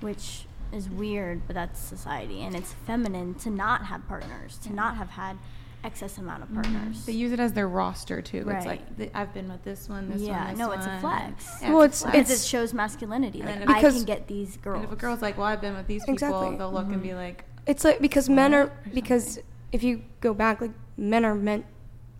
which 0.00 0.46
is 0.72 0.88
weird, 0.88 1.42
but 1.46 1.54
that's 1.54 1.80
society. 1.80 2.42
And 2.42 2.54
it's 2.54 2.72
feminine 2.86 3.34
to 3.36 3.50
not 3.50 3.86
have 3.86 4.06
partners, 4.08 4.58
to 4.58 4.72
not 4.72 4.96
have 4.96 5.10
had 5.10 5.38
excess 5.84 6.18
amount 6.18 6.42
of 6.42 6.52
partners. 6.52 7.06
They 7.06 7.12
use 7.12 7.32
it 7.32 7.38
as 7.40 7.52
their 7.52 7.68
roster 7.68 8.20
too. 8.20 8.42
Right. 8.44 8.56
It's 8.56 8.66
like 8.66 8.96
th- 8.96 9.10
I've 9.14 9.32
been 9.32 9.48
with 9.48 9.62
this 9.64 9.88
one, 9.88 10.10
this 10.10 10.20
yeah, 10.22 10.38
one, 10.46 10.50
this 10.50 10.58
no, 10.58 10.68
one. 10.68 10.78
it's 10.78 10.86
a 10.86 10.98
flex. 11.00 11.46
Yeah, 11.62 11.72
Well, 11.72 11.82
it's, 11.82 12.02
it's- 12.02 12.28
Because 12.28 12.42
it 12.44 12.46
shows 12.46 12.74
masculinity. 12.74 13.40
And 13.40 13.48
Like 13.48 13.58
then 13.60 13.70
I 13.70 13.80
can 13.80 14.04
get 14.04 14.26
these 14.26 14.56
girls. 14.56 14.76
And 14.78 14.84
if 14.86 14.92
a 14.92 14.96
girl's 14.96 15.22
like, 15.22 15.38
"Well, 15.38 15.46
I've 15.46 15.60
been 15.60 15.74
with 15.76 15.86
these 15.86 16.02
people," 16.02 16.14
Exactly. 16.14 16.56
they'll 16.56 16.72
look 16.72 16.86
and 16.86 16.94
mm-hmm. 16.94 17.02
be 17.02 17.14
like, 17.14 17.44
It's 17.66 17.84
like 17.84 18.00
because 18.00 18.28
men 18.28 18.52
are 18.54 18.72
because 18.92 19.24
something. 19.34 19.44
if 19.72 19.82
you 19.82 20.02
go 20.20 20.34
back, 20.34 20.60
like 20.60 20.72
men 20.96 21.24
are 21.24 21.34
meant 21.34 21.64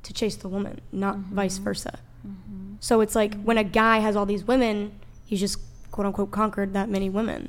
to 0.04 0.12
chase 0.12 0.36
the 0.36 0.48
woman, 0.48 0.80
not 0.92 1.16
Mm-hmm. 1.16 1.34
vice 1.34 1.58
versa. 1.58 1.98
Mm-hmm. 2.26 2.74
So 2.80 3.00
it's 3.00 3.16
like 3.16 3.32
mm-hmm. 3.32 3.44
when 3.44 3.58
a 3.58 3.64
guy 3.64 3.98
has 3.98 4.14
all 4.14 4.24
these 4.26 4.44
women, 4.44 4.92
he's 5.26 5.40
just 5.40 5.58
quote 5.90 6.06
unquote 6.06 6.30
conquered 6.30 6.72
that 6.74 6.88
many 6.88 7.10
women. 7.10 7.48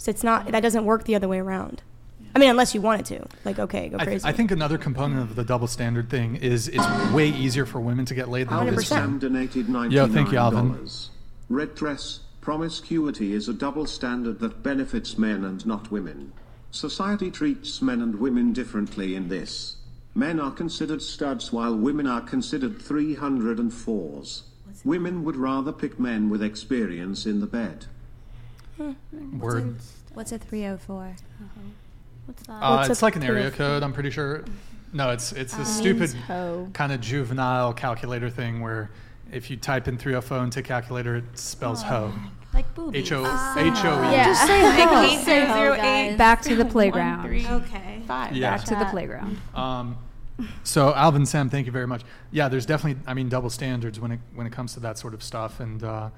So 0.00 0.08
it's 0.08 0.24
not 0.24 0.46
that 0.46 0.60
doesn't 0.60 0.86
work 0.86 1.04
the 1.04 1.14
other 1.14 1.28
way 1.28 1.40
around. 1.40 1.82
I 2.34 2.38
mean, 2.38 2.48
unless 2.48 2.74
you 2.74 2.80
want 2.80 3.00
it 3.02 3.06
to, 3.14 3.26
like 3.44 3.58
okay, 3.58 3.90
go 3.90 3.96
I, 3.96 3.98
th- 3.98 4.06
crazy. 4.06 4.24
I 4.26 4.32
think 4.32 4.50
another 4.50 4.78
component 4.78 5.20
of 5.20 5.36
the 5.36 5.44
double 5.44 5.66
standard 5.66 6.08
thing 6.08 6.36
is 6.36 6.68
it's 6.68 7.12
way 7.12 7.28
easier 7.28 7.66
for 7.66 7.80
women 7.80 8.06
to 8.06 8.14
get 8.14 8.30
laid 8.30 8.48
than 8.48 8.66
it 8.66 8.72
is 8.72 8.88
for 8.88 8.94
100%. 8.94 8.98
Sam 8.98 9.18
donated 9.18 9.66
$99. 9.66 9.92
Yo, 9.92 10.08
thank 10.08 10.32
you, 10.32 10.38
Alvin. 10.38 10.88
Red 11.50 11.74
dress, 11.74 12.20
promiscuity 12.40 13.34
is 13.34 13.46
a 13.46 13.52
double 13.52 13.84
standard 13.84 14.38
that 14.40 14.62
benefits 14.62 15.18
men 15.18 15.44
and 15.44 15.66
not 15.66 15.90
women. 15.90 16.32
Society 16.70 17.30
treats 17.30 17.82
men 17.82 18.00
and 18.00 18.20
women 18.20 18.54
differently 18.54 19.14
in 19.14 19.28
this. 19.28 19.76
Men 20.14 20.40
are 20.40 20.50
considered 20.50 21.02
studs 21.02 21.52
while 21.52 21.76
women 21.76 22.06
are 22.06 22.22
considered 22.22 22.78
304s. 22.78 24.42
Women 24.82 25.24
would 25.24 25.36
rather 25.36 25.72
pick 25.72 26.00
men 26.00 26.30
with 26.30 26.42
experience 26.42 27.26
in 27.26 27.40
the 27.40 27.46
bed. 27.46 27.84
Word. 29.38 29.76
What's 30.14 30.32
a 30.32 30.38
304? 30.38 31.16
What's 32.26 32.42
that? 32.44 32.52
Uh, 32.52 32.76
What's 32.76 32.90
it's 32.90 33.02
a 33.02 33.04
like 33.04 33.16
an 33.16 33.22
area 33.22 33.50
code. 33.50 33.82
I'm 33.82 33.92
pretty 33.92 34.10
sure. 34.10 34.44
No, 34.92 35.10
it's 35.10 35.32
it's 35.32 35.54
a 35.56 35.60
Uh, 35.60 35.64
stupid 35.64 36.14
means 36.14 36.70
kind 36.74 36.92
of 36.92 37.00
juvenile 37.00 37.72
calculator 37.72 38.28
thing 38.30 38.60
where 38.60 38.90
if 39.32 39.50
you 39.50 39.56
type 39.56 39.86
in 39.88 39.96
304 39.98 40.44
into 40.44 40.62
calculator, 40.62 41.16
it 41.16 41.38
spells 41.38 41.82
hoe. 41.82 42.12
like 42.52 42.72
boobies. 42.74 43.02
H 43.06 43.12
O 43.12 43.22
Ah. 43.26 43.58
H 43.58 43.84
O 43.84 44.10
E. 44.10 44.12
Yeah. 44.12 44.24
Just 44.26 44.46
say 44.46 44.62
Like 44.62 44.88
hoe. 44.88 45.02
eight 45.02 45.18
Say 45.24 45.40
zero 45.40 45.46
hoe, 45.46 45.54
zero 45.62 45.76
guys. 45.76 45.84
eight. 46.12 46.16
Back 46.16 46.42
to 46.42 46.56
the 46.56 46.64
one, 46.64 46.72
playground. 46.72 47.22
three, 47.28 47.46
Okay. 47.46 48.02
five. 48.08 48.34
Yeah. 48.36 48.56
Back 48.56 48.64
to 48.66 48.74
the 48.74 48.84
playground. 48.86 49.38
Um, 49.54 49.96
so 50.64 50.92
Alvin, 50.94 51.26
Sam, 51.26 51.48
thank 51.50 51.66
you 51.66 51.72
very 51.72 51.86
much. 51.86 52.02
Yeah, 52.32 52.48
there's 52.48 52.66
definitely, 52.66 53.00
I 53.06 53.14
mean, 53.14 53.28
double 53.28 53.50
standards 53.50 54.00
when 54.00 54.10
it 54.12 54.20
when 54.34 54.46
it 54.46 54.52
comes 54.52 54.72
to 54.74 54.80
that 54.80 54.98
sort 54.98 55.14
of 55.14 55.22
stuff, 55.22 55.60
and 55.60 55.84
uh, 55.84 56.10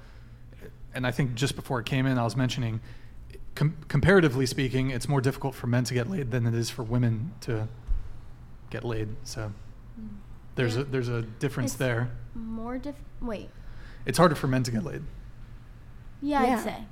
and 0.93 1.05
I 1.07 1.11
think 1.11 1.35
just 1.35 1.55
before 1.55 1.79
it 1.79 1.85
came 1.85 2.05
in, 2.05 2.17
I 2.17 2.23
was 2.23 2.35
mentioning, 2.35 2.81
com- 3.55 3.77
comparatively 3.87 4.45
speaking, 4.45 4.89
it's 4.89 5.07
more 5.07 5.21
difficult 5.21 5.55
for 5.55 5.67
men 5.67 5.83
to 5.85 5.93
get 5.93 6.09
laid 6.09 6.31
than 6.31 6.45
it 6.45 6.53
is 6.53 6.69
for 6.69 6.83
women 6.83 7.33
to 7.41 7.67
get 8.69 8.83
laid. 8.83 9.09
So 9.23 9.51
mm. 9.99 10.07
there's 10.55 10.77
a 10.77 10.83
there's 10.83 11.09
a 11.09 11.21
difference 11.21 11.75
It's- 11.75 11.79
there. 11.87 12.11
More 12.35 12.77
diff. 12.77 12.95
Wait. 13.21 13.49
It's 14.05 14.17
harder 14.17 14.35
for 14.35 14.47
men 14.47 14.63
to 14.63 14.71
get 14.71 14.83
laid. 14.83 15.03
Yeah, 16.21 16.43
Yeah. 16.43 16.57
I'd 16.57 16.63
say. 16.63 16.85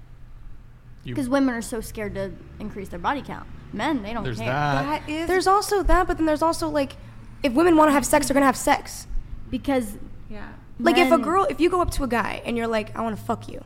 Because 1.03 1.27
women 1.27 1.55
are 1.55 1.63
so 1.63 1.81
scared 1.81 2.13
to 2.13 2.31
increase 2.59 2.89
their 2.89 2.99
body 2.99 3.23
count. 3.23 3.47
Men, 3.73 4.03
they 4.03 4.13
don't 4.13 4.23
there's 4.23 4.37
care. 4.37 4.47
that. 4.47 5.05
That 5.05 5.09
is. 5.09 5.27
there's 5.27 5.47
also 5.47 5.81
that, 5.81 6.05
but 6.07 6.17
then 6.17 6.27
there's 6.27 6.43
also 6.43 6.69
like, 6.69 6.95
if 7.41 7.53
women 7.53 7.75
want 7.75 7.89
to 7.89 7.93
have 7.93 8.05
sex, 8.05 8.27
they're 8.27 8.33
gonna 8.35 8.45
have 8.45 8.57
sex. 8.57 9.07
Because 9.49 9.97
yeah. 10.29 10.47
Like 10.79 10.97
if 10.97 11.11
a 11.11 11.17
girl, 11.17 11.45
if 11.49 11.59
you 11.59 11.69
go 11.69 11.81
up 11.81 11.91
to 11.91 12.03
a 12.03 12.07
guy 12.07 12.41
and 12.45 12.57
you're 12.57 12.67
like, 12.67 12.95
I 12.95 13.01
want 13.01 13.17
to 13.17 13.23
fuck 13.23 13.47
you, 13.47 13.55
Yeah. 13.55 13.61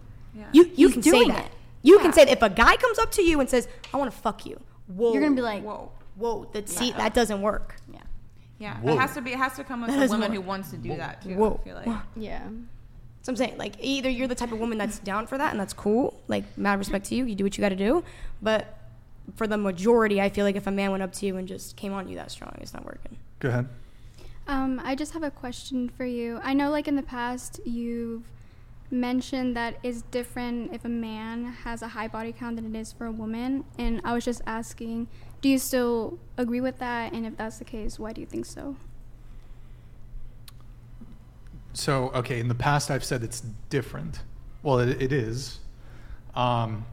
You 0.56 0.64
you 0.76 0.88
He's 0.88 0.94
can 0.94 1.04
say 1.04 1.24
that. 1.28 1.46
it. 1.46 1.52
You 1.84 1.98
Yeah. 1.98 2.02
can 2.04 2.14
say 2.14 2.26
that. 2.26 2.32
if 2.32 2.42
a 2.42 2.50
guy 2.50 2.76
comes 2.78 2.98
up 3.00 3.12
to 3.14 3.22
you 3.22 3.40
and 3.40 3.50
says, 3.50 3.68
I 3.94 3.98
want 3.98 4.12
to 4.12 4.18
fuck 4.18 4.46
you, 4.46 4.60
whoa, 4.88 5.14
you're 5.14 5.22
gonna 5.22 5.36
be 5.36 5.42
like, 5.42 5.64
Whoa. 5.64 5.92
whoa, 6.16 6.50
that 6.54 6.68
see 6.70 6.90
Yeah. 6.90 6.98
that 6.98 7.14
doesn't 7.14 7.42
work. 7.42 7.76
yeah. 7.94 8.00
Yeah. 8.58 8.78
Whoa. 8.78 8.94
It 8.94 9.00
has 9.00 9.14
to 9.16 9.22
be. 9.22 9.32
It 9.34 9.38
has 9.38 9.56
to 9.58 9.64
come 9.64 9.82
with 9.82 9.90
That 9.92 10.08
a 10.08 10.10
woman 10.10 10.32
work. 10.32 10.36
who 10.42 10.42
wants 10.42 10.70
to 10.72 10.78
do 10.78 10.96
that 10.96 11.22
too. 11.22 11.36
Whoa. 11.36 11.60
I 11.62 11.64
feel 11.66 11.76
like. 11.76 11.88
yeah 12.16 12.48
So 13.22 13.32
I'm 13.32 13.36
saying, 13.36 13.58
like, 13.58 13.74
either 13.82 14.10
you're 14.10 14.28
the 14.30 14.36
type 14.36 14.52
of 14.54 14.60
woman 14.60 14.78
that's 14.78 15.00
down 15.00 15.28
for 15.28 15.38
that, 15.38 15.52
and 15.52 15.60
that's 15.60 15.74
cool. 15.74 16.14
Like, 16.28 16.44
mad 16.58 16.78
respect 16.80 17.06
to 17.08 17.16
you. 17.16 17.26
You 17.26 17.36
do 17.36 17.44
what 17.44 17.58
you 17.58 17.62
got 17.62 17.70
to 17.70 17.76
do. 17.76 18.04
But 18.42 18.78
for 19.36 19.46
the 19.48 19.58
majority, 19.58 20.22
I 20.22 20.30
feel 20.30 20.46
like 20.46 20.56
if 20.56 20.68
a 20.68 20.72
man 20.72 20.92
went 20.92 21.02
up 21.04 21.12
to 21.14 21.26
you 21.26 21.36
and 21.38 21.48
just 21.48 21.76
came 21.76 21.92
on 21.92 22.08
you 22.08 22.16
that 22.18 22.30
strong, 22.32 22.54
it's 22.62 22.74
not 22.74 22.86
working. 22.86 23.18
Go 23.40 23.50
ahead. 23.50 23.68
Um, 24.48 24.80
I 24.86 24.94
just 24.96 25.12
have 25.14 25.24
a 25.24 25.32
question 25.32 25.90
for 25.90 26.06
you. 26.06 26.40
I 26.44 26.54
know, 26.54 26.70
like 26.70 26.88
in 26.88 26.96
the 26.96 27.02
past, 27.04 27.60
you've 27.66 28.24
mentioned 28.92 29.56
that 29.56 29.78
it's 29.84 30.04
different 30.04 30.74
if 30.74 30.86
a 30.86 30.90
man 30.90 31.46
has 31.46 31.82
a 31.82 31.90
high 31.90 32.08
body 32.08 32.32
count 32.32 32.56
than 32.56 32.76
it 32.76 32.80
is 32.80 32.94
for 32.94 33.06
a 33.06 33.12
woman. 33.12 33.66
And 33.78 34.02
I 34.04 34.14
was 34.14 34.24
just 34.26 34.42
asking, 34.46 35.08
do 35.42 35.50
you 35.50 35.58
still 35.58 36.20
agree 36.38 36.62
with 36.62 36.80
that? 36.80 37.14
And 37.14 37.26
if 37.26 37.38
that's 37.38 37.58
the 37.58 37.66
case, 37.66 37.98
why 38.00 38.14
do 38.14 38.22
you 38.22 38.28
think 38.28 38.46
so? 38.46 38.76
So, 41.74 42.10
okay, 42.16 42.40
in 42.40 42.48
the 42.48 42.56
past 42.56 42.90
I've 42.90 43.04
said 43.04 43.24
it's 43.24 43.42
different. 43.70 44.22
Well, 44.64 44.80
it, 44.80 45.02
it 45.02 45.12
is. 45.12 45.60
Um, 46.36 46.86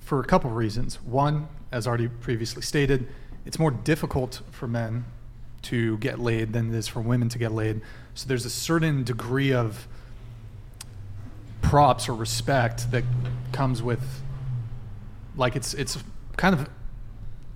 for 0.00 0.20
a 0.20 0.24
couple 0.24 0.50
of 0.50 0.56
reasons. 0.56 1.02
One, 1.02 1.48
as 1.70 1.86
already 1.86 2.08
previously 2.08 2.62
stated, 2.62 3.08
it's 3.46 3.58
more 3.58 3.70
difficult 3.70 4.42
for 4.50 4.66
men 4.66 5.04
to 5.62 5.96
get 5.98 6.18
laid 6.18 6.52
than 6.52 6.74
it 6.74 6.76
is 6.76 6.88
for 6.88 7.00
women 7.00 7.28
to 7.30 7.38
get 7.38 7.52
laid. 7.52 7.80
So 8.14 8.28
there's 8.28 8.44
a 8.44 8.50
certain 8.50 9.04
degree 9.04 9.52
of 9.52 9.88
props 11.62 12.08
or 12.08 12.14
respect 12.14 12.90
that 12.90 13.04
comes 13.52 13.82
with 13.82 14.02
like 15.36 15.56
it's 15.56 15.72
it's 15.74 16.02
kind 16.36 16.54
of 16.54 16.68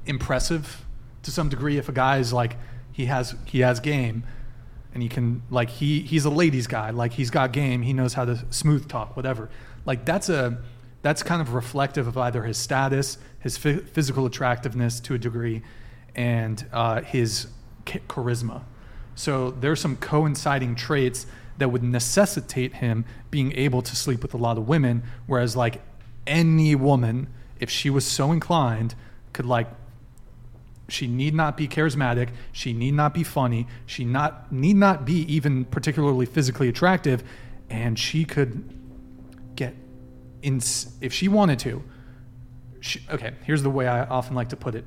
impressive 0.06 0.84
to 1.22 1.30
some 1.30 1.48
degree 1.48 1.76
if 1.76 1.88
a 1.88 1.92
guy 1.92 2.18
is 2.18 2.32
like 2.32 2.56
he 2.92 3.06
has 3.06 3.34
he 3.44 3.60
has 3.60 3.80
game 3.80 4.24
and 4.94 5.02
he 5.02 5.08
can 5.08 5.42
like 5.50 5.68
he 5.68 6.00
he's 6.00 6.24
a 6.24 6.30
ladies 6.30 6.66
guy 6.66 6.90
like 6.90 7.12
he's 7.12 7.30
got 7.30 7.52
game 7.52 7.82
he 7.82 7.92
knows 7.92 8.14
how 8.14 8.24
to 8.24 8.42
smooth 8.50 8.88
talk 8.88 9.16
whatever. 9.16 9.50
Like 9.84 10.04
that's 10.06 10.28
a 10.28 10.58
that's 11.02 11.22
kind 11.22 11.42
of 11.42 11.52
reflective 11.52 12.06
of 12.06 12.16
either 12.16 12.44
his 12.44 12.56
status 12.56 13.18
his 13.40 13.58
phy- 13.58 13.78
physical 13.78 14.24
attractiveness 14.24 14.98
to 15.00 15.14
a 15.14 15.18
degree 15.18 15.62
and 16.14 16.64
uh, 16.72 17.02
his 17.02 17.48
ch- 17.84 18.00
charisma. 18.08 18.62
So 19.14 19.50
there's 19.50 19.80
some 19.80 19.96
coinciding 19.96 20.74
traits 20.74 21.26
that 21.58 21.70
would 21.70 21.82
necessitate 21.82 22.74
him 22.74 23.04
being 23.30 23.52
able 23.52 23.82
to 23.82 23.96
sleep 23.96 24.22
with 24.22 24.34
a 24.34 24.36
lot 24.36 24.58
of 24.58 24.68
women 24.68 25.02
whereas 25.26 25.56
like 25.56 25.82
any 26.26 26.74
woman 26.74 27.28
if 27.60 27.70
she 27.70 27.90
was 27.90 28.04
so 28.04 28.32
inclined 28.32 28.94
could 29.32 29.46
like 29.46 29.68
she 30.88 31.06
need 31.06 31.34
not 31.34 31.56
be 31.56 31.66
charismatic. 31.66 32.30
She 32.52 32.72
need 32.72 32.94
not 32.94 33.12
be 33.12 33.24
funny. 33.24 33.66
She 33.86 34.04
not 34.04 34.52
need 34.52 34.76
not 34.76 35.04
be 35.04 35.20
even 35.32 35.64
particularly 35.64 36.26
physically 36.26 36.68
attractive, 36.68 37.24
and 37.68 37.98
she 37.98 38.24
could 38.24 38.68
get 39.56 39.74
in 40.42 40.60
if 41.00 41.12
she 41.12 41.28
wanted 41.28 41.58
to. 41.60 41.82
She, 42.80 43.00
okay, 43.10 43.32
here's 43.44 43.62
the 43.62 43.70
way 43.70 43.88
I 43.88 44.04
often 44.04 44.36
like 44.36 44.50
to 44.50 44.56
put 44.56 44.74
it. 44.74 44.84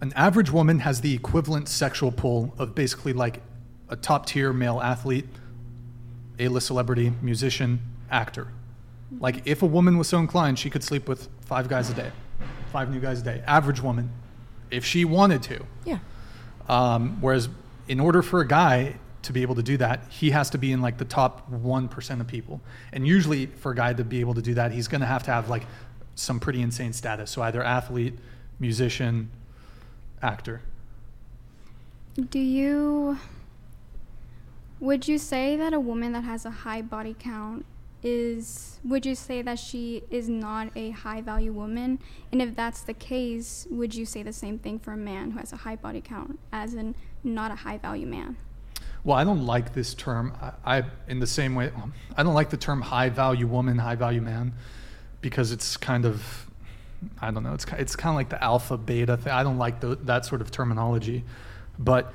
An 0.00 0.12
average 0.14 0.50
woman 0.50 0.80
has 0.80 1.00
the 1.00 1.14
equivalent 1.14 1.68
sexual 1.68 2.12
pull 2.12 2.54
of 2.58 2.74
basically 2.74 3.12
like 3.12 3.40
a 3.92 3.96
top 3.96 4.24
tier 4.26 4.52
male 4.52 4.80
athlete, 4.80 5.26
A 6.38 6.48
list 6.48 6.66
celebrity, 6.66 7.12
musician, 7.20 7.80
actor. 8.10 8.48
Like 9.20 9.46
if 9.46 9.62
a 9.62 9.66
woman 9.66 9.98
was 9.98 10.08
so 10.08 10.18
inclined, 10.18 10.58
she 10.58 10.70
could 10.70 10.82
sleep 10.82 11.06
with 11.06 11.28
five 11.42 11.68
guys 11.68 11.90
a 11.90 11.94
day, 11.94 12.10
five 12.72 12.90
new 12.90 12.98
guys 12.98 13.20
a 13.20 13.24
day. 13.24 13.44
Average 13.46 13.82
woman, 13.82 14.10
if 14.70 14.84
she 14.84 15.04
wanted 15.04 15.42
to. 15.44 15.66
Yeah. 15.84 15.98
Um, 16.68 17.20
whereas 17.20 17.50
in 17.86 18.00
order 18.00 18.22
for 18.22 18.40
a 18.40 18.48
guy, 18.48 18.96
to 19.22 19.32
be 19.32 19.42
able 19.42 19.54
to 19.54 19.62
do 19.62 19.76
that, 19.76 20.00
he 20.08 20.30
has 20.30 20.50
to 20.50 20.58
be 20.58 20.72
in 20.72 20.80
like 20.80 20.98
the 20.98 21.04
top 21.04 21.50
1% 21.50 22.20
of 22.20 22.26
people. 22.26 22.60
And 22.92 23.06
usually, 23.06 23.46
for 23.46 23.72
a 23.72 23.74
guy 23.74 23.92
to 23.92 24.02
be 24.02 24.20
able 24.20 24.34
to 24.34 24.42
do 24.42 24.54
that, 24.54 24.72
he's 24.72 24.88
going 24.88 25.00
to 25.00 25.06
have 25.06 25.22
to 25.24 25.30
have 25.30 25.48
like 25.48 25.64
some 26.14 26.40
pretty 26.40 26.60
insane 26.60 26.92
status. 26.92 27.30
So, 27.30 27.42
either 27.42 27.62
athlete, 27.62 28.18
musician, 28.58 29.30
actor. 30.20 30.62
Do 32.30 32.38
you 32.38 33.18
would 34.82 35.06
you 35.06 35.16
say 35.16 35.54
that 35.54 35.72
a 35.72 35.78
woman 35.78 36.12
that 36.12 36.24
has 36.24 36.44
a 36.44 36.50
high 36.50 36.82
body 36.82 37.14
count 37.16 37.64
is 38.02 38.80
would 38.82 39.06
you 39.06 39.14
say 39.14 39.40
that 39.40 39.56
she 39.56 40.02
is 40.10 40.28
not 40.28 40.76
a 40.76 40.90
high 40.90 41.20
value 41.20 41.52
woman? 41.52 42.00
And 42.32 42.42
if 42.42 42.56
that's 42.56 42.80
the 42.82 42.92
case, 42.92 43.64
would 43.70 43.94
you 43.94 44.04
say 44.04 44.24
the 44.24 44.32
same 44.32 44.58
thing 44.58 44.80
for 44.80 44.92
a 44.92 44.96
man 44.96 45.30
who 45.30 45.38
has 45.38 45.52
a 45.52 45.56
high 45.56 45.76
body 45.76 46.00
count 46.00 46.36
as 46.50 46.74
in 46.74 46.96
not 47.22 47.52
a 47.52 47.54
high 47.54 47.78
value 47.78 48.08
man? 48.08 48.36
Well, 49.04 49.16
I 49.16 49.22
don't 49.22 49.46
like 49.46 49.72
this 49.72 49.94
term. 49.94 50.36
I, 50.42 50.78
I 50.78 50.84
in 51.06 51.20
the 51.20 51.28
same 51.28 51.54
way, 51.54 51.70
I 52.16 52.24
don't 52.24 52.34
like 52.34 52.50
the 52.50 52.56
term 52.56 52.80
high 52.80 53.08
value 53.08 53.46
woman, 53.46 53.78
high 53.78 53.94
value 53.94 54.20
man, 54.20 54.52
because 55.20 55.52
it's 55.52 55.76
kind 55.76 56.04
of, 56.04 56.50
I 57.20 57.30
don't 57.30 57.44
know, 57.44 57.54
it's 57.54 57.66
it's 57.78 57.94
kind 57.94 58.12
of 58.12 58.16
like 58.16 58.30
the 58.30 58.42
alpha 58.42 58.76
beta 58.76 59.16
thing. 59.16 59.32
I 59.32 59.44
don't 59.44 59.58
like 59.58 59.78
the, 59.78 59.94
that 60.02 60.26
sort 60.26 60.40
of 60.40 60.50
terminology. 60.50 61.22
But 61.78 62.12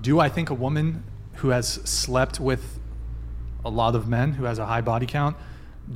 do 0.00 0.20
I 0.20 0.28
think 0.28 0.50
a 0.50 0.54
woman 0.54 1.02
who 1.36 1.48
has 1.48 1.66
slept 1.68 2.40
with 2.40 2.78
a 3.64 3.70
lot 3.70 3.94
of 3.94 4.08
men, 4.08 4.32
who 4.34 4.44
has 4.44 4.58
a 4.58 4.66
high 4.66 4.80
body 4.80 5.06
count, 5.06 5.36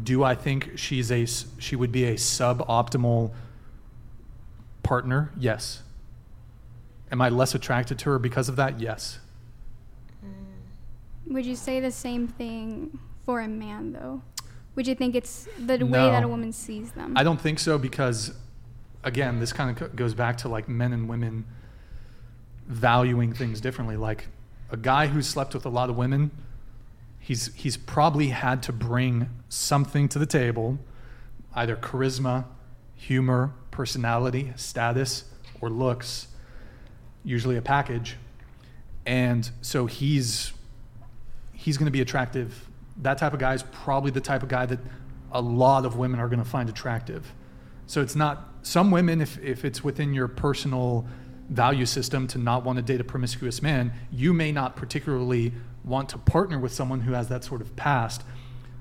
do 0.03 0.23
I 0.23 0.35
think 0.35 0.73
she's 0.77 1.11
a 1.11 1.27
she 1.59 1.77
would 1.77 1.93
be 1.93 2.05
a 2.05 2.15
suboptimal 2.15 3.33
partner? 4.83 5.31
Yes. 5.39 5.83
Am 7.11 7.23
I 7.23 7.29
less 7.31 7.55
attracted 7.55 7.99
to 8.01 8.11
her 8.11 8.19
because 8.19 8.49
of 8.49 8.57
that? 8.57 8.81
Yes. 8.81 9.19
Mm. 10.25 11.33
Would 11.33 11.47
you 11.47 11.57
say 11.57 11.81
the 11.81 11.91
same 11.91 12.29
thing 12.29 12.99
for 13.25 13.41
a 13.41 13.49
man 13.49 13.93
though? 13.93 14.23
Would 14.75 14.87
you 14.87 14.95
think 14.95 15.15
it's 15.15 15.49
the 15.59 15.79
No. 15.79 15.87
way 15.87 16.11
that 16.11 16.23
a 16.23 16.29
woman 16.29 16.53
sees 16.53 16.93
them? 16.93 17.15
I 17.17 17.25
don't 17.25 17.41
think 17.41 17.59
so 17.59 17.79
because, 17.79 18.33
again, 19.03 19.41
this 19.41 19.53
kind 19.53 19.81
of 19.81 19.97
goes 19.97 20.15
back 20.15 20.37
to 20.39 20.49
like 20.49 20.69
men 20.69 20.93
and 20.93 21.09
women 21.09 21.45
valuing 22.67 23.33
things 23.33 23.61
differently. 23.61 23.97
Like 23.97 24.29
a 24.71 24.77
guy 24.77 25.07
who's 25.07 25.27
slept 25.27 25.55
with 25.55 25.65
a 25.65 25.69
lot 25.69 25.91
of 25.91 25.97
women, 25.97 26.31
he's 27.19 27.55
he's 27.55 27.77
probably 27.77 28.29
had 28.29 28.63
to 28.65 28.73
bring 28.73 29.29
something 29.49 30.09
to 30.09 30.19
the 30.19 30.27
table, 30.27 30.79
either 31.55 31.77
charisma, 31.77 32.45
humor, 32.95 33.53
personality, 33.71 34.53
status, 34.57 35.25
or 35.61 35.71
looks. 35.71 36.29
Usually 37.25 37.57
a 37.57 37.63
package, 37.63 38.17
and 39.05 39.51
so 39.61 39.87
he's 39.87 40.53
he's 41.53 41.77
going 41.77 41.87
to 41.87 41.93
be 41.93 42.01
attractive. 42.01 42.69
That 42.99 43.19
type 43.19 43.33
of 43.33 43.39
guy 43.39 43.55
is 43.55 43.63
probably 43.63 44.11
the 44.11 44.21
type 44.21 44.43
of 44.43 44.49
guy 44.49 44.67
that 44.67 44.79
a 45.33 45.41
lot 45.41 45.85
of 45.85 45.97
women 45.97 46.21
are 46.21 46.29
going 46.29 46.43
to 46.43 46.49
find 46.49 46.69
attractive. 46.69 47.33
So 47.87 48.01
it's 48.03 48.17
not 48.17 48.49
some 48.63 48.91
women, 48.91 49.21
if, 49.21 49.39
if 49.43 49.65
it's 49.65 49.83
within 49.83 50.13
your 50.13 50.29
personal 50.29 51.07
value 51.49 51.87
system 51.87 52.27
to 52.29 52.39
not 52.39 52.65
want 52.65 52.77
to 52.77 52.83
date 52.83 53.01
a 53.01 53.05
promiscuous 53.05 53.63
man, 53.63 53.93
you 54.13 54.33
may 54.33 54.53
not 54.53 54.77
particularly 54.77 55.53
want 55.85 56.09
to 56.11 56.19
partner 56.19 56.59
with 56.59 56.73
someone 56.73 57.01
who 57.01 57.13
has 57.13 57.29
that 57.29 57.45
sort 57.45 57.61
of 57.61 57.75
past, 57.77 58.23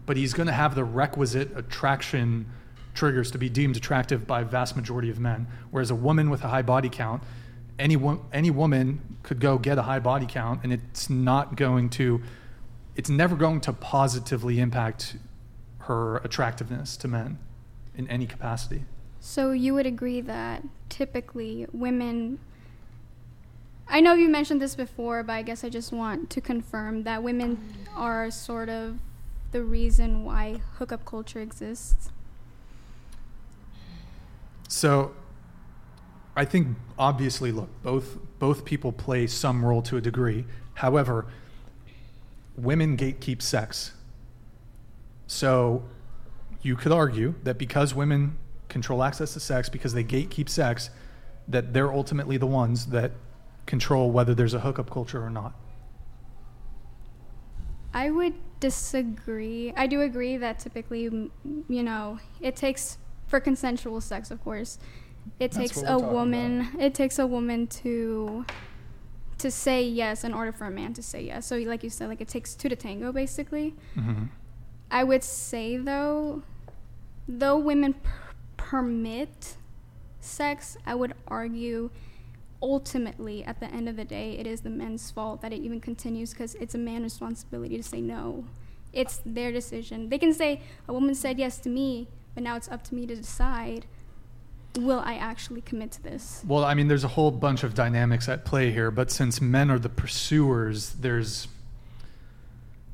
but 0.06 0.18
he's 0.18 0.34
going 0.34 0.48
to 0.48 0.54
have 0.54 0.76
the 0.76 0.84
requisite 0.84 1.56
attraction 1.58 2.46
triggers 2.94 3.32
to 3.32 3.38
be 3.38 3.48
deemed 3.48 3.78
attractive 3.78 4.28
by 4.28 4.44
vast 4.44 4.76
majority 4.76 5.10
of 5.10 5.20
men. 5.20 5.48
Whereas 5.72 5.92
a 5.92 5.96
woman 5.96 6.30
with 6.30 6.44
a 6.44 6.48
high 6.48 6.64
body 6.64 6.90
count, 6.90 7.24
any, 7.80 7.96
wo- 7.96 8.26
any 8.34 8.50
woman 8.50 9.18
could 9.24 9.40
go 9.40 9.58
get 9.58 9.78
a 9.78 9.84
high 9.84 10.00
body 10.00 10.26
count 10.28 10.62
and 10.64 10.74
it's 10.74 11.10
not 11.10 11.56
going 11.56 11.90
to 11.92 12.22
it's 12.96 13.10
never 13.12 13.36
going 13.36 13.62
to 13.62 13.72
positively 13.72 14.60
impact 14.60 15.18
her 15.82 16.18
attractiveness 16.18 16.98
to 16.98 17.08
men 17.08 17.38
in 17.96 18.08
any 18.10 18.26
capacity. 18.26 18.84
So 19.20 19.52
you 19.52 19.76
would 19.76 19.86
agree 19.86 20.20
that 20.22 20.64
typically 20.90 21.68
women 21.72 22.40
I 23.90 24.02
know 24.02 24.14
you 24.14 24.28
mentioned 24.28 24.62
this 24.62 24.76
before, 24.76 25.24
but 25.24 25.34
I 25.34 25.42
guess 25.42 25.64
I 25.64 25.70
just 25.70 25.92
want 25.92 26.30
to 26.32 26.42
confirm 26.42 27.04
that 27.04 27.24
women 27.24 27.58
are 27.96 28.30
sort 28.30 28.70
of 28.70 29.00
the 29.52 29.64
reason 29.64 30.26
why 30.26 30.62
hookup 30.76 31.06
culture 31.06 31.40
exists. 31.40 32.10
So 34.68 35.14
I 36.36 36.44
think 36.44 36.76
obviously 37.00 37.52
look, 37.52 37.70
both 37.82 38.18
both 38.40 38.66
people 38.66 38.92
play 38.92 39.26
some 39.26 39.64
role 39.64 39.82
to 39.84 39.98
a 39.98 40.02
degree. 40.02 40.46
However, 40.76 41.26
women 42.56 42.98
gatekeep 42.98 43.42
sex. 43.42 43.94
So 45.28 45.84
you 46.62 46.76
could 46.76 46.92
argue 46.92 47.36
that 47.44 47.58
because 47.58 47.96
women 47.96 48.38
control 48.68 49.04
access 49.04 49.34
to 49.34 49.40
sex 49.40 49.70
because 49.70 49.94
they 49.94 50.04
gatekeep 50.04 50.50
sex, 50.50 50.90
that 51.48 51.74
they're 51.74 51.92
ultimately 51.92 52.38
the 52.38 52.46
ones 52.46 52.88
that 52.88 53.12
control 53.68 54.10
whether 54.10 54.34
there's 54.34 54.56
a 54.56 54.62
hookup 54.62 54.90
culture 54.90 55.24
or 55.24 55.30
not. 55.30 55.54
I 57.94 58.10
would 58.10 58.34
disagree. 58.60 59.74
I 59.76 59.88
do 59.88 60.02
agree 60.02 60.38
that 60.38 60.60
typically, 60.60 61.04
you 61.04 61.84
know, 61.84 62.20
it 62.42 62.56
takes 62.56 62.98
for 63.28 63.40
consensual 63.40 64.02
sex, 64.02 64.32
of 64.32 64.44
course. 64.44 64.80
It 65.40 65.52
That's 65.52 65.58
takes 65.58 65.84
a 65.86 66.00
woman. 66.00 66.70
It 66.80 66.94
takes 66.94 67.20
a 67.20 67.28
woman 67.28 67.68
to 67.68 68.46
to 69.38 69.52
say 69.52 69.84
yes 69.84 70.24
in 70.24 70.34
order 70.34 70.52
for 70.52 70.66
a 70.66 70.72
man 70.72 70.94
to 70.94 71.04
say 71.04 71.22
yes. 71.24 71.46
So, 71.46 71.58
like 71.58 71.84
you 71.84 71.90
said, 71.90 72.10
like 72.10 72.22
it 72.22 72.28
takes 72.28 72.56
two 72.56 72.70
to 72.70 72.76
tango, 72.76 73.12
basically. 73.12 73.76
Mm-hmm. 73.96 74.26
I 74.90 75.04
would 75.04 75.24
say 75.24 75.78
though, 75.78 76.44
though 77.28 77.58
women 77.58 77.94
per- 77.94 78.34
permit 78.58 79.58
sex, 80.20 80.78
I 80.86 80.96
would 80.96 81.14
argue 81.28 81.90
ultimately 82.62 83.44
at 83.44 83.60
the 83.60 83.68
end 83.68 83.88
of 83.88 83.96
the 83.96 84.06
day 84.06 84.32
it 84.38 84.48
is 84.48 84.62
the 84.62 84.70
men's 84.70 85.12
fault 85.12 85.42
that 85.42 85.54
it 85.54 85.58
even 85.58 85.80
continues 85.80 86.32
because 86.32 86.56
it's 86.56 86.74
a 86.74 86.78
man's 86.78 87.04
responsibility 87.04 87.78
to 87.78 87.84
say 87.84 88.02
no. 88.02 88.46
It's 88.94 89.22
their 89.26 89.52
decision. 89.52 90.10
They 90.10 90.18
can 90.18 90.34
say 90.34 90.62
a 90.88 90.94
woman 90.94 91.14
said 91.14 91.38
yes 91.38 91.60
to 91.60 91.70
me, 91.70 92.08
but 92.34 92.44
now 92.44 92.56
it's 92.56 92.70
up 92.70 92.84
to 92.86 92.96
me 92.96 93.06
to 93.06 93.16
decide 93.16 93.86
will 94.78 95.00
I 95.00 95.16
actually 95.16 95.62
commit 95.62 95.92
to 95.94 96.04
this? 96.04 96.44
Well, 96.46 96.64
I 96.64 96.76
mean, 96.76 96.88
there's 96.88 97.04
a 97.04 97.10
whole 97.10 97.32
bunch 97.32 97.64
of 97.64 97.74
dynamics 97.74 98.30
at 98.30 98.46
play 98.46 98.72
here, 98.72 98.92
but 98.92 99.10
since 99.10 99.42
men 99.42 99.72
are 99.72 99.80
the 99.80 99.90
pursuers, 99.90 100.92
there's 101.00 101.48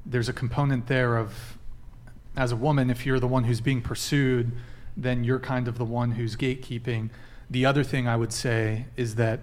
there's 0.05 0.27
a 0.27 0.33
component 0.33 0.87
there 0.87 1.17
of 1.17 1.57
as 2.35 2.51
a 2.51 2.55
woman, 2.55 2.89
if 2.89 3.05
you're 3.05 3.19
the 3.19 3.27
one 3.27 3.43
who's 3.43 3.61
being 3.61 3.81
pursued, 3.81 4.51
then 4.97 5.23
you're 5.23 5.39
kind 5.39 5.67
of 5.67 5.77
the 5.77 5.85
one 5.85 6.11
who's 6.11 6.35
gatekeeping. 6.35 7.09
The 7.49 7.65
other 7.65 7.83
thing 7.83 8.07
I 8.07 8.15
would 8.15 8.33
say 8.33 8.85
is 8.95 9.15
that 9.15 9.41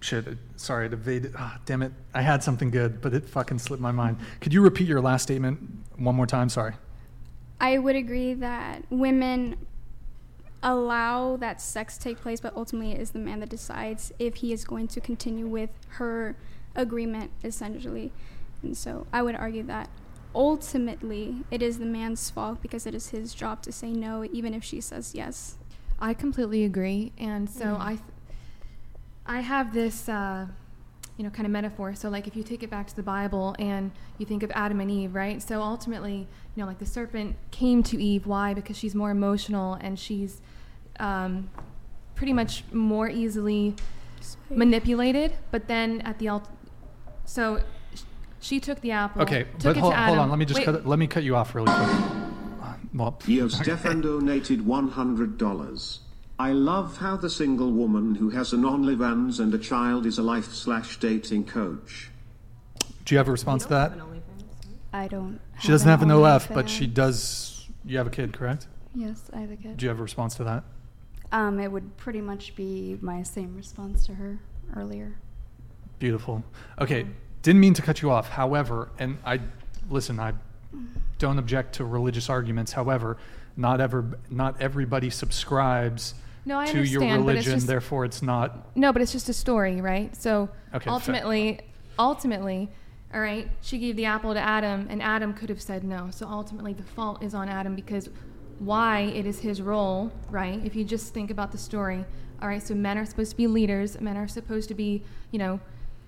shit, 0.00 0.26
sorry, 0.56 0.86
it 0.86 0.92
evaded. 0.92 1.34
Ah, 1.36 1.58
damn 1.64 1.82
it. 1.82 1.92
I 2.14 2.22
had 2.22 2.42
something 2.42 2.70
good, 2.70 3.00
but 3.00 3.12
it 3.14 3.28
fucking 3.28 3.58
slipped 3.58 3.82
my 3.82 3.92
mind. 3.92 4.18
Could 4.40 4.52
you 4.54 4.62
repeat 4.62 4.86
your 4.88 5.00
last 5.00 5.22
statement 5.24 5.58
one 5.96 6.14
more 6.14 6.26
time? 6.26 6.48
Sorry. 6.48 6.74
I 7.60 7.78
would 7.78 7.96
agree 7.96 8.34
that 8.34 8.84
women 8.90 9.56
allow 10.62 11.36
that 11.36 11.60
sex 11.60 11.96
take 11.98 12.20
place, 12.20 12.40
but 12.40 12.54
ultimately 12.56 12.92
it 12.92 13.00
is 13.00 13.10
the 13.10 13.18
man 13.18 13.40
that 13.40 13.48
decides 13.48 14.12
if 14.18 14.36
he 14.36 14.52
is 14.52 14.64
going 14.64 14.88
to 14.88 15.00
continue 15.00 15.46
with 15.46 15.70
her 15.90 16.36
agreement, 16.74 17.30
essentially. 17.44 18.12
And 18.62 18.76
so 18.76 19.06
I 19.12 19.22
would 19.22 19.36
argue 19.36 19.62
that 19.64 19.88
ultimately 20.34 21.44
it 21.50 21.62
is 21.62 21.78
the 21.78 21.86
man's 21.86 22.28
fault 22.30 22.60
because 22.62 22.86
it 22.86 22.94
is 22.94 23.08
his 23.10 23.32
job 23.34 23.62
to 23.62 23.72
say 23.72 23.90
no, 23.92 24.24
even 24.32 24.54
if 24.54 24.64
she 24.64 24.80
says 24.80 25.14
yes. 25.14 25.56
I 25.98 26.12
completely 26.12 26.62
agree, 26.64 27.12
and 27.16 27.48
so 27.48 27.64
Mhm. 27.64 27.80
I, 27.80 27.88
th- 27.90 28.02
I 29.26 29.40
have 29.40 29.72
this, 29.74 30.08
uh, 30.08 30.46
you 31.16 31.24
know, 31.24 31.30
kind 31.30 31.46
of 31.46 31.52
metaphor. 31.52 31.94
So, 31.94 32.08
like, 32.08 32.26
if 32.26 32.36
you 32.36 32.42
take 32.42 32.62
it 32.62 32.70
back 32.70 32.86
to 32.88 32.96
the 32.96 33.02
Bible 33.02 33.56
and 33.58 33.90
you 34.18 34.26
think 34.26 34.42
of 34.42 34.50
Adam 34.54 34.80
and 34.80 34.90
Eve, 34.90 35.14
right? 35.14 35.42
So 35.42 35.60
ultimately, 35.62 36.26
you 36.54 36.62
know, 36.62 36.66
like 36.66 36.78
the 36.78 36.86
serpent 36.86 37.36
came 37.50 37.82
to 37.84 38.00
Eve. 38.02 38.26
Why? 38.26 38.54
Because 38.54 38.76
she's 38.78 38.94
more 38.94 39.10
emotional 39.10 39.74
and 39.74 39.98
she's 39.98 40.40
um, 41.00 41.50
pretty 42.14 42.32
much 42.32 42.64
more 42.72 43.08
easily 43.08 43.74
manipulated. 44.50 45.34
But 45.50 45.68
then 45.68 46.00
at 46.02 46.18
the 46.18 46.28
alt, 46.28 46.48
so 47.24 47.60
sh- 47.94 48.00
she 48.40 48.60
took 48.60 48.80
the 48.80 48.92
apple. 48.92 49.22
Okay, 49.22 49.44
took 49.58 49.62
but 49.62 49.76
it 49.76 49.80
hold, 49.80 49.92
to 49.92 49.98
hold 49.98 50.18
on. 50.18 50.30
Let 50.30 50.38
me 50.38 50.44
just 50.44 50.58
Wait, 50.58 50.64
cut 50.64 50.74
it, 50.76 50.86
let 50.86 50.98
me 50.98 51.06
cut 51.06 51.22
you 51.24 51.36
off 51.36 51.54
really 51.54 51.66
quick. 51.72 51.88
Uh, 51.88 52.74
Well, 52.94 53.18
Yo 53.26 53.48
Stefan 53.48 54.00
donated 54.00 54.60
$100. 54.60 55.98
I 56.38 56.52
love 56.52 56.98
how 56.98 57.16
the 57.16 57.30
single 57.30 57.72
woman 57.72 58.14
who 58.14 58.28
has 58.30 58.52
an 58.52 58.62
OnlyFans 58.62 59.40
and 59.40 59.54
a 59.54 59.58
child 59.58 60.04
is 60.04 60.18
a 60.18 60.22
life 60.22 60.52
slash 60.52 60.98
dating 60.98 61.46
coach. 61.46 62.10
do 63.04 63.14
you 63.14 63.18
have 63.18 63.28
a 63.28 63.32
response 63.32 63.62
to 63.64 63.70
that? 63.70 63.92
I 64.92 65.08
don't. 65.08 65.40
She 65.60 65.68
doesn't 65.68 65.88
have 65.88 66.02
an 66.02 66.10
OF, 66.10 66.48
OnlyFans. 66.48 66.54
but 66.54 66.68
she 66.68 66.86
does. 66.86 67.66
You 67.84 67.96
have 67.98 68.06
a 68.06 68.10
kid, 68.10 68.32
correct? 68.32 68.66
Yes, 68.94 69.30
I 69.32 69.40
have 69.40 69.50
a 69.50 69.56
kid. 69.56 69.76
Do 69.78 69.84
you 69.84 69.88
have 69.88 69.98
a 69.98 70.02
response 70.02 70.34
to 70.36 70.44
that? 70.44 70.64
Um, 71.32 71.58
it 71.58 71.70
would 71.72 71.96
pretty 71.96 72.20
much 72.20 72.54
be 72.54 72.98
my 73.00 73.22
same 73.22 73.56
response 73.56 74.06
to 74.06 74.14
her 74.14 74.38
earlier. 74.74 75.16
Beautiful. 75.98 76.44
Okay, 76.80 77.06
didn't 77.42 77.60
mean 77.60 77.74
to 77.74 77.82
cut 77.82 78.02
you 78.02 78.10
off. 78.10 78.28
However, 78.28 78.90
and 78.98 79.18
I 79.24 79.40
listen, 79.88 80.20
I 80.20 80.34
don't 81.18 81.38
object 81.38 81.76
to 81.76 81.84
religious 81.84 82.28
arguments. 82.28 82.72
However, 82.72 83.16
not 83.56 83.80
ever 83.80 84.18
not 84.28 84.60
everybody 84.60 85.08
subscribes 85.08 86.14
No, 86.46 86.58
I 86.60 86.66
to 86.66 86.78
your 86.84 87.02
understand, 87.02 87.26
but 87.26 87.36
it's 87.36 87.44
just- 87.44 87.66
therefore 87.66 88.04
it's 88.04 88.22
not 88.22 88.76
No, 88.76 88.92
but 88.92 89.02
it's 89.02 89.12
just 89.12 89.28
a 89.28 89.32
story, 89.32 89.80
right? 89.80 90.14
So 90.16 90.48
Okay, 90.72 90.84
fair. 90.84 90.92
ultimately, 90.92 91.60
ultimately, 91.98 92.70
all 93.12 93.20
right, 93.20 93.48
she 93.60 93.78
gave 93.78 93.96
the 93.96 94.04
apple 94.04 94.32
to 94.32 94.40
Adam, 94.40 94.86
and 94.88 95.02
Adam 95.02 95.34
could 95.34 95.48
have 95.48 95.60
said 95.60 95.82
no. 95.84 96.08
So 96.10 96.26
ultimately, 96.26 96.72
the 96.72 96.82
fault 96.84 97.22
is 97.22 97.34
on 97.34 97.48
Adam 97.48 97.74
because 97.74 98.08
why 98.58 99.00
it 99.00 99.26
is 99.26 99.40
his 99.40 99.60
role, 99.60 100.12
right? 100.30 100.64
If 100.64 100.76
you 100.76 100.84
just 100.84 101.12
think 101.12 101.30
about 101.30 101.52
the 101.52 101.58
story, 101.58 102.04
all 102.40 102.48
right, 102.48 102.62
so 102.62 102.74
men 102.74 102.96
are 102.96 103.04
supposed 103.04 103.32
to 103.32 103.36
be 103.36 103.46
leaders, 103.46 104.00
men 104.00 104.16
are 104.16 104.28
supposed 104.28 104.68
to 104.68 104.74
be, 104.74 105.02
you 105.30 105.38
know, 105.38 105.60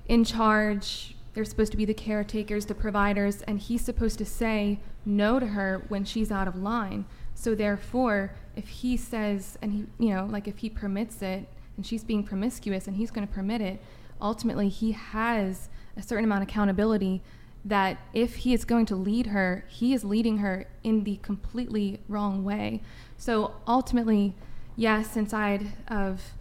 in 0.06 0.24
charge. 0.24 1.16
They're 1.34 1.44
supposed 1.44 1.72
to 1.72 1.76
be 1.78 1.84
the 1.84 1.94
caretakers, 1.94 2.66
the 2.66 2.74
providers, 2.74 3.42
and 3.42 3.58
he's 3.58 3.82
supposed 3.82 4.18
to 4.18 4.24
say 4.24 4.80
no 5.04 5.38
to 5.38 5.46
her 5.48 5.82
when 5.88 6.04
she's 6.04 6.30
out 6.32 6.48
of 6.48 6.56
line. 6.56 7.04
So 7.34 7.54
therefore, 7.54 8.32
if 8.58 8.66
he 8.68 8.96
says, 8.96 9.56
and 9.62 9.72
he, 9.72 9.86
you 10.04 10.12
know, 10.12 10.26
like 10.26 10.48
if 10.48 10.58
he 10.58 10.68
permits 10.68 11.22
it, 11.22 11.48
and 11.76 11.86
she's 11.86 12.02
being 12.02 12.24
promiscuous, 12.24 12.88
and 12.88 12.96
he's 12.96 13.12
going 13.12 13.26
to 13.26 13.32
permit 13.32 13.60
it, 13.60 13.80
ultimately 14.20 14.68
he 14.68 14.90
has 14.92 15.68
a 15.96 16.02
certain 16.02 16.24
amount 16.24 16.42
of 16.42 16.48
accountability 16.48 17.22
that 17.64 17.98
if 18.12 18.36
he 18.36 18.52
is 18.52 18.64
going 18.64 18.84
to 18.86 18.96
lead 18.96 19.28
her, 19.28 19.64
he 19.68 19.94
is 19.94 20.02
leading 20.04 20.38
her 20.38 20.66
in 20.82 21.04
the 21.04 21.16
completely 21.22 22.00
wrong 22.08 22.42
way. 22.42 22.82
So 23.16 23.54
ultimately, 23.66 24.34
yes, 24.74 25.16
inside 25.16 25.72
of 25.86 26.32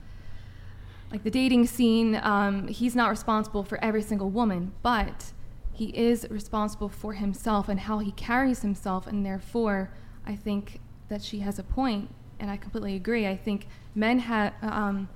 like 1.12 1.24
the 1.24 1.32
dating 1.32 1.68
scene, 1.68 2.20
um, 2.24 2.68
he's 2.68 2.96
not 2.96 3.10
responsible 3.10 3.64
for 3.64 3.84
every 3.84 4.02
single 4.02 4.32
woman, 4.32 4.74
but 4.82 5.34
he 5.72 5.86
is 5.96 6.26
responsible 6.32 6.90
for 6.90 7.14
himself 7.14 7.70
and 7.70 7.82
how 7.82 8.00
he 8.00 8.12
carries 8.12 8.62
himself, 8.62 9.06
and 9.06 9.24
therefore, 9.24 9.92
I 10.26 10.36
think 10.36 10.80
that 11.10 11.22
she 11.22 11.40
has 11.40 11.60
a 11.60 11.64
point, 11.64 12.10
and 12.40 12.52
I 12.52 12.58
completely 12.58 12.95
agree. 12.95 13.27
I 13.27 13.36
think 13.36 13.68
men 13.95 14.19
have, 14.19 14.53
um, 14.61 15.10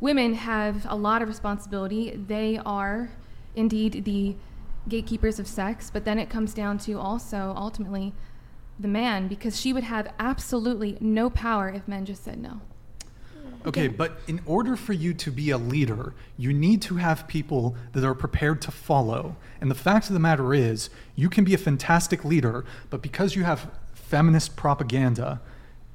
women 0.00 0.34
have 0.34 0.86
a 0.88 0.96
lot 0.96 1.22
of 1.22 1.28
responsibility. 1.28 2.10
They 2.10 2.58
are 2.64 3.10
indeed 3.54 4.04
the 4.04 4.36
gatekeepers 4.88 5.38
of 5.38 5.46
sex, 5.46 5.90
but 5.92 6.04
then 6.04 6.18
it 6.18 6.30
comes 6.30 6.54
down 6.54 6.78
to 6.78 6.98
also 6.98 7.54
ultimately 7.56 8.12
the 8.78 8.88
man, 8.88 9.26
because 9.26 9.58
she 9.58 9.72
would 9.72 9.84
have 9.84 10.12
absolutely 10.18 10.98
no 11.00 11.30
power 11.30 11.70
if 11.70 11.88
men 11.88 12.04
just 12.04 12.22
said 12.22 12.38
no. 12.38 12.60
Okay, 13.64 13.88
but 13.88 14.20
in 14.28 14.40
order 14.46 14.76
for 14.76 14.92
you 14.92 15.12
to 15.14 15.30
be 15.32 15.50
a 15.50 15.58
leader, 15.58 16.14
you 16.36 16.52
need 16.52 16.82
to 16.82 16.96
have 16.96 17.26
people 17.26 17.74
that 17.92 18.04
are 18.04 18.14
prepared 18.14 18.62
to 18.62 18.70
follow. 18.70 19.34
And 19.60 19.68
the 19.68 19.74
fact 19.74 20.06
of 20.06 20.12
the 20.12 20.20
matter 20.20 20.54
is, 20.54 20.88
you 21.16 21.28
can 21.28 21.42
be 21.42 21.52
a 21.52 21.58
fantastic 21.58 22.24
leader, 22.24 22.64
but 22.90 23.02
because 23.02 23.34
you 23.34 23.42
have 23.42 23.68
feminist 24.10 24.54
propaganda, 24.56 25.40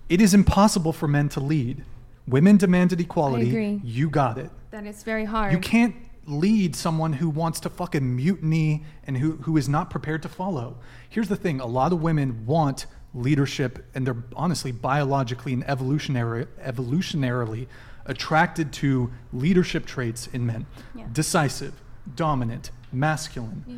it 0.09 0.19
is 0.21 0.33
impossible 0.33 0.91
for 0.91 1.07
men 1.07 1.29
to 1.29 1.39
lead. 1.39 1.83
Women 2.27 2.57
demanded 2.57 2.99
equality. 2.99 3.79
You 3.83 4.09
got 4.09 4.37
it. 4.37 4.51
That 4.71 4.85
it's 4.85 5.03
very 5.03 5.25
hard. 5.25 5.53
You 5.53 5.59
can't 5.59 5.95
lead 6.27 6.75
someone 6.75 7.13
who 7.13 7.29
wants 7.29 7.59
to 7.61 7.69
fucking 7.69 8.15
mutiny 8.15 8.83
and 9.07 9.17
who, 9.17 9.33
who 9.37 9.57
is 9.57 9.67
not 9.67 9.89
prepared 9.89 10.21
to 10.23 10.29
follow. 10.29 10.77
Here's 11.09 11.29
the 11.29 11.35
thing 11.35 11.59
a 11.61 11.65
lot 11.65 11.93
of 11.93 12.01
women 12.01 12.45
want 12.45 12.85
leadership, 13.13 13.85
and 13.95 14.05
they're 14.05 14.23
honestly 14.35 14.71
biologically 14.71 15.53
and 15.53 15.67
evolutionary, 15.69 16.45
evolutionarily 16.61 17.67
attracted 18.05 18.71
to 18.73 19.11
leadership 19.33 19.85
traits 19.85 20.27
in 20.27 20.45
men 20.45 20.65
Yeah. 20.95 21.05
decisive, 21.11 21.73
dominant, 22.15 22.71
masculine, 22.91 23.63
Yeah. 23.67 23.77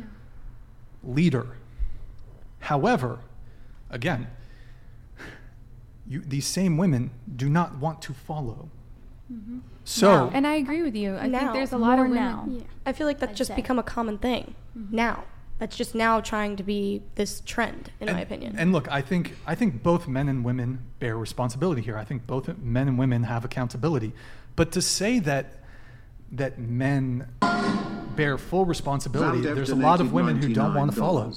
leader. 1.02 1.46
However, 2.60 3.18
again, 3.90 4.26
you, 6.06 6.20
these 6.20 6.46
same 6.46 6.76
women 6.76 7.10
do 7.34 7.48
not 7.48 7.78
want 7.78 8.02
to 8.02 8.12
follow. 8.12 8.68
Mm-hmm. 9.32 9.60
So, 9.84 10.30
and 10.32 10.46
I 10.46 10.54
agree 10.54 10.82
with 10.82 10.94
you. 10.96 11.16
I 11.16 11.26
Now. 11.26 11.40
think 11.40 11.52
there's 11.54 11.72
a 11.72 11.78
lot 11.78 11.96
More 11.96 12.06
of 12.06 12.10
women. 12.10 12.24
now. 12.24 12.46
Yeah. 12.48 12.62
I 12.86 12.92
feel 12.92 13.06
like 13.06 13.18
that's 13.18 13.30
I'd 13.30 13.36
just 13.36 13.48
say. 13.48 13.56
become 13.56 13.78
a 13.78 13.82
common 13.82 14.18
thing 14.18 14.54
mm-hmm. 14.76 14.94
now. 14.94 15.24
That's 15.58 15.76
just 15.76 15.94
now 15.94 16.20
trying 16.20 16.56
to 16.56 16.62
be 16.62 17.02
this 17.14 17.40
trend, 17.46 17.90
in 18.00 18.08
and, 18.08 18.16
my 18.16 18.22
opinion. 18.22 18.56
And 18.58 18.72
look, 18.72 18.90
I 18.90 19.00
think 19.00 19.36
I 19.46 19.54
think 19.54 19.82
both 19.82 20.08
men 20.08 20.28
and 20.28 20.44
women 20.44 20.80
bear 20.98 21.16
responsibility 21.16 21.80
here. 21.80 21.96
I 21.96 22.04
think 22.04 22.26
both 22.26 22.48
men 22.58 22.88
and 22.88 22.98
women 22.98 23.22
have 23.22 23.44
accountability. 23.44 24.12
But 24.56 24.72
to 24.72 24.82
say 24.82 25.20
that 25.20 25.60
that 26.32 26.58
men 26.58 27.28
bear 28.16 28.36
full 28.36 28.64
responsibility, 28.64 29.38
Valdev 29.38 29.54
there's 29.54 29.70
a 29.70 29.76
lot 29.76 30.00
of 30.00 30.12
women 30.12 30.42
who 30.42 30.52
don't 30.52 30.74
want 30.74 30.92
to 30.92 30.96
follow. 30.98 31.32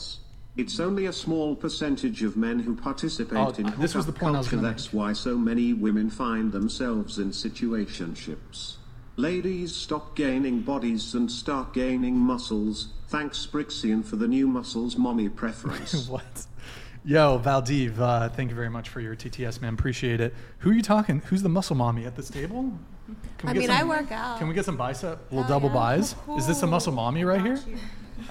$99. 0.58 0.64
It's 0.64 0.80
only 0.80 1.06
a 1.06 1.14
small 1.14 1.56
percentage 1.56 2.24
of 2.24 2.36
men 2.38 2.60
who 2.60 2.76
participate 2.76 3.38
Oh, 3.38 3.50
in 3.58 3.74
this 3.80 3.96
was 3.96 4.06
the 4.06 4.12
hookup 4.12 4.22
point 4.22 4.36
I 4.36 4.40
was 4.40 4.48
culture. 4.48 4.62
gonna 4.62 4.68
That's 4.70 4.94
why 4.94 5.14
so 5.14 5.38
many 5.38 5.74
women 5.74 6.10
find 6.10 6.52
themselves 6.52 7.18
in 7.20 7.30
situationships. 7.32 8.76
Ladies, 9.16 9.76
stop 9.76 10.16
gaining 10.16 10.62
bodies 10.62 11.16
and 11.16 11.32
start 11.32 11.74
gaining 11.74 12.16
muscles. 12.16 12.90
Thanks, 13.08 13.48
Brixian, 13.52 14.06
for 14.06 14.16
the 14.16 14.28
new 14.28 14.48
muscles 14.48 14.96
mommy 14.98 15.30
preference. 15.44 16.08
what? 16.08 16.46
Yo, 17.04 17.40
Valdiv, 17.40 17.98
uh, 18.00 18.28
thank 18.30 18.50
you 18.50 18.56
very 18.56 18.70
much 18.70 18.90
for 18.90 19.00
your 19.00 19.16
TTS, 19.16 19.62
man. 19.62 19.74
Appreciate 19.74 20.20
it. 20.20 20.34
Who 20.60 20.72
are 20.72 20.74
you 20.74 20.82
talking? 20.82 21.22
Who's 21.22 21.42
the 21.42 21.48
muscle 21.50 21.76
mommy 21.76 22.06
at 22.06 22.16
this 22.18 22.30
table? 22.30 22.74
Can 23.38 23.50
I 23.50 23.54
get 23.54 23.60
mean, 23.60 23.68
some- 23.70 23.78
I 23.78 23.84
work 23.86 24.12
out. 24.12 24.40
Can 24.40 24.50
we 24.50 24.54
get 24.54 24.66
some 24.66 24.76
bicep, 24.76 25.20
little 25.32 25.44
Hell 25.46 25.60
double 25.62 25.70
yeah. 25.70 25.74
buys? 25.76 26.16
Is 26.38 26.46
this 26.48 26.62
a 26.64 26.68
muscle 26.68 26.92
mommy 26.92 27.24
right 27.24 27.42
here? 27.42 27.60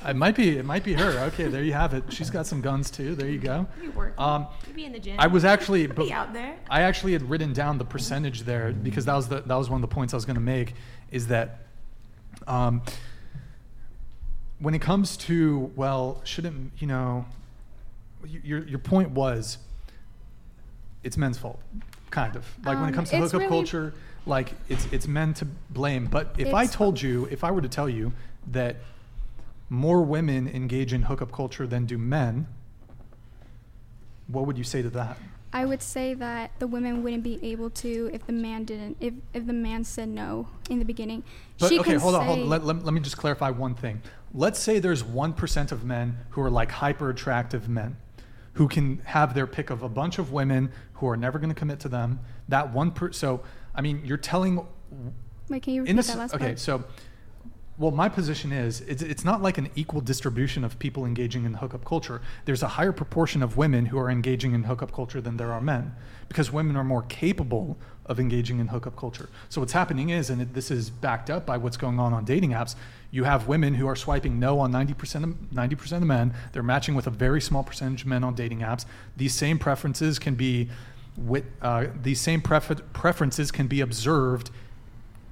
It 0.06 0.14
might 0.16 0.36
be. 0.36 0.56
It 0.56 0.64
might 0.64 0.84
be 0.84 0.92
her. 0.94 1.18
Okay, 1.28 1.48
there 1.48 1.62
you 1.64 1.72
have 1.72 1.92
it. 1.92 2.04
She's 2.12 2.30
got 2.30 2.46
some 2.46 2.60
guns 2.60 2.90
too. 2.90 3.14
There 3.16 3.28
you 3.28 3.38
go. 3.38 3.66
You 3.82 3.90
working. 3.90 4.14
Um, 4.22 4.46
You 4.68 4.74
be 4.74 4.84
in 4.84 4.92
the 4.92 5.00
gym. 5.00 5.16
I 5.18 5.26
was 5.26 5.44
actually, 5.44 5.86
be 5.86 5.92
but 5.92 6.10
out 6.10 6.32
there. 6.32 6.56
I 6.70 6.82
actually 6.82 7.12
had 7.12 7.28
written 7.28 7.52
down 7.52 7.78
the 7.78 7.84
percentage 7.84 8.42
there 8.42 8.72
because 8.72 9.04
that 9.06 9.14
was 9.14 9.28
the 9.28 9.40
that 9.40 9.54
was 9.56 9.68
one 9.68 9.82
of 9.82 9.88
the 9.88 9.92
points 9.94 10.14
I 10.14 10.16
was 10.16 10.24
going 10.24 10.36
to 10.36 10.40
make. 10.40 10.74
Is 11.10 11.26
that 11.28 11.58
um, 12.46 12.82
when 14.58 14.74
it 14.74 14.80
comes 14.80 15.16
to 15.18 15.72
well, 15.76 16.20
shouldn't 16.24 16.72
you 16.78 16.86
know? 16.86 17.26
Your 18.42 18.64
your 18.64 18.78
point 18.78 19.10
was 19.10 19.58
it's 21.04 21.16
men's 21.16 21.38
fault, 21.38 21.60
kind 22.10 22.34
of 22.34 22.44
like 22.64 22.76
when 22.76 22.84
it 22.86 22.88
Um, 22.88 22.94
comes 22.94 23.10
to 23.10 23.16
hookup 23.18 23.34
really- 23.40 23.48
culture, 23.48 23.94
like 24.24 24.52
it's 24.68 24.86
it's 24.92 25.06
men 25.06 25.34
to 25.34 25.44
blame. 25.70 26.06
But 26.06 26.34
if 26.38 26.52
I 26.54 26.66
told 26.66 27.00
you, 27.00 27.26
if 27.30 27.44
I 27.44 27.50
were 27.50 27.60
to 27.60 27.68
tell 27.68 27.88
you 27.88 28.12
that 28.52 28.76
more 29.68 30.02
women 30.02 30.48
engage 30.48 30.92
in 30.92 31.02
hookup 31.02 31.32
culture 31.32 31.66
than 31.66 31.86
do 31.86 31.98
men, 31.98 32.46
what 34.28 34.46
would 34.46 34.58
you 34.58 34.64
say 34.64 34.82
to 34.82 34.90
that? 34.90 35.18
I 35.52 35.64
would 35.64 35.80
say 35.80 36.12
that 36.14 36.50
the 36.58 36.66
women 36.66 37.02
wouldn't 37.02 37.22
be 37.22 37.38
able 37.42 37.70
to 37.70 38.10
if 38.12 38.26
the 38.26 38.32
man 38.32 38.64
didn't 38.64 38.98
if, 39.00 39.14
if 39.32 39.46
the 39.46 39.52
man 39.52 39.84
said 39.84 40.08
no 40.08 40.48
in 40.68 40.78
the 40.78 40.84
beginning. 40.84 41.22
But 41.58 41.70
she 41.70 41.80
okay, 41.80 41.94
hold 41.94 42.14
on, 42.14 42.26
hold 42.26 42.40
on. 42.40 42.48
Let, 42.48 42.64
let, 42.64 42.84
let 42.84 42.92
me 42.92 43.00
just 43.00 43.16
clarify 43.16 43.50
one 43.50 43.74
thing. 43.74 44.02
Let's 44.34 44.58
say 44.58 44.80
there's 44.80 45.02
1% 45.02 45.72
of 45.72 45.84
men 45.84 46.18
who 46.30 46.42
are 46.42 46.50
like 46.50 46.70
hyper 46.70 47.08
attractive 47.08 47.68
men 47.68 47.96
who 48.54 48.68
can 48.68 48.98
have 49.04 49.34
their 49.34 49.46
pick 49.46 49.70
of 49.70 49.82
a 49.82 49.88
bunch 49.88 50.18
of 50.18 50.32
women 50.32 50.72
who 50.94 51.08
are 51.08 51.16
never 51.16 51.38
going 51.38 51.48
to 51.48 51.54
commit 51.54 51.80
to 51.80 51.88
them. 51.88 52.20
That 52.48 52.72
one 52.72 52.90
per 52.90 53.12
so 53.12 53.42
I 53.74 53.80
mean, 53.80 54.02
you're 54.04 54.18
telling 54.18 54.66
Wait, 55.48 55.62
can 55.62 55.74
you 55.74 55.82
repeat 55.82 55.96
that 55.96 56.18
last 56.18 56.34
okay, 56.34 56.46
part? 56.46 56.58
so 56.58 56.84
well, 57.78 57.90
my 57.90 58.08
position 58.08 58.52
is 58.52 58.80
it's, 58.82 59.02
it's 59.02 59.24
not 59.24 59.42
like 59.42 59.58
an 59.58 59.68
equal 59.74 60.00
distribution 60.00 60.64
of 60.64 60.78
people 60.78 61.04
engaging 61.04 61.44
in 61.44 61.54
hookup 61.54 61.84
culture. 61.84 62.22
There's 62.46 62.62
a 62.62 62.68
higher 62.68 62.92
proportion 62.92 63.42
of 63.42 63.58
women 63.58 63.86
who 63.86 63.98
are 63.98 64.10
engaging 64.10 64.52
in 64.52 64.64
hookup 64.64 64.92
culture 64.92 65.20
than 65.20 65.36
there 65.36 65.52
are 65.52 65.60
men 65.60 65.94
because 66.28 66.50
women 66.50 66.76
are 66.76 66.84
more 66.84 67.02
capable 67.02 67.76
of 68.06 68.18
engaging 68.18 68.60
in 68.60 68.68
hookup 68.68 68.96
culture. 68.96 69.28
So 69.50 69.60
what's 69.60 69.74
happening 69.74 70.10
is, 70.10 70.30
and 70.30 70.40
it, 70.40 70.54
this 70.54 70.70
is 70.70 70.88
backed 70.88 71.28
up 71.28 71.44
by 71.44 71.58
what's 71.58 71.76
going 71.76 71.98
on 71.98 72.14
on 72.14 72.24
dating 72.24 72.50
apps, 72.50 72.76
you 73.10 73.24
have 73.24 73.46
women 73.46 73.74
who 73.74 73.86
are 73.86 73.96
swiping 73.96 74.38
no 74.40 74.58
on 74.60 74.72
90% 74.72 75.24
of, 75.24 75.30
90% 75.52 75.92
of 75.92 76.02
men. 76.04 76.34
They're 76.52 76.62
matching 76.62 76.94
with 76.94 77.06
a 77.06 77.10
very 77.10 77.40
small 77.40 77.62
percentage 77.62 78.02
of 78.02 78.06
men 78.06 78.24
on 78.24 78.34
dating 78.34 78.60
apps. 78.60 78.86
These 79.16 79.34
same 79.34 79.58
preferences 79.58 80.18
can 80.18 80.34
be 80.34 80.70
with, 81.16 81.44
uh, 81.60 81.86
these 82.02 82.20
same 82.20 82.40
prefer- 82.40 82.74
preferences 82.92 83.50
can 83.50 83.66
be 83.66 83.80
observed 83.80 84.50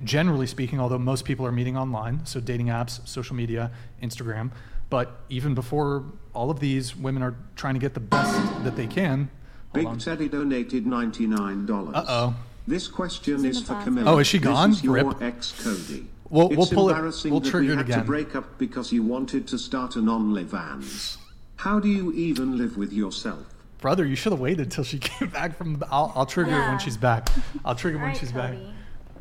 generally 0.05 0.47
speaking, 0.47 0.79
although 0.81 0.99
most 0.99 1.25
people 1.25 1.47
are 1.47 1.53
meeting 1.53 1.77
online, 1.77 2.25
so 2.27 2.41
dating 2.41 2.67
apps, 2.67 3.07
social 3.07 3.35
media, 3.37 3.71
Instagram. 4.03 4.51
But 4.91 5.19
even 5.29 5.55
before 5.55 6.05
all 6.35 6.51
of 6.51 6.61
these, 6.61 6.95
women 6.97 7.23
are 7.23 7.35
trying 7.57 7.75
to 7.75 7.81
get 7.81 7.95
the 7.95 8.01
best 8.01 8.35
that 8.65 8.77
they 8.77 8.87
can. 8.87 9.31
Big 9.73 9.87
on. 9.87 9.99
Teddy 9.99 10.29
donated 10.29 10.85
$99. 10.85 11.95
Uh-oh. 11.95 12.35
This 12.67 12.87
question 12.87 13.41
in 13.41 13.47
is 13.47 13.63
for. 13.63 13.75
Camilla. 13.83 14.13
Oh, 14.15 14.19
is 14.19 14.27
she 14.27 14.39
This 14.39 14.47
gone? 14.49 14.71
is 14.71 14.85
your 14.85 14.95
Rip. 14.95 15.21
ex 15.23 15.53
Cody. 15.63 16.07
We'll- 16.31 16.49
it's 16.49 16.57
we'll 16.57 16.67
pull 16.67 16.89
it- 16.89 16.93
embarrassing 16.93 17.31
we'll 17.31 17.41
that 17.41 17.51
trigger 17.51 17.67
we 17.69 17.73
it 17.73 17.77
had 17.79 17.87
again. 17.87 17.99
to 18.01 18.05
break 18.05 18.35
up 18.37 18.59
because 18.59 18.93
you 18.93 19.03
wanted 19.03 19.47
to 19.49 19.59
start 19.59 19.97
an 19.97 20.05
OnlyFans. 20.07 21.17
How 21.57 21.79
do 21.81 21.89
you 21.89 22.13
even 22.13 22.57
live 22.57 22.77
with 22.77 22.93
yourself? 22.93 23.47
Brother, 23.81 24.05
you 24.07 24.17
should 24.17 24.33
have 24.33 24.41
waited 24.41 24.71
till 24.71 24.85
she 24.85 24.99
came 25.11 25.29
back 25.29 25.57
from 25.59 25.79
the. 25.79 25.87
I'll, 25.91 26.13
I'll 26.15 26.27
trigger 26.27 26.53
it 26.53 26.69
when 26.69 26.79
she's 26.79 26.97
back. 26.97 27.29
I'll 27.65 27.75
trigger 27.75 27.97
it 27.99 28.01
when 28.01 28.11
Alright, 28.11 28.21
she's 28.21 28.33
back. 28.33 28.55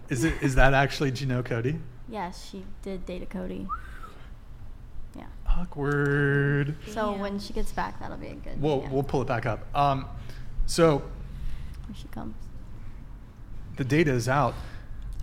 Is 0.10 0.24
it? 0.24 0.42
Is 0.42 0.56
that 0.56 0.74
actually? 0.74 1.12
Do 1.12 1.22
you 1.22 1.28
know 1.28 1.44
Cody? 1.44 1.80
Yes, 2.10 2.50
she 2.52 2.64
did 2.82 3.06
date 3.06 3.22
a 3.24 3.26
Cody. 3.26 3.68
Yeah. 5.16 5.26
Awkward. 5.48 6.76
So 6.88 7.14
when 7.14 7.40
she 7.40 7.54
gets 7.54 7.72
back, 7.72 8.00
that'll 8.00 8.18
be 8.18 8.28
a 8.28 8.36
good. 8.36 8.62
We'll 8.62 8.82
yeah, 8.82 8.90
we'll 8.90 9.04
pull 9.04 9.22
it 9.22 9.28
back 9.28 9.46
up. 9.46 9.66
Um, 9.76 10.06
so 10.66 11.04
when 11.86 11.96
she 11.96 12.08
comes. 12.10 12.36
the 13.78 13.84
data 13.84 14.12
is 14.12 14.28
out. 14.28 14.54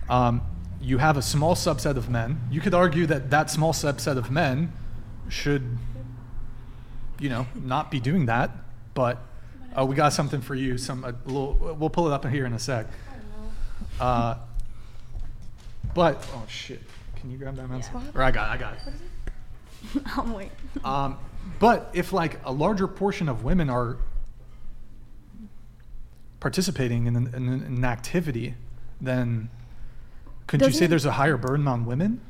Um, 0.09 0.41
you 0.81 0.97
have 0.97 1.15
a 1.15 1.21
small 1.21 1.55
subset 1.55 1.95
of 1.95 2.09
men. 2.09 2.41
You 2.49 2.59
could 2.59 2.73
argue 2.73 3.05
that 3.05 3.29
that 3.29 3.49
small 3.49 3.71
subset 3.71 4.17
of 4.17 4.31
men 4.31 4.73
should, 5.29 5.77
you 7.19 7.29
know, 7.29 7.45
not 7.55 7.91
be 7.91 7.99
doing 7.99 8.25
that. 8.25 8.51
But 8.93 9.19
uh, 9.77 9.85
we 9.85 9.95
got 9.95 10.11
something 10.13 10.41
for 10.41 10.55
you. 10.55 10.77
Some 10.77 11.03
a 11.03 11.13
little. 11.25 11.53
We'll 11.79 11.89
pull 11.89 12.07
it 12.07 12.13
up 12.13 12.25
here 12.25 12.45
in 12.45 12.53
a 12.53 12.59
sec. 12.59 12.87
Uh, 13.99 14.35
but 15.93 16.27
oh 16.33 16.43
shit! 16.47 16.81
Can 17.15 17.31
you 17.31 17.37
grab 17.37 17.55
that 17.55 17.69
mouse? 17.69 17.89
Or 18.15 18.21
I 18.21 18.31
got. 18.31 18.49
It, 18.49 18.53
I 18.53 18.57
got 18.57 18.73
What 18.79 18.93
is 18.93 19.01
it. 19.01 20.03
I'll 20.17 20.35
wait. 20.35 20.51
Um, 20.83 21.17
but 21.59 21.89
if 21.93 22.13
like 22.13 22.39
a 22.45 22.51
larger 22.51 22.87
portion 22.87 23.29
of 23.29 23.43
women 23.43 23.69
are 23.69 23.97
participating 26.39 27.07
in 27.07 27.15
an, 27.15 27.33
in 27.33 27.47
an 27.47 27.85
activity, 27.85 28.55
then 28.99 29.49
couldn't 30.47 30.67
you 30.67 30.73
say 30.73 30.87
there's 30.87 31.05
a 31.05 31.13
higher 31.13 31.37
burden 31.37 31.67
on 31.67 31.85
women? 31.85 32.21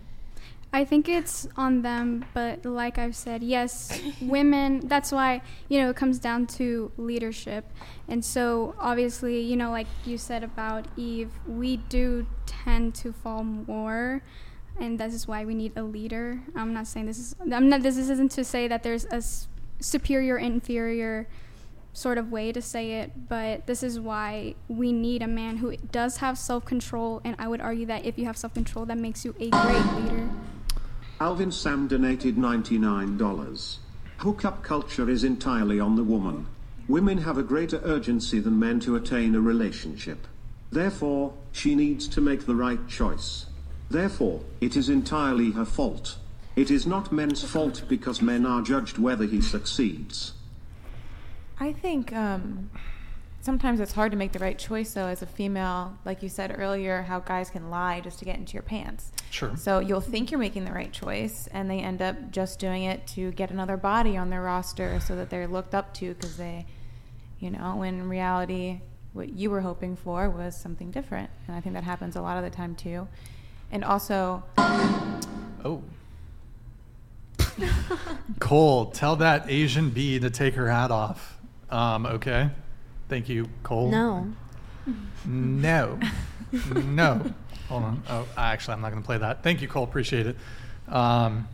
I 0.73 0.85
think 0.85 1.09
it's 1.09 1.49
on 1.57 1.81
them, 1.81 2.23
but 2.33 2.65
like 2.65 2.97
I've 2.97 3.15
said, 3.15 3.43
yes, 3.43 4.01
women, 4.21 4.87
that's 4.87 5.11
why, 5.11 5.41
you 5.67 5.81
know, 5.81 5.89
it 5.89 5.97
comes 5.97 6.17
down 6.17 6.47
to 6.47 6.91
leadership. 6.95 7.69
And 8.07 8.23
so, 8.23 8.73
obviously, 8.79 9.41
you 9.41 9.57
know, 9.57 9.69
like 9.69 9.87
you 10.05 10.17
said 10.17 10.45
about 10.45 10.85
Eve, 10.95 11.31
we 11.45 11.77
do 11.77 12.25
tend 12.45 12.95
to 12.95 13.11
fall 13.11 13.43
more. 13.43 14.23
And 14.79 14.97
this 14.97 15.13
is 15.13 15.27
why 15.27 15.43
we 15.43 15.55
need 15.55 15.73
a 15.75 15.83
leader. 15.83 16.41
I'm 16.55 16.73
not 16.73 16.87
saying 16.87 17.05
this 17.05 17.19
is, 17.19 17.35
I'm 17.51 17.67
not, 17.67 17.81
this 17.81 17.97
isn't 17.97 18.31
to 18.31 18.45
say 18.45 18.69
that 18.69 18.81
there's 18.81 19.03
a 19.05 19.21
superior, 19.83 20.37
inferior 20.37 21.27
sort 21.93 22.17
of 22.17 22.31
way 22.31 22.53
to 22.53 22.61
say 22.61 23.01
it, 23.01 23.27
but 23.27 23.67
this 23.67 23.83
is 23.83 23.99
why 23.99 24.55
we 24.69 24.93
need 24.93 25.21
a 25.21 25.27
man 25.27 25.57
who 25.57 25.75
does 25.91 26.17
have 26.17 26.37
self 26.37 26.63
control. 26.63 27.19
And 27.25 27.35
I 27.37 27.49
would 27.49 27.59
argue 27.59 27.85
that 27.87 28.05
if 28.05 28.17
you 28.17 28.23
have 28.25 28.37
self 28.37 28.53
control, 28.53 28.85
that 28.85 28.97
makes 28.97 29.25
you 29.25 29.35
a 29.39 29.49
great 29.49 29.85
leader. 29.95 30.29
Alvin 31.21 31.51
Sam 31.51 31.87
donated 31.87 32.35
$99. 32.35 33.77
Hookup 34.17 34.63
culture 34.63 35.07
is 35.07 35.23
entirely 35.23 35.79
on 35.79 35.95
the 35.95 36.03
woman. 36.03 36.47
Women 36.87 37.19
have 37.19 37.37
a 37.37 37.43
greater 37.43 37.79
urgency 37.83 38.39
than 38.39 38.57
men 38.57 38.79
to 38.79 38.95
attain 38.95 39.35
a 39.35 39.39
relationship. 39.39 40.25
Therefore, 40.71 41.35
she 41.51 41.75
needs 41.75 42.07
to 42.07 42.21
make 42.21 42.47
the 42.47 42.55
right 42.55 42.87
choice. 42.87 43.45
Therefore, 43.91 44.41
it 44.61 44.75
is 44.75 44.89
entirely 44.89 45.51
her 45.51 45.63
fault. 45.63 46.17
It 46.55 46.71
is 46.71 46.87
not 46.87 47.11
men's 47.11 47.43
fault 47.43 47.83
because 47.87 48.23
men 48.23 48.43
are 48.47 48.63
judged 48.63 48.97
whether 48.97 49.25
he 49.25 49.41
succeeds. 49.41 50.33
I 51.59 51.71
think 51.71 52.11
um, 52.13 52.71
sometimes 53.41 53.79
it's 53.79 53.91
hard 53.91 54.11
to 54.11 54.17
make 54.17 54.31
the 54.31 54.39
right 54.39 54.57
choice, 54.57 54.93
though, 54.93 55.07
as 55.07 55.21
a 55.21 55.25
female. 55.25 55.97
Like 56.05 56.23
you 56.23 56.29
said 56.29 56.55
earlier, 56.57 57.01
how 57.01 57.19
guys 57.19 57.49
can 57.49 57.69
lie 57.69 57.99
just 57.99 58.19
to 58.19 58.25
get 58.25 58.37
into 58.37 58.53
your 58.53 58.63
pants. 58.63 59.11
Sure. 59.29 59.55
So 59.57 59.79
you'll 59.79 60.01
think 60.01 60.31
you're 60.31 60.39
making 60.39 60.65
the 60.65 60.71
right 60.71 60.91
choice, 60.91 61.47
and 61.51 61.69
they 61.69 61.79
end 61.79 62.01
up 62.01 62.31
just 62.31 62.59
doing 62.59 62.83
it 62.83 63.05
to 63.07 63.31
get 63.31 63.51
another 63.51 63.77
body 63.77 64.15
on 64.17 64.29
their 64.29 64.41
roster 64.41 64.99
so 64.99 65.15
that 65.15 65.29
they're 65.29 65.47
looked 65.47 65.75
up 65.75 65.93
to 65.95 66.13
because 66.13 66.37
they, 66.37 66.65
you 67.39 67.49
know, 67.49 67.75
when 67.77 67.95
in 67.95 68.09
reality, 68.09 68.81
what 69.13 69.33
you 69.33 69.49
were 69.49 69.61
hoping 69.61 69.95
for 69.95 70.29
was 70.29 70.55
something 70.55 70.91
different. 70.91 71.29
And 71.47 71.55
I 71.55 71.61
think 71.61 71.75
that 71.75 71.83
happens 71.83 72.15
a 72.15 72.21
lot 72.21 72.37
of 72.37 72.43
the 72.43 72.49
time, 72.49 72.75
too. 72.75 73.07
And 73.71 73.83
also, 73.83 74.43
Oh. 75.63 75.83
Cole, 78.39 78.87
tell 78.87 79.15
that 79.17 79.49
Asian 79.49 79.89
bee 79.89 80.19
to 80.19 80.29
take 80.29 80.55
her 80.55 80.69
hat 80.69 80.91
off. 80.91 81.37
Um, 81.69 82.05
okay. 82.05 82.49
Thank 83.11 83.27
you, 83.27 83.49
Cole. 83.63 83.91
No. 83.91 84.31
No. 85.25 85.99
no. 86.73 87.33
Hold 87.67 87.83
on. 87.83 88.03
Oh, 88.09 88.25
actually, 88.37 88.73
I'm 88.75 88.81
not 88.81 88.89
going 88.91 89.03
to 89.03 89.05
play 89.05 89.17
that. 89.17 89.43
Thank 89.43 89.61
you, 89.61 89.67
Cole. 89.67 89.83
Appreciate 89.83 90.27
it. 90.27 90.37
Um, 90.87 91.49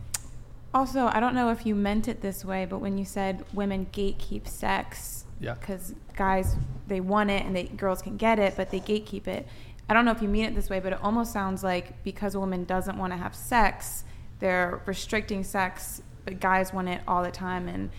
Also, 0.72 1.08
I 1.12 1.18
don't 1.18 1.34
know 1.34 1.50
if 1.50 1.66
you 1.66 1.74
meant 1.74 2.06
it 2.06 2.20
this 2.22 2.44
way, 2.44 2.64
but 2.64 2.78
when 2.78 2.96
you 2.96 3.04
said 3.04 3.44
women 3.52 3.88
gatekeep 3.92 4.46
sex, 4.46 5.24
Yeah. 5.40 5.54
because 5.54 5.94
guys 6.16 6.56
they 6.86 7.00
want 7.00 7.30
it 7.30 7.44
and 7.44 7.56
they 7.56 7.64
girls 7.64 8.02
can 8.02 8.16
get 8.16 8.38
it, 8.38 8.54
but 8.56 8.70
they 8.70 8.78
gatekeep 8.80 9.26
it. 9.26 9.46
I 9.88 9.94
don't 9.94 10.04
know 10.04 10.12
if 10.12 10.22
you 10.22 10.28
mean 10.28 10.44
it 10.44 10.54
this 10.54 10.70
way, 10.70 10.78
but 10.78 10.92
it 10.92 11.00
almost 11.02 11.32
sounds 11.32 11.64
like 11.64 12.02
because 12.04 12.36
a 12.36 12.40
woman 12.40 12.64
doesn't 12.64 12.96
want 12.96 13.12
to 13.12 13.16
have 13.18 13.34
sex, 13.34 14.04
they're 14.38 14.80
restricting 14.86 15.42
sex, 15.42 16.02
but 16.24 16.38
guys 16.38 16.72
want 16.72 16.88
it 16.88 17.00
all 17.08 17.22
the 17.24 17.32
time 17.32 17.66
and 17.68 17.90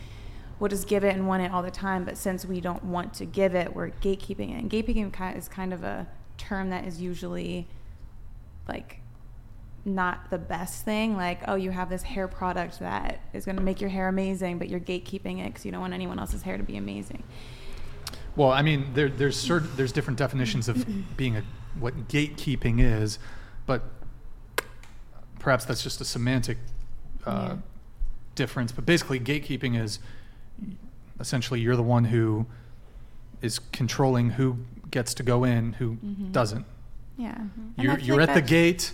we'll 0.60 0.70
just 0.70 0.88
give 0.88 1.04
it 1.04 1.16
and 1.16 1.28
want 1.28 1.44
it 1.44 1.52
all 1.52 1.64
the 1.64 1.72
time. 1.72 2.04
But 2.06 2.18
since 2.18 2.46
we 2.46 2.60
don't 2.62 2.84
want 2.84 3.14
to 3.16 3.26
give 3.26 3.56
it, 3.56 3.74
we're 3.76 3.90
gatekeeping 3.90 4.50
it. 4.52 4.62
And 4.62 4.70
gatekeeping 4.70 5.38
is 5.38 5.48
kind 5.48 5.74
of 5.74 5.84
a 5.84 6.08
term 6.38 6.70
that 6.70 6.86
is 6.86 7.02
usually 7.02 7.68
like 8.68 9.00
not 9.86 10.30
the 10.30 10.38
best 10.38 10.84
thing. 10.86 11.16
Like, 11.16 11.42
oh, 11.48 11.56
you 11.56 11.72
have 11.72 11.90
this 11.90 12.04
hair 12.04 12.28
product 12.28 12.80
that 12.80 13.20
is 13.34 13.46
going 13.46 13.56
to 13.56 13.64
make 13.64 13.80
your 13.82 13.90
hair 13.90 14.08
amazing, 14.10 14.58
but 14.60 14.70
you're 14.70 14.80
gatekeeping 14.80 15.40
it 15.40 15.46
because 15.46 15.66
you 15.66 15.72
don't 15.72 15.82
want 15.82 15.94
anyone 15.94 16.20
else's 16.20 16.42
hair 16.42 16.58
to 16.58 16.64
be 16.64 16.76
amazing. 16.78 17.24
well, 18.36 18.52
I 18.52 18.62
mean, 18.62 18.94
there, 18.94 19.10
there's 19.10 19.38
certain, 19.38 19.70
there's 19.76 19.92
different 19.92 20.20
definitions 20.20 20.68
of 20.68 20.86
being 21.18 21.38
a 21.38 21.44
what 21.80 22.08
gatekeeping 22.10 22.82
is, 22.82 23.20
but 23.66 23.84
perhaps 25.40 25.66
that's 25.66 25.82
just 25.84 26.02
a 26.02 26.06
semantic 26.06 26.58
uh, 27.26 27.50
Yeah. 27.50 27.58
difference. 28.36 28.72
But 28.72 28.86
basically, 28.86 29.20
gatekeeping 29.20 29.80
is 29.82 30.00
essentially 31.19 31.59
you're 31.59 31.75
the 31.75 31.83
one 31.83 32.06
who 32.06 32.45
is 33.41 33.59
controlling 33.72 34.31
who 34.31 34.57
gets 34.91 35.14
to 35.15 35.23
go 35.23 35.43
in, 35.43 35.73
who 35.73 35.98
Mhm. 36.03 36.31
doesn't. 36.31 36.65
Yeah. 37.17 37.35
And 37.38 37.73
I 37.77 37.81
You're, 37.83 37.99
you're 37.99 38.17
like 38.17 38.30
at 38.30 38.35
the 38.35 38.41
gate. 38.41 38.93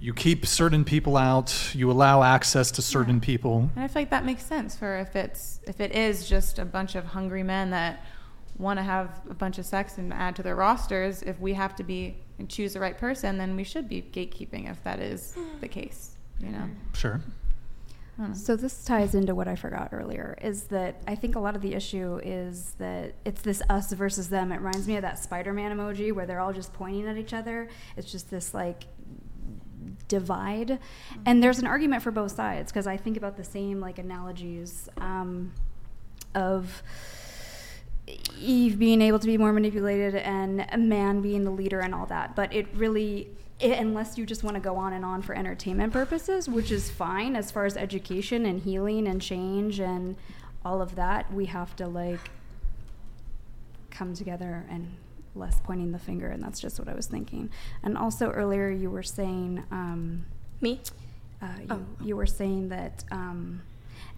You 0.00 0.14
keep 0.14 0.46
certain 0.46 0.84
people 0.84 1.16
out. 1.16 1.74
You 1.74 1.90
allow 1.90 2.22
access 2.22 2.70
to 2.72 2.82
certain 2.82 3.20
people. 3.20 3.70
And 3.76 3.84
I 3.84 3.88
feel 3.88 4.02
like 4.02 4.10
that 4.10 4.24
makes 4.24 4.44
sense 4.44 4.74
for 4.76 4.96
if 4.98 5.14
it's 5.14 5.60
if 5.66 5.80
it 5.80 5.92
is 5.92 6.26
just 6.28 6.58
a 6.58 6.64
bunch 6.64 6.94
of 6.94 7.04
hungry 7.04 7.42
men 7.42 7.70
that 7.70 8.02
want 8.56 8.78
to 8.78 8.82
have 8.82 9.20
a 9.28 9.34
bunch 9.34 9.58
of 9.58 9.66
sex 9.66 9.98
and 9.98 10.12
add 10.14 10.36
to 10.36 10.42
their 10.42 10.54
rosters. 10.56 11.22
If 11.22 11.38
we 11.40 11.52
have 11.54 11.74
to 11.76 11.82
be 11.84 12.16
and 12.38 12.48
choose 12.48 12.72
the 12.74 12.80
right 12.80 12.96
person, 12.96 13.36
then 13.36 13.56
we 13.56 13.64
should 13.64 13.88
be 13.88 14.00
gatekeeping 14.00 14.70
if 14.70 14.82
that 14.84 15.00
is 15.00 15.36
the 15.60 15.68
case. 15.68 16.16
You 16.40 16.50
know. 16.50 16.68
Sure. 16.94 17.20
Know. 18.16 18.32
So 18.32 18.54
this 18.54 18.84
ties 18.84 19.14
into 19.14 19.34
what 19.34 19.48
I 19.48 19.56
forgot 19.56 19.88
earlier 19.92 20.38
is 20.40 20.64
that 20.64 21.02
I 21.08 21.16
think 21.16 21.34
a 21.34 21.40
lot 21.40 21.56
of 21.56 21.62
the 21.62 21.74
issue 21.74 22.20
is 22.22 22.74
that 22.78 23.14
it's 23.24 23.42
this 23.42 23.60
us 23.68 23.92
versus 23.92 24.28
them. 24.28 24.52
It 24.52 24.58
reminds 24.58 24.86
me 24.86 24.96
of 24.96 25.02
that 25.02 25.18
Spider-Man 25.18 25.76
emoji 25.76 26.12
where 26.12 26.24
they're 26.24 26.40
all 26.40 26.52
just 26.52 26.72
pointing 26.72 27.08
at 27.08 27.16
each 27.16 27.34
other. 27.34 27.68
It's 27.96 28.10
just 28.10 28.30
this 28.30 28.54
like 28.54 28.84
divide, 30.06 30.78
and 31.26 31.42
there's 31.42 31.58
an 31.58 31.66
argument 31.66 32.02
for 32.02 32.10
both 32.10 32.32
sides 32.32 32.70
because 32.70 32.86
I 32.86 32.96
think 32.96 33.16
about 33.16 33.36
the 33.36 33.44
same 33.44 33.80
like 33.80 33.98
analogies 33.98 34.88
um, 34.98 35.52
of 36.34 36.82
Eve 38.38 38.78
being 38.78 39.00
able 39.00 39.18
to 39.18 39.26
be 39.26 39.38
more 39.38 39.52
manipulated 39.52 40.14
and 40.14 40.66
a 40.70 40.78
man 40.78 41.20
being 41.20 41.44
the 41.44 41.50
leader 41.50 41.80
and 41.80 41.94
all 41.94 42.06
that. 42.06 42.36
But 42.36 42.52
it 42.52 42.66
really, 42.74 43.30
i 43.64 43.76
unless 43.76 44.18
you 44.18 44.26
just 44.26 44.42
want 44.42 44.54
to 44.54 44.60
go 44.60 44.76
on 44.76 44.92
and 44.92 45.04
on 45.04 45.22
for 45.22 45.34
entertainment 45.34 45.92
purposes, 45.92 46.48
which 46.48 46.70
is 46.70 46.90
fine 46.90 47.36
as 47.36 47.50
far 47.50 47.64
as 47.64 47.76
education 47.76 48.46
and 48.46 48.62
healing 48.62 49.06
and 49.08 49.20
change 49.22 49.80
and 49.80 50.16
all 50.64 50.80
of 50.80 50.94
that, 50.96 51.32
we 51.32 51.46
have 51.46 51.74
to 51.76 51.86
like 51.86 52.30
come 53.90 54.14
together 54.14 54.64
and 54.70 54.96
less 55.34 55.60
pointing 55.64 55.92
the 55.92 55.98
finger. 55.98 56.28
And 56.28 56.42
that's 56.42 56.60
just 56.60 56.78
what 56.78 56.88
I 56.88 56.94
was 56.94 57.06
thinking. 57.06 57.50
And 57.82 57.96
also 57.98 58.30
earlier 58.30 58.70
you 58.70 58.90
were 58.90 59.02
saying, 59.02 59.64
um, 59.70 60.26
Me? 60.60 60.80
uh, 61.42 61.46
you, 61.60 61.66
Oh. 61.70 61.82
you 62.04 62.16
were 62.16 62.26
saying 62.26 62.68
that, 62.70 63.04
um, 63.10 63.62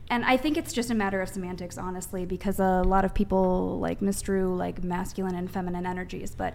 and 0.08 0.24
I 0.24 0.36
think 0.36 0.56
it's 0.56 0.72
just 0.72 0.90
a 0.90 0.94
matter 0.94 1.20
of 1.20 1.28
semantics, 1.28 1.76
honestly, 1.78 2.24
because 2.24 2.60
a 2.60 2.82
lot 2.82 3.04
of 3.04 3.12
people 3.12 3.80
like 3.80 4.00
misdrew 4.00 4.56
like 4.56 4.84
masculine 4.84 5.34
and 5.34 5.50
feminine 5.50 5.84
energies, 5.84 6.32
but 6.36 6.54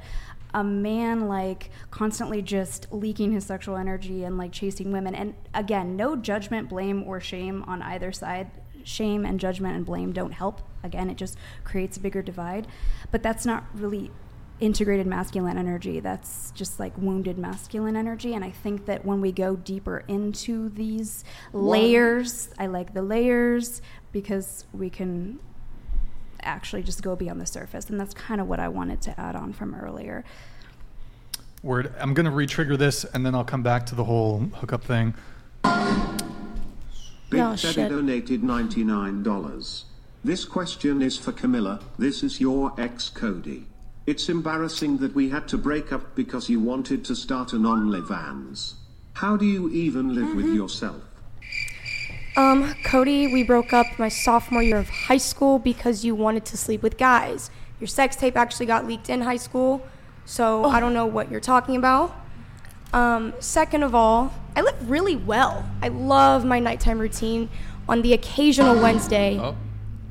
a 0.53 0.63
man 0.63 1.27
like 1.27 1.69
constantly 1.89 2.41
just 2.41 2.87
leaking 2.91 3.31
his 3.31 3.45
sexual 3.45 3.77
energy 3.77 4.23
and 4.23 4.37
like 4.37 4.51
chasing 4.51 4.91
women, 4.91 5.15
and 5.15 5.33
again, 5.53 5.95
no 5.95 6.15
judgment, 6.15 6.69
blame, 6.69 7.03
or 7.03 7.19
shame 7.19 7.63
on 7.67 7.81
either 7.81 8.11
side. 8.11 8.51
Shame 8.83 9.25
and 9.25 9.39
judgment 9.39 9.75
and 9.75 9.85
blame 9.85 10.11
don't 10.11 10.31
help. 10.31 10.61
Again, 10.83 11.11
it 11.11 11.15
just 11.15 11.37
creates 11.63 11.97
a 11.97 11.99
bigger 11.99 12.23
divide, 12.23 12.65
but 13.11 13.21
that's 13.21 13.45
not 13.45 13.65
really 13.75 14.09
integrated 14.59 15.07
masculine 15.07 15.57
energy. 15.57 15.99
That's 15.99 16.51
just 16.51 16.79
like 16.79 16.97
wounded 16.97 17.37
masculine 17.37 17.95
energy. 17.95 18.33
And 18.33 18.45
I 18.45 18.51
think 18.51 18.85
that 18.85 19.03
when 19.03 19.19
we 19.19 19.31
go 19.31 19.55
deeper 19.55 20.03
into 20.07 20.69
these 20.69 21.23
layers, 21.51 22.49
I 22.57 22.67
like 22.67 22.93
the 22.93 23.01
layers 23.01 23.81
because 24.11 24.65
we 24.71 24.89
can 24.89 25.39
actually 26.43 26.83
just 26.83 27.01
go 27.01 27.15
beyond 27.15 27.41
the 27.41 27.45
surface. 27.45 27.89
And 27.89 27.99
that's 27.99 28.13
kind 28.13 28.41
of 28.41 28.47
what 28.47 28.59
I 28.59 28.67
wanted 28.67 29.01
to 29.03 29.19
add 29.19 29.35
on 29.35 29.53
from 29.53 29.75
earlier. 29.75 30.23
Word. 31.63 31.93
I'm 31.99 32.13
gonna 32.13 32.31
re-trigger 32.31 32.75
this, 32.75 33.03
and 33.03 33.25
then 33.25 33.35
I'll 33.35 33.43
come 33.43 33.61
back 33.61 33.85
to 33.87 33.95
the 33.95 34.03
whole 34.03 34.39
hookup 34.55 34.83
thing. 34.83 35.13
Big 37.29 37.39
Oh, 37.39 37.55
Teddy 37.55 37.73
shit. 37.73 37.89
donated 37.89 38.41
$99. 38.41 39.85
This 40.23 40.43
question 40.43 41.01
is 41.01 41.17
for 41.17 41.31
Camilla. 41.31 41.79
This 41.97 42.23
is 42.23 42.41
your 42.41 42.73
ex 42.79 43.09
Cody. 43.09 43.67
It's 44.07 44.27
embarrassing 44.27 44.97
that 44.97 45.13
we 45.13 45.29
had 45.29 45.47
to 45.49 45.57
break 45.57 45.93
up 45.93 46.15
because 46.15 46.49
you 46.49 46.59
wanted 46.59 47.05
to 47.05 47.15
start 47.15 47.53
an 47.53 47.61
OnlyFans. 47.63 48.73
How 49.13 49.37
do 49.37 49.45
you 49.45 49.69
even 49.69 50.15
live 50.15 50.35
with 50.35 50.45
mm-hmm. 50.45 50.55
yourself? 50.55 51.03
Um, 52.37 52.73
Cody, 52.85 53.27
we 53.27 53.43
broke 53.43 53.73
up 53.73 53.85
my 53.99 54.07
sophomore 54.09 54.63
year 54.63 54.77
of 54.77 54.89
high 54.89 55.17
school 55.17 55.59
because 55.59 56.05
you 56.05 56.15
wanted 56.15 56.45
to 56.45 56.57
sleep 56.57 56.81
with 56.81 56.97
guys. 56.97 57.49
Your 57.79 57.87
sex 57.87 58.15
tape 58.15 58.37
actually 58.37 58.67
got 58.67 58.87
leaked 58.87 59.09
in 59.09 59.21
high 59.21 59.37
school, 59.37 59.85
so 60.25 60.65
I 60.65 60.79
don't 60.79 60.93
know 60.93 61.05
what 61.05 61.29
you're 61.29 61.41
talking 61.41 61.75
about. 61.75 62.15
Um, 62.93 63.33
second 63.39 63.83
of 63.83 63.93
all, 63.95 64.33
I 64.55 64.61
live 64.61 64.89
really 64.89 65.15
well. 65.15 65.65
I 65.81 65.89
love 65.89 66.45
my 66.45 66.59
nighttime 66.59 66.99
routine. 66.99 67.49
On 67.89 68.01
the 68.01 68.13
occasional 68.13 68.75
Wednesday, 68.81 69.37
Oh, 69.39 69.55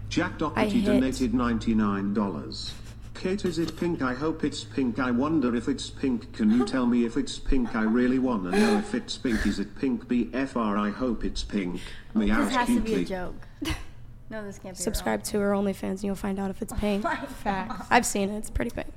Jack 0.08 0.39
Doherty 0.39 0.82
donated 0.82 1.32
$99. 1.32 2.73
Kate, 3.20 3.44
is 3.44 3.58
it 3.58 3.76
pink? 3.78 4.00
I 4.00 4.15
hope 4.15 4.44
it's 4.44 4.65
pink. 4.65 4.99
I 4.99 5.10
wonder 5.10 5.55
if 5.55 5.68
it's 5.68 5.90
pink. 5.90 6.32
Can 6.32 6.50
you 6.50 6.65
tell 6.65 6.86
me 6.86 7.05
if 7.05 7.18
it's 7.18 7.39
pink? 7.39 7.76
I 7.76 7.82
really 7.82 8.18
want 8.18 8.44
to 8.44 8.58
know 8.58 8.78
if 8.78 8.94
it's 8.94 9.18
pink. 9.18 9.47
Is 9.47 9.58
it 9.58 9.78
pink? 9.78 10.07
BFR, 10.08 10.78
I 10.78 10.89
hope 10.89 11.23
it's 11.23 11.44
pink. 11.44 11.82
Meow 12.15 12.42
This 12.47 12.55
has 12.55 12.68
to 12.68 12.81
be 12.81 12.94
a 12.94 13.05
joke. 13.05 13.34
no, 14.31 14.42
this 14.42 14.58
can't 14.58 14.74
be. 14.74 14.82
subscribe 14.82 15.23
to 15.24 15.39
her 15.39 15.50
OnlyFans 15.50 15.82
and 15.90 16.05
you'll 16.05 16.15
find 16.15 16.39
out 16.39 16.49
if 16.49 16.62
it's 16.62 16.73
pink. 16.73 17.02
Facts. 17.42 17.86
I've 17.90 18.07
seen 18.07 18.31
it. 18.31 18.39
It's 18.39 18.49
pretty 18.49 18.70
pink. 18.70 18.94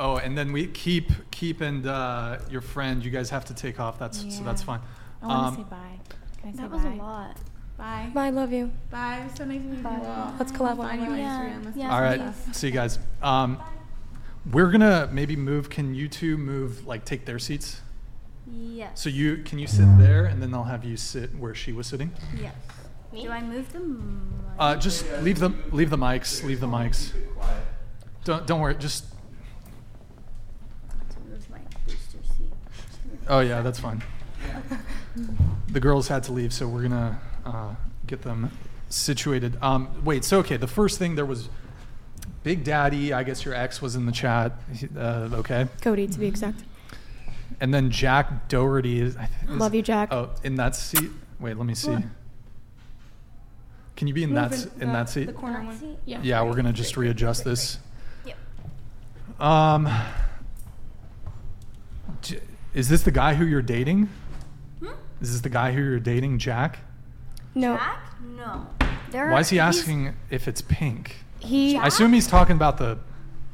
oh, 0.00 0.16
and 0.16 0.36
then 0.36 0.50
we 0.52 0.66
keep 0.66 1.12
keep 1.30 1.60
and 1.60 1.86
uh, 1.86 2.38
your 2.50 2.62
friend. 2.62 3.04
You 3.04 3.12
guys 3.12 3.30
have 3.30 3.44
to 3.44 3.54
take 3.54 3.78
off. 3.78 3.96
That's 3.96 4.18
so 4.36 4.42
that's 4.42 4.62
fine. 4.64 4.80
I 5.22 5.26
want 5.28 5.46
Um, 5.46 5.56
to 5.56 5.62
say 5.62 5.68
bye. 5.70 6.00
Can 6.40 6.48
I 6.48 6.52
say 6.52 6.58
That 6.62 6.70
was 6.72 6.82
bye? 6.82 6.94
a 6.94 6.96
lot. 6.96 7.36
Bye. 7.76 8.10
I 8.14 8.30
love 8.30 8.52
you. 8.52 8.70
Bye. 8.90 9.18
It 9.18 9.24
was 9.24 9.34
so 9.36 9.44
nice 9.44 9.60
to 9.60 9.66
meet 9.66 9.78
you. 9.80 9.86
all. 9.88 10.34
Let's 10.38 10.52
collaborate. 10.52 10.90
on 10.92 10.98
Find 10.98 11.02
you 11.06 11.12
on 11.12 11.18
Yeah. 11.18 11.40
Instagram. 11.40 11.64
Let's 11.64 11.76
Yeah. 11.76 11.94
All 11.94 12.00
right. 12.00 12.20
please. 12.44 12.56
See 12.56 12.66
you 12.68 12.72
guys. 12.72 12.98
Um, 13.22 13.58
we're 14.52 14.70
gonna 14.70 15.08
maybe 15.12 15.34
move. 15.36 15.70
Can 15.70 15.94
you 15.94 16.08
two 16.08 16.36
move? 16.38 16.86
Like 16.86 17.04
take 17.04 17.24
their 17.24 17.38
seats. 17.38 17.80
Yes. 18.46 19.00
So 19.00 19.08
you 19.08 19.38
can 19.38 19.58
you 19.58 19.66
sit 19.66 19.86
there, 19.98 20.26
and 20.26 20.40
then 20.42 20.54
I'll 20.54 20.64
have 20.64 20.84
you 20.84 20.96
sit 20.96 21.36
where 21.36 21.54
she 21.54 21.72
was 21.72 21.86
sitting. 21.86 22.12
Yes. 22.40 22.54
Do 23.12 23.30
I 23.30 23.40
move 23.42 23.72
them? 23.72 24.34
Uh, 24.58 24.76
just 24.76 25.04
leave 25.22 25.38
the 25.38 25.50
leave 25.72 25.90
the 25.90 25.96
mics. 25.96 26.44
Leave 26.44 26.60
the 26.60 26.66
mics. 26.68 27.12
Don't 28.24 28.46
don't 28.46 28.60
worry. 28.60 28.74
Just 28.76 29.06
Move 31.28 31.50
my 31.50 31.58
booster 31.86 32.18
seat. 32.36 32.52
oh 33.28 33.40
yeah, 33.40 33.62
that's 33.62 33.80
fine. 33.80 34.02
The 35.68 35.80
girls 35.80 36.06
had 36.08 36.22
to 36.24 36.32
leave, 36.32 36.52
so 36.52 36.68
we're 36.68 36.82
gonna 36.82 37.18
uh, 37.44 37.74
get 38.06 38.22
them 38.22 38.50
situated. 38.88 39.56
Um, 39.62 39.88
wait. 40.04 40.24
So 40.24 40.38
okay, 40.40 40.56
the 40.56 40.66
first 40.66 40.98
thing 40.98 41.14
there 41.14 41.26
was 41.26 41.48
Big 42.42 42.64
Daddy. 42.64 43.12
I 43.12 43.22
guess 43.22 43.44
your 43.44 43.54
ex 43.54 43.80
was 43.82 43.96
in 43.96 44.06
the 44.06 44.12
chat. 44.12 44.52
Uh, 44.96 45.28
okay. 45.34 45.66
Cody, 45.80 46.06
to 46.06 46.18
be 46.18 46.26
exact. 46.26 46.62
And 47.60 47.72
then 47.72 47.90
Jack 47.90 48.48
Doherty 48.48 49.00
is. 49.00 49.16
I 49.16 49.26
th- 49.26 49.50
is- 49.50 49.56
Love 49.56 49.74
you, 49.74 49.82
Jack. 49.82 50.12
Oh, 50.12 50.30
in 50.42 50.56
that 50.56 50.74
seat. 50.76 51.10
Wait, 51.40 51.56
let 51.56 51.66
me 51.66 51.74
see. 51.74 51.96
Can 53.96 54.08
you 54.08 54.14
be 54.14 54.24
in 54.24 54.34
that 54.34 54.52
s- 54.52 54.66
in 54.80 54.92
that 54.92 55.08
seat? 55.08 55.26
The 55.26 55.32
corner 55.32 55.62
one. 55.62 55.96
Yeah. 56.04 56.20
Yeah, 56.22 56.42
we're 56.42 56.56
gonna 56.56 56.72
just 56.72 56.96
readjust 56.96 57.44
this. 57.44 57.78
Yep. 58.24 58.36
Um, 59.40 59.88
J- 62.22 62.40
is 62.74 62.88
this 62.88 63.02
the 63.02 63.10
guy 63.12 63.34
who 63.34 63.44
you're 63.44 63.62
dating? 63.62 64.08
Hmm? 64.80 64.86
Is 65.20 65.32
this 65.32 65.40
the 65.42 65.48
guy 65.48 65.72
who 65.72 65.80
you're 65.82 66.00
dating, 66.00 66.38
Jack? 66.38 66.78
No. 67.54 67.76
Jack? 67.76 68.00
No. 68.36 68.66
There 69.10 69.30
Why 69.30 69.40
is 69.40 69.48
he 69.50 69.60
asking 69.60 70.14
if 70.30 70.48
it's 70.48 70.60
pink? 70.60 71.16
He 71.38 71.76
I 71.76 71.86
assume 71.86 72.12
he's 72.12 72.26
talking 72.26 72.56
about 72.56 72.78
the 72.78 72.98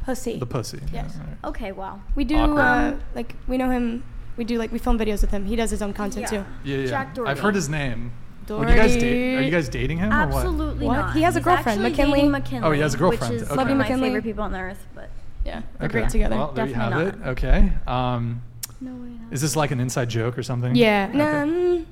pussy. 0.04 0.38
the 0.38 0.46
pussy. 0.46 0.80
Yes. 0.92 1.16
All 1.16 1.26
right. 1.26 1.36
Okay. 1.50 1.72
Wow. 1.72 2.00
We 2.14 2.24
do 2.24 2.36
uh, 2.38 2.96
like 3.14 3.34
we 3.46 3.58
know 3.58 3.68
him. 3.70 4.04
We 4.36 4.44
do 4.44 4.58
like 4.58 4.72
we 4.72 4.78
film 4.78 4.98
videos 4.98 5.20
with 5.20 5.30
him. 5.32 5.44
He 5.44 5.56
does 5.56 5.70
his 5.70 5.82
own 5.82 5.92
content 5.92 6.28
Yeah. 6.32 6.42
too. 6.44 6.46
Yeah, 6.64 6.76
yeah. 6.78 6.86
Jack 6.86 7.18
I've 7.26 7.40
heard 7.40 7.54
his 7.54 7.68
name. 7.68 8.12
What, 8.46 8.66
do 8.66 8.72
you 8.72 8.78
guys 8.78 8.96
date? 8.96 9.36
Are 9.36 9.42
you 9.42 9.50
guys 9.50 9.68
dating 9.68 9.98
him 9.98 10.12
or 10.12 10.26
what? 10.26 10.36
Absolutely 10.38 10.86
What? 10.86 10.96
not. 10.96 11.14
He 11.14 11.22
has 11.22 11.36
a 11.36 11.40
girlfriend, 11.40 11.82
McKinley. 11.82 12.26
McKinley. 12.28 12.66
Oh, 12.66 12.72
he 12.72 12.80
has 12.80 12.94
a 12.94 12.98
girlfriend. 12.98 13.34
Which 13.34 13.42
is 13.42 13.48
Okay. 13.48 13.56
one 13.56 13.68
of 13.70 13.76
my 13.76 13.84
McKinley. 13.84 14.08
favorite 14.08 14.24
people 14.24 14.42
on 14.42 14.50
the 14.50 14.58
earth. 14.58 14.84
But 14.94 15.08
Yeah, 15.44 15.62
they're 15.78 15.86
Okay. 15.88 16.00
great 16.00 16.08
together. 16.10 16.36
Well, 16.36 16.52
there 16.52 16.66
you 16.66 16.74
have 16.74 16.90
Definitely 16.92 17.20
it. 17.20 17.28
Okay. 17.30 17.72
Um, 17.86 18.42
no 18.80 18.90
way. 18.92 19.10
Not. 19.22 19.32
is 19.32 19.40
this 19.40 19.54
like 19.54 19.70
an 19.70 19.78
inside 19.78 20.08
joke 20.10 20.36
or 20.36 20.42
something? 20.42 20.74
yeah. 20.74 21.06
Okay. 21.10 21.18
Nah, 21.18 21.44
mm, 21.44 21.84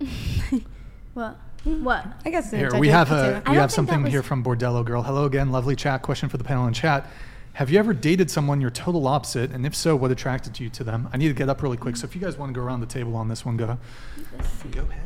What? 1.14 1.36
What? 1.64 2.06
I 2.24 2.30
guess 2.30 2.44
it's 2.44 2.52
an 2.54 2.58
Here 2.60 2.74
we 2.78 2.88
have 2.88 3.08
too. 3.08 3.14
a 3.14 3.42
I 3.44 3.50
we 3.50 3.56
have 3.56 3.72
something 3.72 4.02
that 4.02 4.10
here 4.10 4.22
from 4.22 4.42
Bordello 4.42 4.84
Girl. 4.84 5.02
Hello 5.02 5.24
again, 5.24 5.50
lovely 5.52 5.76
chat. 5.76 6.02
Question 6.02 6.28
for 6.28 6.38
the 6.38 6.44
panel 6.44 6.66
in 6.66 6.72
chat: 6.72 7.06
Have 7.54 7.70
you 7.70 7.78
ever 7.78 7.92
dated 7.92 8.30
someone 8.30 8.60
you're 8.60 8.70
total 8.70 9.06
opposite, 9.06 9.50
and 9.50 9.66
if 9.66 9.74
so, 9.74 9.94
what 9.96 10.10
attracted 10.10 10.58
you 10.58 10.70
to 10.70 10.84
them? 10.84 11.08
I 11.12 11.16
need 11.18 11.28
to 11.28 11.34
get 11.34 11.48
up 11.48 11.62
really 11.62 11.76
quick, 11.76 11.96
so 11.96 12.06
if 12.06 12.14
you 12.14 12.20
guys 12.20 12.38
want 12.38 12.54
to 12.54 12.58
go 12.58 12.64
around 12.64 12.80
the 12.80 12.86
table 12.86 13.14
on 13.16 13.28
this 13.28 13.44
one, 13.44 13.56
go 13.56 13.66
go 13.66 14.80
ahead. 14.80 15.02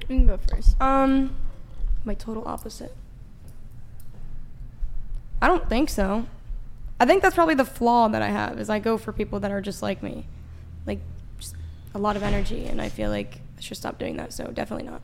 You 0.00 0.06
can 0.06 0.26
go 0.26 0.38
first. 0.50 0.80
Um, 0.80 1.36
my 2.04 2.14
total 2.14 2.46
opposite. 2.46 2.94
I 5.40 5.48
don't 5.48 5.68
think 5.68 5.88
so. 5.88 6.26
I 7.00 7.06
think 7.06 7.22
that's 7.22 7.34
probably 7.34 7.54
the 7.54 7.64
flaw 7.64 8.08
that 8.08 8.22
I 8.22 8.28
have 8.28 8.60
is 8.60 8.68
I 8.68 8.78
go 8.78 8.98
for 8.98 9.12
people 9.12 9.40
that 9.40 9.50
are 9.50 9.60
just 9.60 9.82
like 9.82 10.02
me, 10.02 10.26
like 10.86 11.00
just 11.38 11.56
a 11.94 11.98
lot 11.98 12.16
of 12.16 12.22
energy, 12.22 12.66
and 12.66 12.80
I 12.80 12.88
feel 12.88 13.10
like 13.10 13.40
I 13.56 13.60
should 13.60 13.76
stop 13.76 13.98
doing 13.98 14.18
that. 14.18 14.32
So 14.32 14.48
definitely 14.48 14.84
not. 14.84 15.00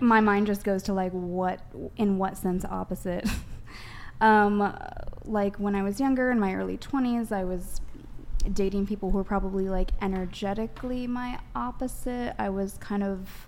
My 0.00 0.20
mind 0.20 0.46
just 0.46 0.64
goes 0.64 0.82
to 0.84 0.92
like 0.92 1.12
what 1.12 1.60
in 1.96 2.18
what 2.18 2.36
sense 2.36 2.64
opposite? 2.64 3.28
Um 4.20 4.76
like 5.24 5.54
when 5.58 5.76
i 5.76 5.82
was 5.84 6.00
younger 6.00 6.32
in 6.32 6.40
my 6.40 6.52
early 6.54 6.76
20s 6.76 7.30
i 7.30 7.44
was 7.44 7.80
dating 8.52 8.86
people 8.86 9.10
who 9.10 9.18
were 9.18 9.24
probably 9.24 9.68
like 9.68 9.90
energetically 10.00 11.06
my 11.06 11.38
opposite. 11.54 12.34
I 12.38 12.48
was 12.50 12.78
kind 12.78 13.02
of 13.02 13.46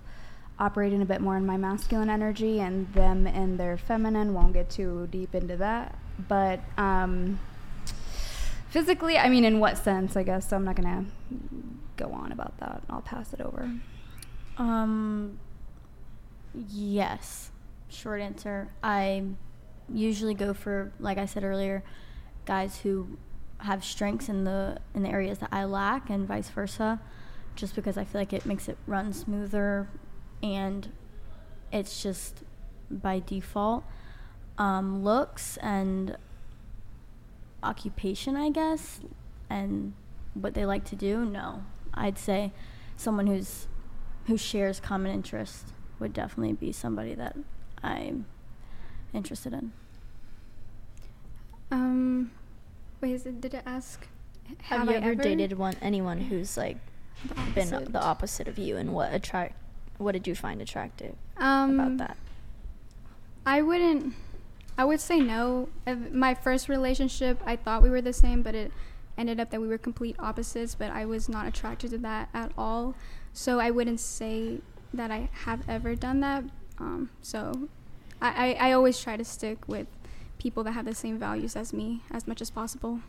operating 0.59 1.01
a 1.01 1.07
bit 1.07 1.21
more 1.21 1.37
in 1.37 1.47
my 1.47 1.57
masculine 1.57 2.11
energy 2.11 2.61
and 2.61 2.93
them 2.93 3.27
in 3.27 3.57
their 3.57 3.79
feminine. 3.79 4.35
Won't 4.35 4.53
get 4.53 4.69
too 4.69 5.09
deep 5.11 5.35
into 5.35 5.57
that. 5.57 5.97
But 6.29 6.61
um 6.77 7.39
physically 8.69 9.19
i 9.19 9.29
mean 9.29 9.45
in 9.45 9.59
what 9.59 9.77
sense 9.79 10.17
i 10.17 10.23
guess? 10.23 10.49
So 10.49 10.57
i'm 10.57 10.65
not 10.65 10.77
gonna 10.77 11.07
go 11.97 12.13
on 12.13 12.33
about 12.33 12.59
that. 12.59 12.83
I'll 12.89 13.03
pass 13.03 13.33
it 13.33 13.41
over. 13.41 13.71
Um. 14.59 15.39
Yes. 16.55 17.51
Short 17.89 18.21
answer. 18.21 18.71
I 18.83 19.25
usually 19.93 20.35
go 20.35 20.55
for, 20.55 20.93
like 20.99 21.19
I 21.19 21.27
said 21.27 21.45
earlier, 21.45 21.83
guys 22.45 22.81
who 22.81 23.19
have 23.59 23.85
strengths 23.85 24.29
in 24.29 24.45
the 24.45 24.79
in 24.95 25.03
the 25.03 25.09
areas 25.09 25.39
that 25.39 25.51
I 25.53 25.65
lack, 25.65 26.09
and 26.11 26.27
vice 26.27 26.49
versa. 26.49 27.01
Just 27.57 27.75
because 27.75 27.99
I 27.99 28.05
feel 28.05 28.21
like 28.21 28.33
it 28.33 28.47
makes 28.47 28.69
it 28.69 28.79
run 28.87 29.13
smoother, 29.13 29.89
and 30.43 30.91
it's 31.73 32.03
just 32.03 32.43
by 32.91 33.21
default. 33.21 33.85
Um, 34.57 35.03
looks 35.03 35.57
and 35.59 36.17
occupation, 37.63 38.37
I 38.37 38.51
guess, 38.51 39.01
and 39.49 39.95
what 40.35 40.55
they 40.55 40.65
like 40.65 40.85
to 40.87 40.97
do. 40.97 41.25
No, 41.25 41.65
I'd 41.93 42.19
say 42.19 42.53
someone 42.97 43.27
who's 43.27 43.67
who 44.27 44.37
shares 44.37 44.81
common 44.81 45.13
interest 45.13 45.73
would 46.01 46.13
definitely 46.13 46.55
be 46.55 46.73
somebody 46.73 47.15
that 47.15 47.37
I'm 47.83 48.27
interested 49.13 49.53
in. 49.53 49.73
Um, 51.71 52.31
wait, 53.01 53.13
is 53.13 53.27
it, 53.27 53.41
did 53.41 53.55
it 53.55 53.63
ask? 53.67 54.09
Have, 54.63 54.91
you 54.91 54.97
ever, 54.97 55.15
dated 55.15 55.57
one 55.57 55.77
anyone 55.81 56.21
who's 56.23 56.57
like 56.57 56.79
been 57.55 57.73
opposite? 57.73 57.93
the 57.93 58.03
opposite 58.03 58.49
of 58.49 58.59
you, 58.59 58.77
and 58.77 58.93
what 58.93 59.13
attract? 59.15 59.55
What 59.99 60.13
did 60.13 60.27
you 60.27 60.35
find 60.35 60.61
attractive 60.61 61.15
Um, 61.37 61.79
about 61.79 61.99
that? 61.99 62.17
I 63.47 63.63
wouldn't. 63.63 64.15
I 64.77 64.85
would 64.85 65.01
say 65.01 65.21
no. 65.21 65.69
Of 65.87 66.13
My 66.13 66.35
first 66.35 66.69
relationship, 66.69 67.41
I 67.45 67.55
thought 67.55 67.83
we 67.83 67.91
were 67.91 68.01
the 68.01 68.13
same, 68.13 68.43
but 68.43 68.55
it 68.55 68.73
ended 69.17 69.39
up 69.39 69.51
that 69.51 69.61
we 69.61 69.69
were 69.69 69.79
complete 69.79 70.17
opposites. 70.19 70.75
But 70.75 70.91
I 70.91 71.05
was 71.05 71.29
not 71.29 71.47
attracted 71.47 71.91
to 71.91 71.99
that 71.99 72.29
at 72.35 72.51
all. 72.59 72.97
So 73.33 73.61
I 73.61 73.71
wouldn't 73.71 74.01
say 74.01 74.61
that 74.93 75.11
I 75.11 75.29
have 75.45 75.69
ever 75.69 75.95
done 75.95 76.21
that. 76.21 76.45
Um, 76.79 77.11
so 77.23 77.69
I, 78.21 78.57
I, 78.59 78.69
I 78.69 78.73
always 78.73 79.01
try 79.01 79.17
to 79.17 79.25
stick 79.25 79.69
with 79.69 79.87
people 80.39 80.65
that 80.65 80.73
have 80.73 80.87
the 80.87 80.95
same 80.95 81.19
values 81.19 81.57
as 81.57 81.73
me 81.73 82.03
as 82.11 82.27
much 82.27 82.41
as 82.41 82.51
possible. 82.51 83.01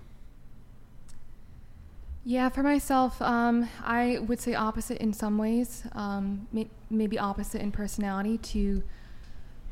Yeah, 2.24 2.50
for 2.50 2.61
myself, 2.61 3.19
um, 3.22 3.68
I 3.84 4.19
would 4.19 4.40
say 4.40 4.53
opposite 4.53 5.00
in 5.00 5.11
some 5.11 5.40
ways. 5.40 5.84
Um, 5.93 6.48
may- 6.51 6.69
maybe 6.90 7.18
opposite 7.18 7.61
in 7.61 7.72
personality 7.72 8.38
to 8.38 8.84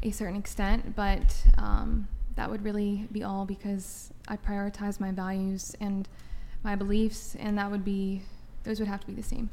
a 0.02 0.10
certain 0.10 0.36
extent, 0.38 0.96
but 0.96 1.46
um, 1.58 2.08
that 2.36 2.50
would 2.50 2.64
really 2.64 3.08
be 3.12 3.24
all 3.24 3.46
because 3.46 4.12
I 4.28 4.38
prioritize 4.38 5.00
my 5.00 5.12
values 5.12 5.76
and 5.80 6.08
my 6.64 6.76
beliefs, 6.76 7.36
and 7.40 7.58
that 7.60 7.70
would 7.70 7.86
be 7.86 8.24
those 8.64 8.80
would 8.80 8.88
have 8.88 9.02
to 9.02 9.08
be 9.08 9.14
the 9.14 9.24
same. 9.24 9.50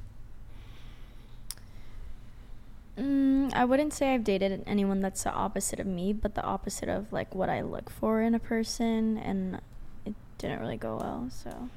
Mm, 2.99 3.53
I 3.55 3.65
wouldn't 3.65 3.93
say 3.93 4.15
I've 4.15 4.25
dated 4.25 4.63
anyone 4.67 5.03
that's 5.03 5.23
the 5.25 5.33
opposite 5.33 5.81
of 5.81 5.87
me, 5.87 6.13
but 6.13 6.35
the 6.35 6.43
opposite 6.43 6.89
of 6.89 7.13
like 7.13 7.35
what 7.35 7.51
I 7.51 7.61
look 7.61 7.91
for 7.91 8.23
in 8.23 8.35
a 8.35 8.39
person, 8.39 9.19
and 9.19 9.61
it 10.07 10.15
didn't 10.39 10.61
really 10.61 10.79
go 10.79 10.97
well. 10.97 11.29
So 11.31 11.69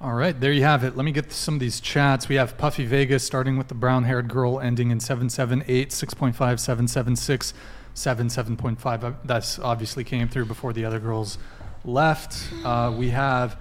All 0.00 0.14
right, 0.14 0.38
there 0.38 0.52
you 0.52 0.62
have 0.62 0.82
it. 0.82 0.96
Let 0.96 1.04
me 1.04 1.12
get 1.12 1.30
some 1.30 1.54
of 1.54 1.60
these 1.60 1.78
chats. 1.78 2.28
We 2.28 2.36
have 2.36 2.56
Puffy 2.56 2.86
Vegas 2.86 3.22
starting 3.22 3.58
with 3.58 3.68
the 3.68 3.74
brown 3.74 4.04
haired 4.04 4.28
girl 4.28 4.58
ending 4.58 4.90
in 4.90 4.98
778, 4.98 5.90
6.5, 5.90 6.34
776, 6.34 7.54
77.5. 7.94 9.04
Uh, 9.04 9.12
That's 9.24 9.58
obviously 9.58 10.04
came 10.04 10.26
through 10.28 10.46
before 10.46 10.72
the 10.72 10.86
other 10.86 10.98
girls 10.98 11.36
left. 11.84 12.50
Uh, 12.64 12.94
we 12.96 13.10
have 13.10 13.58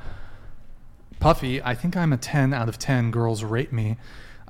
Puffy. 1.20 1.62
I 1.62 1.76
think 1.76 1.98
I'm 1.98 2.14
a 2.14 2.18
10 2.18 2.54
out 2.54 2.70
of 2.70 2.80
10. 2.80 3.12
Girls 3.12 3.44
rate 3.44 3.74
me. 3.74 3.98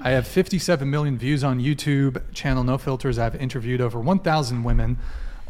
I 0.01 0.11
have 0.11 0.25
57 0.25 0.89
million 0.89 1.17
views 1.17 1.43
on 1.43 1.59
YouTube. 1.59 2.21
Channel 2.33 2.63
No 2.63 2.77
Filters. 2.77 3.19
I've 3.19 3.35
interviewed 3.35 3.81
over 3.81 3.99
1,000 3.99 4.63
women, 4.63 4.97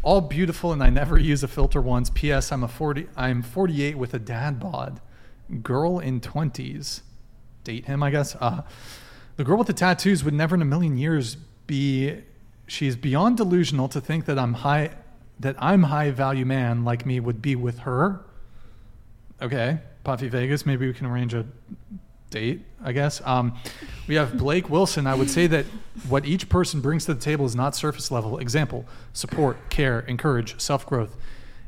all 0.01 0.21
beautiful, 0.21 0.73
and 0.73 0.81
I 0.81 0.89
never 0.89 1.19
use 1.19 1.43
a 1.43 1.47
filter 1.47 1.79
once. 1.79 2.09
P.S. 2.09 2.51
I'm 2.51 2.63
a 2.63 2.67
40. 2.67 3.07
I'm 3.15 3.43
48 3.43 3.95
with 3.95 4.15
a 4.15 4.19
dad 4.19 4.59
bod. 4.59 5.01
Girl 5.61 5.99
in 5.99 6.19
20s. 6.19 7.01
Date 7.63 7.85
him, 7.85 8.01
I 8.01 8.09
guess. 8.09 8.35
Uh, 8.37 8.63
the 9.35 9.43
girl 9.43 9.59
with 9.59 9.67
the 9.67 9.73
tattoos 9.73 10.23
would 10.23 10.33
never 10.33 10.55
in 10.55 10.63
a 10.63 10.65
million 10.65 10.97
years 10.97 11.35
be. 11.67 12.23
She 12.65 12.87
is 12.87 12.95
beyond 12.95 13.37
delusional 13.37 13.87
to 13.89 14.01
think 14.01 14.25
that 14.25 14.39
I'm 14.39 14.55
high, 14.55 14.91
that 15.39 15.55
I'm 15.59 15.83
high 15.83 16.09
value 16.09 16.45
man 16.45 16.83
like 16.83 17.05
me 17.05 17.19
would 17.19 17.41
be 17.41 17.55
with 17.55 17.79
her. 17.79 18.21
Okay, 19.41 19.79
Puffy 20.03 20.27
Vegas. 20.27 20.65
Maybe 20.65 20.87
we 20.87 20.93
can 20.93 21.05
arrange 21.05 21.35
a 21.35 21.45
date, 22.29 22.61
I 22.83 22.91
guess. 22.91 23.21
Um, 23.25 23.57
we 24.07 24.15
have 24.15 24.37
Blake 24.37 24.69
Wilson. 24.69 25.07
I 25.07 25.15
would 25.15 25.29
say 25.29 25.47
that 25.47 25.65
what 26.07 26.25
each 26.25 26.49
person 26.49 26.81
brings 26.81 27.05
to 27.05 27.13
the 27.13 27.19
table 27.19 27.45
is 27.45 27.55
not 27.55 27.75
surface 27.75 28.11
level. 28.11 28.37
Example 28.39 28.85
support, 29.13 29.69
care, 29.69 30.01
encourage, 30.01 30.59
self 30.59 30.85
growth. 30.85 31.15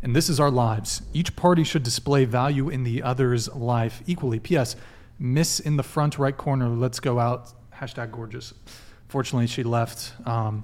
And 0.04 0.16
this 0.16 0.30
is 0.30 0.40
our 0.40 0.50
lives. 0.50 1.04
Each 1.14 1.36
party 1.36 1.64
should 1.64 1.84
display 1.84 2.26
value 2.26 2.70
in 2.70 2.84
the 2.84 3.04
other's 3.04 3.54
life 3.54 4.02
equally. 4.08 4.40
P.S. 4.40 4.76
Miss 5.20 5.60
in 5.60 5.78
the 5.78 5.84
front 5.84 6.18
right 6.18 6.36
corner, 6.36 6.68
let's 6.68 7.00
go 7.00 7.20
out. 7.20 7.54
Hashtag 7.76 8.12
gorgeous. 8.12 8.54
Fortunately, 9.08 9.46
she 9.46 9.62
left. 9.62 10.14
Um, 10.26 10.64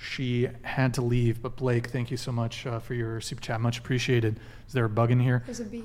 she 0.00 0.48
had 0.62 0.94
to 0.94 1.02
leave, 1.02 1.42
but 1.42 1.56
Blake, 1.56 1.88
thank 1.88 2.10
you 2.10 2.16
so 2.16 2.32
much 2.32 2.66
uh, 2.66 2.80
for 2.80 2.94
your 2.94 3.20
super 3.20 3.40
chat. 3.40 3.60
Much 3.60 3.78
appreciated. 3.78 4.40
Is 4.66 4.72
there 4.72 4.86
a 4.86 4.88
bug 4.88 5.10
in 5.10 5.20
here? 5.20 5.42
There's 5.44 5.60
a 5.60 5.64
bee. 5.64 5.84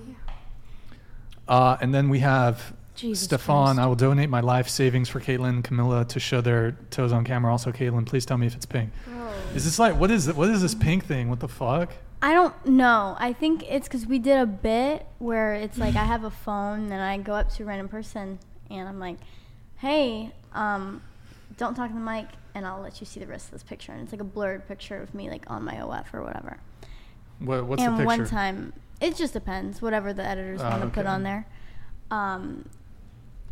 Uh, 1.48 1.78
and 1.82 1.94
then 1.94 2.10
we 2.10 2.20
have 2.20 2.74
Jesus 2.95 3.25
Stefan. 3.25 3.65
Christ. 3.75 3.80
I 3.80 3.85
will 3.88 3.95
donate 3.95 4.30
my 4.30 4.40
life 4.41 4.67
savings 4.69 5.09
for 5.09 5.19
Caitlin 5.19 5.49
and 5.49 5.64
Camilla 5.64 6.06
to 6.06 6.19
show 6.19 6.41
their 6.41 6.72
toes 6.90 7.11
on 7.11 7.24
camera. 7.24 7.51
Also, 7.51 7.72
Caitlin, 7.72 8.06
please 8.06 8.25
tell 8.25 8.38
me 8.38 8.48
if 8.48 8.56
it's 8.56 8.65
pink. 8.65 8.91
Is 9.53 9.64
this 9.65 9.80
like 9.80 9.98
what 9.99 10.11
is? 10.11 10.32
What 10.33 10.49
is 10.49 10.61
this 10.61 10.75
pink 10.75 11.06
thing? 11.06 11.30
What 11.30 11.40
the 11.40 11.48
fuck? 11.48 11.91
I 12.22 12.33
don't 12.33 12.65
know. 12.65 13.15
I 13.19 13.33
think 13.33 13.64
it's 13.69 13.88
because 13.88 14.07
we 14.07 14.19
did 14.19 14.40
a 14.40 14.45
bit 14.45 15.06
where 15.19 15.53
it's 15.53 15.77
like 15.77 15.95
I 15.95 16.03
have 16.14 16.24
a 16.24 16.32
phone 16.32 16.91
and 16.91 17.01
I 17.01 17.17
go 17.17 17.33
up 17.33 17.51
to 17.53 17.64
a 17.64 17.65
random 17.65 17.88
person 17.88 18.40
and 18.69 18.88
I'm 18.88 18.99
like, 18.99 19.17
"Hey, 19.77 20.32
um, 20.53 21.01
don't 21.57 21.75
talk 21.75 21.90
to 21.90 21.93
the 21.93 21.99
mic, 21.99 22.27
and 22.53 22.65
I'll 22.65 22.82
let 22.82 22.99
you 22.99 23.06
see 23.06 23.19
the 23.19 23.27
rest 23.27 23.45
of 23.45 23.51
this 23.51 23.64
picture." 23.64 23.91
And 23.91 24.01
it's 24.01 24.11
like 24.11 24.22
a 24.22 24.25
blurred 24.25 24.67
picture 24.67 25.01
of 25.01 25.14
me 25.14 25.30
like 25.30 25.49
on 25.49 25.64
my 25.64 25.80
OF 25.82 26.07
or 26.14 26.24
whatever. 26.24 26.57
What, 27.40 27.65
what's 27.65 27.82
and 27.82 27.93
the 27.93 27.98
picture? 27.98 28.11
And 28.11 28.19
one 28.22 28.27
time, 28.27 28.74
it 29.01 29.15
just 29.15 29.33
depends. 29.33 29.82
Whatever 29.82 30.14
the 30.14 30.24
editors 30.25 30.61
Oh, 30.61 30.69
want 30.69 30.82
to 30.82 30.90
put 30.90 31.06
on 31.06 31.24
there. 31.24 31.45
Um, 32.11 32.69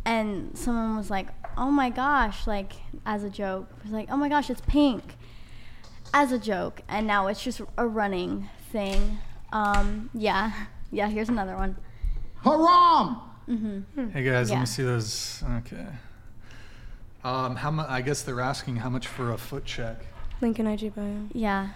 and 0.04 0.56
someone 0.56 0.96
was 0.96 1.10
like, 1.10 1.28
"Oh 1.56 1.70
my 1.70 1.90
gosh!" 1.90 2.46
Like 2.46 2.72
as 3.06 3.24
a 3.24 3.30
joke, 3.30 3.68
it 3.78 3.84
was 3.84 3.92
like, 3.92 4.08
"Oh 4.10 4.16
my 4.16 4.28
gosh, 4.28 4.50
it's 4.50 4.60
pink," 4.66 5.16
as 6.12 6.32
a 6.32 6.38
joke, 6.38 6.82
and 6.88 7.06
now 7.06 7.26
it's 7.28 7.42
just 7.42 7.60
a 7.78 7.86
running 7.86 8.48
thing. 8.70 9.18
Um, 9.52 10.10
yeah, 10.14 10.52
yeah. 10.90 11.08
Here's 11.08 11.28
another 11.28 11.56
one. 11.56 11.76
Haram! 12.42 13.20
Mm-hmm. 13.48 14.10
Hey 14.10 14.22
guys, 14.24 14.50
let 14.50 14.60
me 14.60 14.66
see 14.66 14.82
those. 14.82 15.42
Okay. 15.58 15.86
Um, 17.22 17.56
how 17.56 17.70
much? 17.70 17.88
I 17.88 18.02
guess 18.02 18.22
they're 18.22 18.40
asking 18.40 18.76
how 18.76 18.90
much 18.90 19.06
for 19.06 19.32
a 19.32 19.38
foot 19.38 19.64
check. 19.64 20.04
Link 20.40 20.58
in 20.58 20.66
IG 20.66 20.94
bio. 20.94 21.28
Yeah. 21.32 21.68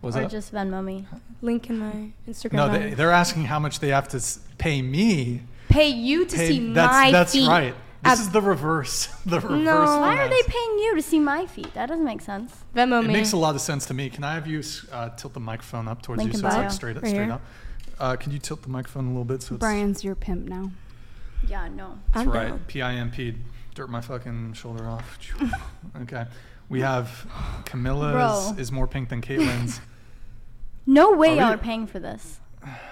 Was 0.00 0.16
or 0.16 0.22
that? 0.22 0.30
just 0.30 0.52
Venmo 0.52 0.82
me. 0.82 1.06
Link 1.42 1.70
in 1.70 1.78
my 1.78 2.10
Instagram 2.28 2.54
No, 2.54 2.68
bio. 2.68 2.78
they, 2.80 2.94
they're 2.94 3.12
asking 3.12 3.44
how 3.44 3.60
much 3.60 3.78
they 3.78 3.88
have 3.88 4.08
to 4.08 4.20
pay 4.58 4.82
me. 4.82 5.42
Pay 5.72 5.88
you 5.88 6.24
to 6.26 6.36
Pay- 6.36 6.48
see 6.48 6.72
that's, 6.72 6.92
my 6.92 7.10
That's 7.10 7.32
feet. 7.32 7.48
right. 7.48 7.74
This 8.04 8.20
is 8.20 8.30
the 8.30 8.42
reverse. 8.42 9.06
The 9.26 9.38
reverse. 9.40 9.60
Why 9.88 10.16
are 10.16 10.24
finesse. 10.24 10.30
they 10.46 10.52
paying 10.52 10.78
you 10.80 10.96
to 10.96 11.02
see 11.02 11.20
my 11.20 11.46
feet? 11.46 11.72
That 11.74 11.86
doesn't 11.86 12.04
make 12.04 12.20
sense. 12.20 12.52
Venmo 12.74 13.02
It 13.02 13.06
me. 13.06 13.12
makes 13.12 13.32
a 13.32 13.36
lot 13.36 13.54
of 13.54 13.60
sense 13.60 13.86
to 13.86 13.94
me. 13.94 14.10
Can 14.10 14.24
I 14.24 14.34
have 14.34 14.46
you 14.48 14.62
uh, 14.90 15.10
tilt 15.10 15.34
the 15.34 15.40
microphone 15.40 15.86
up 15.86 16.02
towards 16.02 16.18
Link 16.18 16.32
you 16.32 16.38
in 16.38 16.40
so 16.40 16.46
it's 16.48 16.54
bio. 16.56 16.62
like 16.64 16.72
straight 16.72 16.96
up? 16.96 17.02
Right 17.04 17.10
Straight 17.10 17.24
here. 17.24 17.32
up. 17.34 17.42
Uh, 18.00 18.16
can 18.16 18.32
you 18.32 18.38
tilt 18.40 18.62
the 18.62 18.68
microphone 18.68 19.04
a 19.06 19.08
little 19.10 19.24
bit 19.24 19.42
so 19.42 19.54
it's 19.54 19.60
Brian's 19.60 20.02
your 20.02 20.16
pimp 20.16 20.48
now. 20.48 20.72
Yeah, 21.46 21.68
no. 21.68 21.98
That's 22.12 22.26
I'm 22.26 22.32
right. 22.32 22.66
P-I-M-P. 22.66 23.36
Dirt 23.74 23.88
my 23.88 24.00
fucking 24.00 24.54
shoulder 24.54 24.88
off. 24.88 25.18
okay. 26.02 26.26
We 26.68 26.80
have 26.80 27.26
Camilla's 27.64 28.50
Bro. 28.52 28.60
is 28.60 28.72
more 28.72 28.86
pink 28.88 29.08
than 29.08 29.22
Caitlin's. 29.22 29.80
No 30.84 31.12
way 31.12 31.34
Are 31.34 31.36
y'all 31.36 31.52
are 31.52 31.58
paying 31.58 31.86
for 31.86 32.00
this. 32.00 32.40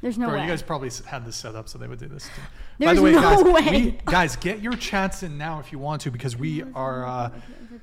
There's 0.00 0.16
no 0.16 0.28
Bro, 0.28 0.38
way. 0.38 0.42
you 0.44 0.48
guys 0.48 0.62
probably 0.62 0.90
had 1.06 1.26
this 1.26 1.36
set 1.36 1.54
up 1.54 1.68
so 1.68 1.78
they 1.78 1.86
would 1.86 1.98
do 1.98 2.08
this. 2.08 2.24
Too. 2.24 2.84
By 2.84 2.94
the 2.94 3.02
way, 3.02 3.12
no 3.12 3.20
guys, 3.20 3.42
way. 3.44 3.70
We, 3.70 3.98
guys, 4.06 4.36
get 4.36 4.60
your 4.60 4.72
chats 4.72 5.22
in 5.22 5.36
now 5.36 5.60
if 5.60 5.72
you 5.72 5.78
want 5.78 6.02
to 6.02 6.10
because 6.10 6.36
we 6.36 6.62
are. 6.74 7.04
Uh, 7.04 7.10
I 7.10 7.32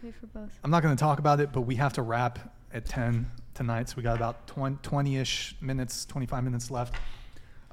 pay 0.01 0.11
for 0.11 0.27
both. 0.27 0.59
I'm 0.63 0.71
not 0.71 0.81
going 0.81 0.95
to 0.95 0.99
talk 0.99 1.19
about 1.19 1.39
it, 1.39 1.51
but 1.51 1.61
we 1.61 1.75
have 1.75 1.93
to 1.93 2.01
wrap 2.01 2.39
at 2.73 2.85
10 2.85 3.29
tonight. 3.53 3.89
So 3.89 3.95
we 3.97 4.03
got 4.03 4.15
about 4.15 4.47
20 4.47 5.17
ish 5.17 5.55
minutes, 5.61 6.05
25 6.05 6.43
minutes 6.43 6.71
left. 6.71 6.95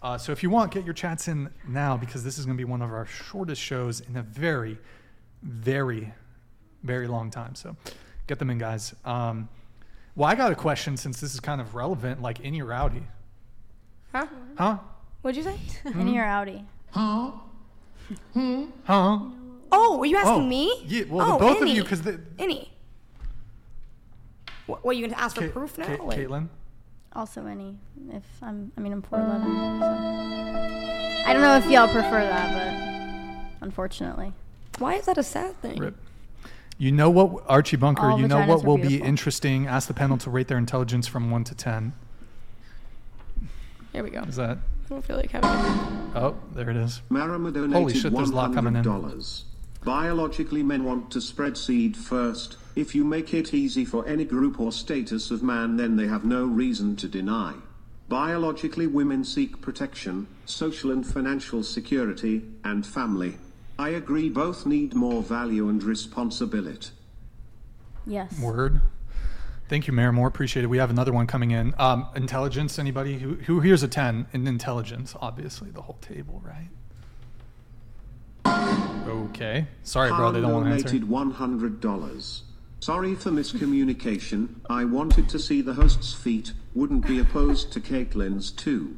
Uh, 0.03 0.19
so 0.19 0.33
if 0.33 0.43
you 0.43 0.51
want, 0.51 0.71
get 0.71 0.85
your 0.85 0.93
chats 0.93 1.29
in 1.29 1.49
now 1.67 1.97
because 1.97 2.23
this 2.23 2.37
is 2.37 2.45
going 2.45 2.57
to 2.57 2.61
be 2.61 2.71
one 2.71 2.83
of 2.83 2.93
our 2.93 3.07
shortest 3.07 3.61
shows 3.63 4.01
in 4.01 4.17
a 4.17 4.23
very, 4.23 4.79
very, 5.43 6.13
very 6.83 7.09
long 7.09 7.31
time. 7.31 7.55
So 7.55 7.75
get 8.27 8.39
them 8.39 8.51
in, 8.51 8.59
guys. 8.59 8.95
Um, 9.07 9.49
well, 10.15 10.29
I 10.29 10.35
got 10.35 10.53
a 10.53 10.55
question 10.55 10.97
since 10.99 11.21
this 11.21 11.33
is 11.33 11.41
kind 11.41 11.61
of 11.61 11.75
relevant 11.75 12.21
like, 12.21 12.41
in 12.41 12.53
outie? 12.55 13.05
Huh? 14.15 14.27
Huh? 14.57 14.79
What'd 15.23 15.37
you 15.37 15.43
say? 15.43 15.59
Any 15.99 16.17
or 16.19 16.25
Audi. 16.25 16.65
Huh? 16.91 17.33
Hmm? 18.33 18.65
Huh? 18.85 19.19
Oh, 19.73 19.97
were 19.99 20.07
you 20.07 20.17
asking 20.17 20.35
Oh, 20.35 20.41
me? 20.47 20.85
yeah, 20.87 21.05
well, 21.09 21.27
the 21.27 21.33
oh, 21.35 21.39
both 21.39 21.57
of 21.57 21.63
any. 21.63 21.75
you, 21.75 21.83
'cause 21.85 22.03
the- 22.03 22.21
any. 22.39 22.71
What, 24.67 24.85
what 24.85 24.95
are 24.95 24.99
you 24.99 25.07
gonna 25.09 25.21
ask 25.21 25.35
for 25.37 25.43
Ca- 25.47 25.53
proof 25.53 25.77
now? 25.79 25.87
Ca- 25.97 26.03
Like- 26.05 26.19
Caitlin? 26.19 26.49
Also 27.13 27.47
any. 27.47 27.77
If 28.11 28.23
I'm, 28.43 28.73
I 28.77 28.81
mean, 28.81 28.93
I'm 28.93 29.03
4'11", 29.03 29.81
so. 29.81 29.87
I 31.29 31.33
don't 31.33 31.43
know 31.43 31.57
if 31.57 31.67
y'all 31.71 31.89
prefer 31.89 32.21
that, 32.21 32.53
but 33.59 33.65
unfortunately. 33.67 34.33
Why 34.79 34.95
is 34.95 35.07
that 35.07 35.19
a 35.19 35.23
sad 35.23 35.61
thing? 35.61 35.79
Rip. 35.79 35.97
You 36.77 36.91
know 36.93 37.09
what, 37.11 37.45
Archie 37.49 37.77
Bunker, 37.77 38.03
All 38.11 38.21
you 38.21 38.27
know 38.29 38.37
vaginas 38.39 38.47
what 38.49 38.63
are 38.63 38.67
will 38.67 38.77
be 38.79 38.89
beautiful. 38.89 39.09
interesting? 39.09 39.67
Ask 39.69 39.87
the 39.89 39.95
panel 39.95 40.19
to 40.19 40.31
rate 40.31 40.49
their 40.49 40.59
intelligence 40.59 41.07
from 41.07 41.31
1 41.31 41.45
to 41.45 41.55
10. 41.55 41.93
Here 43.95 44.03
we 44.03 44.11
go. 44.11 44.23
Is 44.23 44.35
that? 44.37 44.59
I 44.59 44.89
don't 44.89 45.05
feel 45.05 45.17
like 45.17 45.31
having. 45.31 45.49
Oh, 46.17 46.37
there 46.53 46.69
it 46.69 46.77
is. 46.77 47.01
Marama 47.11 47.53
donated 47.53 47.75
Holy 47.75 47.95
shit, 47.95 48.13
there's 48.13 48.31
a 48.31 48.35
lot 48.35 48.53
coming 48.53 48.75
in. 48.75 48.83
$100. 48.83 49.43
Biologically, 49.85 50.65
men 50.65 50.83
want 50.83 51.13
to 51.13 51.21
spread 51.21 51.57
seed 51.57 51.97
first. 51.97 52.57
If 52.75 52.97
you 52.97 53.05
make 53.05 53.33
it 53.33 53.55
easy 53.55 53.85
for 53.85 54.05
any 54.09 54.25
group 54.25 54.59
or 54.59 54.73
status 54.73 55.31
of 55.31 55.45
man, 55.45 55.77
then 55.77 55.95
they 55.95 56.09
have 56.09 56.25
no 56.25 56.45
reason 56.45 56.97
to 56.97 57.09
deny. 57.09 57.55
Biologically, 58.09 58.89
women 58.89 59.25
seek 59.25 59.61
protection, 59.61 60.27
social 60.45 60.91
and 60.91 61.07
financial 61.07 61.63
security, 61.63 62.43
and 62.65 62.85
family. 62.85 63.39
I 63.79 63.91
agree 63.91 64.29
both 64.29 64.67
need 64.67 64.95
more 64.95 65.23
value 65.23 65.69
and 65.69 65.81
responsibility. 65.85 66.91
Yes. 68.07 68.37
Word. 68.41 68.81
Thank 69.75 69.89
you, 69.89 69.93
Mayor 69.93 70.13
Moore. 70.13 70.29
Appreciate 70.29 70.63
it. 70.63 70.69
We 70.69 70.79
have 70.79 70.91
another 70.91 71.13
one 71.13 71.27
coming 71.27 71.51
in. 71.51 71.75
Um, 71.79 72.07
intelligence, 72.15 72.79
anybody? 72.79 73.19
Who, 73.19 73.35
who 73.35 73.59
here's 73.59 73.83
a 73.83 73.89
10 73.89 74.29
in 74.33 74.47
intelligence? 74.47 75.17
Obviously, 75.21 75.73
the 75.73 75.83
whole 75.83 75.99
table, 76.01 76.41
right? 76.45 76.69
Okay. 79.09 79.67
Sorry, 79.83 80.11
bro. 80.11 80.31
They 80.31 80.41
don't 80.43 80.53
want 80.53 80.67
to 80.67 80.71
answer. 80.71 80.97
donated 81.01 81.09
$100. 81.83 82.41
Sorry 82.79 83.17
for 83.17 83.31
miscommunication. 83.31 84.61
I 84.71 84.85
wanted 84.85 85.29
to 85.31 85.41
see 85.41 85.61
the 85.61 85.75
host's 85.75 86.15
feet. 86.15 86.53
Wouldn't 86.77 87.05
be 87.09 87.19
opposed 87.19 87.73
to 87.73 87.81
Caitlin's 87.81 88.53
too. 88.53 88.97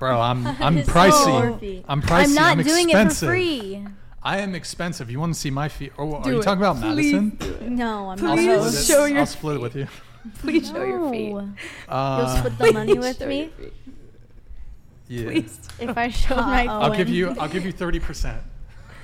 Bro, 0.00 0.20
I'm 0.20 0.44
I'm 0.60 0.78
It's 0.78 0.88
so 0.88 0.94
pricey. 0.94 1.50
orphy. 1.52 1.84
I'm 1.88 2.02
pricey. 2.02 2.24
I'm 2.24 2.34
not 2.34 2.58
I'm 2.58 2.62
doing 2.64 2.88
expensive. 2.88 3.28
it 3.28 3.30
for 3.30 3.34
free. 3.36 3.86
I 4.20 4.38
am 4.38 4.56
expensive. 4.56 5.12
You 5.12 5.20
want 5.20 5.34
to 5.34 5.38
see 5.38 5.50
my 5.52 5.68
feet? 5.68 5.92
Oh, 5.96 6.16
are 6.16 6.24
Do 6.24 6.30
you 6.32 6.40
it. 6.40 6.42
talking 6.42 6.58
about 6.60 6.80
Please 6.80 7.12
Madison? 7.14 7.76
No, 7.76 8.10
I'm 8.10 8.18
I'll 8.26 8.34
not. 8.34 8.38
split, 8.40 8.58
Please 8.62 8.80
it. 8.80 8.84
show 8.92 9.04
your- 9.04 9.18
I'll 9.20 9.26
split 9.26 9.56
it 9.58 9.60
with 9.60 9.76
you. 9.76 9.86
Please 10.40 10.68
show 10.68 10.84
your 10.84 11.10
feet. 11.10 11.32
No. 11.32 11.48
Uh, 11.88 12.18
You'll 12.18 12.36
split 12.38 12.58
the 12.58 12.72
money 12.72 12.98
with 12.98 13.20
me 13.26 13.38
your 13.40 13.48
feet. 13.50 13.72
yeah. 15.08 15.24
Please. 15.24 15.58
if 15.80 15.96
I 15.96 16.08
show 16.08 16.36
my. 16.36 16.66
Uh-oh. 16.66 16.80
I'll 16.80 16.96
give 16.96 17.08
you. 17.08 17.34
I'll 17.38 17.48
give 17.48 17.64
you 17.64 17.72
thirty 17.72 17.98
percent. 18.00 18.42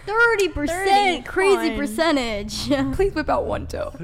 Thirty 0.07 0.49
percent, 0.49 1.25
crazy 1.25 1.69
Fine. 1.69 1.79
percentage. 1.79 2.69
Please 2.95 3.15
whip 3.15 3.29
out 3.31 3.45
one 3.47 3.67
toe. 3.67 3.93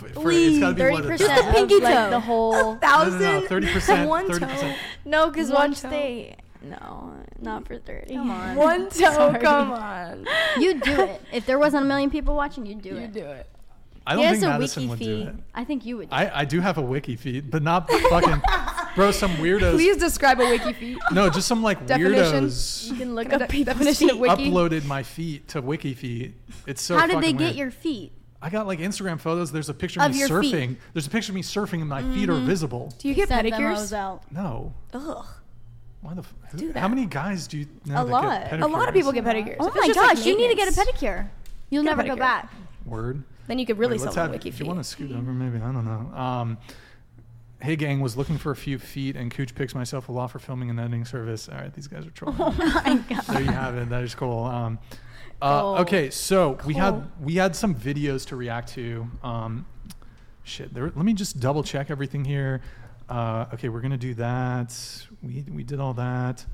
It's 0.00 0.14
got 0.14 0.22
to 0.70 0.74
be 0.74 0.80
Thirty 0.80 0.92
one 0.92 1.00
of 1.00 1.06
the 1.06 1.10
percent 1.12 1.18
Just 1.30 1.42
the 1.42 1.48
of 1.48 1.54
pinky 1.54 1.80
like 1.80 1.94
toe. 1.94 2.10
the 2.10 2.20
whole. 2.20 2.52
No, 2.52 2.62
no, 2.62 2.72
no. 2.74 2.78
Thousand. 2.80 3.42
Thirty 3.48 3.66
percent. 3.72 4.08
One 4.08 4.26
Thirty 4.26 4.46
toe. 4.46 4.52
percent. 4.52 4.78
No, 5.04 5.28
because 5.28 5.50
One 5.50 5.70
watch 5.70 5.80
toe. 5.82 5.90
they. 5.90 6.36
No, 6.62 7.12
not 7.40 7.66
for 7.66 7.78
thirty. 7.78 8.14
Come 8.14 8.30
on. 8.30 8.56
One 8.56 8.84
toe. 8.90 9.12
Sorry. 9.12 9.40
Come 9.40 9.72
on. 9.72 10.26
You'd 10.58 10.80
do 10.82 11.00
it. 11.02 11.20
If 11.32 11.46
there 11.46 11.58
wasn't 11.58 11.84
a 11.84 11.86
million 11.86 12.10
people 12.10 12.34
watching, 12.36 12.64
you'd 12.64 12.80
do 12.82 12.90
You 12.90 12.96
it. 12.96 13.00
You 13.02 13.08
do 13.08 13.26
it. 13.26 13.46
I 14.08 14.14
don't 14.14 14.24
has 14.24 14.40
think 14.40 14.50
Madison 14.50 14.88
wiki 14.88 15.08
would 15.14 15.24
do 15.24 15.28
it. 15.28 15.34
I 15.54 15.64
think 15.64 15.84
you 15.84 15.98
would. 15.98 16.08
Do 16.08 16.16
I, 16.16 16.40
I 16.40 16.44
do 16.46 16.60
have 16.60 16.78
a 16.78 16.82
WikiFeet, 16.82 17.50
but 17.50 17.62
not 17.62 17.90
fucking 17.90 18.42
bro. 18.96 19.10
Some 19.10 19.32
weirdos. 19.36 19.72
Please 19.72 19.98
describe 19.98 20.40
a 20.40 20.44
WikiFeet. 20.44 20.96
No, 21.12 21.28
just 21.28 21.46
some 21.46 21.62
like 21.62 21.86
Definition. 21.86 22.46
weirdos 22.46 22.90
You 22.90 22.96
can 22.96 23.14
look 23.14 23.32
up 23.32 23.48
people's 23.50 23.76
definition 23.76 24.10
of 24.10 24.18
wiki. 24.18 24.50
uploaded 24.50 24.86
my 24.86 25.02
feet 25.02 25.48
to 25.48 25.60
WikiFeet. 25.60 26.32
It's 26.66 26.80
so. 26.80 26.96
How 26.96 27.06
did 27.06 27.20
they 27.22 27.32
get 27.32 27.40
weird. 27.40 27.56
your 27.56 27.70
feet? 27.70 28.12
I 28.40 28.48
got 28.48 28.66
like 28.66 28.78
Instagram 28.78 29.20
photos. 29.20 29.52
There's 29.52 29.68
a 29.68 29.74
picture 29.74 30.00
of, 30.00 30.06
Of 30.06 30.12
me 30.12 30.20
your 30.20 30.42
feet. 30.42 30.54
surfing. 30.54 30.76
There's 30.94 31.06
a 31.06 31.10
picture 31.10 31.32
of 31.32 31.34
me 31.36 31.42
surfing, 31.42 31.80
and 31.80 31.88
my 31.88 32.02
feet 32.14 32.30
are 32.30 32.32
mm-hmm. 32.32 32.46
visible. 32.46 32.94
Do 32.98 33.08
you 33.08 33.14
get 33.14 33.28
Sent 33.28 33.50
them, 33.50 33.60
I 33.62 33.70
was 33.72 33.92
pedicures? 33.92 33.96
out. 33.96 34.22
No. 34.32 34.72
Ugh. 34.94 35.26
Why 36.00 36.14
the? 36.14 36.20
F- 36.20 36.34
Do 36.56 36.66
who, 36.66 36.72
that. 36.72 36.80
how 36.80 36.88
many 36.88 37.04
guys 37.04 37.46
do 37.46 37.58
you 37.58 37.66
know 37.84 38.00
A 38.00 38.04
that 38.04 38.10
lot. 38.10 38.22
get 38.22 38.50
pedicures? 38.52 38.62
A 38.62 38.66
lot 38.68 38.88
of 38.88 38.94
people 38.94 39.12
get 39.12 39.24
pedicures. 39.24 39.56
Oh 39.60 39.64
my 39.64 39.72
it's 39.76 39.86
just, 39.88 39.98
like, 39.98 40.16
gosh, 40.16 40.24
you 40.24 40.36
need 40.36 40.48
to 40.48 40.54
get 40.54 40.68
a 40.68 40.72
pedicure. 40.72 41.28
You'll 41.70 41.82
Get 41.82 41.92
a 41.92 41.96
never 41.96 42.08
go 42.08 42.16
back. 42.16 42.50
Word. 42.86 43.22
Then 43.48 43.58
you 43.58 43.66
could 43.66 43.78
really 43.78 43.98
Wait, 43.98 44.02
sell 44.02 44.12
have, 44.12 44.30
wiki 44.30 44.50
If 44.50 44.60
you 44.60 44.66
want 44.66 44.78
to 44.78 44.84
scoot 44.84 45.10
over, 45.10 45.32
maybe 45.32 45.56
I 45.56 45.72
don't 45.72 45.84
know. 45.84 46.16
Um, 46.16 46.58
hey 47.60 47.76
gang, 47.76 48.00
was 48.00 48.16
looking 48.16 48.36
for 48.36 48.52
a 48.52 48.56
few 48.56 48.78
feet, 48.78 49.16
and 49.16 49.30
Cooch 49.30 49.54
picks 49.54 49.74
myself 49.74 50.10
a 50.10 50.12
lot 50.12 50.30
for 50.30 50.38
filming 50.38 50.70
and 50.70 50.78
editing 50.78 51.06
service. 51.06 51.48
All 51.48 51.56
right, 51.56 51.72
these 51.72 51.88
guys 51.88 52.06
are 52.06 52.10
trolling. 52.10 52.36
Oh 52.40 52.52
my 52.52 53.02
god. 53.08 53.24
there 53.26 53.40
you 53.40 53.50
have 53.50 53.74
it. 53.76 53.88
That 53.88 54.04
is 54.04 54.14
cool. 54.14 54.44
Um, 54.44 54.78
uh, 55.40 55.60
Cool. 55.60 55.76
Okay, 55.78 56.10
so 56.10 56.58
we 56.66 56.74
had 56.74 57.10
we 57.20 57.34
had 57.34 57.56
some 57.56 57.74
videos 57.74 58.26
to 58.26 58.36
react 58.36 58.68
to. 58.74 59.08
Um, 59.22 59.66
shit, 60.44 60.74
there, 60.74 60.84
let 60.84 60.96
me 60.96 61.14
just 61.14 61.40
double 61.40 61.62
check 61.62 61.90
everything 61.90 62.24
here. 62.24 62.60
Uh, 63.08 63.46
okay, 63.54 63.70
we're 63.70 63.80
gonna 63.80 63.96
do 63.96 64.12
that. 64.14 64.76
We 65.22 65.44
we 65.50 65.62
did 65.62 65.80
all 65.80 65.94
that. 65.94 66.44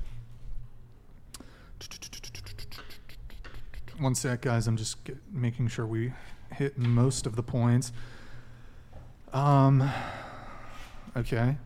One 3.99 4.15
sec, 4.15 4.41
guys. 4.41 4.67
I'm 4.67 4.77
just 4.77 5.03
get, 5.03 5.17
making 5.31 5.67
sure 5.67 5.85
we 5.85 6.13
hit 6.55 6.77
most 6.77 7.25
of 7.25 7.35
the 7.35 7.43
points. 7.43 7.91
Um. 9.33 9.89
Okay. 11.15 11.57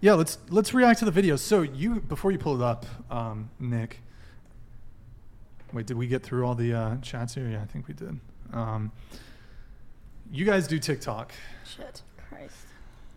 Yeah, 0.00 0.14
let's 0.14 0.38
let's 0.48 0.72
react 0.72 1.00
to 1.00 1.04
the 1.04 1.10
video. 1.10 1.36
So 1.36 1.62
you 1.62 2.00
before 2.00 2.30
you 2.30 2.38
pull 2.38 2.56
it 2.56 2.64
up, 2.64 2.86
um, 3.10 3.50
Nick. 3.58 4.00
Wait, 5.72 5.86
did 5.86 5.96
we 5.96 6.06
get 6.06 6.22
through 6.22 6.46
all 6.46 6.54
the 6.54 6.72
uh, 6.72 6.96
chats 6.96 7.34
here? 7.34 7.48
Yeah, 7.48 7.62
I 7.62 7.66
think 7.66 7.86
we 7.86 7.94
did. 7.94 8.18
Um, 8.52 8.90
you 10.32 10.44
guys 10.44 10.66
do 10.66 10.78
TikTok. 10.78 11.32
Shit. 11.64 12.02
Christ. 12.28 12.54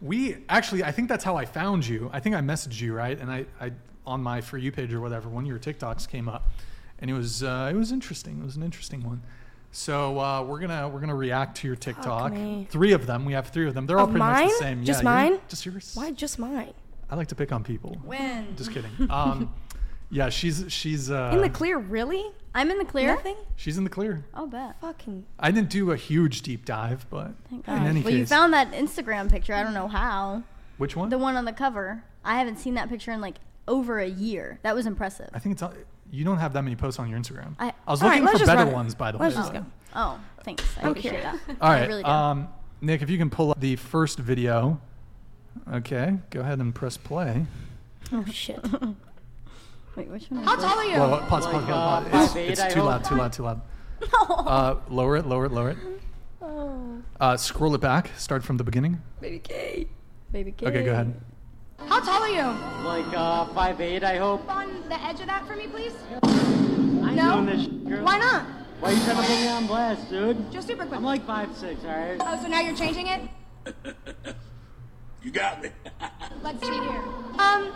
We 0.02 0.38
actually, 0.50 0.84
I 0.84 0.92
think 0.92 1.10
that's 1.10 1.24
how 1.24 1.36
I 1.36 1.46
found 1.46 1.88
you. 1.88 2.10
I 2.14 2.20
think 2.20 2.36
I 2.36 2.42
messaged 2.42 2.82
you, 2.82 2.94
right? 2.94 3.18
And 3.20 3.32
I, 3.32 3.46
I 3.60 3.72
on 4.06 4.22
my 4.22 4.42
for 4.42 4.58
you 4.58 4.72
page 4.72 4.94
or 4.94 5.00
whatever, 5.00 5.30
one 5.30 5.46
of 5.46 5.48
your 5.48 5.60
TikToks 5.60 6.08
came 6.08 6.28
up, 6.28 6.50
and 7.00 7.10
it 7.10 7.14
was 7.14 7.44
uh, 7.44 7.70
it 7.72 7.78
was 7.78 7.92
interesting. 7.92 8.40
It 8.40 8.46
was 8.46 8.56
an 8.56 8.64
interesting 8.64 9.04
one. 9.04 9.22
So 9.76 10.20
uh, 10.20 10.44
we're 10.44 10.60
gonna 10.60 10.88
we're 10.88 11.00
gonna 11.00 11.16
react 11.16 11.58
to 11.58 11.68
your 11.68 11.76
TikTok. 11.76 12.34
Three 12.70 12.94
of 12.94 13.08
them. 13.08 13.26
We 13.26 13.34
have 13.34 13.48
three 13.48 13.68
of 13.68 13.74
them. 13.74 13.88
They're 13.88 13.98
all 13.98 14.06
Of 14.06 14.12
pretty 14.12 14.24
much 14.26 14.50
the 14.52 14.56
same. 14.58 14.86
Just 14.86 15.04
yeah, 15.04 15.24
you're- 15.24 15.30
mine? 15.32 15.42
Just 15.50 15.66
yours. 15.66 15.92
Why 15.96 16.12
just 16.12 16.38
mine? 16.40 16.74
I 17.10 17.16
like 17.16 17.28
to 17.30 17.36
pick 17.36 17.52
on 17.52 17.64
people. 17.64 17.98
When? 18.06 18.56
Just 18.56 18.72
kidding. 18.72 18.92
Um, 19.10 19.54
yeah, 20.12 20.30
she's 20.30 20.66
she's 20.72 21.10
uh, 21.10 21.32
In 21.34 21.42
the 21.42 21.50
clear, 21.50 21.80
really? 21.80 22.24
I'm 22.54 22.70
in 22.70 22.78
the 22.78 22.86
clear. 22.86 23.08
Nothing? 23.08 23.36
she's 23.56 23.80
in 23.80 23.84
the 23.84 23.90
clear. 23.90 24.24
Oh, 24.36 24.46
bet. 24.46 24.80
Fucking. 24.80 25.26
I 25.40 25.50
didn't 25.50 25.72
do 25.72 25.90
a 25.90 25.96
huge 25.98 26.44
deep 26.44 26.66
dive, 26.66 27.08
but 27.10 27.32
Thank 27.50 27.68
in 27.68 27.76
God. 27.78 27.88
any 27.88 28.02
well, 28.02 28.12
case, 28.12 28.20
you 28.20 28.26
found 28.28 28.54
that 28.54 28.74
Instagram 28.74 29.28
picture. 29.32 29.56
I 29.56 29.64
don't 29.64 29.74
know 29.74 29.88
how. 29.88 30.44
which 30.78 30.96
one? 30.96 31.10
The 31.10 31.18
one 31.18 31.36
on 31.36 31.46
the 31.46 31.54
cover. 31.54 32.04
I 32.24 32.38
haven't 32.38 32.58
seen 32.60 32.76
that 32.76 32.90
picture 32.90 33.12
in 33.12 33.22
like 33.22 33.38
over 33.68 33.98
a 33.98 34.08
year. 34.08 34.60
That 34.62 34.76
was 34.76 34.86
impressive. 34.86 35.30
I 35.34 35.40
think 35.40 35.54
it's 35.54 35.64
on- 35.64 35.74
you 36.14 36.24
don't 36.24 36.38
have 36.38 36.54
that 36.54 36.62
many 36.64 36.76
posts 36.76 37.00
on 37.00 37.10
your 37.10 37.20
Instagram. 37.20 37.56
I- 37.60 37.74
was 37.88 38.02
looking 38.04 38.24
let's 38.24 38.40
for 38.40 38.46
better 38.46 38.66
run 38.66 38.74
ones, 38.74 38.96
by 38.96 39.12
the 39.12 39.18
Let's 39.18 39.36
way. 39.36 39.42
just 39.42 39.54
go. 39.54 39.66
Oh, 39.96 40.20
thanks. 40.44 40.64
I 40.78 40.88
Okay. 40.88 41.10
appreciate 41.10 41.24
that. 41.24 41.40
All 41.60 41.70
I 41.72 41.80
right, 41.82 41.88
really 41.88 42.04
um, 42.04 42.48
Nick, 42.82 43.02
if 43.02 43.10
you 43.10 43.18
can 43.18 43.30
pull 43.30 43.52
up 43.52 43.60
the 43.60 43.76
first 43.76 44.20
video. 44.20 44.80
Okay, 45.72 46.18
go 46.30 46.42
ahead 46.42 46.60
and 46.60 46.74
press 46.74 46.98
play. 46.98 47.46
Oh, 48.12 48.24
shit. 48.26 48.60
Wait, 49.96 50.08
which 50.10 50.26
one? 50.32 50.44
How 50.44 50.56
tall 50.56 50.80
are 50.80 50.84
you? 50.86 50.94
Well, 51.00 51.20
pause, 51.28 51.46
pause, 51.46 51.54
Like, 51.54 51.66
pause, 51.66 52.08
pause. 52.10 52.36
It's, 52.36 52.60
it's 52.60 52.74
too 52.74 52.82
loud, 52.82 53.04
too 53.04 53.16
loud, 53.16 53.34
too 53.34 53.44
loud. 53.44 53.62
Uh, 54.30 54.76
lower 54.90 55.16
it, 55.18 55.26
lower 55.28 55.46
it, 55.46 55.52
lower 55.52 55.70
it. 55.72 55.78
Oh, 56.42 57.02
Uh, 57.20 57.38
scroll 57.38 57.74
it 57.76 57.80
back. 57.82 58.10
Start 58.18 58.44
from 58.44 58.58
the 58.58 58.64
beginning. 58.64 59.02
Baby 59.22 59.40
K. 59.40 59.88
baby 60.32 60.52
kid. 60.52 60.68
Okay, 60.70 60.84
go 60.84 60.92
ahead. 60.92 61.14
How 61.88 62.00
tall 62.00 62.24
are 62.24 62.30
you? 62.30 62.86
Like 62.86 63.06
uh, 63.16 63.46
5'8", 63.48 64.04
I 64.04 64.18
hope. 64.18 64.50
On 64.50 64.68
the 64.90 65.02
edge 65.04 65.20
of 65.20 65.28
that 65.28 65.46
for 65.46 65.56
me, 65.56 65.68
please. 65.68 65.94
I'm 66.24 67.16
No? 67.16 67.34
doing 67.34 67.46
this, 67.46 67.62
shit, 67.64 67.88
girl. 67.88 68.04
Why 68.04 68.18
not? 68.18 68.46
Why 68.80 68.90
are 68.90 68.94
you 68.94 69.04
trying 69.04 69.16
to 69.18 69.22
put 69.24 69.30
me 69.30 69.48
on 69.48 69.68
blast, 69.68 70.10
dude? 70.10 70.52
Just 70.52 70.68
super 70.68 70.86
quick. 70.86 70.98
I'm 70.98 71.04
like 71.04 71.26
5'6", 71.26 71.84
all 71.86 71.90
right? 71.90 72.18
Oh, 72.20 72.40
so 72.42 72.48
now 72.48 72.60
you're 72.62 72.76
changing 72.76 73.08
it? 73.08 73.22
You 75.24 75.32
got 75.32 75.64
me. 75.64 75.70
Let's 76.44 76.60
see 76.68 76.74
here. 76.74 77.02
Um, 77.40 77.72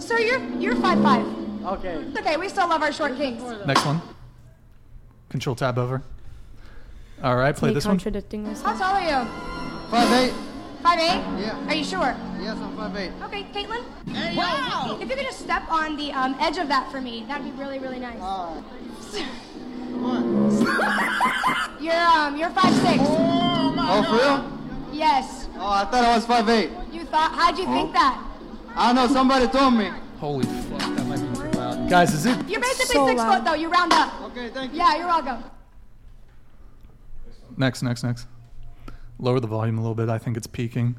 sir, 0.00 0.18
you're 0.18 0.40
you're 0.58 0.74
five 0.74 1.00
five. 1.00 1.24
Okay. 1.64 1.94
It's 1.94 2.18
okay. 2.18 2.36
We 2.36 2.48
still 2.48 2.68
love 2.68 2.82
our 2.82 2.90
short 2.92 3.16
kings. 3.16 3.40
Next 3.64 3.86
one. 3.86 4.02
Control 5.28 5.54
tab 5.54 5.78
over. 5.78 6.02
All 7.22 7.36
right, 7.36 7.54
play 7.54 7.68
Me 7.68 7.74
this 7.74 7.84
one. 7.86 7.92
contradicting 7.98 8.46
How 8.46 8.76
tall 8.76 8.94
are 8.96 9.00
you? 9.22 9.28
Five 9.92 10.12
eight. 10.12 10.32
Five 10.82 10.98
eight. 11.00 11.22
Yeah. 11.42 11.66
Are 11.68 11.74
you 11.74 11.84
sure? 11.84 12.14
Yes, 12.40 12.56
I'm 12.58 12.76
five 12.76 12.96
eight. 12.96 13.12
Okay, 13.24 13.44
Caitlin. 13.52 13.84
wow. 14.36 14.96
If 15.00 15.08
you 15.10 15.16
could 15.16 15.24
just 15.26 15.40
step 15.40 15.68
on 15.70 15.96
the 15.96 16.12
um, 16.12 16.36
edge 16.40 16.56
of 16.58 16.68
that 16.68 16.90
for 16.90 17.00
me, 17.00 17.24
that'd 17.26 17.44
be 17.44 17.50
really 17.60 17.78
really 17.78 17.98
nice. 17.98 18.18
Uh, 18.20 18.62
what? 19.98 20.22
You're 21.82 21.94
um 21.94 22.36
you're 22.36 22.50
five 22.50 22.72
six. 22.74 22.98
Oh, 23.00 23.72
my 23.74 23.88
Oh, 23.98 24.02
for 24.02 24.16
real? 24.16 24.94
Yes. 24.96 25.48
Oh, 25.56 25.68
I 25.68 25.84
thought 25.84 26.04
I 26.04 26.14
was 26.14 26.26
five 26.26 26.48
eight. 26.48 26.70
You 26.92 27.04
thought? 27.04 27.32
How'd 27.32 27.58
you 27.58 27.66
think 27.66 27.92
that? 27.92 28.22
I 28.74 28.86
don't 28.92 28.96
know. 28.96 29.12
Somebody 29.12 29.46
told 29.48 29.74
me. 29.74 29.90
Holy 30.20 30.44
fuck, 30.46 30.78
that 30.80 31.06
might 31.06 31.20
be 31.20 31.34
too 31.36 31.58
loud. 31.58 31.88
Guys, 31.90 32.12
is 32.14 32.26
it? 32.26 32.36
You're 32.48 32.60
basically 32.60 32.94
So 32.96 33.06
six 33.06 33.18
loud. 33.18 33.34
foot 33.36 33.44
though. 33.44 33.54
You 33.54 33.68
round 33.68 33.92
up. 33.92 34.20
Okay, 34.30 34.48
thank 34.50 34.72
you. 34.72 34.78
Yeah, 34.78 34.96
you're 34.96 35.06
welcome. 35.06 35.42
Next, 37.56 37.82
next, 37.82 38.02
next. 38.04 38.26
Lower 39.18 39.40
the 39.40 39.46
volume 39.48 39.78
a 39.78 39.80
little 39.80 39.94
bit. 39.94 40.08
I 40.08 40.18
think 40.18 40.36
it's 40.36 40.46
peaking. 40.46 40.96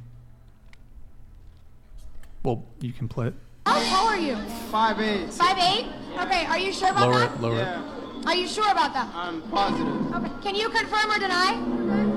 Well, 2.43 2.65
you 2.81 2.91
can 2.91 3.07
play 3.07 3.27
it. 3.27 3.33
How 3.65 3.81
tall 3.83 4.07
are 4.07 4.17
you? 4.17 4.35
Five 4.71 4.99
eight. 4.99 5.31
Five 5.33 5.57
eight. 5.57 5.85
Okay. 6.19 6.45
Are 6.45 6.57
you 6.59 6.73
sure 6.73 6.89
about 6.91 7.09
Lower 7.09 7.19
that? 7.19 7.33
it, 7.35 7.41
lower 7.41 7.55
it. 7.55 7.59
Yeah, 7.59 7.81
Are 8.25 8.35
you 8.35 8.47
sure 8.47 8.69
about 8.71 8.93
that? 8.93 9.07
I'm 9.13 9.41
positive. 9.43 10.13
Okay. 10.15 10.31
Can 10.41 10.55
you 10.55 10.69
confirm 10.69 11.11
or 11.11 11.19
deny? 11.19 11.55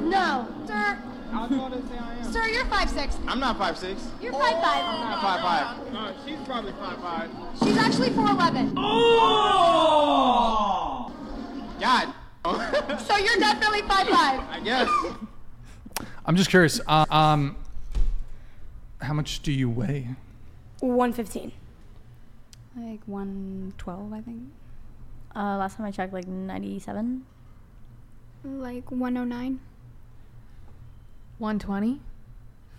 No. 0.08 0.47
Sir, 0.66 0.98
How 1.31 1.47
tall 1.47 1.70
does 1.70 1.84
say 1.89 1.98
I 1.98 2.14
am? 2.18 2.32
sir, 2.32 2.47
you're 2.48 2.64
five 2.66 2.89
six. 2.90 3.16
I'm 3.28 3.39
not 3.40 3.58
five 3.58 3.76
six. 3.78 4.02
You're 4.20 4.32
five 4.32 4.60
five. 4.62 4.82
I'm 4.84 5.20
five 5.20 5.40
five. 5.40 5.92
No, 5.92 6.12
she's 6.26 6.39
probably 6.47 6.72
five 6.72 6.98
five. 6.98 7.31
She's 7.62 7.76
actually 7.76 8.10
four 8.10 8.28
eleven. 8.31 8.72
Oh! 8.76 9.52
God. 11.81 12.12
So 13.06 13.16
you're 13.18 13.36
definitely 13.39 13.82
five 13.82 14.08
five. 14.08 14.40
I 14.50 14.60
guess. 14.64 14.89
I'm 16.25 16.36
just 16.36 16.51
curious. 16.51 16.81
Uh, 16.86 17.05
um, 17.10 17.57
how 19.01 19.12
much 19.12 19.41
do 19.41 19.52
you 19.52 19.68
weigh? 19.68 20.09
115. 20.81 21.52
Like 22.76 23.01
112, 23.07 24.12
I 24.12 24.20
think. 24.20 24.42
Uh, 25.34 25.57
last 25.57 25.76
time 25.76 25.86
I 25.86 25.91
checked, 25.91 26.12
like 26.12 26.26
97. 26.26 27.25
Like 28.44 28.91
109. 28.91 29.60
120. 31.39 32.01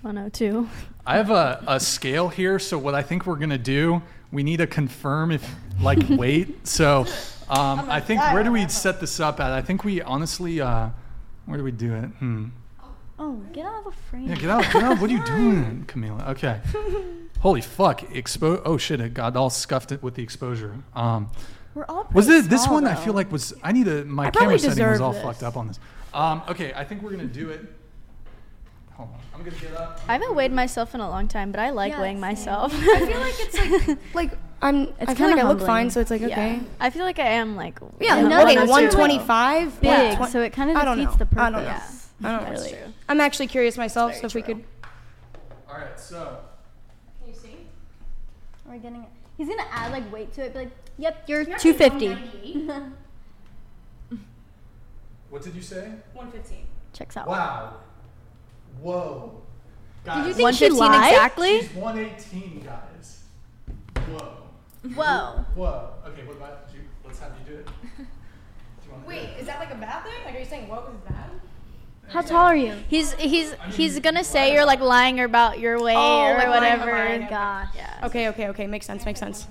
102. 0.02 0.70
I 1.06 1.18
have 1.18 1.30
a, 1.32 1.64
a 1.68 1.80
scale 1.80 2.30
here, 2.30 2.60
so 2.60 2.78
what 2.78 2.96
I 2.96 3.02
think 3.02 3.26
we're 3.26 3.36
gonna 3.36 3.58
do, 3.58 4.02
we 4.32 4.44
need 4.44 4.58
to 4.58 4.68
confirm 4.68 5.32
if 5.32 5.56
like 5.82 6.00
weight. 6.10 6.66
So 6.68 7.06
um, 7.50 7.90
I 7.90 8.00
think 8.00 8.22
where 8.22 8.44
do 8.44 8.52
we 8.52 8.68
set 8.68 9.00
this 9.00 9.20
up 9.20 9.40
at? 9.40 9.52
I 9.52 9.62
think 9.62 9.84
we 9.84 10.02
honestly, 10.02 10.62
uh, 10.62 10.90
where 11.46 11.58
do 11.58 11.64
we 11.64 11.72
do 11.72 11.94
it? 11.94 12.06
Hmm. 12.06 12.48
Oh, 13.20 13.42
get 13.54 13.66
out 13.66 13.80
of 13.80 13.86
the 13.86 13.92
frame. 14.10 14.28
Yeah, 14.28 14.36
get 14.36 14.50
out, 14.50 14.64
get 14.74 14.84
out. 14.84 15.00
What 15.00 15.10
are 15.10 15.14
you 15.14 15.24
doing, 15.26 15.86
Camila? 15.88 16.30
Okay. 16.30 16.60
Holy 17.40 17.62
fuck! 17.62 18.02
Expo. 18.02 18.62
Oh 18.66 18.78
shit! 18.78 19.00
It 19.02 19.14
got 19.14 19.36
all 19.36 19.50
scuffed 19.50 19.92
it 19.92 20.02
with 20.02 20.16
the 20.16 20.24
exposure. 20.24 20.76
Um, 20.96 21.30
We're 21.76 21.86
all 21.86 22.08
was 22.14 22.26
pretty 22.26 22.46
it 22.46 22.50
this 22.50 22.64
small, 22.64 22.76
one? 22.76 22.88
I 22.88 22.96
feel 22.96 23.14
like 23.14 23.32
was 23.32 23.54
I 23.62 23.72
need 23.72 23.88
a 23.88 24.04
my 24.06 24.28
I 24.28 24.30
probably 24.32 24.58
camera 24.58 24.60
setting 24.60 24.70
was 24.70 24.76
deserve 24.98 25.02
all 25.02 25.14
this. 25.14 25.22
fucked 25.22 25.44
up 25.44 25.58
on 25.58 25.68
this. 25.68 25.80
Um, 26.14 26.42
okay, 26.50 26.74
I 26.76 26.84
think 26.86 27.02
we're 27.04 27.12
gonna 27.12 27.26
do 27.26 27.50
it. 27.50 27.62
Hold 28.94 29.10
on. 29.10 29.20
I'm 29.36 29.44
gonna 29.44 29.58
get 29.58 29.74
up. 29.76 30.00
I 30.08 30.14
haven't 30.14 30.36
weighed 30.36 30.52
myself 30.52 30.94
in 30.96 31.02
a 31.02 31.10
long 31.10 31.28
time, 31.28 31.52
but 31.52 31.60
I 31.60 31.70
like 31.72 31.92
Yeah, 31.94 32.02
weighing 32.02 32.16
same. 32.18 32.22
myself. 32.22 32.74
I 32.74 33.00
feel 33.06 33.20
like 33.20 33.36
it's 33.40 33.88
like 33.90 33.98
like 34.16 34.32
I'm. 34.62 34.76
It's 34.84 34.94
I 35.02 35.06
feel 35.06 35.08
like 35.08 35.18
kinda 35.18 35.32
I 35.32 35.36
look 35.36 35.48
humbling. 35.60 35.68
fine, 35.68 35.90
so 35.92 36.00
it's 36.00 36.12
like 36.12 36.22
Yeah. 36.22 36.28
okay. 36.28 36.60
I 36.80 36.90
feel 36.92 37.04
like 37.04 37.20
I 37.20 37.28
am 37.28 37.56
like 37.56 37.80
Yeah, 38.00 38.22
one- 38.22 38.30
no, 38.30 38.38
one 38.38 38.48
okay, 38.48 38.58
or 38.58 38.68
125, 38.68 39.82
Big, 39.82 40.18
but 40.20 40.28
so 40.30 40.42
it 40.42 40.54
kind 40.54 40.70
of 40.72 40.78
I 40.78 40.86
don't 40.86 40.98
defeats 40.98 41.20
know. 41.20 41.26
the 41.26 41.42
I 41.42 41.50
don't 41.50 41.64
know. 41.64 41.70
purpose. 41.70 42.03
I 42.24 42.32
don't 42.32 42.44
That's 42.50 42.62
really. 42.62 42.72
true. 42.74 42.94
I'm 43.10 43.20
actually 43.20 43.48
curious 43.48 43.78
myself, 43.78 44.16
so 44.16 44.26
if 44.28 44.36
we 44.36 44.42
could. 44.42 44.64
All 45.70 45.76
right, 45.78 46.00
so 46.00 46.40
Can 47.20 47.30
you 47.34 47.36
see? 47.40 47.58
We're 48.66 48.78
getting 48.78 49.02
it. 49.04 49.10
He's 49.38 49.48
gonna 49.50 49.66
add 49.72 49.92
like 49.92 50.12
weight 50.12 50.32
to 50.34 50.44
it. 50.46 50.54
Be 50.54 50.60
like, 50.60 50.72
yep, 50.98 51.24
you're 51.28 51.44
250. 51.44 52.70
what 55.30 55.42
did 55.42 55.56
you 55.56 55.62
say? 55.62 55.92
115. 56.14 56.60
Checks 56.94 57.18
out. 57.18 57.28
Wow. 57.28 57.78
Whoa. 58.82 59.42
Did 60.06 60.16
you 60.16 60.24
Guys, 60.24 60.36
think 60.36 60.54
she 60.56 60.70
lied? 60.70 61.12
exactly? 61.14 61.62
She's 61.62 61.74
118, 61.74 62.60
guys. 62.66 63.24
Whoa. 64.10 64.38
Whoa. 64.94 65.46
Whoa. 65.56 65.90
Okay, 66.08 66.26
what 66.26 66.36
about 66.38 66.70
you? 66.74 66.82
Let's 67.06 67.20
have 67.20 67.32
you 67.40 67.54
do 67.54 67.60
it. 67.62 67.66
Do 67.66 67.72
you 68.86 68.92
wanna 68.92 69.08
Wait, 69.08 69.18
it? 69.20 69.40
is 69.40 69.48
that 69.48 69.60
like 69.60 69.72
a 69.72 69.76
bad 69.76 70.04
thing? 70.04 70.14
Like, 70.26 70.36
are 70.36 70.40
you 70.40 70.46
saying 70.46 70.68
what 70.68 70.86
was 70.88 70.98
bad? 71.08 71.30
How 72.14 72.22
tall 72.22 72.46
are 72.46 72.56
you? 72.56 72.76
He's 72.90 73.14
he's 73.14 73.56
he's 73.72 74.00
gonna 74.00 74.24
say 74.24 74.54
you're 74.54 74.66
like 74.66 74.80
lying 74.82 75.20
about 75.20 75.58
your 75.60 75.82
weight 75.82 75.96
Oh, 75.98 76.26
or 76.28 76.38
like 76.38 76.48
whatever. 76.48 76.90
about 76.92 77.12
it. 77.12 77.28
Gosh. 77.30 77.68
Yeah. 77.76 78.00
Okay, 78.06 78.28
okay, 78.30 78.48
okay. 78.50 78.68
Makes 78.68 78.86
sense. 78.86 79.04
Makes 79.04 79.20
sense. 79.20 79.48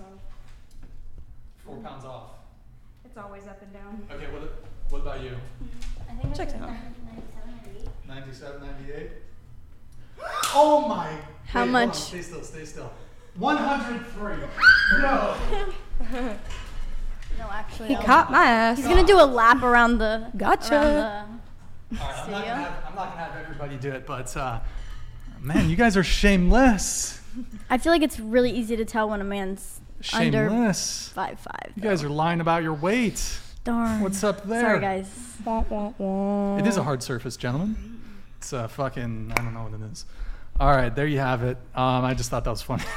Four 1.66 1.76
pounds 1.78 2.04
off. 2.04 2.30
It's 3.04 3.16
always 3.16 3.48
up 3.48 3.60
and 3.62 3.72
down. 3.72 4.06
Okay, 4.12 4.32
what, 4.32 4.42
what 4.90 5.00
about 5.02 5.22
you? 5.24 5.36
I 6.08 6.14
think 6.14 6.36
Checks 6.36 6.52
that's 6.52 6.64
out. 6.64 6.70
97, 8.06 8.60
98? 8.86 9.10
Oh 10.54 10.86
my. 10.88 11.06
How 11.06 11.10
Wait, 11.10 11.18
hold 11.52 11.66
on, 11.66 11.70
much? 11.72 11.96
Stay 11.96 12.22
still, 12.22 12.42
stay 12.44 12.64
still. 12.64 12.92
103. 13.38 14.34
no. 15.02 15.34
No, 17.38 17.46
actually. 17.50 17.88
He 17.88 17.94
I'll- 17.96 18.02
caught 18.04 18.30
my 18.30 18.44
ass. 18.44 18.76
He's 18.78 18.86
gonna 18.86 19.02
do 19.04 19.18
a 19.20 19.24
lap 19.26 19.62
around 19.62 19.98
the. 19.98 20.30
Gotcha. 20.36 20.74
Around 20.76 21.40
All 22.00 22.08
right, 22.08 22.18
I'm 22.24 22.30
not, 22.30 22.44
gonna 22.44 22.54
have, 22.54 22.84
I'm 22.88 22.94
not 22.94 23.08
gonna 23.10 23.20
have 23.20 23.36
everybody 23.42 23.76
do 23.76 23.90
it, 23.92 24.06
but 24.06 24.34
uh, 24.36 24.60
man, 25.40 25.68
you 25.68 25.76
guys 25.76 25.96
are 25.96 26.04
shameless. 26.04 27.20
I 27.70 27.78
feel 27.78 27.92
like 27.92 28.02
it's 28.02 28.20
really 28.20 28.50
easy 28.50 28.76
to 28.76 28.84
tell 28.84 29.08
when 29.10 29.20
a 29.20 29.24
man's 29.24 29.80
under 30.12 30.48
Shameless. 30.48 31.08
five 31.14 31.38
five. 31.38 31.72
You 31.76 31.82
guys 31.82 32.02
are 32.02 32.08
lying 32.08 32.40
about 32.40 32.62
your 32.62 32.74
weight. 32.74 33.38
Darn. 33.64 34.00
What's 34.00 34.24
up 34.24 34.46
there? 34.46 34.60
Sorry, 34.60 34.80
guys. 34.80 35.36
Wah, 35.44 35.64
wah, 35.68 35.92
wah. 35.98 36.58
It 36.58 36.66
is 36.66 36.76
a 36.76 36.82
hard 36.82 37.02
surface, 37.02 37.36
gentlemen. 37.36 38.00
It's 38.38 38.52
a 38.52 38.68
fucking, 38.68 39.32
I 39.36 39.42
don't 39.42 39.54
know 39.54 39.62
what 39.62 39.74
it 39.74 39.92
is. 39.92 40.04
All 40.58 40.74
right, 40.74 40.94
there 40.94 41.06
you 41.06 41.20
have 41.20 41.44
it. 41.44 41.56
Um, 41.74 42.04
I 42.04 42.14
just 42.14 42.28
thought 42.30 42.44
that 42.44 42.50
was 42.50 42.62
funny. 42.62 42.84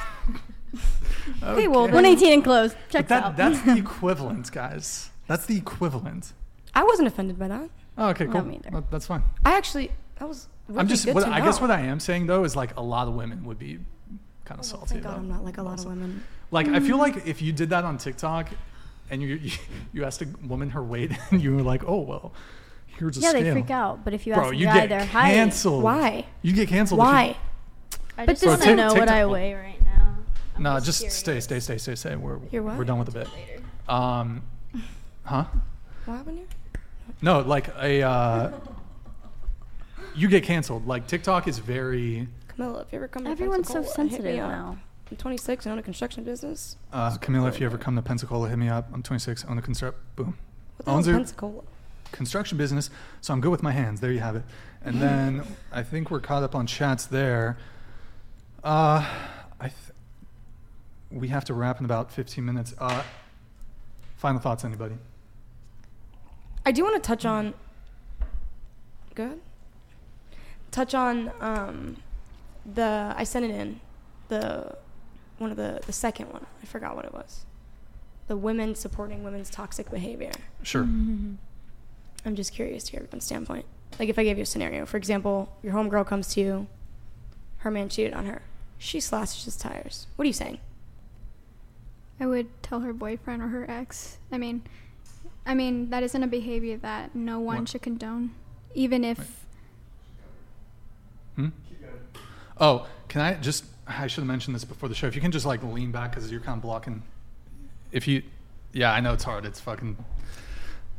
Okay, 1.41 1.67
well, 1.67 1.83
118 1.83 2.33
and 2.33 2.43
close. 2.43 2.73
But 2.73 2.89
Checks 2.89 3.09
that, 3.09 3.23
out. 3.23 3.37
That's 3.37 3.61
the 3.61 3.77
equivalent, 3.77 4.51
guys. 4.51 5.09
That's 5.27 5.45
the 5.45 5.57
equivalent. 5.57 6.33
I 6.73 6.83
wasn't 6.83 7.07
offended 7.07 7.39
by 7.39 7.47
that. 7.47 7.69
Oh, 7.97 8.09
okay, 8.09 8.25
No, 8.25 8.31
cool. 8.33 8.41
me 8.43 8.55
either. 8.57 8.69
That- 8.71 8.91
That's 8.91 9.05
fine. 9.07 9.23
I 9.45 9.57
actually 9.57 9.91
that 10.19 10.27
was. 10.27 10.47
Really 10.67 10.79
I'm 10.81 10.87
just. 10.87 11.05
Good 11.05 11.15
What, 11.15 11.25
to 11.25 11.29
I 11.33 11.41
guess 11.41 11.61
what 11.61 11.69
I 11.71 11.81
am 11.81 11.99
saying 11.99 12.27
though 12.27 12.43
is 12.43 12.55
like 12.55 12.75
a 12.77 12.81
lot 12.81 13.07
of 13.07 13.13
women 13.13 13.45
would 13.45 13.59
be 13.59 13.79
kind 14.45 14.59
of 14.59 14.65
Oh, 14.65 14.69
salty 14.69 14.93
thank 14.95 15.03
God 15.03 15.09
about. 15.11 15.19
I'm 15.19 15.29
not 15.29 15.43
like 15.45 15.57
a 15.57 15.63
lot 15.63 15.79
of 15.79 15.85
women. 15.85 16.23
Like 16.51 16.67
I 16.67 16.79
feel 16.79 16.97
like 16.97 17.25
if 17.27 17.41
you 17.41 17.51
did 17.53 17.69
that 17.69 17.83
on 17.83 17.97
TikTok, 17.97 18.49
and 19.09 19.21
you 19.21 19.35
you, 19.35 19.51
you 19.93 20.03
asked 20.05 20.21
a 20.21 20.27
woman 20.47 20.71
her 20.71 20.83
weight, 20.83 21.11
and 21.31 21.41
you 21.41 21.55
were 21.55 21.61
like, 21.61 21.83
oh 21.87 21.99
well, 22.01 22.33
here's 22.87 23.17
a 23.17 23.21
yeah, 23.21 23.29
scale. 23.29 23.43
they 23.43 23.51
freak 23.51 23.69
out. 23.71 24.03
But 24.03 24.13
if 24.13 24.25
you 24.27 24.33
Bro, 24.33 24.45
ask 24.45 24.53
a 24.53 24.55
you 24.57 24.65
guy 24.65 24.79
get 24.81 24.89
their 24.89 25.05
height, 25.05 25.33
canceled. 25.33 25.83
Why? 25.83 26.25
You 26.41 26.53
get 26.53 26.67
canceled. 26.69 26.99
if 26.99 27.05
you- 27.05 27.11
Why? 27.11 27.37
I 28.17 28.25
just 28.25 28.41
this 28.41 28.47
want 28.47 28.61
is- 28.61 28.65
to 28.67 28.75
know 28.75 28.93
what 28.93 29.09
I 29.09 29.25
weigh 29.25 29.53
right 29.53 29.81
now. 29.83 30.17
I'm 30.55 30.63
no, 30.63 30.73
just 30.79 31.01
just 31.03 31.23
curious. 31.25 31.43
stay, 31.43 31.59
stay, 31.59 31.59
stay, 31.59 31.77
stay, 31.77 31.95
stay. 31.95 32.15
We're 32.15 32.39
You're 32.51 32.63
we're 32.63 32.85
done 32.85 32.97
with 32.99 33.11
the 33.11 33.19
bit. 33.19 33.27
Um, 33.87 34.41
huh? 35.25 35.45
What 36.05 36.17
happened 36.17 36.37
here? 36.39 36.47
No, 37.21 37.39
like 37.39 37.67
a. 37.79 38.01
Uh, 38.03 38.51
you 40.15 40.27
get 40.27 40.43
canceled. 40.43 40.87
Like 40.87 41.07
TikTok 41.07 41.47
is 41.47 41.59
very. 41.59 42.27
Camilla, 42.47 42.81
if 42.81 42.91
you 42.91 42.97
ever 42.97 43.07
come 43.07 43.25
to 43.25 43.29
everyone's 43.31 43.67
so 43.67 43.75
Pensacola, 43.81 44.07
hit 44.07 44.23
me 44.23 44.23
sensitive 44.37 44.43
up. 44.43 44.51
now. 44.51 44.77
I'm 45.11 45.17
26 45.17 45.65
and 45.65 45.73
own 45.73 45.79
a 45.79 45.83
construction 45.83 46.23
business. 46.23 46.77
Uh, 46.91 47.11
Camila, 47.17 47.47
if 47.49 47.59
you 47.59 47.65
ever 47.65 47.77
come 47.77 47.95
to 47.95 48.01
Pensacola, 48.01 48.49
hit 48.49 48.57
me 48.57 48.69
up. 48.69 48.87
I'm 48.93 49.03
26. 49.03 49.45
Own 49.45 49.57
a 49.57 49.61
construct. 49.61 49.97
Boom. 50.15 50.37
What 50.77 50.85
the 50.85 50.91
hell 50.91 50.97
Owns 50.97 51.07
is 51.07 51.13
a 51.13 51.17
Pensacola? 51.17 51.63
construction 52.11 52.57
business, 52.57 52.89
so 53.19 53.33
I'm 53.33 53.41
good 53.41 53.51
with 53.51 53.61
my 53.61 53.71
hands. 53.71 53.99
There 53.99 54.11
you 54.11 54.19
have 54.19 54.35
it. 54.35 54.43
And 54.83 55.01
then 55.01 55.43
I 55.71 55.83
think 55.83 56.09
we're 56.11 56.21
caught 56.21 56.43
up 56.43 56.55
on 56.55 56.65
chats 56.67 57.05
there. 57.05 57.57
Uh, 58.63 59.05
I. 59.59 59.67
Th- 59.67 59.73
we 61.11 61.27
have 61.29 61.45
to 61.45 61.53
wrap 61.53 61.79
in 61.79 61.85
about 61.85 62.11
15 62.11 62.43
minutes. 62.43 62.73
Uh, 62.77 63.03
final 64.17 64.39
thoughts, 64.41 64.65
anybody? 64.65 64.95
I 66.65 66.71
do 66.71 66.83
want 66.83 66.95
to 66.95 67.07
touch 67.07 67.25
on. 67.25 67.53
Good. 69.13 69.39
Touch 70.71 70.93
on 70.93 71.31
um, 71.39 71.97
the. 72.65 73.13
I 73.15 73.23
sent 73.23 73.45
it 73.45 73.51
in, 73.51 73.79
the 74.27 74.75
one 75.37 75.51
of 75.51 75.57
the 75.57 75.81
the 75.85 75.93
second 75.93 76.31
one. 76.31 76.45
I 76.61 76.65
forgot 76.65 76.95
what 76.95 77.05
it 77.05 77.13
was. 77.13 77.45
The 78.27 78.35
women 78.35 78.75
supporting 78.75 79.23
women's 79.23 79.49
toxic 79.49 79.89
behavior. 79.91 80.31
Sure. 80.63 80.81
I'm 80.81 82.35
just 82.35 82.53
curious 82.53 82.83
to 82.85 82.91
hear 82.93 83.01
everyone's 83.01 83.25
standpoint. 83.25 83.65
Like 83.99 84.09
if 84.09 84.17
I 84.17 84.23
gave 84.23 84.37
you 84.37 84.43
a 84.43 84.47
scenario, 84.47 84.85
for 84.85 84.97
example, 84.97 85.55
your 85.61 85.73
homegirl 85.73 86.07
comes 86.07 86.29
to 86.33 86.41
you, 86.41 86.67
her 87.57 87.69
man 87.69 87.87
cheated 87.87 88.13
on 88.13 88.25
her. 88.25 88.41
She 88.79 88.99
slashes 88.99 89.45
his 89.45 89.55
tires. 89.55 90.07
What 90.15 90.23
are 90.23 90.27
you 90.27 90.33
saying? 90.33 90.59
I 92.19 92.25
would 92.25 92.47
tell 92.63 92.79
her 92.81 92.93
boyfriend 92.93 93.41
or 93.41 93.47
her 93.49 93.69
ex. 93.69 94.17
I 94.31 94.37
mean, 94.37 94.63
I 95.45 95.53
mean 95.53 95.89
that 95.91 96.03
isn't 96.03 96.23
a 96.23 96.27
behavior 96.27 96.77
that 96.77 97.15
no 97.15 97.39
one 97.39 97.59
What? 97.59 97.69
should 97.69 97.81
condone, 97.81 98.31
even 98.73 99.03
if. 99.03 99.45
Hmm? 101.35 101.49
Oh, 102.59 102.87
can 103.07 103.21
I 103.21 103.33
just? 103.35 103.65
I 103.87 104.07
should 104.07 104.21
have 104.21 104.27
mentioned 104.27 104.55
this 104.55 104.65
before 104.65 104.89
the 104.89 104.95
show. 104.95 105.07
If 105.07 105.15
you 105.15 105.21
can 105.21 105.31
just 105.31 105.45
like 105.45 105.61
lean 105.63 105.91
back 105.91 106.11
because 106.11 106.31
you're 106.31 106.39
kind 106.41 106.57
of 106.57 106.63
blocking. 106.63 107.03
If 107.91 108.07
you, 108.07 108.23
yeah, 108.73 108.91
I 108.91 108.99
know 108.99 109.13
it's 109.13 109.23
hard. 109.23 109.45
It's 109.45 109.59
fucking. 109.59 109.95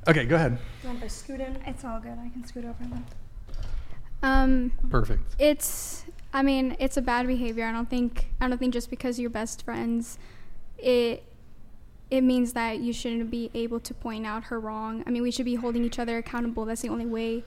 Okay, 0.08 0.24
go 0.24 0.36
ahead. 0.36 0.58
You 0.82 0.88
want 0.88 0.98
if 0.98 1.04
I 1.04 1.08
scoot 1.08 1.40
in? 1.40 1.58
It's 1.66 1.84
all 1.84 1.98
good. 1.98 2.12
I 2.12 2.28
can 2.28 2.44
scoot 2.46 2.64
over 2.64 2.84
them. 2.84 3.04
Um, 4.22 4.72
Perfect. 4.88 5.34
it's. 5.38 6.04
I 6.32 6.42
mean, 6.42 6.76
it's 6.78 6.96
a 6.96 7.02
bad 7.02 7.26
behavior. 7.26 7.64
I 7.66 7.72
don't 7.72 7.90
think. 7.90 8.28
I 8.40 8.48
don't 8.48 8.58
think 8.58 8.72
just 8.72 8.90
because 8.90 9.18
you're 9.18 9.30
best 9.30 9.64
friends, 9.64 10.18
it. 10.78 11.24
It 12.10 12.20
means 12.22 12.52
that 12.52 12.78
you 12.78 12.92
shouldn't 12.92 13.30
be 13.30 13.50
able 13.52 13.80
to 13.80 13.92
point 13.92 14.26
out 14.26 14.44
her 14.44 14.60
wrong. 14.60 15.02
I 15.06 15.10
mean, 15.10 15.22
we 15.22 15.30
should 15.30 15.44
be 15.44 15.56
holding 15.56 15.84
each 15.84 15.98
other 15.98 16.18
accountable. 16.18 16.64
That's 16.64 16.82
the 16.82 16.88
only 16.88 17.06
way 17.06 17.44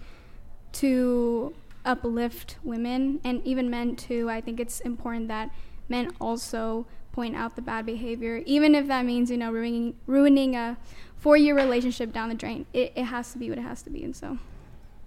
to 0.73 1.53
uplift 1.85 2.57
women 2.63 3.21
and 3.23 3.45
even 3.45 3.69
men 3.69 3.95
too. 3.95 4.29
I 4.29 4.41
think 4.41 4.59
it's 4.59 4.79
important 4.81 5.27
that 5.29 5.49
men 5.87 6.11
also 6.19 6.85
point 7.11 7.35
out 7.35 7.55
the 7.55 7.61
bad 7.61 7.85
behavior, 7.85 8.43
even 8.45 8.75
if 8.75 8.87
that 8.87 9.05
means 9.05 9.31
you 9.31 9.37
know 9.37 9.51
ruining 9.51 9.95
ruining 10.05 10.55
a 10.55 10.77
four-year 11.17 11.55
relationship 11.55 12.13
down 12.13 12.29
the 12.29 12.35
drain. 12.35 12.65
It, 12.73 12.93
it 12.95 13.05
has 13.05 13.31
to 13.33 13.37
be 13.37 13.49
what 13.49 13.57
it 13.57 13.63
has 13.63 13.81
to 13.83 13.89
be, 13.89 14.03
and 14.03 14.15
so 14.15 14.37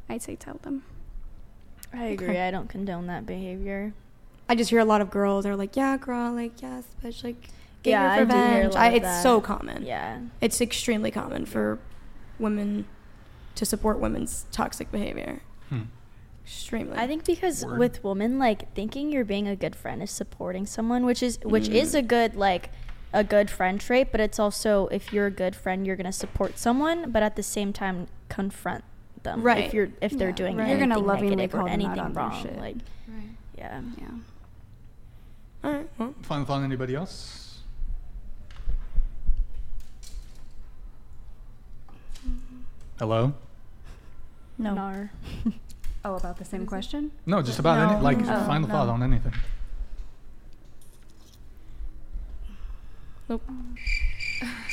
I'd 0.08 0.22
say 0.22 0.36
tell 0.36 0.58
them. 0.62 0.84
I 1.92 2.04
agree. 2.04 2.38
I 2.38 2.50
don't 2.50 2.68
condone 2.68 3.06
that 3.06 3.26
behavior. 3.26 3.92
I 4.48 4.54
just 4.54 4.70
hear 4.70 4.80
a 4.80 4.84
lot 4.84 5.00
of 5.00 5.10
girls 5.10 5.46
are 5.46 5.56
like, 5.56 5.76
"Yeah, 5.76 5.96
girl, 5.96 6.32
like 6.32 6.60
yes, 6.60 6.84
bitch, 7.02 7.22
like 7.22 7.48
get 7.82 7.90
Yeah, 7.90 8.02
your 8.02 8.22
I 8.22 8.24
do 8.24 8.34
hear 8.34 8.42
a 8.42 8.54
revenge." 8.56 8.74
lot 8.74 8.82
I, 8.82 8.88
it's 8.90 9.02
that. 9.04 9.22
so 9.22 9.40
common. 9.40 9.82
Yeah. 9.84 10.20
It's 10.40 10.60
extremely 10.60 11.10
common 11.10 11.46
for 11.46 11.78
women 12.38 12.86
to 13.54 13.64
support 13.66 13.98
women's 14.00 14.46
toxic 14.52 14.90
behavior. 14.90 15.42
Hmm. 15.68 15.82
Extremely. 16.44 16.96
I 16.96 17.06
think 17.06 17.24
because 17.24 17.64
Word. 17.64 17.78
with 17.78 18.02
women, 18.04 18.38
like 18.38 18.72
thinking 18.74 19.12
you're 19.12 19.24
being 19.24 19.46
a 19.46 19.54
good 19.56 19.76
friend 19.76 20.02
is 20.02 20.10
supporting 20.10 20.66
someone, 20.66 21.04
which 21.04 21.22
is 21.22 21.38
which 21.44 21.68
is 21.68 21.94
a 21.94 22.02
good 22.02 22.34
like 22.34 22.70
a 23.12 23.22
good 23.22 23.48
friend 23.50 23.80
trait. 23.80 24.10
But 24.10 24.20
it's 24.20 24.38
also 24.40 24.86
if 24.88 25.12
you're 25.12 25.26
a 25.26 25.30
good 25.30 25.54
friend, 25.54 25.86
you're 25.86 25.96
gonna 25.96 26.12
support 26.12 26.58
someone, 26.58 27.10
but 27.12 27.22
at 27.22 27.36
the 27.36 27.42
same 27.42 27.72
time 27.72 28.08
confront 28.28 28.82
them. 29.22 29.42
Right. 29.42 29.64
If 29.66 29.74
you're 29.74 29.90
if 30.00 30.12
they're 30.18 30.30
Yeah, 30.30 30.34
doing 30.34 30.56
right. 30.56 30.68
You're 30.68 30.78
gonna 30.78 30.94
anything 30.94 31.06
lovingly 31.06 31.36
negative 31.36 31.58
call 31.60 31.66
or 31.68 31.70
anything 31.70 32.12
wrong, 32.12 32.56
like 32.58 32.76
Right. 33.06 33.28
yeah. 33.56 33.80
Yeah. 33.98 34.06
All 35.64 35.72
right. 35.72 35.88
Well, 35.98 36.14
Final 36.22 36.44
thought. 36.44 36.62
Anybody 36.64 36.96
else? 36.96 37.41
Hello. 43.02 43.34
No. 44.58 44.74
Nar. 44.74 45.10
Oh, 46.04 46.14
about 46.16 46.36
the 46.36 46.44
same 46.44 46.66
question? 46.66 47.12
No, 47.26 47.42
just 47.42 47.60
about 47.60 47.78
No. 47.78 47.94
any 47.94 48.02
like 48.02 48.18
Oh, 48.18 48.44
final 48.44 48.66
no. 48.66 48.74
thought 48.74 48.88
on 48.88 49.02
anything. 49.04 49.32
nope. 53.28 53.42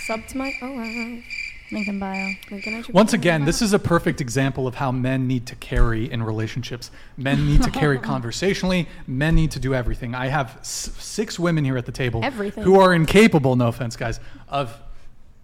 Sub 0.08 0.25
to 0.27 0.38
my. 0.38 0.51
Oh 0.64 0.72
wow. 0.72 1.17
Link 1.72 1.88
in 1.88 1.99
bio. 1.99 2.33
Once 2.93 3.14
again, 3.14 3.45
this 3.45 3.61
is 3.61 3.74
a 3.74 3.80
perfect 3.80 4.22
example 4.22 4.66
of 4.67 4.74
how 4.75 4.91
men 4.91 5.27
need 5.27 5.45
to 5.48 5.56
carry 5.56 6.11
in 6.11 6.24
relationships. 6.24 6.90
Men 7.16 7.45
need 7.45 7.61
to 7.64 7.69
carry 7.69 7.99
conversationally. 8.14 8.88
Men 9.06 9.33
need 9.35 9.51
to 9.51 9.59
do 9.59 9.75
everything. 9.75 10.14
I 10.16 10.27
have 10.27 10.58
s- 10.61 10.91
six 10.98 11.38
women 11.40 11.64
here 11.64 11.77
at 11.77 11.85
the 11.85 11.91
table 11.91 12.22
Everything. 12.24 12.64
who 12.64 12.80
are 12.80 12.91
incapable, 12.93 13.56
no 13.56 13.67
offense, 13.67 13.95
guys, 13.95 14.19
of 14.48 14.75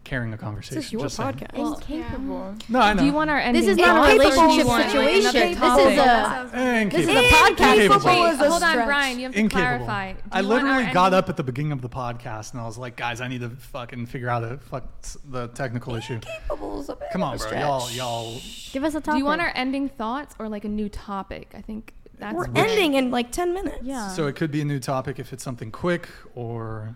carrying 0.06 0.32
a 0.34 0.38
conversation. 0.38 0.75
This 0.77 0.85
is 0.85 0.93
your 0.93 1.01
Just 1.01 1.17
saying. 1.17 1.34
podcast. 1.34 1.75
Incapable. 1.82 2.56
No, 2.69 2.80
I 2.80 2.93
know. 2.93 3.00
Do 3.01 3.06
you 3.06 3.11
want 3.14 3.30
our 3.30 3.40
ending? 3.40 3.61
This 3.66 3.72
is 3.72 3.77
not 3.77 4.09
a 4.09 4.17
thoughts, 4.17 4.38
or 4.38 4.48
do 4.48 4.53
you 4.53 4.64
relationship 4.64 4.88
situation. 4.88 5.03
This 5.03 5.25
is 5.25 5.35
a- 5.35 6.90
this 6.90 7.01
is 7.01 7.08
a 7.09 7.30
podcast. 7.35 8.06
Wait, 8.06 8.32
is 8.32 8.40
a 8.40 8.50
hold 8.50 8.64
on, 8.64 8.69
stretch. 8.69 8.85
Brian. 8.85 9.17
You 9.19 9.25
have 9.25 9.34
to 9.34 9.40
Incapable. 9.40 9.85
clarify. 9.85 10.14
Do 10.14 10.19
I 10.32 10.40
you 10.40 10.48
want 10.48 10.64
our 10.64 10.69
literally 10.69 10.93
got 10.93 11.06
ending- 11.08 11.17
up 11.19 11.30
at 11.30 11.38
the 11.38 11.43
beginning 11.43 11.72
of 11.74 11.82
the 11.82 11.90
podcast 11.90 12.51
and 12.53 12.61
I 12.61 12.66
was 12.66 12.77
like, 12.77 12.95
guys, 12.95 13.19
I 13.19 13.27
need 13.27 13.42
to 13.42 13.50
fucking 13.50 14.06
figure 14.06 14.30
out 14.30 14.43
a 14.43 14.58
fuck 14.58 14.85
the 15.30 15.48
technical 15.50 15.95
issue. 15.95 16.19
Come 17.11 17.24
on, 17.24 17.38
bro. 17.38 17.51
Y'all, 17.51 17.92
y'all. 17.92 18.40
Give 18.72 18.84
us 18.84 18.93
a 18.95 19.01
topic. 19.01 19.14
Do 19.14 19.17
you 19.17 19.25
want 19.25 19.42
our 19.42 19.51
ending 19.56 19.90
thoughts 19.90 20.35
or 20.40 20.48
like 20.50 20.64
a 20.66 20.69
new 20.69 20.88
topic? 20.90 21.51
I 21.56 21.61
think 21.61 21.93
that's 22.19 22.34
We're 22.35 22.45
what- 22.48 22.58
ending 22.58 22.93
in 22.93 23.11
like 23.11 23.32
10 23.32 23.53
minutes. 23.53 23.80
Yeah. 23.82 24.09
So 24.09 24.27
it 24.27 24.35
could 24.35 24.51
be 24.51 24.61
a 24.61 24.66
new 24.66 24.80
topic 24.80 25.19
if 25.19 25.34
it's 25.34 25.43
something 25.43 25.72
quick 25.72 26.08
or 26.35 26.95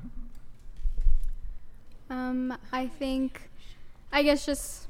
Um, 2.09 2.57
I 2.71 2.87
think, 2.87 3.49
I 4.11 4.23
guess 4.23 4.45
just 4.45 4.87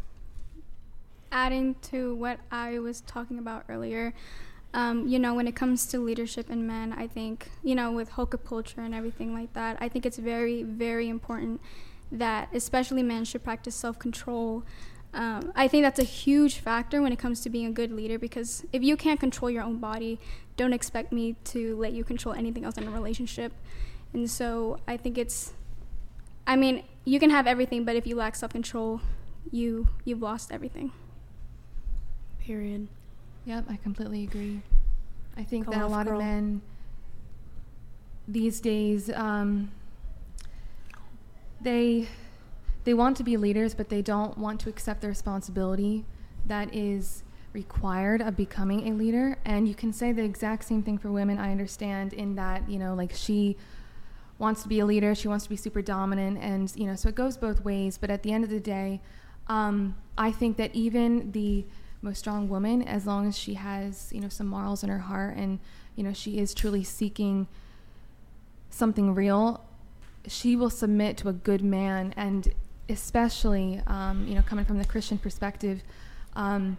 adding 1.31 1.75
to 1.81 2.15
what 2.15 2.39
I 2.51 2.79
was 2.79 3.01
talking 3.01 3.37
about 3.39 3.65
earlier. 3.69 4.13
Um, 4.73 5.07
you 5.07 5.19
know, 5.19 5.33
when 5.33 5.47
it 5.47 5.55
comes 5.55 5.85
to 5.87 5.99
leadership 5.99 6.49
in 6.49 6.67
men, 6.67 6.93
I 6.93 7.07
think, 7.07 7.49
you 7.63 7.75
know, 7.75 7.91
with 7.91 8.09
hookup 8.09 8.45
culture 8.45 8.81
and 8.81 8.93
everything 8.93 9.33
like 9.33 9.53
that, 9.53 9.77
I 9.81 9.89
think 9.89 10.05
it's 10.05 10.17
very, 10.17 10.63
very 10.63 11.09
important 11.09 11.59
that 12.11 12.49
especially 12.53 13.03
men 13.03 13.25
should 13.25 13.43
practice 13.43 13.75
self 13.75 13.99
control. 13.99 14.63
Um, 15.11 15.51
I 15.55 15.67
think 15.67 15.83
that's 15.83 15.99
a 15.99 16.03
huge 16.03 16.59
factor 16.59 17.01
when 17.01 17.11
it 17.11 17.17
comes 17.17 17.41
to 17.41 17.49
being 17.49 17.65
a 17.65 17.71
good 17.71 17.91
leader 17.91 18.19
because 18.19 18.63
if 18.71 18.83
you 18.83 18.95
can't 18.95 19.19
control 19.19 19.49
your 19.49 19.63
own 19.63 19.79
body, 19.79 20.19
don't 20.55 20.73
expect 20.73 21.11
me 21.11 21.35
to 21.45 21.75
let 21.77 21.93
you 21.93 22.03
control 22.03 22.35
anything 22.35 22.63
else 22.63 22.77
in 22.77 22.87
a 22.87 22.91
relationship. 22.91 23.51
And 24.13 24.29
so 24.29 24.79
I 24.87 24.97
think 24.97 25.17
it's 25.17 25.53
I 26.49 26.55
mean, 26.55 26.83
you 27.05 27.19
can 27.19 27.29
have 27.29 27.45
everything, 27.45 27.85
but 27.85 27.95
if 27.95 28.07
you 28.07 28.15
lack 28.15 28.35
self 28.35 28.51
control, 28.51 29.01
you 29.51 29.87
you've 30.03 30.21
lost 30.21 30.51
everything. 30.51 30.91
Period. 32.39 32.87
Yep, 33.45 33.65
I 33.69 33.75
completely 33.77 34.23
agree. 34.23 34.61
I 35.37 35.43
think 35.43 35.67
Go 35.67 35.73
that 35.73 35.83
a 35.83 35.87
lot 35.87 36.07
girl. 36.07 36.19
of 36.19 36.25
men 36.25 36.61
these 38.27 38.59
days 38.59 39.09
um, 39.11 39.71
they 41.61 42.07
they 42.83 42.95
want 42.95 43.15
to 43.17 43.23
be 43.23 43.37
leaders, 43.37 43.75
but 43.75 43.89
they 43.89 44.01
don't 44.01 44.35
want 44.35 44.59
to 44.61 44.69
accept 44.69 45.01
the 45.01 45.07
responsibility 45.07 46.03
that 46.47 46.73
is 46.73 47.21
required 47.53 48.21
of 48.21 48.35
becoming 48.35 48.87
a 48.87 48.93
leader. 48.95 49.37
And 49.45 49.67
you 49.67 49.75
can 49.75 49.93
say 49.93 50.13
the 50.13 50.23
exact 50.23 50.63
same 50.63 50.81
thing 50.81 50.97
for 50.97 51.11
women. 51.11 51.37
I 51.37 51.51
understand 51.51 52.13
in 52.13 52.33
that 52.35 52.67
you 52.67 52.79
know, 52.79 52.95
like 52.95 53.13
she 53.13 53.55
wants 54.39 54.63
to 54.63 54.69
be 54.69 54.79
a 54.79 54.85
leader, 54.85 55.13
she 55.13 55.27
wants 55.27 55.43
to 55.43 55.49
be 55.49 55.57
super 55.57 55.81
dominant, 55.81 56.39
and 56.41 56.73
you 56.75 56.87
know, 56.87 56.95
so 56.95 57.09
it 57.09 57.15
goes 57.15 57.37
both 57.37 57.63
ways. 57.63 57.97
But 57.97 58.09
at 58.09 58.23
the 58.23 58.31
end 58.31 58.43
of 58.43 58.49
the 58.49 58.59
day, 58.59 59.01
um, 59.47 59.97
I 60.17 60.31
think 60.31 60.57
that 60.57 60.73
even 60.73 61.31
the 61.33 61.65
most 62.01 62.19
strong 62.19 62.47
woman, 62.47 62.81
as 62.81 63.05
long 63.05 63.27
as 63.27 63.37
she 63.37 63.55
has 63.55 64.09
you 64.13 64.21
know 64.21 64.29
some 64.29 64.47
morals 64.47 64.81
in 64.81 64.89
her 64.89 64.99
heart, 64.99 65.35
and 65.35 65.59
you 65.95 66.03
know 66.03 66.13
she 66.13 66.39
is 66.39 66.53
truly 66.53 66.83
seeking 66.83 67.47
something 68.69 69.13
real, 69.13 69.63
she 70.25 70.55
will 70.55 70.69
submit 70.69 71.17
to 71.17 71.29
a 71.29 71.33
good 71.33 71.61
man, 71.61 72.13
and 72.15 72.53
especially 72.87 73.81
um, 73.87 74.25
you 74.25 74.35
know 74.35 74.41
coming 74.41 74.63
from 74.63 74.79
the 74.79 74.85
Christian 74.85 75.17
perspective. 75.17 75.83
Um, 76.33 76.77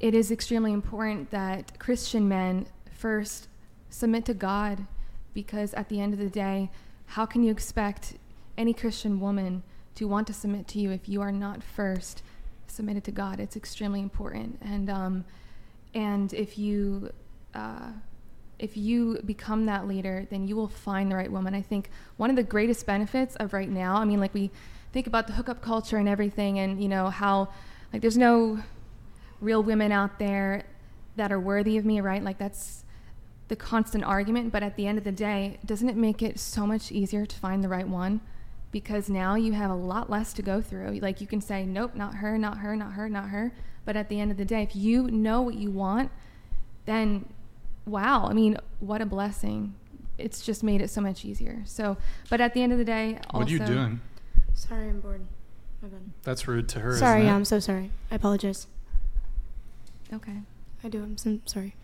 it 0.00 0.14
is 0.14 0.32
extremely 0.32 0.72
important 0.72 1.30
that 1.30 1.78
Christian 1.78 2.28
men 2.28 2.66
first 2.92 3.48
submit 3.88 4.24
to 4.24 4.34
God 4.34 4.86
because 5.34 5.74
at 5.74 5.88
the 5.88 6.00
end 6.00 6.12
of 6.12 6.18
the 6.18 6.30
day, 6.30 6.70
how 7.06 7.26
can 7.26 7.42
you 7.42 7.50
expect 7.50 8.14
any 8.56 8.72
Christian 8.72 9.20
woman 9.20 9.62
to 9.96 10.06
want 10.06 10.26
to 10.28 10.32
submit 10.32 10.66
to 10.68 10.78
you 10.78 10.90
if 10.90 11.08
you 11.08 11.20
are 11.20 11.32
not 11.32 11.62
first 11.62 12.22
submitted 12.66 13.04
to 13.04 13.10
God? 13.10 13.40
It's 13.40 13.56
extremely 13.56 14.00
important, 14.00 14.58
and 14.62 14.88
um, 14.88 15.24
and 15.92 16.32
if 16.32 16.56
you 16.56 17.10
uh, 17.54 17.90
if 18.58 18.76
you 18.76 19.20
become 19.24 19.66
that 19.66 19.86
leader, 19.86 20.26
then 20.30 20.46
you 20.46 20.56
will 20.56 20.68
find 20.68 21.10
the 21.10 21.16
right 21.16 21.30
woman. 21.30 21.54
I 21.54 21.62
think 21.62 21.90
one 22.16 22.30
of 22.30 22.36
the 22.36 22.42
greatest 22.42 22.86
benefits 22.86 23.36
of 23.36 23.52
right 23.52 23.68
now, 23.68 23.96
I 23.96 24.04
mean, 24.04 24.20
like 24.20 24.32
we 24.32 24.50
think 24.92 25.06
about 25.06 25.26
the 25.26 25.32
hookup 25.32 25.60
culture 25.60 25.96
and 25.96 26.08
everything, 26.08 26.58
and 26.58 26.82
you 26.82 26.88
know 26.88 27.10
how 27.10 27.48
like 27.92 28.00
there's 28.00 28.18
no 28.18 28.60
real 29.40 29.62
women 29.62 29.92
out 29.92 30.18
there 30.18 30.64
that 31.16 31.32
are 31.32 31.40
worthy 31.40 31.76
of 31.76 31.84
me, 31.84 32.00
right? 32.00 32.22
Like 32.22 32.38
that's 32.38 32.83
the 33.48 33.56
constant 33.56 34.04
argument. 34.04 34.52
But 34.52 34.62
at 34.62 34.76
the 34.76 34.86
end 34.86 34.98
of 34.98 35.04
the 35.04 35.12
day, 35.12 35.58
doesn't 35.64 35.88
it 35.88 35.96
make 35.96 36.22
it 36.22 36.38
so 36.38 36.66
much 36.66 36.90
easier 36.92 37.26
to 37.26 37.36
find 37.36 37.62
the 37.62 37.68
right 37.68 37.88
one? 37.88 38.20
Because 38.72 39.08
now 39.08 39.36
you 39.36 39.52
have 39.52 39.70
a 39.70 39.74
lot 39.74 40.10
less 40.10 40.32
to 40.34 40.42
go 40.42 40.60
through. 40.60 40.98
Like 41.00 41.20
you 41.20 41.26
can 41.26 41.40
say, 41.40 41.64
nope, 41.64 41.94
not 41.94 42.16
her, 42.16 42.36
not 42.36 42.58
her, 42.58 42.74
not 42.74 42.92
her, 42.92 43.08
not 43.08 43.28
her. 43.28 43.52
But 43.84 43.96
at 43.96 44.08
the 44.08 44.18
end 44.18 44.30
of 44.30 44.36
the 44.36 44.44
day, 44.44 44.62
if 44.62 44.74
you 44.74 45.10
know 45.10 45.42
what 45.42 45.54
you 45.54 45.70
want, 45.70 46.10
then 46.86 47.26
wow, 47.86 48.26
I 48.28 48.32
mean, 48.32 48.58
what 48.80 49.00
a 49.00 49.06
blessing. 49.06 49.74
It's 50.16 50.42
just 50.42 50.62
made 50.62 50.80
it 50.80 50.90
so 50.90 51.00
much 51.00 51.24
easier. 51.24 51.62
So, 51.64 51.96
but 52.30 52.40
at 52.40 52.54
the 52.54 52.62
end 52.62 52.72
of 52.72 52.78
the 52.78 52.84
day, 52.84 53.18
also, 53.30 53.38
what 53.38 53.48
are 53.48 53.50
you 53.50 53.58
doing? 53.58 54.00
Sorry, 54.54 54.88
I'm 54.88 55.00
bored. 55.00 55.26
My 55.82 55.88
bad. 55.88 56.00
That's 56.22 56.46
rude 56.46 56.68
to 56.70 56.80
her. 56.80 56.96
Sorry, 56.96 57.20
isn't 57.20 57.26
yeah, 57.26 57.32
it? 57.32 57.36
I'm 57.36 57.44
so 57.44 57.58
sorry. 57.58 57.90
I 58.10 58.14
apologize. 58.14 58.66
Okay. 60.12 60.38
I 60.82 60.88
do. 60.88 61.02
I'm 61.02 61.16
so 61.16 61.40
sorry. 61.46 61.74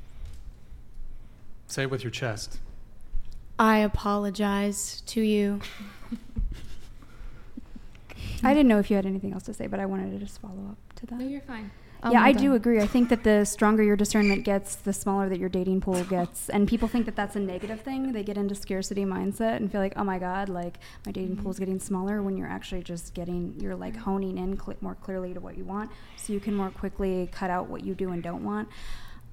Say 1.71 1.85
it 1.85 1.91
with 1.91 2.03
your 2.03 2.11
chest. 2.11 2.59
I 3.57 3.79
apologize 3.79 5.03
to 5.07 5.21
you. 5.21 5.61
I 8.43 8.53
didn't 8.55 8.67
know 8.69 8.81
if 8.81 8.91
you 8.91 8.97
had 8.97 9.07
anything 9.07 9.33
else 9.33 9.45
to 9.45 9.55
say, 9.55 9.69
but 9.69 9.79
I 9.79 9.87
wanted 9.87 10.11
to 10.11 10.19
just 10.19 10.41
follow 10.41 10.67
up 10.71 10.79
to 10.97 11.07
that. 11.07 11.19
No, 11.21 11.29
you're 11.29 11.43
fine. 11.43 11.71
yeah, 12.11 12.23
I 12.25 12.33
do 12.33 12.55
agree. 12.55 12.81
I 12.81 12.87
think 12.89 13.09
that 13.11 13.23
the 13.23 13.45
stronger 13.45 13.83
your 13.85 13.95
discernment 13.95 14.45
gets, 14.45 14.75
the 14.75 14.93
smaller 14.93 15.29
that 15.29 15.39
your 15.39 15.49
dating 15.51 15.83
pool 15.83 16.03
gets. 16.05 16.49
And 16.49 16.67
people 16.67 16.89
think 16.89 17.05
that 17.07 17.15
that's 17.15 17.37
a 17.37 17.41
negative 17.41 17.83
thing. 17.83 18.13
They 18.13 18.25
get 18.25 18.37
into 18.37 18.57
scarcity 18.57 19.05
mindset 19.05 19.57
and 19.57 19.71
feel 19.71 19.81
like, 19.83 19.93
oh 19.97 20.03
my 20.05 20.19
God, 20.19 20.49
like 20.49 20.79
my 21.07 21.13
dating 21.13 21.37
Mhm. 21.37 21.43
pool's 21.45 21.59
getting 21.61 21.79
smaller 21.79 22.21
when 22.23 22.37
you're 22.37 22.49
actually 22.49 22.83
just 22.83 23.15
getting, 23.15 23.55
you're 23.61 23.77
like 23.77 23.95
honing 23.95 24.39
in 24.39 24.59
cl- 24.59 24.77
more 24.81 24.97
clearly 24.97 25.35
to 25.35 25.41
what 25.41 25.57
you 25.57 25.65
want. 25.65 25.91
So 26.17 26.33
you 26.33 26.41
can 26.41 26.55
more 26.55 26.71
quickly 26.71 27.29
cut 27.31 27.51
out 27.51 27.69
what 27.69 27.85
you 27.85 27.95
do 27.95 28.11
and 28.11 28.23
don't 28.23 28.43
want. 28.43 28.69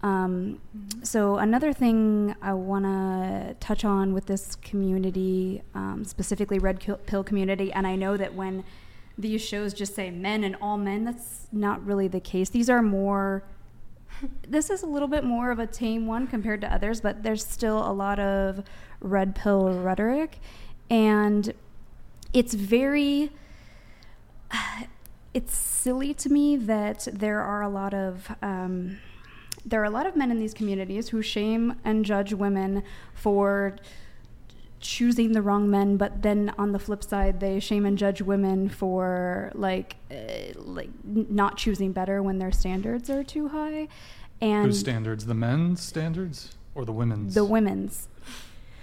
Um, 0.02 0.62
So 1.04 1.38
another 1.38 1.74
thing 1.74 2.36
I 2.42 2.54
want 2.54 2.86
to 2.86 3.56
touch 3.60 3.86
on 3.86 4.14
with 4.14 4.26
this 4.26 4.56
community, 4.56 5.62
um, 5.74 6.04
specifically 6.06 6.60
Red 6.60 6.80
Pill 7.06 7.24
community, 7.24 7.72
and 7.72 7.88
I 7.88 7.96
know 7.96 8.18
that 8.18 8.36
when 8.36 8.64
these 9.18 9.42
shows 9.42 9.74
just 9.74 9.96
say 9.96 10.12
men 10.12 10.44
and 10.44 10.56
all 10.62 10.78
men, 10.78 11.04
that's 11.04 11.48
not 11.52 11.84
really 11.86 12.08
the 12.08 12.20
case. 12.20 12.50
These 12.50 12.70
are 12.70 12.82
more. 12.82 13.44
This 14.48 14.70
is 14.70 14.84
a 14.84 14.88
little 14.88 15.08
bit 15.08 15.24
more 15.24 15.52
of 15.52 15.60
a 15.60 15.68
tame 15.68 16.08
one 16.08 16.28
compared 16.28 16.62
to 16.62 16.74
others, 16.74 17.02
but 17.02 17.24
there's 17.24 17.46
still 17.46 17.80
a 17.90 17.94
lot 17.94 18.20
of 18.20 18.64
red 19.00 19.36
pill 19.36 19.72
rhetoric, 19.72 20.40
and 20.90 21.54
it's 22.34 22.54
very 22.54 23.32
it's 25.34 25.56
silly 25.56 26.14
to 26.16 26.30
me 26.30 26.56
that 26.58 27.08
there 27.12 27.42
are 27.42 27.62
a 27.62 27.70
lot 27.70 27.94
of 27.94 28.36
um, 28.42 28.98
there 29.68 29.82
are 29.82 29.86
a 29.86 29.90
lot 29.90 30.06
of 30.06 30.16
men 30.16 30.32
in 30.32 30.40
these 30.40 30.54
communities 30.54 31.10
who 31.10 31.22
shame 31.22 31.76
and 31.84 32.06
judge 32.06 32.34
women 32.34 32.84
for 33.14 33.76
choosing 34.80 35.34
the 35.34 35.42
wrong 35.42 35.70
men, 35.70 35.98
but 35.98 36.22
then 36.22 36.54
on 36.58 36.72
the 36.72 36.80
flip 36.80 37.04
side, 37.04 37.40
they 37.40 37.60
shame 37.60 37.86
and 37.86 37.98
judge 37.98 38.22
women 38.22 38.70
for 38.70 39.52
like 39.56 39.98
uh, 40.10 40.16
like 40.56 40.90
not 41.04 41.58
choosing 41.58 41.92
better 41.92 42.24
when 42.24 42.38
their 42.38 42.52
standards 42.52 43.10
are 43.10 43.24
too 43.24 43.50
high, 43.50 43.88
and 44.40 44.68
Whose 44.68 44.80
standards? 44.80 45.26
The 45.26 45.34
men's 45.34 45.82
standards 45.82 46.56
or 46.74 46.86
the 46.86 46.94
women's? 46.94 47.34
the 47.34 47.46
women's. 47.46 48.08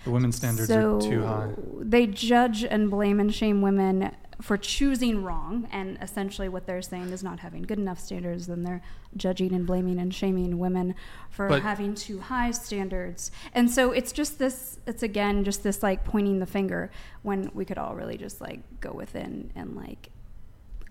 The 0.04 0.10
women's 0.10 0.36
standards 0.36 0.68
so 0.68 0.96
are 0.96 1.00
too 1.00 1.22
high. 1.24 1.50
They 1.80 2.06
judge 2.06 2.64
and 2.64 2.90
blame 2.90 3.20
and 3.20 3.34
shame 3.34 3.62
women 3.62 4.14
for 4.42 4.58
choosing 4.58 5.22
wrong, 5.22 5.68
and 5.70 5.96
essentially 6.02 6.48
what 6.48 6.66
they're 6.66 6.82
saying 6.82 7.10
is 7.10 7.22
not 7.22 7.38
having 7.40 7.62
good 7.62 7.78
enough 7.78 8.00
standards. 8.00 8.46
Then 8.48 8.64
they're 8.64 8.82
judging 9.16 9.54
and 9.54 9.64
blaming 9.66 9.98
and 9.98 10.12
shaming 10.12 10.58
women 10.58 10.94
for 11.30 11.48
But- 11.48 11.62
having 11.62 11.94
too 11.94 12.18
high 12.20 12.50
standards. 12.50 13.30
And 13.54 13.70
so 13.70 13.92
it's 13.92 14.12
just 14.12 14.38
this. 14.38 14.78
It's 14.86 15.02
again 15.02 15.44
just 15.44 15.62
this 15.62 15.82
like 15.82 16.04
pointing 16.04 16.40
the 16.40 16.46
finger 16.46 16.90
when 17.22 17.50
we 17.54 17.64
could 17.64 17.78
all 17.78 17.94
really 17.94 18.18
just 18.18 18.40
like 18.40 18.60
go 18.80 18.92
within 18.92 19.52
and 19.54 19.76
like 19.76 20.10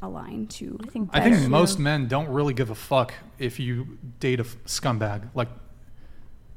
align 0.02 0.48
to. 0.48 0.78
I 0.84 0.88
think 0.88 1.10
I 1.14 1.22
think 1.22 1.48
most 1.50 1.80
men 1.80 2.08
don't 2.08 2.28
really 2.30 2.54
give 2.54 2.70
a 2.70 2.76
fuck 2.76 3.14
if 3.40 3.60
you 3.60 3.98
date 4.20 4.40
a 4.40 4.44
f- 4.44 4.58
scumbag. 4.66 5.30
Like, 5.34 5.50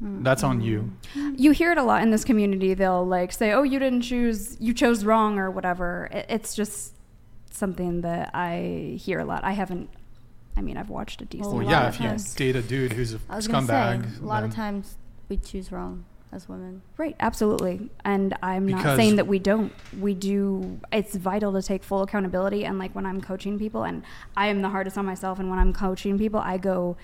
that's 0.00 0.42
on 0.42 0.60
you. 0.60 0.92
You 1.14 1.52
hear 1.52 1.72
it 1.72 1.78
a 1.78 1.82
lot 1.82 2.02
in 2.02 2.10
this 2.10 2.24
community. 2.24 2.74
They'll 2.74 3.06
like 3.06 3.32
say, 3.32 3.52
"Oh, 3.52 3.62
you 3.62 3.78
didn't 3.78 4.02
choose, 4.02 4.56
you 4.60 4.74
chose 4.74 5.04
wrong," 5.04 5.38
or 5.38 5.50
whatever. 5.50 6.08
It, 6.12 6.26
it's 6.28 6.54
just 6.54 6.94
something 7.50 8.02
that 8.02 8.30
I 8.34 8.96
hear 9.00 9.20
a 9.20 9.24
lot. 9.24 9.44
I 9.44 9.52
haven't. 9.52 9.88
I 10.56 10.62
mean, 10.62 10.76
I've 10.76 10.90
watched 10.90 11.20
a 11.22 11.24
decent. 11.24 11.54
Well, 11.54 11.62
a 11.62 11.64
lot 11.64 11.70
yeah, 11.70 11.88
of 11.88 11.94
if 11.94 12.00
you 12.00 12.08
times- 12.08 12.34
date 12.34 12.56
a 12.56 12.62
dude 12.62 12.92
who's 12.92 13.14
a 13.14 13.20
I 13.28 13.38
scumbag, 13.38 14.04
say, 14.04 14.22
a 14.22 14.26
lot 14.26 14.44
of 14.44 14.54
times 14.54 14.96
we 15.28 15.36
choose 15.36 15.70
wrong 15.72 16.04
as 16.32 16.48
women. 16.48 16.82
Right, 16.98 17.16
absolutely. 17.20 17.90
And 18.04 18.36
I'm 18.42 18.66
not 18.66 18.96
saying 18.96 19.16
that 19.16 19.26
we 19.26 19.38
don't. 19.38 19.72
We 19.98 20.14
do. 20.14 20.80
It's 20.92 21.14
vital 21.14 21.52
to 21.54 21.62
take 21.62 21.82
full 21.84 22.02
accountability. 22.02 22.64
And 22.64 22.78
like 22.78 22.94
when 22.94 23.06
I'm 23.06 23.20
coaching 23.20 23.58
people, 23.58 23.84
and 23.84 24.02
I 24.36 24.48
am 24.48 24.62
the 24.62 24.68
hardest 24.70 24.98
on 24.98 25.06
myself, 25.06 25.38
and 25.38 25.48
when 25.48 25.58
I'm 25.58 25.72
coaching 25.72 26.18
people, 26.18 26.40
I 26.40 26.58
go 26.58 26.96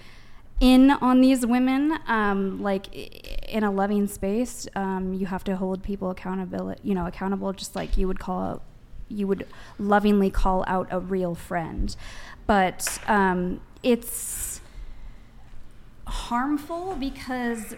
in 0.60 0.90
on 0.90 1.20
these 1.20 1.44
women, 1.44 1.98
um, 2.06 2.62
like 2.62 2.94
in 3.48 3.64
a 3.64 3.70
loving 3.70 4.06
space. 4.06 4.68
Um, 4.74 5.12
you 5.12 5.26
have 5.26 5.44
to 5.44 5.56
hold 5.56 5.82
people 5.82 6.10
accountability, 6.10 6.80
you 6.84 6.94
know, 6.94 7.06
accountable, 7.06 7.52
just 7.52 7.74
like 7.74 7.96
you 7.96 8.06
would 8.06 8.18
call, 8.18 8.62
you 9.08 9.26
would 9.26 9.46
lovingly 9.78 10.30
call 10.30 10.64
out 10.66 10.88
a 10.90 11.00
real 11.00 11.34
friend. 11.34 11.94
But 12.46 12.98
um, 13.06 13.60
it's 13.82 14.60
harmful 16.06 16.96
because 16.98 17.74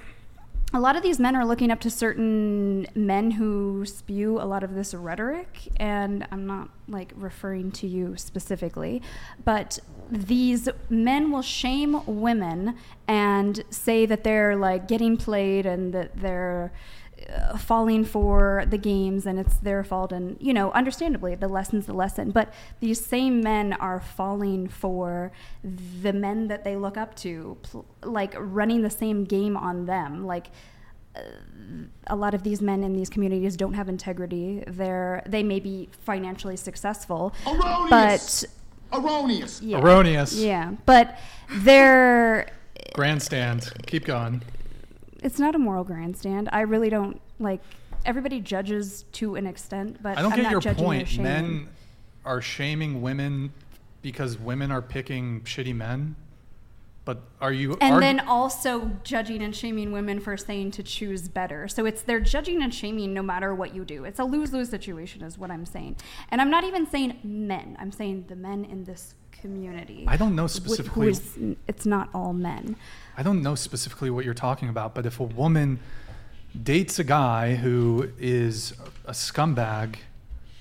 a 0.75 0.81
lot 0.81 0.97
of 0.97 1.05
these 1.05 1.21
men 1.21 1.37
are 1.37 1.47
looking 1.47 1.71
up 1.71 1.79
to 1.79 1.89
certain 1.89 2.85
men 2.97 3.31
who 3.31 3.85
spew 3.87 4.41
a 4.41 4.45
lot 4.45 4.65
of 4.65 4.75
this 4.75 4.93
rhetoric 4.93 5.69
and 5.77 6.27
i'm 6.33 6.47
not 6.47 6.69
like 6.89 7.13
referring 7.15 7.71
to 7.71 7.87
you 7.87 8.17
specifically 8.17 9.01
but 9.45 9.79
these 10.11 10.69
men 10.91 11.31
will 11.31 11.43
shame 11.43 12.05
women 12.07 12.77
and 13.07 13.63
say 13.71 14.05
that 14.05 14.25
they're 14.25 14.57
like 14.57 14.89
getting 14.89 15.17
played 15.17 15.65
and 15.65 15.95
that 15.95 16.17
they're 16.17 16.73
falling 17.59 18.05
for 18.05 18.65
the 18.69 18.79
games 18.79 19.27
and 19.27 19.39
it's 19.39 19.57
their 19.57 19.83
fault 19.83 20.13
and 20.13 20.37
you 20.41 20.53
know 20.53 20.71
understandably 20.73 21.35
the 21.35 21.49
lesson's 21.49 21.87
the 21.87 21.93
lesson 21.93 22.31
but 22.31 22.53
these 22.81 23.05
same 23.05 23.41
men 23.41 23.73
are 23.75 24.01
falling 24.01 24.69
for 24.69 25.33
the 25.63 26.13
men 26.13 26.49
that 26.49 26.65
they 26.65 26.77
look 26.77 26.97
up 26.97 27.15
to 27.15 27.57
pl- 27.63 27.87
like 28.03 28.35
running 28.39 28.83
the 28.83 28.91
same 28.91 29.25
game 29.25 29.57
on 29.57 29.87
them 29.87 30.27
like 30.27 30.49
uh, 31.17 31.21
a 32.09 32.17
lot 32.17 32.35
of 32.35 32.43
these 32.43 32.61
men 32.61 32.83
in 32.85 32.93
these 32.93 33.09
communities 33.09 33.57
don't 33.57 33.75
have 33.75 33.89
integrity 33.89 34.63
they're 34.67 35.23
they 35.27 35.43
may 35.43 35.61
be 35.61 35.89
financially 36.05 36.57
successful 36.57 37.33
Erroneous. 37.47 38.45
but 38.91 38.99
Erroneous. 38.99 39.63
yeah, 39.63 39.79
Erroneous. 39.81 40.35
yeah 40.35 40.73
but 40.85 41.19
they're 41.51 42.49
grandstand. 42.93 43.73
Keep 43.87 44.05
going. 44.05 44.43
It's 45.25 45.39
not 45.39 45.55
a 45.55 45.59
moral 45.59 45.83
grandstand. 45.83 46.49
I 46.53 46.61
really 46.61 46.91
don't 46.91 47.21
like. 47.41 47.61
Everybody 48.05 48.41
judges 48.41 49.07
to 49.13 49.35
an 49.35 49.47
extent, 49.47 50.03
but 50.03 50.19
I 50.19 50.23
don't 50.23 50.33
I'm 50.33 50.37
get 50.37 50.43
not 50.45 50.53
your 50.53 50.61
judging 50.61 50.85
point. 50.85 51.19
Men 51.19 51.69
are 52.25 52.43
shaming 52.43 53.01
women 53.01 53.53
because 54.03 54.39
women 54.39 54.71
are 54.71 54.83
picking 54.83 55.41
shitty 55.41 55.75
men. 55.75 56.15
But 57.07 57.23
are 57.41 57.53
you? 57.53 57.77
and 57.81 57.97
argu- 57.97 58.01
then 58.01 58.21
also 58.21 58.91
judging 59.03 59.43
and 59.43 59.55
shaming 59.55 59.93
women 59.93 60.21
for 60.21 60.37
saying 60.37 60.71
to 60.73 60.83
choose 60.83 61.29
better. 61.29 61.69
So 61.69 61.85
it's 61.87 62.03
they're 62.03 62.21
judging 62.21 62.63
and 62.63 62.75
shaming 62.75 63.13
no 63.13 63.23
matter 63.23 63.55
what 63.55 63.75
you 63.75 63.85
do. 63.85 64.05
It's 64.05 64.19
a 64.19 64.25
lose 64.25 64.53
lose 64.53 64.71
situation, 64.71 65.23
is 65.23 65.39
what 65.39 65.51
I'm 65.51 65.67
saying. 65.67 65.97
And 66.31 66.41
I'm 66.41 66.51
not 66.51 66.65
even 66.65 66.87
saying 66.87 67.19
men. 67.23 67.77
I'm 67.79 67.93
saying 67.93 68.27
the 68.29 68.37
men 68.37 68.65
in 68.65 68.85
this 68.85 69.15
community. 69.55 70.07
I 70.09 70.17
don't 70.17 70.35
know 70.35 70.47
specifically- 70.47 71.07
Who 71.07 71.11
is, 71.11 71.57
it's 71.69 71.85
not 71.85 72.09
all 72.15 72.33
men. 72.33 72.77
I 73.17 73.23
don't 73.23 73.43
know 73.43 73.55
specifically 73.55 74.09
what 74.09 74.25
you're 74.25 74.33
talking 74.33 74.71
about, 74.71 74.95
but 74.95 75.05
if 75.05 75.21
a 75.21 75.25
woman 75.25 75.81
dates 76.61 76.99
a 76.99 77.05
guy 77.05 77.55
who 77.57 78.09
is 78.19 78.73
a 79.05 79.13
scumbag, 79.13 79.97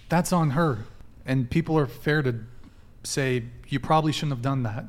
that's 0.09 0.33
on 0.33 0.51
her. 0.51 0.79
And 1.25 1.49
people 1.49 1.77
are 1.77 1.85
fair 1.87 2.21
to 2.23 2.35
say 3.03 3.43
you 3.69 3.79
probably 3.79 4.11
shouldn't 4.11 4.33
have 4.33 4.41
done 4.41 4.63
that. 4.63 4.85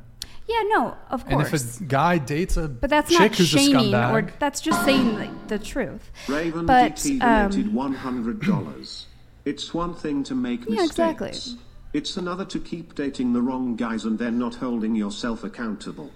Yeah, 0.49 0.63
no, 0.67 0.97
of 1.11 1.25
course. 1.25 1.47
And 1.53 1.55
if 1.55 1.81
a 1.81 1.85
guy 1.85 2.19
dates 2.19 2.57
a 2.57 2.69
but 2.69 2.91
that's 2.91 3.09
chick 3.11 3.21
not 3.21 3.37
who's 3.37 3.55
a 3.55 3.59
shaming, 3.59 3.95
or 3.95 4.23
scumbag, 4.23 4.39
that's 4.41 4.61
just 4.61 4.85
saying 4.85 5.15
like, 5.15 5.49
the 5.49 5.59
truth. 5.59 6.11
Raven 6.29 6.67
but 6.67 6.97
DT 6.97 7.21
donated 7.21 7.67
um, 7.69 7.75
one 7.75 7.95
hundred 7.95 8.41
dollars. 8.43 9.07
it's 9.45 9.73
one 9.73 9.95
thing 9.95 10.23
to 10.25 10.35
make 10.35 10.61
Yeah, 10.69 10.83
mistakes. 10.83 10.91
exactly. 10.91 11.59
It's 11.95 12.17
another 12.17 12.45
to 12.47 12.59
keep 12.59 12.97
dating 12.97 13.35
the 13.35 13.41
wrong 13.41 13.77
guys 13.77 14.05
and 14.05 14.19
then 14.19 14.37
not 14.37 14.57
holding 14.57 14.97
yourself 14.97 15.45
accountable. 15.45 16.11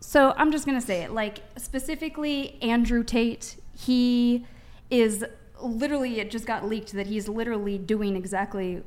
So 0.00 0.32
I'm 0.38 0.50
just 0.50 0.64
gonna 0.64 0.80
say 0.80 1.02
it. 1.02 1.12
Like 1.12 1.40
specifically, 1.58 2.60
Andrew 2.62 3.04
Tate. 3.04 3.56
He 3.78 4.46
is 4.90 5.24
literally. 5.60 6.20
It 6.20 6.30
just 6.30 6.46
got 6.46 6.64
leaked 6.64 6.94
that 6.94 7.06
he's 7.06 7.28
literally 7.28 7.76
doing 7.76 8.16
exactly, 8.16 8.82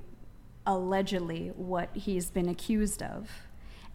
allegedly, 0.66 1.52
what 1.56 1.90
he's 1.94 2.32
been 2.32 2.50
accused 2.50 3.04
of. 3.04 3.30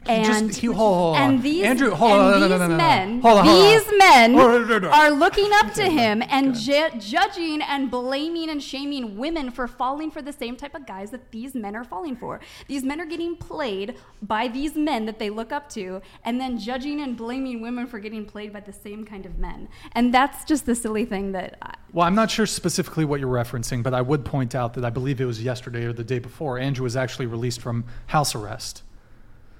Just- 0.06 0.42
And 0.42 0.54
he- 0.54 0.66
hold- 0.68 0.76
hold 0.76 1.16
and 1.16 1.42
these 1.42 1.64
Andrew, 1.64 1.90
hold 1.90 2.12
and 2.12 2.20
on, 2.20 2.30
no, 2.30 2.38
no, 2.38 2.48
these 2.48 2.50
no, 2.50 2.58
no, 2.58 2.68
no, 2.68 2.76
men, 2.76 3.20
Hold 3.20 3.38
on, 3.40 3.46
these 3.46 3.98
men 3.98 4.34
Hold 4.34 4.50
on, 4.50 4.54
oh, 4.62 4.64
no, 4.66 4.78
no. 4.78 4.88
are 4.90 5.10
looking 5.10 5.50
up 5.54 5.72
to 5.74 5.82
him 6.00 6.22
and 6.28 6.54
ju- 6.54 6.90
judging 6.98 7.60
and 7.62 7.90
blaming 7.90 8.48
and 8.50 8.62
shaming 8.62 9.16
women 9.16 9.50
for 9.50 9.66
falling 9.66 10.10
for 10.10 10.22
the 10.22 10.32
same 10.32 10.56
type 10.56 10.74
of 10.74 10.86
guys 10.86 11.10
that 11.10 11.30
these 11.32 11.54
men 11.54 11.74
are 11.74 11.84
falling 11.84 12.16
for. 12.16 12.40
These 12.68 12.84
men 12.84 13.00
are 13.00 13.06
getting 13.06 13.36
played 13.36 13.96
by 14.22 14.48
these 14.48 14.74
men 14.76 15.06
that 15.06 15.18
they 15.18 15.30
look 15.30 15.52
up 15.52 15.68
to, 15.70 16.00
and 16.24 16.40
then 16.40 16.58
judging 16.58 17.00
and 17.00 17.16
blaming 17.16 17.60
women 17.60 17.86
for 17.86 17.98
getting 17.98 18.24
played 18.24 18.52
by 18.52 18.60
the 18.60 18.72
same 18.72 19.04
kind 19.04 19.26
of 19.26 19.38
men. 19.38 19.68
And 19.92 20.12
that's 20.14 20.44
just 20.44 20.66
the 20.66 20.74
silly 20.74 21.04
thing 21.04 21.32
that 21.32 21.58
I, 21.62 21.74
Well, 21.92 22.06
I'm 22.06 22.14
not 22.14 22.30
sure 22.30 22.46
specifically 22.46 23.04
what 23.04 23.20
you're 23.20 23.32
referencing, 23.32 23.82
but 23.82 23.94
I 23.94 24.02
would 24.02 24.24
point 24.24 24.54
out 24.54 24.74
that 24.74 24.84
I 24.84 24.90
believe 24.90 25.20
it 25.20 25.24
was 25.24 25.42
yesterday 25.42 25.84
or 25.84 25.92
the 25.92 26.04
day 26.04 26.18
before, 26.18 26.58
Andrew 26.58 26.84
was 26.84 26.96
actually 26.96 27.26
released 27.26 27.60
from 27.60 27.84
house 28.06 28.34
arrest. 28.34 28.82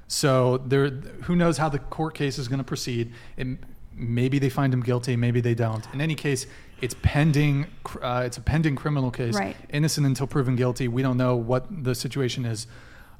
So 0.08 0.58
there, 0.58 0.88
who 0.90 1.36
knows 1.36 1.58
how 1.58 1.68
the 1.68 1.78
court 1.78 2.14
case 2.14 2.38
is 2.38 2.48
going 2.48 2.58
to 2.58 2.64
proceed? 2.64 3.12
It, 3.36 3.58
maybe 3.92 4.38
they 4.38 4.50
find 4.50 4.72
him 4.72 4.82
guilty, 4.82 5.16
maybe 5.16 5.40
they 5.40 5.54
don't. 5.54 5.86
In 5.92 6.00
any 6.00 6.14
case, 6.14 6.46
it's 6.80 6.94
pending. 7.02 7.66
Uh, 8.02 8.22
it's 8.26 8.36
a 8.36 8.40
pending 8.40 8.76
criminal 8.76 9.10
case. 9.10 9.34
Right. 9.34 9.56
Innocent 9.70 10.06
until 10.06 10.26
proven 10.26 10.56
guilty. 10.56 10.88
We 10.88 11.02
don't 11.02 11.16
know 11.16 11.36
what 11.36 11.66
the 11.84 11.94
situation 11.94 12.44
is. 12.44 12.66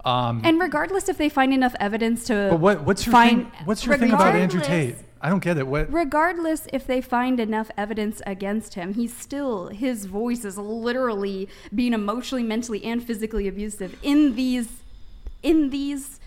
Um, 0.04 0.42
and 0.44 0.60
regardless 0.60 1.08
if 1.08 1.18
they 1.18 1.28
find 1.28 1.52
enough 1.52 1.74
evidence 1.80 2.26
to 2.26 2.48
but 2.50 2.60
what, 2.60 2.84
what's 2.84 3.06
your 3.06 3.12
find, 3.12 3.50
thing? 3.50 3.64
What's 3.64 3.84
your 3.84 3.98
thing 3.98 4.12
about 4.12 4.36
Andrew 4.36 4.60
Tate? 4.60 4.96
I 5.20 5.28
don't 5.28 5.42
get 5.42 5.58
it. 5.58 5.66
What? 5.66 5.92
regardless 5.92 6.68
if 6.72 6.86
they 6.86 7.00
find 7.00 7.40
enough 7.40 7.72
evidence 7.76 8.22
against 8.24 8.74
him 8.74 8.94
he's 8.94 9.16
still 9.16 9.68
his 9.68 10.04
voice 10.04 10.44
is 10.44 10.58
literally 10.58 11.48
being 11.74 11.92
emotionally 11.92 12.44
mentally 12.44 12.84
and 12.84 13.02
physically 13.02 13.48
abusive 13.48 13.98
in 14.04 14.36
these 14.36 14.84
in 15.42 15.70
these 15.70 16.20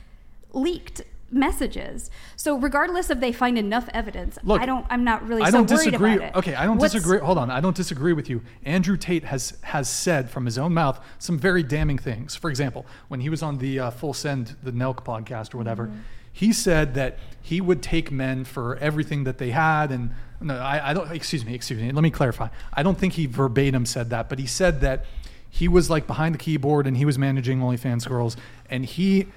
leaked 0.53 1.01
messages 1.31 2.09
so 2.35 2.57
regardless 2.57 3.11
if 3.11 3.19
they 3.19 3.31
find 3.31 3.55
enough 3.55 3.87
evidence 3.93 4.39
Look, 4.43 4.59
i 4.61 4.65
don't 4.65 4.83
i'm 4.89 5.03
not 5.03 5.27
really 5.27 5.43
I 5.43 5.51
so 5.51 5.57
don't 5.63 5.69
worried 5.69 5.85
disagree. 5.91 6.15
about 6.15 6.29
it 6.29 6.35
Okay, 6.35 6.55
I 6.55 6.65
don't 6.65 6.79
What's- 6.79 6.93
disagree. 6.93 7.19
Hold 7.19 7.37
on, 7.37 7.51
I 7.51 7.59
don't 7.61 7.75
disagree 7.75 8.13
with 8.13 8.29
you. 8.31 8.41
Andrew 8.65 8.97
Tate 8.97 9.25
has 9.25 9.55
has 9.61 9.87
said 9.87 10.29
from 10.31 10.45
his 10.45 10.57
own 10.57 10.73
mouth 10.73 10.99
some 11.19 11.37
very 11.37 11.61
damning 11.61 11.97
things. 11.99 12.35
For 12.35 12.49
example, 12.49 12.85
when 13.09 13.19
he 13.19 13.29
was 13.29 13.43
on 13.43 13.59
the 13.59 13.79
uh, 13.79 13.91
Full 13.91 14.13
Send, 14.13 14.55
the 14.63 14.71
Nelk 14.71 15.03
podcast 15.05 15.53
or 15.53 15.57
whatever, 15.59 15.85
Mm-hmm. 15.87 15.99
he 16.33 16.51
said 16.53 16.95
that 16.95 17.19
he 17.41 17.61
would 17.61 17.81
take 17.83 18.11
men 18.11 18.43
for 18.43 18.75
everything 18.77 19.23
that 19.25 19.37
they 19.37 19.51
had. 19.51 19.91
And 19.91 20.11
no, 20.41 20.55
I, 20.57 20.89
I 20.89 20.93
don't. 20.95 21.11
Excuse 21.11 21.45
me, 21.45 21.53
excuse 21.53 21.79
me. 21.79 21.91
Let 21.91 22.01
me 22.01 22.09
clarify. 22.11 22.47
I 22.73 22.81
don't 22.81 22.97
think 22.97 23.13
he 23.13 23.25
verbatim 23.27 23.85
said 23.85 24.09
that, 24.09 24.29
but 24.29 24.39
he 24.39 24.47
said 24.47 24.81
that 24.81 25.05
he 25.49 25.67
was 25.67 25.89
like 25.89 26.07
behind 26.07 26.33
the 26.33 26.39
keyboard 26.39 26.87
and 26.87 26.97
he 26.97 27.05
was 27.05 27.17
managing 27.19 27.59
OnlyFans 27.59 28.07
girls, 28.07 28.35
and 28.69 28.83
he. 28.85 29.27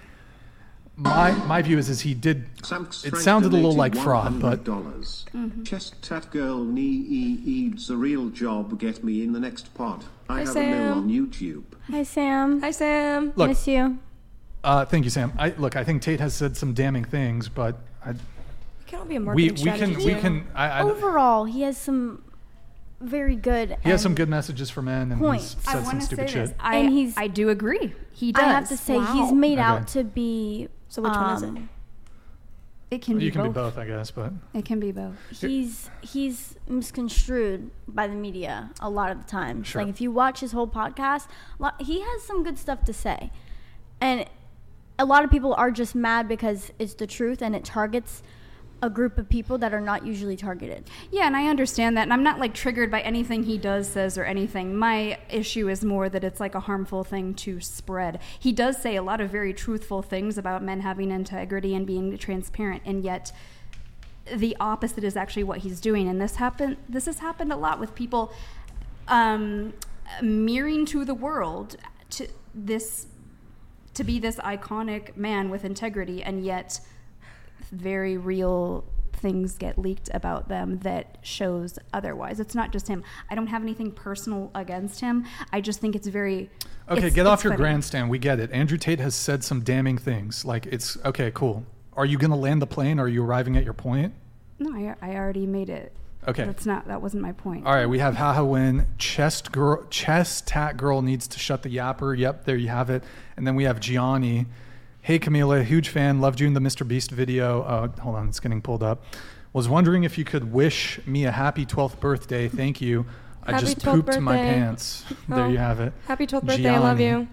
My 0.97 1.33
my 1.47 1.63
view 1.63 1.79
is 1.79 1.89
is 1.89 2.01
he 2.03 2.13
did. 2.15 2.45
Sam's 2.63 3.05
It 3.05 3.17
sounded 3.17 3.53
a 3.53 3.57
little 3.57 3.73
like 3.75 3.97
fraud, 3.97 4.41
but 4.41 4.63
$100. 4.65 5.25
Mm-hmm. 5.33 5.63
Chest 5.63 5.95
tat 6.03 6.31
girl 6.31 6.63
knee 6.65 7.07
e 7.09 7.41
eads 7.45 7.89
a 7.91 7.97
real 7.97 8.29
job. 8.29 8.79
Get 8.79 9.03
me 9.03 9.23
in 9.23 9.33
the 9.33 9.41
next 9.41 9.73
pod. 9.75 10.05
I 10.29 10.35
Hi, 10.35 10.41
have 10.45 10.57
a 10.57 10.61
mill 10.61 10.93
on 10.95 11.09
YouTube. 11.09 11.65
Hi, 11.91 12.03
Sam. 12.03 12.61
Hi, 12.61 12.71
Sam. 12.71 13.33
Look- 13.37 13.49
Miss 13.49 13.67
you. 13.67 13.99
Uh, 14.65 14.85
thank 14.85 15.03
you, 15.05 15.11
Sam. 15.11 15.33
I, 15.39 15.49
look, 15.59 15.75
I 15.75 15.83
think 15.83 16.03
Tate 16.03 16.21
has 16.21 16.35
said 16.35 16.57
some 16.57 16.73
damning 16.73 17.05
things, 17.05 17.49
but 17.49 17.81
I, 18.07 18.11
It 18.11 18.17
cannot 18.87 19.09
be 19.09 19.17
a 19.17 19.19
we 19.19 19.25
marketing 19.25 19.51
we 19.55 19.57
strategy. 19.57 19.95
can 19.95 20.05
we 20.05 20.15
can. 20.21 20.47
I, 20.55 20.69
I, 20.69 20.83
Overall, 20.83 21.47
he 21.47 21.63
has 21.63 21.77
some 21.77 22.23
very 23.01 23.35
good. 23.35 23.77
he 23.83 23.91
has 23.91 24.01
some 24.03 24.15
good 24.15 24.29
messages 24.29 24.71
for 24.71 24.81
men, 24.83 25.11
and 25.11 25.21
Points. 25.21 25.55
he's 25.55 25.67
I 25.67 25.73
some 25.73 25.85
wanna 25.85 26.01
stupid 26.03 26.29
say 26.29 26.35
shit. 26.35 26.47
this. 26.51 26.57
I, 26.61 26.77
And 26.77 26.93
he's- 26.93 27.15
I 27.17 27.27
do 27.27 27.49
agree. 27.49 27.93
He 28.13 28.31
does. 28.31 28.45
I 28.45 28.49
have 28.53 28.69
to 28.69 28.77
say, 28.77 29.01
he's 29.13 29.33
made 29.33 29.55
Okay. 29.59 29.63
out 29.63 29.89
to 29.89 30.05
be. 30.05 30.69
So 30.93 31.01
which 31.01 31.13
one 31.15 31.35
is 31.37 31.43
it? 31.43 31.47
um, 31.49 31.71
It 32.91 33.01
can 33.01 33.17
be 33.17 33.25
you 33.25 33.33
can 33.33 33.41
both. 33.45 33.51
be 33.55 33.55
both, 33.55 33.79
I 33.79 33.87
guess, 33.87 34.11
but 34.11 34.31
It 34.53 34.67
can 34.67 34.79
be 34.79 34.93
both. 34.93 35.15
He's 35.41 35.89
he's 36.03 36.55
misconstrued 36.69 37.71
by 37.89 38.07
the 38.09 38.15
media 38.15 38.69
a 38.79 38.91
lot 38.91 39.11
of 39.11 39.17
the 39.17 39.25
time. 39.25 39.63
Sure. 39.63 39.81
Like 39.81 39.89
if 39.89 40.03
you 40.03 40.11
watch 40.13 40.41
his 40.41 40.53
whole 40.53 40.69
podcast, 40.69 41.29
a 41.59 41.63
lot, 41.63 41.81
he 41.81 42.03
has 42.03 42.23
some 42.25 42.43
good 42.45 42.59
stuff 42.59 42.85
to 42.85 42.93
say, 42.93 43.31
and 44.03 44.27
a 44.99 45.07
lot 45.07 45.25
of 45.25 45.31
people 45.31 45.55
are 45.55 45.71
just 45.71 45.95
mad 45.95 46.29
because 46.29 46.73
it's 46.79 46.93
the 46.93 47.07
truth 47.07 47.41
and 47.41 47.57
it 47.57 47.65
targets 47.65 48.23
a 48.83 48.91
group 48.91 49.17
of 49.17 49.29
people 49.29 49.57
that 49.59 49.73
are 49.73 49.81
not 49.81 50.05
usually 50.05 50.37
targeted. 50.37 50.91
Yeah, 51.13 51.27
and 51.27 51.37
I 51.37 51.47
understand 51.47 51.97
that. 51.97 52.03
And 52.03 52.13
I'm 52.13 52.25
not 52.25 52.41
like 52.41 52.53
triggered 52.53 52.91
by 52.91 53.01
anything 53.01 53.45
he 53.45 53.57
does, 53.57 53.89
says, 53.89 54.19
or 54.19 54.25
anything. 54.25 54.77
My 54.77 55.19
issue 55.31 55.69
is 55.69 55.85
more 55.85 56.09
that 56.09 56.25
it's 56.25 56.41
like 56.41 56.57
a 56.57 56.61
harmful 56.61 57.05
thing 57.05 57.33
to 57.35 57.61
spread. 57.61 58.21
He 58.41 58.51
does 58.53 58.83
say 58.83 58.97
a 58.97 59.03
lot 59.03 59.21
of 59.21 59.31
very 59.31 59.55
truthful 59.55 60.03
things 60.03 60.37
about 60.37 60.65
men 60.65 60.81
having 60.81 61.13
integrity 61.13 61.75
and 61.77 61.87
being 61.87 62.19
transparent, 62.19 62.83
and 62.85 63.05
yet 63.05 63.31
the 64.33 64.57
opposite 64.59 65.05
is 65.05 65.17
actually 65.17 65.45
what 65.45 65.59
he's 65.59 65.81
doing. 65.81 66.09
And 66.09 66.21
this 66.21 66.37
happened. 66.37 66.77
This 66.89 67.07
has 67.07 67.21
happened 67.21 67.53
a 67.53 67.57
lot 67.57 67.79
with 67.79 67.95
people 67.95 68.33
um, 69.07 69.75
mirroring 70.21 70.87
to 70.87 71.05
the 71.05 71.15
world 71.15 71.77
to 72.11 72.27
this 72.55 73.07
to 73.95 74.03
be 74.05 74.19
this 74.19 74.37
iconic 74.37 75.17
man 75.17 75.51
with 75.51 75.65
integrity, 75.65 76.23
and 76.23 76.45
yet 76.45 76.81
very 77.73 78.17
real 78.17 78.85
things 79.15 79.57
get 79.57 79.79
leaked 79.79 80.11
about 80.15 80.49
them 80.49 80.79
that 80.81 81.19
shows 81.23 81.79
otherwise. 81.93 82.41
It's 82.41 82.55
not 82.55 82.73
just 82.73 82.89
him. 82.89 83.05
I 83.31 83.35
don't 83.35 83.47
have 83.47 83.63
anything 83.63 83.93
personal 83.93 84.51
against 84.55 85.01
him. 85.01 85.25
I 85.53 85.61
just 85.61 85.81
think 85.81 85.95
it's 85.95 86.09
very 86.09 86.51
Okay, 86.89 86.99
it's- 86.99 87.15
get 87.15 87.27
off 87.27 87.45
your 87.45 87.53
funny. 87.53 87.63
grandstand. 87.63 88.11
We 88.11 88.19
get 88.19 88.41
it. 88.41 88.51
Andrew 88.53 88.77
Tate 88.79 88.99
has 89.01 89.15
said 89.15 89.45
some 89.45 89.61
damning 89.63 89.97
things. 89.99 90.45
Like 90.45 90.67
it's 90.67 90.97
okay, 91.05 91.31
cool. 91.33 91.65
Are 91.97 92.05
you 92.07 92.19
going 92.19 92.31
to 92.31 92.37
land 92.37 92.61
the 92.63 92.67
plane? 92.67 92.99
Are 92.99 93.07
you 93.09 93.23
arriving 93.25 93.57
at 93.57 93.65
your 93.65 93.75
point? 93.75 94.13
No, 94.59 94.73
I, 94.75 94.95
I 95.01 95.15
already 95.15 95.47
made 95.47 95.69
it. 95.71 95.93
Okay. 96.27 96.45
That's 96.45 96.67
not 96.67 96.87
that 96.89 97.03
wasn't 97.03 97.23
my 97.23 97.33
point. 97.33 97.67
All 97.67 97.75
right, 97.75 97.87
we 97.87 97.99
have 97.99 98.15
Haha 98.17 98.45
Win. 98.45 98.87
Chest 98.99 99.51
girl, 99.53 99.85
chest 99.91 100.47
tat 100.47 100.77
girl 100.77 101.03
needs 101.03 101.27
to 101.29 101.39
shut 101.39 101.63
the 101.63 101.69
yapper. 101.77 102.17
Yep, 102.17 102.45
there 102.45 102.57
you 102.57 102.69
have 102.69 102.91
it. 102.91 103.03
And 103.37 103.47
then 103.47 103.55
we 103.57 103.65
have 103.65 103.79
Gianni. 103.81 104.47
Hey 105.03 105.19
Camila, 105.19 105.65
huge 105.65 105.89
fan. 105.89 106.21
Loved 106.21 106.39
you 106.41 106.47
in 106.47 106.55
the 106.55 106.61
Mr. 106.61 106.87
Beast 106.87 107.11
video. 107.11 107.63
Uh, 107.63 107.89
hold 108.01 108.15
on, 108.17 108.29
it's 108.29 108.39
getting 108.41 108.63
pulled 108.63 108.83
up. 108.83 109.03
Was 109.53 109.69
wondering 109.69 110.05
if 110.05 110.17
you 110.17 110.25
could 110.25 110.53
wish 110.53 111.01
me 111.07 111.25
a 111.25 111.33
happy 111.33 111.67
12th 111.67 111.99
birthday. 112.01 112.49
Thank 112.49 112.81
you. 112.81 113.05
I 113.45 113.53
Happy 113.53 113.67
just 113.67 113.79
12th 113.81 113.93
pooped 114.07 114.21
my 114.21 114.37
birthday. 114.37 114.55
pants. 114.55 115.05
There 115.29 115.45
Oh, 115.45 115.49
you 115.49 115.59
have 115.59 115.81
it. 115.81 115.93
happy 116.07 116.27
12th 116.27 116.45
birthday, 116.45 116.69
I 116.71 116.79
love 116.79 116.99
Gianni. 116.99 117.23
you. 117.23 117.29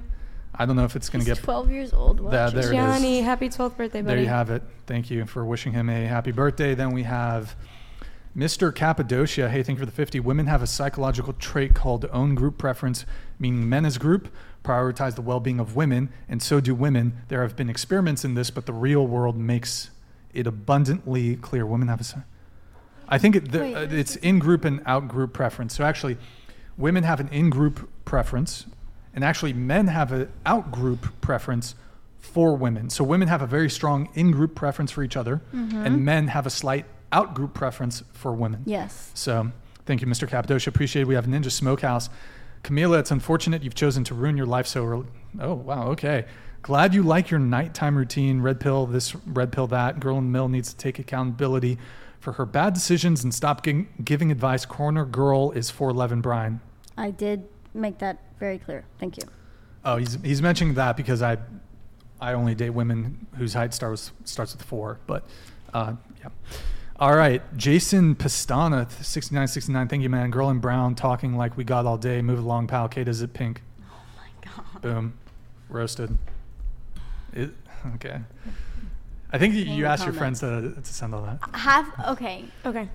I 0.56 0.66
don't 0.66 0.76
know 0.76 0.84
if 0.84 0.96
it's 0.96 1.08
going 1.10 1.24
to 1.24 1.26
get 1.30 1.38
12 1.38 1.70
years 1.70 1.94
old. 1.94 2.20
Watch 2.20 2.32
There- 2.32 2.48
it. 2.48 2.52
there 2.54 2.62
it 2.64 2.66
is. 2.66 2.72
Gianni, 2.72 3.22
happy 3.22 3.48
12th 3.50 3.78
birthday, 3.78 4.02
buddy. 4.02 4.16
There 4.16 4.24
you 4.24 4.30
have 4.30 4.50
it. 4.50 4.64
Thank 4.88 5.12
you 5.12 5.26
for 5.26 5.46
wishing 5.46 5.72
him 5.72 5.90
a 5.90 6.06
happy 6.08 6.32
birthday. 6.32 6.74
Then 6.74 6.92
we 6.92 7.04
have 7.04 7.56
Mr. 8.36 8.74
Cappadocia. 8.74 9.50
Hey, 9.50 9.64
thank 9.64 9.78
you 9.78 9.82
for 9.82 9.86
the 9.86 9.92
50. 9.92 10.20
Women 10.20 10.48
have 10.48 10.62
a 10.62 10.68
psychological 10.68 11.34
trait 11.34 11.74
called 11.74 12.06
own 12.12 12.36
group 12.36 12.58
preference, 12.58 13.06
meaning 13.40 13.68
men 13.68 13.86
as 13.86 13.98
group 13.98 14.30
prioritize 14.64 15.16
the 15.16 15.22
well 15.22 15.40
being 15.40 15.60
of 15.60 15.76
women, 15.76 16.10
and 16.28 16.42
so 16.44 16.60
do 16.60 16.76
women. 16.76 17.22
There 17.30 17.42
have 17.42 17.56
been 17.56 17.70
experiments 17.70 18.24
in 18.26 18.34
this, 18.36 18.50
but 18.52 18.66
the 18.66 18.74
real 18.74 19.08
world 19.08 19.38
makes 19.38 19.90
it 20.34 20.46
abundantly 20.46 21.38
clear. 21.38 21.66
Women 21.66 21.88
have 21.88 22.02
a. 22.02 22.26
I 23.08 23.18
think 23.18 23.36
it, 23.36 23.52
the, 23.52 23.60
Wait, 23.60 23.76
uh, 23.76 23.88
it's 23.90 24.16
in 24.18 24.38
group 24.38 24.66
and 24.66 24.82
out 24.86 25.08
group 25.08 25.34
preference. 25.34 25.76
So 25.76 25.84
actually, 25.84 26.18
women 26.78 27.04
have 27.04 27.20
an 27.20 27.30
in 27.30 27.50
group 27.50 27.90
preference, 28.06 28.66
and 29.16 29.24
actually, 29.24 29.54
men 29.54 29.88
have 29.88 30.12
an 30.12 30.32
out 30.46 30.72
group 30.72 31.20
preference 31.22 31.74
for 32.20 32.56
women. 32.56 32.90
So 32.90 33.04
women 33.04 33.28
have 33.30 33.42
a 33.42 33.48
very 33.48 33.70
strong 33.70 34.10
in 34.14 34.32
group 34.32 34.54
preference 34.54 34.92
for 34.92 35.02
each 35.04 35.16
other, 35.18 35.42
Mhm. 35.54 35.86
and 35.86 36.06
men 36.06 36.28
have 36.28 36.46
a 36.46 36.50
slight 36.52 36.86
out 37.12 37.34
group 37.34 37.54
preference 37.54 38.04
for 38.14 38.34
women. 38.34 38.64
Yes. 38.66 39.12
So 39.14 39.52
thank 39.86 40.02
you, 40.02 40.08
Mr. 40.08 40.28
Cappadocia. 40.28 40.70
Appreciate 40.70 41.04
it. 41.04 41.08
We 41.08 41.16
have 41.16 41.26
Ninja 41.26 41.52
Smokehouse. 41.52 42.10
Camila, 42.64 43.00
it's 43.00 43.12
unfortunate 43.12 43.64
you've 43.64 43.76
chosen 43.76 44.04
to 44.06 44.14
ruin 44.14 44.36
your 44.38 44.46
life 44.46 44.68
so 44.68 44.86
early. 44.86 45.08
Oh, 45.40 45.54
wow. 45.54 45.88
Okay. 45.90 46.26
Glad 46.62 46.94
you 46.94 47.04
like 47.04 47.30
your 47.32 47.40
nighttime 47.40 47.98
routine. 47.98 48.42
Red 48.42 48.60
pill 48.60 48.86
this, 48.86 49.16
red 49.26 49.52
pill 49.52 49.68
that. 49.68 50.00
Girl 50.00 50.18
in 50.18 50.26
the 50.26 50.30
mill 50.30 50.50
needs 50.50 50.70
to 50.74 50.78
take 50.78 51.00
accountability 51.00 51.78
for 52.20 52.34
her 52.34 52.46
bad 52.46 52.74
decisions 52.74 53.24
and 53.24 53.34
stop 53.34 53.64
gi- 53.64 53.88
giving 54.04 54.30
advice. 54.32 54.66
Corner 54.66 55.06
girl 55.06 55.52
is 55.52 55.70
411 55.70 56.22
Brian. 56.22 56.60
I 56.98 57.12
did 57.12 57.48
make 57.74 58.00
that 58.00 58.20
very 58.40 58.58
clear. 58.58 58.84
Thank 59.00 59.18
you. 59.18 59.24
Oh, 59.86 59.96
he's, 59.96 60.18
he's 60.22 60.42
mentioning 60.42 60.74
that 60.74 60.98
because 60.98 61.22
I, 61.22 61.38
I 62.20 62.34
only 62.34 62.56
date 62.56 62.72
women 62.72 63.28
whose 63.38 63.54
height 63.54 63.74
starts, 63.74 64.12
starts 64.26 64.54
with 64.54 64.64
four. 64.64 65.00
But 65.08 65.24
uh, 65.74 65.94
yeah. 66.20 66.30
All 67.00 67.16
right, 67.16 67.42
Jason 67.56 68.14
Pastana, 68.14 68.92
6969. 68.92 69.88
Thank 69.88 70.04
you, 70.04 70.10
man. 70.10 70.32
Girl 70.32 70.50
in 70.50 70.60
brown, 70.60 70.96
talking 70.96 71.38
like 71.38 71.56
we 71.56 71.64
got 71.64 71.86
all 71.86 71.98
day. 71.98 72.22
Move 72.22 72.40
along, 72.40 72.68
pal. 72.68 72.90
Kate, 72.90 73.08
is 73.08 73.22
it 73.22 73.34
pink? 73.34 73.62
Oh 73.90 74.02
my 74.18 74.52
god. 74.52 74.82
Boom, 74.82 75.14
roasted. 75.70 76.18
It, 77.32 77.52
okay. 77.96 78.20
I 79.32 79.38
think 79.38 79.54
you, 79.54 79.64
you 79.64 79.86
asked 79.86 80.04
your 80.04 80.14
friends 80.14 80.42
to, 80.42 80.74
to 80.74 80.94
send 80.94 81.16
all 81.16 81.22
that. 81.22 81.40
Have 81.58 81.88
okay. 82.10 82.44
Okay. 82.66 82.90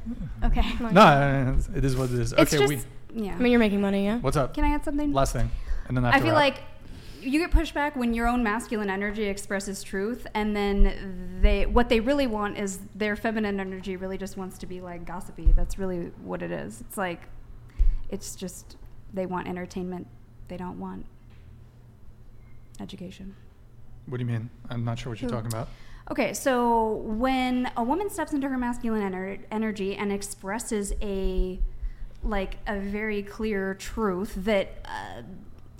Okay. 0.45 0.73
No, 0.93 1.57
it 1.75 1.83
is 1.85 1.97
what 1.97 2.11
it 2.11 2.19
is. 2.19 2.33
It's 2.35 2.53
Okay, 2.53 2.67
just 2.67 2.87
we. 3.15 3.25
yeah. 3.25 3.33
I 3.35 3.39
mean, 3.39 3.53
you're 3.53 3.59
making 3.61 3.81
money, 3.81 4.05
yeah? 4.05 4.19
What's 4.19 4.37
up? 4.37 4.53
Can 4.53 4.65
I 4.65 4.75
add 4.75 4.85
something? 4.85 5.15
Last 5.15 5.33
thing, 5.33 5.51
and 5.89 5.97
then 5.97 6.05
I 6.05 6.09
after 6.11 6.25
feel 6.25 6.35
wrap. 6.35 6.57
like 6.57 6.63
you 7.27 7.41
get 7.41 7.51
pushback 7.51 7.97
when 7.97 8.15
your 8.15 8.27
own 8.27 8.43
masculine 8.43 8.91
energy 8.91 9.25
expresses 9.25 9.83
truth, 9.83 10.27
and 10.35 10.55
then 10.55 11.39
they 11.41 11.67
what 11.67 11.89
they 11.89 12.01
really 12.01 12.27
want 12.27 12.59
is 12.59 12.81
their 12.95 13.17
feminine 13.17 13.61
energy 13.61 13.97
really 13.97 14.19
just 14.19 14.37
wants 14.37 14.59
to 14.59 14.67
be 14.67 14.81
like 14.81 15.05
gossipy. 15.05 15.53
That's 15.57 15.79
really 15.79 16.13
what 16.23 16.43
it 16.43 16.51
is. 16.51 16.81
It's 16.81 16.97
like 16.97 17.23
it's 18.11 18.35
just 18.37 18.77
they 19.13 19.27
want 19.27 19.49
entertainment. 19.49 20.07
They 20.49 20.57
don't 20.57 20.79
want 20.79 21.07
education. 22.81 23.35
What 24.07 24.19
do 24.19 24.25
you 24.25 24.31
mean? 24.31 24.51
I'm 24.69 24.85
not 24.85 24.99
sure 24.99 25.11
what 25.11 25.21
you're 25.21 25.31
Who? 25.31 25.37
talking 25.37 25.53
about. 25.53 25.69
Okay, 26.11 26.35
so 26.35 26.97
when 26.97 27.71
a 27.79 27.83
woman 27.83 28.11
steps 28.11 28.35
into 28.35 28.49
her 28.49 28.59
masculine 28.59 29.11
ener- 29.11 29.41
energy 29.51 29.97
and 29.97 30.13
expresses 30.13 30.93
a 31.01 31.59
like 32.23 32.59
a 32.67 32.79
very 32.79 33.23
clear 33.23 33.75
truth 33.75 34.35
that 34.37 34.79
uh, 34.85 35.23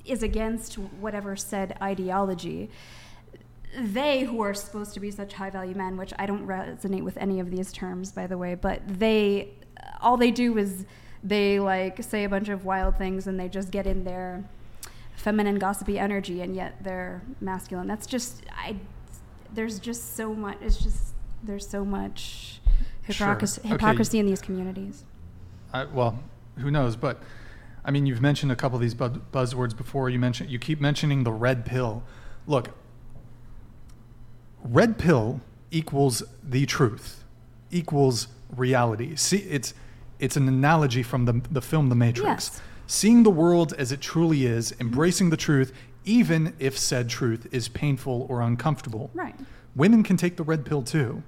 is 0.05 0.23
against 0.23 0.75
whatever 0.75 1.37
said 1.37 1.77
ideology, 1.81 2.71
they 3.79 4.25
who 4.25 4.41
are 4.41 4.55
supposed 4.55 4.95
to 4.95 5.01
be 5.01 5.11
such 5.11 5.35
high 5.35 5.51
value 5.51 5.75
men, 5.75 5.97
which 5.97 6.13
I 6.19 6.27
don't 6.27 6.47
resonate 6.47 7.03
with 7.03 7.17
any 7.17 7.41
of 7.41 7.51
these 7.51 7.73
terms, 7.73 8.13
by 8.13 8.27
the 8.27 8.39
way, 8.39 8.55
but 8.55 8.83
they 8.87 9.51
all 10.01 10.17
they 10.17 10.31
do 10.31 10.57
is 10.59 10.85
they 11.23 11.59
like 11.59 12.03
say 12.03 12.25
a 12.25 12.29
bunch 12.29 12.49
of 12.49 12.65
wild 12.65 12.97
things 12.97 13.27
and 13.27 13.41
they 13.41 13.49
just 13.49 13.71
get 13.71 13.87
in 13.87 14.05
their 14.05 14.45
feminine 15.17 15.59
gossipy 15.59 15.99
energy 15.99 16.41
and 16.43 16.55
yet 16.55 16.77
they're 16.85 17.23
masculine. 17.41 17.87
That's 17.89 18.07
just 18.07 18.45
I 18.57 18.77
there's 19.53 19.79
just 19.79 20.17
so 20.17 20.35
much 20.35 20.59
it's 20.61 20.77
just 20.77 21.15
there's 21.43 21.67
so 21.67 21.85
much 21.85 22.61
Sure. 23.11 23.27
hypocrisy, 23.27 23.61
Okay. 23.61 23.69
hypocrisy 23.71 24.19
in 24.19 24.25
these 24.27 24.41
communities. 24.41 25.05
I, 25.75 25.85
well, 25.85 26.19
who 26.59 26.71
knows? 26.71 26.97
But 26.97 27.21
I 27.85 27.91
mean, 27.91 28.07
you've 28.07 28.23
mentioned 28.23 28.51
a 28.51 28.57
couple 28.57 28.77
of 28.77 28.83
these 28.83 28.95
bu- 28.95 29.21
buzzwords 29.33 29.77
before. 29.77 30.09
You 30.09 30.19
mentioned 30.19 30.51
you 30.51 30.59
keep 30.59 30.81
mentioning 30.81 31.25
the 31.25 31.33
red 31.33 31.67
pill. 31.67 32.03
Look, 32.47 32.71
red 34.63 34.99
pill 34.99 35.41
equals 35.71 36.23
the 36.43 36.67
truth, 36.67 37.25
equals 37.71 38.29
reality. 38.57 39.17
See, 39.17 39.39
it's 39.39 39.75
it's 40.19 40.37
an 40.37 40.49
analogy 40.49 41.03
from 41.03 41.27
the 41.27 41.43
the 41.51 41.61
film 41.61 41.89
The 41.89 41.95
Matrix. 41.95 42.25
Yes. 42.51 42.63
Seeing 42.87 43.23
the 43.23 43.31
world 43.31 43.73
as 43.79 43.93
it 43.93 44.01
truly 44.01 44.45
is, 44.45 44.75
embracing 44.79 45.31
the 45.31 45.37
truth, 45.39 45.73
even 46.05 46.55
if 46.59 46.79
said 46.79 47.09
truth 47.09 47.47
is 47.51 47.69
painful 47.69 48.27
or 48.29 48.43
uncomfortable. 48.43 49.11
Right. 49.15 49.35
Women 49.75 50.03
can 50.03 50.17
take 50.17 50.37
the 50.37 50.43
red 50.43 50.65
pill 50.67 50.83
too. 50.83 51.23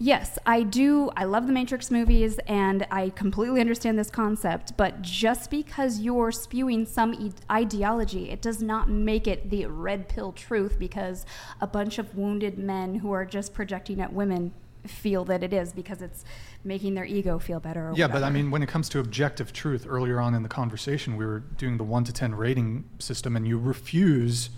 Yes, 0.00 0.38
I 0.46 0.62
do. 0.62 1.10
I 1.16 1.24
love 1.24 1.48
the 1.48 1.52
Matrix 1.52 1.90
movies 1.90 2.38
and 2.46 2.86
I 2.88 3.10
completely 3.10 3.60
understand 3.60 3.98
this 3.98 4.10
concept, 4.10 4.76
but 4.76 5.02
just 5.02 5.50
because 5.50 5.98
you're 5.98 6.30
spewing 6.30 6.86
some 6.86 7.14
e- 7.14 7.32
ideology, 7.50 8.30
it 8.30 8.40
does 8.40 8.62
not 8.62 8.88
make 8.88 9.26
it 9.26 9.50
the 9.50 9.66
red 9.66 10.08
pill 10.08 10.30
truth 10.30 10.78
because 10.78 11.26
a 11.60 11.66
bunch 11.66 11.98
of 11.98 12.16
wounded 12.16 12.58
men 12.58 12.94
who 12.94 13.10
are 13.10 13.24
just 13.24 13.52
projecting 13.52 14.00
at 14.00 14.12
women 14.12 14.54
feel 14.86 15.24
that 15.24 15.42
it 15.42 15.52
is 15.52 15.72
because 15.72 16.00
it's 16.00 16.24
making 16.62 16.94
their 16.94 17.04
ego 17.04 17.40
feel 17.40 17.58
better. 17.58 17.90
Or 17.90 17.94
Yeah, 17.96 18.06
but 18.06 18.22
I 18.22 18.30
mean, 18.30 18.52
when 18.52 18.62
it 18.62 18.68
comes 18.68 18.88
to 18.90 19.00
objective 19.00 19.52
truth, 19.52 19.84
earlier 19.88 20.20
on 20.20 20.32
in 20.32 20.44
the 20.44 20.48
conversation, 20.48 21.16
we 21.16 21.26
were 21.26 21.40
doing 21.40 21.76
the 21.76 21.84
one 21.84 22.04
to 22.04 22.12
10 22.12 22.36
rating 22.36 22.84
system, 23.00 23.34
and 23.34 23.48
you 23.48 23.58
refuse 23.58 24.50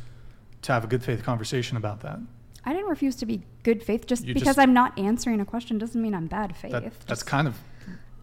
to 0.62 0.72
have 0.72 0.84
a 0.84 0.86
good 0.86 1.02
faith 1.02 1.22
conversation 1.22 1.78
about 1.78 2.00
that. 2.00 2.20
I 2.70 2.72
didn't 2.72 2.88
refuse 2.88 3.16
to 3.16 3.26
be 3.26 3.42
good 3.64 3.82
faith. 3.82 4.06
Just 4.06 4.24
You 4.24 4.32
because 4.32 4.46
just- 4.50 4.58
I'm 4.60 4.72
not 4.72 4.96
answering 4.96 5.40
a 5.40 5.44
question 5.44 5.76
doesn't 5.76 6.00
mean 6.00 6.14
I'm 6.14 6.28
bad 6.28 6.54
faith. 6.54 6.70
that 6.70 7.00
that's 7.00 7.24
kind 7.24 7.48
of 7.48 7.58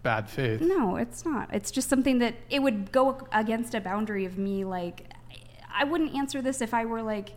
bad 0.04 0.30
faith. 0.30 0.62
No, 0.62 0.96
it's 0.96 1.26
not. 1.26 1.54
It's 1.54 1.70
just 1.70 1.90
something 1.90 2.20
that 2.20 2.36
it 2.50 2.62
would 2.64 2.94
go 2.94 3.28
against 3.34 3.76
a 3.76 3.82
boundary 3.82 4.24
of 4.24 4.38
me. 4.38 4.64
Like, 4.64 5.12
I 5.70 5.84
wouldn't 5.84 6.16
answer 6.16 6.42
this 6.42 6.62
if 6.62 6.74
I 6.74 6.86
were 6.86 7.02
like 7.02 7.32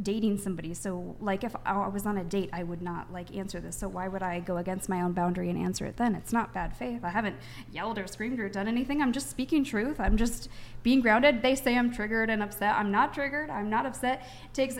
dating 0.00 0.38
somebody. 0.38 0.72
So, 0.72 1.16
like, 1.20 1.42
if 1.42 1.56
I 1.66 1.88
was 1.88 2.06
on 2.06 2.16
a 2.16 2.22
date, 2.22 2.50
I 2.52 2.62
would 2.62 2.80
not 2.80 3.12
like 3.12 3.34
answer 3.34 3.58
this. 3.58 3.74
So, 3.74 3.88
why 3.88 4.06
would 4.06 4.22
I 4.22 4.38
go 4.38 4.58
against 4.58 4.88
my 4.88 5.00
own 5.00 5.14
boundary 5.14 5.50
and 5.50 5.58
answer 5.58 5.84
it 5.84 5.96
then? 5.96 6.14
It's 6.14 6.32
not 6.32 6.54
bad 6.54 6.76
faith. 6.76 7.02
I 7.02 7.08
haven't 7.10 7.34
yelled 7.72 7.98
or 7.98 8.06
screamed 8.06 8.38
or 8.38 8.48
done 8.48 8.68
anything. 8.68 9.02
I'm 9.02 9.12
just 9.12 9.28
speaking 9.28 9.64
truth. 9.64 9.98
I'm 9.98 10.16
just 10.16 10.48
being 10.84 11.00
grounded. 11.00 11.42
They 11.42 11.56
say 11.56 11.76
I'm 11.76 11.90
triggered 11.92 12.30
and 12.30 12.40
upset. 12.40 12.76
I'm 12.76 12.92
not 12.92 13.12
triggered. 13.12 13.50
I'm 13.50 13.68
not 13.68 13.84
upset. 13.84 14.22
It 14.44 14.54
takes 14.54 14.78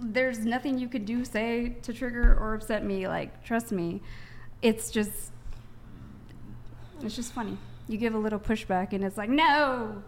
there's 0.00 0.40
nothing 0.40 0.78
you 0.78 0.88
could 0.88 1.04
do, 1.04 1.24
say 1.24 1.76
to 1.82 1.92
trigger 1.92 2.36
or 2.38 2.54
upset 2.54 2.84
me. 2.84 3.08
Like, 3.08 3.44
trust 3.44 3.72
me, 3.72 4.02
it's 4.62 4.90
just, 4.90 5.32
it's 7.02 7.16
just 7.16 7.32
funny. 7.32 7.56
You 7.88 7.98
give 7.98 8.14
a 8.14 8.18
little 8.18 8.40
pushback, 8.40 8.92
and 8.92 9.04
it's 9.04 9.16
like, 9.16 9.30
no, 9.30 10.02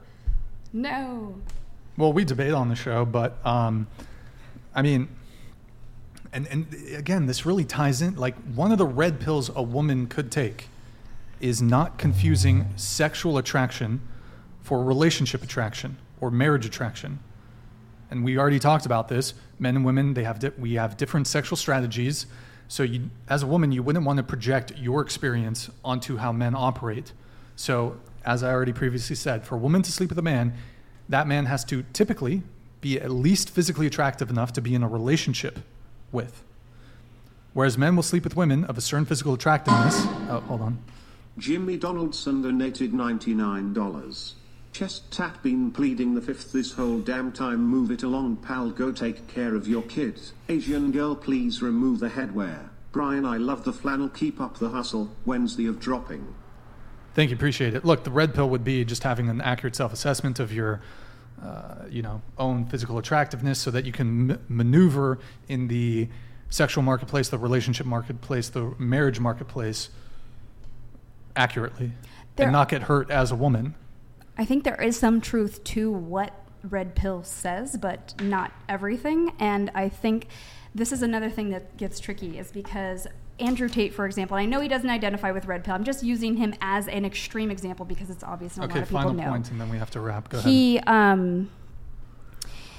no. 0.73 1.35
Well, 1.97 2.13
we 2.13 2.25
debate 2.25 2.53
on 2.53 2.69
the 2.69 2.77
show, 2.77 3.05
but 3.05 3.45
um, 3.47 3.87
I 4.75 4.83
mean, 4.83 5.09
and 6.33 6.47
and 6.49 6.67
again, 6.95 7.27
this 7.27 7.47
really 7.47 7.65
ties 7.65 8.03
in. 8.03 8.17
Like 8.17 8.37
one 8.55 8.73
of 8.73 8.79
the 8.79 8.87
red 8.87 9.21
pills 9.21 9.51
a 9.55 9.63
woman 9.63 10.07
could 10.07 10.31
take 10.31 10.69
is 11.41 11.63
not 11.63 11.99
confusing 11.99 12.67
sexual 12.77 13.39
attraction 13.39 14.01
for 14.63 14.83
relationship 14.83 15.43
attraction 15.43 15.97
or 16.21 16.31
marriage 16.31 16.67
attraction. 16.67 17.21
And 18.11 18.25
we 18.25 18.39
already 18.39 18.59
talked 18.59 18.87
about 18.87 19.09
this. 19.09 19.35
Men 19.59 19.77
and 19.77 19.85
women, 19.85 20.15
they 20.15 20.25
have 20.25 20.39
di- 20.39 20.53
we 20.59 20.75
have 20.75 20.97
different 20.97 21.27
sexual 21.27 21.57
strategies. 21.57 22.27
So 22.69 22.83
you, 22.83 23.11
as 23.29 23.43
a 23.43 23.47
woman, 23.47 23.73
you 23.73 23.83
wouldn't 23.83 24.05
want 24.05 24.19
to 24.19 24.23
project 24.23 24.73
your 24.77 25.01
experience 25.01 25.71
onto 25.85 26.17
how 26.17 26.33
men 26.33 26.55
operate. 26.55 27.13
So, 27.57 27.99
as 28.25 28.43
I 28.43 28.51
already 28.51 28.73
previously 28.73 29.17
said, 29.17 29.45
for 29.45 29.55
a 29.55 29.59
woman 29.59 29.83
to 29.83 29.93
sleep 29.93 30.11
with 30.11 30.19
a 30.19 30.23
man, 30.23 30.55
that 31.09 31.27
man 31.27 31.47
has 31.47 31.65
to 31.67 31.85
typically 31.93 32.43
be 32.81 33.01
at 33.01 33.11
least 33.11 33.51
physically 33.51 33.87
attractive 33.87 34.31
enough 34.31 34.53
to 34.53 34.61
be 34.61 34.75
in 34.75 34.83
a 34.83 34.89
relationship 34.89 35.61
with. 36.13 36.43
Whereas 37.55 37.79
men 37.79 37.97
will 37.97 38.03
sleep 38.03 38.25
with 38.25 38.37
women 38.37 38.65
of 38.65 38.79
a 38.79 38.81
certain 38.81 39.07
physical 39.07 39.35
attractiveness. 39.35 40.05
Oh, 40.29 40.43
hold 40.47 40.61
on. 40.61 40.79
Jimmy 41.39 41.77
Donaldson 41.77 42.43
donated 42.43 42.93
$99. 42.93 44.33
Chest 44.73 45.11
tat 45.11 45.43
been 45.43 45.71
pleading 45.73 46.15
the 46.15 46.21
fifth 46.21 46.53
this 46.53 46.73
whole 46.75 47.01
damn 47.01 47.33
time. 47.33 47.67
Move 47.67 47.91
it 47.91 48.03
along, 48.03 48.37
pal. 48.37 48.71
Go 48.71 48.93
take 48.93 49.27
care 49.27 49.55
of 49.55 49.67
your 49.67 49.83
kids. 49.83 50.33
Asian 50.49 50.93
girl, 50.93 51.17
please 51.17 51.61
remove 51.63 51.99
the 52.01 52.11
headwear. 52.11 52.69
Brian, 52.93 53.25
I 53.27 53.37
love 53.39 53.65
the 53.65 53.73
flannel. 53.73 54.09
Keep 54.09 54.41
up 54.41 54.59
the 54.59 54.69
hustle. 54.71 55.11
Wednesday 55.27 55.67
of 55.67 55.81
dropping. 55.81 56.35
Thank 57.15 57.31
you, 57.31 57.37
appreciate 57.37 57.75
it. 57.75 57.85
Look, 57.85 58.05
the 58.05 58.11
red 58.11 58.35
pill 58.35 58.49
would 58.51 58.63
be 58.63 58.85
just 58.85 59.03
having 59.03 59.29
an 59.29 59.41
accurate 59.41 59.75
self-assessment 59.75 60.39
of 60.39 60.53
your, 60.53 60.81
uh, 61.43 61.87
you 61.91 62.03
know, 62.03 62.23
own 62.39 62.67
physical 62.67 62.99
attractiveness, 62.99 63.59
so 63.59 63.73
that 63.73 63.85
you 63.85 63.93
can 63.93 64.31
m- 64.31 64.39
maneuver 64.49 65.19
in 65.49 65.67
the 65.67 66.09
sexual 66.51 66.85
marketplace, 66.85 67.29
the 67.29 67.39
relationship 67.39 67.87
marketplace, 67.87 68.49
the 68.51 68.73
marriage 68.79 69.19
marketplace 69.19 69.89
accurately, 71.35 71.93
There- 72.37 72.47
and 72.47 72.53
not 72.53 72.69
get 72.69 72.83
hurt 72.85 73.11
as 73.11 73.33
a 73.33 73.35
woman. 73.37 73.75
I 74.39 74.45
think 74.45 74.65
there 74.65 74.81
is 74.81 74.97
some 74.97 75.21
truth 75.21 75.63
to 75.65 75.91
what 75.91 76.33
red 76.63 76.95
pill 76.95 77.23
says, 77.25 77.77
but 77.77 78.15
not 78.23 78.53
everything. 78.69 79.33
And 79.39 79.71
I 79.75 79.89
think 79.89 80.29
this 80.75 80.93
is 80.93 81.03
another 81.03 81.29
thing 81.29 81.51
that 81.51 81.77
gets 81.77 81.99
tricky 81.99 82.39
is 82.39 82.53
because 82.53 83.07
Andrew 83.41 83.69
Tate, 83.69 83.95
for 83.95 84.07
example, 84.07 84.37
I 84.37 84.47
know 84.47 84.61
he 84.61 84.69
doesn't 84.69 84.91
identify 84.91 85.31
with 85.33 85.47
red 85.47 85.65
pill. 85.65 85.75
I'm 85.75 85.85
just 85.85 86.03
using 86.03 86.37
him 86.37 86.55
as 86.61 86.89
an 86.89 87.05
extreme 87.05 87.51
example 87.51 87.85
because 87.85 88.11
it's 88.11 88.25
obvious 88.25 88.57
and 88.57 88.65
a 88.65 88.69
lot 88.69 88.77
of 88.77 88.85
people 88.85 88.99
final 89.01 89.13
know. 89.13 89.29
point, 89.31 89.51
and 89.51 89.61
then 89.61 89.69
we 89.71 89.79
have 89.79 89.91
to 89.91 90.01
wrap. 90.01 90.29
Go 90.29 90.39
ahead. 90.39 90.51
he 90.51 90.79
um, 90.81 91.51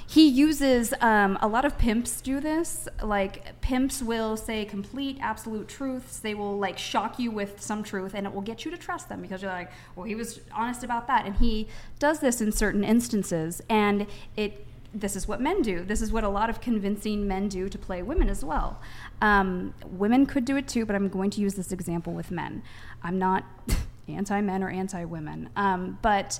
he 0.10 0.28
uses 0.28 0.92
um, 1.02 1.38
a 1.40 1.48
lot 1.48 1.66
of 1.66 1.78
pimps 1.78 2.20
do 2.20 2.40
this. 2.40 2.88
Like 3.04 3.62
pimps 3.62 4.02
will 4.02 4.36
say 4.36 4.66
complete 4.66 5.20
absolute 5.22 5.68
truths. 5.68 6.18
They 6.18 6.34
will 6.34 6.58
like 6.58 6.80
shock 6.80 7.20
you 7.20 7.30
with 7.30 7.62
some 7.62 7.84
truth 7.84 8.16
and 8.16 8.26
it 8.26 8.34
will 8.34 8.42
get 8.42 8.66
you 8.66 8.72
to 8.72 8.78
trust 8.78 9.08
them 9.08 9.22
because 9.22 9.44
you're 9.44 9.52
like 9.52 9.72
well 9.96 10.06
he 10.06 10.16
was 10.16 10.40
honest 10.52 10.84
about 10.84 11.06
that. 11.06 11.28
And 11.28 11.36
he 11.36 11.68
does 12.00 12.22
this 12.22 12.42
in 12.42 12.52
certain 12.52 12.84
instances. 12.84 13.62
And 13.70 14.08
it 14.36 14.66
this 14.96 15.16
is 15.16 15.28
what 15.28 15.42
men 15.42 15.62
do. 15.62 15.84
This 15.84 16.02
is 16.02 16.12
what 16.12 16.24
a 16.24 16.30
lot 16.30 16.50
of 16.50 16.60
convincing 16.60 17.28
men 17.28 17.48
do 17.48 17.70
to 17.70 17.78
play 17.78 18.02
women 18.02 18.30
as 18.30 18.44
well. 18.44 18.82
Um, 19.22 19.76
women 19.92 20.26
could 20.26 20.44
do 20.44 20.58
it 20.58 20.68
too 20.68 20.88
but 20.88 20.96
i'm 20.96 21.08
going 21.10 21.30
to 21.30 21.42
use 21.42 21.54
this 21.54 21.72
example 21.72 22.14
with 22.14 22.32
men. 22.32 22.64
I'm 23.04 23.20
not 23.20 23.44
anti-men 24.08 24.64
or 24.64 24.72
anti-women. 24.72 25.50
Um, 25.56 26.00
but 26.02 26.40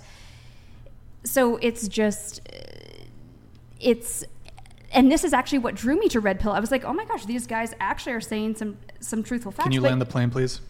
so 1.24 1.58
it's 1.58 1.88
just 1.88 2.42
it's 3.80 4.24
and 4.92 5.12
this 5.12 5.24
is 5.24 5.34
actually 5.34 5.60
what 5.60 5.76
drew 5.76 6.00
me 6.00 6.08
to 6.10 6.20
red 6.20 6.40
pill. 6.40 6.52
I 6.52 6.60
was 6.60 6.72
like 6.72 6.84
oh 6.84 6.94
my 6.94 7.06
gosh 7.06 7.26
these 7.26 7.48
guys 7.48 7.74
actually 7.80 8.14
are 8.14 8.22
saying 8.22 8.56
some 8.56 8.78
some 9.00 9.24
truthful 9.24 9.52
facts. 9.52 9.66
Can 9.66 9.72
you 9.72 9.82
but, 9.82 9.90
land 9.90 10.02
the 10.02 10.06
plane, 10.06 10.30
please? 10.30 10.62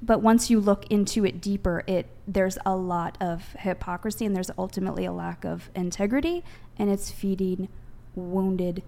but 0.00 0.20
once 0.22 0.48
you 0.50 0.58
look 0.58 0.86
into 0.90 1.24
it 1.24 1.38
deeper 1.40 1.84
it 1.86 2.06
there's 2.26 2.56
a 2.64 2.74
lot 2.74 3.18
of 3.20 3.54
hypocrisy 3.58 4.24
and 4.24 4.34
there's 4.34 4.50
ultimately 4.56 5.04
a 5.04 5.12
lack 5.12 5.44
of 5.44 5.70
integrity 5.74 6.42
and 6.78 6.90
it's 6.90 7.10
feeding 7.10 7.68
wounded 8.14 8.82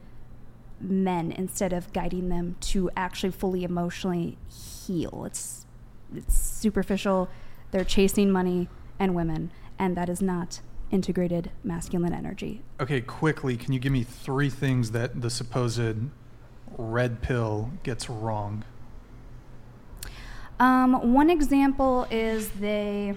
men 0.81 1.33
instead 1.33 1.73
of 1.73 1.93
guiding 1.93 2.29
them 2.29 2.57
to 2.61 2.91
actually 2.97 3.31
fully 3.31 3.65
emotionally 3.65 4.37
heal. 4.49 5.25
It's 5.27 5.67
it's 6.15 6.35
superficial. 6.35 7.29
They're 7.71 7.85
chasing 7.85 8.31
money 8.31 8.69
and 8.99 9.15
women 9.15 9.51
and 9.79 9.97
that 9.97 10.09
is 10.09 10.23
not 10.23 10.61
integrated 10.91 11.51
masculine 11.63 12.13
energy 12.13 12.63
Okay, 12.81 13.01
quickly, 13.01 13.57
can 13.57 13.73
you 13.73 13.79
give 13.79 13.93
me 13.93 14.03
three 14.03 14.51
things 14.51 14.91
that 14.91 15.21
the 15.21 15.31
supposed 15.31 15.97
red 16.77 17.23
pill 17.23 17.71
gets 17.83 18.11
wrong? 18.11 18.65
Um, 20.59 21.13
one 21.13 21.31
example 21.31 22.07
is 22.11 22.49
they, 22.51 23.15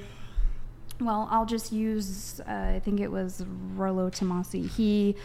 well, 0.99 1.27
I'll 1.31 1.45
just 1.45 1.71
use, 1.71 2.39
uh, 2.47 2.51
I 2.51 2.81
think 2.83 2.99
it 2.99 3.11
was 3.11 3.43
Rollo 3.75 4.09
Tomasi. 4.09 4.69
He 4.69 5.15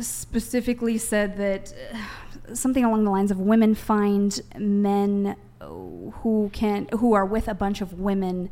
specifically 0.00 0.98
said 0.98 1.36
that 1.36 1.72
uh, 1.92 2.54
something 2.54 2.84
along 2.84 3.04
the 3.04 3.10
lines 3.10 3.30
of 3.30 3.38
women 3.38 3.74
find 3.74 4.40
men 4.58 5.36
who 5.60 6.50
can 6.52 6.88
who 6.98 7.12
are 7.12 7.24
with 7.24 7.48
a 7.48 7.54
bunch 7.54 7.80
of 7.80 8.00
women 8.00 8.50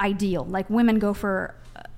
ideal. 0.00 0.44
Like 0.44 0.68
women 0.70 0.98
go 0.98 1.12
for 1.12 1.54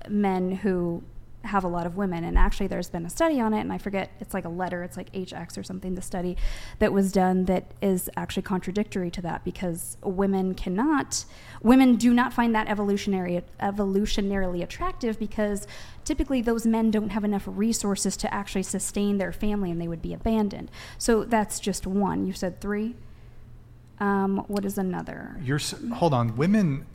men 0.07 0.51
who 0.51 1.03
have 1.43 1.63
a 1.63 1.67
lot 1.67 1.85
of 1.85 1.95
women. 1.95 2.23
And 2.23 2.37
actually, 2.37 2.67
there's 2.67 2.89
been 2.89 3.05
a 3.05 3.09
study 3.09 3.39
on 3.39 3.53
it, 3.53 3.61
and 3.61 3.71
I 3.71 3.77
forget, 3.77 4.11
it's 4.19 4.33
like 4.33 4.45
a 4.45 4.49
letter, 4.49 4.83
it's 4.83 4.97
like 4.97 5.11
HX 5.13 5.57
or 5.57 5.63
something, 5.63 5.95
the 5.95 6.01
study 6.01 6.37
that 6.79 6.91
was 6.91 7.11
done 7.11 7.45
that 7.45 7.71
is 7.81 8.09
actually 8.17 8.43
contradictory 8.43 9.09
to 9.11 9.21
that 9.21 9.43
because 9.43 9.97
women 10.03 10.53
cannot, 10.53 11.25
women 11.61 11.95
do 11.95 12.13
not 12.13 12.33
find 12.33 12.53
that 12.55 12.67
evolutionary, 12.67 13.41
evolutionarily 13.61 14.61
attractive 14.61 15.17
because 15.17 15.65
typically 16.03 16.41
those 16.41 16.65
men 16.65 16.91
don't 16.91 17.09
have 17.09 17.23
enough 17.23 17.43
resources 17.45 18.17
to 18.17 18.33
actually 18.33 18.63
sustain 18.63 19.17
their 19.17 19.31
family 19.31 19.71
and 19.71 19.81
they 19.81 19.87
would 19.87 20.01
be 20.01 20.13
abandoned. 20.13 20.69
So 20.97 21.23
that's 21.23 21.59
just 21.59 21.87
one. 21.87 22.25
You 22.25 22.33
said 22.33 22.59
three? 22.59 22.95
Um, 23.99 24.45
what 24.47 24.63
is 24.63 24.77
another? 24.77 25.37
You're 25.43 25.59
hold 25.93 26.13
on, 26.13 26.37
women. 26.37 26.85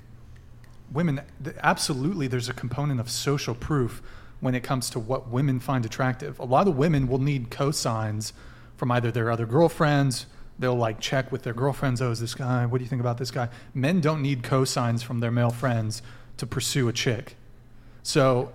Women, 0.92 1.22
absolutely. 1.60 2.26
There's 2.26 2.48
a 2.48 2.54
component 2.54 3.00
of 3.00 3.10
social 3.10 3.54
proof 3.54 4.02
when 4.40 4.54
it 4.54 4.62
comes 4.62 4.90
to 4.90 5.00
what 5.00 5.28
women 5.28 5.60
find 5.60 5.84
attractive. 5.84 6.38
A 6.38 6.44
lot 6.44 6.68
of 6.68 6.76
women 6.76 7.08
will 7.08 7.18
need 7.18 7.50
cosigns 7.50 8.32
from 8.76 8.90
either 8.90 9.10
their 9.10 9.30
other 9.30 9.46
girlfriends. 9.46 10.26
They'll 10.58 10.76
like 10.76 11.00
check 11.00 11.32
with 11.32 11.42
their 11.42 11.54
girlfriends. 11.54 12.00
Oh, 12.02 12.10
is 12.10 12.20
this 12.20 12.34
guy? 12.34 12.66
What 12.66 12.78
do 12.78 12.84
you 12.84 12.90
think 12.90 13.00
about 13.00 13.18
this 13.18 13.30
guy? 13.30 13.48
Men 13.72 14.00
don't 14.00 14.22
need 14.22 14.42
cosigns 14.42 15.02
from 15.02 15.20
their 15.20 15.30
male 15.30 15.50
friends 15.50 16.02
to 16.36 16.46
pursue 16.46 16.88
a 16.88 16.92
chick. 16.92 17.36
So, 18.02 18.52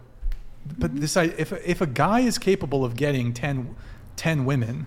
but 0.78 0.96
this, 0.96 1.18
if 1.18 1.52
if 1.52 1.82
a 1.82 1.88
guy 1.88 2.22
is 2.22 2.38
capable 2.38 2.86
of 2.86 2.96
getting 2.96 3.34
10, 3.34 3.76
10 4.16 4.46
women, 4.46 4.86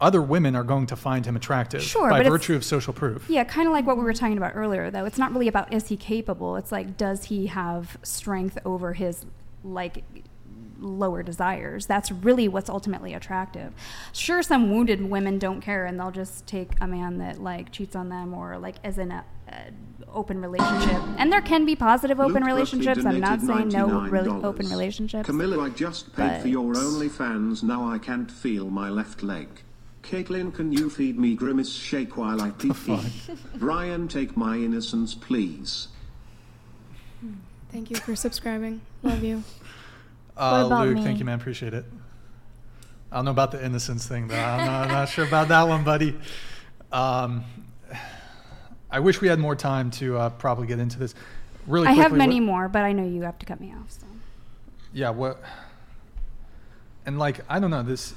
other 0.00 0.20
women 0.20 0.54
are 0.56 0.64
going 0.64 0.86
to 0.86 0.96
find 0.96 1.24
him 1.24 1.36
attractive 1.36 1.82
Sure, 1.82 2.10
by 2.10 2.22
virtue 2.22 2.54
of 2.54 2.64
social 2.64 2.92
proof. 2.92 3.28
Yeah, 3.28 3.44
kind 3.44 3.66
of 3.66 3.72
like 3.72 3.86
what 3.86 3.96
we 3.96 4.02
were 4.02 4.12
talking 4.12 4.36
about 4.36 4.52
earlier, 4.54 4.90
though. 4.90 5.04
It's 5.04 5.18
not 5.18 5.32
really 5.32 5.48
about 5.48 5.72
is 5.72 5.88
he 5.88 5.96
capable. 5.96 6.56
It's 6.56 6.72
like 6.72 6.96
does 6.96 7.24
he 7.24 7.46
have 7.46 7.96
strength 8.02 8.58
over 8.64 8.94
his 8.94 9.24
like 9.62 10.04
lower 10.80 11.22
desires. 11.22 11.86
That's 11.86 12.10
really 12.12 12.48
what's 12.48 12.68
ultimately 12.68 13.14
attractive. 13.14 13.72
Sure, 14.12 14.42
some 14.42 14.70
wounded 14.70 15.02
women 15.08 15.38
don't 15.38 15.60
care 15.60 15.86
and 15.86 15.98
they'll 15.98 16.10
just 16.10 16.46
take 16.46 16.72
a 16.80 16.86
man 16.86 17.18
that 17.18 17.42
like 17.42 17.72
cheats 17.72 17.96
on 17.96 18.08
them 18.08 18.34
or 18.34 18.58
like 18.58 18.76
is 18.84 18.98
in 18.98 19.10
a, 19.10 19.24
a 19.48 19.70
open 20.12 20.40
relationship. 20.40 21.02
And 21.18 21.32
there 21.32 21.40
can 21.40 21.64
be 21.64 21.76
positive 21.76 22.20
open 22.20 22.42
Luke 22.42 22.44
relationships. 22.46 23.04
I'm 23.04 23.20
not 23.20 23.40
saying 23.40 23.68
no 23.68 24.02
really 24.02 24.28
$99. 24.30 24.44
open 24.44 24.68
relationships. 24.68 25.26
Camilla, 25.26 25.64
I 25.64 25.70
just 25.70 26.14
paid 26.14 26.42
for 26.42 26.48
your 26.48 26.72
but- 26.72 26.82
OnlyFans. 26.82 27.62
Now 27.62 27.88
I 27.88 27.98
can't 27.98 28.30
feel 28.30 28.70
my 28.70 28.88
left 28.88 29.22
leg. 29.22 29.48
Caitlin, 30.04 30.54
can 30.54 30.70
you 30.70 30.90
feed 30.90 31.18
me 31.18 31.34
grimace 31.34 31.72
shake 31.72 32.16
while 32.16 32.40
I 32.42 32.50
pee 32.50 32.72
pee? 32.72 33.00
Brian, 33.56 34.06
take 34.06 34.36
my 34.36 34.56
innocence, 34.56 35.14
please. 35.14 35.88
Thank 37.72 37.90
you 37.90 37.96
for 37.96 38.14
subscribing. 38.14 38.80
Love 39.02 39.22
you. 39.24 39.42
Uh, 40.36 40.64
about 40.66 40.88
Luke, 40.88 40.96
me? 40.96 41.04
thank 41.04 41.20
you, 41.20 41.24
man. 41.24 41.38
Appreciate 41.38 41.74
it. 41.74 41.84
I 43.12 43.14
don't 43.14 43.24
know 43.24 43.30
about 43.30 43.52
the 43.52 43.64
innocence 43.64 44.04
thing, 44.08 44.26
though. 44.26 44.34
I'm 44.34 44.66
not, 44.66 44.82
I'm 44.82 44.88
not 44.88 45.08
sure 45.08 45.24
about 45.24 45.46
that 45.46 45.68
one, 45.68 45.84
buddy. 45.84 46.18
Um, 46.90 47.44
I 48.90 48.98
wish 48.98 49.20
we 49.20 49.28
had 49.28 49.38
more 49.38 49.54
time 49.54 49.92
to 49.92 50.18
uh, 50.18 50.30
probably 50.30 50.66
get 50.66 50.80
into 50.80 50.98
this. 50.98 51.14
Really, 51.68 51.86
I 51.86 51.92
have 51.92 52.12
many 52.12 52.40
what- 52.40 52.46
more, 52.46 52.68
but 52.68 52.82
I 52.82 52.90
know 52.90 53.06
you 53.06 53.22
have 53.22 53.38
to 53.38 53.46
cut 53.46 53.60
me 53.60 53.72
off. 53.80 53.92
So. 53.92 54.06
Yeah, 54.92 55.10
what? 55.10 55.40
and 57.06 57.16
like 57.16 57.40
I 57.48 57.60
don't 57.60 57.70
know 57.70 57.84
this. 57.84 58.12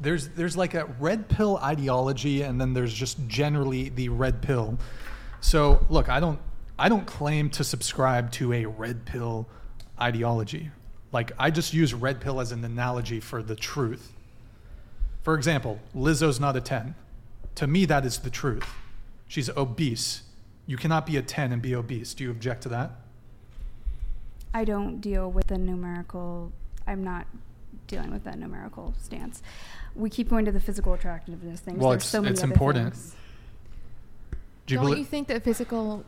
There's 0.00 0.28
there's 0.28 0.56
like 0.56 0.74
a 0.74 0.86
red 0.98 1.28
pill 1.28 1.58
ideology, 1.58 2.42
and 2.42 2.60
then 2.60 2.72
there's 2.72 2.92
just 2.92 3.18
generally 3.28 3.90
the 3.90 4.08
red 4.08 4.42
pill. 4.42 4.78
So 5.40 5.84
look, 5.88 6.08
I 6.08 6.20
don't 6.20 6.38
I 6.78 6.88
don't 6.88 7.06
claim 7.06 7.50
to 7.50 7.64
subscribe 7.64 8.32
to 8.32 8.52
a 8.52 8.64
red 8.64 9.04
pill 9.04 9.46
ideology. 10.00 10.70
Like 11.12 11.32
I 11.38 11.50
just 11.50 11.74
use 11.74 11.92
red 11.92 12.20
pill 12.20 12.40
as 12.40 12.52
an 12.52 12.64
analogy 12.64 13.20
for 13.20 13.42
the 13.42 13.56
truth. 13.56 14.12
For 15.22 15.34
example, 15.34 15.78
Lizzo's 15.94 16.40
not 16.40 16.56
a 16.56 16.60
10. 16.60 16.94
To 17.56 17.66
me, 17.66 17.84
that 17.84 18.06
is 18.06 18.18
the 18.18 18.30
truth. 18.30 18.66
She's 19.28 19.50
obese. 19.50 20.22
You 20.66 20.76
cannot 20.76 21.04
be 21.04 21.16
a 21.16 21.22
10 21.22 21.52
and 21.52 21.60
be 21.60 21.74
obese. 21.74 22.14
Do 22.14 22.24
you 22.24 22.30
object 22.30 22.62
to 22.62 22.68
that? 22.70 22.92
I 24.54 24.64
don't 24.64 25.00
deal 25.00 25.30
with 25.30 25.48
the 25.48 25.58
numerical. 25.58 26.52
I'm 26.86 27.04
not 27.04 27.26
dealing 27.86 28.10
with 28.10 28.24
that 28.24 28.38
numerical 28.38 28.94
stance. 29.02 29.42
We 29.94 30.08
keep 30.10 30.28
going 30.28 30.44
to 30.44 30.52
the 30.52 30.60
physical 30.60 30.92
attractiveness 30.94 31.60
things. 31.60 31.78
Well, 31.78 31.90
There's 31.90 32.02
it's- 32.02 32.10
so 32.10 32.20
many 32.22 32.32
it's 32.32 32.40
other 32.42 32.52
important. 32.52 32.94
things. 32.94 33.16
Do 34.66 34.74
you 34.74 34.78
don't 34.78 34.86
belie- 34.86 34.98
you 34.98 35.04
think 35.04 35.28
that 35.28 35.42
physical 35.42 36.04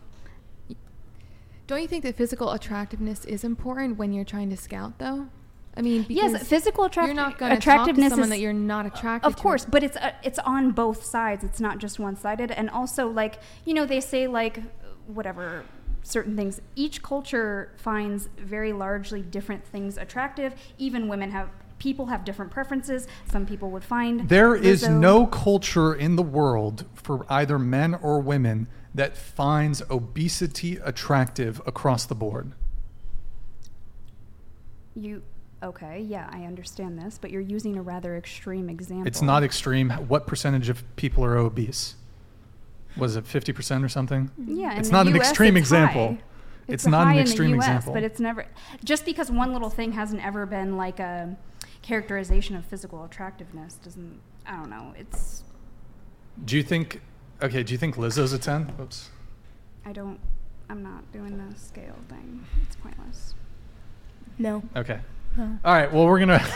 don't 1.66 1.80
you 1.82 1.88
think 1.88 2.02
that 2.04 2.16
physical 2.16 2.50
attractiveness 2.52 3.24
is 3.24 3.44
important 3.44 3.96
when 3.96 4.12
you're 4.12 4.24
trying 4.24 4.50
to 4.50 4.56
scout 4.56 4.98
though 4.98 5.28
i 5.76 5.80
mean 5.80 6.02
because 6.02 6.32
Yes, 6.32 6.46
physical 6.48 6.84
attract- 6.84 7.06
you're 7.06 7.14
not 7.14 7.38
going 7.38 7.50
to 7.50 7.56
attractiveness 7.56 8.10
talk 8.10 8.10
to 8.10 8.10
someone 8.10 8.24
is- 8.26 8.30
that 8.30 8.40
you're 8.40 8.52
not 8.52 8.84
attracted 8.86 9.22
to. 9.22 9.26
Of 9.28 9.36
to. 9.36 9.42
course, 9.42 9.64
but 9.64 9.82
it's 9.82 9.96
uh, 9.96 10.12
it's 10.22 10.38
on 10.40 10.72
both 10.72 11.04
sides. 11.04 11.42
It's 11.44 11.60
not 11.60 11.78
just 11.78 11.98
one 11.98 12.14
sided. 12.16 12.50
And 12.50 12.68
also, 12.68 13.08
like 13.08 13.38
you 13.64 13.72
know, 13.74 13.86
they 13.86 14.00
say 14.00 14.26
like 14.26 14.60
whatever 15.06 15.64
certain 16.02 16.36
things. 16.36 16.60
Each 16.76 17.02
culture 17.02 17.72
finds 17.76 18.28
very 18.36 18.72
largely 18.72 19.22
different 19.22 19.64
things 19.64 19.96
attractive. 19.96 20.54
Even 20.78 21.08
women 21.08 21.30
have 21.30 21.48
people 21.82 22.06
have 22.06 22.24
different 22.24 22.52
preferences. 22.52 23.08
Some 23.28 23.44
people 23.44 23.70
would 23.72 23.82
find 23.82 24.28
There 24.28 24.54
is 24.54 24.84
Lizzo- 24.84 25.00
no 25.00 25.26
culture 25.26 25.92
in 25.92 26.14
the 26.14 26.22
world 26.22 26.84
for 26.94 27.26
either 27.28 27.58
men 27.58 27.92
or 27.94 28.20
women 28.20 28.68
that 28.94 29.16
finds 29.16 29.82
obesity 29.90 30.76
attractive 30.76 31.60
across 31.66 32.06
the 32.06 32.14
board. 32.14 32.52
you. 34.94 35.22
Okay, 35.62 36.00
yeah, 36.00 36.28
I 36.32 36.42
understand 36.42 36.98
this, 36.98 37.18
but 37.20 37.30
you're 37.30 37.40
using 37.40 37.76
a 37.78 37.82
rather 37.82 38.16
extreme 38.16 38.68
example. 38.68 39.06
It's 39.06 39.22
not 39.22 39.44
extreme. 39.44 39.90
What 39.90 40.26
percentage 40.26 40.68
of 40.68 40.82
people 40.96 41.24
are 41.24 41.36
obese? 41.36 41.94
Was 42.96 43.14
it 43.14 43.24
50% 43.24 43.84
or 43.84 43.88
something? 43.88 44.30
Yeah, 44.44 44.76
It's 44.76 44.90
not 44.90 45.06
an 45.06 45.14
US, 45.14 45.28
extreme 45.28 45.56
it's 45.56 45.62
example. 45.68 46.08
high. 46.08 46.20
It's, 46.66 46.84
a 46.84 46.90
not 46.90 47.02
an 47.06 47.10
in 47.10 47.16
the 47.16 47.22
extreme 47.22 47.50
US, 47.54 47.58
example. 47.64 47.92
But 47.92 48.02
it's 48.02 48.18
never 48.18 48.46
just 48.84 49.04
because 49.04 49.30
one 49.30 49.52
little 49.52 49.70
thing 49.70 49.92
hasn't 49.92 50.24
ever 50.24 50.46
been 50.46 50.76
like 50.76 50.98
a 50.98 51.36
characterization 51.82 52.56
of 52.56 52.64
physical 52.64 53.04
attractiveness 53.04 53.74
doesn't. 53.74 54.20
I 54.46 54.56
don't 54.56 54.70
know. 54.70 54.94
It's 54.96 55.44
do 56.44 56.56
you 56.56 56.62
think, 56.62 57.00
okay, 57.42 57.62
do 57.62 57.72
you 57.72 57.78
think 57.78 57.96
Lizzo's 57.96 58.32
a 58.32 58.38
10? 58.38 58.72
Oops. 58.80 59.10
I 59.84 59.92
don't. 59.92 60.18
I'm 60.68 60.82
not 60.82 61.10
doing 61.12 61.36
the 61.36 61.58
scale 61.58 61.96
thing. 62.08 62.44
It's 62.62 62.76
pointless. 62.76 63.34
No. 64.38 64.62
Okay. 64.74 65.00
No. 65.36 65.58
All 65.64 65.74
right. 65.74 65.92
Well, 65.92 66.06
we're 66.06 66.18
going 66.18 66.28
to. 66.40 66.54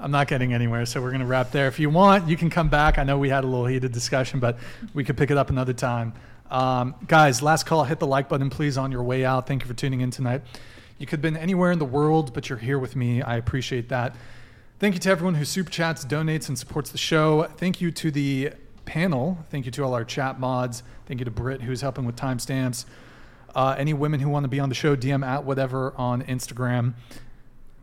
I'm 0.00 0.12
not 0.12 0.28
getting 0.28 0.54
anywhere, 0.54 0.86
so 0.86 1.02
we're 1.02 1.10
going 1.10 1.20
to 1.20 1.26
wrap 1.26 1.50
there. 1.50 1.66
If 1.66 1.80
you 1.80 1.90
want, 1.90 2.28
you 2.28 2.36
can 2.36 2.50
come 2.50 2.68
back. 2.68 2.98
I 2.98 3.02
know 3.02 3.18
we 3.18 3.28
had 3.28 3.42
a 3.42 3.48
little 3.48 3.66
heated 3.66 3.90
discussion, 3.90 4.38
but 4.38 4.58
we 4.94 5.02
could 5.02 5.16
pick 5.16 5.32
it 5.32 5.36
up 5.36 5.50
another 5.50 5.72
time. 5.72 6.12
Um, 6.50 6.94
guys, 7.08 7.42
last 7.42 7.66
call. 7.66 7.82
Hit 7.82 7.98
the 7.98 8.06
like 8.06 8.28
button, 8.28 8.48
please, 8.48 8.78
on 8.78 8.92
your 8.92 9.02
way 9.02 9.24
out. 9.24 9.48
Thank 9.48 9.62
you 9.62 9.68
for 9.68 9.74
tuning 9.74 10.00
in 10.00 10.12
tonight. 10.12 10.42
You 10.98 11.06
could 11.06 11.18
have 11.18 11.22
been 11.22 11.36
anywhere 11.36 11.70
in 11.70 11.78
the 11.78 11.84
world, 11.84 12.34
but 12.34 12.48
you're 12.48 12.58
here 12.58 12.78
with 12.78 12.96
me. 12.96 13.22
I 13.22 13.36
appreciate 13.36 13.88
that. 13.88 14.16
Thank 14.80 14.94
you 14.94 15.00
to 15.00 15.10
everyone 15.10 15.34
who 15.34 15.44
super 15.44 15.70
chats, 15.70 16.04
donates, 16.04 16.48
and 16.48 16.58
supports 16.58 16.90
the 16.90 16.98
show. 16.98 17.44
Thank 17.56 17.80
you 17.80 17.90
to 17.92 18.10
the 18.10 18.50
panel. 18.84 19.38
Thank 19.50 19.64
you 19.64 19.70
to 19.72 19.84
all 19.84 19.94
our 19.94 20.04
chat 20.04 20.40
mods. 20.40 20.82
Thank 21.06 21.20
you 21.20 21.24
to 21.24 21.30
Britt, 21.30 21.62
who's 21.62 21.80
helping 21.80 22.04
with 22.04 22.16
timestamps. 22.16 22.84
Uh, 23.54 23.74
any 23.78 23.92
women 23.92 24.20
who 24.20 24.28
want 24.28 24.44
to 24.44 24.48
be 24.48 24.60
on 24.60 24.68
the 24.68 24.74
show, 24.74 24.96
DM 24.96 25.24
at 25.24 25.44
whatever 25.44 25.94
on 25.96 26.22
Instagram. 26.22 26.94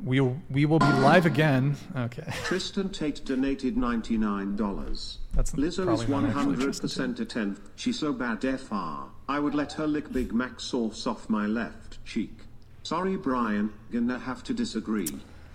We'll, 0.02 0.38
we 0.50 0.66
will 0.66 0.80
be 0.80 0.86
live 0.86 1.26
again. 1.26 1.78
Okay. 1.96 2.34
Tristan 2.44 2.90
Tate 2.90 3.24
donated 3.24 3.76
$99. 3.76 5.18
That's 5.34 5.52
Lizzo 5.54 5.94
is 5.94 6.08
not 6.08 6.26
actually 6.26 6.58
Tristan 6.58 7.16
100% 7.16 7.20
a 7.22 7.26
10. 7.26 7.58
She's 7.76 7.98
so 7.98 8.12
bad 8.12 8.42
FR. 8.42 9.10
I 9.28 9.40
would 9.40 9.56
let 9.56 9.74
her 9.74 9.88
lick 9.88 10.12
Big 10.12 10.34
Mac 10.34 10.60
sauce 10.60 11.08
off 11.08 11.30
my 11.30 11.46
left 11.46 12.04
cheek. 12.06 12.45
Sorry, 12.86 13.18
Brian, 13.18 13.74
gonna 13.92 14.20
have 14.20 14.44
to 14.44 14.54
disagree. 14.54 15.10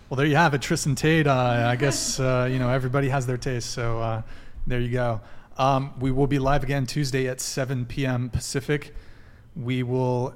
Well, 0.09 0.17
there 0.17 0.27
you 0.27 0.35
have 0.35 0.53
it, 0.53 0.63
Tristan 0.63 0.97
Tate. 0.97 1.29
Uh, 1.29 1.65
I 1.65 1.77
guess 1.77 2.19
uh, 2.19 2.49
you 2.51 2.59
know 2.59 2.69
everybody 2.69 3.09
has 3.09 3.25
their 3.25 3.37
taste, 3.37 3.71
so 3.71 4.01
uh, 4.01 4.23
there 4.67 4.81
you 4.81 4.91
go. 4.91 5.21
Um, 5.57 5.93
we 6.01 6.11
will 6.11 6.27
be 6.27 6.41
live 6.41 6.65
again 6.65 6.87
Tuesday 6.87 7.29
at 7.29 7.41
7 7.41 7.87
p.m. 7.87 8.31
Pacific. 8.31 8.97
We 9.55 9.85
will. 9.85 10.35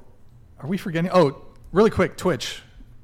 Are 0.61 0.69
we 0.69 0.77
forgetting? 0.79 1.11
Oh, 1.13 1.45
really 1.73 1.91
quick, 1.91 2.17
Twitch. 2.17 2.63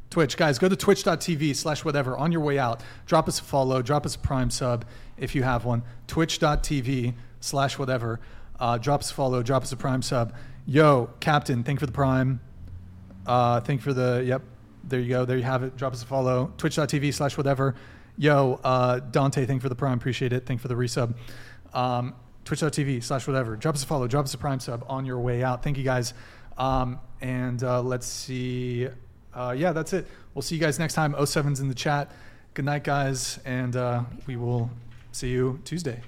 Twitch, 0.08 0.36
guys, 0.36 0.60
go 0.60 0.68
to 0.68 0.76
twitch.tv 0.76 1.56
slash 1.56 1.84
whatever 1.84 2.16
on 2.16 2.30
your 2.30 2.42
way 2.42 2.60
out. 2.60 2.84
Drop 3.06 3.26
us 3.26 3.40
a 3.40 3.42
follow, 3.42 3.82
drop 3.82 4.06
us 4.06 4.14
a 4.14 4.20
prime 4.20 4.50
sub 4.50 4.84
if 5.16 5.34
you 5.34 5.42
have 5.42 5.64
one. 5.64 5.82
Twitch.tv 6.06 7.14
slash 7.40 7.76
whatever. 7.76 8.20
Uh, 8.60 8.78
drop 8.78 9.00
us 9.00 9.10
a 9.10 9.14
follow, 9.14 9.42
drop 9.42 9.64
us 9.64 9.72
a 9.72 9.76
prime 9.76 10.02
sub. 10.02 10.32
Yo, 10.64 11.10
Captain, 11.18 11.64
thank 11.64 11.78
you 11.78 11.80
for 11.80 11.86
the 11.86 11.92
prime. 11.92 12.38
Uh, 13.26 13.60
thank 13.60 13.81
you 13.81 13.84
for 13.84 13.92
the, 13.92 14.23
yep, 14.24 14.42
there 14.84 15.00
you 15.00 15.08
go. 15.08 15.24
There 15.24 15.36
you 15.36 15.42
have 15.42 15.62
it. 15.62 15.76
Drop 15.76 15.92
us 15.92 16.02
a 16.02 16.07
follow. 16.07 16.52
Twitch.tv 16.57 17.12
slash 17.15 17.36
whatever. 17.36 17.74
Yo, 18.16 18.60
uh, 18.65 18.99
Dante, 18.99 19.47
thank 19.47 19.58
you 19.58 19.62
for 19.62 19.68
the 19.68 19.74
prime. 19.74 19.99
Appreciate 19.99 20.32
it. 20.32 20.47
Thank 20.47 20.58
you 20.58 20.62
for 20.62 20.68
the 20.68 20.74
resub. 20.74 21.15
Um, 21.73 22.15
Twitch.tv 22.44 23.02
slash 23.02 23.26
whatever. 23.26 23.57
Drop 23.57 23.74
us 23.74 23.82
a 23.82 23.86
follow. 23.86 24.07
Drop 24.07 24.24
us 24.24 24.34
a 24.34 24.39
prime 24.39 24.60
sub 24.60 24.84
on 24.89 25.07
your 25.07 25.20
way 25.20 25.42
out. 25.42 25.62
Thank 25.62 25.78
you 25.78 25.84
guys. 25.84 26.15
Um, 26.58 27.00
and 27.20 27.62
uh, 27.62 27.82
let's 27.82 28.07
see. 28.07 28.89
Uh, 29.32 29.55
yeah, 29.57 29.73
that's 29.73 29.92
it. 29.92 30.07
We'll 30.34 30.42
see 30.42 30.57
you 30.57 30.60
guys 30.60 30.78
next 30.78 30.94
time. 30.94 31.15
07's 31.15 31.60
in 31.60 31.68
the 31.68 31.74
chat. 31.74 32.10
Good 32.55 32.65
night, 32.65 32.84
guys. 32.84 33.39
And 33.44 33.76
uh, 33.76 34.02
we 34.26 34.36
will 34.36 34.70
see 35.12 35.31
you 35.31 35.60
Tuesday. 35.65 36.00